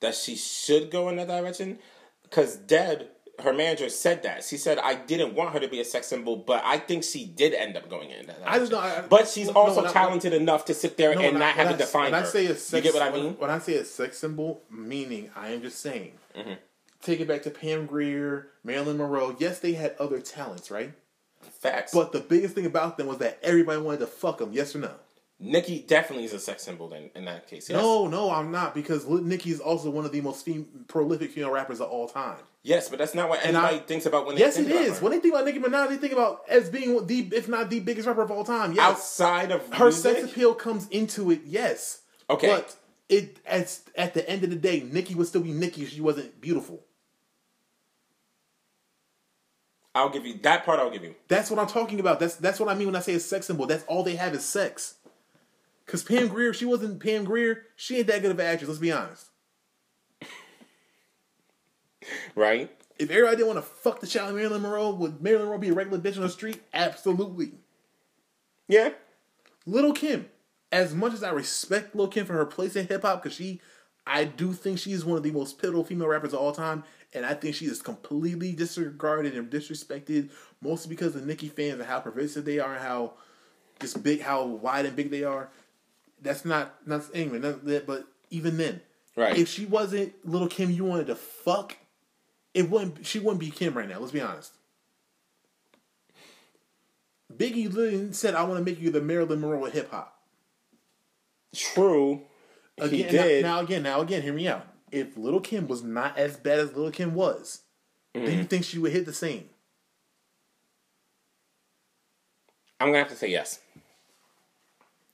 that 0.00 0.14
she 0.14 0.34
should 0.36 0.90
go 0.90 1.08
in 1.08 1.16
that 1.16 1.28
direction. 1.28 1.78
Because 2.24 2.56
Deb, 2.56 3.02
her 3.44 3.52
manager, 3.52 3.88
said 3.90 4.22
that. 4.24 4.42
She 4.42 4.56
said 4.56 4.78
I 4.78 4.94
didn't 4.94 5.34
want 5.34 5.52
her 5.52 5.60
to 5.60 5.68
be 5.68 5.80
a 5.80 5.84
sex 5.84 6.06
symbol, 6.08 6.34
but 6.36 6.62
I 6.64 6.78
think 6.78 7.04
she 7.04 7.26
did 7.26 7.52
end 7.54 7.76
up 7.76 7.88
going 7.88 8.10
in 8.10 8.26
that. 8.26 8.38
I 8.44 8.58
just 8.58 8.72
know. 8.72 8.78
I- 8.78 9.02
but 9.02 9.28
she's 9.28 9.48
no, 9.48 9.52
also 9.54 9.84
I- 9.84 9.92
talented 9.92 10.32
enough 10.32 10.64
to 10.64 10.74
sit 10.74 10.96
there 10.96 11.14
No, 11.14 11.20
and 11.20 11.36
I- 11.36 11.40
not 11.40 11.54
have 11.54 11.66
when 11.66 11.74
to 11.78 11.84
define 11.84 12.10
when 12.10 12.22
her. 12.22 12.26
I 12.26 12.30
say 12.30 12.46
a 12.46 12.54
sex, 12.56 12.72
you 12.72 12.80
get 12.80 12.94
what 12.94 13.02
I 13.02 13.10
when- 13.10 13.36
When, 13.38 13.50
I 13.50 13.58
say 13.58 13.74
a 13.76 13.84
sex 13.84 14.18
symbol, 14.18 14.62
meaning 14.70 15.30
I 15.36 15.50
am 15.50 15.62
just 15.62 15.78
saying. 15.80 16.18
Mm-hmm. 16.34 16.54
Take 17.02 17.20
it 17.20 17.28
back 17.28 17.42
to 17.42 17.50
Pam 17.50 17.86
Grier, 17.86 18.48
Marilyn 18.64 18.98
Monroe. 18.98 19.34
Yes, 19.38 19.58
they 19.58 19.72
had 19.72 19.94
other 19.98 20.20
talents, 20.20 20.70
right? 20.70 20.92
Facts. 21.60 21.92
But 21.92 22.12
the 22.12 22.20
biggest 22.20 22.54
thing 22.54 22.66
about 22.66 22.96
them 22.96 23.08
was 23.08 23.18
that 23.18 23.38
everybody 23.42 23.80
wanted 23.80 24.00
to 24.00 24.06
fuck 24.06 24.38
them. 24.38 24.52
Yes 24.52 24.74
or 24.76 24.78
no? 24.78 24.92
Nicki 25.40 25.80
definitely 25.80 26.24
is 26.24 26.32
a 26.32 26.38
sex 26.38 26.62
symbol 26.62 26.92
in, 26.92 27.10
in 27.16 27.24
that 27.24 27.48
case. 27.48 27.68
Yes. 27.68 27.80
No, 27.82 28.06
no, 28.06 28.30
I'm 28.30 28.52
not 28.52 28.72
because 28.76 29.04
Lil 29.06 29.24
Nicki 29.24 29.50
is 29.50 29.58
also 29.58 29.90
one 29.90 30.04
of 30.04 30.12
the 30.12 30.20
most 30.20 30.44
fem- 30.44 30.84
prolific 30.86 31.32
female 31.32 31.50
rappers 31.50 31.80
of 31.80 31.90
all 31.90 32.06
time. 32.06 32.38
Yes, 32.62 32.88
but 32.88 33.00
that's 33.00 33.12
not 33.16 33.28
what 33.28 33.44
anybody 33.44 33.76
I- 33.78 33.80
thinks 33.80 34.06
about 34.06 34.24
when 34.24 34.36
they 34.36 34.42
Yes, 34.42 34.54
think 34.54 34.68
it 34.68 34.72
about 34.76 34.84
is. 34.84 34.98
her. 35.00 35.02
When 35.04 35.10
they 35.12 35.18
think 35.18 35.34
about 35.34 35.44
Nicki 35.46 35.58
Minaj, 35.58 35.88
they 35.88 35.96
think 35.96 36.12
about 36.12 36.42
as 36.48 36.70
being 36.70 37.04
the, 37.08 37.28
if 37.32 37.48
not 37.48 37.70
the 37.70 37.80
biggest 37.80 38.06
rapper 38.06 38.22
of 38.22 38.30
all 38.30 38.44
time. 38.44 38.72
Yes, 38.72 38.84
outside 38.88 39.50
of 39.50 39.66
her 39.74 39.86
music? 39.86 40.16
sex 40.18 40.30
appeal 40.30 40.54
comes 40.54 40.86
into 40.90 41.32
it. 41.32 41.40
Yes, 41.44 42.02
Okay. 42.30 42.46
but 42.46 42.76
it 43.08 43.40
at 43.44 43.80
at 43.96 44.14
the 44.14 44.28
end 44.30 44.44
of 44.44 44.50
the 44.50 44.56
day, 44.56 44.86
Nicki 44.88 45.16
would 45.16 45.26
still 45.26 45.42
be 45.42 45.50
Nicki 45.50 45.82
if 45.82 45.88
she 45.90 46.00
wasn't 46.00 46.40
beautiful. 46.40 46.84
I'll 49.94 50.08
give 50.08 50.26
you 50.26 50.38
that 50.42 50.64
part. 50.64 50.80
I'll 50.80 50.90
give 50.90 51.04
you. 51.04 51.14
That's 51.28 51.50
what 51.50 51.60
I'm 51.60 51.66
talking 51.66 52.00
about. 52.00 52.18
That's 52.18 52.36
that's 52.36 52.58
what 52.58 52.68
I 52.68 52.74
mean 52.74 52.86
when 52.88 52.96
I 52.96 53.00
say 53.00 53.14
a 53.14 53.20
sex 53.20 53.46
symbol. 53.46 53.66
That's 53.66 53.84
all 53.84 54.02
they 54.02 54.16
have 54.16 54.34
is 54.34 54.44
sex. 54.44 54.96
Cause 55.86 56.02
Pam 56.02 56.28
Grier, 56.28 56.54
she 56.54 56.64
wasn't 56.64 57.02
Pam 57.02 57.24
Grier. 57.24 57.64
She 57.76 57.98
ain't 57.98 58.06
that 58.06 58.22
good 58.22 58.30
of 58.30 58.38
an 58.38 58.46
actress. 58.46 58.68
Let's 58.68 58.80
be 58.80 58.92
honest. 58.92 59.26
Right? 62.34 62.68
If 62.98 63.10
everybody 63.10 63.36
didn't 63.36 63.54
want 63.54 63.58
to 63.58 63.70
fuck 63.70 64.00
the 64.00 64.08
child 64.08 64.30
of 64.30 64.36
Marilyn 64.36 64.62
Monroe, 64.62 64.90
would 64.90 65.22
Marilyn 65.22 65.46
Monroe 65.46 65.58
be 65.58 65.68
a 65.68 65.72
regular 65.72 66.00
bitch 66.00 66.16
on 66.16 66.22
the 66.22 66.28
street? 66.28 66.60
Absolutely. 66.74 67.52
Yeah. 68.68 68.90
Little 69.66 69.92
Kim, 69.92 70.28
as 70.72 70.94
much 70.94 71.12
as 71.12 71.22
I 71.22 71.30
respect 71.30 71.94
Lil 71.94 72.08
Kim 72.08 72.26
for 72.26 72.32
her 72.32 72.44
place 72.44 72.74
in 72.74 72.88
hip 72.88 73.02
hop, 73.02 73.22
because 73.22 73.36
she, 73.36 73.60
I 74.06 74.24
do 74.24 74.52
think 74.52 74.78
she's 74.78 75.04
one 75.04 75.16
of 75.16 75.22
the 75.22 75.30
most 75.30 75.60
pivotal 75.60 75.84
female 75.84 76.08
rappers 76.08 76.32
of 76.32 76.40
all 76.40 76.52
time, 76.52 76.82
and 77.14 77.26
I 77.26 77.34
think 77.34 77.54
she 77.54 77.66
is 77.66 77.82
completely 77.82 78.52
disregarded 78.52 79.36
and 79.36 79.50
disrespected, 79.50 80.30
mostly 80.60 80.88
because 80.88 81.14
of 81.14 81.26
Nicki 81.26 81.48
fans 81.48 81.74
and 81.74 81.84
how 81.84 82.00
pervasive 82.00 82.44
they 82.44 82.58
are 82.58 82.74
and 82.74 82.82
how 82.82 83.14
just 83.80 84.02
big, 84.02 84.20
how 84.20 84.44
wide 84.44 84.86
and 84.86 84.96
big 84.96 85.10
they 85.10 85.24
are. 85.24 85.50
That's 86.20 86.44
not 86.44 86.74
not 86.86 87.02
anyway, 87.14 87.38
not 87.38 87.64
that, 87.64 87.86
but 87.86 88.06
even 88.30 88.56
then, 88.56 88.80
Right. 89.16 89.36
If 89.36 89.48
she 89.48 89.66
wasn't 89.66 90.14
Little 90.26 90.48
Kim, 90.48 90.70
you 90.70 90.84
wanted 90.84 91.08
to 91.08 91.14
fuck, 91.16 91.76
it 92.54 92.70
wouldn't. 92.70 93.04
She 93.04 93.18
wouldn't 93.18 93.40
be 93.40 93.50
Kim 93.50 93.74
right 93.74 93.88
now. 93.88 93.98
Let's 93.98 94.12
be 94.12 94.20
honest. 94.20 94.52
Biggie 97.34 97.72
literally 97.72 98.12
said, 98.12 98.34
"I 98.34 98.44
want 98.44 98.58
to 98.58 98.64
make 98.64 98.80
you 98.80 98.90
the 98.90 99.00
Marilyn 99.00 99.40
Monroe 99.40 99.66
of 99.66 99.72
hip 99.72 99.90
hop." 99.90 100.18
True. 101.54 102.22
Again, 102.78 102.90
he 102.90 103.02
now- 103.16 103.22
did. 103.22 103.42
Now, 103.42 103.60
again, 103.60 103.82
now 103.82 104.00
again, 104.00 104.22
hear 104.22 104.32
me 104.32 104.48
out. 104.48 104.66
If 104.92 105.16
Little 105.16 105.40
Kim 105.40 105.66
was 105.66 105.82
not 105.82 106.16
as 106.18 106.36
bad 106.36 106.58
as 106.60 106.74
Little 106.74 106.90
Kim 106.92 107.14
was, 107.14 107.62
Mm-hmm. 108.14 108.26
then 108.26 108.38
you 108.38 108.44
think 108.44 108.64
she 108.64 108.78
would 108.78 108.92
hit 108.92 109.06
the 109.06 109.12
same? 109.14 109.48
I'm 112.80 112.88
gonna 112.88 112.98
have 112.98 113.08
to 113.08 113.16
say 113.16 113.28
yes. 113.28 113.60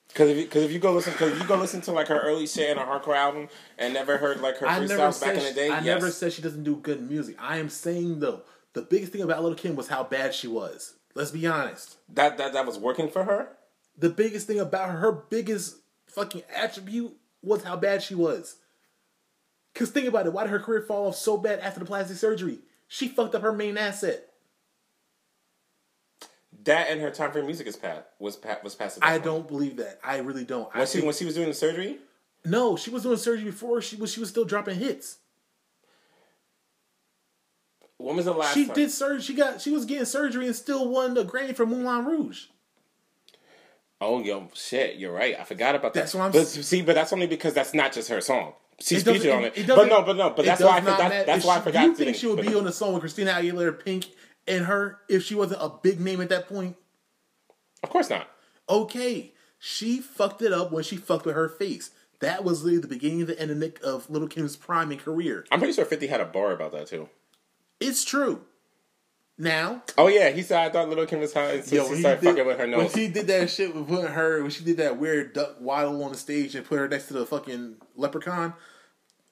Because 0.09 0.31
if, 0.31 0.37
you- 0.39 0.47
'cause 0.47 0.63
if 0.63 0.73
you 0.73 0.79
go 0.79 0.93
listen, 0.93 1.13
cause 1.15 1.31
if 1.33 1.39
you 1.41 1.47
go 1.47 1.57
listen 1.57 1.81
to 1.83 1.93
like 1.93 2.09
her 2.09 2.19
early 2.19 2.47
shit 2.47 2.71
and 2.71 2.81
her 2.81 2.87
hardcore 2.87 3.15
album 3.17 3.49
and 3.77 3.95
never 3.95 4.17
heard 4.17 4.41
like 4.41 4.57
her 4.59 4.67
freestyles 4.67 5.21
back 5.21 5.37
in 5.37 5.45
the 5.45 5.53
day, 5.53 5.69
I 5.71 5.77
yes. 5.77 5.85
never 5.85 6.11
said 6.11 6.33
she 6.33 6.43
doesn't 6.43 6.65
do 6.65 6.77
good 6.77 7.09
music. 7.09 7.37
I 7.39 7.59
am 7.59 7.69
saying 7.69 8.21
though, 8.21 8.43
the 8.73 8.83
biggest 8.83 9.13
thing 9.13 9.23
about 9.23 9.43
Little 9.43 9.57
Kim 9.57 9.77
was 9.77 9.89
how 9.89 10.03
bad 10.03 10.35
she 10.35 10.49
was. 10.49 10.95
Let's 11.15 11.31
be 11.31 11.47
honest. 11.47 11.99
that 12.15 12.39
that 12.39 12.53
that 12.55 12.67
was 12.67 12.79
working 12.79 13.09
for 13.11 13.25
her. 13.25 13.51
The 13.97 14.11
biggest 14.11 14.47
thing 14.47 14.59
about 14.61 14.91
her, 14.91 14.97
her 14.99 15.13
biggest 15.13 15.77
fucking 16.07 16.43
attribute 16.55 17.15
was 17.43 17.63
how 17.65 17.77
bad 17.77 18.03
she 18.03 18.15
was. 18.15 18.57
Cause 19.79 19.91
think 19.91 20.09
about 20.09 20.27
it, 20.27 20.33
why 20.33 20.43
did 20.43 20.51
her 20.51 20.59
career 20.59 20.83
fall 20.83 21.07
off 21.07 21.15
so 21.15 21.37
bad 21.37 21.61
after 21.61 21.79
the 21.79 21.87
plastic 21.87 22.17
surgery? 22.17 22.59
She 22.89 23.07
fucked 23.07 23.37
up 23.37 23.43
her 23.43 23.53
main 23.53 23.79
asset. 23.79 24.25
That 26.65 26.91
and 26.91 27.01
her 27.01 27.11
time 27.13 27.31
for 27.31 27.41
music 27.45 27.69
is 27.69 27.77
pat 27.77 28.11
was 28.19 28.35
pat 28.37 28.65
was 28.65 28.75
past. 28.75 28.99
I 29.03 29.19
don't 29.19 29.47
believe 29.47 29.77
that. 29.77 30.01
I 30.03 30.19
really 30.19 30.45
don't. 30.45 30.69
I 30.75 30.79
When 30.79 30.87
she 30.89 30.93
think- 30.95 31.05
when 31.05 31.15
she 31.15 31.25
was 31.25 31.35
doing 31.37 31.47
the 31.49 31.55
surgery, 31.55 31.99
no, 32.45 32.77
she 32.77 32.91
was 32.91 33.05
doing 33.05 33.17
surgery 33.19 33.45
before 33.51 33.81
she 33.81 33.95
was 33.95 34.13
she 34.13 34.19
was 34.21 34.29
still 34.31 34.45
dropping 34.45 34.77
hits. 34.81 35.19
when 37.99 38.17
was 38.17 38.25
the 38.25 38.33
last? 38.33 38.55
She 38.55 38.67
time? 38.67 38.75
did 38.75 38.91
surgery. 38.91 39.23
She 39.23 39.35
got. 39.35 39.61
She 39.61 39.71
was 39.71 39.85
getting 39.85 40.05
surgery 40.05 40.47
and 40.47 40.57
still 40.57 40.89
won 40.89 41.15
the 41.15 41.25
Grammy 41.25 41.55
for 41.55 41.67
Moulin 41.67 42.05
Rouge. 42.05 42.47
Oh, 44.01 44.21
yo, 44.23 44.49
shit! 44.55 44.97
You're 44.97 45.13
right. 45.13 45.39
I 45.39 45.45
forgot 45.45 45.75
about 45.75 45.95
that. 45.95 46.01
That's 46.01 46.15
what 46.15 46.23
I'm 46.25 46.33
But 46.33 46.43
s- 46.43 46.67
see, 46.67 46.83
but 46.83 46.95
that's 46.95 47.13
only 47.13 47.27
because 47.29 47.55
that's 47.55 47.75
not 47.75 47.93
just 47.93 48.09
her 48.09 48.21
song. 48.21 48.55
She's 48.81 49.03
featured 49.03 49.31
on 49.33 49.45
it- 49.45 49.57
it. 49.59 49.67
but 49.67 49.89
no, 49.89 50.03
but 50.03 50.17
no, 50.17 50.31
but 50.31 50.45
that's 50.45 50.63
why 50.63 50.77
I 50.77 50.81
forgot. 50.81 50.99
matter. 51.01 51.25
That's 51.25 51.41
If 51.41 51.45
why 51.47 51.57
I 51.57 51.61
forgot. 51.61 51.81
Do 51.81 51.87
you 51.89 51.95
think 51.95 52.07
think- 52.11 52.17
she 52.19 52.27
would 52.29 52.41
be 52.47 52.55
on 52.55 52.65
the 52.65 52.73
song 52.73 52.93
with 52.93 53.01
Christina 53.01 53.33
Aguilera, 53.33 53.85
Pink, 53.85 54.07
and 54.47 54.67
her 54.67 55.01
if 55.09 55.25
she 55.25 55.35
wasn't 55.35 55.61
a 55.63 55.69
big 55.69 56.01
name 56.01 56.21
at 56.21 56.29
that 56.29 56.49
point? 56.49 56.77
Of 57.83 57.91
course 57.91 58.09
not. 58.11 58.29
Okay, 58.69 59.35
she 59.59 60.01
fucked 60.01 60.43
it 60.43 60.53
up 60.53 60.71
when 60.71 60.85
she 60.85 60.97
fucked 60.97 61.27
with 61.27 61.35
her 61.35 61.49
face. 61.49 61.91
That 62.21 62.45
was 62.45 62.63
literally 62.63 62.81
the 62.83 62.89
beginning 62.89 63.23
of 63.23 63.29
the 63.29 63.41
end 63.41 63.51
of 63.51 63.57
Nick 63.57 63.81
of 63.83 64.09
Little 64.11 64.29
Kim's 64.29 64.57
prime 64.57 64.91
and 64.91 65.01
career. 65.01 65.45
I'm 65.51 65.59
pretty 65.59 65.73
sure 65.75 65.85
Fifty 65.85 66.07
had 66.09 66.21
a 66.21 66.25
bar 66.25 66.53
about 66.53 66.73
that 66.73 66.87
too. 66.89 67.09
It's 67.81 68.05
true. 68.05 68.45
Now, 69.41 69.83
Oh 69.97 70.09
yeah, 70.09 70.31
he 70.31 70.43
said 70.43 70.59
I 70.59 70.69
thought 70.71 70.89
Little 70.89 71.07
Kim 71.07 71.21
was 71.21 71.33
hot, 71.33 71.53
yo, 71.71 71.89
she 71.89 72.01
started 72.01 72.21
did, 72.21 72.31
fucking 72.31 72.47
with 72.47 72.59
her 72.59 72.67
nose. 72.67 72.79
when 72.79 72.89
she 72.91 73.07
did 73.09 73.29
that 73.29 73.49
shit 73.49 73.73
with 73.73 73.87
putting 73.87 74.07
her, 74.07 74.43
when 74.43 74.51
she 74.51 74.65
did 74.65 74.79
that 74.79 74.99
weird 74.99 75.33
duck 75.33 75.61
waddle 75.61 76.03
on 76.03 76.11
the 76.11 76.19
stage 76.19 76.57
and 76.57 76.67
put 76.67 76.79
her 76.79 76.89
next 76.89 77.07
to 77.07 77.15
the 77.15 77.25
fucking 77.25 77.77
leprechaun, 77.95 78.55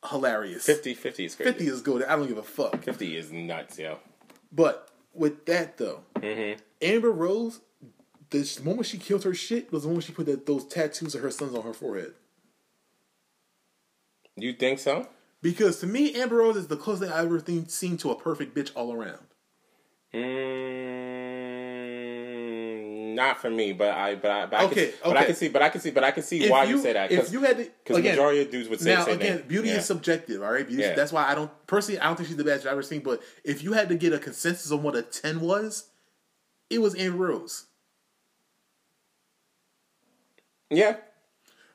hilarious. 0.09 0.65
50, 0.65 0.95
50 0.95 1.24
is 1.24 1.35
crazy. 1.35 1.51
50 1.51 1.66
is 1.66 1.81
good. 1.83 2.05
I 2.05 2.15
don't 2.15 2.28
give 2.28 2.39
a 2.39 2.43
fuck. 2.45 2.85
50 2.85 3.16
is 3.16 3.33
nuts, 3.33 3.78
yo. 3.81 3.99
But 4.53 4.89
with 5.12 5.45
that 5.47 5.77
though, 5.78 6.03
Mm-hmm. 6.16 6.61
Amber 6.83 7.11
Rose, 7.11 7.61
the 8.31 8.61
moment 8.62 8.87
she 8.87 8.99
killed 8.99 9.24
her 9.24 9.35
shit 9.35 9.73
was 9.73 9.83
the 9.83 9.89
moment 9.89 10.05
she 10.05 10.12
put 10.12 10.27
that, 10.27 10.47
those 10.47 10.66
tattoos 10.66 11.15
of 11.16 11.23
her 11.23 11.31
sons 11.33 11.55
on 11.55 11.62
her 11.62 11.73
forehead. 11.73 12.12
You 14.37 14.53
think 14.53 14.78
so? 14.78 15.09
Because 15.43 15.81
to 15.81 15.87
me, 15.87 16.15
Amber 16.20 16.37
Rose 16.37 16.57
is 16.57 16.69
the 16.69 16.77
closest 16.77 17.11
I've 17.12 17.27
ever 17.27 17.43
seen 17.69 17.97
to 17.99 18.11
a 18.11 18.15
perfect 18.15 18.55
bitch 18.55 18.70
all 18.74 18.93
around. 18.93 19.19
Mm, 22.27 23.15
not 23.15 23.41
for 23.41 23.51
me, 23.51 23.73
but 23.73 23.91
I, 23.95 24.15
but 24.15 24.31
I, 24.31 24.47
but 24.47 24.61
I 24.61 24.65
Okay, 24.65 24.87
can, 24.91 24.99
but 25.11 25.17
I 25.17 25.25
can 25.25 25.35
see, 25.35 25.49
but 25.49 25.63
I 25.63 25.69
can 25.71 25.81
see, 25.81 25.91
but 25.91 26.05
I 26.05 26.11
can 26.11 26.23
see 26.23 26.45
If 26.45 26.51
why 26.51 26.65
you, 26.65 26.79
say 26.79 26.93
that. 26.93 27.11
if 27.11 27.33
you 27.33 27.43
had 27.43 27.57
to, 27.59 27.65
because 27.85 28.03
majority 28.03 28.43
of 28.43 28.51
dudes 28.51 28.69
would 28.69 28.81
say 28.81 28.95
now 28.95 29.05
say 29.05 29.13
again, 29.13 29.45
beauty 29.49 29.69
Yeah. 29.69 29.77
is 29.77 29.87
subjective. 29.87 30.43
All 30.43 30.53
right, 30.53 30.67
beauty. 30.67 30.83
Yeah. 30.83 30.95
That's 30.95 31.13
why 31.13 31.27
I 31.31 31.35
don't 31.35 31.51
personally. 31.67 32.01
I 32.01 32.05
don't 32.07 32.17
think 32.17 32.29
she's 32.29 32.37
the 32.37 32.45
best 32.45 32.67
I've 32.67 32.73
ever 32.73 32.83
seen. 32.83 33.01
But 33.01 33.23
if 33.45 33.63
you 33.63 33.73
had 33.73 33.89
to 33.89 33.95
get 33.97 34.13
a 34.13 34.19
consensus 34.19 34.71
on 34.71 34.83
what 34.83 34.95
a 34.97 35.03
ten 35.03 35.41
was, 35.41 35.89
it 36.71 36.81
was 36.81 36.95
Amber 36.97 37.27
Rose. 37.29 37.65
yeah, 40.71 40.97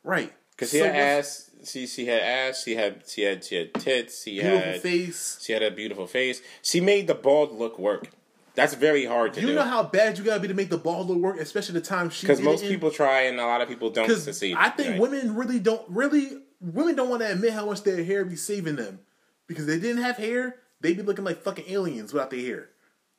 Right. 0.03 0.31
because 0.51 0.69
she 0.71 0.79
So 0.79 0.85
had 0.85 0.95
ass. 0.95 1.49
She 1.63 1.85
she 1.87 2.05
had 2.07 2.21
ass. 2.21 2.63
She 2.63 2.75
had 2.75 3.03
she 3.07 3.21
had 3.23 3.43
she 3.43 3.55
had 3.55 3.73
tits. 3.75 4.23
She 4.23 4.39
beautiful 4.41 4.59
had 4.59 4.81
face. 4.81 5.37
she 5.41 5.53
had 5.53 5.63
a 5.63 5.71
beautiful 5.71 6.07
face. 6.07 6.41
She 6.61 6.81
made 6.81 7.07
the 7.07 7.13
bald 7.15 7.51
look 7.57 7.77
work. 7.79 8.09
That's 8.53 8.73
very 8.73 9.05
hard 9.05 9.33
to 9.33 9.41
You 9.41 9.47
do. 9.47 9.53
You 9.53 9.59
know 9.59 9.65
how 9.65 9.83
bad 9.83 10.17
you 10.17 10.23
gotta 10.23 10.39
be 10.39 10.47
to 10.49 10.53
make 10.53 10.69
the 10.69 10.77
ball 10.77 11.05
look 11.05 11.17
work, 11.17 11.39
especially 11.39 11.73
the 11.73 11.81
time 11.85 12.09
she. 12.09 12.27
because 12.27 12.41
most 12.41 12.63
people 12.63 12.91
try 12.91 13.21
and 13.21 13.39
a 13.39 13.45
lot 13.45 13.61
of 13.61 13.69
people 13.69 13.89
don't 13.89 14.09
succeed. 14.09 14.55
I 14.57 14.69
think 14.69 14.89
right? 14.89 14.99
women 14.99 15.35
really 15.35 15.59
don't 15.59 15.83
really 15.87 16.41
women 16.59 16.95
don't 16.95 17.09
want 17.09 17.21
to 17.21 17.31
admit 17.31 17.53
how 17.53 17.65
much 17.65 17.83
their 17.83 18.03
hair 18.03 18.25
be 18.25 18.35
saving 18.35 18.75
them 18.75 18.99
because 19.47 19.65
they 19.65 19.79
didn't 19.79 20.03
have 20.03 20.17
hair, 20.17 20.57
they'd 20.81 20.97
be 20.97 21.03
looking 21.03 21.25
like 21.25 21.41
fucking 21.41 21.65
aliens 21.67 22.13
without 22.13 22.29
their 22.29 22.41
hair. 22.41 22.69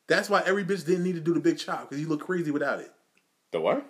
That's 0.06 0.28
why 0.28 0.42
every 0.44 0.64
bitch 0.64 0.84
didn't 0.84 1.04
need 1.04 1.14
to 1.14 1.20
do 1.20 1.34
the 1.34 1.40
big 1.40 1.58
chop 1.58 1.88
because 1.88 2.00
you 2.00 2.08
look 2.08 2.20
crazy 2.20 2.50
without 2.50 2.80
it. 2.80 2.92
the 3.52 3.60
what? 3.60 3.86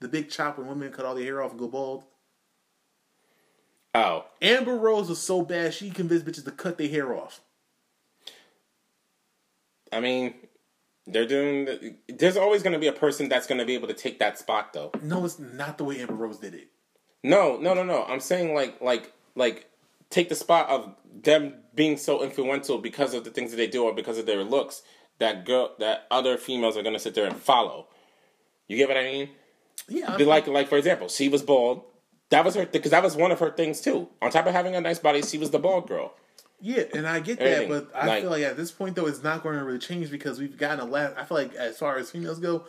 The 0.00 0.08
big 0.08 0.28
chop 0.28 0.58
when 0.58 0.66
women 0.66 0.92
cut 0.92 1.06
all 1.06 1.14
their 1.14 1.24
hair 1.24 1.42
off 1.42 1.52
and 1.52 1.60
go 1.60 1.68
bald. 1.68 2.04
Oh, 3.94 4.24
Amber 4.42 4.76
Rose 4.76 5.08
was 5.08 5.22
so 5.22 5.42
bad 5.42 5.72
she 5.72 5.88
convinced 5.90 6.26
bitches 6.26 6.44
to 6.44 6.50
cut 6.50 6.78
their 6.78 6.88
hair 6.88 7.14
off. 7.14 7.40
I 9.92 10.00
mean, 10.00 10.34
they're 11.06 11.26
doing. 11.26 11.64
The, 11.66 11.94
there's 12.08 12.36
always 12.36 12.62
going 12.62 12.72
to 12.72 12.78
be 12.78 12.86
a 12.86 12.92
person 12.92 13.28
that's 13.28 13.46
going 13.46 13.58
to 13.58 13.64
be 13.64 13.74
able 13.74 13.88
to 13.88 13.94
take 13.94 14.18
that 14.20 14.38
spot, 14.38 14.72
though. 14.72 14.92
No, 15.02 15.24
it's 15.24 15.38
not 15.38 15.78
the 15.78 15.84
way 15.84 16.00
Amber 16.00 16.14
Rose 16.14 16.38
did 16.38 16.54
it. 16.54 16.68
No, 17.22 17.56
no, 17.56 17.74
no, 17.74 17.82
no. 17.82 18.04
I'm 18.04 18.20
saying 18.20 18.54
like, 18.54 18.80
like, 18.80 19.12
like, 19.34 19.70
take 20.10 20.28
the 20.28 20.34
spot 20.34 20.68
of 20.68 20.94
them 21.22 21.54
being 21.74 21.96
so 21.96 22.22
influential 22.22 22.78
because 22.78 23.14
of 23.14 23.24
the 23.24 23.30
things 23.30 23.50
that 23.50 23.56
they 23.56 23.66
do 23.66 23.84
or 23.84 23.94
because 23.94 24.18
of 24.18 24.26
their 24.26 24.44
looks 24.44 24.82
that 25.18 25.44
girl 25.44 25.74
that 25.78 26.06
other 26.10 26.36
females 26.36 26.76
are 26.76 26.82
going 26.82 26.94
to 26.94 27.00
sit 27.00 27.14
there 27.14 27.26
and 27.26 27.36
follow. 27.36 27.88
You 28.68 28.76
get 28.76 28.88
what 28.88 28.96
I 28.96 29.04
mean? 29.04 29.30
Yeah, 29.88 30.16
Be 30.16 30.24
like, 30.24 30.46
like 30.46 30.68
for 30.68 30.78
example, 30.78 31.08
she 31.08 31.28
was 31.28 31.42
bald. 31.42 31.82
That 32.30 32.44
was 32.44 32.54
her 32.54 32.66
because 32.66 32.90
that 32.90 33.02
was 33.02 33.16
one 33.16 33.30
of 33.30 33.40
her 33.40 33.50
things 33.50 33.80
too. 33.80 34.08
On 34.22 34.30
top 34.30 34.46
of 34.46 34.52
having 34.52 34.74
a 34.74 34.80
nice 34.80 34.98
body, 34.98 35.22
she 35.22 35.38
was 35.38 35.50
the 35.50 35.58
bald 35.58 35.86
girl. 35.86 36.14
Yeah, 36.60 36.84
and 36.94 37.06
I 37.06 37.20
get 37.20 37.38
that, 37.40 37.68
but 37.68 37.90
I 37.94 38.06
Like- 38.06 38.22
feel 38.22 38.30
like 38.30 38.42
at 38.42 38.56
this 38.56 38.70
point 38.72 38.96
though, 38.96 39.06
it's 39.06 39.22
not 39.22 39.42
going 39.42 39.58
to 39.58 39.64
really 39.64 39.78
change 39.78 40.10
because 40.10 40.38
we've 40.38 40.56
gotten 40.56 40.80
a 40.80 40.84
lot. 40.84 41.14
I 41.18 41.24
feel 41.24 41.36
like 41.36 41.54
as 41.54 41.76
far 41.78 41.98
as 41.98 42.10
females 42.10 42.38
go, 42.38 42.64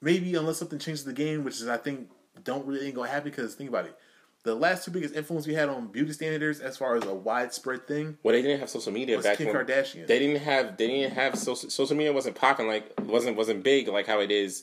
maybe 0.00 0.34
unless 0.34 0.56
something 0.58 0.78
changes 0.78 1.04
the 1.04 1.12
game, 1.12 1.44
which 1.44 1.56
is 1.60 1.68
I 1.68 1.76
think 1.76 2.08
don't 2.44 2.66
really 2.66 2.86
ain't 2.86 2.94
gonna 2.94 3.08
happen 3.08 3.30
because 3.30 3.54
think 3.54 3.68
about 3.70 3.86
it. 3.86 3.96
The 4.42 4.54
last 4.54 4.84
two 4.84 4.90
biggest 4.92 5.14
influence 5.14 5.46
we 5.46 5.54
had 5.54 5.68
on 5.68 5.88
beauty 5.88 6.12
standards, 6.12 6.60
as 6.60 6.76
far 6.76 6.94
as 6.94 7.04
a 7.04 7.12
widespread 7.12 7.88
thing, 7.88 8.16
Well, 8.22 8.32
they 8.32 8.42
didn't 8.42 8.60
have 8.60 8.70
social 8.70 8.92
media 8.92 9.16
was 9.16 9.26
back 9.26 9.38
Kim 9.38 9.48
when. 9.48 9.56
Kardashian. 9.56 10.06
They 10.06 10.18
didn't 10.20 10.42
have 10.42 10.76
they 10.76 10.86
didn't 10.86 11.14
have 11.14 11.36
social 11.36 11.68
social 11.68 11.96
media 11.96 12.12
wasn't 12.12 12.36
popping 12.36 12.68
like 12.68 12.92
wasn't 13.00 13.36
wasn't 13.36 13.62
big 13.64 13.88
like 13.88 14.06
how 14.06 14.20
it 14.20 14.30
is 14.30 14.62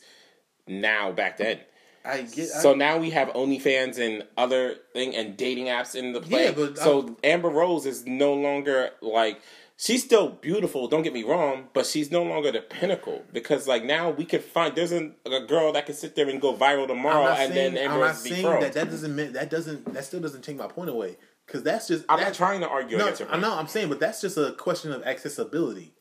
now 0.68 1.11
back 1.11 1.38
then. 1.38 1.60
I 2.06 2.22
get 2.22 2.50
So 2.50 2.74
I, 2.74 2.76
now 2.76 2.98
we 2.98 3.12
have 3.12 3.30
OnlyFans 3.30 3.98
and 3.98 4.26
other 4.38 4.76
thing 4.94 5.16
and 5.16 5.38
dating 5.38 5.66
apps 5.68 5.96
in 5.96 6.14
the 6.14 6.22
play. 6.22 6.46
Yeah, 6.46 6.52
but 6.52 6.78
so 6.78 7.18
Amber 7.24 7.50
Rose 7.50 7.86
is 7.86 8.06
no 8.06 8.34
longer 8.34 8.92
like 9.02 9.42
she's 9.78 10.04
still 10.04 10.30
beautiful. 10.30 10.88
Don't 10.88 11.04
get 11.04 11.14
me 11.14 11.24
wrong, 11.24 11.70
but 11.74 11.86
she's 11.86 12.12
no 12.12 12.24
longer 12.24 12.52
the 12.52 12.62
pinnacle 12.62 13.24
because 13.32 13.68
like 13.68 13.84
now 13.84 14.10
we 14.10 14.26
can 14.26 14.42
find 14.42 14.76
there's 14.76 14.92
a, 14.92 15.12
a 15.26 15.46
girl 15.46 15.72
that 15.74 15.86
can 15.86 15.96
sit 15.96 16.16
there 16.16 16.30
and 16.30 16.42
go 16.42 16.54
viral 16.54 16.84
I'm 16.84 16.88
tomorrow 16.90 17.24
not 17.24 17.40
and 17.40 17.54
saying, 17.54 17.74
then 17.76 17.86
I'm 17.86 17.92
Amber 17.92 18.06
not 18.06 18.08
Rose 18.08 18.22
saying 18.22 18.60
that 18.60 18.74
that 18.74 18.90
doesn't 18.90 19.16
mean 19.16 19.34
that 19.34 19.50
doesn't 19.50 19.94
that 19.94 20.04
still 20.04 20.20
doesn't 20.20 20.42
take 20.42 20.58
my 20.58 20.68
point 20.68 20.90
away 20.90 21.18
because 21.46 21.64
that's 21.64 21.88
just 21.88 22.06
I'm 22.10 22.20
not 22.20 22.34
trying 22.34 22.62
to 22.62 22.68
argue 22.68 22.98
No, 22.98 23.06
against 23.06 23.22
her. 23.22 23.32
I 23.32 23.38
know 23.38 23.54
I'm 23.56 23.68
saying, 23.68 23.90
but 23.90 24.00
that's 24.00 24.22
just 24.22 24.38
a 24.38 24.52
question 24.54 24.92
of 24.92 25.04
accessibility. 25.04 25.94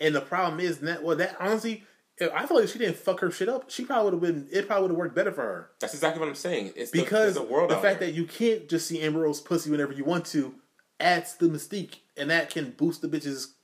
And 0.00 0.14
the 0.14 0.20
problem 0.20 0.58
is 0.60 0.78
that 0.78 1.02
well, 1.02 1.16
that 1.16 1.36
honestly, 1.38 1.84
I 2.20 2.46
feel 2.46 2.60
like 2.60 2.68
she 2.68 2.78
didn't 2.78 2.96
fuck 2.96 3.20
her 3.20 3.30
shit 3.30 3.48
up, 3.48 3.70
she 3.70 3.84
probably 3.84 4.12
would 4.12 4.22
have 4.22 4.34
been. 4.34 4.48
It 4.52 4.66
probably 4.66 4.82
would 4.82 4.90
have 4.90 4.98
worked 4.98 5.14
better 5.14 5.32
for 5.32 5.42
her 5.42 5.70
That's 5.80 5.94
exactly 5.94 6.20
what 6.20 6.28
I'm 6.28 6.34
saying. 6.34 6.72
It's 6.76 6.90
the, 6.90 7.00
because 7.02 7.34
there's 7.34 7.48
a 7.48 7.50
world 7.50 7.70
the 7.70 7.76
fact 7.76 8.00
there. 8.00 8.08
that 8.08 8.14
you 8.14 8.24
can't 8.26 8.68
just 8.68 8.86
see 8.86 9.00
Amber 9.00 9.20
Rose 9.20 9.40
pussy 9.40 9.70
whenever 9.70 9.92
you 9.92 10.04
want 10.04 10.26
to 10.26 10.54
adds 11.00 11.34
the 11.34 11.46
mystique, 11.48 11.96
and 12.16 12.30
that 12.30 12.50
can 12.50 12.70
boost 12.70 13.02
the 13.02 13.08
bitch's 13.08 13.54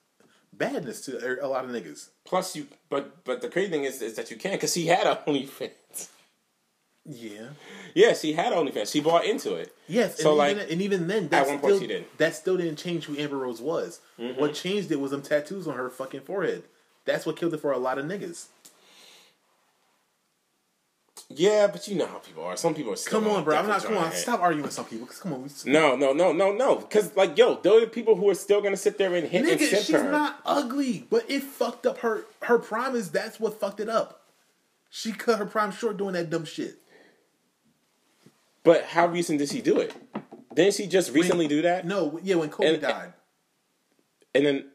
badness 0.52 1.02
to 1.02 1.44
a 1.44 1.46
lot 1.46 1.64
of 1.64 1.70
niggas. 1.70 2.08
Plus 2.24 2.56
you, 2.56 2.66
but 2.90 3.24
but 3.24 3.40
the 3.40 3.48
crazy 3.48 3.70
thing 3.70 3.84
is 3.84 4.02
is 4.02 4.16
that 4.16 4.30
you 4.30 4.36
can't 4.36 4.54
because 4.54 4.74
he 4.74 4.86
had 4.86 5.06
a 5.06 5.16
OnlyFans. 5.26 6.08
Yeah. 7.10 7.48
Yes, 7.94 8.20
he 8.20 8.34
had 8.34 8.52
OnlyFans. 8.52 8.92
She 8.92 9.00
bought 9.00 9.24
into 9.24 9.54
it. 9.54 9.74
Yes, 9.86 10.18
So, 10.18 10.30
and, 10.30 10.38
like, 10.38 10.56
even, 10.56 10.70
and 10.70 10.82
even 10.82 11.06
then, 11.06 11.28
that 11.28 11.42
at 11.42 11.48
one 11.48 11.58
point 11.58 11.76
still, 11.76 11.80
she 11.80 11.86
did. 11.86 12.02
Mm-hmm. 12.02 12.16
that 12.18 12.34
still 12.34 12.56
didn't 12.58 12.76
change 12.76 13.04
who 13.06 13.16
Amber 13.16 13.38
Rose 13.38 13.62
was. 13.62 14.00
What 14.16 14.52
changed 14.52 14.90
it 14.92 15.00
was 15.00 15.12
them 15.12 15.22
tattoos 15.22 15.66
on 15.66 15.76
her 15.76 15.88
fucking 15.88 16.20
forehead. 16.22 16.64
That's 17.08 17.24
what 17.24 17.36
killed 17.38 17.54
it 17.54 17.60
for 17.60 17.72
a 17.72 17.78
lot 17.78 17.96
of 17.98 18.04
niggas. 18.04 18.46
Yeah, 21.30 21.66
but 21.66 21.88
you 21.88 21.94
know 21.96 22.06
how 22.06 22.18
people 22.18 22.44
are. 22.44 22.56
Some 22.56 22.74
people 22.74 22.92
are 22.92 22.96
still 22.96 23.20
Come 23.20 23.30
on, 23.30 23.44
bro. 23.44 23.56
I'm 23.56 23.66
not. 23.66 23.82
Come 23.82 23.96
on. 23.96 24.12
Stop 24.12 24.40
arguing 24.40 24.62
with 24.64 24.72
some 24.72 24.84
people. 24.84 25.06
'cause 25.06 25.18
Come 25.20 25.32
on. 25.32 25.42
We, 25.42 25.48
No, 25.72 25.96
no, 25.96 26.12
no, 26.12 26.32
no, 26.32 26.52
no. 26.52 26.76
Because 26.76 27.16
like, 27.16 27.36
yo, 27.36 27.56
those 27.62 27.82
are 27.82 27.86
people 27.86 28.14
who 28.16 28.28
are 28.30 28.34
still 28.34 28.60
gonna 28.60 28.76
sit 28.76 28.98
there 28.98 29.14
and 29.14 29.26
hit 29.26 29.42
and 29.46 29.58
Nigga, 29.60 29.68
simp 29.68 29.84
she's 29.86 29.96
her. 29.96 30.10
not 30.10 30.40
ugly, 30.44 31.06
but 31.10 31.24
it 31.30 31.42
fucked 31.42 31.86
up 31.86 31.98
her 31.98 32.24
her 32.42 32.58
prime. 32.58 32.94
Is 32.94 33.10
that's 33.10 33.40
what 33.40 33.58
fucked 33.58 33.80
it 33.80 33.88
up. 33.88 34.20
She 34.90 35.12
cut 35.12 35.38
her 35.38 35.46
prime 35.46 35.70
short 35.72 35.96
doing 35.96 36.12
that 36.14 36.28
dumb 36.30 36.44
shit. 36.44 36.76
But 38.64 38.84
how 38.84 39.06
recent 39.06 39.38
did 39.38 39.48
she 39.48 39.60
do 39.62 39.78
it? 39.80 39.94
Didn't 40.54 40.74
she 40.74 40.86
just 40.86 41.12
recently 41.12 41.46
do 41.48 41.62
that? 41.62 41.86
No, 41.86 42.18
yeah, 42.22 42.34
when 42.36 42.48
Kobe 42.50 42.68
And- 42.74 42.82
died, 42.82 43.12
And 44.34 44.44
then, 44.46 44.70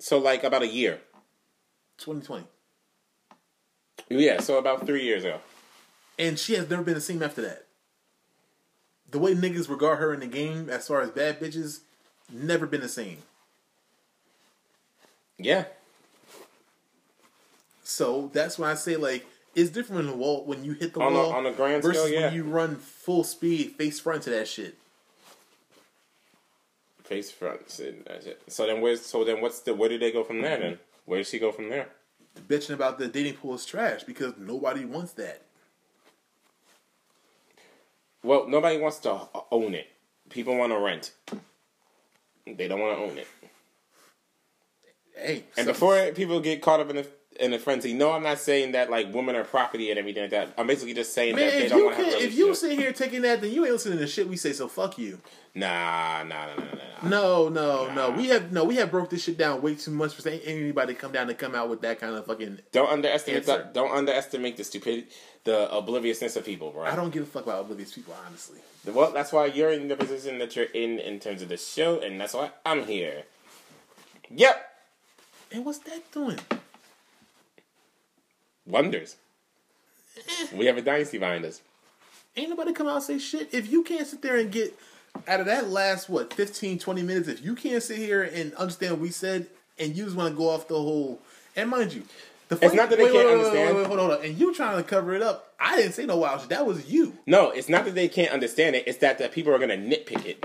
so 0.00 0.18
like 0.18 0.42
about 0.44 0.62
a 0.62 0.66
year. 0.68 1.00
2020, 1.98 2.44
Yeah, 4.08 4.40
so 4.40 4.58
about 4.58 4.86
three 4.86 5.04
years 5.04 5.24
ago. 5.24 5.40
and 6.18 6.38
she 6.38 6.54
has 6.54 6.68
never 6.70 6.82
been 6.82 6.94
the 6.94 7.00
same 7.00 7.22
after 7.22 7.42
that. 7.42 7.64
The 9.10 9.18
way 9.18 9.34
niggas 9.34 9.68
regard 9.68 9.98
her 9.98 10.12
in 10.14 10.20
the 10.20 10.26
game, 10.26 10.68
as 10.70 10.86
far 10.88 11.00
as 11.00 11.10
bad 11.10 11.40
bitches, 11.40 11.80
never 12.32 12.66
been 12.66 12.80
the 12.82 12.88
same. 12.88 13.18
Yeah, 15.38 15.64
So 17.84 18.30
that's 18.34 18.58
why 18.58 18.70
I 18.72 18.74
say 18.74 18.96
like 18.96 19.24
it's 19.54 19.70
different 19.70 20.04
when 20.04 20.06
the 20.06 20.16
wall 20.16 20.44
when 20.44 20.64
you 20.64 20.72
hit 20.72 20.92
the 20.94 21.00
On 21.00 21.12
a- 21.12 21.16
wall 21.16 21.32
on 21.32 21.46
a 21.46 21.52
grand 21.52 21.82
versus 21.82 22.02
scale, 22.02 22.12
yeah. 22.12 22.26
when 22.26 22.34
you 22.34 22.44
run 22.44 22.76
full 22.76 23.24
speed 23.24 23.72
face 23.72 23.98
front 24.00 24.22
to 24.24 24.30
that 24.30 24.46
shit. 24.48 24.76
face 27.04 27.30
front. 27.30 27.70
So 27.70 27.90
that's 28.06 28.26
it. 28.26 28.42
So 28.48 28.66
then, 28.66 28.80
where's 28.82 29.04
so 29.06 29.24
then 29.24 29.40
what's 29.40 29.60
the 29.60 29.72
where 29.74 29.88
do 29.88 29.98
they 29.98 30.12
go 30.12 30.22
from 30.22 30.42
there? 30.42 30.58
Then 30.58 30.78
where 31.08 31.18
does 31.18 31.30
she 31.30 31.38
go 31.38 31.50
from 31.50 31.70
there? 31.70 31.88
Bitching 32.46 32.74
about 32.74 32.98
the 32.98 33.08
dating 33.08 33.34
pool 33.34 33.54
is 33.54 33.64
trash 33.64 34.04
because 34.04 34.34
nobody 34.36 34.84
wants 34.84 35.12
that. 35.14 35.42
Well, 38.22 38.46
nobody 38.46 38.78
wants 38.78 38.98
to 39.00 39.18
own 39.50 39.74
it. 39.74 39.86
People 40.28 40.56
want 40.58 40.72
to 40.72 40.78
rent. 40.78 41.12
They 42.46 42.68
don't 42.68 42.80
want 42.80 42.98
to 42.98 43.04
own 43.04 43.18
it. 43.18 43.26
Hey, 45.16 45.44
And 45.56 45.66
so- 45.66 45.72
before 45.72 46.12
people 46.12 46.40
get 46.40 46.60
caught 46.60 46.80
up 46.80 46.90
in 46.90 46.98
a 46.98 47.04
in 47.38 47.52
a 47.52 47.58
frenzy, 47.58 47.92
no, 47.92 48.12
I'm 48.12 48.22
not 48.22 48.38
saying 48.38 48.72
that 48.72 48.90
like 48.90 49.12
women 49.12 49.36
are 49.36 49.44
property 49.44 49.90
and 49.90 49.98
everything 49.98 50.24
like 50.24 50.30
that. 50.30 50.54
I'm 50.58 50.66
basically 50.66 50.94
just 50.94 51.12
saying 51.14 51.36
man, 51.36 51.46
that 51.46 51.58
they 51.58 51.68
don't 51.68 51.84
want 51.84 51.96
to 51.96 52.04
have 52.04 52.14
if 52.14 52.34
you 52.34 52.54
sit 52.54 52.78
here 52.78 52.92
taking 52.92 53.22
that, 53.22 53.40
then 53.40 53.52
you 53.52 53.64
ain't 53.64 53.72
listening 53.72 53.98
to 53.98 54.06
shit 54.06 54.28
we 54.28 54.36
say. 54.36 54.52
So 54.52 54.68
fuck 54.68 54.98
you. 54.98 55.18
Nah, 55.54 56.22
nah, 56.24 56.46
nah, 56.46 56.54
nah, 56.54 56.64
nah, 56.64 57.02
nah. 57.02 57.08
No, 57.08 57.48
no, 57.48 57.86
no. 57.88 58.10
Nah. 58.10 58.16
We 58.16 58.28
have 58.28 58.52
no. 58.52 58.64
We 58.64 58.76
have 58.76 58.90
broke 58.90 59.10
this 59.10 59.24
shit 59.24 59.38
down 59.38 59.62
way 59.62 59.74
too 59.74 59.90
much 59.90 60.14
for 60.14 60.22
saying 60.22 60.40
anybody 60.44 60.94
come 60.94 61.12
down 61.12 61.28
and 61.28 61.38
come 61.38 61.54
out 61.54 61.68
with 61.68 61.80
that 61.80 62.00
kind 62.00 62.14
of 62.14 62.26
fucking. 62.26 62.60
Don't 62.72 62.90
underestimate 62.90 63.46
the, 63.46 63.68
don't 63.72 63.90
underestimate 63.90 64.56
the 64.56 64.64
stupidity, 64.64 65.08
the 65.44 65.72
obliviousness 65.74 66.36
of 66.36 66.44
people, 66.44 66.70
bro. 66.70 66.84
I 66.84 66.94
don't 66.94 67.10
give 67.10 67.22
a 67.22 67.26
fuck 67.26 67.44
about 67.44 67.62
oblivious 67.62 67.92
people, 67.92 68.14
honestly. 68.26 68.58
Well, 68.86 69.10
that's 69.12 69.32
why 69.32 69.46
you're 69.46 69.72
in 69.72 69.88
the 69.88 69.96
position 69.96 70.38
that 70.38 70.54
you're 70.56 70.66
in 70.66 70.98
in 70.98 71.18
terms 71.20 71.42
of 71.42 71.48
the 71.48 71.56
show, 71.56 72.00
and 72.00 72.20
that's 72.20 72.34
why 72.34 72.50
I'm 72.64 72.84
here. 72.86 73.24
Yep, 74.30 74.70
And 75.52 75.64
what's 75.64 75.78
that 75.80 76.10
doing? 76.12 76.38
Wonders. 78.68 79.16
We 80.52 80.66
have 80.66 80.76
a 80.76 80.82
dynasty 80.82 81.18
behind 81.18 81.44
us. 81.44 81.62
Ain't 82.36 82.50
nobody 82.50 82.72
come 82.72 82.86
out 82.88 82.96
and 82.96 83.02
say 83.04 83.18
shit. 83.18 83.52
If 83.52 83.70
you 83.70 83.82
can't 83.82 84.06
sit 84.06 84.22
there 84.22 84.36
and 84.36 84.50
get 84.50 84.78
out 85.26 85.40
of 85.40 85.46
that 85.46 85.68
last 85.70 86.08
what 86.08 86.32
15, 86.32 86.78
20 86.78 87.02
minutes, 87.02 87.28
if 87.28 87.44
you 87.44 87.54
can't 87.54 87.82
sit 87.82 87.98
here 87.98 88.22
and 88.22 88.52
understand 88.54 88.92
what 88.92 89.00
we 89.00 89.10
said, 89.10 89.46
and 89.78 89.96
you 89.96 90.04
just 90.04 90.16
want 90.16 90.32
to 90.32 90.36
go 90.36 90.48
off 90.50 90.68
the 90.68 90.74
whole, 90.74 91.20
and 91.56 91.70
mind 91.70 91.92
you. 91.92 92.02
The 92.48 92.58
It's 92.64 92.74
not 92.74 92.88
that 92.90 92.96
they 92.98 93.04
wait, 93.04 93.12
can't 93.12 93.26
wait, 93.26 93.34
wait, 93.36 93.38
understand. 93.46 93.76
Wait, 93.76 93.86
hold 93.86 93.98
on, 93.98 94.08
hold 94.08 94.18
on. 94.20 94.24
And 94.26 94.38
you 94.38 94.54
trying 94.54 94.76
to 94.78 94.82
cover 94.82 95.14
it 95.14 95.22
up. 95.22 95.52
I 95.60 95.76
didn't 95.76 95.92
say 95.92 96.06
no 96.06 96.16
wild 96.16 96.40
shit. 96.40 96.48
That 96.50 96.64
was 96.66 96.90
you. 96.90 97.18
No, 97.26 97.50
it's 97.50 97.68
not 97.68 97.84
that 97.84 97.94
they 97.94 98.08
can't 98.08 98.32
understand 98.32 98.74
it. 98.74 98.84
It's 98.86 98.98
that 98.98 99.18
that 99.18 99.32
people 99.32 99.52
are 99.54 99.58
gonna 99.58 99.76
nitpick 99.76 100.24
it. 100.24 100.44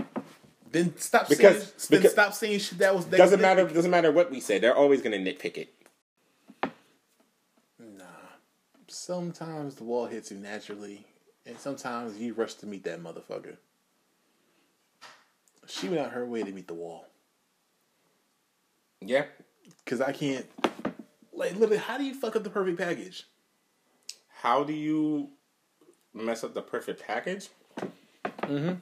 Then 0.72 0.98
stop 0.98 1.30
Because- 1.30 1.58
saying. 1.64 1.74
Then 1.90 2.00
because- 2.00 2.12
stop 2.12 2.34
saying 2.34 2.60
shit. 2.60 2.80
That 2.80 2.94
was 2.96 3.06
that 3.06 3.18
Doesn't 3.18 3.40
matter. 3.42 3.68
Doesn't 3.68 3.92
matter 3.92 4.12
what 4.12 4.32
we 4.32 4.40
say. 4.40 4.60
They're 4.60 4.76
always 4.76 5.02
gonna 5.02 5.18
nitpick 5.18 5.58
it. 5.58 5.74
Nah. 7.80 8.04
Sometimes 9.06 9.76
the 9.76 9.84
wall 9.84 10.06
hits 10.06 10.32
you 10.32 10.38
naturally, 10.38 11.06
and 11.46 11.60
sometimes 11.60 12.18
you 12.18 12.34
rush 12.34 12.54
to 12.54 12.66
meet 12.66 12.86
that 12.86 13.04
motherfucker. 13.04 13.58
She 15.68 15.90
went 15.90 16.00
out 16.00 16.14
her 16.14 16.26
way 16.26 16.42
to 16.42 16.52
meet 16.54 16.68
the 16.68 16.74
wall. 16.74 17.08
Yeah. 19.02 19.26
Cause 19.86 20.00
I 20.00 20.14
can't. 20.14 20.46
Like 21.34 21.52
literally, 21.56 21.80
how 21.80 21.98
do 21.98 22.06
you 22.06 22.14
fuck 22.14 22.38
up 22.38 22.46
the 22.46 22.50
perfect 22.50 22.78
package? 22.78 23.28
How 24.42 24.64
do 24.64 24.72
you 24.72 25.32
mess 26.14 26.46
up 26.46 26.54
the 26.54 26.62
perfect 26.62 27.06
package? 27.06 27.50
Mm-hmm. 28.44 28.76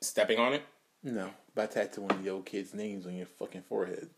Stepping 0.00 0.38
on 0.38 0.52
it. 0.52 0.62
No, 1.02 1.30
by 1.52 1.66
tattooing 1.66 2.22
your 2.22 2.42
kids' 2.42 2.74
names 2.74 3.06
on 3.06 3.16
your 3.16 3.26
fucking 3.26 3.62
forehead. 3.62 4.08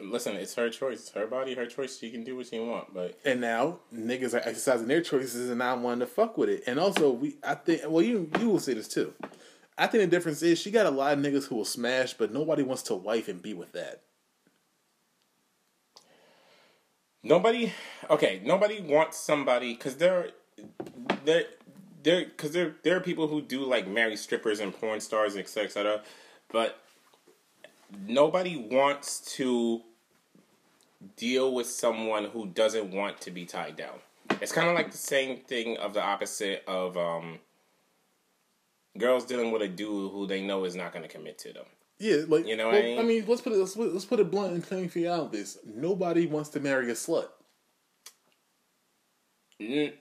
Listen, 0.00 0.36
it's 0.36 0.54
her 0.54 0.70
choice. 0.70 1.00
It's 1.00 1.10
her 1.10 1.26
body, 1.26 1.54
her 1.54 1.66
choice. 1.66 1.98
She 1.98 2.10
can 2.10 2.24
do 2.24 2.36
what 2.36 2.46
she 2.46 2.58
want. 2.58 2.94
But 2.94 3.18
And 3.24 3.40
now 3.40 3.80
niggas 3.94 4.34
are 4.34 4.48
exercising 4.48 4.88
their 4.88 5.02
choices 5.02 5.48
and 5.50 5.58
not 5.58 5.80
wanting 5.80 6.00
to 6.00 6.06
fuck 6.06 6.38
with 6.38 6.48
it. 6.48 6.64
And 6.66 6.80
also, 6.80 7.10
we 7.10 7.36
I 7.46 7.54
think 7.54 7.82
well, 7.88 8.02
you 8.02 8.30
you 8.40 8.48
will 8.48 8.60
say 8.60 8.74
this 8.74 8.88
too. 8.88 9.14
I 9.76 9.86
think 9.86 10.02
the 10.02 10.16
difference 10.16 10.42
is 10.42 10.58
she 10.58 10.70
got 10.70 10.86
a 10.86 10.90
lot 10.90 11.12
of 11.16 11.24
niggas 11.24 11.46
who 11.46 11.56
will 11.56 11.64
smash, 11.64 12.14
but 12.14 12.32
nobody 12.32 12.62
wants 12.62 12.82
to 12.84 12.94
wife 12.94 13.28
and 13.28 13.40
be 13.42 13.54
with 13.54 13.72
that. 13.72 14.02
nobody. 17.22 17.72
Okay, 18.10 18.40
nobody 18.44 18.80
wants 18.80 19.18
somebody 19.18 19.74
because 19.74 19.96
there, 19.96 20.30
there, 21.24 21.44
there, 22.02 22.24
because 22.24 22.52
there, 22.52 22.74
there 22.82 22.96
are 22.96 23.00
people 23.00 23.28
who 23.28 23.42
do 23.42 23.64
like 23.64 23.86
marry 23.86 24.16
strippers 24.16 24.60
and 24.60 24.72
porn 24.74 25.00
stars, 25.00 25.34
and 25.34 25.42
etc., 25.42 25.64
etc. 25.66 26.02
But 26.50 26.82
nobody 28.06 28.56
wants 28.56 29.20
to 29.36 29.82
deal 31.16 31.54
with 31.54 31.66
someone 31.68 32.24
who 32.26 32.46
doesn't 32.46 32.90
want 32.92 33.20
to 33.22 33.30
be 33.30 33.44
tied 33.44 33.76
down. 33.76 33.94
It's 34.40 34.52
kind 34.52 34.68
of 34.68 34.74
like 34.74 34.90
the 34.90 34.96
same 34.98 35.38
thing 35.38 35.76
of 35.78 35.94
the 35.94 36.02
opposite 36.02 36.64
of 36.66 36.96
um, 36.96 37.38
girls 38.98 39.24
dealing 39.24 39.52
with 39.52 39.62
a 39.62 39.68
dude 39.68 40.12
who 40.12 40.26
they 40.26 40.42
know 40.44 40.64
is 40.64 40.74
not 40.74 40.92
going 40.92 41.02
to 41.02 41.08
commit 41.08 41.38
to 41.38 41.52
them. 41.52 41.64
Yeah, 41.98 42.22
like 42.28 42.46
You 42.46 42.56
know 42.56 42.68
well, 42.68 42.74
what 42.76 42.84
I 42.84 42.86
mean? 42.86 42.98
I 42.98 43.02
mean, 43.02 43.24
let's 43.26 43.40
put 43.40 43.52
it 43.52 43.56
let's, 43.56 43.74
put- 43.74 43.92
let's 43.92 44.04
put 44.04 44.20
it 44.20 44.30
blunt 44.30 44.52
and 44.52 44.62
plain 44.62 44.88
for 44.88 44.98
you 45.00 45.10
out. 45.10 45.20
Of 45.26 45.32
this 45.32 45.58
nobody 45.64 46.26
wants 46.26 46.50
to 46.50 46.60
marry 46.60 46.90
a 46.90 46.94
slut. 46.94 47.26
N- 49.60 49.92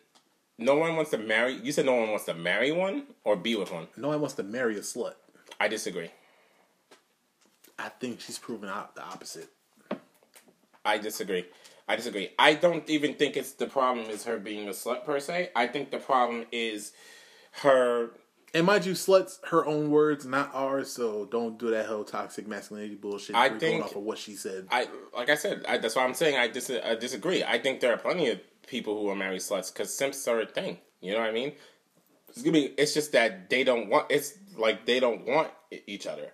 No 0.59 0.75
one 0.75 0.95
wants 0.95 1.11
to 1.11 1.17
marry. 1.17 1.53
You 1.53 1.71
said 1.71 1.85
no 1.85 1.95
one 1.95 2.09
wants 2.09 2.25
to 2.25 2.33
marry 2.33 2.71
one 2.71 3.03
or 3.23 3.35
be 3.35 3.55
with 3.55 3.71
one. 3.71 3.87
No 3.97 4.09
one 4.09 4.19
wants 4.21 4.35
to 4.35 4.43
marry 4.43 4.75
a 4.77 4.81
slut. 4.81 5.13
I 5.59 5.67
disagree. 5.67 6.11
I 7.79 7.89
think 7.89 8.21
she's 8.21 8.39
proven 8.39 8.69
out 8.69 8.95
the 8.95 9.03
opposite. 9.03 9.49
I 10.83 10.97
disagree. 10.97 11.45
I 11.87 11.95
disagree. 11.95 12.29
I 12.39 12.53
don't 12.53 12.89
even 12.89 13.13
think 13.15 13.37
it's 13.37 13.53
the 13.53 13.67
problem 13.67 14.09
is 14.09 14.25
her 14.25 14.37
being 14.37 14.67
a 14.67 14.71
slut 14.71 15.05
per 15.05 15.19
se. 15.19 15.51
I 15.55 15.67
think 15.67 15.91
the 15.91 15.99
problem 15.99 16.45
is 16.51 16.91
her. 17.63 18.11
And 18.53 18.65
mind 18.65 18.85
you, 18.85 18.93
sluts 18.93 19.39
her 19.49 19.65
own 19.65 19.91
words, 19.91 20.25
not 20.25 20.51
ours. 20.53 20.89
So 20.91 21.25
don't 21.25 21.59
do 21.59 21.69
that 21.71 21.85
whole 21.85 22.03
toxic 22.05 22.47
masculinity 22.47 22.95
bullshit. 22.95 23.35
I 23.35 23.49
We're 23.49 23.59
think- 23.59 23.71
going 23.79 23.83
off 23.83 23.95
of 23.95 24.03
what 24.03 24.17
she 24.17 24.35
said. 24.35 24.67
I 24.71 24.87
like 25.15 25.29
I 25.29 25.35
said. 25.35 25.65
I, 25.67 25.77
that's 25.77 25.95
why 25.95 26.03
I'm 26.03 26.13
saying 26.13 26.37
I, 26.37 26.47
dis- 26.47 26.71
I 26.71 26.95
disagree. 26.95 27.43
I 27.43 27.59
think 27.59 27.79
there 27.81 27.93
are 27.93 27.97
plenty 27.97 28.29
of 28.29 28.39
people 28.65 28.99
who 28.99 29.09
are 29.09 29.15
married 29.15 29.41
sluts 29.41 29.71
because 29.73 29.93
simps 29.93 30.27
are 30.27 30.41
a 30.41 30.45
thing. 30.45 30.77
You 31.01 31.13
know 31.13 31.19
what 31.19 31.29
I 31.29 31.33
mean? 31.33 31.53
It's 32.29 32.41
gonna 32.41 32.53
be. 32.53 32.65
It's 32.77 32.93
just 32.93 33.11
that 33.13 33.49
they 33.49 33.63
don't 33.63 33.89
want. 33.89 34.07
It's 34.09 34.33
like 34.57 34.85
they 34.85 34.99
don't 34.99 35.25
want 35.27 35.49
each 35.85 36.07
other. 36.07 36.31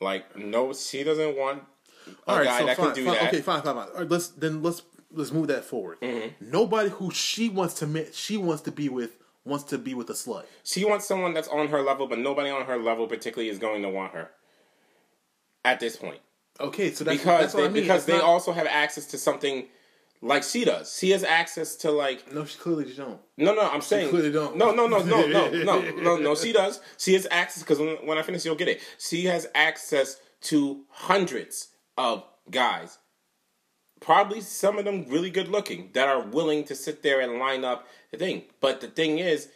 Like 0.00 0.36
no, 0.36 0.72
she 0.72 1.02
doesn't 1.04 1.36
want 1.36 1.62
a 2.06 2.10
All 2.30 2.36
right, 2.38 2.44
guy 2.44 2.60
so 2.60 2.66
that 2.66 2.76
fine, 2.76 2.86
can 2.86 2.94
do 2.94 3.04
fine, 3.06 3.14
that. 3.14 3.28
okay, 3.28 3.40
fine, 3.40 3.62
fine, 3.62 3.74
fine. 3.74 3.88
All 3.88 4.00
right, 4.00 4.08
let's 4.10 4.28
then 4.28 4.62
let's 4.62 4.82
let's 5.12 5.32
move 5.32 5.46
that 5.48 5.64
forward. 5.64 6.00
Mm-hmm. 6.00 6.50
Nobody 6.50 6.90
who 6.90 7.10
she 7.10 7.48
wants 7.48 7.74
to 7.74 7.86
meet, 7.86 8.14
she 8.14 8.36
wants 8.36 8.62
to 8.62 8.72
be 8.72 8.88
with 8.88 9.16
wants 9.44 9.64
to 9.64 9.78
be 9.78 9.94
with 9.94 10.08
a 10.10 10.14
slut. 10.14 10.44
She 10.64 10.84
wants 10.84 11.06
someone 11.06 11.34
that's 11.34 11.48
on 11.48 11.68
her 11.68 11.82
level, 11.82 12.06
but 12.06 12.18
nobody 12.18 12.50
on 12.50 12.64
her 12.66 12.76
level 12.78 13.06
particularly 13.06 13.48
is 13.50 13.58
going 13.58 13.82
to 13.82 13.88
want 13.90 14.12
her 14.14 14.30
at 15.64 15.80
this 15.80 15.96
point 15.96 16.20
Okay, 16.60 16.92
so 16.92 17.04
that's 17.04 17.18
because 17.18 17.40
that's 17.40 17.54
they, 17.54 17.64
I 17.64 17.68
mean. 17.68 17.82
because 17.82 17.98
It's 17.98 18.06
they 18.06 18.18
not- 18.18 18.24
also 18.24 18.52
have 18.52 18.66
access 18.66 19.06
to 19.06 19.18
something 19.18 19.66
like 20.24 20.42
she 20.42 20.64
does. 20.64 20.96
She 20.98 21.10
has 21.10 21.22
access 21.22 21.76
to 21.76 21.90
like 21.90 22.32
no, 22.32 22.44
she 22.46 22.58
clearly 22.58 22.92
don't. 22.94 23.20
no, 23.36 23.54
no. 23.54 23.70
I'm 23.70 23.82
saying 23.82 24.08
clearly 24.08 24.32
don't. 24.32 24.56
no, 24.56 24.72
no, 24.72 24.86
no, 24.86 25.02
no, 25.02 25.26
no, 25.26 25.50
no, 25.50 25.90
no, 25.90 26.16
no. 26.16 26.34
She 26.34 26.52
does. 26.60 26.80
She 26.96 27.12
has 27.12 27.26
access 27.30 27.62
because 27.62 27.78
when, 27.78 27.96
when 28.06 28.16
I 28.16 28.22
finish, 28.22 28.44
you'll 28.44 28.54
get 28.54 28.68
it. 28.68 28.80
She 28.98 29.26
has 29.26 29.46
access 29.54 30.18
to 30.42 30.84
hundreds 30.88 31.68
of 31.98 32.24
guys. 32.50 32.98
Probably 34.00 34.40
some 34.40 34.78
of 34.78 34.86
them 34.86 35.06
really 35.08 35.30
good 35.30 35.48
looking 35.48 35.90
that 35.92 36.08
are 36.08 36.22
willing 36.22 36.64
to 36.64 36.74
sit 36.74 37.02
there 37.02 37.20
and 37.20 37.38
line 37.38 37.64
up 37.64 37.86
the 38.10 38.16
thing. 38.16 38.44
But 38.60 38.80
the 38.80 38.88
thing 38.88 39.18
is, 39.18 39.48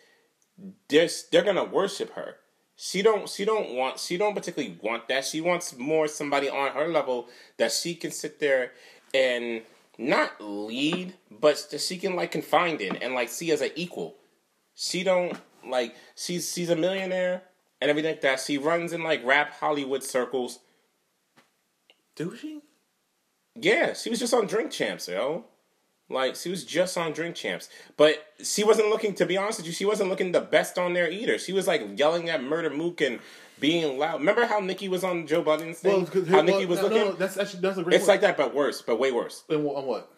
they're 0.88 1.08
they're 1.32 1.44
gonna 1.44 1.64
worship 1.64 2.12
her. 2.12 2.36
She 2.76 3.00
don't 3.00 3.26
she 3.28 3.46
don't 3.46 3.72
want 3.72 3.98
she 3.98 4.18
don't 4.18 4.34
particularly 4.34 4.78
want 4.82 5.08
that. 5.08 5.24
She 5.24 5.40
wants 5.40 5.76
more 5.78 6.08
somebody 6.08 6.50
on 6.50 6.72
her 6.72 6.88
level 6.88 7.28
that 7.56 7.72
she 7.72 7.94
can 7.94 8.10
sit 8.10 8.38
there 8.38 8.72
and 9.14 9.62
not 9.98 10.40
lead, 10.40 11.14
but 11.30 11.66
that 11.70 11.80
she 11.80 11.98
can 11.98 12.14
like 12.14 12.30
confide 12.30 12.80
in 12.80 12.96
and 12.96 13.14
like 13.14 13.28
see 13.28 13.50
as 13.50 13.60
an 13.60 13.70
equal. 13.74 14.14
She 14.74 15.02
don't 15.02 15.36
like 15.66 15.96
she's 16.14 16.52
she's 16.52 16.70
a 16.70 16.76
millionaire 16.76 17.42
and 17.80 17.90
everything 17.90 18.12
like 18.12 18.20
that. 18.22 18.40
She 18.40 18.56
runs 18.56 18.92
in 18.92 19.02
like 19.02 19.24
rap 19.24 19.54
Hollywood 19.54 20.04
circles. 20.04 20.60
Do 22.14 22.36
she? 22.36 22.62
Yeah, 23.54 23.92
she 23.92 24.08
was 24.08 24.20
just 24.20 24.32
on 24.34 24.46
Drink 24.46 24.70
Champs, 24.70 25.08
yo. 25.08 25.44
Like 26.08 26.36
she 26.36 26.48
was 26.48 26.64
just 26.64 26.96
on 26.96 27.12
Drink 27.12 27.34
Champs, 27.34 27.68
but 27.96 28.24
she 28.42 28.64
wasn't 28.64 28.88
looking. 28.88 29.14
To 29.14 29.26
be 29.26 29.36
honest 29.36 29.58
with 29.58 29.66
you, 29.66 29.72
she 29.72 29.84
wasn't 29.84 30.08
looking 30.08 30.32
the 30.32 30.40
best 30.40 30.78
on 30.78 30.94
there 30.94 31.10
either. 31.10 31.38
She 31.38 31.52
was 31.52 31.66
like 31.66 31.98
yelling 31.98 32.30
at 32.30 32.40
Murda 32.40 32.74
Mook 32.74 33.00
and 33.00 33.18
being 33.60 33.98
loud. 33.98 34.20
Remember 34.20 34.46
how 34.46 34.60
Nicki 34.60 34.88
was 34.88 35.04
on 35.04 35.26
Joe 35.26 35.42
Budden's 35.42 35.80
thing? 35.80 36.06
Well, 36.12 36.24
how 36.26 36.32
well, 36.36 36.42
Nicki 36.44 36.66
was 36.66 36.78
no, 36.78 36.84
looking. 36.84 36.98
No, 36.98 37.04
no, 37.10 37.12
that's 37.12 37.36
actually 37.36 37.60
that's 37.60 37.78
a 37.78 37.82
great. 37.82 37.96
it's 37.96 38.02
one. 38.06 38.14
like 38.14 38.20
that, 38.22 38.36
but 38.36 38.54
worse, 38.54 38.82
but 38.82 38.98
way 38.98 39.12
worse. 39.12 39.44
And 39.48 39.66
on 39.66 39.86
what? 39.86 40.10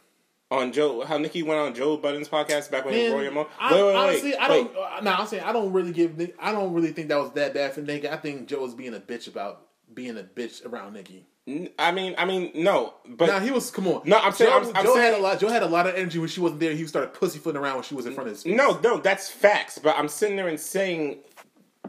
On 0.50 0.72
Joe, 0.72 1.04
how 1.04 1.16
Nicki 1.16 1.44
went 1.44 1.60
on 1.60 1.74
Joe 1.74 1.96
Budden's 1.96 2.28
podcast 2.28 2.72
back 2.72 2.84
when 2.84 2.94
Man, 2.94 3.12
Roy 3.12 3.30
Mo. 3.30 3.46
I, 3.60 3.72
Wait, 3.72 3.80
wait, 3.80 3.86
wait, 3.86 3.96
honestly, 3.96 4.36
I 4.36 4.48
don't. 4.48 4.76
Uh, 4.76 5.00
no, 5.00 5.12
I'm 5.12 5.26
saying 5.26 5.44
I 5.44 5.52
don't 5.52 5.72
really 5.72 5.92
give. 5.92 6.20
I 6.40 6.50
don't 6.50 6.72
really 6.72 6.92
think 6.92 7.08
that 7.08 7.18
was 7.18 7.30
that 7.32 7.54
bad 7.54 7.72
for 7.72 7.82
Nicki. 7.82 8.08
I 8.08 8.16
think 8.16 8.48
Joe 8.48 8.60
was 8.62 8.74
being 8.74 8.94
a 8.94 9.00
bitch 9.00 9.28
about 9.28 9.66
being 9.94 10.18
a 10.18 10.22
bitch 10.22 10.66
around 10.66 10.94
Nicki. 10.94 11.26
I 11.78 11.90
mean, 11.90 12.14
I 12.16 12.26
mean, 12.26 12.52
no, 12.54 12.94
but 13.08 13.26
Now 13.26 13.40
he 13.40 13.50
was. 13.50 13.70
Come 13.70 13.88
on. 13.88 14.02
No, 14.04 14.18
I'm 14.18 14.32
saying- 14.32 14.50
Joe, 14.50 14.56
I'm- 14.56 14.76
I'm 14.76 14.84
Joe 14.84 14.96
had 14.96 15.14
a 15.14 15.18
lot. 15.18 15.40
Joe 15.40 15.48
had 15.48 15.62
a 15.62 15.66
lot 15.66 15.86
of 15.86 15.94
energy 15.96 16.18
when 16.18 16.28
she 16.28 16.40
wasn't 16.40 16.60
there. 16.60 16.72
He 16.74 16.86
started 16.86 17.12
pussyfooting 17.14 17.60
around 17.60 17.76
when 17.76 17.82
she 17.82 17.94
was 17.94 18.06
in 18.06 18.14
front 18.14 18.28
of 18.28 18.34
his. 18.36 18.44
Face. 18.44 18.54
No, 18.54 18.78
no, 18.84 18.98
that's 18.98 19.28
facts. 19.28 19.78
But 19.78 19.96
I'm 19.98 20.06
sitting 20.06 20.36
there 20.36 20.48
and 20.48 20.60
saying 20.60 21.18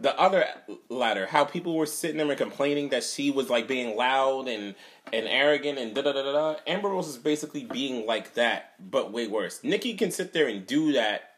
the 0.01 0.19
other 0.19 0.45
ladder, 0.89 1.27
how 1.27 1.45
people 1.45 1.75
were 1.75 1.85
sitting 1.85 2.17
there 2.17 2.27
and 2.27 2.37
complaining 2.37 2.89
that 2.89 3.03
she 3.03 3.29
was 3.31 3.49
like 3.49 3.67
being 3.67 3.95
loud 3.95 4.47
and 4.47 4.75
and 5.13 5.27
arrogant 5.27 5.77
and 5.77 5.93
da 5.93 6.01
da 6.01 6.11
da 6.11 6.23
da. 6.23 6.55
Amber 6.65 6.89
Rose 6.89 7.07
is 7.07 7.17
basically 7.17 7.63
being 7.65 8.05
like 8.05 8.33
that, 8.33 8.73
but 8.79 9.11
way 9.11 9.27
worse. 9.27 9.63
Nicki 9.63 9.93
can 9.93 10.11
sit 10.11 10.33
there 10.33 10.47
and 10.47 10.65
do 10.65 10.93
that, 10.93 11.35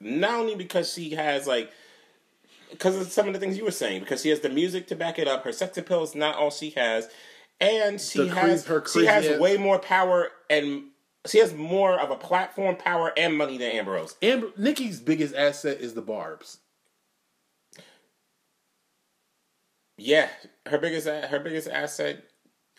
not 0.00 0.40
only 0.40 0.54
because 0.54 0.92
she 0.92 1.10
has 1.10 1.46
like. 1.46 1.70
Because 2.70 2.94
of 2.94 3.10
some 3.10 3.26
of 3.26 3.32
the 3.32 3.40
things 3.40 3.58
you 3.58 3.64
were 3.64 3.72
saying, 3.72 3.98
because 3.98 4.22
she 4.22 4.28
has 4.28 4.38
the 4.40 4.48
music 4.48 4.86
to 4.86 4.94
back 4.94 5.18
it 5.18 5.26
up. 5.26 5.42
Her 5.42 5.50
sex 5.50 5.76
appeal 5.76 6.04
is 6.04 6.14
not 6.14 6.36
all 6.36 6.52
she 6.52 6.70
has, 6.70 7.08
and 7.60 8.00
she 8.00 8.20
The 8.20 8.28
has 8.28 8.66
her 8.66 8.84
she 8.86 9.06
has 9.06 9.40
way 9.40 9.56
more 9.56 9.80
power 9.80 10.30
and 10.48 10.84
she 11.26 11.38
has 11.38 11.52
more 11.52 11.98
of 11.98 12.10
a 12.10 12.16
platform, 12.16 12.76
power, 12.76 13.12
and 13.16 13.36
money 13.36 13.58
than 13.58 13.72
Amber 13.72 13.92
Rose. 13.92 14.14
Amber, 14.22 14.50
Nicki's 14.56 15.00
biggest 15.00 15.34
asset 15.34 15.80
is 15.80 15.94
the 15.94 16.00
barbs. 16.00 16.58
Yeah, 20.00 20.28
her 20.66 20.78
biggest 20.78 21.06
her 21.06 21.38
biggest 21.40 21.68
asset 21.68 22.24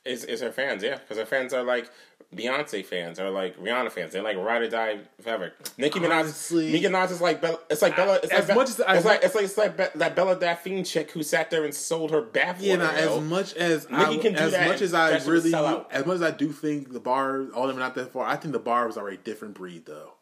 is 0.06 0.26
is 0.26 0.42
her 0.42 0.52
fans. 0.52 0.82
Yeah, 0.84 0.96
because 0.98 1.18
her 1.18 1.26
fans 1.26 1.54
are 1.54 1.64
like 1.64 1.90
Beyonce 2.36 2.84
fans 2.84 3.20
or 3.20 3.30
like 3.30 3.58
Rihanna 3.60 3.92
fans. 3.92 4.14
They're 4.14 4.24
like 4.24 4.38
ride 4.38 4.64
or 4.64 4.70
die 4.70 5.00
forever. 5.22 5.54
Nicki 5.78 6.00
Minaj, 6.00 6.20
Honestly- 6.22 6.72
Nicki 6.72 6.86
Minaj 6.86 7.12
is 7.12 7.22
like 7.22 7.42
Bella. 7.42 7.60
It's 7.70 7.82
like 7.82 7.96
Bella. 7.96 8.20
It's 8.24 8.32
as 8.32 8.48
like, 8.48 8.58
much 8.58 8.70
as 8.70 8.82
I- 8.82 8.96
it's 8.96 9.06
like 9.06 9.24
it's 9.24 9.36
like 9.36 9.44
it's 9.44 9.58
like 9.58 9.78
Be- 9.78 10.00
that 10.00 10.16
Belle 10.16 10.36
Delphine 10.36 10.84
chick 10.84 11.12
who 11.12 11.22
sat 11.22 11.52
there 11.52 11.64
and 11.64 11.76
sold 11.76 12.10
her 12.12 12.22
bathwater. 12.24 12.62
Yeah, 12.62 13.04
yo. 13.06 13.18
as 13.18 13.22
much 13.22 13.54
as 13.56 13.86
I, 13.92 14.18
can 14.18 14.34
do 14.34 14.40
as 14.40 14.52
that 14.54 14.68
much 14.68 14.82
as 14.82 14.94
I 14.94 15.12
that 15.12 15.20
shit 15.20 15.28
will 15.28 15.34
really, 15.34 15.86
as 15.92 16.06
much 16.06 16.16
as 16.16 16.22
I 16.24 16.32
do 16.32 16.52
think 16.52 16.92
the 16.92 17.00
barbs, 17.00 17.52
all 17.54 17.64
of 17.64 17.70
them 17.70 17.78
are 17.78 17.82
not 17.86 17.96
that 17.96 18.12
far. 18.14 18.26
I 18.26 18.36
think 18.38 18.54
the 18.54 18.60
barbs 18.60 18.98
are 18.98 19.10
a 19.10 19.18
different 19.18 19.54
breed, 19.54 19.86
though, 19.86 20.14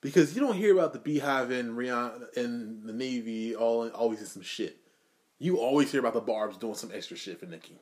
because 0.00 0.34
you 0.34 0.40
don't 0.40 0.56
hear 0.56 0.72
about 0.72 0.92
the 0.92 0.98
BeyHive 0.98 1.50
and 1.56 1.76
Rihanna 1.76 2.36
and 2.36 2.88
the 2.88 2.92
Navy 2.92 3.54
all 3.54 3.88
always 3.90 4.20
in 4.20 4.26
some 4.26 4.42
shit. 4.42 4.78
You 5.38 5.58
always 5.58 5.90
hear 5.90 6.00
about 6.00 6.14
the 6.14 6.20
barbs 6.20 6.56
doing 6.56 6.74
some 6.74 6.90
extra 6.94 7.16
shit 7.16 7.38
for 7.40 7.46
Nicki. 7.46 7.78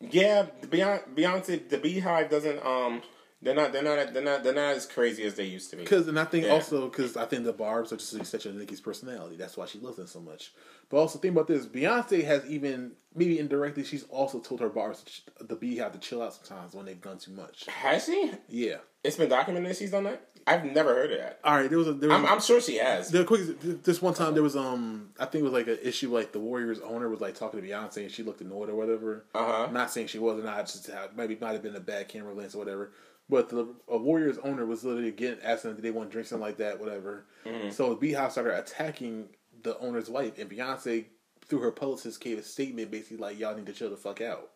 Yeah, 0.00 0.46
Beyonce, 0.62 1.68
the 1.68 1.78
BeyHive 1.78 2.30
doesn't. 2.30 2.64
Um, 2.64 3.02
they're 3.40 3.54
not. 3.54 3.72
They're 3.72 3.82
not. 3.82 4.12
They're 4.12 4.22
not. 4.22 4.44
They're 4.44 4.54
not 4.54 4.74
as 4.74 4.86
crazy 4.86 5.22
as 5.24 5.34
they 5.34 5.44
used 5.44 5.70
to 5.70 5.76
be. 5.76 5.82
Because 5.84 6.06
and 6.08 6.18
I 6.18 6.24
think 6.24 6.44
Yeah. 6.44 6.52
also 6.52 6.88
because 6.88 7.16
I 7.16 7.24
think 7.24 7.44
the 7.44 7.52
barbs 7.52 7.92
are 7.92 7.96
just 7.96 8.12
an 8.12 8.20
extension 8.20 8.52
of 8.52 8.58
Nicki's 8.58 8.80
personality. 8.80 9.36
That's 9.36 9.56
why 9.56 9.66
she 9.66 9.78
loves 9.78 9.96
them 9.96 10.06
so 10.06 10.20
much. 10.20 10.52
But 10.90 10.98
also 10.98 11.18
think 11.18 11.32
about 11.32 11.46
this: 11.46 11.66
Beyonce 11.66 12.24
has 12.24 12.44
even 12.46 12.92
maybe 13.14 13.38
indirectly 13.38 13.84
she's 13.84 14.04
also 14.04 14.38
told 14.38 14.60
her 14.60 14.68
barbs 14.68 15.22
the 15.40 15.56
BeyHive 15.56 15.92
to 15.92 15.98
chill 15.98 16.22
out 16.22 16.34
sometimes 16.34 16.74
when 16.74 16.84
they've 16.86 17.00
done 17.00 17.18
too 17.18 17.32
much. 17.32 17.64
Has 17.66 18.04
she? 18.04 18.32
Yeah. 18.48 18.78
It's 19.02 19.16
been 19.16 19.30
documented 19.30 19.70
that 19.70 19.76
she's 19.76 19.90
done 19.92 20.04
that. 20.04 20.28
I've 20.48 20.64
never 20.64 20.94
heard 20.94 21.10
of 21.12 21.18
that. 21.18 21.40
All 21.42 21.56
right. 21.56 21.68
There 21.68 21.78
was 21.78 21.88
a 21.88 21.92
there 21.92 22.08
was 22.08 22.18
I'm, 22.18 22.26
I'm 22.26 22.40
sure 22.40 22.60
she 22.60 22.76
has. 22.76 23.10
The 23.10 23.24
quick, 23.24 23.60
this 23.82 24.00
one 24.00 24.14
time 24.14 24.34
there 24.34 24.42
was 24.42 24.56
um 24.56 25.10
I 25.18 25.24
think 25.24 25.40
it 25.40 25.44
was 25.44 25.52
like 25.52 25.66
an 25.66 25.78
issue 25.82 26.14
like 26.14 26.32
the 26.32 26.38
Warriors 26.38 26.78
owner 26.80 27.08
was 27.08 27.20
like 27.20 27.34
talking 27.34 27.60
to 27.60 27.66
Beyonce 27.66 27.98
and 27.98 28.10
she 28.10 28.22
looked 28.22 28.40
annoyed 28.40 28.68
or 28.70 28.76
whatever. 28.76 29.24
Uh-huh. 29.34 29.64
I'm 29.64 29.74
not 29.74 29.90
saying 29.90 30.06
she 30.06 30.18
was 30.20 30.38
or 30.38 30.44
not. 30.44 30.66
Just 30.66 30.90
how, 30.90 31.08
maybe 31.16 31.36
might 31.40 31.52
have 31.52 31.62
been 31.62 31.74
a 31.74 31.80
bad 31.80 32.08
camera 32.08 32.32
lens 32.32 32.54
or 32.54 32.58
whatever. 32.58 32.92
But 33.28 33.48
the 33.48 33.74
a 33.88 33.98
Warriors 33.98 34.38
owner 34.38 34.64
was 34.64 34.84
literally 34.84 35.08
again 35.08 35.38
asking 35.42 35.70
them, 35.70 35.76
did 35.76 35.84
they 35.84 35.90
want 35.90 36.10
to 36.10 36.12
drink 36.12 36.28
something 36.28 36.46
like 36.46 36.58
that, 36.58 36.78
whatever. 36.78 37.26
Mm-hmm. 37.44 37.70
So 37.70 37.96
BeyHive 37.96 38.30
started 38.30 38.56
attacking 38.56 39.30
the 39.62 39.76
owner's 39.80 40.08
wife 40.08 40.38
and 40.38 40.48
Beyonce 40.48 41.06
through 41.48 41.60
her 41.60 41.72
publicist 41.72 42.20
gave 42.20 42.38
a 42.38 42.42
statement 42.42 42.92
basically 42.92 43.16
like 43.16 43.38
y'all 43.38 43.56
need 43.56 43.66
to 43.66 43.72
chill 43.72 43.90
the 43.90 43.96
fuck 43.96 44.20
out. 44.20 44.50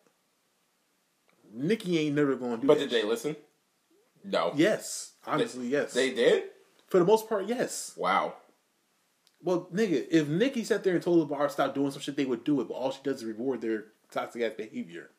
Nicki 1.53 1.99
ain't 1.99 2.15
never 2.15 2.35
going 2.35 2.55
to 2.55 2.61
do 2.61 2.67
But 2.67 2.77
did 2.79 2.89
they 2.89 3.01
shit. 3.01 3.09
listen? 3.09 3.35
No. 4.23 4.53
Yes, 4.55 5.13
honestly, 5.25 5.67
yes. 5.67 5.93
They 5.93 6.13
did. 6.13 6.43
For 6.87 6.99
the 6.99 7.05
most 7.05 7.29
part, 7.29 7.47
yes. 7.47 7.93
Wow. 7.97 8.35
Well, 9.43 9.69
nigga, 9.73 10.05
if 10.11 10.27
Nicki 10.27 10.63
sat 10.63 10.83
there 10.83 10.93
and 10.93 11.01
told 11.01 11.21
the 11.21 11.25
bar 11.25 11.49
stop 11.49 11.73
doing 11.73 11.91
some 11.91 12.01
shit, 12.01 12.15
they 12.15 12.25
would 12.25 12.43
do 12.43 12.61
it. 12.61 12.67
But 12.67 12.75
all 12.75 12.91
she 12.91 12.99
does 13.03 13.17
is 13.17 13.25
reward 13.25 13.61
their 13.61 13.85
toxic 14.11 14.41
ass 14.43 14.53
behavior 14.55 15.09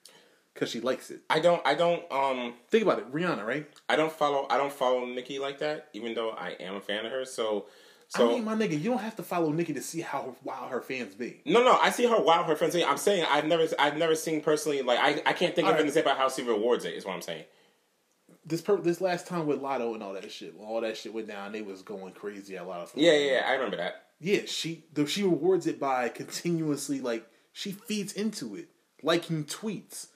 because 0.54 0.70
she 0.70 0.80
likes 0.80 1.10
it. 1.10 1.22
I 1.28 1.40
don't. 1.40 1.60
I 1.66 1.74
don't. 1.74 2.02
Um. 2.12 2.54
Think 2.68 2.84
about 2.84 2.98
it, 2.98 3.12
Rihanna, 3.12 3.44
right? 3.44 3.66
I 3.88 3.96
don't 3.96 4.12
follow. 4.12 4.46
I 4.50 4.58
don't 4.58 4.72
follow 4.72 5.04
Nicki 5.06 5.38
like 5.38 5.58
that. 5.58 5.88
Even 5.92 6.14
though 6.14 6.30
I 6.30 6.50
am 6.60 6.76
a 6.76 6.80
fan 6.80 7.04
of 7.04 7.12
her. 7.12 7.24
So. 7.24 7.66
So. 8.08 8.28
I 8.28 8.34
mean, 8.34 8.44
my 8.44 8.54
nigga, 8.54 8.72
you 8.72 8.90
don't 8.90 9.00
have 9.00 9.16
to 9.16 9.22
follow 9.22 9.50
Nicki 9.52 9.72
to 9.72 9.80
see 9.80 10.02
how 10.02 10.36
wild 10.44 10.70
her 10.70 10.82
fans 10.82 11.14
be. 11.14 11.40
no, 11.46 11.64
no. 11.64 11.78
I 11.80 11.88
see 11.88 12.04
her 12.04 12.20
wild 12.20 12.44
her 12.44 12.56
fans 12.56 12.74
be. 12.74 12.84
I'm 12.84 12.98
saying 12.98 13.24
I've 13.28 13.46
never. 13.46 13.66
I've 13.78 13.96
never 13.96 14.14
seen 14.14 14.42
personally. 14.42 14.82
Like 14.82 14.98
I. 14.98 15.22
I 15.24 15.32
can't 15.32 15.54
think 15.54 15.66
of 15.66 15.72
Alright. 15.72 15.80
anything 15.80 16.02
about 16.02 16.18
how 16.18 16.28
she 16.28 16.42
rewards 16.42 16.84
it. 16.84 16.94
Is 16.94 17.06
what 17.06 17.14
I'm 17.14 17.22
saying. 17.22 17.44
This 18.44 18.60
per- 18.60 18.80
this 18.80 19.00
last 19.00 19.26
time 19.26 19.46
with 19.46 19.60
Latto 19.60 19.94
and 19.94 20.02
all 20.02 20.14
that 20.14 20.30
shit, 20.30 20.56
when 20.56 20.66
all 20.66 20.80
that 20.80 20.96
shit 20.96 21.14
went 21.14 21.28
down, 21.28 21.52
they 21.52 21.62
was 21.62 21.82
going 21.82 22.12
crazy 22.12 22.56
at 22.56 22.66
Latto. 22.66 22.90
Yeah. 22.94 23.12
Yeah. 23.12 23.32
yeah 23.32 23.42
I 23.46 23.52
remember 23.52 23.76
that. 23.76 24.06
yeah. 24.20 24.40
She 24.46 24.84
the, 24.92 25.06
she 25.06 25.22
rewards 25.22 25.66
it 25.66 25.78
by 25.78 26.08
continuously 26.08 27.00
like 27.00 27.26
she 27.52 27.70
feeds 27.72 28.12
into 28.12 28.56
it, 28.56 28.68
liking 29.02 29.44
tweets, 29.44 30.08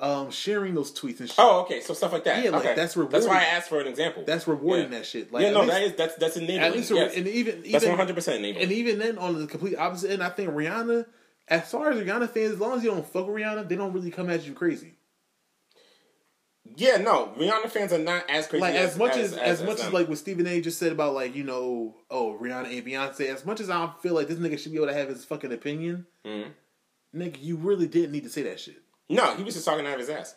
um, 0.00 0.30
sharing 0.30 0.74
those 0.74 0.90
tweets 0.92 1.20
and 1.20 1.28
shit. 1.28 1.38
Oh, 1.38 1.60
okay. 1.60 1.80
So 1.80 1.94
stuff 1.94 2.12
like 2.12 2.24
that. 2.24 2.42
Yeah, 2.42 2.50
like, 2.50 2.62
okay. 2.64 2.74
that's 2.74 2.94
That's 2.94 3.26
why. 3.26 3.38
I 3.38 3.44
asked 3.44 3.68
for 3.68 3.80
an 3.80 3.86
example. 3.86 4.24
That's 4.26 4.48
rewarding 4.48 4.90
Yeah. 4.90 4.98
that 4.98 5.06
shit. 5.06 5.32
Like, 5.32 5.44
yeah. 5.44 5.50
No, 5.50 5.60
least- 5.60 5.72
that 5.72 5.82
is 5.82 5.94
that's 5.94 6.14
that's 6.16 6.36
enabling. 6.38 6.60
At 6.60 6.72
least, 6.72 6.90
yes. 6.90 7.14
and 7.16 7.28
even, 7.28 7.58
even 7.58 7.72
that's 7.72 7.86
100 7.86 8.14
percent 8.14 8.38
enabling. 8.38 8.64
And 8.64 8.72
even 8.72 8.98
then, 8.98 9.18
on 9.18 9.38
the 9.38 9.46
complete 9.46 9.76
opposite 9.76 10.10
end, 10.10 10.22
I 10.22 10.30
think 10.30 10.50
Rihanna, 10.50 11.06
as 11.46 11.70
far 11.70 11.90
as 11.90 12.00
Rihanna 12.00 12.30
fans, 12.30 12.52
as 12.52 12.58
long 12.60 12.78
as 12.78 12.84
you 12.84 12.90
don't 12.90 13.06
fuck 13.06 13.26
with 13.28 13.36
Rihanna, 13.36 13.68
they 13.68 13.76
don't 13.76 13.92
really 13.92 14.10
come 14.10 14.28
at 14.30 14.44
you 14.46 14.54
crazy. 14.54 14.94
Yeah. 16.76 16.96
No. 16.96 17.32
Rihanna 17.38 17.70
fans 17.70 17.92
are 17.92 17.98
not 17.98 18.28
as 18.28 18.46
crazy. 18.46 18.60
Like 18.62 18.74
as, 18.74 18.96
much 18.96 19.16
as, 19.16 19.32
as, 19.36 19.62
much 19.62 19.78
as, 19.78 19.84
them. 19.84 19.92
like 19.92 20.08
what 20.08 20.18
Stephen 20.18 20.46
A. 20.46 20.60
just 20.60 20.78
said 20.78 20.92
about 20.92 21.14
like 21.14 21.34
you 21.34 21.44
know, 21.44 21.96
oh 22.10 22.38
Rihanna 22.40 22.76
and 22.76 22.86
Beyonce. 22.86 23.26
As 23.32 23.44
much 23.44 23.60
as 23.60 23.70
I 23.70 23.90
feel 24.02 24.14
like 24.14 24.28
this 24.28 24.38
nigga 24.38 24.58
should 24.58 24.72
be 24.72 24.78
able 24.78 24.88
to 24.88 24.94
have 24.94 25.08
his 25.08 25.24
fucking 25.24 25.52
opinion, 25.52 26.06
Mhm. 26.26 26.52
nigga, 27.14 27.36
you 27.40 27.56
really 27.56 27.86
didn't 27.86 28.12
need 28.12 28.24
to 28.24 28.30
say 28.30 28.42
that 28.42 28.60
shit. 28.60 28.82
No, 29.08 29.34
he 29.36 29.42
was 29.42 29.54
just 29.54 29.66
talking 29.66 29.86
out 29.86 29.94
of 29.94 30.00
his 30.00 30.08
ass. 30.08 30.36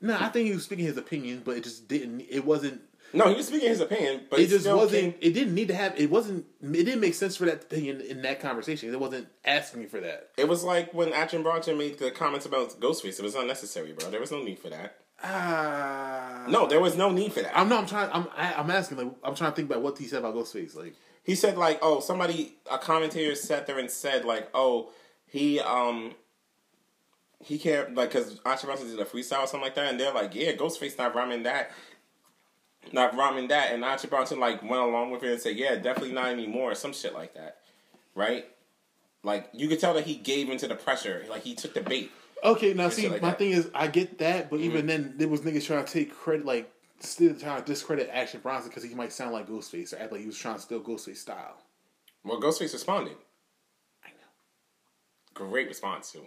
No, 0.00 0.16
I 0.18 0.28
think 0.28 0.46
he 0.48 0.54
was 0.54 0.64
speaking 0.64 0.84
his 0.84 0.96
opinion, 0.98 1.42
but 1.44 1.56
it 1.56 1.64
just 1.64 1.88
didn't. 1.88 2.20
It 2.28 2.44
wasn't. 2.44 2.82
No, 3.14 3.28
he 3.28 3.34
was 3.36 3.46
speaking 3.46 3.68
his 3.68 3.80
opinion, 3.80 4.26
but 4.28 4.40
It 4.40 4.48
just 4.48 4.66
wasn't. 4.66 4.90
came- 4.90 5.14
It 5.20 5.32
didn't 5.32 5.54
need 5.54 5.68
to 5.68 5.74
have. 5.74 5.98
It 5.98 6.10
wasn't. 6.10 6.44
It 6.60 6.72
didn't 6.84 7.00
make 7.00 7.14
sense 7.14 7.36
for 7.36 7.46
that 7.46 7.62
opinion 7.64 8.00
in 8.00 8.20
that 8.22 8.40
conversation. 8.40 8.92
It 8.92 9.00
wasn't 9.00 9.28
asking 9.44 9.80
me 9.80 9.86
for 9.86 10.00
that. 10.00 10.30
It 10.36 10.48
was 10.48 10.64
like 10.64 10.92
when 10.92 11.12
Action 11.12 11.42
Bronson 11.42 11.78
made 11.78 11.98
the 11.98 12.10
comments 12.10 12.44
about 12.46 12.78
Ghostface. 12.80 13.18
It 13.18 13.22
was 13.22 13.34
unnecessary, 13.36 13.92
bro. 13.92 14.10
There 14.10 14.20
was 14.20 14.32
no 14.32 14.42
need 14.42 14.58
for 14.58 14.68
that. 14.70 14.96
Ah. 15.28 16.44
No, 16.48 16.66
there 16.68 16.80
was 16.80 16.96
no 16.96 17.10
need 17.10 17.32
for 17.32 17.42
that. 17.42 17.58
I'm 17.58 17.68
no, 17.68 17.78
I'm 17.78 17.86
trying. 17.86 18.08
I'm. 18.12 18.28
I, 18.36 18.54
I'm 18.54 18.70
asking. 18.70 18.98
Like, 18.98 19.08
I'm 19.24 19.34
trying 19.34 19.50
to 19.50 19.56
think 19.56 19.68
about 19.68 19.82
what 19.82 19.98
he 19.98 20.06
said 20.06 20.20
about 20.20 20.34
Ghostface. 20.34 20.76
Like, 20.76 20.94
He 21.24 21.34
said 21.34 21.56
like, 21.58 21.80
oh, 21.82 21.98
somebody, 22.00 22.54
a 22.70 22.78
commentator 22.78 23.34
sat 23.34 23.66
there 23.66 23.78
and 23.78 23.90
said 23.90 24.24
like, 24.24 24.48
oh, 24.54 24.90
he 25.26 25.60
um. 25.60 26.14
He 27.44 27.58
can't 27.58 27.94
like 27.94 28.10
because 28.10 28.40
Action 28.46 28.66
Bronson 28.66 28.88
did 28.88 28.98
a 28.98 29.04
freestyle 29.04 29.40
or 29.42 29.46
something 29.46 29.60
like 29.60 29.74
that, 29.74 29.90
and 29.90 30.00
they're 30.00 30.12
like, 30.12 30.34
"Yeah, 30.34 30.52
Ghostface 30.52 30.96
not 30.96 31.14
rhyming 31.14 31.42
that, 31.42 31.70
not 32.92 33.14
rhyming 33.14 33.48
that," 33.48 33.72
and 33.72 33.84
Action 33.84 34.08
Bronson 34.08 34.40
like 34.40 34.62
went 34.62 34.82
along 34.82 35.10
with 35.10 35.22
it 35.22 35.32
and 35.32 35.40
said, 35.40 35.54
"Yeah, 35.54 35.76
definitely 35.76 36.12
not 36.12 36.28
anymore," 36.28 36.72
or 36.72 36.74
some 36.74 36.94
shit 36.94 37.12
like 37.12 37.34
that, 37.34 37.58
right? 38.14 38.46
Like 39.22 39.50
you 39.52 39.68
could 39.68 39.78
tell 39.78 39.92
that 39.94 40.06
he 40.06 40.14
gave 40.14 40.48
into 40.48 40.66
the 40.66 40.74
pressure, 40.76 41.26
like 41.28 41.42
he 41.42 41.54
took 41.54 41.74
the 41.74 41.82
bait. 41.82 42.10
Okay, 42.52 42.74
now 42.74 42.88
see, 42.88 43.08
like 43.08 43.22
my 43.22 43.30
that. 43.30 43.38
thing 43.38 43.50
is, 43.52 43.70
I 43.74 43.86
get 43.88 44.18
that, 44.18 44.50
but 44.50 44.60
Mm-hmm. 44.60 44.68
even 44.68 44.86
then, 44.86 45.14
there 45.16 45.28
was 45.28 45.40
niggas 45.42 45.66
trying 45.66 45.84
to 45.84 45.92
take 45.92 46.14
credit, 46.14 46.46
like 46.46 46.70
still 47.00 47.34
trying 47.34 47.60
to 47.62 47.66
discredit 47.66 48.08
Action 48.12 48.40
Bronson 48.40 48.70
because 48.70 48.82
he 48.82 48.94
might 48.94 49.12
sound 49.12 49.32
like 49.32 49.48
Ghostface 49.48 49.92
or 49.92 50.02
act 50.02 50.12
like 50.12 50.20
he 50.22 50.26
was 50.26 50.38
trying 50.38 50.54
to 50.56 50.60
steal 50.60 50.80
Ghostface 50.80 51.18
style. 51.18 51.56
Well, 52.24 52.40
Ghostface 52.40 52.72
responded. 52.72 53.16
I 54.04 54.08
know. 54.08 55.44
Great 55.48 55.68
response 55.68 56.12
too. 56.12 56.26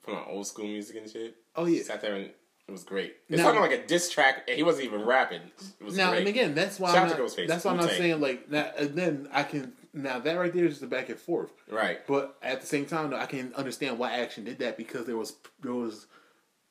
From 0.00 0.14
like 0.14 0.26
old 0.28 0.46
school 0.46 0.66
music 0.66 0.96
and 0.96 1.10
shit. 1.10 1.36
Oh 1.56 1.64
yeah. 1.64 1.82
Sat 1.82 2.02
there 2.02 2.14
and 2.14 2.26
it 2.26 2.70
was 2.70 2.84
great. 2.84 3.16
It's 3.28 3.38
Now- 3.38 3.44
talking 3.52 3.60
like 3.62 3.72
a 3.72 3.86
diss 3.86 4.10
track. 4.10 4.44
and 4.48 4.56
He 4.56 4.62
wasn't 4.62 4.84
even 4.86 5.02
rapping. 5.04 5.40
It 5.80 5.84
was 5.84 5.96
Now 5.96 6.10
great. 6.10 6.20
and 6.20 6.28
again, 6.28 6.54
that's 6.54 6.78
why 6.78 6.92
Shout 6.92 7.10
I'm 7.12 7.18
not, 7.18 7.36
that's 7.48 7.64
why 7.64 7.70
I'm 7.72 7.76
not 7.78 7.90
saying 7.90 8.20
like 8.20 8.50
now. 8.50 8.70
And 8.76 8.94
then 8.94 9.28
I 9.32 9.42
can 9.44 9.72
now 9.94 10.18
that 10.18 10.34
right 10.34 10.52
there 10.52 10.64
is 10.64 10.72
just 10.72 10.82
a 10.82 10.86
back 10.86 11.08
and 11.08 11.18
forth. 11.18 11.52
right. 11.70 12.04
But 12.06 12.36
at 12.42 12.60
the 12.60 12.66
same 12.66 12.84
time, 12.84 13.10
though, 13.10 13.18
I 13.18 13.26
can 13.26 13.54
understand 13.54 13.98
why 13.98 14.12
Action 14.12 14.44
did 14.44 14.58
that 14.58 14.76
because 14.76 15.06
there 15.06 15.16
was 15.16 15.34
there 15.62 15.72
was 15.72 16.06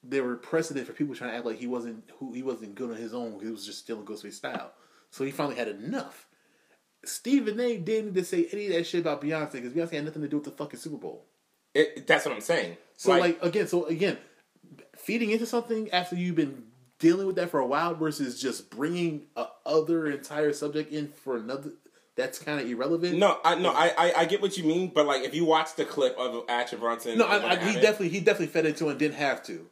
there 0.03 0.23
were 0.23 0.35
precedent 0.35 0.85
for 0.85 0.93
people 0.93 1.15
trying 1.15 1.31
to 1.31 1.37
act 1.37 1.45
like 1.45 1.57
he 1.57 1.67
wasn't 1.67 2.03
who 2.19 2.33
he 2.33 2.43
wasn't 2.43 2.75
good 2.75 2.91
on 2.91 2.97
his 2.97 3.13
own. 3.13 3.39
He 3.41 3.49
was 3.49 3.65
just 3.65 3.79
still 3.79 4.03
stealing 4.03 4.19
Ghostface 4.19 4.33
style. 4.33 4.73
So 5.09 5.23
he 5.23 5.31
finally 5.31 5.55
had 5.55 5.69
enough. 5.69 6.27
Stephen 7.05 7.59
A. 7.59 7.77
didn't 7.77 8.13
need 8.13 8.15
to 8.15 8.25
say 8.25 8.47
any 8.51 8.67
of 8.67 8.73
that 8.73 8.85
shit 8.85 9.01
about 9.01 9.21
Beyonce 9.21 9.53
because 9.53 9.73
Beyonce 9.73 9.93
had 9.93 10.05
nothing 10.05 10.21
to 10.21 10.27
do 10.27 10.37
with 10.37 10.45
the 10.45 10.51
fucking 10.51 10.79
Super 10.79 10.97
Bowl. 10.97 11.25
It, 11.73 12.07
that's 12.07 12.25
what 12.25 12.33
I'm 12.33 12.41
saying. 12.41 12.77
So 12.97 13.17
like, 13.17 13.41
again, 13.43 13.67
so 13.67 13.85
again, 13.85 14.17
feeding 14.95 15.31
into 15.31 15.45
something 15.45 15.91
after 15.91 16.15
you've 16.15 16.35
been 16.35 16.63
dealing 16.99 17.27
with 17.27 17.35
that 17.35 17.49
for 17.49 17.59
a 17.59 17.65
while 17.65 17.93
versus 17.95 18.41
just 18.41 18.69
bringing 18.69 19.25
a 19.35 19.45
other 19.65 20.07
entire 20.07 20.53
subject 20.53 20.91
in 20.91 21.09
for 21.09 21.35
another 21.35 21.71
that's 22.15 22.39
kind 22.39 22.59
of 22.59 22.69
irrelevant. 22.69 23.17
no, 23.17 23.39
I 23.43 23.55
no, 23.55 23.71
I, 23.71 23.91
I 23.97 24.13
I 24.17 24.25
get 24.25 24.41
what 24.41 24.57
you 24.57 24.63
mean, 24.63 24.91
but 24.93 25.05
like 25.05 25.23
if 25.23 25.33
you 25.33 25.45
watch 25.45 25.75
the 25.75 25.85
clip 25.85 26.17
of 26.17 26.43
Action 26.49 26.79
Bronson, 26.79 27.17
no, 27.17 27.25
I, 27.25 27.53
I, 27.53 27.55
he 27.57 27.73
definitely 27.73 28.09
he 28.09 28.19
definitely 28.19 28.47
fed 28.47 28.65
into 28.65 28.87
it 28.87 28.91
and 28.91 28.99
didn't 28.99 29.15
have 29.15 29.43
to. 29.43 29.67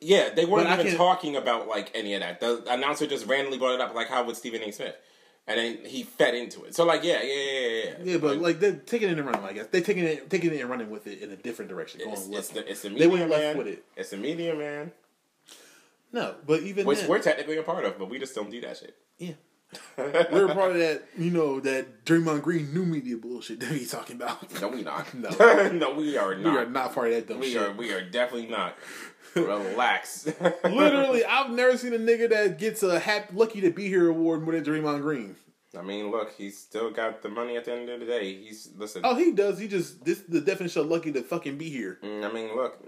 Yeah, 0.00 0.30
they 0.34 0.46
weren't 0.46 0.68
But 0.68 0.80
even 0.80 0.96
talking 0.96 1.36
about 1.36 1.68
like 1.68 1.90
any 1.94 2.14
of 2.14 2.20
that. 2.20 2.40
The 2.40 2.64
announcer 2.70 3.06
just 3.06 3.26
randomly 3.26 3.58
brought 3.58 3.74
it 3.74 3.80
up, 3.80 3.94
like 3.94 4.08
how 4.08 4.24
would 4.24 4.36
Stephen 4.36 4.62
A. 4.62 4.70
Smith, 4.72 4.94
and 5.46 5.58
then 5.58 5.78
he 5.84 6.02
fed 6.02 6.34
into 6.34 6.64
it. 6.64 6.74
So 6.74 6.84
like, 6.84 7.04
yeah, 7.04 7.20
yeah, 7.22 7.34
yeah, 7.34 7.60
yeah. 7.84 7.94
yeah. 8.04 8.16
But 8.18 8.38
like 8.38 8.58
they're 8.60 8.76
taking 8.76 9.10
it 9.10 9.18
and 9.18 9.26
running. 9.26 9.44
I 9.44 9.52
guess 9.52 9.66
they're 9.66 9.82
taking 9.82 10.04
it, 10.04 10.30
taking 10.30 10.52
it 10.54 10.60
and 10.60 10.70
running 10.70 10.88
with 10.90 11.06
it 11.06 11.20
in 11.20 11.30
a 11.30 11.36
different 11.36 11.70
direction. 11.70 12.00
Going 12.00 12.12
it's, 12.12 12.26
left. 12.28 12.38
it's 12.38 12.48
the 12.50 12.70
it's 12.70 12.82
the 12.82 12.88
They 12.88 12.94
media 13.06 13.10
went 13.10 13.30
left 13.30 13.42
man. 13.42 13.58
with 13.58 13.66
it. 13.68 13.84
It's 13.96 14.10
the 14.10 14.16
media 14.16 14.54
man, 14.54 14.92
no, 16.12 16.34
but 16.46 16.62
even 16.62 16.86
which 16.86 17.00
then, 17.00 17.08
we're 17.10 17.18
technically 17.20 17.58
a 17.58 17.62
part 17.62 17.84
of, 17.84 17.98
but 17.98 18.08
we 18.08 18.18
just 18.18 18.34
don't 18.34 18.50
do 18.50 18.60
that 18.62 18.78
shit. 18.78 18.96
yeah, 19.18 19.32
We're 19.96 20.48
part 20.54 20.72
of 20.72 20.78
that, 20.78 21.04
you 21.18 21.30
know, 21.30 21.60
that 21.60 22.04
Draymond 22.04 22.42
Green 22.42 22.72
new 22.74 22.84
media 22.84 23.16
bullshit 23.16 23.60
that 23.60 23.70
he's 23.70 23.90
talking 23.90 24.16
about. 24.16 24.38
No, 24.60 24.68
we 24.68 24.82
not. 24.82 25.12
No. 25.14 25.28
no, 25.72 25.94
we 25.94 26.16
are 26.16 26.30
We 26.36 26.42
not. 26.42 26.56
are 26.56 26.66
not 26.70 26.94
part 26.94 27.08
of 27.08 27.14
that 27.14 27.28
dumb 27.28 27.40
We 27.40 27.52
shit. 27.52 27.62
are. 27.62 27.72
We 27.72 27.92
are 27.92 28.02
definitely 28.08 28.48
not. 28.48 28.74
Relax. 29.34 30.28
Literally, 30.64 31.24
I've 31.24 31.50
never 31.50 31.76
seen 31.76 31.92
a 31.92 31.98
nigga 31.98 32.30
that 32.30 32.58
gets 32.58 32.82
a 32.82 32.98
happy, 32.98 33.34
lucky 33.36 33.60
to 33.60 33.70
be 33.70 33.88
here 33.88 34.08
award 34.08 34.42
more 34.42 34.52
than 34.54 34.64
Draymond 34.64 35.02
Green. 35.02 35.36
I 35.78 35.82
mean, 35.82 36.10
look, 36.10 36.32
he's 36.32 36.56
still 36.58 36.90
got 36.90 37.22
the 37.22 37.28
money 37.28 37.56
at 37.56 37.66
the 37.66 37.72
end 37.74 37.88
of 37.90 38.00
the 38.00 38.06
day. 38.06 38.34
He's 38.34 38.70
listen. 38.76 39.02
Oh, 39.04 39.14
he 39.14 39.32
does. 39.32 39.58
He 39.58 39.68
just 39.68 40.02
this 40.06 40.20
the 40.26 40.40
definition 40.40 40.80
of 40.82 40.88
lucky 40.88 41.12
to 41.12 41.22
fucking 41.22 41.58
be 41.58 41.68
here. 41.68 41.98
mm, 42.02 42.24
I 42.28 42.32
mean, 42.32 42.54
look. 42.56 42.78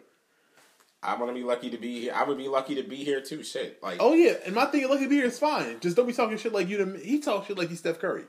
I 1.09 1.19
want 1.19 1.31
to 1.31 1.35
be 1.35 1.43
lucky 1.45 1.71
to 1.71 1.79
be 1.79 2.01
here. 2.03 2.13
I 2.15 2.25
would 2.25 2.39
be 2.39 2.49
lucky 2.49 2.75
to 2.77 2.83
be 2.83 2.97
here 2.97 3.21
too. 3.21 3.43
Shit, 3.43 3.83
like 3.83 3.99
Oh 4.01 4.15
yeah, 4.15 4.35
and 4.45 4.55
my 4.55 4.67
thing 4.67 4.85
of 4.85 4.91
lucky 4.91 5.05
to 5.05 5.09
be 5.11 5.17
here 5.17 5.27
is 5.27 5.39
fine. 5.39 5.81
Just 5.81 5.97
don't 5.97 6.07
be 6.07 6.13
talking 6.13 6.37
shit 6.39 6.53
like 6.53 6.69
you. 6.69 6.79
To, 6.85 6.99
he 6.99 7.19
talks 7.21 7.47
shit 7.49 7.59
like 7.59 7.69
he's 7.69 7.79
Steph 7.79 7.99
Curry. 7.99 8.25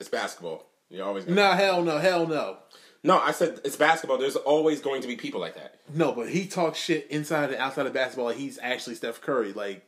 it's 0.00 0.08
basketball. 0.08 0.66
You're 0.90 1.06
always 1.06 1.24
gonna. 1.24 1.36
Nah, 1.40 1.54
hell 1.54 1.82
no, 1.82 1.98
hell 1.98 2.26
no, 2.26 2.56
No, 3.02 3.18
I 3.18 3.32
said 3.32 3.60
it's 3.64 3.76
basketball. 3.76 4.18
There's 4.18 4.36
always 4.36 4.80
going 4.80 5.02
to 5.02 5.08
be 5.08 5.16
people 5.16 5.40
like 5.40 5.54
that. 5.56 5.80
no. 5.92 6.12
But 6.12 6.28
he 6.30 6.46
talks 6.46 6.78
shit 6.78 7.06
inside 7.10 7.50
and 7.50 7.56
outside 7.56 7.86
of 7.86 7.92
basketball. 7.92 8.26
Like 8.26 8.36
he's 8.36 8.58
actually 8.62 8.96
Steph 8.96 9.20
Curry. 9.20 9.52
Like 9.52 9.84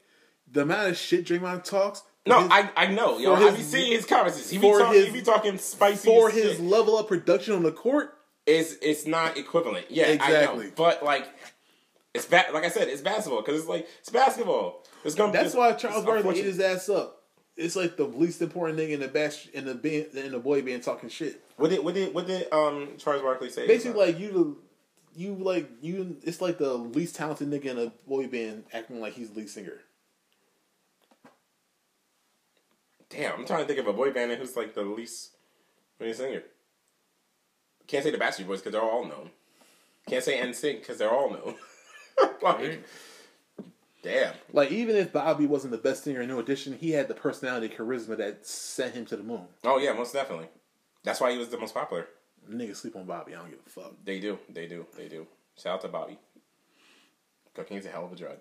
the 0.51 0.63
amount 0.63 0.91
of 0.91 0.97
shit 0.97 1.25
Draymond 1.27 1.65
talks. 1.65 2.03
No, 2.27 2.43
his- 2.43 2.51
I 2.51 2.71
I 2.77 2.87
know. 2.89 3.19
Yo, 3.19 3.35
for 3.35 3.43
I 3.43 3.47
his- 3.51 3.57
be 3.57 3.63
seeing 3.63 3.93
his 3.93 4.05
comments. 4.05 4.51
He 4.51 4.59
be, 4.59 4.63
for 4.71 4.79
talk, 4.81 4.95
his- 4.95 5.07
he 5.07 5.13
be 5.13 5.23
talking 5.23 5.57
spicy 5.59 6.07
for 6.09 6.29
his 6.29 6.57
shit. 6.57 6.61
level 6.61 6.99
of 6.99 7.09
production 7.09 7.55
on 7.55 7.63
the 7.63 7.73
court. 7.73 8.15
It's 8.47 8.75
it's 8.83 9.07
not 9.07 9.37
equivalent. 9.37 9.87
Yeah, 9.91 10.07
I 10.07 10.09
Exactly. 10.11 10.67
know. 10.67 10.73
But 10.77 11.03
like, 11.05 11.27
it's 12.15 12.27
ba- 12.27 12.47
like 12.53 12.65
I 12.65 12.69
said, 12.71 12.89
it's 12.89 13.03
basketball 13.03 13.43
because 13.43 13.61
it's 13.61 13.69
like 13.69 13.87
it's 14.01 14.11
basketball. 14.11 14.85
It's 15.05 15.15
gonna. 15.15 15.33
That's 15.33 15.55
why 15.55 15.73
Charles 15.75 16.05
Barkley 16.05 16.13
ate 16.13 16.45
unfortunate. 16.45 16.45
his 16.47 16.61
ass 16.61 16.89
up. 16.89 17.17
It's 17.57 17.77
like 17.77 17.97
the 17.97 18.05
least 18.05 18.41
important 18.41 18.79
thing 18.79 18.91
in 18.91 19.01
the 19.01 19.09
best 19.09 19.49
in 19.51 19.67
the 19.67 19.75
band 19.75 20.07
in 20.15 20.33
the 20.33 20.39
boy 20.39 20.63
band 20.63 20.83
talking 20.83 21.09
shit. 21.11 21.45
What 21.57 21.71
did 21.71 21.85
what 21.85 21.95
did 21.95 22.15
what 22.15 22.27
did 22.27 22.51
um 22.53 22.95
Charles 22.99 23.23
Barkley 23.23 23.51
say? 23.51 23.67
Basically, 23.67 24.07
like 24.07 24.19
you, 24.19 24.59
you 25.15 25.35
like 25.35 25.69
you. 25.83 26.17
It's 26.25 26.41
like 26.41 26.57
the 26.59 26.73
least 26.75 27.17
talented 27.17 27.51
nigga 27.51 27.67
in 27.67 27.79
a 27.79 27.93
boy 28.09 28.27
band 28.29 28.65
acting 28.73 29.01
like 29.01 29.13
he's 29.13 29.31
the 29.31 29.41
lead 29.41 29.51
singer. 29.51 29.79
damn, 33.11 33.41
I'm 33.41 33.47
trying 33.47 33.61
to 33.63 33.67
think 33.67 33.81
of 33.81 33.87
a 33.89 33.93
boy 33.93 34.13
band 34.13 34.33
who's 34.33 34.57
like 34.57 34.75
the 34.75 34.83
least 34.83 35.33
lead 36.01 36.17
singer. 36.17 36.43
Can't 37.91 38.05
say 38.05 38.13
the 38.13 38.19
Backstreet 38.19 38.47
Boys 38.47 38.61
because 38.61 38.73
they're 38.73 38.81
all 38.81 39.05
known. 39.05 39.31
Can't 40.09 40.23
say 40.23 40.39
NSYNC 40.41 40.81
because 40.81 40.99
they're 40.99 41.11
all 41.11 41.31
known. 41.31 41.57
like, 42.43 42.85
damn. 44.03 44.35
Like 44.53 44.71
even 44.71 44.95
if 44.95 45.13
Bobby 45.13 45.47
wasn't 45.47 45.73
the 45.73 45.79
best 45.79 46.05
singer 46.05 46.21
in 46.21 46.29
New 46.29 46.39
Edition, 46.39 46.77
he 46.79 46.93
had 46.93 47.09
the 47.09 47.15
personality, 47.15 47.69
charisma 47.69 48.17
that 48.19 48.47
sent 48.47 48.95
him 48.95 49.07
to 49.07 49.17
the 49.17 49.25
moon. 49.25 49.43
Oh 49.65 49.79
yeah, 49.79 49.93
most 49.93 50.13
definitely. 50.13 50.47
That's 51.03 51.21
why 51.21 51.33
he 51.33 51.39
was 51.39 51.49
the 51.49 51.59
most 51.59 51.75
popular. 51.75 52.07
Niggas 52.49 52.77
sleep 52.77 52.95
on 52.95 53.07
Bobby. 53.07 53.35
I 53.35 53.39
don't 53.41 53.51
give 53.51 53.59
a 53.67 53.71
fuck. 53.71 53.95
They 54.05 54.21
do, 54.21 54.39
they 54.49 54.69
do, 54.69 54.87
they 54.97 55.09
do. 55.09 55.27
Shout 55.61 55.75
out 55.75 55.81
to 55.83 55.89
Bobby. 55.89 56.17
Cocaine's 57.55 57.87
a 57.87 57.91
hell 57.91 58.07
of 58.07 58.13
a 58.13 58.17
drug. 58.17 58.37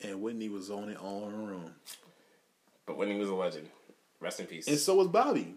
And 0.00 0.22
Whitney 0.22 0.48
was 0.48 0.70
on 0.70 0.88
it 0.88 0.96
all 0.96 1.24
on 1.24 1.32
her 1.32 1.52
own, 1.54 1.72
But 2.86 2.96
Whitney 2.96 3.18
was 3.18 3.28
a 3.28 3.34
legend. 3.34 3.68
Rest 4.20 4.40
in 4.40 4.46
peace. 4.46 4.66
and 4.68 4.78
so 4.78 4.94
was 4.94 5.08
Bobby. 5.08 5.54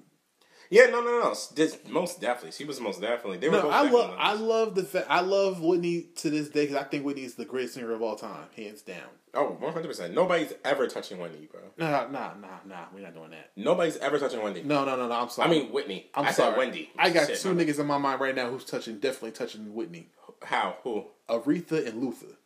Yeah, 0.69 0.85
no, 0.85 1.01
no, 1.01 1.19
no. 1.21 1.35
This, 1.55 1.77
most 1.87 2.21
definitely. 2.21 2.51
She 2.51 2.65
was 2.65 2.79
most 2.79 3.01
definitely. 3.01 3.37
They 3.37 3.49
were 3.49 3.57
No, 3.57 3.61
both 3.63 3.73
I 3.73 3.89
love 3.89 4.15
I 4.17 4.33
love 4.33 4.75
the 4.75 4.83
fact 4.83 5.07
I 5.09 5.21
love 5.21 5.61
Whitney 5.61 6.07
to 6.17 6.29
this 6.29 6.49
day 6.49 6.65
because 6.67 6.75
I 6.75 6.83
think 6.83 7.05
Whitney 7.05 7.23
is 7.23 7.35
the 7.35 7.45
greatest 7.45 7.73
singer 7.75 7.91
of 7.91 8.01
all 8.01 8.15
time, 8.15 8.47
hands 8.55 8.81
down. 8.81 9.03
Oh, 9.33 9.55
100%. 9.61 10.13
Nobody's 10.13 10.53
ever 10.65 10.87
touching 10.87 11.19
Whitney, 11.19 11.47
bro. 11.51 11.61
Nah, 11.77 12.07
nah, 12.07 12.33
nah, 12.41 12.47
nah. 12.67 12.85
We're 12.91 13.01
not 13.01 13.13
doing 13.13 13.29
that. 13.29 13.51
Nobody's 13.55 13.97
ever 13.97 14.17
touching 14.17 14.41
Wendy. 14.41 14.63
No, 14.63 14.83
no, 14.85 14.95
no, 14.95 15.07
no. 15.07 15.13
I'm 15.13 15.29
sorry. 15.29 15.47
I 15.47 15.51
mean, 15.51 15.71
Whitney. 15.71 16.09
I'm 16.15 16.25
I 16.25 16.31
sorry. 16.31 16.57
Wendy. 16.57 16.89
I 16.97 17.11
got 17.11 17.27
Shit, 17.27 17.39
two 17.39 17.53
my- 17.53 17.63
niggas 17.63 17.79
in 17.79 17.85
my 17.85 17.99
mind 17.99 18.19
right 18.21 18.33
now 18.35 18.49
who's 18.49 18.65
touching, 18.65 18.97
definitely 18.97 19.31
touching 19.31 19.73
Whitney. 19.75 20.09
How? 20.43 20.77
Who? 20.83 21.05
Aretha 21.29 21.85
and 21.87 22.01
Luther. 22.03 22.37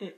Mm. 0.00 0.12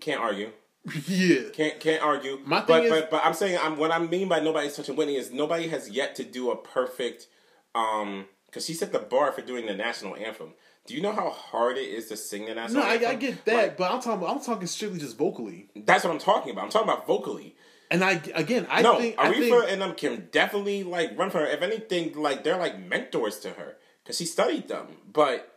Can't 0.00 0.20
argue. 0.20 0.50
yeah. 1.06 1.48
Can't 1.52 1.78
can't 1.80 2.02
argue. 2.02 2.40
My 2.44 2.60
thing 2.60 2.66
but, 2.66 2.84
is- 2.84 2.90
but 2.90 3.10
but 3.10 3.24
I'm 3.24 3.34
saying 3.34 3.58
I'm 3.62 3.76
what 3.76 3.90
I 3.92 3.98
mean 3.98 4.28
by 4.28 4.40
nobody's 4.40 4.74
touching 4.76 4.96
Whitney 4.96 5.16
is 5.16 5.30
nobody 5.32 5.68
has 5.68 5.88
yet 5.90 6.14
to 6.16 6.24
do 6.24 6.50
a 6.50 6.56
perfect 6.56 7.28
um 7.74 8.26
because 8.46 8.66
she 8.66 8.74
set 8.74 8.92
the 8.92 8.98
bar 8.98 9.32
for 9.32 9.42
doing 9.42 9.66
the 9.66 9.74
national 9.74 10.16
anthem. 10.16 10.54
Do 10.86 10.94
you 10.94 11.00
know 11.00 11.12
how 11.12 11.30
hard 11.30 11.76
it 11.78 11.82
is 11.88 12.08
to 12.08 12.16
sing 12.16 12.46
the 12.46 12.54
national 12.56 12.82
No, 12.82 12.88
I, 12.88 12.94
anthem? 12.94 13.10
I 13.10 13.14
get 13.14 13.44
that, 13.44 13.54
Like, 13.56 13.76
but 13.76 13.92
I'm 13.92 14.00
talking. 14.02 14.26
I'm 14.26 14.40
talking 14.40 14.66
strictly 14.66 14.98
just 14.98 15.16
vocally. 15.16 15.68
that's 15.76 16.02
what 16.04 16.12
I'm 16.12 16.18
talking 16.18 16.50
about. 16.50 16.64
I'm 16.64 16.70
talking 16.70 16.88
about 16.88 17.06
vocally. 17.06 17.54
And 17.90 18.02
I 18.02 18.20
again, 18.34 18.66
I 18.70 18.82
no, 18.82 18.98
think, 18.98 19.16
I 19.18 19.30
Aretha 19.32 19.38
think 19.60 19.70
and 19.70 19.82
them 19.82 19.94
can 19.94 20.28
definitely 20.32 20.82
like 20.82 21.16
run 21.16 21.30
for 21.30 21.38
her. 21.38 21.46
If 21.46 21.62
anything, 21.62 22.14
like 22.14 22.42
they're 22.42 22.58
like 22.58 22.80
mentors 22.80 23.38
to 23.40 23.50
her 23.50 23.76
because 24.02 24.16
she 24.18 24.24
studied 24.24 24.66
them. 24.66 24.88
But 25.12 25.48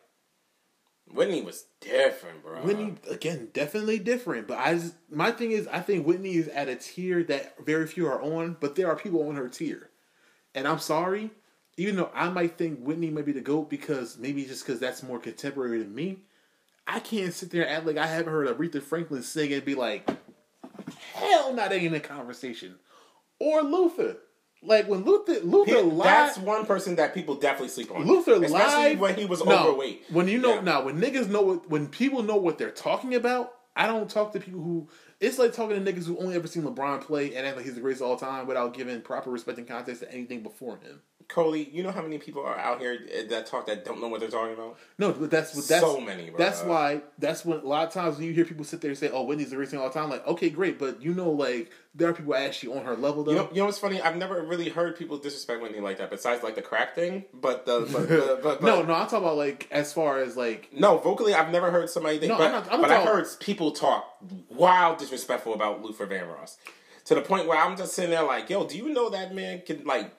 Whitney 1.08 1.42
was 1.42 1.66
different, 1.86 2.44
bro. 2.44 2.62
Whitney 2.62 2.96
again, 3.10 3.50
definitely 3.54 4.00
different. 4.00 4.48
But 4.48 4.60
I 4.60 4.74
just 4.74 4.96
my 5.10 5.32
thing 5.32 5.52
is, 5.52 5.68
I 5.68 5.80
think 5.80 6.06
Whitney 6.06 6.36
is 6.36 6.48
at 6.50 6.68
a 6.68 6.76
tier 6.76 7.24
that 7.24 7.56
very 7.66 7.88
few 7.88 8.08
are 8.08 8.22
on, 8.22 8.58
but 8.60 8.76
there 8.76 8.88
are 8.88 8.96
people 8.96 9.28
on 9.28 9.36
her 9.36 9.50
tier. 9.50 9.90
And 10.54 10.68
I'm 10.68 10.80
sorry, 10.80 11.32
even 11.78 11.96
though 11.96 12.12
I 12.14 12.30
might 12.30 12.58
think 12.58 12.80
Whitney 12.80 13.10
might 13.10 13.26
be 13.26 13.32
the 13.32 13.42
goat 13.42 13.70
because 13.70 14.18
maybe 14.18 14.46
just 14.46 14.66
because 14.66 14.80
that's 14.80 15.04
more 15.04 15.20
contemporary 15.20 15.80
than 15.80 15.94
me, 15.94 16.20
I 16.88 17.00
can't 17.00 17.34
sit 17.34 17.52
there 17.52 17.64
and 17.64 17.76
act 17.76 17.86
like 17.86 17.98
I 17.98 18.08
haven't 18.08 18.32
heard 18.32 18.48
Aretha 18.48 18.82
Franklin 18.82 19.24
sing 19.24 19.52
and 19.54 19.66
be 19.66 19.76
like, 19.76 20.10
hell, 21.14 21.54
not 21.54 21.74
in 21.74 21.94
a 21.94 22.00
conversation, 22.00 22.76
or 23.40 23.62
Luther. 23.64 24.18
Like 24.62 24.88
when 24.88 25.04
Luther, 25.04 25.40
Luther 25.42 25.76
He- 25.76 25.82
live, 25.82 26.04
that's 26.06 26.38
one 26.38 26.66
person 26.66 26.96
that 26.96 27.14
people 27.14 27.36
definitely 27.36 27.68
sleep 27.70 27.92
on. 27.92 28.06
Luther 28.06 28.34
especially 28.44 28.90
live 28.92 29.00
when 29.00 29.16
he 29.16 29.26
was 29.26 29.44
no, 29.46 29.70
overweight. 29.70 30.04
When 30.10 30.28
you 30.28 30.40
know 30.40 30.56
Yeah. 30.56 30.62
now, 30.62 30.84
when 30.86 31.00
niggas 31.00 31.30
know 31.30 31.42
what, 31.42 31.70
when 31.70 31.88
people 31.88 32.24
know 32.24 32.36
what 32.38 32.58
they're 32.58 32.72
talking 32.72 33.14
about, 33.16 33.54
I 33.76 33.88
don't 33.88 34.10
talk 34.10 34.34
to 34.34 34.40
people 34.40 34.62
who. 34.62 34.90
It's 35.20 35.38
like 35.38 35.54
talking 35.54 35.84
to 35.84 35.94
niggas 35.94 36.06
who 36.08 36.18
only 36.18 36.36
ever 36.36 36.48
seen 36.48 36.64
LeBron 36.64 37.02
play 37.02 37.36
and 37.36 37.46
act 37.46 37.58
like 37.58 37.66
he's 37.66 37.76
the 37.76 37.82
greatest 37.82 38.02
of 38.02 38.10
all 38.10 38.18
time 38.18 38.48
without 38.48 38.74
giving 38.74 39.02
proper 39.02 39.30
respect 39.30 39.58
and 39.58 39.68
context 39.68 40.02
to 40.02 40.12
anything 40.12 40.42
before 40.44 40.78
him. 40.78 41.02
Coley, 41.28 41.70
you 41.72 41.82
know 41.82 41.92
how 41.92 42.02
many 42.02 42.18
people 42.18 42.44
are 42.44 42.58
out 42.58 42.80
here 42.80 43.00
eh, 43.12 43.24
that 43.30 43.48
talk 43.48 43.66
that 43.66 43.84
don't 43.84 44.00
know 44.00 44.08
what 44.08 44.20
they're 44.20 44.30
talking 44.30 44.54
about? 44.54 44.78
No, 44.98 45.12
but 45.12 45.32
that's 45.32 45.56
what 45.56 45.68
that's 45.68 45.82
So 45.82 46.00
many, 46.00 46.30
bro. 46.30 46.38
That's 46.38 46.62
why 46.62 47.02
that's 47.18 47.44
when 47.44 47.60
a 47.60 47.66
lot 47.66 47.88
of 47.88 47.94
times 47.94 48.18
when 48.18 48.28
you 48.28 48.34
hear 48.34 48.46
people 48.46 48.64
sit 48.64 48.82
there 48.82 48.92
and 48.92 48.98
say, 48.98 49.10
"Oh, 49.10 49.24
Whitney's 49.24 49.50
the 49.50 49.60
of 49.60 49.74
all 49.76 49.90
time," 49.90 50.10
like, 50.10 50.26
okay, 50.28 50.50
great, 50.50 50.78
but 50.78 51.02
you 51.02 51.14
know, 51.14 51.32
like 51.32 51.72
there 51.96 52.10
are 52.10 52.14
people 52.14 52.36
actually 52.36 52.78
on 52.78 52.86
her 52.86 52.96
level 52.96 53.24
though. 53.24 53.32
You 53.32 53.38
know, 53.38 53.50
you 53.52 53.58
know 53.58 53.66
what's 53.66 53.80
funny? 53.80 54.02
I've 54.02 54.18
never 54.18 54.44
really 54.44 54.70
heard 54.70 54.98
people 54.98 55.18
disrespect 55.18 55.62
Whitney 55.62 55.80
like 55.80 55.98
that. 55.98 56.12
Besides, 56.12 56.44
like 56.44 56.56
the 56.56 56.62
crack 56.62 56.94
thing, 56.94 57.26
but 57.34 57.66
the 57.66 57.88
but, 57.92 58.08
but, 58.08 58.44
but, 58.62 58.64
no, 58.64 58.84
no, 58.84 58.94
I'm 58.94 59.08
talking 59.08 59.20
about 59.20 59.38
like 59.38 59.68
as 59.72 59.94
far 59.94 60.22
as 60.22 60.38
like 60.38 60.70
no. 60.74 61.00
Vocally, 61.00 61.34
I've 61.34 61.52
never 61.52 61.72
heard 61.72 61.90
somebody 61.90 62.20
think. 62.20 62.30
No, 62.30 62.38
but 62.38 62.48
I'm 62.48 62.52
not, 62.52 62.74
I'm 62.74 62.82
but 62.82 62.92
I've 62.92 63.04
heard 63.04 63.26
people 63.40 63.72
talk 63.72 64.18
wild 64.50 65.00
disrespectful 65.00 65.54
about 65.54 65.82
Luther 65.82 66.06
Vandross 66.06 66.58
to 67.06 67.16
the 67.16 67.22
point 67.22 67.48
where 67.48 67.58
I'm 67.58 67.78
just 67.78 67.94
sitting 67.94 68.12
there 68.12 68.24
like, 68.24 68.50
yo, 68.50 68.66
do 68.68 68.78
you 68.78 68.90
know 68.90 69.10
that 69.10 69.34
man 69.34 69.62
can 69.66 69.84
like 69.86 70.12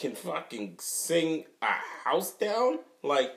can 0.00 0.14
fucking 0.14 0.76
sing 0.80 1.44
a 1.62 1.66
house 2.04 2.32
down 2.32 2.78
like. 3.02 3.32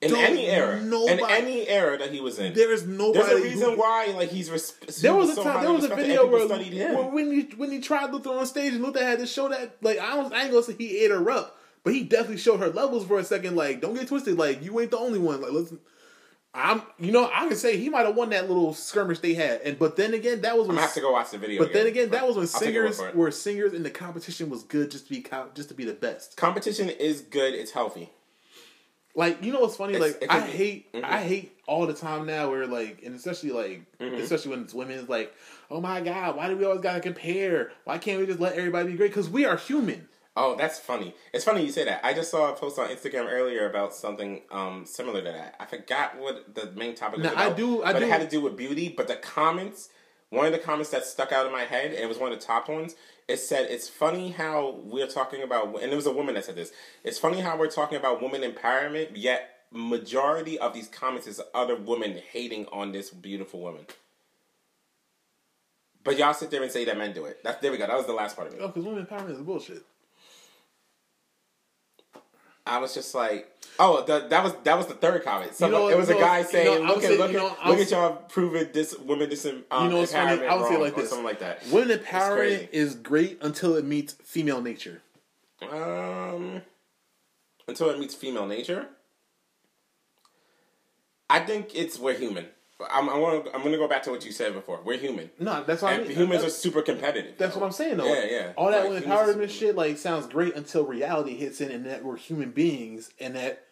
In 0.00 0.10
Don't 0.12 0.20
any 0.20 0.46
era, 0.46 0.80
nobody, 0.80 1.12
in 1.24 1.28
any 1.28 1.68
era 1.68 1.98
that 1.98 2.12
he 2.12 2.20
was 2.20 2.38
in, 2.38 2.54
there 2.54 2.72
is 2.72 2.86
nobody. 2.86 3.18
there's 3.18 3.32
a 3.32 3.36
who- 3.38 3.42
reason 3.42 3.76
why, 3.76 4.06
like 4.16 4.28
he's 4.28 4.48
res- 4.48 4.70
There 5.02 5.12
was 5.12 5.30
a 5.30 5.34
so 5.34 5.42
time. 5.42 5.64
There 5.64 5.72
was 5.72 5.86
a 5.86 5.88
video 5.96 6.24
where, 6.24 6.46
where 6.46 7.02
when 7.10 7.32
he 7.32 7.40
when 7.56 7.72
he 7.72 7.80
tried 7.80 8.12
Luther 8.12 8.30
on 8.30 8.46
stage 8.46 8.74
and 8.74 8.84
Luther 8.84 9.02
had 9.04 9.18
to 9.18 9.26
show 9.26 9.48
that 9.48 9.76
like 9.82 9.98
I 9.98 10.14
don't 10.14 10.32
I 10.32 10.42
ain't 10.42 10.52
gonna 10.52 10.62
say 10.62 10.74
he 10.78 10.98
ate 11.00 11.10
her 11.10 11.28
up, 11.28 11.58
but 11.82 11.94
he 11.94 12.04
definitely 12.04 12.36
showed 12.36 12.60
her 12.60 12.68
levels 12.68 13.06
for 13.06 13.18
a 13.18 13.24
second. 13.24 13.56
Like 13.56 13.80
don't 13.80 13.94
get 13.94 14.06
twisted. 14.06 14.38
Like 14.38 14.62
you 14.62 14.78
ain't 14.78 14.92
the 14.92 14.98
only 14.98 15.18
one. 15.18 15.40
Like 15.42 15.50
listen, 15.50 15.80
I'm 16.54 16.82
you 16.98 17.12
know 17.12 17.30
I 17.32 17.46
can 17.46 17.56
say 17.56 17.76
he 17.76 17.88
might 17.90 18.06
have 18.06 18.16
won 18.16 18.30
that 18.30 18.48
little 18.48 18.72
skirmish 18.74 19.18
they 19.20 19.34
had, 19.34 19.60
and 19.62 19.78
but 19.78 19.96
then 19.96 20.14
again 20.14 20.40
that 20.40 20.56
was 20.56 20.66
when 20.66 20.76
gonna 20.76 20.86
have 20.86 20.94
to 20.94 21.00
go 21.00 21.12
watch 21.12 21.30
the 21.30 21.38
video. 21.38 21.62
but 21.62 21.72
then 21.72 21.86
again 21.86 22.10
that 22.10 22.26
was 22.26 22.36
when 22.36 22.48
I'll 22.52 22.60
take 22.60 22.74
your 22.74 22.84
word 22.84 22.94
singers 22.94 23.14
were 23.14 23.30
singers 23.30 23.72
and 23.74 23.84
the 23.84 23.90
competition 23.90 24.48
was 24.50 24.62
good 24.62 24.90
just 24.90 25.04
to 25.08 25.10
be 25.14 25.26
just 25.54 25.68
to 25.68 25.74
be 25.74 25.84
the 25.84 25.92
best. 25.92 26.36
competition 26.36 26.88
is 26.88 27.20
good. 27.20 27.54
It's 27.54 27.70
healthy. 27.72 28.10
Like 29.14 29.42
you 29.44 29.52
know 29.52 29.60
what's 29.60 29.76
funny? 29.76 29.94
It's- 29.94 30.14
like 30.20 30.30
I 30.30 30.40
be. 30.46 30.52
hate 30.52 30.92
Mhm. 30.92 31.04
I 31.04 31.20
hate 31.22 31.52
all 31.66 31.86
the 31.86 31.92
time 31.94 32.24
now 32.26 32.50
where 32.50 32.66
like 32.66 33.02
and 33.04 33.14
especially 33.14 33.50
like 33.50 33.82
Mm-hmm. 33.98 34.14
especially 34.22 34.50
when 34.52 34.62
it's 34.62 34.72
women 34.72 34.98
it's 34.98 35.08
like 35.08 35.34
oh 35.70 35.80
my 35.82 36.00
god 36.00 36.34
why 36.36 36.48
do 36.48 36.56
we 36.56 36.64
always 36.64 36.80
gotta 36.80 37.00
compare 37.00 37.72
why 37.84 37.98
can't 37.98 38.18
we 38.20 38.26
just 38.26 38.40
let 38.40 38.54
everybody 38.54 38.90
be 38.92 38.96
great 38.96 39.10
because 39.10 39.28
we 39.28 39.44
are 39.44 39.56
human. 39.56 40.08
Oh, 40.40 40.54
that's 40.56 40.78
funny. 40.78 41.14
It's 41.32 41.44
funny 41.44 41.64
you 41.64 41.72
say 41.72 41.84
that. 41.84 42.00
I 42.04 42.14
just 42.14 42.30
saw 42.30 42.52
a 42.52 42.56
post 42.56 42.78
on 42.78 42.88
Instagram 42.88 43.30
earlier 43.30 43.68
about 43.68 43.92
something 43.94 44.42
um, 44.50 44.84
similar 44.86 45.20
to 45.22 45.32
that. 45.32 45.56
I 45.58 45.66
forgot 45.66 46.16
what 46.18 46.54
the 46.54 46.70
main 46.72 46.94
topic 46.94 47.18
was 47.18 47.26
about. 47.32 47.52
I 47.52 47.54
do- 47.54 47.82
I 47.82 47.92
but 47.92 47.98
do- 47.98 48.04
it 48.04 48.08
had 48.10 48.20
to 48.20 48.28
do 48.28 48.40
with 48.40 48.56
beauty. 48.56 48.88
But 48.88 49.08
the 49.08 49.16
comments, 49.16 49.88
one 50.30 50.46
of 50.46 50.52
the 50.52 50.58
comments 50.58 50.90
that 50.90 51.04
stuck 51.04 51.32
out 51.32 51.46
in 51.46 51.52
my 51.52 51.64
head, 51.64 51.86
and 51.90 51.98
it 51.98 52.08
was 52.08 52.18
one 52.18 52.32
of 52.32 52.38
the 52.38 52.44
top 52.44 52.68
ones. 52.68 52.94
It 53.26 53.38
said, 53.38 53.66
"It's 53.70 53.88
funny 53.88 54.30
how 54.30 54.80
we're 54.84 55.06
talking 55.08 55.42
about," 55.42 55.82
and 55.82 55.92
it 55.92 55.96
was 55.96 56.06
a 56.06 56.12
woman 56.12 56.34
that 56.36 56.44
said 56.44 56.54
this. 56.56 56.72
It's 57.04 57.18
funny 57.18 57.40
how 57.40 57.58
we're 57.58 57.70
talking 57.70 57.98
about 57.98 58.22
woman 58.22 58.40
empowerment, 58.42 59.10
yet 59.14 59.64
majority 59.70 60.58
of 60.58 60.72
these 60.72 60.88
comments 60.88 61.26
is 61.26 61.40
other 61.52 61.76
women 61.76 62.22
hating 62.32 62.66
on 62.72 62.92
this 62.92 63.10
beautiful 63.10 63.60
woman. 63.60 63.86
But 66.04 66.16
y'all 66.16 66.32
sit 66.32 66.50
there 66.50 66.62
and 66.62 66.70
say 66.72 66.84
that 66.86 66.96
men 66.96 67.12
do 67.12 67.26
it. 67.26 67.42
That's 67.44 67.60
there 67.60 67.70
we 67.70 67.76
go. 67.76 67.86
That 67.86 67.96
was 67.96 68.06
the 68.06 68.14
last 68.14 68.34
part 68.36 68.48
of 68.48 68.54
it. 68.54 68.60
Oh, 68.62 68.68
because 68.68 68.84
women 68.84 69.04
empowerment 69.04 69.32
is 69.32 69.40
bullshit. 69.40 69.82
I 72.68 72.78
was 72.78 72.94
just 72.94 73.14
like, 73.14 73.50
oh, 73.78 74.04
the, 74.04 74.28
that 74.28 74.44
was 74.44 74.54
that 74.64 74.76
was 74.76 74.86
the 74.86 74.94
third 74.94 75.24
comment. 75.24 75.54
So 75.54 75.66
You 75.66 75.72
know 75.72 75.88
it 75.88 75.96
was 75.96 76.10
a 76.10 76.14
you 76.14 76.20
know 76.20 76.26
guy 76.26 76.42
saying, 76.42 76.72
you 76.72 76.86
know, 76.86 76.94
look 76.94 77.04
at 77.04 77.18
look 77.18 77.32
you 77.32 77.38
at 77.38 77.42
know, 77.42 77.56
I 77.60 77.70
look 77.70 77.78
at 77.78 77.90
y'all 77.90 78.16
proving 78.28 78.68
this 78.72 78.96
women 78.98 79.28
dis 79.28 79.46
um, 79.46 79.62
You 79.84 79.90
know 79.90 79.98
what's 79.98 80.12
funny? 80.12 80.46
I 80.46 80.54
would 80.54 80.66
say 80.66 80.74
wrong," 80.74 80.82
like 80.82 80.96
this. 80.96 81.08
something 81.08 81.24
like 81.24 81.40
that. 81.40 81.66
Women 81.72 81.98
empowerment 81.98 82.68
is 82.72 82.94
great 82.94 83.38
until 83.42 83.76
it 83.76 83.84
meets 83.84 84.14
female 84.22 84.60
nature. 84.60 85.02
Um, 85.62 86.62
until 87.66 87.90
it 87.90 87.98
meets 87.98 88.14
female 88.14 88.46
nature. 88.46 88.88
I 91.30 91.40
think 91.40 91.74
it's 91.74 91.98
we're 91.98 92.16
human. 92.16 92.46
I'm 92.80 93.08
I'm 93.08 93.20
gonna, 93.20 93.50
I'm 93.54 93.62
gonna 93.62 93.76
go 93.76 93.88
back 93.88 94.04
to 94.04 94.10
what 94.10 94.24
you 94.24 94.30
said 94.30 94.54
before. 94.54 94.80
We're 94.84 94.98
human. 94.98 95.30
No, 95.40 95.64
that's 95.64 95.82
what 95.82 95.94
I 95.94 95.98
mean. 95.98 96.10
humans 96.10 96.44
are 96.44 96.50
super 96.50 96.80
competitive. 96.82 97.36
that's 97.36 97.56
what 97.56 97.64
I'm 97.64 97.72
saying 97.72 97.96
though. 97.96 98.06
Yeah, 98.06 98.24
yeah. 98.30 98.52
All 98.56 98.70
that 98.70 98.88
Like, 98.90 99.04
empowerment 99.04 99.50
shit 99.50 99.74
like 99.74 99.98
sounds 99.98 100.26
great 100.26 100.54
until 100.54 100.84
reality 100.84 101.36
hits 101.36 101.60
in, 101.60 101.72
and 101.72 101.86
that 101.86 102.04
we're 102.04 102.16
human 102.16 102.52
beings, 102.52 103.10
and 103.18 103.34
that 103.34 103.64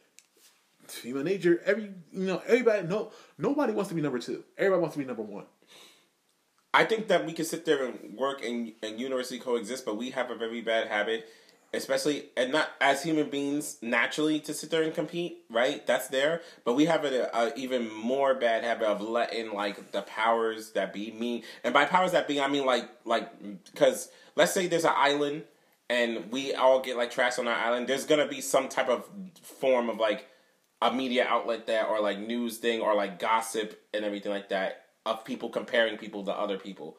female 0.88 1.22
nature. 1.22 1.60
Every 1.64 1.92
you 2.12 2.26
know, 2.26 2.42
everybody. 2.46 2.86
No, 2.88 3.12
nobody 3.38 3.72
wants 3.72 3.90
to 3.90 3.94
be 3.94 4.02
number 4.02 4.18
two. 4.18 4.42
Everybody 4.58 4.80
wants 4.80 4.94
to 4.94 4.98
be 4.98 5.04
number 5.06 5.22
one. 5.22 5.46
I 6.74 6.84
think 6.84 7.08
that 7.08 7.24
we 7.24 7.32
can 7.32 7.46
sit 7.46 7.64
there 7.64 7.86
and 7.86 8.18
work 8.18 8.44
and, 8.44 8.72
and 8.82 9.00
universally 9.00 9.40
coexist, 9.40 9.86
but 9.86 9.96
we 9.96 10.10
have 10.10 10.30
a 10.30 10.34
very 10.34 10.60
bad 10.60 10.88
habit, 10.88 11.26
especially 11.77 12.27
and 12.36 12.53
not 12.53 12.70
as 12.81 13.03
human 13.03 13.31
beings 13.31 13.78
naturally 13.82 14.40
to 14.40 14.55
sit 14.55 14.70
there 14.70 14.82
and 14.82 14.94
compete. 14.94 15.44
Right, 15.51 15.86
that's 15.86 16.09
there, 16.09 16.43
but 16.65 16.74
we 16.74 16.86
have 16.86 17.05
a, 17.05 17.31
a 17.36 17.53
even 17.57 17.93
more 17.93 18.35
bad 18.35 18.65
habit 18.65 18.86
of 18.86 19.01
letting 19.01 19.53
like 19.53 19.93
the 19.93 20.03
powers 20.03 20.73
that 20.73 20.93
be 20.93 21.12
me, 21.12 21.44
and 21.62 21.73
by 21.73 21.85
powers 21.85 22.12
that 22.12 22.27
be, 22.27 22.40
I 22.40 22.48
mean 22.48 22.66
like 22.66 22.89
like 23.05 23.31
because 23.65 24.11
let's 24.35 24.53
say 24.53 24.66
there's 24.66 24.85
an 24.85 24.94
island 24.94 25.44
and 25.89 26.32
we 26.32 26.55
all 26.55 26.81
get 26.81 26.97
like 26.97 27.11
trash 27.11 27.39
on 27.39 27.48
our 27.48 27.55
island. 27.55 27.86
There's 27.86 28.05
gonna 28.05 28.28
be 28.28 28.40
some 28.40 28.69
type 28.69 28.89
of 28.89 29.09
form 29.43 29.89
of 29.89 29.98
like 29.98 30.27
a 30.82 30.93
media 30.93 31.27
outlet 31.28 31.66
that 31.66 31.89
or 31.89 32.01
like 32.01 32.19
news 32.19 32.59
thing 32.59 32.81
or 32.81 32.94
like 32.94 33.19
gossip 33.19 33.81
and 33.94 34.05
everything 34.05 34.32
like 34.32 34.51
that 34.51 34.85
of 35.05 35.24
people 35.24 35.48
comparing 35.48 35.97
people 35.97 36.24
to 36.24 36.32
other 36.32 36.59
people. 36.59 36.97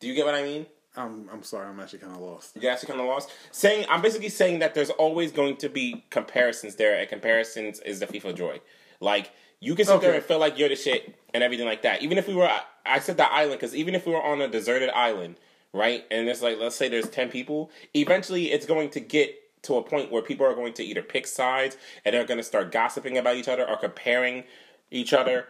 Do 0.00 0.06
you 0.06 0.14
get 0.14 0.26
what 0.26 0.34
I 0.34 0.42
mean? 0.42 0.66
I'm 0.96 1.28
I'm 1.32 1.42
sorry. 1.42 1.68
I'm 1.68 1.78
actually 1.78 2.00
kind 2.00 2.14
of 2.14 2.20
lost. 2.20 2.56
You 2.60 2.68
actually 2.68 2.88
kind 2.88 3.00
of 3.00 3.06
lost. 3.06 3.30
Saying 3.52 3.86
I'm 3.88 4.02
basically 4.02 4.28
saying 4.28 4.58
that 4.58 4.74
there's 4.74 4.90
always 4.90 5.30
going 5.32 5.56
to 5.58 5.68
be 5.68 6.04
comparisons 6.10 6.76
there, 6.76 6.98
and 6.98 7.08
comparisons 7.08 7.80
is 7.80 8.00
the 8.00 8.06
thief 8.06 8.24
of 8.24 8.34
joy. 8.34 8.60
Like 9.00 9.30
you 9.60 9.74
can 9.74 9.84
sit 9.84 10.00
there 10.00 10.14
and 10.14 10.24
feel 10.24 10.38
like 10.38 10.58
you're 10.58 10.68
the 10.68 10.76
shit 10.76 11.14
and 11.32 11.42
everything 11.42 11.66
like 11.66 11.82
that. 11.82 12.02
Even 12.02 12.18
if 12.18 12.26
we 12.26 12.34
were, 12.34 12.50
I 12.86 12.98
said 12.98 13.18
the 13.18 13.30
island 13.30 13.60
because 13.60 13.74
even 13.74 13.94
if 13.94 14.06
we 14.06 14.12
were 14.12 14.22
on 14.22 14.40
a 14.40 14.48
deserted 14.48 14.90
island, 14.90 15.36
right? 15.72 16.04
And 16.10 16.28
it's 16.28 16.42
like 16.42 16.58
let's 16.58 16.76
say 16.76 16.88
there's 16.88 17.08
ten 17.08 17.28
people. 17.28 17.70
Eventually, 17.94 18.50
it's 18.50 18.66
going 18.66 18.90
to 18.90 19.00
get 19.00 19.36
to 19.62 19.76
a 19.76 19.82
point 19.82 20.10
where 20.10 20.22
people 20.22 20.46
are 20.46 20.54
going 20.54 20.72
to 20.72 20.82
either 20.82 21.02
pick 21.02 21.26
sides 21.26 21.76
and 22.04 22.14
they're 22.14 22.24
going 22.24 22.38
to 22.38 22.44
start 22.44 22.72
gossiping 22.72 23.18
about 23.18 23.36
each 23.36 23.48
other 23.48 23.68
or 23.68 23.76
comparing 23.76 24.44
each 24.90 25.12
other 25.12 25.46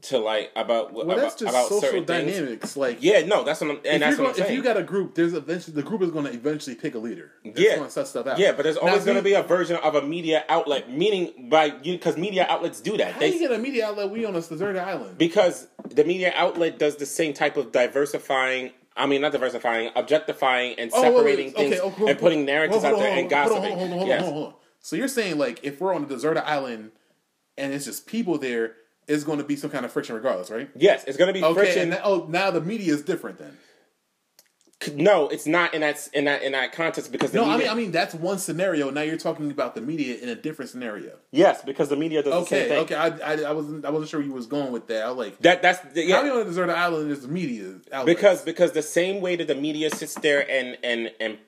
to 0.00 0.18
like 0.18 0.52
about 0.54 0.92
Well, 0.92 1.04
about, 1.06 1.16
that's 1.16 1.34
just 1.34 1.50
about 1.52 1.66
social 1.68 1.80
certain 1.80 2.04
things. 2.04 2.32
dynamics. 2.32 2.76
Like 2.76 2.98
Yeah, 3.00 3.26
no, 3.26 3.42
that's 3.42 3.60
what 3.60 3.70
I'm, 3.70 3.76
and 3.78 3.86
if, 3.86 4.00
that's 4.00 4.18
what 4.18 4.28
I'm 4.28 4.32
going, 4.36 4.44
if 4.48 4.54
you 4.56 4.62
got 4.62 4.76
a 4.76 4.82
group, 4.84 5.16
there's 5.16 5.34
eventually 5.34 5.74
the 5.74 5.82
group 5.82 6.02
is 6.02 6.10
going 6.12 6.24
to 6.26 6.32
eventually 6.32 6.76
pick 6.76 6.94
a 6.94 6.98
leader. 6.98 7.32
That's 7.44 7.58
Yeah. 7.58 7.74
going 7.76 7.86
to 7.88 7.90
set 7.90 8.06
stuff 8.06 8.26
out. 8.28 8.38
Yeah, 8.38 8.52
but 8.52 8.62
there's 8.62 8.76
always 8.76 9.04
going 9.04 9.16
to 9.16 9.22
be 9.24 9.32
a 9.32 9.42
version 9.42 9.74
of 9.76 9.96
a 9.96 10.02
media 10.02 10.44
outlet, 10.48 10.88
meaning 10.90 11.48
by 11.50 11.66
you 11.82 11.94
because 11.98 12.16
media 12.16 12.46
outlets 12.48 12.80
do 12.80 12.96
that. 12.96 13.14
How 13.14 13.18
They 13.20 13.30
do 13.32 13.36
you 13.38 13.48
get 13.48 13.58
a 13.58 13.60
media 13.60 13.88
outlet? 13.88 14.10
We 14.10 14.24
on 14.24 14.36
a 14.36 14.40
deserted 14.40 14.80
island. 14.80 15.18
because 15.18 15.66
the 15.88 16.04
media 16.04 16.32
outlet 16.36 16.78
does 16.78 16.94
the 16.96 17.06
same 17.06 17.34
type 17.34 17.56
of 17.56 17.72
diversifying. 17.72 18.70
I 18.96 19.06
mean, 19.06 19.20
not 19.20 19.32
diversifying, 19.32 19.90
objectifying, 19.96 20.74
and 20.78 20.90
Oh, 20.94 21.02
wait, 21.02 21.08
wait, 21.10 21.16
separating 21.18 21.52
things 21.52 21.72
Okay, 21.74 21.80
oh, 21.80 21.90
hold- 21.90 22.10
and 22.10 22.18
putting 22.18 22.44
narratives 22.44 22.84
out 22.84 22.94
on, 22.94 23.00
there 23.00 23.16
and 23.16 23.32
on, 23.32 23.38
hold 23.48 23.52
on, 23.52 23.62
gossiping. 23.62 23.78
Hold 23.78 23.82
on, 23.82 23.98
hold 23.98 24.02
on, 24.02 24.06
yes. 24.08 24.20
hold 24.22 24.32
on, 24.32 24.40
hold 24.42 24.46
on. 24.48 24.54
So 24.80 24.96
you're 24.96 25.08
saying 25.08 25.38
like 25.38 25.60
if 25.64 25.80
we're 25.80 25.92
on 25.94 26.04
a 26.04 26.06
deserted 26.06 26.48
island 26.48 26.92
and 27.56 27.72
it's 27.72 27.84
just 27.84 28.06
people 28.06 28.38
there, 28.38 28.74
it's 29.08 29.24
going 29.24 29.38
to 29.38 29.44
be 29.44 29.56
some 29.56 29.70
kind 29.70 29.84
of 29.84 29.92
friction 29.92 30.14
regardless, 30.14 30.50
right? 30.50 30.68
Yes, 30.76 31.04
it's 31.06 31.16
going 31.16 31.28
to 31.28 31.32
be 31.38 31.44
Okay. 31.44 31.54
friction. 31.60 31.96
Oh, 32.04 32.26
now 32.28 32.50
the 32.50 32.60
media 32.60 32.92
is 32.94 33.02
different 33.02 33.38
then. 33.38 33.56
no, 34.94 35.28
it's 35.28 35.44
not 35.46 35.74
in 35.74 35.80
that 35.80 36.08
in 36.12 36.26
that 36.26 36.40
in 36.44 36.52
that 36.52 36.70
context 36.70 37.10
because 37.10 37.32
the 37.32 37.38
No, 37.38 37.50
I 37.50 37.56
mean, 37.56 37.68
I 37.68 37.74
mean 37.74 37.90
that's 37.90 38.14
one 38.14 38.38
scenario. 38.38 38.90
Now 38.90 39.00
you're 39.00 39.16
talking 39.16 39.50
about 39.50 39.74
the 39.74 39.80
media 39.80 40.16
in 40.18 40.28
a 40.28 40.36
different 40.36 40.70
scenario. 40.70 41.16
yes, 41.32 41.62
because 41.64 41.88
the 41.88 41.96
media 41.96 42.22
does 42.22 42.32
the 42.32 42.46
same 42.46 42.58
Okay, 42.60 42.68
thing. 42.68 42.78
okay. 42.78 42.94
I, 42.94 43.08
I, 43.34 43.50
I 43.50 43.52
wasn't 43.52 43.84
I 43.84 43.90
wasn't 43.90 44.10
sure 44.10 44.22
you 44.22 44.32
was 44.32 44.46
going 44.46 44.70
with 44.70 44.86
that. 44.86 45.02
I 45.04 45.08
like, 45.08 45.36
That 45.40 45.62
that's 45.62 45.80
the, 45.94 46.08
how 46.12 46.18
are 46.18 46.26
yeah. 46.26 46.32
you 46.32 46.32
on 46.38 46.42
a 46.42 46.44
deserted 46.44 46.76
island? 46.76 47.10
Is 47.10 47.22
the 47.22 47.28
media 47.28 47.80
because 48.04 48.42
because 48.42 48.70
the 48.70 48.82
same 48.82 49.20
way 49.20 49.34
that 49.34 49.48
the 49.48 49.56
media 49.56 49.90
sits 49.90 50.14
there 50.14 50.48
and 50.48 50.78
and 50.84 51.10
and 51.18 51.38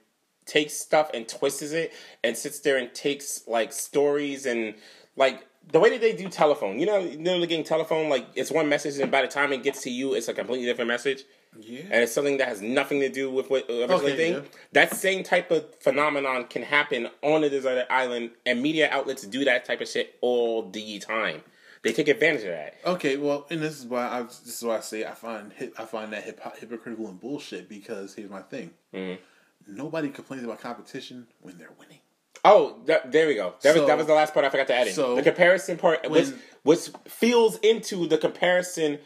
takes 0.46 0.72
stuff 0.74 1.10
and 1.14 1.28
twists 1.28 1.62
it 1.62 1.92
and 2.24 2.36
sits 2.36 2.58
there 2.58 2.78
and 2.78 2.92
takes 2.94 3.46
like 3.46 3.72
stories 3.72 4.44
and 4.44 4.74
like 5.14 5.46
the 5.72 5.78
way 5.78 5.90
that 5.90 6.00
they 6.00 6.12
do 6.12 6.28
telephone 6.28 6.78
you 6.78 6.86
know 6.86 7.00
literally 7.00 7.46
getting 7.46 7.64
telephone 7.64 8.08
like 8.08 8.26
it's 8.34 8.50
one 8.50 8.68
message 8.68 8.98
and 8.98 9.10
by 9.10 9.22
the 9.22 9.28
time 9.28 9.52
it 9.52 9.62
gets 9.62 9.82
to 9.82 9.90
you 9.90 10.14
it's 10.14 10.28
a 10.28 10.34
completely 10.34 10.66
different 10.66 10.88
message 10.88 11.24
yeah. 11.58 11.80
and 11.84 12.02
it's 12.02 12.12
something 12.12 12.38
that 12.38 12.48
has 12.48 12.62
nothing 12.62 13.00
to 13.00 13.08
do 13.08 13.30
with 13.30 13.50
what 13.50 13.68
originally 13.68 14.12
Okay, 14.12 14.16
thing. 14.16 14.32
yeah. 14.34 14.40
That 14.72 14.94
same 14.94 15.22
type 15.24 15.50
of 15.50 15.66
phenomenon 15.80 16.44
can 16.44 16.62
happen 16.62 17.08
on 17.22 17.42
a 17.42 17.48
deserted 17.50 17.86
island, 17.90 18.30
and 18.46 18.62
media 18.62 18.88
outlets 18.90 19.26
do 19.26 19.44
that 19.44 19.64
type 19.64 19.80
of 19.80 19.88
shit 19.88 20.14
all 20.20 20.70
the 20.70 20.98
time. 21.00 21.42
They 21.82 21.92
take 21.92 22.08
advantage 22.08 22.42
of 22.42 22.50
that. 22.50 22.74
Okay, 22.84 23.16
well, 23.16 23.46
and 23.50 23.60
this 23.60 23.80
is 23.80 23.86
why 23.86 24.06
I 24.06 24.22
this 24.22 24.58
is 24.58 24.62
why 24.62 24.76
I 24.76 24.80
say 24.80 25.04
I 25.04 25.12
find 25.12 25.52
hip, 25.52 25.74
I 25.78 25.86
find 25.86 26.12
that 26.12 26.22
hip, 26.24 26.40
hypocritical 26.58 27.08
and 27.08 27.18
bullshit 27.18 27.68
because 27.68 28.14
here's 28.14 28.30
my 28.30 28.42
thing. 28.42 28.70
Mm-hmm. 28.94 29.76
Nobody 29.76 30.10
complains 30.10 30.44
about 30.44 30.60
competition 30.60 31.26
when 31.40 31.58
they're 31.58 31.72
winning. 31.78 31.99
Oh, 32.44 32.78
that, 32.86 33.12
there 33.12 33.26
we 33.28 33.34
go. 33.34 33.54
That 33.62 33.76
was 33.76 33.86
that 33.86 33.96
was 33.98 34.06
the 34.06 34.14
last 34.14 34.32
part 34.32 34.44
I 34.46 34.50
forgot 34.50 34.66
to 34.68 34.74
add 34.74 34.86
in. 34.88 34.94
so, 34.94 35.14
the 35.16 35.22
comparison 35.22 35.76
part, 35.76 36.08
which 36.10 36.26
when- 36.28 36.38
which 36.62 36.90
feels 37.08 37.56
into 37.58 38.06
the 38.06 38.18
comparison 38.18 38.98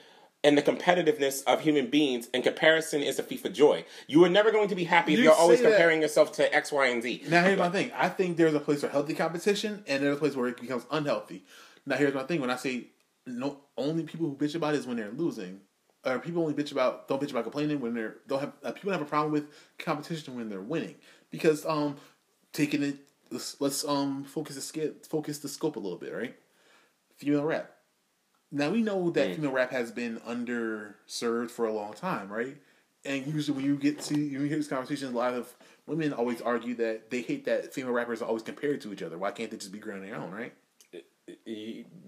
and 0.43 0.59
the 0.59 0.63
competitiveness 0.63 1.43
of 1.45 1.61
human 1.63 1.87
beings, 1.89 2.29
and 2.35 2.43
comparison 2.45 3.01
is 3.03 3.17
the 3.17 3.23
thief 3.23 3.45
of 3.45 3.53
joy. 3.55 3.85
You 4.09 4.23
are 4.25 4.29
never 4.29 4.51
going 4.53 4.69
to 4.69 4.75
be 4.75 4.85
happy 4.85 5.13
if 5.15 5.19
You 5.19 5.25
you're 5.27 5.33
always 5.33 5.59
say 5.61 5.65
that- 5.65 5.71
comparing 5.71 6.03
yourself 6.03 6.33
to 6.33 6.55
X, 6.55 6.71
Y, 6.71 6.87
and 6.89 7.03
Z. 7.03 7.23
Now 7.29 7.45
here's 7.45 7.59
my 7.59 7.71
thing. 7.71 7.91
I 7.97 8.09
think 8.09 8.37
there's 8.37 8.55
a 8.55 8.61
place 8.61 8.81
for 8.83 8.89
healthy 8.89 9.15
competition 9.15 9.83
and 9.87 10.03
there's 10.03 10.17
a 10.17 10.19
place 10.19 10.37
where 10.37 10.49
it 10.49 10.61
becomes 10.61 10.85
unhealthy. 10.91 11.45
Now 11.87 11.97
here's 11.97 12.15
my 12.15 12.25
thing. 12.25 12.41
When 12.41 12.51
I 12.51 12.57
say 12.57 12.89
no, 13.27 13.59
only 13.79 14.03
people 14.05 14.27
who 14.29 14.37
bitch 14.37 14.55
about 14.55 14.75
it 14.75 14.79
is 14.79 14.87
when 14.87 14.97
they're 14.99 15.11
losing. 15.11 15.61
Or 16.05 16.19
people 16.19 16.43
only 16.43 16.53
bitch 16.55 16.73
about 16.73 17.09
don't 17.09 17.23
bitch 17.23 17.31
about 17.31 17.45
complaining 17.45 17.81
when 17.81 17.95
they're 17.95 18.17
don't 18.29 18.41
have 18.41 18.53
uh, 18.63 18.73
people 18.73 18.93
have 18.93 19.01
a 19.01 19.07
problem 19.07 19.33
with 19.33 19.45
competition 19.79 20.37
when 20.37 20.51
they're 20.51 20.61
winning 20.61 20.97
because 21.31 21.65
um 21.65 21.97
taking 22.53 22.83
it 22.83 22.97
let's, 23.35 23.61
let's 23.61 23.85
um 23.85 24.25
focus 24.25 24.55
the 24.55 24.63
scale 24.63 24.93
focus 25.09 25.39
the 25.39 25.49
scope 25.49 25.77
a 25.77 25.81
little 25.81 25.99
bit 25.99 26.13
right 26.13 26.37
female 27.17 27.45
rap 27.45 27.71
now 28.51 28.71
we 28.71 28.83
know 28.83 29.11
that 29.11 29.35
female 29.35 29.53
rap 29.53 29.71
has 29.71 29.91
been 29.91 30.19
underserved 30.21 31.51
for 31.51 31.67
a 31.67 31.73
long 31.73 31.93
time 31.93 32.33
right 32.33 32.57
and 33.05 33.27
usually 33.27 33.57
when 33.57 33.67
you 33.67 33.77
get 33.77 34.01
to 34.01 34.19
you 34.19 34.41
hear 34.43 34.57
these 34.57 34.69
conversations 34.69 35.13
a 35.13 35.17
lot 35.17 35.35
of 35.35 35.53
women 35.87 36.13
always 36.13 36.41
argue 36.41 36.75
that 36.75 37.11
they 37.11 37.21
hate 37.21 37.45
that 37.45 37.75
female 37.75 37.93
rappers 37.93 38.23
are 38.23 38.27
always 38.27 38.43
compared 38.43 38.81
to 38.81 38.93
each 38.93 39.03
other 39.03 39.19
why 39.19 39.31
can't 39.31 39.51
they 39.51 39.57
just 39.57 39.73
be 39.73 39.79
great 39.79 39.97
on 39.97 40.07
their 40.07 40.17
own 40.17 40.31
right 40.31 40.55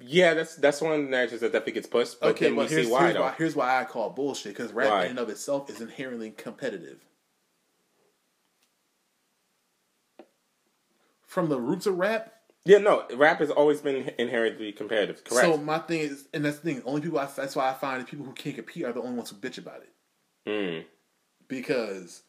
Yeah, 0.01 0.35
that's 0.35 0.57
that's 0.57 0.81
one 0.81 0.93
of 0.93 1.03
the 1.03 1.09
narratives 1.09 1.41
that 1.41 1.53
definitely 1.53 1.73
gets 1.73 1.87
pushed. 1.87 2.21
But 2.21 2.31
okay, 2.31 2.47
then 2.47 2.57
we 2.57 2.65
but 2.65 2.71
here's, 2.71 2.87
see 2.87 2.93
why 2.93 3.05
here's 3.07 3.19
why 3.19 3.35
here's 3.39 3.57
why 3.57 3.81
I 3.81 3.85
call 3.85 4.09
it 4.09 4.17
bullshit 4.17 4.55
because 4.57 4.73
rap 4.73 4.91
Why? 4.91 5.05
in 5.05 5.11
and 5.11 5.19
of 5.19 5.31
itself 5.31 5.71
is 5.71 5.81
inherently 5.81 6.31
competitive. 6.31 7.05
From 11.37 11.51
the 11.51 11.61
roots 11.61 11.85
of 11.85 11.99
rap, 11.99 12.33
Yeah, 12.65 12.79
no, 12.79 13.05
rap 13.15 13.41
has 13.41 13.51
always 13.51 13.83
been 13.83 14.11
inherently 14.19 14.73
competitive. 14.73 15.23
Correct. 15.23 15.47
so 15.47 15.59
my 15.59 15.79
thing 15.81 16.01
is, 16.01 16.29
and 16.33 16.43
that's 16.47 16.61
the 16.61 16.73
thing. 16.73 16.83
Only 16.87 17.03
people 17.03 17.19
I, 17.19 17.27
that's 17.27 17.55
why 17.55 17.69
I 17.69 17.75
find 17.75 18.07
people 18.07 18.25
who 18.25 18.33
can't 18.33 18.57
compete 18.57 18.85
are 18.85 18.93
the 18.95 19.03
only 19.03 19.17
ones 19.17 19.29
who 19.29 19.37
bitch 19.37 19.59
about 19.59 19.83
it 19.83 19.93
Mm. 20.49 20.85
because 21.47 22.23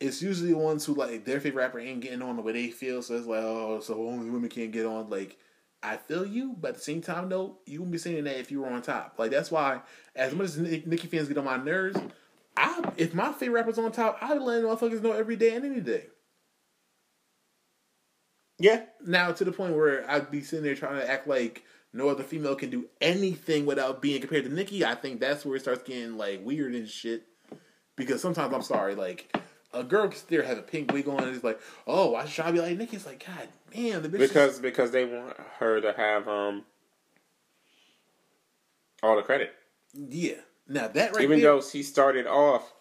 it's 0.00 0.20
usually 0.20 0.50
the 0.50 0.58
ones 0.58 0.84
who 0.84 0.94
like 0.94 1.24
their 1.24 1.38
favorite 1.40 1.62
rapper 1.62 1.78
ain't 1.78 2.00
getting 2.00 2.22
on 2.22 2.34
the 2.34 2.42
way 2.42 2.52
they 2.52 2.70
feel. 2.70 3.02
So 3.02 3.14
it's 3.16 3.26
like, 3.28 3.38
oh, 3.42 3.78
so 3.80 3.94
only 4.08 4.28
women 4.30 4.48
can't 4.50 4.72
get 4.72 4.84
on. 4.84 5.08
Like, 5.10 5.36
I 5.82 5.96
feel 5.96 6.26
you, 6.26 6.56
but 6.60 6.70
at 6.70 6.74
the 6.74 6.80
same 6.80 7.02
time, 7.02 7.28
though, 7.28 7.58
you 7.66 7.78
wouldn't 7.78 7.92
be 7.92 7.98
saying 7.98 8.24
that 8.24 8.36
if 8.40 8.50
you 8.50 8.62
were 8.62 8.68
on 8.68 8.82
top. 8.82 9.14
Like 9.16 9.30
that's 9.30 9.52
why, 9.52 9.80
as 10.16 10.34
much 10.34 10.46
as 10.46 10.58
Nick- 10.58 10.88
Nicki 10.88 11.06
fans 11.06 11.28
get 11.28 11.38
on 11.38 11.44
my 11.44 11.56
nerves, 11.56 12.00
I 12.56 12.82
if 12.96 13.14
my 13.14 13.30
favorite 13.32 13.60
rapper's 13.60 13.78
on 13.78 13.92
top, 13.92 14.18
I'd 14.20 14.42
let 14.42 14.64
motherfuckers 14.64 15.02
know 15.02 15.12
every 15.12 15.36
day 15.36 15.54
and 15.54 15.64
any 15.64 15.80
day. 15.80 16.06
Yeah, 18.60 18.82
Now 19.04 19.32
to 19.32 19.44
the 19.44 19.52
point 19.52 19.74
where 19.74 20.08
I'd 20.08 20.30
be 20.30 20.42
sitting 20.42 20.64
there 20.64 20.74
trying 20.74 21.00
to 21.00 21.10
act 21.10 21.26
like 21.26 21.64
no 21.92 22.08
other 22.08 22.22
female 22.22 22.54
can 22.54 22.70
do 22.70 22.86
anything 23.00 23.64
without 23.66 24.00
being 24.02 24.20
compared 24.20 24.44
to 24.44 24.52
Nicki. 24.52 24.84
I 24.84 24.94
think 24.94 25.18
that's 25.18 25.44
where 25.44 25.56
it 25.56 25.60
starts 25.62 25.82
getting 25.82 26.16
like 26.18 26.44
weird 26.44 26.74
and 26.74 26.86
shit. 26.88 27.24
Because 27.96 28.20
sometimes 28.20 28.54
I'm 28.54 28.62
sorry, 28.62 28.94
like 28.94 29.34
a 29.72 29.82
girl 29.82 30.08
can 30.08 30.18
there 30.28 30.42
have 30.42 30.58
a 30.58 30.62
pink 30.62 30.92
wig 30.92 31.08
on 31.08 31.22
and 31.24 31.34
it's 31.34 31.42
like, 31.44 31.58
oh, 31.86 32.14
I 32.14 32.26
should 32.26 32.44
to 32.44 32.52
be 32.52 32.60
like 32.60 32.76
Nicki. 32.76 32.96
It's 32.96 33.06
like, 33.06 33.24
God 33.26 33.48
damn, 33.74 34.02
the 34.02 34.08
bitch. 34.08 34.20
is- 34.20 34.28
because 34.28 34.58
because 34.58 34.90
they 34.90 35.04
want 35.06 35.36
her 35.58 35.80
to 35.80 35.92
have 35.94 36.28
um 36.28 36.64
all 39.02 39.16
the 39.16 39.22
credit. 39.22 39.54
Yeah. 39.94 40.34
Now 40.68 40.88
that 40.88 41.14
right 41.14 41.24
Even 41.24 41.40
there, 41.40 41.52
though 41.52 41.62
she 41.62 41.82
started 41.82 42.26
off, 42.26 42.72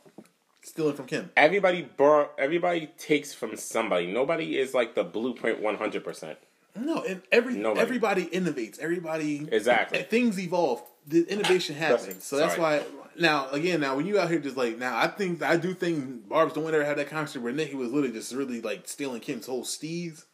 stealing 0.61 0.95
from 0.95 1.05
Kim. 1.05 1.31
everybody 1.37 1.81
bor- 1.83 2.29
everybody 2.37 2.87
takes 2.97 3.33
from 3.33 3.55
somebody. 3.57 4.07
Nobody 4.07 4.57
is 4.57 4.73
like 4.73 4.95
the 4.95 5.03
blueprint 5.03 5.59
one 5.61 5.75
hundred 5.75 6.03
percent. 6.03 6.37
No, 6.75 7.01
and 7.03 7.21
every 7.31 7.55
Nobody. 7.55 7.81
everybody 7.81 8.25
innovates. 8.27 8.79
Everybody 8.79 9.47
Exactly. 9.51 9.99
and 9.99 10.07
Things 10.07 10.39
evolve. 10.39 10.81
The 11.07 11.23
innovation 11.27 11.75
happens. 11.75 12.23
So 12.23 12.37
that's 12.37 12.55
Sorry. 12.55 12.79
why 12.79 12.85
now 13.17 13.49
again 13.49 13.81
now 13.81 13.95
when 13.97 14.05
you 14.05 14.19
out 14.19 14.29
here 14.29 14.39
just 14.39 14.55
like 14.55 14.77
now 14.77 14.95
I 14.97 15.07
think 15.07 15.41
I 15.41 15.57
do 15.57 15.73
think 15.73 16.29
Barb's 16.29 16.53
don't 16.53 16.67
ever 16.73 16.85
have 16.85 16.97
that 16.97 17.09
conversation 17.09 17.41
where 17.43 17.51
Nicki 17.51 17.75
was 17.75 17.91
literally 17.91 18.13
just 18.13 18.33
really 18.33 18.61
like 18.61 18.87
stealing 18.87 19.19
Kim's 19.19 19.47
whole 19.47 19.63
steez 19.63 20.25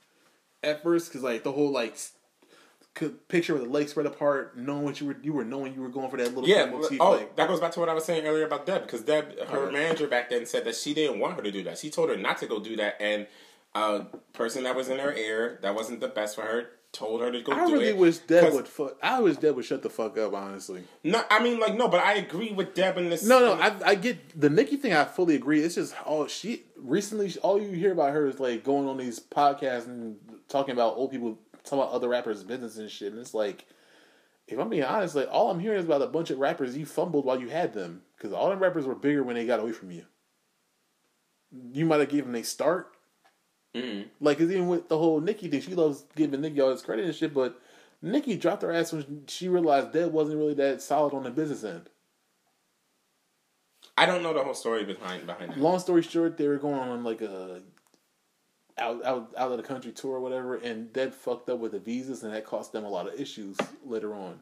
at 0.61 0.83
first 0.83 1.07
because 1.09 1.23
like 1.23 1.43
the 1.43 1.51
whole 1.51 1.71
like 1.71 1.95
could 2.95 3.27
picture 3.27 3.53
with 3.53 3.63
the 3.63 3.69
legs 3.69 3.91
spread 3.91 4.05
apart, 4.07 4.57
knowing 4.57 4.83
what 4.83 4.99
you 4.99 5.07
were 5.07 5.17
you 5.21 5.33
were 5.33 5.45
knowing 5.45 5.73
you 5.75 5.81
were 5.81 5.89
going 5.89 6.09
for 6.09 6.17
that 6.17 6.33
little 6.33 6.47
Yeah. 6.49 6.65
motif, 6.65 6.97
Oh, 6.99 7.11
like, 7.11 7.35
that 7.35 7.47
goes 7.47 7.59
back 7.59 7.71
to 7.73 7.79
what 7.79 7.89
I 7.89 7.93
was 7.93 8.05
saying 8.05 8.25
earlier 8.25 8.45
about 8.45 8.65
Deb 8.65 8.81
because 8.83 9.01
Deb, 9.01 9.37
her 9.47 9.57
Alright. 9.57 9.73
manager 9.73 10.07
back 10.07 10.29
then 10.29 10.45
said 10.45 10.63
that 10.65 10.75
she 10.75 10.93
didn't 10.93 11.19
want 11.19 11.35
her 11.35 11.41
to 11.43 11.51
do 11.51 11.61
that. 11.63 11.77
She 11.77 11.89
told 11.91 12.09
her 12.09 12.17
not 12.17 12.37
to 12.39 12.47
go 12.47 12.59
do 12.59 12.75
that, 12.77 12.95
and 12.99 13.27
a 13.75 14.05
person 14.33 14.63
that 14.63 14.75
was 14.75 14.87
in 14.89 14.99
her 14.99 15.13
ear 15.13 15.59
that 15.61 15.75
wasn't 15.75 15.99
the 15.99 16.07
best 16.07 16.35
for 16.35 16.41
her 16.43 16.69
told 16.93 17.19
her 17.19 17.29
to 17.29 17.41
go 17.41 17.51
I 17.51 17.65
do 17.67 17.73
really 17.73 17.87
it. 17.89 17.97
wish 17.97 18.19
Deb 18.19 18.53
would. 18.53 18.69
Fu- 18.69 18.95
I 19.03 19.19
wish 19.19 19.35
Deb 19.35 19.53
would 19.57 19.65
shut 19.65 19.83
the 19.83 19.89
fuck 19.89 20.17
up. 20.17 20.33
Honestly, 20.33 20.85
No, 21.03 21.21
I 21.29 21.43
mean 21.43 21.59
like 21.59 21.75
no, 21.75 21.89
but 21.89 21.99
I 21.99 22.13
agree 22.13 22.53
with 22.53 22.73
Deb 22.73 22.97
in 22.97 23.09
this. 23.09 23.25
no, 23.27 23.39
no. 23.39 23.53
I, 23.61 23.75
I 23.85 23.95
get 23.95 24.39
the 24.39 24.49
Nicki 24.49 24.77
thing. 24.77 24.93
I 24.93 25.03
fully 25.03 25.35
agree. 25.35 25.59
It's 25.59 25.75
just 25.75 25.93
all 26.05 26.25
she 26.27 26.63
recently. 26.77 27.33
All 27.43 27.61
you 27.61 27.71
hear 27.71 27.91
about 27.91 28.13
her 28.13 28.27
is 28.27 28.39
like 28.39 28.63
going 28.63 28.87
on 28.87 28.95
these 28.97 29.19
podcasts 29.19 29.87
and 29.87 30.15
talking 30.47 30.71
about 30.71 30.95
old 30.95 31.11
people, 31.11 31.37
talking 31.65 31.79
about 31.79 31.91
other 31.91 32.07
rappers' 32.09 32.43
business 32.43 32.77
and 32.77 32.89
shit. 32.89 33.11
And 33.11 33.21
it's 33.21 33.33
like, 33.33 33.65
if 34.47 34.59
I'm 34.59 34.69
being 34.69 34.83
honest, 34.83 35.15
like 35.15 35.27
all 35.31 35.49
I'm 35.49 35.59
hearing 35.59 35.79
is 35.79 35.85
about 35.85 36.01
a 36.01 36.07
bunch 36.07 36.29
of 36.29 36.39
rappers 36.39 36.77
you 36.77 36.85
fumbled 36.85 37.25
while 37.25 37.39
you 37.39 37.49
had 37.49 37.73
them 37.73 38.03
because 38.15 38.31
all 38.33 38.49
them 38.49 38.59
rappers 38.59 38.85
were 38.85 38.95
bigger 38.95 39.23
when 39.23 39.35
they 39.35 39.45
got 39.45 39.59
away 39.59 39.71
from 39.71 39.91
you. 39.91 40.05
You 41.71 41.85
might 41.85 41.99
have 41.99 42.09
given 42.09 42.31
them 42.31 42.41
a 42.41 42.43
start. 42.43 42.91
Mhm. 43.73 44.09
Like, 44.21 44.37
'cause 44.37 44.51
even 44.51 44.67
with 44.67 44.87
the 44.87 44.97
whole 44.97 45.19
Nicki 45.19 45.49
thing, 45.49 45.61
she 45.61 45.75
loves 45.75 46.05
giving 46.15 46.41
Nicki 46.41 46.61
all 46.61 46.69
this 46.69 46.81
credit 46.81 47.05
and 47.05 47.15
shit, 47.15 47.33
but 47.33 47.59
Nicki 48.01 48.37
dropped 48.37 48.61
her 48.61 48.71
ass 48.71 48.93
when 48.93 49.25
she 49.27 49.49
realized 49.49 49.91
Deb 49.91 50.11
wasn't 50.11 50.37
really 50.37 50.53
that 50.53 50.81
solid 50.81 51.13
on 51.13 51.23
the 51.23 51.31
business 51.31 51.63
end. 51.63 51.89
I 53.97 54.05
don't 54.05 54.23
know 54.23 54.33
the 54.33 54.43
whole 54.43 54.53
story 54.53 54.83
behind 54.83 55.25
behind 55.25 55.51
that. 55.51 55.57
Long 55.57 55.79
story 55.79 56.01
short, 56.01 56.37
they 56.37 56.47
were 56.47 56.57
going 56.57 56.75
on 56.75 57.03
like 57.03 57.21
a 57.21 57.61
out 58.77 59.03
out 59.05 59.33
out 59.37 59.51
of 59.51 59.57
the 59.57 59.63
country 59.63 59.91
tour 59.91 60.15
or 60.15 60.19
whatever, 60.19 60.55
and 60.55 60.91
Deb 60.91 61.13
fucked 61.13 61.49
up 61.49 61.59
with 61.59 61.71
the 61.71 61.79
visas, 61.79 62.23
and 62.23 62.33
that 62.33 62.45
cost 62.45 62.71
them 62.73 62.83
a 62.85 62.89
lot 62.89 63.07
of 63.07 63.19
issues 63.19 63.57
later 63.85 64.13
on. 64.13 64.39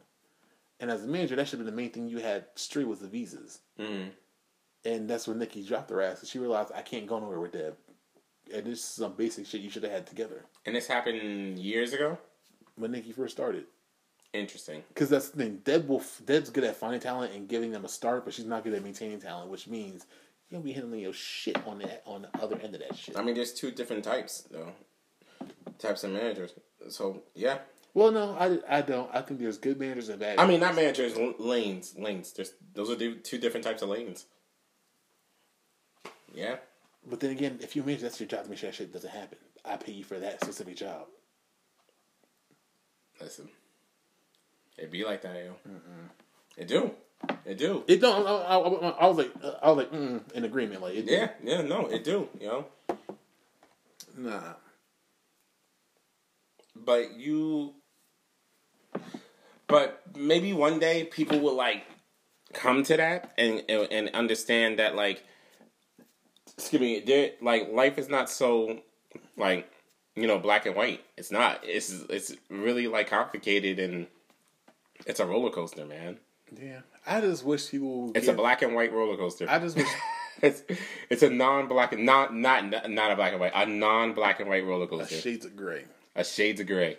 And 0.80 0.90
as 0.90 1.04
a 1.04 1.06
manager, 1.06 1.36
that 1.36 1.46
should 1.48 1.58
have 1.60 1.66
been 1.66 1.74
the 1.74 1.80
main 1.82 1.90
thing 1.90 2.08
you 2.08 2.18
had 2.18 2.46
straight 2.56 2.88
was 2.88 2.98
the 2.98 3.06
visas. 3.08 3.60
Mhm. 3.78 4.10
And 4.84 5.08
that's 5.08 5.26
when 5.28 5.38
Nicki 5.38 5.62
dropped 5.62 5.90
her 5.90 6.02
ass, 6.02 6.20
and 6.20 6.28
she 6.28 6.38
realized 6.38 6.72
I 6.74 6.82
can't 6.82 7.06
go 7.06 7.18
nowhere 7.18 7.40
with 7.40 7.52
Deb. 7.52 7.76
And 8.52 8.66
this 8.66 8.80
is 8.80 8.84
some 8.84 9.14
basic 9.14 9.46
shit 9.46 9.62
you 9.62 9.70
should 9.70 9.84
have 9.84 9.92
had 9.92 10.06
together 10.06 10.44
And 10.66 10.76
this 10.76 10.86
happened 10.86 11.58
years 11.58 11.94
ago. 11.94 12.18
when 12.76 12.90
Nicki 12.92 13.12
first 13.12 13.34
started. 13.34 13.66
Interesting. 14.34 14.82
Because 14.88 15.08
that's 15.08 15.28
the 15.30 15.38
thing. 15.38 15.58
Deb 15.64 15.88
will, 15.88 16.02
Deb's 16.26 16.50
good 16.50 16.64
at 16.64 16.76
finding 16.76 17.00
talent 17.00 17.32
and 17.32 17.48
giving 17.48 17.70
them 17.70 17.84
a 17.84 17.88
start, 17.88 18.24
but 18.24 18.34
she's 18.34 18.44
not 18.44 18.64
good 18.64 18.74
at 18.74 18.82
maintaining 18.82 19.20
talent, 19.20 19.48
which 19.48 19.68
means 19.68 20.06
you'll 20.50 20.60
be 20.62 20.72
handling 20.72 21.00
your 21.00 21.12
shit 21.12 21.56
on 21.66 21.78
that 21.78 22.02
on 22.06 22.22
the 22.22 22.42
other 22.42 22.58
end 22.62 22.74
of 22.74 22.80
that 22.80 22.96
shit. 22.96 23.16
I 23.18 23.22
mean, 23.22 23.34
there's 23.34 23.52
two 23.52 23.70
different 23.70 24.04
types 24.04 24.42
though, 24.50 24.72
types 25.78 26.04
of 26.04 26.10
managers. 26.12 26.52
So 26.88 27.22
yeah, 27.34 27.58
Well, 27.94 28.10
no, 28.12 28.36
I, 28.38 28.78
I 28.78 28.82
don't. 28.82 29.08
I 29.14 29.22
think 29.22 29.40
there's 29.40 29.58
good 29.58 29.78
managers 29.80 30.08
and 30.08 30.20
bad. 30.20 30.38
I 30.38 30.46
mean 30.46 30.60
not 30.60 30.74
managers, 30.74 31.16
lanes, 31.38 31.94
lanes. 31.98 32.32
There's 32.32 32.52
those 32.74 32.90
are 32.90 32.96
two 32.96 33.38
different 33.38 33.64
types 33.64 33.82
of 33.82 33.88
lanes. 33.88 34.26
Yeah, 36.34 36.56
but 37.08 37.20
then 37.20 37.30
again, 37.30 37.58
if 37.62 37.76
you 37.76 37.82
manage, 37.82 38.00
that's 38.02 38.18
your 38.20 38.28
job 38.28 38.44
to 38.44 38.50
make 38.50 38.58
sure 38.58 38.70
that 38.70 38.76
shit 38.76 38.92
doesn't 38.92 39.10
happen. 39.10 39.38
I 39.64 39.76
pay 39.76 39.92
you 39.92 40.04
for 40.04 40.18
that 40.18 40.40
specific 40.42 40.76
job. 40.76 41.06
listen, 43.20 43.48
it 44.76 44.90
be 44.90 45.04
like 45.04 45.22
that, 45.22 45.36
yo. 45.36 45.54
It 46.56 46.68
do, 46.68 46.90
it 47.44 47.58
do. 47.58 47.84
It 47.86 48.00
don't. 48.00 48.26
I, 48.26 48.30
I, 48.30 48.56
I, 48.58 48.88
I 48.90 49.06
was 49.06 49.16
like, 49.18 49.32
I 49.62 49.70
was 49.70 49.76
like, 49.78 49.92
mm, 49.92 50.32
in 50.32 50.44
agreement. 50.44 50.82
Like, 50.82 50.94
it, 50.94 51.04
Yeah, 51.06 51.30
yeah, 51.42 51.62
no, 51.62 51.86
it 51.86 52.04
do, 52.04 52.28
you 52.40 52.46
know. 52.46 52.66
nah. 54.16 54.54
But 56.76 57.14
you, 57.14 57.74
but 59.66 60.02
maybe 60.16 60.52
one 60.52 60.78
day 60.78 61.04
people 61.04 61.38
will 61.40 61.54
like 61.54 61.84
come 62.52 62.82
to 62.84 62.96
that 62.96 63.32
and 63.38 63.62
and, 63.68 63.88
and 63.92 64.10
understand 64.14 64.78
that 64.78 64.94
like, 64.96 65.22
excuse 66.56 66.80
me, 66.80 67.00
there 67.00 67.30
like 67.40 67.70
life 67.72 67.96
is 67.98 68.08
not 68.08 68.28
so 68.28 68.80
like 69.36 69.70
you 70.16 70.26
know 70.26 70.38
black 70.38 70.66
and 70.66 70.74
white. 70.76 71.00
It's 71.16 71.30
not. 71.30 71.60
It's 71.62 71.90
it's 72.10 72.34
really 72.50 72.88
like 72.88 73.08
complicated 73.08 73.78
and 73.78 74.06
it's 75.06 75.20
a 75.20 75.26
roller 75.26 75.50
coaster, 75.50 75.86
man. 75.86 76.18
Yeah, 76.60 76.80
I 77.06 77.20
just 77.20 77.44
wish 77.44 77.70
people. 77.70 78.06
Would 78.08 78.16
It's 78.16 78.26
get- 78.26 78.34
a 78.34 78.36
black 78.38 78.62
and 78.62 78.74
white 78.74 78.92
roller 78.92 79.16
coaster. 79.16 79.46
I 79.48 79.58
just 79.58 79.76
wish. 79.76 79.88
it's 80.42 80.62
it's 81.10 81.22
a 81.22 81.30
non-black 81.30 81.92
and 81.92 82.04
not 82.04 82.34
not 82.34 82.90
not 82.90 83.10
a 83.12 83.16
black 83.16 83.32
and 83.32 83.40
white, 83.40 83.52
a 83.54 83.66
non-black 83.66 84.40
and 84.40 84.48
white 84.48 84.64
roller 84.64 84.86
coaster. 84.86 85.14
shades 85.16 85.44
of 85.44 85.56
gray. 85.56 85.84
a 86.14 86.24
shades 86.24 86.60
of 86.60 86.66
gray. 86.66 86.98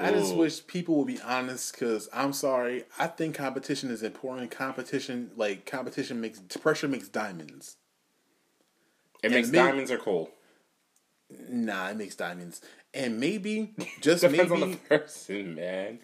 I 0.00 0.12
just 0.12 0.34
Ooh. 0.34 0.38
wish 0.38 0.64
people 0.66 0.96
would 0.98 1.08
be 1.08 1.20
honest 1.20 1.72
because 1.72 2.08
I'm 2.12 2.32
sorry. 2.32 2.84
I 2.98 3.08
think 3.08 3.34
competition 3.34 3.90
is 3.90 4.02
important. 4.04 4.50
Competition, 4.52 5.32
like 5.36 5.66
competition, 5.66 6.20
makes 6.20 6.38
pressure 6.38 6.86
makes 6.88 7.08
diamonds. 7.08 7.76
It 9.24 9.32
makes 9.32 9.48
maybe- 9.48 9.64
diamonds 9.64 9.90
are 9.90 9.98
cool. 9.98 10.30
Nah, 11.50 11.88
it 11.90 11.96
makes 11.96 12.14
diamonds. 12.14 12.60
And 12.94 13.18
maybe, 13.20 13.74
just 14.00 14.22
Depends 14.22 14.50
maybe, 14.50 14.62
on 14.62 14.70
the 14.70 14.76
person, 14.76 15.54
man. 15.56 15.98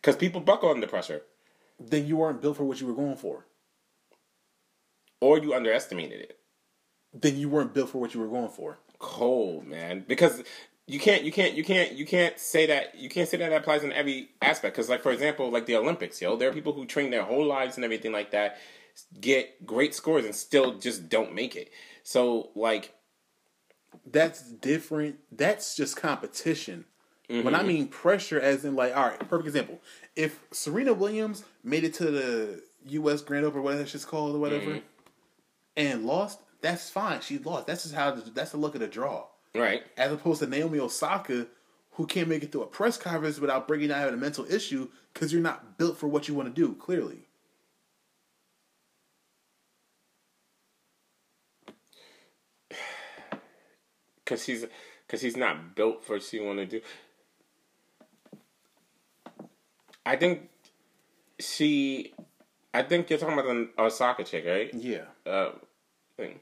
Because 0.00 0.16
people 0.16 0.40
buckle 0.40 0.70
under 0.70 0.86
pressure, 0.86 1.22
then 1.78 2.06
you 2.06 2.16
weren't 2.16 2.42
built 2.42 2.56
for 2.56 2.64
what 2.64 2.80
you 2.80 2.86
were 2.86 2.94
going 2.94 3.16
for. 3.16 3.46
or 5.20 5.38
you 5.38 5.54
underestimated 5.54 6.20
it. 6.20 6.38
Then 7.12 7.36
you 7.38 7.48
weren't 7.48 7.74
built 7.74 7.90
for 7.90 7.98
what 8.00 8.14
you 8.14 8.20
were 8.20 8.28
going 8.28 8.50
for. 8.50 8.78
Cold, 8.98 9.66
man. 9.66 10.04
Because 10.06 10.42
you 10.86 10.98
can't, 11.00 11.24
you 11.24 11.32
can't, 11.32 11.54
you 11.54 11.64
can't, 11.64 11.92
you 11.92 12.06
can't 12.06 12.38
say 12.38 12.66
that. 12.66 12.94
You 12.96 13.08
can't 13.08 13.28
say 13.28 13.36
that 13.38 13.50
that 13.50 13.56
applies 13.62 13.84
in 13.84 13.92
every 13.92 14.30
aspect. 14.42 14.74
Because, 14.76 14.88
like 14.88 15.02
for 15.02 15.12
example, 15.12 15.50
like 15.50 15.66
the 15.66 15.76
Olympics, 15.76 16.20
yo, 16.20 16.36
there 16.36 16.48
are 16.50 16.52
people 16.52 16.72
who 16.72 16.86
train 16.86 17.10
their 17.10 17.22
whole 17.24 17.44
lives 17.46 17.76
and 17.76 17.84
everything 17.84 18.12
like 18.12 18.32
that, 18.32 18.58
get 19.20 19.64
great 19.66 19.94
scores 19.94 20.24
and 20.24 20.34
still 20.34 20.78
just 20.78 21.08
don't 21.08 21.34
make 21.34 21.56
it. 21.56 21.70
So, 22.02 22.50
like, 22.54 22.94
That's 24.06 24.42
different. 24.50 25.16
That's 25.30 25.76
just 25.76 25.96
competition. 25.96 26.86
When 27.28 27.42
mm-hmm. 27.44 27.54
I 27.54 27.62
mean 27.62 27.88
pressure, 27.88 28.38
as 28.38 28.64
in 28.64 28.76
like, 28.76 28.94
all 28.94 29.08
right, 29.08 29.18
perfect 29.18 29.46
example. 29.46 29.80
If 30.14 30.40
Serena 30.52 30.92
Williams 30.92 31.44
made 31.62 31.84
it 31.84 31.94
to 31.94 32.10
the 32.10 32.62
U.S. 32.88 33.22
Grand 33.22 33.46
Open, 33.46 33.62
whatever 33.62 33.86
shit's 33.86 34.04
called, 34.04 34.36
or 34.36 34.38
whatever, 34.38 34.66
mm-hmm. 34.72 34.78
and 35.76 36.04
lost, 36.04 36.40
that's 36.60 36.90
fine. 36.90 37.22
She 37.22 37.38
lost. 37.38 37.66
That's 37.66 37.84
just 37.84 37.94
how. 37.94 38.10
That's 38.10 38.50
the 38.50 38.58
look 38.58 38.74
of 38.74 38.80
the 38.80 38.88
draw. 38.88 39.26
right? 39.54 39.82
as 39.96 40.12
opposed 40.12 40.40
to 40.40 40.46
Naomi 40.46 40.78
Osaka, 40.78 41.46
who 41.92 42.06
can't 42.06 42.28
make 42.28 42.42
it 42.42 42.52
through 42.52 42.64
a 42.64 42.66
press 42.66 42.98
conference 42.98 43.38
without 43.38 43.66
breaking 43.66 43.88
down 43.88 44.00
having 44.00 44.14
a 44.14 44.18
mental 44.18 44.44
issue 44.50 44.88
because 45.14 45.32
you're 45.32 45.40
not 45.40 45.78
built 45.78 45.96
for 45.96 46.08
what 46.08 46.28
you 46.28 46.34
want 46.34 46.54
to 46.54 46.60
do. 46.60 46.74
Clearly, 46.74 47.26
because 54.24 54.44
he's 54.44 54.66
because 55.06 55.22
he's 55.22 55.38
not 55.38 55.74
built 55.74 56.04
for 56.04 56.14
what 56.14 56.22
she 56.22 56.38
want 56.38 56.58
to 56.58 56.66
do. 56.66 56.82
I 60.06 60.16
think 60.16 60.48
she. 61.40 62.12
I 62.72 62.82
think 62.82 63.08
you're 63.08 63.18
talking 63.18 63.38
about 63.38 63.46
the 63.46 63.82
Osaka 63.82 64.24
chick, 64.24 64.44
right? 64.46 64.72
yeah, 64.74 65.04
Uh, 65.24 65.50
thing. 66.16 66.40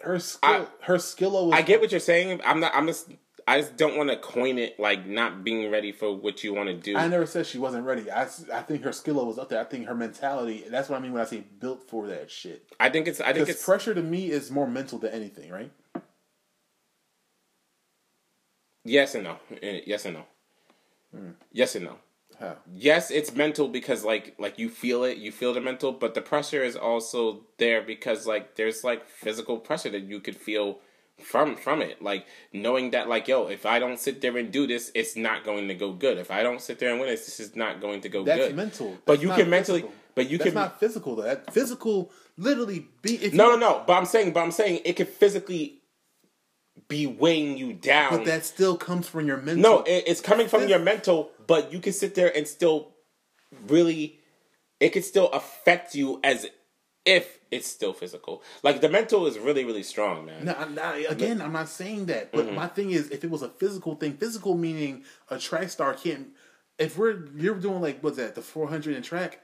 her 0.00 0.18
skill, 0.18 0.68
her 0.80 0.98
skill 0.98 1.48
was. 1.48 1.54
I 1.54 1.62
get 1.62 1.80
what 1.80 1.90
you're 1.90 2.00
saying. 2.00 2.40
I'm 2.44 2.60
not. 2.60 2.72
I'm 2.74 2.86
just. 2.86 3.10
I 3.48 3.60
just 3.60 3.76
don't 3.76 3.96
want 3.96 4.10
to 4.10 4.16
coin 4.16 4.58
it 4.58 4.80
like 4.80 5.06
not 5.06 5.44
being 5.44 5.70
ready 5.70 5.92
for 5.92 6.12
what 6.16 6.42
you 6.42 6.52
want 6.52 6.68
to 6.68 6.74
do. 6.74 6.96
I 6.96 7.06
never 7.06 7.26
said 7.26 7.46
she 7.46 7.58
wasn't 7.58 7.84
ready. 7.84 8.10
I, 8.10 8.22
I 8.52 8.62
think 8.62 8.82
her 8.82 8.90
skill 8.90 9.24
was 9.24 9.38
up 9.38 9.50
there. 9.50 9.60
I 9.60 9.64
think 9.64 9.86
her 9.86 9.94
mentality. 9.94 10.64
That's 10.68 10.88
what 10.88 10.98
I 10.98 11.00
mean 11.00 11.12
when 11.12 11.22
I 11.22 11.26
say 11.26 11.44
built 11.60 11.88
for 11.88 12.08
that 12.08 12.28
shit. 12.28 12.66
I 12.80 12.90
think 12.90 13.06
it's. 13.06 13.20
I 13.20 13.32
think 13.32 13.48
it's. 13.48 13.64
pressure 13.64 13.94
to 13.94 14.02
me 14.02 14.30
is 14.30 14.50
more 14.50 14.66
mental 14.66 14.98
than 14.98 15.12
anything, 15.12 15.50
right? 15.52 15.70
yes 18.84 19.14
and 19.14 19.24
no. 19.24 19.36
Eh, 19.62 19.80
Yes 19.86 20.04
and 20.06 20.14
no. 20.14 20.24
Hmm. 21.14 21.30
Yes 21.52 21.74
and 21.74 21.86
no. 21.86 21.96
How? 22.38 22.56
yes 22.74 23.10
it's 23.10 23.34
mental 23.34 23.66
because 23.66 24.04
like 24.04 24.34
like 24.38 24.58
you 24.58 24.68
feel 24.68 25.04
it 25.04 25.16
you 25.16 25.32
feel 25.32 25.54
the 25.54 25.60
mental 25.60 25.90
but 25.90 26.12
the 26.12 26.20
pressure 26.20 26.62
is 26.62 26.76
also 26.76 27.46
there 27.56 27.80
because 27.80 28.26
like 28.26 28.56
there's 28.56 28.84
like 28.84 29.08
physical 29.08 29.56
pressure 29.56 29.88
that 29.88 30.02
you 30.02 30.20
could 30.20 30.36
feel 30.36 30.78
from 31.22 31.56
from 31.56 31.82
it. 31.82 32.02
Like 32.02 32.26
knowing 32.52 32.90
that, 32.90 33.08
like, 33.08 33.28
yo, 33.28 33.46
if 33.46 33.66
I 33.66 33.78
don't 33.78 33.98
sit 33.98 34.20
there 34.20 34.36
and 34.36 34.50
do 34.52 34.66
this, 34.66 34.90
it's 34.94 35.16
not 35.16 35.44
going 35.44 35.68
to 35.68 35.74
go 35.74 35.92
good. 35.92 36.18
If 36.18 36.30
I 36.30 36.42
don't 36.42 36.60
sit 36.60 36.78
there 36.78 36.90
and 36.90 37.00
win 37.00 37.08
this, 37.08 37.26
this 37.26 37.40
is 37.40 37.56
not 37.56 37.80
going 37.80 38.00
to 38.02 38.08
go 38.08 38.24
That's 38.24 38.48
good. 38.48 38.56
mental. 38.56 38.98
But 39.04 39.22
you 39.22 39.28
can 39.28 39.48
mentally, 39.50 39.80
physical. 39.80 40.00
but 40.14 40.30
you 40.30 40.38
That's 40.38 40.50
can 40.50 40.54
not 40.54 40.80
physical 40.80 41.16
though. 41.16 41.22
That 41.22 41.52
physical 41.52 42.10
literally 42.36 42.86
be 43.02 43.16
if 43.16 43.32
no, 43.32 43.48
no, 43.48 43.54
you, 43.54 43.60
no. 43.60 43.84
But 43.86 43.94
I'm 43.94 44.04
saying, 44.04 44.32
but 44.32 44.40
I'm 44.40 44.50
saying 44.50 44.80
it 44.84 44.94
could 44.94 45.08
physically 45.08 45.75
be 46.88 47.06
weighing 47.06 47.56
you 47.56 47.72
down. 47.72 48.10
But 48.18 48.24
that 48.26 48.44
still 48.44 48.76
comes 48.76 49.08
from 49.08 49.26
your 49.26 49.38
mental. 49.38 49.62
No, 49.62 49.82
it, 49.82 50.04
it's 50.06 50.20
coming 50.20 50.48
from 50.48 50.68
your 50.68 50.78
mental, 50.78 51.30
but 51.46 51.72
you 51.72 51.80
can 51.80 51.92
sit 51.92 52.14
there 52.14 52.34
and 52.36 52.46
still 52.46 52.92
really, 53.68 54.20
it 54.80 54.90
can 54.90 55.02
still 55.02 55.28
affect 55.30 55.94
you 55.94 56.20
as 56.22 56.46
if 57.04 57.38
it's 57.50 57.68
still 57.68 57.92
physical. 57.92 58.42
Like 58.62 58.80
the 58.80 58.88
mental 58.88 59.26
is 59.26 59.38
really, 59.38 59.64
really 59.64 59.82
strong, 59.84 60.26
man. 60.26 60.44
No, 60.44 60.54
I'm 60.58 60.74
not- 60.74 60.96
again, 61.08 61.40
I'm 61.40 61.52
not 61.52 61.68
saying 61.68 62.06
that. 62.06 62.32
But 62.32 62.46
Mm-hmm. 62.46 62.54
my 62.56 62.66
thing 62.68 62.90
is, 62.90 63.10
if 63.10 63.22
it 63.24 63.30
was 63.30 63.42
a 63.42 63.48
physical 63.48 63.94
thing, 63.94 64.16
physical 64.16 64.56
meaning 64.56 65.04
a 65.30 65.38
track 65.38 65.70
star 65.70 65.94
can't. 65.94 66.28
If 66.78 66.98
we're 66.98 67.24
you're 67.36 67.54
doing 67.54 67.80
like 67.80 68.00
what's 68.02 68.16
that 68.18 68.34
the 68.34 68.42
400 68.42 68.96
in 68.96 69.02
track, 69.02 69.40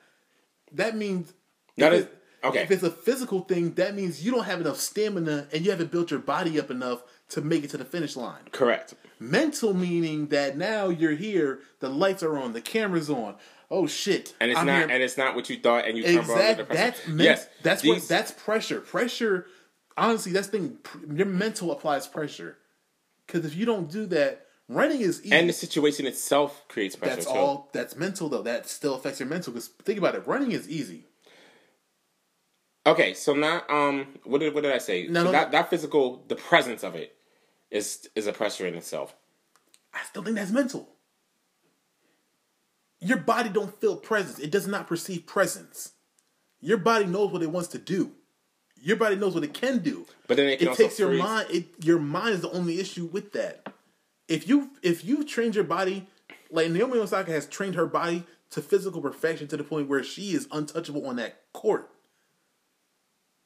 that 0.72 0.96
means 0.96 1.32
That 1.78 1.92
is- 1.94 2.06
okay. 2.44 2.62
If 2.62 2.70
it's 2.72 2.82
a 2.82 2.90
physical 2.90 3.40
thing, 3.40 3.74
that 3.74 3.94
means 3.94 4.22
you 4.24 4.32
don't 4.32 4.44
have 4.44 4.60
enough 4.60 4.78
stamina 4.78 5.46
and 5.52 5.64
you 5.64 5.70
haven't 5.70 5.90
built 5.92 6.10
your 6.10 6.20
body 6.20 6.58
up 6.60 6.70
enough 6.70 7.02
to 7.32 7.40
make 7.42 7.64
it 7.64 7.70
to 7.70 7.76
the 7.76 7.84
finish 7.84 8.16
line. 8.16 8.40
Correct. 8.52 8.94
Mental 9.20 9.72
meaning 9.74 10.28
that 10.28 10.56
now 10.56 10.88
you're 10.88 11.12
here, 11.14 11.60
the 11.80 11.88
lights 11.88 12.22
are 12.22 12.36
on, 12.38 12.52
the 12.52 12.60
camera's 12.60 13.08
on. 13.10 13.36
Oh 13.70 13.86
shit! 13.86 14.34
And 14.40 14.50
it's 14.50 14.60
I'm 14.60 14.66
not, 14.66 14.76
here- 14.78 14.88
and 14.90 15.02
it's 15.02 15.16
not 15.16 15.34
what 15.34 15.48
you 15.48 15.58
thought, 15.58 15.86
and 15.86 15.96
you 15.96 16.04
come 16.04 16.18
Exactly. 16.18 16.64
pressure. 16.64 16.82
That's 16.82 17.08
men- 17.08 17.24
yes, 17.24 17.48
That's 17.62 17.84
what. 17.84 18.02
That's 18.08 18.30
pressure. 18.32 18.80
Pressure. 18.80 19.46
Honestly, 19.96 20.32
that's 20.32 20.48
the 20.48 20.58
thing. 20.58 20.78
Your 21.16 21.26
mental 21.26 21.70
applies 21.72 22.06
pressure. 22.06 22.58
Because 23.26 23.46
if 23.46 23.54
you 23.56 23.64
don't 23.64 23.90
do 23.90 24.04
that, 24.06 24.46
running 24.68 25.00
is 25.00 25.22
easy. 25.24 25.32
and 25.34 25.48
the 25.48 25.52
situation 25.54 26.06
itself 26.06 26.64
creates 26.68 26.96
pressure. 26.96 27.14
that's 27.14 27.26
too. 27.26 27.32
all. 27.32 27.70
That's 27.72 27.96
mental 27.96 28.28
though. 28.28 28.42
That 28.42 28.68
still 28.68 28.94
affects 28.94 29.20
your 29.20 29.28
mental. 29.28 29.52
Because 29.54 29.68
think 29.68 29.98
about 29.98 30.14
it. 30.16 30.26
Running 30.26 30.52
is 30.52 30.68
easy. 30.68 31.06
Okay, 32.84 33.14
so 33.14 33.32
now, 33.32 33.62
um, 33.68 34.18
what 34.24 34.40
did 34.40 34.52
what 34.54 34.64
did 34.64 34.72
I 34.72 34.78
say? 34.78 35.06
No, 35.06 35.20
So 35.20 35.24
no. 35.26 35.32
that 35.32 35.52
that 35.52 35.70
physical, 35.70 36.24
the 36.28 36.34
presence 36.36 36.82
of 36.82 36.94
it, 36.96 37.14
is 37.72 38.08
is 38.14 38.26
a 38.26 38.32
pressure 38.32 38.66
in 38.66 38.74
itself. 38.74 39.16
I 39.92 40.04
still 40.04 40.22
think 40.22 40.36
that's 40.36 40.52
mental. 40.52 40.88
Your 43.00 43.18
body 43.18 43.48
don't 43.48 43.78
feel 43.80 43.96
presence. 43.96 44.38
It 44.38 44.52
does 44.52 44.68
not 44.68 44.86
perceive 44.86 45.26
presence. 45.26 45.92
Your 46.60 46.78
body 46.78 47.06
knows 47.06 47.32
what 47.32 47.42
it 47.42 47.50
wants 47.50 47.68
to 47.70 47.78
do. 47.78 48.12
Your 48.80 48.96
body 48.96 49.16
knows 49.16 49.34
what 49.34 49.42
it 49.42 49.54
can 49.54 49.78
do. 49.78 50.06
But 50.28 50.36
then 50.36 50.46
it 50.46 50.62
it 50.62 50.74
takes 50.74 50.98
your 50.98 51.08
freeze. 51.08 51.22
mind. 51.22 51.46
It 51.50 51.66
your 51.84 51.98
mind 51.98 52.34
is 52.34 52.40
the 52.42 52.50
only 52.52 52.78
issue 52.78 53.06
with 53.06 53.32
that. 53.32 53.72
If 54.28 54.48
you 54.48 54.70
if 54.82 55.04
you've 55.04 55.26
trained 55.26 55.54
your 55.54 55.64
body, 55.64 56.06
like 56.50 56.70
Naomi 56.70 56.98
Osaka 56.98 57.32
has 57.32 57.46
trained 57.46 57.74
her 57.74 57.86
body 57.86 58.24
to 58.50 58.60
physical 58.60 59.00
perfection 59.00 59.48
to 59.48 59.56
the 59.56 59.64
point 59.64 59.88
where 59.88 60.04
she 60.04 60.34
is 60.34 60.46
untouchable 60.52 61.06
on 61.06 61.16
that 61.16 61.52
court. 61.52 61.90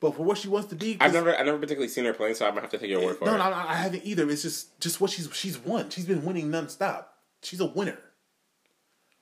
But 0.06 0.14
for 0.14 0.22
what 0.22 0.38
she 0.38 0.46
wants 0.46 0.68
to 0.68 0.76
be, 0.76 0.96
I've 1.00 1.12
never 1.12 1.36
I've 1.36 1.46
never 1.46 1.58
particularly 1.58 1.88
seen 1.88 2.04
her 2.04 2.12
playing, 2.12 2.36
so 2.36 2.46
I'm 2.46 2.52
gonna 2.52 2.60
have 2.60 2.70
to 2.70 2.78
take 2.78 2.88
your 2.88 3.02
word 3.04 3.16
for 3.18 3.24
no, 3.24 3.34
it. 3.34 3.38
no, 3.38 3.44
I 3.44 3.74
haven't 3.74 4.04
either. 4.04 4.30
It's 4.30 4.42
just 4.42 4.78
just 4.78 5.00
what 5.00 5.10
she's 5.10 5.28
she's 5.34 5.58
won. 5.58 5.90
She's 5.90 6.06
been 6.06 6.24
winning 6.24 6.48
nonstop. 6.48 7.06
She's 7.42 7.58
a 7.58 7.66
winner. 7.66 7.98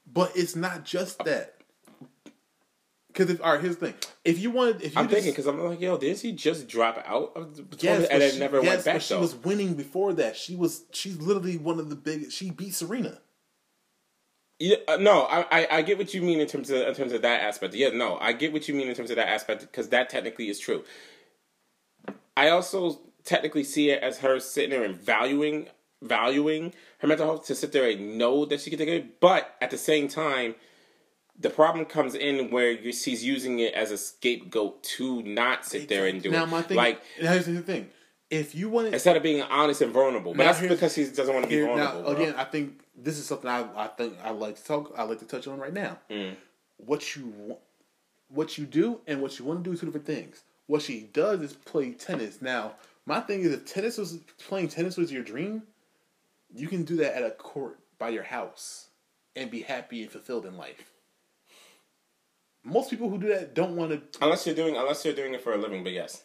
But 0.06 0.32
it's 0.36 0.54
not 0.54 0.84
just 0.84 1.24
that. 1.24 1.54
Because 3.06 3.30
if 3.30 3.42
all 3.42 3.52
right, 3.52 3.62
here's 3.62 3.78
the 3.78 3.86
thing: 3.86 3.94
if 4.26 4.38
you 4.38 4.50
wanted, 4.50 4.82
if 4.82 4.94
you 4.94 5.00
I'm 5.00 5.06
just, 5.06 5.14
thinking 5.14 5.32
because 5.32 5.46
I'm 5.46 5.58
like, 5.64 5.80
yo, 5.80 5.96
didn't 5.96 6.18
she 6.18 6.32
just 6.32 6.68
drop 6.68 7.02
out 7.06 7.32
of 7.34 7.56
the 7.56 7.64
yes, 7.80 8.06
and 8.10 8.20
then 8.20 8.32
she- 8.32 8.38
never 8.38 8.60
yes, 8.62 8.66
went 8.66 8.84
back 8.84 9.00
she 9.00 9.14
though? 9.14 9.20
was 9.20 9.34
winning 9.36 9.72
before 9.72 10.12
that. 10.12 10.36
She 10.36 10.54
was 10.54 10.82
she's 10.92 11.16
literally 11.18 11.56
one 11.56 11.78
of 11.78 11.88
the 11.88 11.96
biggest. 11.96 12.36
She 12.36 12.50
beat 12.50 12.74
Serena. 12.74 13.22
Yeah, 14.64 14.76
uh, 14.88 14.96
no, 14.96 15.24
I, 15.24 15.44
I 15.50 15.68
I 15.70 15.82
get 15.82 15.98
what 15.98 16.14
you 16.14 16.22
mean 16.22 16.40
in 16.40 16.46
terms 16.46 16.70
of 16.70 16.88
in 16.88 16.94
terms 16.94 17.12
of 17.12 17.20
that 17.20 17.42
aspect. 17.42 17.74
Yeah, 17.74 17.90
no, 17.90 18.16
I 18.18 18.32
get 18.32 18.50
what 18.50 18.66
you 18.66 18.72
mean 18.72 18.88
in 18.88 18.94
terms 18.94 19.10
of 19.10 19.16
that 19.16 19.28
aspect 19.28 19.60
because 19.60 19.90
that 19.90 20.08
technically 20.08 20.48
is 20.48 20.58
true. 20.58 20.84
I 22.34 22.48
also 22.48 22.98
technically 23.24 23.62
see 23.62 23.90
it 23.90 24.02
as 24.02 24.20
her 24.20 24.40
sitting 24.40 24.70
there 24.70 24.82
and 24.82 24.96
valuing 24.96 25.68
valuing 26.00 26.72
her 27.00 27.08
mental 27.08 27.26
health 27.26 27.46
to 27.48 27.54
sit 27.54 27.72
there 27.72 27.90
and 27.90 28.16
know 28.16 28.46
that 28.46 28.62
she 28.62 28.70
can 28.70 28.78
take 28.78 28.88
it, 28.88 29.20
but 29.20 29.54
at 29.60 29.70
the 29.70 29.76
same 29.76 30.08
time, 30.08 30.54
the 31.38 31.50
problem 31.50 31.84
comes 31.84 32.14
in 32.14 32.50
where 32.50 32.70
you, 32.70 32.90
she's 32.90 33.22
using 33.22 33.58
it 33.58 33.74
as 33.74 33.90
a 33.90 33.98
scapegoat 33.98 34.82
to 34.82 35.22
not 35.24 35.66
sit 35.66 35.90
there 35.90 36.06
and 36.06 36.22
do 36.22 36.30
now 36.30 36.44
it. 36.44 36.48
my 36.48 36.62
thing, 36.62 36.78
like 36.78 37.02
here's 37.16 37.44
the 37.44 37.60
thing: 37.60 37.90
if 38.30 38.54
you 38.54 38.70
wanted, 38.70 38.94
instead 38.94 39.14
of 39.14 39.22
being 39.22 39.42
honest 39.42 39.82
and 39.82 39.92
vulnerable, 39.92 40.32
but 40.32 40.44
that's 40.44 40.60
because 40.62 40.94
she 40.94 41.04
doesn't 41.04 41.34
want 41.34 41.44
to 41.44 41.50
be 41.50 41.60
vulnerable. 41.60 42.00
now, 42.00 42.14
bro. 42.14 42.22
again, 42.22 42.34
I 42.38 42.44
think 42.44 42.80
this 42.96 43.18
is 43.18 43.26
something 43.26 43.50
I, 43.50 43.66
I 43.76 43.86
think 43.88 44.14
I 44.22 44.30
like 44.30 44.56
to 44.56 44.64
talk. 44.64 44.94
I 44.96 45.02
like 45.04 45.18
to 45.20 45.26
touch 45.26 45.46
on 45.46 45.58
right 45.58 45.72
now. 45.72 45.98
Mm. 46.10 46.36
What 46.76 47.16
you 47.16 47.32
want, 47.36 47.60
what 48.28 48.58
you 48.58 48.66
do, 48.66 49.00
and 49.06 49.20
what 49.20 49.38
you 49.38 49.44
want 49.44 49.62
to 49.62 49.70
do 49.70 49.72
is 49.72 49.80
two 49.80 49.86
different 49.86 50.06
things. 50.06 50.42
What 50.66 50.82
she 50.82 51.08
does 51.12 51.40
is 51.40 51.52
play 51.52 51.92
tennis. 51.92 52.40
Now, 52.40 52.74
my 53.06 53.20
thing 53.20 53.42
is, 53.42 53.52
if 53.52 53.64
tennis 53.66 53.98
was 53.98 54.18
playing 54.48 54.68
tennis 54.68 54.96
was 54.96 55.12
your 55.12 55.22
dream, 55.22 55.62
you 56.54 56.68
can 56.68 56.84
do 56.84 56.96
that 56.96 57.16
at 57.16 57.22
a 57.22 57.30
court 57.30 57.78
by 57.98 58.08
your 58.10 58.22
house 58.22 58.88
and 59.36 59.50
be 59.50 59.62
happy 59.62 60.02
and 60.02 60.10
fulfilled 60.10 60.46
in 60.46 60.56
life. 60.56 60.92
Most 62.62 62.88
people 62.88 63.10
who 63.10 63.18
do 63.18 63.28
that 63.28 63.54
don't 63.54 63.76
want 63.76 63.90
to, 63.90 64.24
unless 64.24 64.46
you're 64.46 64.54
doing 64.54 64.76
unless 64.76 65.04
you're 65.04 65.14
doing 65.14 65.34
it 65.34 65.42
for 65.42 65.52
a 65.52 65.58
living, 65.58 65.84
but 65.84 65.92
yes, 65.92 66.22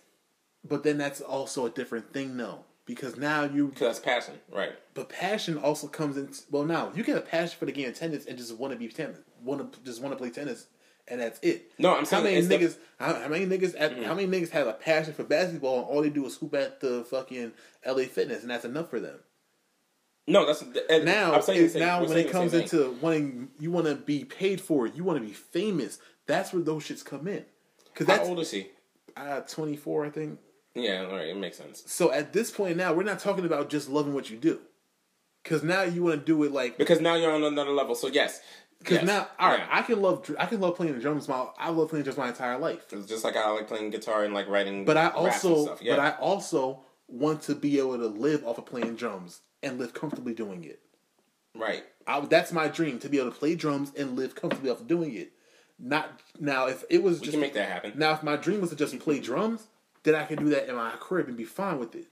but 0.67 0.83
then 0.83 0.97
that's 0.97 1.19
also 1.19 1.65
a 1.65 1.69
different 1.69 2.13
thing, 2.13 2.37
though, 2.37 2.63
because 2.89 3.17
now 3.17 3.43
you 3.43 3.67
because 3.67 3.81
that's 3.81 3.99
passion, 3.99 4.33
right? 4.51 4.71
But 4.95 5.09
passion 5.09 5.59
also 5.59 5.87
comes 5.87 6.17
in. 6.17 6.31
Well, 6.49 6.65
now 6.65 6.91
you 6.95 7.03
can 7.03 7.13
have 7.13 7.27
passion 7.29 7.55
for 7.59 7.65
the 7.67 7.71
game 7.71 7.87
of 7.87 7.95
tennis 7.95 8.25
and 8.25 8.35
just 8.35 8.57
want 8.57 8.73
to 8.73 8.79
be 8.79 8.87
tennis, 8.87 9.19
want 9.43 9.71
to 9.73 9.79
just 9.83 10.01
want 10.01 10.11
to 10.11 10.17
play 10.17 10.31
tennis, 10.31 10.65
and 11.07 11.21
that's 11.21 11.39
it. 11.43 11.71
No, 11.77 11.91
I'm 11.91 11.99
how 11.99 12.03
saying 12.05 12.23
many 12.23 12.35
it's 12.37 12.47
the- 12.47 12.57
niggas? 12.57 12.77
how, 12.99 13.13
how 13.13 13.27
many 13.27 13.45
niggas? 13.45 13.75
At, 13.79 14.03
How 14.03 14.15
many 14.15 14.27
niggas 14.27 14.49
have 14.49 14.65
a 14.65 14.73
passion 14.73 15.13
for 15.13 15.23
basketball 15.23 15.81
and 15.81 15.85
all 15.85 16.01
they 16.01 16.09
do 16.09 16.25
is 16.25 16.35
hoop 16.37 16.55
at 16.55 16.79
the 16.81 17.03
fucking 17.03 17.51
LA 17.85 18.05
Fitness, 18.05 18.41
and 18.41 18.49
that's 18.49 18.65
enough 18.65 18.89
for 18.89 18.99
them. 18.99 19.19
No, 20.25 20.47
that's 20.47 20.63
and 20.89 21.05
Now, 21.05 21.35
I'm 21.35 21.41
saying 21.43 21.69
same- 21.69 21.81
now 21.81 22.03
when 22.03 22.17
it 22.17 22.31
comes 22.31 22.55
into 22.55 22.97
wanting, 23.01 23.49
you 23.59 23.69
want 23.69 23.85
to 23.85 23.95
be 23.95 24.25
paid 24.25 24.59
for 24.61 24.87
it, 24.87 24.95
you 24.95 25.03
want 25.03 25.19
to 25.21 25.25
be 25.25 25.33
famous. 25.33 25.99
That's 26.25 26.53
where 26.53 26.63
those 26.63 26.83
shits 26.87 27.05
come 27.05 27.27
in. 27.27 27.45
Because 27.93 28.07
how 28.07 28.17
that's 28.17 28.29
old 28.29 28.39
is 28.39 28.49
she? 28.49 28.69
uh, 29.15 29.41
twenty 29.41 29.75
four, 29.75 30.05
I 30.05 30.09
think. 30.09 30.39
Yeah, 30.81 31.05
all 31.05 31.15
right, 31.15 31.27
it 31.27 31.37
makes 31.37 31.57
sense. 31.57 31.83
So 31.87 32.11
at 32.11 32.33
this 32.33 32.51
point 32.51 32.77
now, 32.77 32.93
we're 32.93 33.03
not 33.03 33.19
talking 33.19 33.45
about 33.45 33.69
just 33.69 33.89
loving 33.89 34.13
what 34.13 34.29
you 34.29 34.37
do. 34.37 34.59
Because 35.43 35.63
now 35.63 35.83
you 35.83 36.03
want 36.03 36.19
to 36.19 36.25
do 36.25 36.43
it 36.43 36.51
like 36.51 36.77
Because 36.77 36.99
now 37.01 37.15
you're 37.15 37.31
on 37.31 37.43
another 37.43 37.71
level. 37.71 37.95
So 37.95 38.07
yes, 38.07 38.41
Because 38.79 38.97
yes. 38.97 39.05
now, 39.05 39.27
all 39.39 39.49
right, 39.49 39.59
Yeah. 39.59 39.67
I 39.71 39.81
can 39.83 40.01
love 40.01 40.29
I 40.37 40.45
can 40.45 40.59
love 40.59 40.75
playing 40.75 40.93
the 40.95 40.99
drums. 40.99 41.27
My 41.27 41.47
I 41.57 41.69
love 41.69 41.89
playing 41.89 42.03
drums 42.03 42.17
my 42.17 42.27
entire 42.27 42.57
life. 42.57 42.85
It's 42.91 43.07
just 43.07 43.23
like 43.23 43.35
I 43.37 43.49
like 43.51 43.67
playing 43.67 43.89
guitar 43.91 44.23
and 44.25 44.33
like 44.33 44.47
writing. 44.49 44.83
But 44.85 44.97
I 44.97 45.07
also, 45.09 45.65
stuff. 45.65 45.81
Yeah. 45.81 45.95
but 45.95 46.01
I 46.01 46.11
also 46.19 46.81
want 47.07 47.41
to 47.43 47.55
be 47.55 47.79
able 47.79 47.97
to 47.97 48.07
live 48.07 48.45
off 48.45 48.57
of 48.57 48.65
playing 48.65 48.95
drums 48.95 49.41
and 49.63 49.79
live 49.79 49.93
comfortably 49.93 50.33
doing 50.33 50.63
it. 50.63 50.79
right. 51.55 51.83
I, 52.07 52.19
that's 52.21 52.51
my 52.51 52.67
dream 52.67 52.97
to 52.99 53.09
be 53.09 53.19
able 53.19 53.31
to 53.31 53.37
play 53.37 53.53
drums 53.55 53.91
and 53.95 54.15
live 54.15 54.33
comfortably 54.35 54.71
off 54.71 54.81
of 54.81 54.87
doing 54.87 55.13
it. 55.15 55.31
Not 55.77 56.19
now, 56.39 56.67
if 56.67 56.83
it 56.89 57.01
was 57.03 57.19
We 57.19 57.25
just 57.27 57.31
can 57.33 57.41
make 57.41 57.53
that 57.53 57.69
happen. 57.69 57.93
now, 57.95 58.11
if 58.13 58.23
my 58.23 58.35
dream 58.35 58.61
was 58.61 58.71
to 58.71 58.75
just 58.75 58.97
play 58.99 59.19
drums, 59.19 59.67
then 60.03 60.15
I 60.15 60.25
can 60.25 60.37
do 60.37 60.49
that 60.49 60.67
in 60.69 60.75
my 60.75 60.91
crib 60.99 61.27
and 61.27 61.37
be 61.37 61.43
fine 61.45 61.79
with 61.79 61.95
it. 61.95 62.05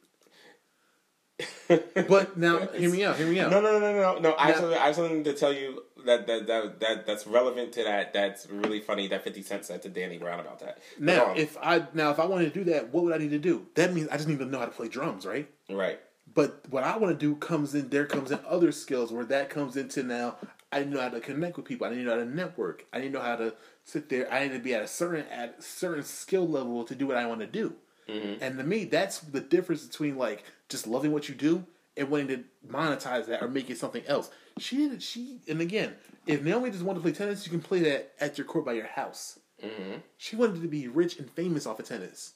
But 2.08 2.38
now, 2.38 2.66
hear 2.68 2.90
me 2.90 3.04
out. 3.04 3.18
Hear 3.18 3.28
me 3.28 3.40
out. 3.40 3.52
No, 3.52 3.60
no, 3.62 3.74
no, 3.74 3.80
no, 3.80 4.14
no, 4.14 4.20
no. 4.20 4.36
I 4.38 4.48
have, 4.48 4.56
something, 4.58 4.78
I 4.78 4.86
have 4.88 4.96
something 4.96 5.24
to 5.26 5.34
tell 5.34 5.54
you 5.54 5.84
that 6.06 6.26
that, 6.26 6.48
that 6.48 6.80
that 6.80 7.06
that's 7.06 7.28
relevant 7.28 7.74
to 7.74 7.84
that. 7.84 8.14
That's 8.14 8.48
really 8.50 8.80
funny. 8.80 9.08
That 9.08 9.24
Fifty 9.24 9.44
Cent 9.44 9.66
said 9.66 9.82
to 9.84 9.90
Danny 9.90 10.18
Brown 10.18 10.40
about 10.40 10.60
that. 10.62 10.80
But 10.98 11.04
Now, 11.04 11.26
on. 11.28 11.38
if 11.38 11.58
I 11.62 11.86
now 11.94 12.10
if 12.12 12.20
I 12.20 12.26
wanted 12.26 12.54
to 12.54 12.64
do 12.64 12.72
that, 12.72 12.92
what 12.94 13.04
would 13.04 13.14
I 13.14 13.18
need 13.18 13.32
to 13.32 13.40
do? 13.40 13.68
That 13.76 13.94
means 13.94 14.08
I 14.08 14.16
just 14.16 14.28
need 14.28 14.40
to 14.40 14.46
know 14.46 14.60
how 14.60 14.66
to 14.66 14.72
play 14.72 14.88
drums, 14.88 15.26
right? 15.26 15.48
right, 15.70 16.00
But 16.34 16.64
what 16.70 16.84
I 16.84 16.98
want 16.98 17.18
to 17.20 17.26
do 17.26 17.36
comes 17.36 17.76
in. 17.76 17.90
There 17.90 18.06
comes 18.06 18.32
in 18.32 18.40
other 18.48 18.72
skills 18.72 19.12
where 19.12 19.26
that 19.26 19.50
comes 19.50 19.76
into 19.78 20.02
now. 20.04 20.38
I 20.72 20.80
to 20.80 20.94
know 20.94 21.02
how 21.02 21.10
to 21.10 21.20
connect 21.20 21.58
with 21.58 21.66
people. 21.66 21.88
I 21.88 21.92
didn't 21.92 22.06
know 22.06 22.12
how 22.12 22.18
to 22.18 22.26
network. 22.26 22.86
I 22.92 23.00
didn't 23.00 23.14
know 23.14 23.22
how 23.22 23.38
to 23.38 23.54
sit 23.84 24.10
there. 24.10 24.32
I 24.32 24.40
to 24.58 24.64
be 24.64 24.74
at 24.74 24.84
a 24.84 24.88
certain 24.88 25.26
at 25.28 25.56
a 25.60 25.62
certain 25.62 26.04
skill 26.04 26.48
level 26.48 26.84
to 26.84 26.96
do 26.96 27.08
what 27.08 27.18
I 27.18 27.26
want 27.26 27.40
to 27.40 27.48
do. 27.48 27.74
Mm-hmm. 28.10 28.44
And 28.44 28.58
to 28.58 28.64
me, 28.64 28.86
that's 28.86 29.20
the 29.20 29.42
difference 29.42 29.86
between 29.86 30.18
like 30.18 30.44
just 30.70 30.88
loving 30.88 31.12
what 31.12 31.30
you 31.30 31.36
do 31.36 31.66
and 31.96 32.10
wanting 32.10 32.28
to 32.28 32.44
monetize 32.70 33.26
that 33.28 33.42
or 33.42 33.48
make 33.48 33.70
it 33.70 33.78
something 33.78 34.04
else. 34.08 34.30
She 34.60 34.78
did. 34.78 35.02
She 35.02 35.40
and 35.48 35.62
again, 35.62 35.96
if 36.26 36.44
Naomi 36.44 36.70
just 36.70 36.84
wanted 36.84 37.00
to 37.00 37.04
play 37.04 37.14
tennis, 37.14 37.46
you 37.46 37.52
can 37.52 37.62
play 37.62 37.80
that 37.80 38.14
at 38.20 38.38
your 38.38 38.46
court 38.46 38.66
by 38.66 38.74
your 38.74 38.88
house. 38.88 39.40
Mm-hmm. 39.64 40.00
She 40.18 40.36
wanted 40.36 40.62
to 40.62 40.68
be 40.68 40.88
rich 40.88 41.18
and 41.18 41.30
famous 41.32 41.66
off 41.66 41.80
of 41.80 41.88
tennis, 41.88 42.34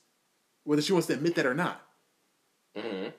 whether 0.64 0.82
she 0.82 0.94
wants 0.94 1.08
to 1.08 1.14
admit 1.14 1.36
that 1.36 1.46
or 1.46 1.54
not. 1.54 1.82
just 2.74 3.10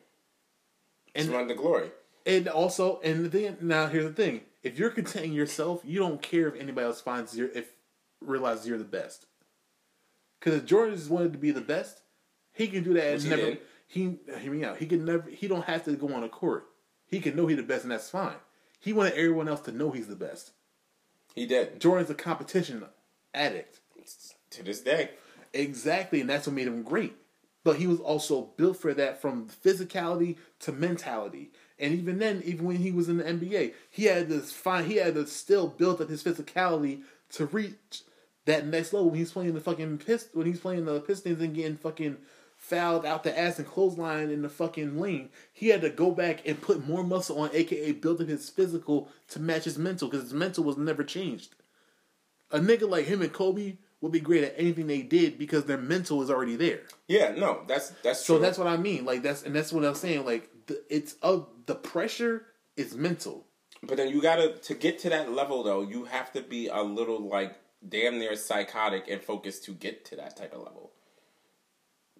And 1.15 1.29
run 1.29 1.47
the 1.47 1.55
glory. 1.55 1.91
And 2.25 2.49
also, 2.49 3.01
and 3.03 3.27
then 3.31 3.59
now 3.61 3.87
here's 3.89 4.07
the 4.07 4.13
thing: 4.13 4.43
if 4.63 4.79
you're 4.79 4.91
contenting 4.91 5.33
yourself, 5.33 5.83
you 5.85 5.99
don't 5.99 6.23
care 6.23 6.49
if 6.49 6.61
anybody 6.61 6.87
else 6.87 7.01
finds 7.01 7.37
you 7.37 7.51
if 7.55 7.73
realizes 8.21 8.67
you're 8.67 8.79
the 8.79 8.85
best. 8.85 9.27
Because 10.39 10.59
if 10.61 10.67
Jordan 10.67 10.97
just 10.97 11.11
wanted 11.11 11.33
to 11.33 11.39
be 11.39 11.51
the 11.51 11.61
best, 11.61 12.03
he 12.53 12.69
can 12.69 12.83
do 12.83 12.95
that 12.95 13.15
and 13.15 13.23
he 13.23 13.29
never. 13.29 13.59
he 13.87 14.19
hear 14.41 14.53
me 14.53 14.65
out. 14.65 14.79
He 14.79 14.87
can 14.87 15.05
never. 15.05 15.29
He 15.31 15.49
don't 15.49 15.65
have 15.65 15.85
to 15.85 15.93
go 15.93 16.13
on 16.15 16.25
a 16.25 16.29
court. 16.29 16.67
He 17.07 17.21
can 17.21 17.37
know 17.37 17.47
he's 17.47 17.59
the 17.59 17.63
best, 17.63 17.83
and 17.83 17.93
that's 17.93 18.11
fine. 18.11 18.37
He 18.81 18.93
wanted 18.93 19.15
everyone 19.15 19.49
else 19.49 19.61
to 19.63 19.73
know 19.73 19.91
he's 19.91 20.09
the 20.09 20.17
best. 20.17 20.53
He 21.35 21.47
did 21.47 21.81
Jordan's 21.81 22.11
a 22.11 22.15
competition 22.15 22.85
addict. 23.33 23.81
to 24.51 24.63
this 24.63 24.81
day. 24.81 25.11
Exactly, 25.53 26.21
and 26.21 26.31
that's 26.31 26.47
what 26.47 26.57
made 26.57 26.67
him 26.67 26.83
great. 26.83 27.15
But 27.65 27.77
he 27.77 27.87
was 27.87 28.01
also 28.01 28.51
built 28.57 28.77
for 28.77 28.93
that 28.95 29.21
from 29.21 29.49
physicality 29.49 30.37
to 30.61 30.73
mentality. 30.73 31.53
And 31.83 31.93
even 31.95 32.19
then, 32.19 32.43
even 32.45 32.65
when 32.65 32.77
he 32.77 32.93
was 32.93 33.09
in 33.09 33.19
the 33.19 33.25
NBA, 33.25 33.75
he 33.91 34.05
had 34.05 34.29
to 34.31 34.39
find 34.41 34.87
he 34.87 34.97
had 34.97 35.15
to 35.15 35.27
still 35.27 35.67
build 35.69 36.01
up 36.01 36.09
his 36.09 36.23
physicality 36.23 37.03
to 37.33 37.47
reach 37.47 38.03
that 38.47 38.67
next 38.67 38.93
level 38.93 39.11
when 39.11 39.19
he's 39.19 39.33
playing 39.33 39.55
the 39.55 39.61
fucking 39.61 39.99
pist 39.99 40.29
when 40.33 40.47
he's 40.47 40.61
playing 40.61 40.85
the 40.85 41.01
Pistons 41.01 41.41
and 41.43 41.55
getting 41.55 41.77
fucking 41.77 42.17
fouled 42.57 43.05
out 43.05 43.25
the 43.25 43.37
ass 43.37 43.59
and 43.59 43.67
clothesline 43.67 44.31
in 44.31 44.43
the 44.43 44.49
fucking 44.49 45.01
lane. 45.01 45.29
He 45.53 45.69
had 45.69 45.81
to 45.83 45.91
go 45.91 46.13
back 46.13 46.47
and 46.47 46.61
put 46.61 46.87
more 46.87 47.03
muscle 47.03 47.39
on, 47.41 47.51
aka 47.53 47.93
build 47.93 48.21
up 48.21 48.29
his 48.29 48.49
physical 48.49 49.09
to 49.31 49.41
match 49.41 49.65
his 49.65 49.77
mental, 49.79 50.09
because 50.09 50.23
his 50.25 50.35
mental 50.35 50.63
was 50.65 50.77
never 50.77 51.03
changed. 51.03 51.55
A 52.53 52.59
nigga 52.61 52.89
like 52.89 53.07
him 53.07 53.23
and 53.23 53.33
Kobe 53.33 53.79
would 54.01 54.13
be 54.13 54.21
great 54.21 54.45
at 54.45 54.55
anything 54.57 54.87
they 54.87 55.03
did 55.03 55.39
because 55.39 55.65
their 55.65 55.79
mental 55.79 56.23
is 56.23 56.31
already 56.31 56.55
there. 56.57 56.81
Yeah, 57.09 57.33
no, 57.37 57.63
that's 57.67 57.91
that's 58.03 58.25
So 58.25 58.35
true. 58.35 58.43
that's 58.45 58.59
what 58.59 58.67
I 58.67 58.77
mean. 58.77 59.05
Like 59.05 59.23
that's 59.23 59.43
and 59.43 59.55
that's 59.55 59.73
what 59.73 59.85
I'm 59.85 59.95
saying. 59.95 60.25
Like 60.27 60.49
the, 60.73 60.83
it's 60.89 61.15
of 61.23 61.49
the 61.67 61.75
pressure 61.75 62.47
is 62.77 62.95
mental. 62.95 63.47
But 63.83 63.97
then 63.97 64.09
you 64.09 64.23
gotta 64.23 64.55
to 64.55 64.75
get 64.75 64.99
to 65.01 65.11
that 65.11 65.33
level 65.33 65.63
though, 65.63 65.83
you 65.83 66.05
have 66.05 66.33
to 66.33 66.43
be 66.43 66.69
a 66.69 66.83
little 66.83 67.29
like 67.29 67.57
damn 67.87 68.19
near 68.19 68.37
psychotic 68.37 69.09
and 69.09 69.21
focused 69.21 69.65
to 69.65 69.73
get 69.73 70.05
to 70.07 70.17
that 70.17 70.37
type 70.37 70.53
of 70.53 70.61
level. 70.61 70.93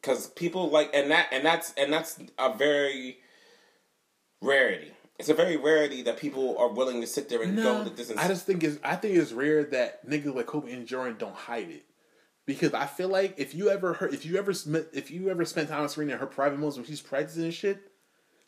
Cause 0.03 0.29
people 0.29 0.71
like 0.71 0.91
and 0.93 1.11
that 1.11 1.29
and 1.33 1.45
that's 1.47 1.73
and 1.75 1.93
that's 1.93 2.19
a 2.39 2.53
very 2.53 3.19
rarity. 4.41 4.93
It's 5.19 5.29
a 5.29 5.35
very 5.35 5.57
rarity 5.57 6.03
that 6.03 6.17
people 6.17 6.59
are 6.59 6.69
willing 6.69 7.01
to 7.01 7.07
sit 7.07 7.29
there 7.29 7.43
and 7.43 7.57
go 7.57 7.85
the 7.85 7.91
distance. 7.91 8.19
I 8.19 8.27
just 8.27 8.45
think 8.45 8.65
it's 8.65 8.79
I 8.83 8.97
think 8.97 9.17
it's 9.17 9.33
rare 9.33 9.63
that 9.65 10.05
niggas 10.09 10.35
like 10.35 10.47
Kobe 10.47 10.73
and 10.73 10.87
Jordan 10.87 11.17
don't 11.19 11.35
hide 11.35 11.71
it. 11.71 11.85
Because 12.45 12.75
I 12.75 12.87
feel 12.87 13.09
like 13.09 13.35
if 13.39 13.55
you 13.55 13.71
ever 13.71 13.93
heard, 13.93 14.13
if 14.13 14.27
you 14.27 14.37
ever 14.37 14.53
spent, 14.53 14.89
if 14.93 15.13
you 15.13 15.31
ever 15.31 15.45
spent 15.45 15.69
time 15.69 15.83
with 15.83 15.93
Serena 15.93 16.15
in 16.15 16.19
her 16.19 16.27
private 16.27 16.59
moments 16.59 16.77
when 16.77 16.85
she's 16.85 17.01
practicing 17.01 17.45
and 17.45 17.55
shit, 17.55 17.92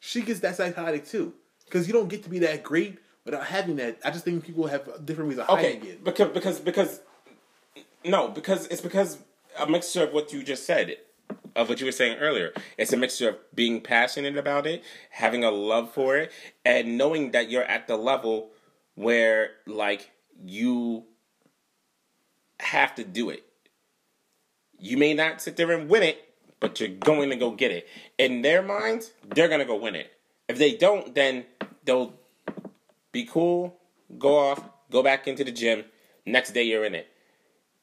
she 0.05 0.21
gets 0.21 0.41
that 0.41 0.55
psychotic 0.55 1.07
too. 1.07 1.33
Because 1.65 1.87
you 1.87 1.95
don't 1.95 2.09
get 2.09 2.23
to 2.25 2.31
be 2.31 2.39
that 2.41 2.63
great 2.63 2.99
without 3.25 3.47
having 3.47 3.77
that. 3.77 3.99
I 4.05 4.11
just 4.11 4.25
think 4.25 4.45
people 4.45 4.67
have 4.67 5.07
different 5.07 5.31
ways 5.31 5.39
of 5.39 5.49
okay, 5.49 5.75
hiding 5.75 5.89
it. 5.89 6.05
because 6.05 6.29
because 6.29 6.61
because 6.61 7.01
no, 8.05 8.29
because 8.29 8.67
it's 8.67 8.83
because 8.83 9.19
a 9.59 9.67
mixture 9.67 10.05
of 10.05 10.13
what 10.13 10.31
you 10.31 10.43
just 10.43 10.67
said, 10.67 10.97
of 11.57 11.71
what 11.71 11.81
you 11.81 11.87
were 11.87 11.93
saying 11.93 12.19
earlier. 12.19 12.53
It's 12.77 12.93
a 12.93 12.99
mixture 12.99 13.31
of 13.31 13.37
being 13.55 13.81
passionate 13.81 14.37
about 14.37 14.67
it, 14.67 14.85
having 15.09 15.43
a 15.43 15.51
love 15.51 15.91
for 15.91 16.19
it, 16.19 16.31
and 16.67 16.99
knowing 16.99 17.31
that 17.31 17.51
you're 17.51 17.65
at 17.65 17.87
the 17.87 17.97
level 17.97 18.51
where 18.97 19.53
like 19.67 20.11
you 20.45 21.05
have 22.61 22.95
to 22.97 23.05
do 23.05 23.31
it. 23.31 23.43
You 24.79 24.99
may 24.99 25.15
not 25.15 25.41
sit 25.41 25.57
there 25.57 25.73
and 25.73 25.89
win 25.89 26.03
it, 26.03 26.24
but 26.65 26.81
you're 26.81 26.89
going 26.89 27.29
to 27.29 27.37
go 27.37 27.51
get 27.51 27.71
it. 27.71 27.87
In 28.17 28.41
their 28.41 28.63
minds, 28.63 29.13
they're 29.35 29.49
going 29.49 29.61
to 29.61 29.67
go 29.67 29.77
win 29.77 29.95
it. 29.95 30.11
If 30.49 30.57
they 30.57 30.75
don't, 30.75 31.15
then 31.15 31.45
they'll 31.85 32.15
be 33.13 33.27
cool, 33.27 33.77
go 34.19 34.39
off, 34.39 34.63
go 34.91 35.03
back 35.03 35.29
into 35.29 35.45
the 35.45 35.53
gym. 35.53 35.85
Next 36.25 36.53
day, 36.53 36.63
you're 36.63 36.87
in 36.87 36.95
it. 36.95 37.07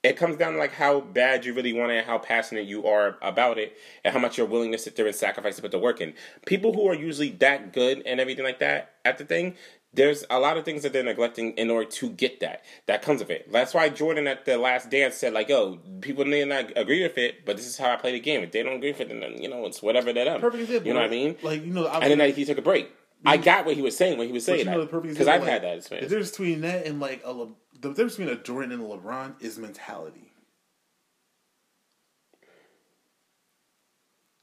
It 0.01 0.17
comes 0.17 0.35
down 0.35 0.53
to 0.53 0.57
like 0.57 0.73
how 0.73 0.99
bad 0.99 1.45
you 1.45 1.53
really 1.53 1.73
want 1.73 1.91
it, 1.91 2.05
how 2.05 2.17
passionate 2.17 2.65
you 2.65 2.87
are 2.87 3.19
about 3.21 3.59
it, 3.59 3.77
and 4.03 4.11
how 4.11 4.19
much 4.19 4.39
you're 4.39 4.47
willing 4.47 4.71
to 4.71 4.79
sit 4.79 4.95
there 4.95 5.05
and 5.05 5.15
sacrifice 5.15 5.57
to 5.57 5.61
put 5.61 5.69
the 5.69 5.77
work 5.77 6.01
in. 6.01 6.15
People 6.47 6.73
who 6.73 6.89
are 6.89 6.95
usually 6.95 7.29
that 7.33 7.73
good 7.73 8.01
and 8.07 8.19
everything 8.19 8.43
like 8.43 8.57
that 8.59 8.95
at 9.05 9.19
the 9.19 9.25
thing, 9.25 9.53
there's 9.93 10.23
a 10.29 10.39
lot 10.39 10.57
of 10.57 10.63
things 10.63 10.83
that 10.83 10.93
they're 10.93 11.03
neglecting 11.03 11.51
in 11.57 11.69
order 11.69 11.89
to 11.89 12.09
get 12.09 12.39
that. 12.39 12.63
That 12.87 13.01
comes 13.01 13.19
of 13.21 13.29
it. 13.29 13.51
That's 13.51 13.73
why 13.73 13.89
Jordan 13.89 14.25
at 14.27 14.45
the 14.45 14.57
last 14.57 14.89
dance 14.89 15.15
said 15.15 15.33
like, 15.33 15.49
"Yo, 15.49 15.79
people 15.99 16.23
may 16.25 16.45
not 16.45 16.71
agree 16.77 17.03
with 17.03 17.17
it, 17.17 17.45
but 17.45 17.57
this 17.57 17.67
is 17.67 17.77
how 17.77 17.91
I 17.91 17.95
play 17.97 18.13
the 18.13 18.19
game. 18.19 18.41
If 18.41 18.51
they 18.51 18.63
don't 18.63 18.77
agree 18.77 18.91
with 18.91 19.01
it, 19.01 19.09
then 19.09 19.41
you 19.41 19.49
know 19.49 19.65
it's 19.65 19.81
whatever 19.81 20.13
they're 20.13 20.25
them. 20.25 20.39
Perfect 20.39 20.63
example. 20.63 20.87
You 20.87 20.93
know 20.93 21.01
what 21.01 21.07
I 21.07 21.11
mean? 21.11 21.35
Like 21.41 21.65
you 21.65 21.73
know, 21.73 21.85
I, 21.87 21.99
and 21.99 22.11
then 22.11 22.19
like, 22.19 22.35
he 22.35 22.45
took 22.45 22.57
a 22.57 22.61
break. 22.61 22.89
I 23.25 23.37
got 23.37 23.65
what 23.65 23.75
he 23.75 23.81
was 23.81 23.95
saying 23.95 24.17
when 24.17 24.27
he 24.27 24.33
was 24.33 24.45
saying 24.45 24.65
that 24.65 24.77
because 25.03 25.27
I've 25.27 25.41
example, 25.41 25.47
had 25.47 25.61
that 25.63 25.67
like, 25.67 25.73
The 25.73 25.77
experience. 25.77 26.09
difference 26.09 26.31
between 26.31 26.61
that 26.61 26.85
and 26.87 26.99
like 26.99 27.21
a 27.23 27.31
Le- 27.31 27.49
the 27.79 27.89
difference 27.89 28.15
between 28.15 28.35
a 28.35 28.41
Jordan 28.41 28.71
and 28.71 28.81
a 28.81 28.85
LeBron 28.85 29.41
is 29.43 29.57
mentality. 29.59 30.31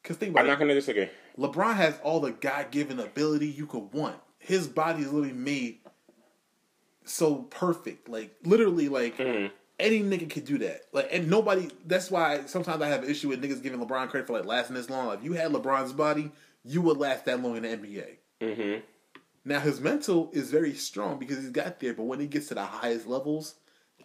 Because 0.02 0.16
think 0.16 0.30
about 0.30 0.40
I'm 0.40 0.46
it. 0.46 0.50
not 0.50 0.58
going 0.58 0.68
to 0.68 0.74
disagree. 0.74 1.08
LeBron 1.38 1.74
has 1.74 1.98
all 2.02 2.20
the 2.20 2.30
God 2.32 2.70
given 2.70 2.98
ability 3.00 3.48
you 3.48 3.66
could 3.66 3.92
want. 3.92 4.16
His 4.48 4.66
body 4.66 5.02
is 5.02 5.12
literally 5.12 5.34
made 5.34 5.78
so 7.04 7.36
perfect. 7.36 8.08
Like 8.08 8.34
literally 8.44 8.88
like 8.88 9.16
Mm-hmm. 9.18 9.46
any 9.78 10.00
nigga 10.00 10.28
could 10.30 10.44
do 10.44 10.58
that. 10.58 10.82
Like 10.92 11.08
and 11.12 11.28
nobody 11.28 11.68
that's 11.86 12.10
why 12.10 12.46
sometimes 12.46 12.82
I 12.82 12.88
have 12.88 13.04
an 13.04 13.10
issue 13.10 13.28
with 13.28 13.42
niggas 13.42 13.62
giving 13.62 13.78
LeBron 13.80 14.08
credit 14.08 14.26
for 14.26 14.32
like 14.32 14.46
lasting 14.46 14.74
this 14.76 14.88
long. 14.90 15.06
Like 15.08 15.18
if 15.18 15.24
you 15.24 15.34
had 15.34 15.52
LeBron's 15.52 15.92
body, 15.92 16.30
you 16.64 16.80
would 16.82 16.96
last 16.96 17.24
that 17.26 17.40
long 17.42 17.56
in 17.56 17.62
the 17.62 17.68
NBA. 17.68 18.06
Mm-hmm. 18.40 18.80
Now 19.44 19.60
his 19.60 19.80
mental 19.80 20.30
is 20.32 20.50
very 20.50 20.74
strong 20.74 21.18
because 21.18 21.38
he's 21.38 21.50
got 21.50 21.78
there, 21.80 21.94
but 21.94 22.04
when 22.04 22.20
he 22.20 22.26
gets 22.26 22.48
to 22.48 22.54
the 22.54 22.64
highest 22.64 23.06
levels 23.06 23.54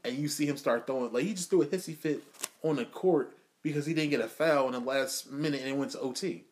and 0.04 0.16
you 0.18 0.28
see 0.28 0.46
him 0.46 0.58
start 0.58 0.86
throwing 0.88 1.12
like 1.14 1.24
he 1.24 1.34
just 1.34 1.50
threw 1.50 1.62
a 1.62 1.66
hissy 1.66 1.96
fit 1.96 2.22
on 2.64 2.76
the 2.78 2.86
court 2.86 3.38
because 3.62 3.86
he 3.86 3.94
didn't 3.94 4.10
get 4.10 4.20
a 4.22 4.28
foul 4.28 4.68
in 4.68 4.74
the 4.74 4.80
last 4.80 5.32
minute 5.32 5.62
and 5.62 5.70
it 5.70 5.78
went 5.78 5.92
to 5.92 6.00
OT. 6.02 6.44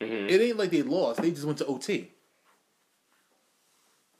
Mm-hmm. 0.00 0.28
It 0.28 0.40
ain't 0.40 0.58
like 0.58 0.70
they 0.70 0.82
lost; 0.82 1.20
they 1.20 1.30
just 1.30 1.44
went 1.44 1.58
to 1.58 1.66
OT. 1.66 2.10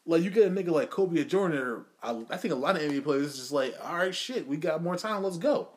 Like 0.07 0.23
you 0.23 0.31
get 0.31 0.47
a 0.47 0.51
nigga 0.51 0.71
like 0.71 0.91
Kobe 0.91 1.21
or 1.21 1.25
Jordan, 1.25 1.59
or 1.59 1.87
I, 2.03 2.25
I 2.31 2.37
think 2.39 2.53
a 2.55 2.57
lot 2.57 2.77
of 2.77 2.83
NBA 2.83 3.05
players 3.05 3.27
is 3.27 3.37
just 3.37 3.53
like, 3.53 3.75
all 3.85 3.97
right, 3.97 4.15
shit, 4.15 4.49
we 4.49 4.57
got 4.57 4.83
more 4.83 4.97
time, 4.97 5.23
let's 5.23 5.37
go. 5.37 5.69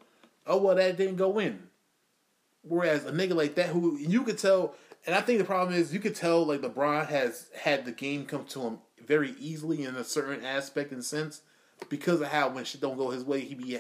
Oh 0.48 0.58
well, 0.58 0.76
that 0.76 0.98
didn't 0.98 1.18
go 1.18 1.38
in. 1.38 1.68
Whereas 2.64 3.06
a 3.06 3.12
nigga 3.12 3.36
like 3.36 3.56
that, 3.56 3.68
who 3.68 3.98
you 3.98 4.24
could 4.24 4.38
tell, 4.38 4.76
and 5.06 5.16
I 5.16 5.22
think 5.22 5.40
the 5.40 5.46
problem 5.46 5.76
is 5.76 5.94
you 5.94 6.00
could 6.00 6.16
tell 6.16 6.46
like 6.46 6.62
LeBron 6.62 7.08
has 7.08 7.48
had 7.60 7.86
the 7.86 7.92
game 7.92 8.26
come 8.26 8.46
to 8.46 8.62
him 8.62 8.80
very 9.06 9.36
easily 9.40 9.84
in 9.84 9.96
a 9.96 10.04
certain 10.04 10.46
aspect 10.46 10.92
and 10.92 11.04
sense 11.04 11.42
because 11.90 12.22
of 12.22 12.28
how 12.28 12.50
when 12.50 12.64
shit 12.64 12.82
don't 12.82 12.98
go 12.98 13.10
his 13.10 13.24
way, 13.24 13.42
he 13.42 13.56
be 13.56 13.80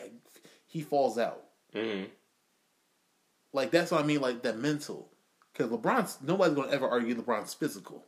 he 0.67 0.81
falls 0.81 1.17
out. 1.17 1.43
Mm-hmm. 1.73 2.05
Like 3.53 3.71
that's 3.71 3.91
what 3.91 4.03
I 4.03 4.05
mean, 4.05 4.21
like 4.21 4.43
that 4.43 4.57
mental. 4.57 5.09
Because 5.53 5.69
LeBron's 5.71 6.17
nobody's 6.21 6.55
gonna 6.55 6.71
ever 6.71 6.87
argue 6.87 7.15
LeBron's 7.15 7.53
physical, 7.53 8.05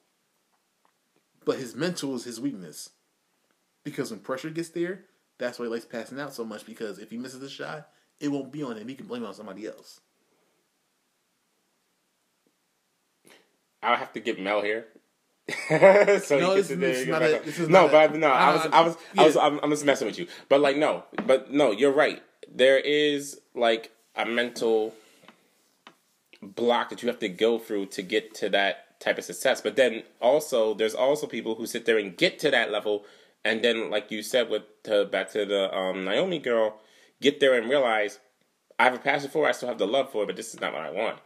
but 1.46 1.58
his 1.60 1.76
mental 1.76 2.16
is 2.16 2.24
his 2.24 2.40
weakness. 2.40 2.90
Because 3.84 4.12
when 4.12 4.22
pressure 4.22 4.50
gets 4.50 4.70
there, 4.70 5.02
that's 5.38 5.60
why 5.60 5.66
he 5.66 5.72
likes 5.72 5.84
passing 5.86 6.20
out 6.20 6.34
so 6.34 6.46
much. 6.46 6.66
Because 6.66 7.00
if 7.00 7.12
he 7.12 7.18
misses 7.18 7.44
a 7.44 7.50
shot, 7.50 7.90
it 8.20 8.30
won't 8.30 8.52
be 8.52 8.64
on 8.64 8.78
him. 8.78 8.88
He 8.88 8.96
can 8.96 9.08
blame 9.08 9.24
it 9.24 9.28
on 9.28 9.34
somebody 9.34 9.68
else. 9.68 10.00
I'll 13.82 13.98
have 13.98 14.14
to 14.14 14.20
get 14.20 14.40
Mel 14.40 14.62
here. 14.62 14.86
so 15.68 16.40
No, 16.40 16.56
he 16.56 16.62
this 16.62 16.70
gets 16.70 16.70
is- 16.70 16.72
in 16.72 16.80
this 16.80 16.80
there. 16.80 16.90
is 16.92 17.06
you 17.06 17.12
not 17.12 17.22
a- 17.24 17.42
this 17.44 17.60
is 17.60 17.68
no, 17.70 17.88
not 17.88 18.06
a- 18.06 18.10
but 18.10 18.16
no, 18.20 18.28
I 18.28 18.54
was, 18.54 18.62
I 18.72 18.82
was, 18.82 18.98
I 19.18 19.26
was, 19.26 19.36
yeah. 19.36 19.42
I'm, 19.42 19.60
I'm 19.62 19.70
just 19.72 19.84
messing 19.86 20.08
with 20.08 20.18
you. 20.18 20.28
But 20.48 20.62
like, 20.62 20.78
no, 20.78 21.04
but 21.28 21.52
no, 21.52 21.72
you're 21.72 21.92
right. 21.92 22.24
There 22.54 22.80
is 22.80 23.42
like 23.54 23.92
a 24.16 24.26
mental 24.26 24.94
block 26.44 26.90
that 26.90 27.02
you 27.02 27.08
have 27.10 27.20
to 27.20 27.30
go 27.30 27.58
through 27.58 27.88
to 27.88 28.02
get 28.02 28.34
to 28.36 28.50
that 28.50 29.00
type 29.00 29.18
of 29.18 29.24
success. 29.24 29.62
But 29.62 29.76
then 29.76 30.04
also, 30.22 30.74
there's 30.74 30.96
also 30.96 31.28
people 31.28 31.56
who 31.56 31.66
sit 31.66 31.86
there 31.86 31.98
and 31.98 32.16
get 32.16 32.40
to 32.40 32.52
that 32.52 32.72
level, 32.72 33.06
and 33.44 33.64
then, 33.64 33.90
like 33.90 34.12
you 34.12 34.22
said, 34.22 34.50
with 34.50 34.64
back 35.12 35.32
to 35.32 35.46
the 35.46 35.76
um, 35.76 36.06
Naomi 36.06 36.40
girl, 36.40 36.80
get 37.22 37.40
there 37.40 37.56
and 37.56 37.70
realize 37.70 38.20
I 38.80 38.86
have 38.86 38.96
a 38.96 39.00
passion 39.00 39.30
for 39.30 39.46
it. 39.46 39.50
I 39.50 39.52
still 39.54 39.70
have 39.70 39.78
the 39.78 39.88
love 39.88 40.12
for 40.12 40.24
it, 40.24 40.28
but 40.28 40.36
this 40.36 40.54
is 40.54 40.62
not 40.62 40.74
what 40.74 40.84
I 40.84 40.92
want 40.92 41.20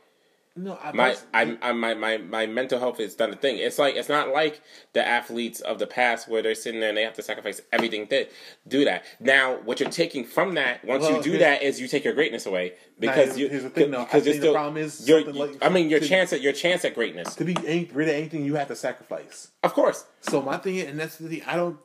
No, 0.57 0.77
I, 0.81 0.91
my 0.91 1.15
I, 1.33 1.57
I 1.61 1.71
my, 1.71 1.93
my 1.93 2.17
my 2.17 2.45
mental 2.47 2.79
health 2.79 2.99
is 2.99 3.13
done 3.15 3.29
the 3.29 3.37
thing. 3.37 3.57
It's 3.57 3.77
like 3.77 3.95
it's 3.95 4.09
not 4.09 4.29
like 4.29 4.61
the 4.93 5.07
athletes 5.07 5.59
of 5.61 5.77
the 5.77 5.85
past 5.85 6.27
where 6.27 6.41
they're 6.41 6.55
sitting 6.55 6.79
there 6.79 6.89
and 6.89 6.97
they 6.97 7.03
have 7.03 7.13
to 7.13 7.21
sacrifice 7.21 7.61
everything 7.71 8.07
to 8.07 8.25
do 8.67 8.83
that. 8.85 9.03
Now, 9.19 9.57
what 9.61 9.79
you're 9.79 9.89
taking 9.89 10.23
from 10.25 10.55
that 10.55 10.83
once 10.83 11.03
Well, 11.03 11.17
you 11.17 11.21
do 11.23 11.37
that 11.37 11.61
is 11.61 11.79
you 11.79 11.87
take 11.87 12.03
your 12.03 12.13
greatness 12.15 12.45
away 12.47 12.73
because 12.99 13.15
here's- 13.35 13.37
you 13.37 13.49
here's 13.49 13.63
the 13.63 13.69
thing, 13.69 13.91
though. 13.91 14.01
I 14.01 14.05
because 14.05 14.25
you're 14.25 14.33
think 14.33 14.41
the 14.41 14.47
still 14.47 14.53
problem 14.53 14.77
is 14.83 14.93
something 14.95 15.35
like- 15.35 15.57
I 15.63 15.69
mean 15.69 15.89
your 15.89 15.99
to- 15.99 16.07
chance 16.07 16.33
at 16.33 16.41
your 16.41 16.53
chance 16.53 16.83
at 16.83 16.95
greatness. 16.95 17.35
to 17.35 17.45
be 17.45 17.55
ain't 17.65 17.93
rid 17.93 18.09
of 18.09 18.15
anything, 18.15 18.43
you 18.43 18.55
have 18.55 18.67
to 18.69 18.75
sacrifice. 18.75 19.49
Of 19.63 19.73
course. 19.73 20.05
So 20.21 20.41
my 20.41 20.57
thing, 20.57 20.79
and 20.81 20.99
that's 20.99 21.17
the 21.17 21.29
thing. 21.29 21.43
I 21.45 21.55
don't. 21.55 21.77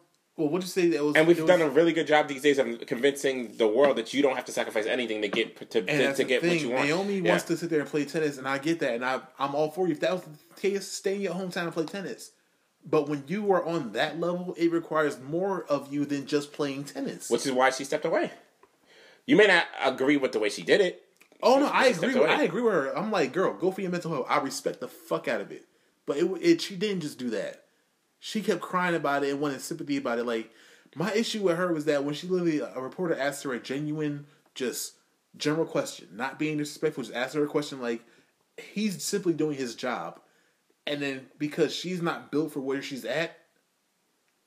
Well, 0.42 0.50
what 0.50 0.62
you 0.62 0.68
say 0.68 0.88
that 0.88 1.04
was? 1.04 1.14
And 1.14 1.28
we've 1.28 1.38
was- 1.38 1.46
done 1.46 1.62
a 1.62 1.68
really 1.68 1.92
good 1.92 2.08
job 2.08 2.26
these 2.26 2.42
days 2.42 2.58
of 2.58 2.84
convincing 2.86 3.56
the 3.56 3.68
world 3.68 3.96
that 3.96 4.12
you 4.12 4.22
don't 4.22 4.34
have 4.34 4.44
to 4.46 4.52
sacrifice 4.52 4.86
anything 4.86 5.22
to 5.22 5.28
get 5.28 5.56
to, 5.70 5.82
to, 5.82 6.14
to 6.14 6.24
get 6.24 6.40
thing. 6.40 6.50
what 6.50 6.60
you 6.60 6.70
want. 6.70 6.84
Naomi 6.86 7.18
Yeah. 7.18 7.30
wants 7.30 7.44
to 7.44 7.56
sit 7.56 7.70
there 7.70 7.80
and 7.80 7.88
play 7.88 8.04
tennis, 8.04 8.38
and 8.38 8.48
I 8.48 8.58
get 8.58 8.80
that, 8.80 8.94
and 8.94 9.04
I 9.04 9.20
I'm 9.38 9.54
all 9.54 9.70
for 9.70 9.86
you. 9.86 9.92
If 9.92 10.00
that 10.00 10.12
was 10.12 10.22
the 10.22 10.60
case, 10.60 10.88
stay 10.90 11.14
in 11.14 11.20
your 11.20 11.34
hometown 11.34 11.64
and 11.64 11.72
play 11.72 11.84
tennis. 11.84 12.32
But 12.84 13.08
when 13.08 13.22
you 13.28 13.52
are 13.52 13.64
on 13.64 13.92
that 13.92 14.18
level, 14.18 14.54
it 14.58 14.72
requires 14.72 15.20
more 15.20 15.62
of 15.68 15.92
you 15.92 16.04
than 16.04 16.26
just 16.26 16.52
playing 16.52 16.82
tennis. 16.84 17.30
which 17.30 17.46
is 17.46 17.52
why 17.52 17.70
she 17.70 17.84
stepped 17.84 18.04
away. 18.04 18.32
You 19.24 19.36
may 19.36 19.46
not 19.46 19.66
agree 19.80 20.16
with 20.16 20.32
the 20.32 20.40
way 20.40 20.48
she 20.48 20.62
did 20.64 20.80
it. 20.80 21.04
Oh 21.40 21.60
no, 21.60 21.66
I 21.66 21.86
agree. 21.86 22.14
With. 22.14 22.28
I 22.28 22.42
agree 22.42 22.62
with 22.62 22.72
her. 22.74 22.96
I'm 22.98 23.12
like, 23.12 23.32
girl, 23.32 23.52
go 23.54 23.70
for 23.70 23.80
your 23.80 23.90
mental 23.92 24.12
health. 24.12 24.26
I 24.28 24.38
respect 24.38 24.80
the 24.80 24.88
fuck 24.88 25.28
out 25.28 25.40
of 25.40 25.52
it, 25.52 25.66
but 26.06 26.16
it, 26.16 26.24
it 26.40 26.60
she 26.60 26.74
didn't 26.74 27.02
just 27.02 27.18
do 27.18 27.30
that. 27.30 27.61
She 28.24 28.40
kept 28.40 28.60
crying 28.60 28.94
about 28.94 29.24
it 29.24 29.30
and 29.30 29.40
wanted 29.40 29.60
sympathy 29.60 29.96
about 29.96 30.20
it. 30.20 30.24
Like 30.24 30.52
my 30.94 31.12
issue 31.12 31.42
with 31.42 31.56
her 31.56 31.72
was 31.72 31.86
that 31.86 32.04
when 32.04 32.14
she 32.14 32.28
literally 32.28 32.60
a 32.60 32.80
reporter 32.80 33.18
asked 33.18 33.42
her 33.42 33.52
a 33.52 33.58
genuine, 33.58 34.26
just 34.54 34.94
general 35.36 35.66
question, 35.66 36.06
not 36.12 36.38
being 36.38 36.56
disrespectful, 36.56 37.02
just 37.02 37.16
asked 37.16 37.34
her 37.34 37.42
a 37.42 37.48
question 37.48 37.80
like 37.80 38.04
he's 38.56 39.02
simply 39.02 39.32
doing 39.32 39.56
his 39.56 39.74
job, 39.74 40.20
and 40.86 41.02
then 41.02 41.26
because 41.36 41.74
she's 41.74 42.00
not 42.00 42.30
built 42.30 42.52
for 42.52 42.60
where 42.60 42.80
she's 42.80 43.04
at, 43.04 43.36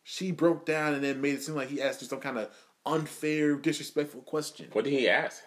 she 0.03 0.31
broke 0.31 0.65
down 0.65 0.93
and 0.93 1.03
then 1.03 1.19
made 1.19 1.33
it 1.33 1.43
seem 1.43 1.55
like 1.55 1.67
he 1.67 1.81
asked 1.81 1.99
her 1.99 2.07
some 2.07 2.21
kind 2.21 2.37
of 2.37 2.49
unfair, 2.85 3.57
disrespectful 3.57 4.21
question 4.21 4.69
What 4.71 4.85
did 4.85 4.91
he 4.93 5.09
ask? 5.09 5.43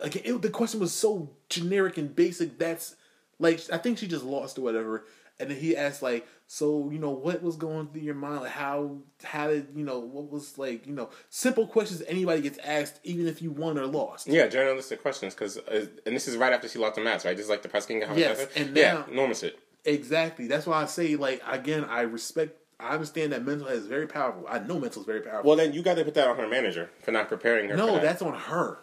like 0.00 0.16
it, 0.16 0.42
the 0.42 0.50
question 0.50 0.80
was 0.80 0.92
so 0.92 1.30
generic 1.48 1.98
and 1.98 2.16
basic 2.16 2.58
that's 2.58 2.96
like 3.38 3.60
I 3.72 3.78
think 3.78 3.98
she 3.98 4.08
just 4.08 4.24
lost 4.24 4.58
or 4.58 4.62
whatever. 4.62 5.06
And 5.38 5.50
then 5.50 5.58
he 5.58 5.76
asked 5.76 6.00
like, 6.02 6.26
so 6.54 6.88
you 6.88 7.00
know 7.00 7.10
what 7.10 7.42
was 7.42 7.56
going 7.56 7.88
through 7.88 8.02
your 8.02 8.14
mind? 8.14 8.42
Like 8.42 8.52
how 8.52 8.98
how 9.24 9.48
did 9.48 9.70
you 9.74 9.84
know 9.84 9.98
what 9.98 10.30
was 10.30 10.56
like 10.56 10.86
you 10.86 10.92
know 10.92 11.10
simple 11.28 11.66
questions 11.66 12.00
anybody 12.06 12.42
gets 12.42 12.58
asked 12.58 13.00
even 13.02 13.26
if 13.26 13.42
you 13.42 13.50
won 13.50 13.76
or 13.76 13.86
lost. 13.86 14.28
Yeah, 14.28 14.46
journalistic 14.46 15.02
questions. 15.02 15.34
Because 15.34 15.58
uh, 15.58 15.86
and 16.06 16.14
this 16.14 16.28
is 16.28 16.36
right 16.36 16.52
after 16.52 16.68
she 16.68 16.78
lost 16.78 16.94
the 16.94 17.00
match, 17.00 17.24
right? 17.24 17.36
Just 17.36 17.50
like 17.50 17.62
the 17.62 17.68
press 17.68 17.86
king. 17.86 18.04
Yes, 18.14 18.46
and 18.54 18.76
yeah, 18.76 18.92
now- 18.92 19.06
enormous 19.10 19.42
it. 19.42 19.58
Exactly. 19.84 20.46
That's 20.46 20.64
why 20.64 20.80
I 20.80 20.86
say 20.86 21.16
like 21.16 21.42
again 21.44 21.86
I 21.86 22.02
respect. 22.02 22.56
I 22.78 22.90
understand 22.90 23.32
that 23.32 23.44
mental 23.44 23.66
is 23.66 23.88
very 23.88 24.06
powerful. 24.06 24.46
I 24.48 24.60
know 24.60 24.78
mental 24.78 25.02
is 25.02 25.06
very 25.06 25.22
powerful. 25.22 25.48
Well, 25.48 25.56
then 25.56 25.72
you 25.72 25.82
got 25.82 25.96
to 25.96 26.04
put 26.04 26.14
that 26.14 26.28
on 26.28 26.36
her 26.36 26.46
manager 26.46 26.88
for 27.02 27.10
not 27.10 27.28
preparing 27.28 27.68
her. 27.68 27.76
for 27.76 27.78
no, 27.78 27.94
that. 27.94 28.02
that's 28.02 28.22
on 28.22 28.34
her. 28.34 28.78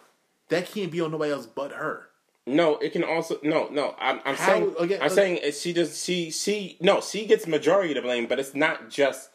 That 0.50 0.66
can't 0.66 0.92
be 0.92 1.00
on 1.00 1.10
nobody 1.10 1.32
else 1.32 1.46
but 1.46 1.72
her. 1.72 2.08
No, 2.46 2.76
it 2.78 2.92
can 2.92 3.04
also 3.04 3.38
no, 3.42 3.68
no. 3.70 3.94
I'm, 4.00 4.20
I'm 4.24 4.34
How- 4.34 4.46
saying, 4.46 4.74
again, 4.78 5.00
I'm 5.00 5.06
uh, 5.06 5.14
saying 5.14 5.52
she 5.52 5.72
does 5.72 6.02
she 6.02 6.30
she 6.30 6.76
no, 6.80 7.00
she 7.00 7.26
gets 7.26 7.46
majority 7.46 7.94
to 7.94 8.02
blame, 8.02 8.26
but 8.26 8.38
it's 8.40 8.54
not 8.54 8.90
just. 8.90 9.30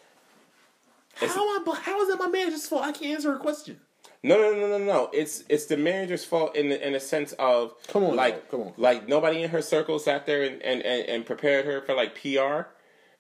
It's- 1.16 1.34
How 1.34 1.56
am 1.56 1.70
I? 1.70 1.76
How 1.76 2.02
is 2.02 2.10
that 2.10 2.20
my 2.20 2.28
manager's 2.28 2.68
fault? 2.68 2.84
I 2.84 2.92
can't 2.92 3.16
answer 3.16 3.34
a 3.34 3.40
question. 3.40 3.80
No, 4.24 4.36
no, 4.38 4.54
no, 4.54 4.78
no, 4.78 4.84
no. 4.84 5.10
It's 5.14 5.44
it's 5.48 5.68
the 5.68 5.78
manager's 5.78 6.26
fault 6.26 6.56
in 6.56 6.70
the 6.70 6.86
in 6.86 6.94
the 6.94 7.00
sense 7.00 7.32
of 7.34 7.76
Come 7.88 8.04
on, 8.04 8.16
like 8.16 8.52
come 8.52 8.62
on. 8.62 8.74
like 8.76 9.08
nobody 9.08 9.42
in 9.42 9.52
her 9.52 9.62
circle 9.62 10.00
sat 10.00 10.26
there 10.26 10.44
and, 10.44 10.62
and, 10.62 10.82
and, 10.82 11.08
and 11.08 11.26
prepared 11.26 11.66
her 11.66 11.82
for 11.82 11.94
like 11.96 12.14
PR 12.22 12.68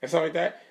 and 0.01 0.09
stuff 0.09 0.23
like 0.23 0.33
that. 0.33 0.61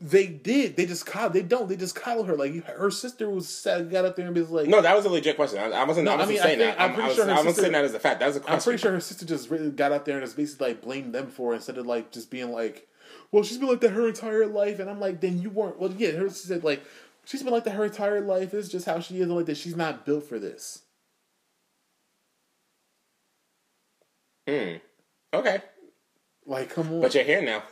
They 0.00 0.28
did. 0.28 0.76
They 0.76 0.86
just 0.86 1.06
coddle. 1.06 1.30
They 1.30 1.42
don't. 1.42 1.68
They 1.68 1.74
just 1.74 1.96
coddle 1.96 2.22
her. 2.24 2.36
Like 2.36 2.64
her 2.66 2.88
sister 2.90 3.28
was 3.28 3.48
sat, 3.48 3.90
got 3.90 4.04
up 4.04 4.14
there 4.14 4.26
and 4.28 4.36
was 4.36 4.48
like, 4.50 4.68
No, 4.68 4.80
that 4.80 4.94
was 4.94 5.04
a 5.04 5.08
legit 5.08 5.34
question. 5.34 5.58
I, 5.58 5.70
I 5.76 5.84
wasn't. 5.84 6.04
No, 6.04 6.12
I 6.12 6.14
I 6.14 6.18
wasn't 6.18 6.30
mean, 6.34 6.40
I 6.40 6.42
saying 6.44 6.58
think- 6.60 6.76
that. 6.76 6.80
I'm 6.80 6.90
I'm, 6.90 6.94
pretty 6.94 7.04
I 7.04 7.08
was, 7.08 7.16
sure 7.16 7.24
her 7.24 7.30
I 7.30 7.34
wasn't 7.34 7.48
sister- 7.56 7.62
saying 7.62 7.72
that 7.72 7.84
as 7.84 7.94
a 7.94 7.98
fact. 8.00 8.20
That 8.20 8.26
was 8.28 8.36
a 8.36 8.40
question. 8.40 8.54
I'm 8.54 8.62
pretty 8.62 8.78
sure 8.78 8.92
her 8.92 9.00
sister 9.00 9.26
just 9.26 9.50
really 9.50 9.70
got 9.70 9.90
up 9.90 10.04
there 10.04 10.16
and 10.18 10.24
just 10.24 10.36
basically 10.36 10.68
like 10.68 10.82
blamed 10.82 11.12
them 11.14 11.26
for 11.28 11.52
it 11.52 11.56
instead 11.56 11.78
of 11.78 11.86
like 11.86 12.12
just 12.12 12.30
being 12.30 12.52
like, 12.52 12.86
well, 13.32 13.42
she's 13.42 13.58
been 13.58 13.68
like 13.68 13.80
that 13.80 13.90
her 13.90 14.06
entire 14.06 14.46
life, 14.46 14.78
and 14.78 14.88
I'm 14.88 15.00
like, 15.00 15.20
then 15.20 15.40
you 15.42 15.50
weren't. 15.50 15.80
Well, 15.80 15.92
yeah, 15.98 16.12
her 16.12 16.28
sister 16.28 16.46
said 16.54 16.62
like 16.64 16.84
she's 17.24 17.42
been 17.42 17.52
like 17.52 17.64
that 17.64 17.72
her 17.74 17.84
entire 17.86 18.20
life. 18.20 18.54
It's 18.54 18.68
just 18.68 18.86
how 18.86 19.00
she 19.00 19.16
is, 19.16 19.22
and 19.22 19.34
like 19.34 19.46
that 19.46 19.56
she's 19.56 19.74
not 19.76 20.06
built 20.06 20.22
for 20.28 20.38
this. 20.38 20.82
Hmm. 24.48 24.76
Okay, 25.34 25.60
Like, 26.46 26.70
come 26.70 26.90
on, 26.90 27.00
but 27.02 27.14
you're 27.14 27.24
here 27.24 27.42
now. 27.42 27.62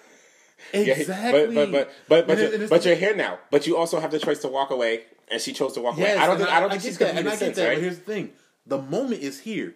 Yeah, 0.73 0.81
exactly. 0.94 1.55
But 1.55 1.70
but 1.70 1.73
but 1.73 1.93
but 2.09 2.26
but, 2.26 2.39
And 2.39 2.41
you're, 2.52 2.60
and 2.62 2.70
but 2.70 2.85
you're 2.85 2.94
here 2.94 3.15
now. 3.15 3.39
But 3.51 3.67
you 3.67 3.76
also 3.76 4.01
have 4.01 4.10
the 4.10 4.18
choice 4.18 4.41
to 4.41 4.49
walk 4.49 4.70
away, 4.70 5.02
and 5.31 5.41
she 5.41 5.52
chose 5.52 5.75
to 5.75 5.81
walk 5.81 5.97
Yes, 5.99 6.15
away. 6.17 6.23
I 6.23 6.26
don't 6.26 6.36
think 6.39 6.51
I, 6.51 6.60
don't 6.60 6.70
think 6.70 6.83
get 6.83 6.89
she's 6.89 6.99
that, 6.99 7.09
and 7.10 7.18
completed 7.18 7.28
I 7.28 7.31
get 7.33 7.39
since, 7.39 7.57
that. 7.57 7.67
right? 7.68 7.75
But 7.76 7.83
here's 7.83 7.99
the 7.99 8.05
thing: 8.05 8.33
the 8.67 8.78
moment 8.83 9.23
is 9.23 9.41
here. 9.41 9.75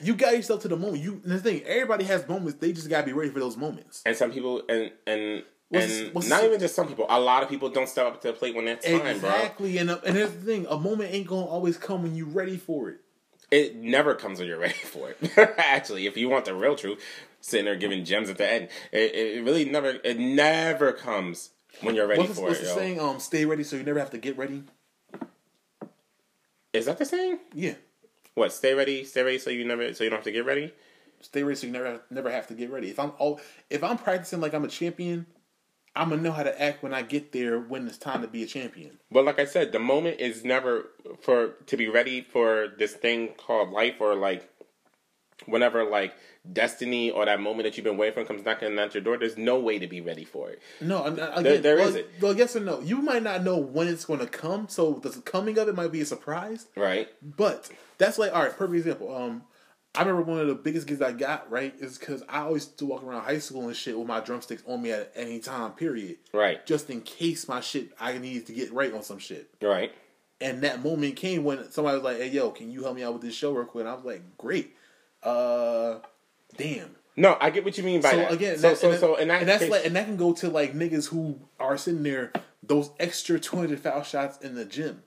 You 0.00 0.14
got 0.14 0.34
yourself 0.36 0.60
to 0.62 0.68
the 0.68 0.76
moment. 0.76 1.02
You 1.02 1.20
and 1.24 1.32
the 1.32 1.38
thing, 1.38 1.62
everybody 1.64 2.04
has 2.04 2.28
moments. 2.28 2.58
They 2.58 2.72
just 2.72 2.88
gotta 2.90 3.06
be 3.06 3.12
ready 3.12 3.30
for 3.30 3.40
those 3.40 3.56
moments. 3.56 4.02
And 4.04 4.14
some 4.16 4.30
people, 4.30 4.62
and 4.68 4.90
and 5.06 5.42
What's- 5.68 5.98
and 6.00 6.14
what's- 6.14 6.28
not 6.28 6.44
even 6.44 6.60
just 6.60 6.74
some 6.76 6.86
people. 6.86 7.06
A 7.08 7.18
lot 7.18 7.42
of 7.42 7.48
people 7.48 7.70
don't 7.70 7.88
step 7.88 8.06
up 8.06 8.20
to 8.20 8.28
the 8.28 8.34
plate 8.34 8.54
when 8.54 8.66
that's 8.66 8.86
time, 8.86 9.00
bro. 9.00 9.10
exactly, 9.10 9.78
and 9.78 9.90
uh, 9.90 9.98
and 10.04 10.14
here's 10.16 10.32
the 10.32 10.40
thing: 10.42 10.66
a 10.68 10.78
moment 10.78 11.12
ain't 11.14 11.26
gonna 11.26 11.46
always 11.46 11.76
come 11.78 12.02
when 12.02 12.14
you're 12.14 12.26
ready 12.28 12.56
for 12.58 12.90
it. 12.90 13.00
It 13.50 13.76
never 13.76 14.14
comes 14.14 14.38
when 14.38 14.48
you're 14.48 14.58
ready 14.58 14.74
for 14.74 15.10
it. 15.10 15.18
Actually, 15.58 16.06
if 16.06 16.16
you 16.16 16.28
want 16.28 16.44
the 16.44 16.54
real 16.54 16.74
truth, 16.76 17.02
sitting 17.46 17.64
there 17.66 17.76
giving 17.76 18.04
gems 18.04 18.28
at 18.28 18.38
the 18.38 18.50
end, 18.50 18.68
it, 18.92 19.14
it 19.14 19.44
really 19.44 19.64
never, 19.64 19.98
it 20.02 20.18
never 20.18 20.92
comes 20.92 21.50
when 21.80 21.94
you're 21.94 22.06
ready 22.06 22.22
What's, 22.22 22.34
the- 22.34 22.40
for 22.40 22.48
what's 22.48 22.58
it. 22.60 22.62
the 22.62 22.68
yo. 22.70 22.74
saying? 22.76 23.00
Um, 23.00 23.20
stay 23.20 23.44
ready 23.44 23.62
so 23.64 23.76
you 23.76 23.82
never 23.84 23.98
have 24.00 24.10
to 24.10 24.18
get 24.18 24.36
ready. 24.36 24.64
Is 26.72 26.86
that 26.86 26.98
the 26.98 27.04
saying? 27.04 27.38
Yeah, 27.54 27.74
What? 28.34 28.52
Stay 28.52 28.74
ready, 28.74 29.04
stay 29.04 29.22
ready, 29.22 29.38
so 29.38 29.50
you 29.50 29.64
never, 29.64 29.94
so 29.94 30.04
you 30.04 30.10
don't 30.10 30.18
have 30.18 30.24
to 30.24 30.32
get 30.32 30.44
ready. 30.44 30.72
stay 31.20 31.42
ready 31.42 31.56
so 31.56 31.66
you 31.66 31.72
never 31.72 32.02
never 32.10 32.30
have 32.30 32.46
to 32.48 32.54
get 32.54 32.70
ready. 32.70 32.90
If 32.90 32.98
I'm 32.98 33.12
all, 33.18 33.40
if 33.70 33.82
I'm 33.82 33.96
practicing 33.96 34.40
like 34.40 34.52
I'm 34.52 34.64
a 34.64 34.68
champion, 34.68 35.24
I'm 35.94 36.10
gonna 36.10 36.20
know 36.20 36.32
how 36.32 36.42
to 36.42 36.60
act 36.62 36.82
when 36.82 36.92
I 36.92 37.00
get 37.02 37.32
there 37.32 37.58
when 37.58 37.86
it's 37.86 37.96
time 37.96 38.20
to 38.22 38.28
be 38.28 38.42
a 38.42 38.46
champion. 38.46 38.98
But 39.10 39.24
like 39.24 39.38
I 39.38 39.46
said, 39.46 39.72
the 39.72 39.78
moment 39.78 40.20
is 40.20 40.44
never 40.44 40.90
for 41.22 41.54
to 41.66 41.76
be 41.78 41.88
ready 41.88 42.20
for 42.20 42.68
this 42.76 42.92
thing 42.92 43.28
called 43.38 43.70
life, 43.70 43.94
or 44.00 44.14
like 44.14 44.46
whenever 45.46 45.84
like 45.84 46.12
destiny 46.52 47.10
or 47.10 47.24
that 47.24 47.40
moment 47.40 47.64
that 47.64 47.76
you've 47.76 47.84
been 47.84 47.96
waiting 47.96 48.14
for 48.14 48.24
comes 48.24 48.44
knocking 48.44 48.78
at 48.78 48.94
your 48.94 49.02
door. 49.02 49.16
There's 49.16 49.36
no 49.36 49.58
way 49.58 49.78
to 49.78 49.86
be 49.86 50.00
ready 50.00 50.24
for 50.24 50.50
it. 50.50 50.60
No, 50.80 51.04
again, 51.04 51.42
There- 51.42 51.58
there 51.58 51.76
well, 51.76 51.88
isn't. 51.88 52.06
Well, 52.20 52.36
yes 52.36 52.56
or 52.56 52.60
no. 52.60 52.80
You 52.80 52.96
might 52.98 53.22
not 53.22 53.42
know 53.42 53.56
when 53.56 53.88
it's 53.88 54.04
going 54.04 54.20
to 54.20 54.26
come, 54.26 54.68
so 54.68 54.94
the 54.94 55.10
coming 55.22 55.58
of 55.58 55.68
it 55.68 55.74
might 55.74 55.92
be 55.92 56.00
a 56.00 56.06
surprise. 56.06 56.66
Right? 56.76 57.08
But 57.22 57.70
that's 57.98 58.18
like 58.18 58.32
all 58.34 58.42
right. 58.42 58.52
Perfect 58.56 58.78
example. 58.78 59.14
Um, 59.14 59.42
I 59.94 60.00
remember 60.02 60.30
one 60.30 60.40
of 60.40 60.46
the 60.46 60.54
biggest 60.54 60.86
gifts 60.86 61.00
I 61.00 61.12
got 61.12 61.50
right 61.50 61.74
is 61.78 61.96
because 61.96 62.22
I 62.28 62.40
always 62.40 62.66
used 62.66 62.78
to 62.80 62.86
walk 62.86 63.02
around 63.02 63.22
high 63.22 63.38
school 63.38 63.66
and 63.66 63.74
shit 63.74 63.98
with 63.98 64.06
my 64.06 64.20
drumsticks 64.20 64.62
on 64.66 64.82
me 64.82 64.92
at 64.92 65.10
any 65.16 65.38
time. 65.40 65.72
Period. 65.72 66.16
Right. 66.34 66.64
Just 66.66 66.90
in 66.90 67.00
case 67.00 67.48
my 67.48 67.60
shit 67.60 67.92
I 67.98 68.18
needed 68.18 68.46
to 68.46 68.52
get 68.52 68.72
right 68.72 68.92
on 68.92 69.02
some 69.02 69.18
shit. 69.18 69.48
Right. 69.62 69.92
And 70.38 70.62
that 70.64 70.82
moment 70.84 71.16
came 71.16 71.44
when 71.44 71.70
somebody 71.70 71.94
was 71.96 72.04
like, 72.04 72.18
"Hey, 72.18 72.28
yo, 72.28 72.50
can 72.50 72.70
you 72.70 72.82
help 72.82 72.94
me 72.94 73.02
out 73.04 73.14
with 73.14 73.22
this 73.22 73.34
show 73.34 73.52
real 73.52 73.64
quick?" 73.64 73.80
And 73.82 73.88
I 73.88 73.94
was 73.94 74.04
like, 74.04 74.36
"Great." 74.36 74.76
Uh, 75.22 76.00
damn. 76.56 76.96
No, 77.16 77.36
I 77.40 77.50
get 77.50 77.64
what 77.64 77.78
you 77.78 77.84
mean 77.84 78.02
by 78.02 78.10
So 78.10 78.16
that. 78.18 78.32
again, 78.32 78.58
so 78.58 78.68
that, 78.68 78.78
so 78.78 78.90
and, 78.90 79.00
so 79.00 79.16
in 79.16 79.28
that 79.28 79.40
and 79.40 79.48
that's 79.48 79.62
case, 79.62 79.70
like, 79.70 79.86
and 79.86 79.96
that 79.96 80.04
can 80.04 80.16
go 80.16 80.34
to 80.34 80.50
like 80.50 80.74
niggas 80.74 81.08
who 81.08 81.40
are 81.58 81.78
sitting 81.78 82.02
there 82.02 82.32
those 82.62 82.90
extra 82.98 83.38
two 83.38 83.56
hundred 83.56 83.80
foul 83.80 84.02
shots 84.02 84.38
in 84.44 84.54
the 84.54 84.64
gym. 84.64 85.02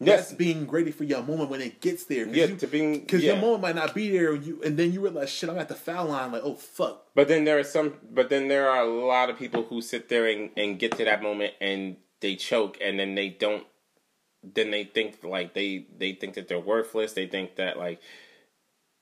Yes. 0.00 0.20
That's 0.20 0.32
being 0.32 0.68
ready 0.68 0.90
for 0.90 1.04
your 1.04 1.22
moment 1.22 1.50
when 1.50 1.60
it 1.60 1.80
gets 1.80 2.04
there. 2.04 2.26
Yeah, 2.26 2.46
to 2.46 2.66
being- 2.66 3.00
because 3.00 3.22
yeah. 3.22 3.32
your 3.32 3.40
moment 3.40 3.62
might 3.62 3.76
not 3.76 3.94
be 3.94 4.10
there, 4.10 4.34
and 4.34 4.44
you 4.44 4.60
and 4.62 4.76
then 4.76 4.92
you 4.92 5.00
realize, 5.00 5.30
shit, 5.30 5.48
I'm 5.48 5.58
at 5.58 5.68
the 5.68 5.74
foul 5.76 6.06
line. 6.06 6.32
Like, 6.32 6.42
oh 6.44 6.54
fuck. 6.54 7.06
But 7.14 7.28
then 7.28 7.44
there 7.44 7.58
are 7.58 7.64
some. 7.64 7.94
But 8.10 8.28
then 8.28 8.48
there 8.48 8.68
are 8.68 8.82
a 8.82 8.88
lot 8.88 9.30
of 9.30 9.38
people 9.38 9.62
who 9.62 9.80
sit 9.80 10.08
there 10.08 10.26
and, 10.26 10.50
and 10.56 10.78
get 10.78 10.96
to 10.96 11.04
that 11.04 11.22
moment 11.22 11.54
and 11.60 11.96
they 12.20 12.34
choke, 12.34 12.78
and 12.82 12.98
then 12.98 13.14
they 13.14 13.28
don't. 13.28 13.64
Then 14.42 14.70
they 14.72 14.84
think 14.84 15.22
like 15.22 15.54
they 15.54 15.86
they 15.96 16.12
think 16.12 16.34
that 16.34 16.48
they're 16.48 16.60
worthless. 16.60 17.12
They 17.12 17.26
think 17.26 17.56
that 17.56 17.78
like 17.78 18.00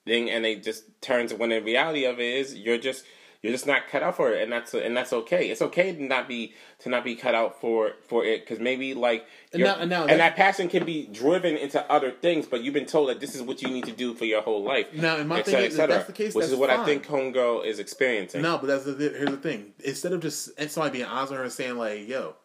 thing, 0.07 0.31
and 0.31 0.45
they 0.45 0.57
just 0.57 0.85
turns 1.01 1.33
when 1.35 1.51
the 1.51 1.61
reality 1.61 2.05
of 2.05 2.19
it 2.19 2.35
is 2.35 2.55
you're 2.55 2.79
just 2.79 3.05
you're 3.43 3.53
just 3.53 3.67
not 3.67 3.89
cut 3.91 4.05
out 4.05 4.17
for 4.17 4.31
it, 4.33 4.41
and 4.43 4.53
that's 4.53 4.73
and 4.73 4.97
that's 4.97 5.13
okay. 5.13 5.51
It's 5.51 5.61
okay 5.63 5.93
to 5.93 6.03
not 6.03 6.29
be 6.29 6.55
to 6.81 6.89
not 6.89 7.03
be 7.05 7.17
cut 7.17 7.35
out 7.35 7.61
for 7.61 7.93
for 8.09 8.25
it 8.25 8.41
because 8.43 8.61
maybe 8.61 8.95
like 8.95 9.27
And 9.53 9.63
now- 9.65 9.77
and 9.81 9.91
now 9.91 10.07
and 10.07 10.21
that- 10.21 10.37
passion 10.37 10.69
can 10.69 10.85
be 10.85 11.07
driven 11.07 11.57
into 11.57 11.83
other 11.91 12.11
things, 12.13 12.47
but 12.47 12.63
you've 12.63 12.75
been 12.75 12.87
told 12.87 13.09
that 13.09 13.19
this 13.19 13.35
is 13.35 13.43
what 13.43 13.61
you 13.61 13.69
need 13.69 13.85
to 13.87 13.93
do 13.93 14.15
for 14.15 14.25
your 14.27 14.43
whole 14.43 14.63
life. 14.63 14.87
Now, 14.93 15.17
and 15.17 15.29
my 15.29 15.41
et 15.41 15.45
thing 15.47 15.53
cetera, 15.55 15.67
is, 15.69 15.75
cetera, 15.77 15.95
that's 15.97 16.07
the 16.07 16.13
case, 16.13 16.35
which 16.35 16.47
is 16.47 16.55
what 16.55 16.71
I 16.71 16.85
think 16.85 17.05
Homegirl 17.07 17.67
is 17.67 17.81
experiencing. 17.81 18.43
No, 18.43 18.59
but 18.59 18.69
that's 18.69 18.85
the 18.85 18.95
here's 18.95 19.31
the 19.31 19.37
thing. 19.37 19.75
Instead 19.85 20.13
of 20.13 20.21
just 20.21 20.51
somebody 20.71 20.99
being 20.99 21.05
honest 21.11 21.31
with 21.33 21.39
her 21.39 21.45
and 21.45 21.53
saying 21.53 21.77
like, 21.77 22.07
"Yo, 22.09 22.37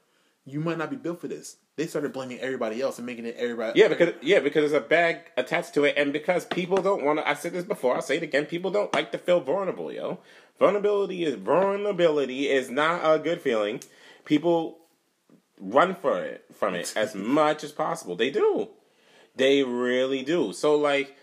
you 0.46 0.60
might 0.60 0.80
not 0.80 0.90
be 0.90 0.96
built 0.96 1.22
for 1.22 1.28
this," 1.28 1.58
they 1.78 1.86
started 1.86 2.12
blaming 2.12 2.40
everybody 2.40 2.82
else 2.82 2.98
and 2.98 3.06
making 3.06 3.26
it 3.26 3.36
everybody. 3.38 3.80
Yeah, 3.80 3.88
because 3.88 4.16
yeah, 4.22 4.40
because 4.40 4.62
there's 4.70 4.84
a 4.84 4.86
bag 4.86 5.32
attached 5.38 5.76
to 5.76 5.86
it, 5.86 5.94
and 5.96 6.12
because 6.12 6.44
people 6.46 6.82
don't 6.82 7.06
want 7.06 7.20
to. 7.20 7.30
I 7.30 7.36
said 7.36 7.54
this 7.54 7.64
before. 7.64 7.96
I'll 7.96 8.02
say 8.02 8.18
it 8.18 8.24
again. 8.24 8.46
People 8.48 8.72
don't 8.72 8.94
like 8.96 9.12
to 9.12 9.20
feel 9.20 9.40
vulnerable, 9.40 9.94
yo. 9.94 10.20
Vulnerability 10.60 11.24
is 11.24 11.36
vulnerability 11.36 12.50
is 12.50 12.72
not 12.72 13.02
a 13.04 13.20
good 13.20 13.42
feeling. 13.42 13.80
People 14.26 14.80
run 15.60 15.94
for 15.96 16.24
it 16.24 16.46
from 16.52 16.74
it 16.74 16.92
as 16.96 17.14
much 17.16 17.64
as 17.64 17.72
possible. 17.72 18.16
They 18.16 18.32
do. 18.32 18.70
They 19.36 19.62
really 19.62 20.24
do. 20.24 20.54
So 20.54 20.76
like, 20.76 21.16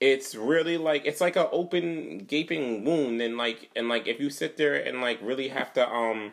it's 0.00 0.34
really 0.34 0.78
like 0.78 1.02
it's 1.06 1.20
like 1.20 1.36
an 1.36 1.46
open 1.52 2.18
gaping 2.18 2.84
wound, 2.84 3.22
and 3.22 3.36
like 3.36 3.70
and 3.76 3.88
like 3.88 4.08
if 4.08 4.18
you 4.18 4.30
sit 4.30 4.56
there 4.56 4.74
and 4.74 5.00
like 5.00 5.20
really 5.22 5.48
have 5.48 5.72
to 5.74 5.88
um. 5.88 6.32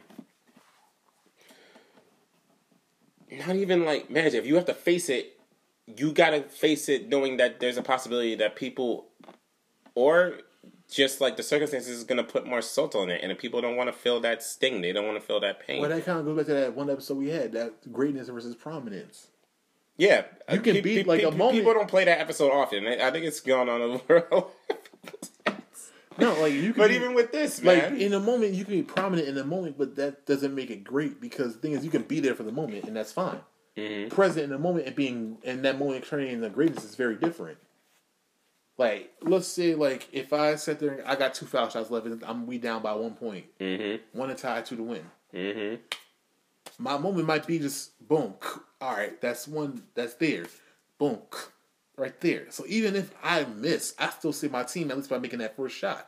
Not 3.32 3.56
even 3.56 3.86
like 3.86 4.10
man, 4.10 4.28
if 4.28 4.46
you 4.46 4.56
have 4.56 4.66
to 4.66 4.74
face 4.74 5.10
it, 5.10 5.40
you 5.88 6.12
gotta 6.12 6.42
face 6.44 6.90
it 6.90 7.10
knowing 7.10 7.38
that 7.38 7.60
there's 7.60 7.78
a 7.78 7.82
possibility 7.82 8.36
that 8.36 8.56
people 8.56 9.08
or 9.96 10.40
just 10.90 11.22
like 11.22 11.38
the 11.38 11.44
circumstances 11.44 11.98
is 11.98 12.04
gonna 12.04 12.24
put 12.24 12.46
more 12.46 12.62
salt 12.62 12.96
on 12.96 13.10
it 13.10 13.22
and 13.24 13.32
if 13.32 13.38
people 13.40 13.62
don't 13.62 13.76
want 13.78 13.88
to 13.88 13.94
feel 13.94 14.20
that 14.20 14.44
sting 14.44 14.82
they 14.82 14.92
don't 14.92 15.06
want 15.06 15.18
to 15.20 15.26
feel 15.26 15.40
that 15.40 15.66
pain 15.66 15.80
Well, 15.82 15.90
that 15.90 16.06
kind 16.06 16.20
of 16.20 16.26
goes 16.26 16.36
back 16.38 16.46
to 16.48 16.54
that 16.54 16.76
one 16.76 16.90
episode 16.90 17.18
we 17.18 17.30
had 17.30 17.54
that 17.54 17.92
greatness 17.94 18.28
versus 18.30 18.56
prominence. 18.56 19.28
Yeah, 19.98 20.24
You 20.52 20.60
can 20.62 20.74
Pe- 20.76 20.82
beat, 20.82 21.04
pe- 21.04 21.10
like, 21.10 21.22
a 21.24 21.32
pe- 21.32 21.38
moment- 21.38 21.58
People 21.60 21.74
don't 21.74 21.88
play 21.90 22.06
that 22.06 22.20
episode 22.20 22.52
often. 22.52 22.88
I 22.88 23.08
I 23.08 23.12
think 23.12 23.26
it's 23.26 23.40
gone 23.40 23.70
on 23.70 23.82
over. 23.82 24.28
No, 26.18 26.40
like 26.42 26.54
you 26.54 26.74
can 26.74 26.82
but 26.82 26.90
be- 26.90 26.96
even 26.96 27.14
with 27.14 27.32
this, 27.32 27.62
man. 27.62 27.94
like 27.94 28.02
in 28.02 28.14
a 28.14 28.20
moment 28.20 28.54
you 28.54 28.66
can 28.66 28.74
be 28.74 28.84
prominent 28.84 29.28
in 29.28 29.36
the 29.36 29.46
moment, 29.46 29.78
but 29.78 29.96
that 29.96 30.26
doesn't 30.26 30.54
make 30.54 30.70
it 30.70 30.84
great 30.84 31.22
because 31.22 31.54
the 31.56 31.60
thing 31.60 31.74
is 31.74 31.84
you 31.86 31.92
can 31.92 32.04
be 32.04 32.20
there 32.20 32.36
for 32.36 32.44
the 32.44 32.52
moment 32.52 32.86
and 32.86 32.96
that's 32.96 33.12
fine. 33.12 33.40
Mm-hmm. 33.78 34.10
Present 34.14 34.44
in 34.46 34.50
the 34.50 34.60
moment 34.60 34.88
and 34.88 34.96
being 34.96 35.38
in 35.44 35.62
that 35.62 35.80
moment 35.80 36.06
turning 36.06 36.28
into 36.32 36.50
greatness 36.50 36.84
is 36.84 36.96
very 36.96 37.16
different. 37.16 37.58
Like 38.78 39.14
let's 39.22 39.48
say 39.48 39.76
like 39.76 40.08
if 40.12 40.34
I 40.34 40.56
sat 40.56 40.80
there 40.80 40.90
and 40.92 41.08
I 41.08 41.16
got 41.16 41.34
two 41.34 41.46
foul 41.46 41.70
shots 41.70 41.92
left, 41.92 42.06
and 42.06 42.24
I'm 42.24 42.48
we 42.48 42.58
down 42.58 42.82
by 42.82 42.94
one 42.94 43.14
point, 43.14 43.46
mm-hmm, 43.60 44.18
one 44.18 44.30
to 44.30 44.36
tie, 44.36 44.62
two 44.62 44.76
to 44.76 44.84
win. 44.84 45.04
mm-hmm. 45.34 45.76
My 46.78 46.98
moment 46.98 47.28
might 47.28 47.46
be 47.46 47.60
just 47.60 47.92
boom, 48.08 48.34
all 48.82 48.94
right, 48.96 49.20
that's 49.22 49.48
one 49.48 49.84
that's 49.94 50.16
there, 50.16 50.46
boom, 50.98 51.20
right 51.98 52.20
there. 52.22 52.48
So 52.50 52.64
even 52.68 52.96
if 52.96 53.14
I 53.24 53.44
miss, 53.46 53.94
I 54.00 54.10
still 54.10 54.34
see 54.34 54.48
my 54.48 54.64
team 54.64 54.92
at 54.92 54.98
least 54.98 55.10
by 55.10 55.20
making 55.20 55.40
that 55.40 55.56
first 55.56 55.76
shot. 55.76 56.08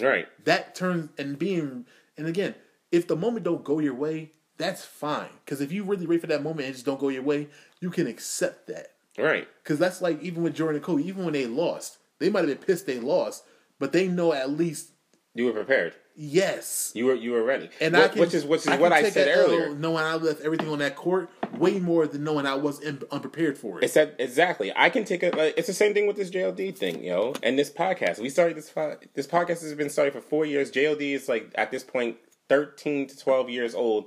right, 0.00 0.26
that 0.44 0.74
turns 0.74 1.10
and 1.18 1.38
being 1.38 1.86
and 2.16 2.26
again 2.28 2.54
if 2.92 3.06
the 3.06 3.16
moment 3.16 3.44
don't 3.44 3.64
go 3.64 3.78
your 3.78 3.94
way 3.94 4.32
that's 4.58 4.84
fine 4.84 5.30
because 5.44 5.60
if 5.60 5.72
you 5.72 5.84
really 5.84 6.06
wait 6.06 6.20
for 6.20 6.26
that 6.26 6.42
moment 6.42 6.60
and 6.66 6.70
it 6.70 6.74
just 6.74 6.86
don't 6.86 7.00
go 7.00 7.08
your 7.08 7.22
way 7.22 7.48
you 7.80 7.90
can 7.90 8.06
accept 8.06 8.66
that 8.66 8.88
right, 9.18 9.48
because 9.62 9.78
that's 9.78 10.00
like 10.02 10.20
even 10.22 10.42
with 10.42 10.54
jordan 10.54 10.76
and 10.76 10.84
kobe 10.84 11.02
even 11.02 11.24
when 11.24 11.32
they 11.32 11.46
lost 11.46 11.98
they 12.18 12.28
might 12.28 12.40
have 12.40 12.48
been 12.48 12.66
pissed 12.66 12.86
they 12.86 13.00
lost 13.00 13.44
but 13.78 13.92
they 13.92 14.06
know 14.06 14.32
at 14.32 14.50
least 14.50 14.89
you 15.34 15.44
were 15.46 15.52
prepared. 15.52 15.94
yes 16.16 16.92
You 16.94 17.06
were 17.06 17.14
you 17.14 17.30
were 17.32 17.42
ready. 17.44 17.70
and 17.80 17.94
Wh- 17.94 18.00
I 18.00 18.08
can, 18.08 18.20
which 18.20 18.34
is 18.34 18.44
which 18.44 18.60
is 18.62 18.66
can 18.66 18.80
what 18.80 18.92
I 18.92 19.08
said 19.10 19.28
L 19.28 19.44
earlier. 19.46 19.74
knowing 19.74 20.04
I 20.04 20.14
left 20.14 20.40
everything 20.42 20.68
on 20.68 20.78
that 20.80 20.96
court 20.96 21.30
way 21.58 21.78
more 21.78 22.06
than 22.06 22.24
knowing 22.24 22.46
I 22.46 22.54
was 22.54 22.80
in, 22.80 23.02
unprepared 23.10 23.56
for 23.58 23.78
it. 23.78 23.84
It's 23.84 23.94
that 23.94 24.16
exactly. 24.18 24.72
I 24.74 24.88
can 24.90 25.04
take 25.04 25.22
a. 25.22 25.30
Like, 25.30 25.54
it's 25.58 25.66
the 25.66 25.74
same 25.74 25.92
thing 25.94 26.06
with 26.06 26.16
this 26.16 26.30
J.O.D 26.30 26.72
thing, 26.72 27.04
yo, 27.04 27.34
and 27.42 27.58
this 27.58 27.70
podcast. 27.70 28.18
We 28.18 28.30
started 28.30 28.56
this. 28.56 28.72
This 29.14 29.26
podcast 29.26 29.62
has 29.62 29.74
been 29.74 29.90
started 29.90 30.14
for 30.14 30.20
four 30.22 30.46
years. 30.46 30.70
J.O.D 30.70 31.12
is 31.14 31.28
like 31.28 31.52
at 31.56 31.70
this 31.70 31.84
point 31.84 32.16
thirteen 32.48 33.06
to 33.08 33.16
twelve 33.16 33.48
years 33.50 33.74
old, 33.74 34.06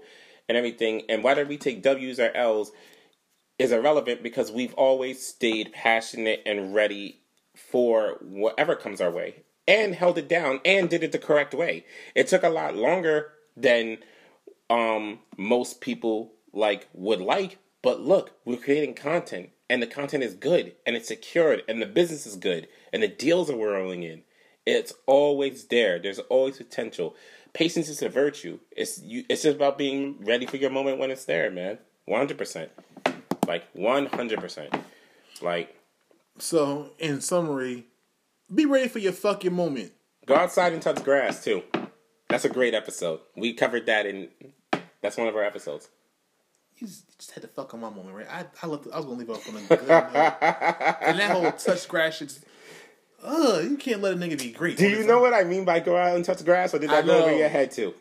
and 0.50 0.58
everything. 0.58 1.03
And 1.10 1.24
whether 1.24 1.45
we 1.45 1.58
take 1.58 1.82
W's 1.84 2.19
or 2.19 2.32
L's 2.35 2.72
is 3.60 3.72
irrelevant 3.72 4.24
because 4.24 4.52
we've 4.52 4.74
always 4.74 5.26
stayed 5.26 5.72
passionate 5.74 6.42
and 6.45 6.74
ready 6.74 7.22
for 7.56 8.18
whatever 8.22 8.76
comes 8.76 9.00
our 9.00 9.11
way, 9.11 9.43
and 9.67 9.95
held 9.95 10.17
it 10.17 10.27
down 10.27 10.59
and 10.66 10.90
did 10.90 11.03
it 11.03 11.11
the 11.11 11.19
correct 11.19 11.53
way. 11.53 11.85
It 12.16 12.27
took 12.27 12.43
a 12.43 12.50
lot 12.50 12.75
longer 12.75 13.32
than 13.56 14.00
um 14.69 15.19
most 15.38 15.82
people 15.82 16.32
like 16.53 16.88
would 16.93 17.19
like 17.19 17.58
but 17.82 18.00
look 18.00 18.32
we're 18.45 18.58
creating 18.58 18.93
content 18.93 19.50
and 19.69 19.83
the 19.83 19.88
content 19.88 20.24
is 20.24 20.33
good 20.33 20.74
and 20.85 20.95
it's 20.95 21.09
secured 21.09 21.61
and 21.67 21.82
the 21.82 21.85
business 21.85 22.25
is 22.25 22.38
good 22.38 22.67
and 22.92 23.03
the 23.03 23.08
deals 23.08 23.50
are 23.50 23.58
rolling 23.58 24.01
in 24.01 24.24
it's 24.66 24.93
always 25.06 25.66
there. 25.66 26.00
There's 26.00 26.19
always 26.19 26.58
potential. 26.58 27.16
Patience 27.53 27.90
is 27.90 28.01
a 28.01 28.09
virtue. 28.09 28.59
It's 28.75 29.01
you 29.01 29.25
it's 29.30 29.43
just 29.43 29.58
about 29.58 29.77
being 29.77 30.17
ready 30.24 30.45
for 30.45 30.58
your 30.58 30.69
moment 30.69 31.00
when 31.00 31.11
it's 31.11 31.25
there 31.25 31.51
man. 31.51 31.80
100% 32.08 32.69
like 33.48 33.74
100% 33.74 34.82
like 35.42 35.77
so 36.38 36.92
in 37.00 37.22
summary, 37.22 37.85
be 38.54 38.66
ready 38.66 38.88
for 38.88 39.00
your 39.00 39.14
fucking 39.14 39.54
moment. 39.54 39.92
go 40.26 40.36
outside 40.36 40.74
and 40.74 40.82
touch 40.82 41.04
grass 41.04 41.44
too 41.44 41.64
that's 42.30 42.46
a 42.46 42.50
great 42.50 42.74
episode 42.74 43.20
we 43.36 43.54
covered 43.54 43.86
that 43.86 44.06
in 44.06 44.30
that's 45.02 45.18
one 45.18 45.28
of 45.28 45.36
our 45.36 45.44
episodes 45.44 45.90
You 46.80 46.88
just, 46.88 47.06
you 47.10 47.16
just 47.18 47.32
had 47.32 47.42
to 47.44 47.48
fuck 47.48 47.74
on 47.74 47.82
my 47.82 47.90
moment, 47.90 48.16
right? 48.16 48.28
I 48.30 48.46
I, 48.62 48.68
left, 48.68 48.88
I 48.94 48.98
was 48.98 49.06
gonna 49.06 49.18
leave 49.18 49.30
off 49.30 49.48
on 49.50 49.56
a 49.56 49.60
good 49.68 49.88
note. 49.88 49.88
and 51.02 51.20
that 51.20 51.32
whole 51.32 51.52
touch 51.52 51.88
grass 51.88 52.18
shit. 52.18 52.40
Ugh, 53.24 53.64
you 53.72 53.78
can't 53.78 54.02
let 54.02 54.14
a 54.14 54.16
nigga 54.18 54.38
be 54.38 54.52
great. 54.52 54.78
Do 54.78 54.90
you 54.90 55.06
know 55.06 55.20
what 55.20 55.34
I 55.34 55.44
mean 55.44 55.64
by 55.66 55.80
go 55.80 55.96
out 55.96 56.16
and 56.16 56.26
touch 56.26 56.44
grass, 56.44 56.74
or 56.74 56.80
did 56.80 56.90
that 56.90 57.04
I 57.04 57.08
go 57.08 57.24
over 57.24 57.36
your 57.36 57.48
head 57.48 57.72
too? 57.72 57.94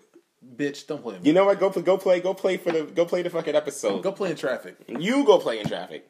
bitch? 0.56 0.86
Don't 0.86 1.02
play. 1.02 1.18
You 1.22 1.32
know 1.32 1.44
what? 1.44 1.60
Go 1.60 1.70
play, 1.70 1.82
go 1.82 1.96
play, 1.98 2.20
go 2.20 2.34
play 2.34 2.56
for 2.56 2.72
the, 2.72 2.82
go 2.84 3.04
play 3.04 3.22
the 3.22 3.30
fucking 3.30 3.54
episode. 3.54 4.02
Go 4.02 4.10
play 4.12 4.30
in 4.30 4.36
traffic. 4.36 4.76
You 4.88 5.24
go 5.24 5.38
play 5.38 5.60
in 5.60 5.66
traffic. 5.68 6.08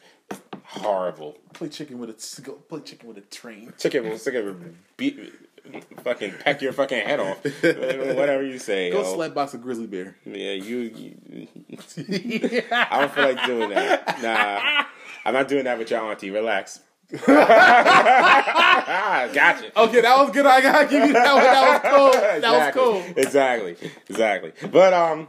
Horrible. 0.72 1.36
Play 1.52 1.68
chicken 1.68 1.98
with 1.98 2.08
a 2.08 2.50
play 2.68 2.80
chicken 2.80 3.08
with 3.08 3.18
a 3.18 3.20
train. 3.22 3.74
Chicken 3.78 4.18
stick 4.18 4.34
it, 4.34 4.96
beat, 4.96 5.32
fucking 6.02 6.32
peck 6.40 6.62
your 6.62 6.72
fucking 6.72 7.06
head 7.06 7.20
off. 7.20 7.44
Whatever 7.62 8.42
you 8.42 8.58
say. 8.58 8.90
Go 8.90 9.02
yo. 9.02 9.14
slap 9.14 9.34
box 9.34 9.52
a 9.52 9.58
grizzly 9.58 9.86
bear. 9.86 10.16
Yeah, 10.24 10.52
you, 10.52 10.78
you. 10.78 11.46
I 12.72 13.00
don't 13.00 13.12
feel 13.12 13.24
like 13.24 13.44
doing 13.44 13.68
that. 13.68 14.22
Nah, 14.22 14.84
I'm 15.26 15.34
not 15.34 15.48
doing 15.48 15.64
that 15.64 15.78
with 15.78 15.90
your 15.90 16.00
auntie. 16.00 16.30
Relax. 16.30 16.80
gotcha. 17.10 17.30
Okay, 19.76 20.00
that 20.00 20.16
was 20.16 20.30
good. 20.30 20.46
I 20.46 20.62
gotta 20.62 20.88
give 20.88 21.06
you 21.06 21.12
that 21.12 21.34
one. 21.34 21.42
That 21.42 21.82
was 21.82 21.92
cool. 21.94 22.12
That 22.12 22.36
exactly. 22.38 22.82
was 22.82 22.98
cool. 23.02 23.22
Exactly. 23.22 23.76
Exactly. 24.08 24.52
But 24.70 24.94
um, 24.94 25.28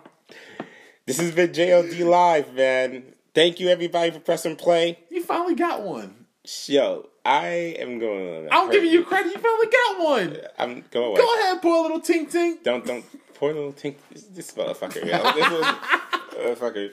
this 1.06 1.18
has 1.20 1.32
been 1.32 1.52
J.O.D 1.52 2.02
Live, 2.06 2.54
man. 2.54 3.13
Thank 3.34 3.60
you 3.60 3.70
everybody 3.70 4.12
for 4.12 4.20
pressing 4.20 4.56
play. 4.56 5.00
You 5.10 5.24
finally 5.24 5.56
got 5.56 5.82
one. 5.82 6.26
Yo, 6.68 7.10
I 7.26 7.76
am 7.80 7.98
going. 8.00 8.48
I'm 8.52 8.70
giving 8.70 8.92
you 8.92 9.04
credit. 9.04 9.34
You 9.34 9.40
finally 9.40 9.68
got 9.68 10.04
one. 10.04 10.38
I'm 10.60 10.84
go 10.92 11.06
away. 11.06 11.18
Go 11.18 11.36
ahead, 11.40 11.62
pour 11.62 11.78
a 11.78 11.82
little 11.82 12.02
tink 12.02 12.32
tink. 12.32 12.64
Don't 12.64 12.86
don't 12.86 13.06
poor 13.34 13.54
little 13.54 13.74
tink. 13.74 13.96
This 14.12 14.52
motherfucker. 14.52 15.06
Yo. 15.06 15.34
This 15.34 15.50
was, 15.50 15.66
motherfucker. 16.60 16.92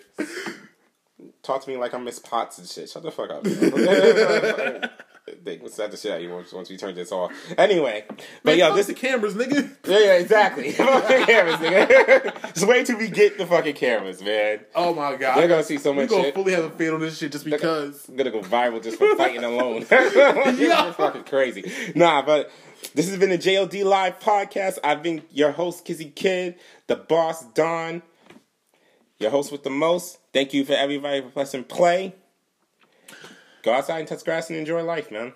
Talk 1.42 1.62
to 1.62 1.70
me 1.70 1.76
like 1.76 1.92
I'm 1.92 2.04
Miss 2.04 2.18
Potts 2.18 2.58
and 2.58 2.66
shit. 2.66 2.88
Shut 2.88 3.02
the 3.02 3.10
fuck 3.10 3.30
up. 3.30 3.44
What's 5.60 5.76
that 5.76 5.90
the 5.90 5.96
shit 5.96 6.12
out 6.12 6.22
you 6.22 6.30
once, 6.30 6.52
once 6.52 6.70
we 6.70 6.76
turn 6.76 6.94
this 6.94 7.12
off? 7.12 7.32
Anyway, 7.56 8.04
but 8.08 8.18
Man, 8.44 8.58
yo, 8.58 8.74
this 8.74 8.86
the 8.86 8.94
cameras, 8.94 9.34
nigga. 9.34 9.70
Yeah, 9.86 9.98
yeah, 9.98 10.12
exactly. 10.14 10.72
Fuck 10.72 11.08
the 11.08 11.24
cameras, 11.26 11.56
nigga. 11.56 12.54
Just 12.54 12.66
wait 12.66 12.86
till 12.86 12.98
we 12.98 13.08
get 13.08 13.38
the 13.38 13.46
fucking 13.46 13.74
cameras, 13.74 14.22
man. 14.22 14.60
Oh 14.74 14.94
my 14.94 15.16
god. 15.16 15.36
They're 15.36 15.48
gonna 15.48 15.62
see 15.62 15.78
so 15.78 15.92
much. 15.92 16.02
We 16.02 16.08
gonna 16.08 16.24
shit. 16.24 16.34
fully 16.34 16.52
have 16.52 16.64
a 16.64 16.70
fade 16.70 16.90
on 16.92 17.00
this 17.00 17.18
shit 17.18 17.32
just 17.32 17.44
because. 17.44 18.08
I'm 18.08 18.16
gonna 18.16 18.30
go 18.30 18.40
viral 18.40 18.82
just 18.82 18.98
for 18.98 19.16
fighting 19.16 19.44
alone. 19.44 19.86
You're 19.90 20.92
fucking 20.92 21.24
crazy. 21.24 21.70
Nah, 21.94 22.22
but 22.22 22.50
this 22.94 23.08
has 23.08 23.18
been 23.18 23.30
the 23.30 23.38
J.O.D 23.38 23.84
Live 23.84 24.18
podcast. 24.20 24.78
I've 24.82 25.02
been 25.02 25.22
your 25.30 25.52
host, 25.52 25.84
Kizzy 25.84 26.10
Kid, 26.10 26.56
the 26.86 26.96
boss, 26.96 27.44
Don, 27.52 28.02
your 29.18 29.30
host 29.30 29.52
with 29.52 29.62
the 29.62 29.70
most. 29.70 30.18
Thank 30.32 30.54
you 30.54 30.64
for 30.64 30.72
everybody 30.72 31.20
for 31.20 31.28
pressing 31.28 31.64
play. 31.64 32.14
Go 33.62 33.72
outside 33.74 33.98
and 34.00 34.08
touch 34.08 34.24
grass 34.24 34.48
and 34.48 34.58
enjoy 34.58 34.82
life, 34.82 35.10
man. 35.10 35.34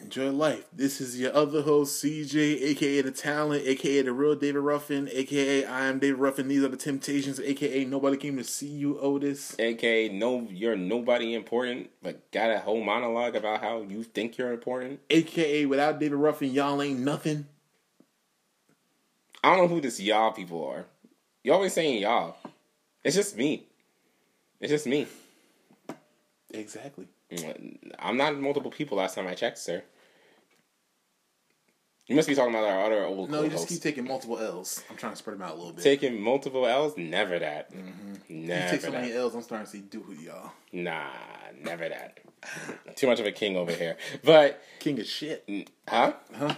Enjoy 0.00 0.30
life. 0.30 0.64
This 0.72 1.00
is 1.00 1.20
your 1.20 1.34
other 1.34 1.62
host, 1.62 2.02
CJ, 2.02 2.62
aka 2.62 3.00
the 3.02 3.12
talent, 3.12 3.64
aka 3.64 4.02
the 4.02 4.12
real 4.12 4.34
David 4.34 4.60
Ruffin, 4.60 5.08
aka 5.12 5.64
I 5.64 5.86
am 5.86 6.00
David 6.00 6.18
Ruffin. 6.18 6.48
These 6.48 6.64
are 6.64 6.68
the 6.68 6.76
temptations, 6.76 7.38
aka 7.38 7.84
nobody 7.84 8.16
came 8.16 8.36
to 8.36 8.44
see 8.44 8.66
you, 8.68 8.98
Otis. 8.98 9.54
AKA, 9.58 10.08
no, 10.08 10.48
you're 10.50 10.76
nobody 10.76 11.34
important, 11.34 11.90
but 12.02 12.30
got 12.32 12.50
a 12.50 12.58
whole 12.58 12.82
monologue 12.82 13.36
about 13.36 13.60
how 13.60 13.82
you 13.82 14.02
think 14.02 14.36
you're 14.36 14.52
important. 14.52 15.00
AKA 15.10 15.66
without 15.66 16.00
David 16.00 16.16
Ruffin, 16.16 16.52
y'all 16.52 16.82
ain't 16.82 17.00
nothing. 17.00 17.46
I 19.44 19.50
don't 19.50 19.58
know 19.58 19.74
who 19.74 19.80
this 19.80 20.00
y'all 20.00 20.32
people 20.32 20.66
are. 20.66 20.86
You 21.44 21.52
always 21.52 21.72
saying 21.72 22.02
y'all. 22.02 22.36
It's 23.04 23.14
just 23.14 23.36
me. 23.36 23.66
It's 24.60 24.70
just 24.70 24.86
me. 24.86 25.06
Exactly. 26.52 27.06
I'm 27.98 28.16
not 28.16 28.38
multiple 28.38 28.70
people 28.70 28.98
last 28.98 29.14
time 29.14 29.26
I 29.26 29.34
checked, 29.34 29.58
sir. 29.58 29.82
You 32.06 32.16
must 32.16 32.28
be 32.28 32.34
talking 32.34 32.54
about 32.54 32.64
our 32.64 32.84
other 32.84 33.04
old 33.04 33.30
No, 33.30 33.42
you 33.42 33.48
just 33.50 33.66
keep 33.66 33.80
taking 33.80 34.06
multiple 34.06 34.38
L's. 34.38 34.84
I'm 34.90 34.96
trying 34.96 35.12
to 35.12 35.16
spread 35.16 35.36
them 35.36 35.42
out 35.42 35.52
a 35.52 35.54
little 35.54 35.72
bit. 35.72 35.82
Taking 35.82 36.20
multiple 36.20 36.66
L's? 36.66 36.98
Never 36.98 37.38
that. 37.38 37.72
Mm-hmm. 37.72 38.14
you 38.28 38.36
Never 38.46 38.70
take 38.72 38.82
so 38.82 38.90
that. 38.90 39.00
many 39.00 39.14
L's, 39.14 39.34
I'm 39.34 39.40
starting 39.40 39.64
to 39.66 39.72
see 39.72 39.80
do 39.80 40.04
y'all. 40.20 40.52
Nah, 40.72 41.06
never 41.62 41.88
that. 41.88 42.18
Too 42.96 43.06
much 43.06 43.20
of 43.20 43.26
a 43.26 43.32
king 43.32 43.56
over 43.56 43.72
here. 43.72 43.96
But, 44.22 44.62
King 44.80 45.00
of 45.00 45.06
shit. 45.06 45.48
huh? 45.88 46.12
Huh? 46.36 46.54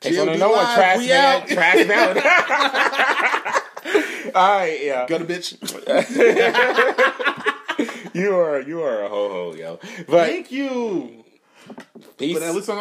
Takes 0.00 0.18
one 0.18 0.26
to 0.26 0.32
JLB 0.34 0.38
know 0.38 0.50
what 0.50 0.74
trash 0.74 0.98
we 0.98 1.08
man. 1.08 1.42
out. 1.42 1.48
Trash 1.48 1.86
man. 1.86 2.16
All 4.34 4.58
right, 4.58 4.80
yeah. 4.82 5.06
Got 5.06 5.22
a 5.22 5.24
bitch. 5.24 5.54
You 8.14 8.36
are 8.38 8.60
you 8.60 8.80
are 8.82 9.02
a 9.02 9.08
ho 9.08 9.28
ho, 9.28 9.54
yo. 9.54 9.78
But 10.06 10.28
Thank 10.28 10.52
you. 10.52 11.24
peace. 12.16 12.34
But 12.34 12.42
at 12.44 12.54
least 12.54 12.68
I'm 12.68 12.72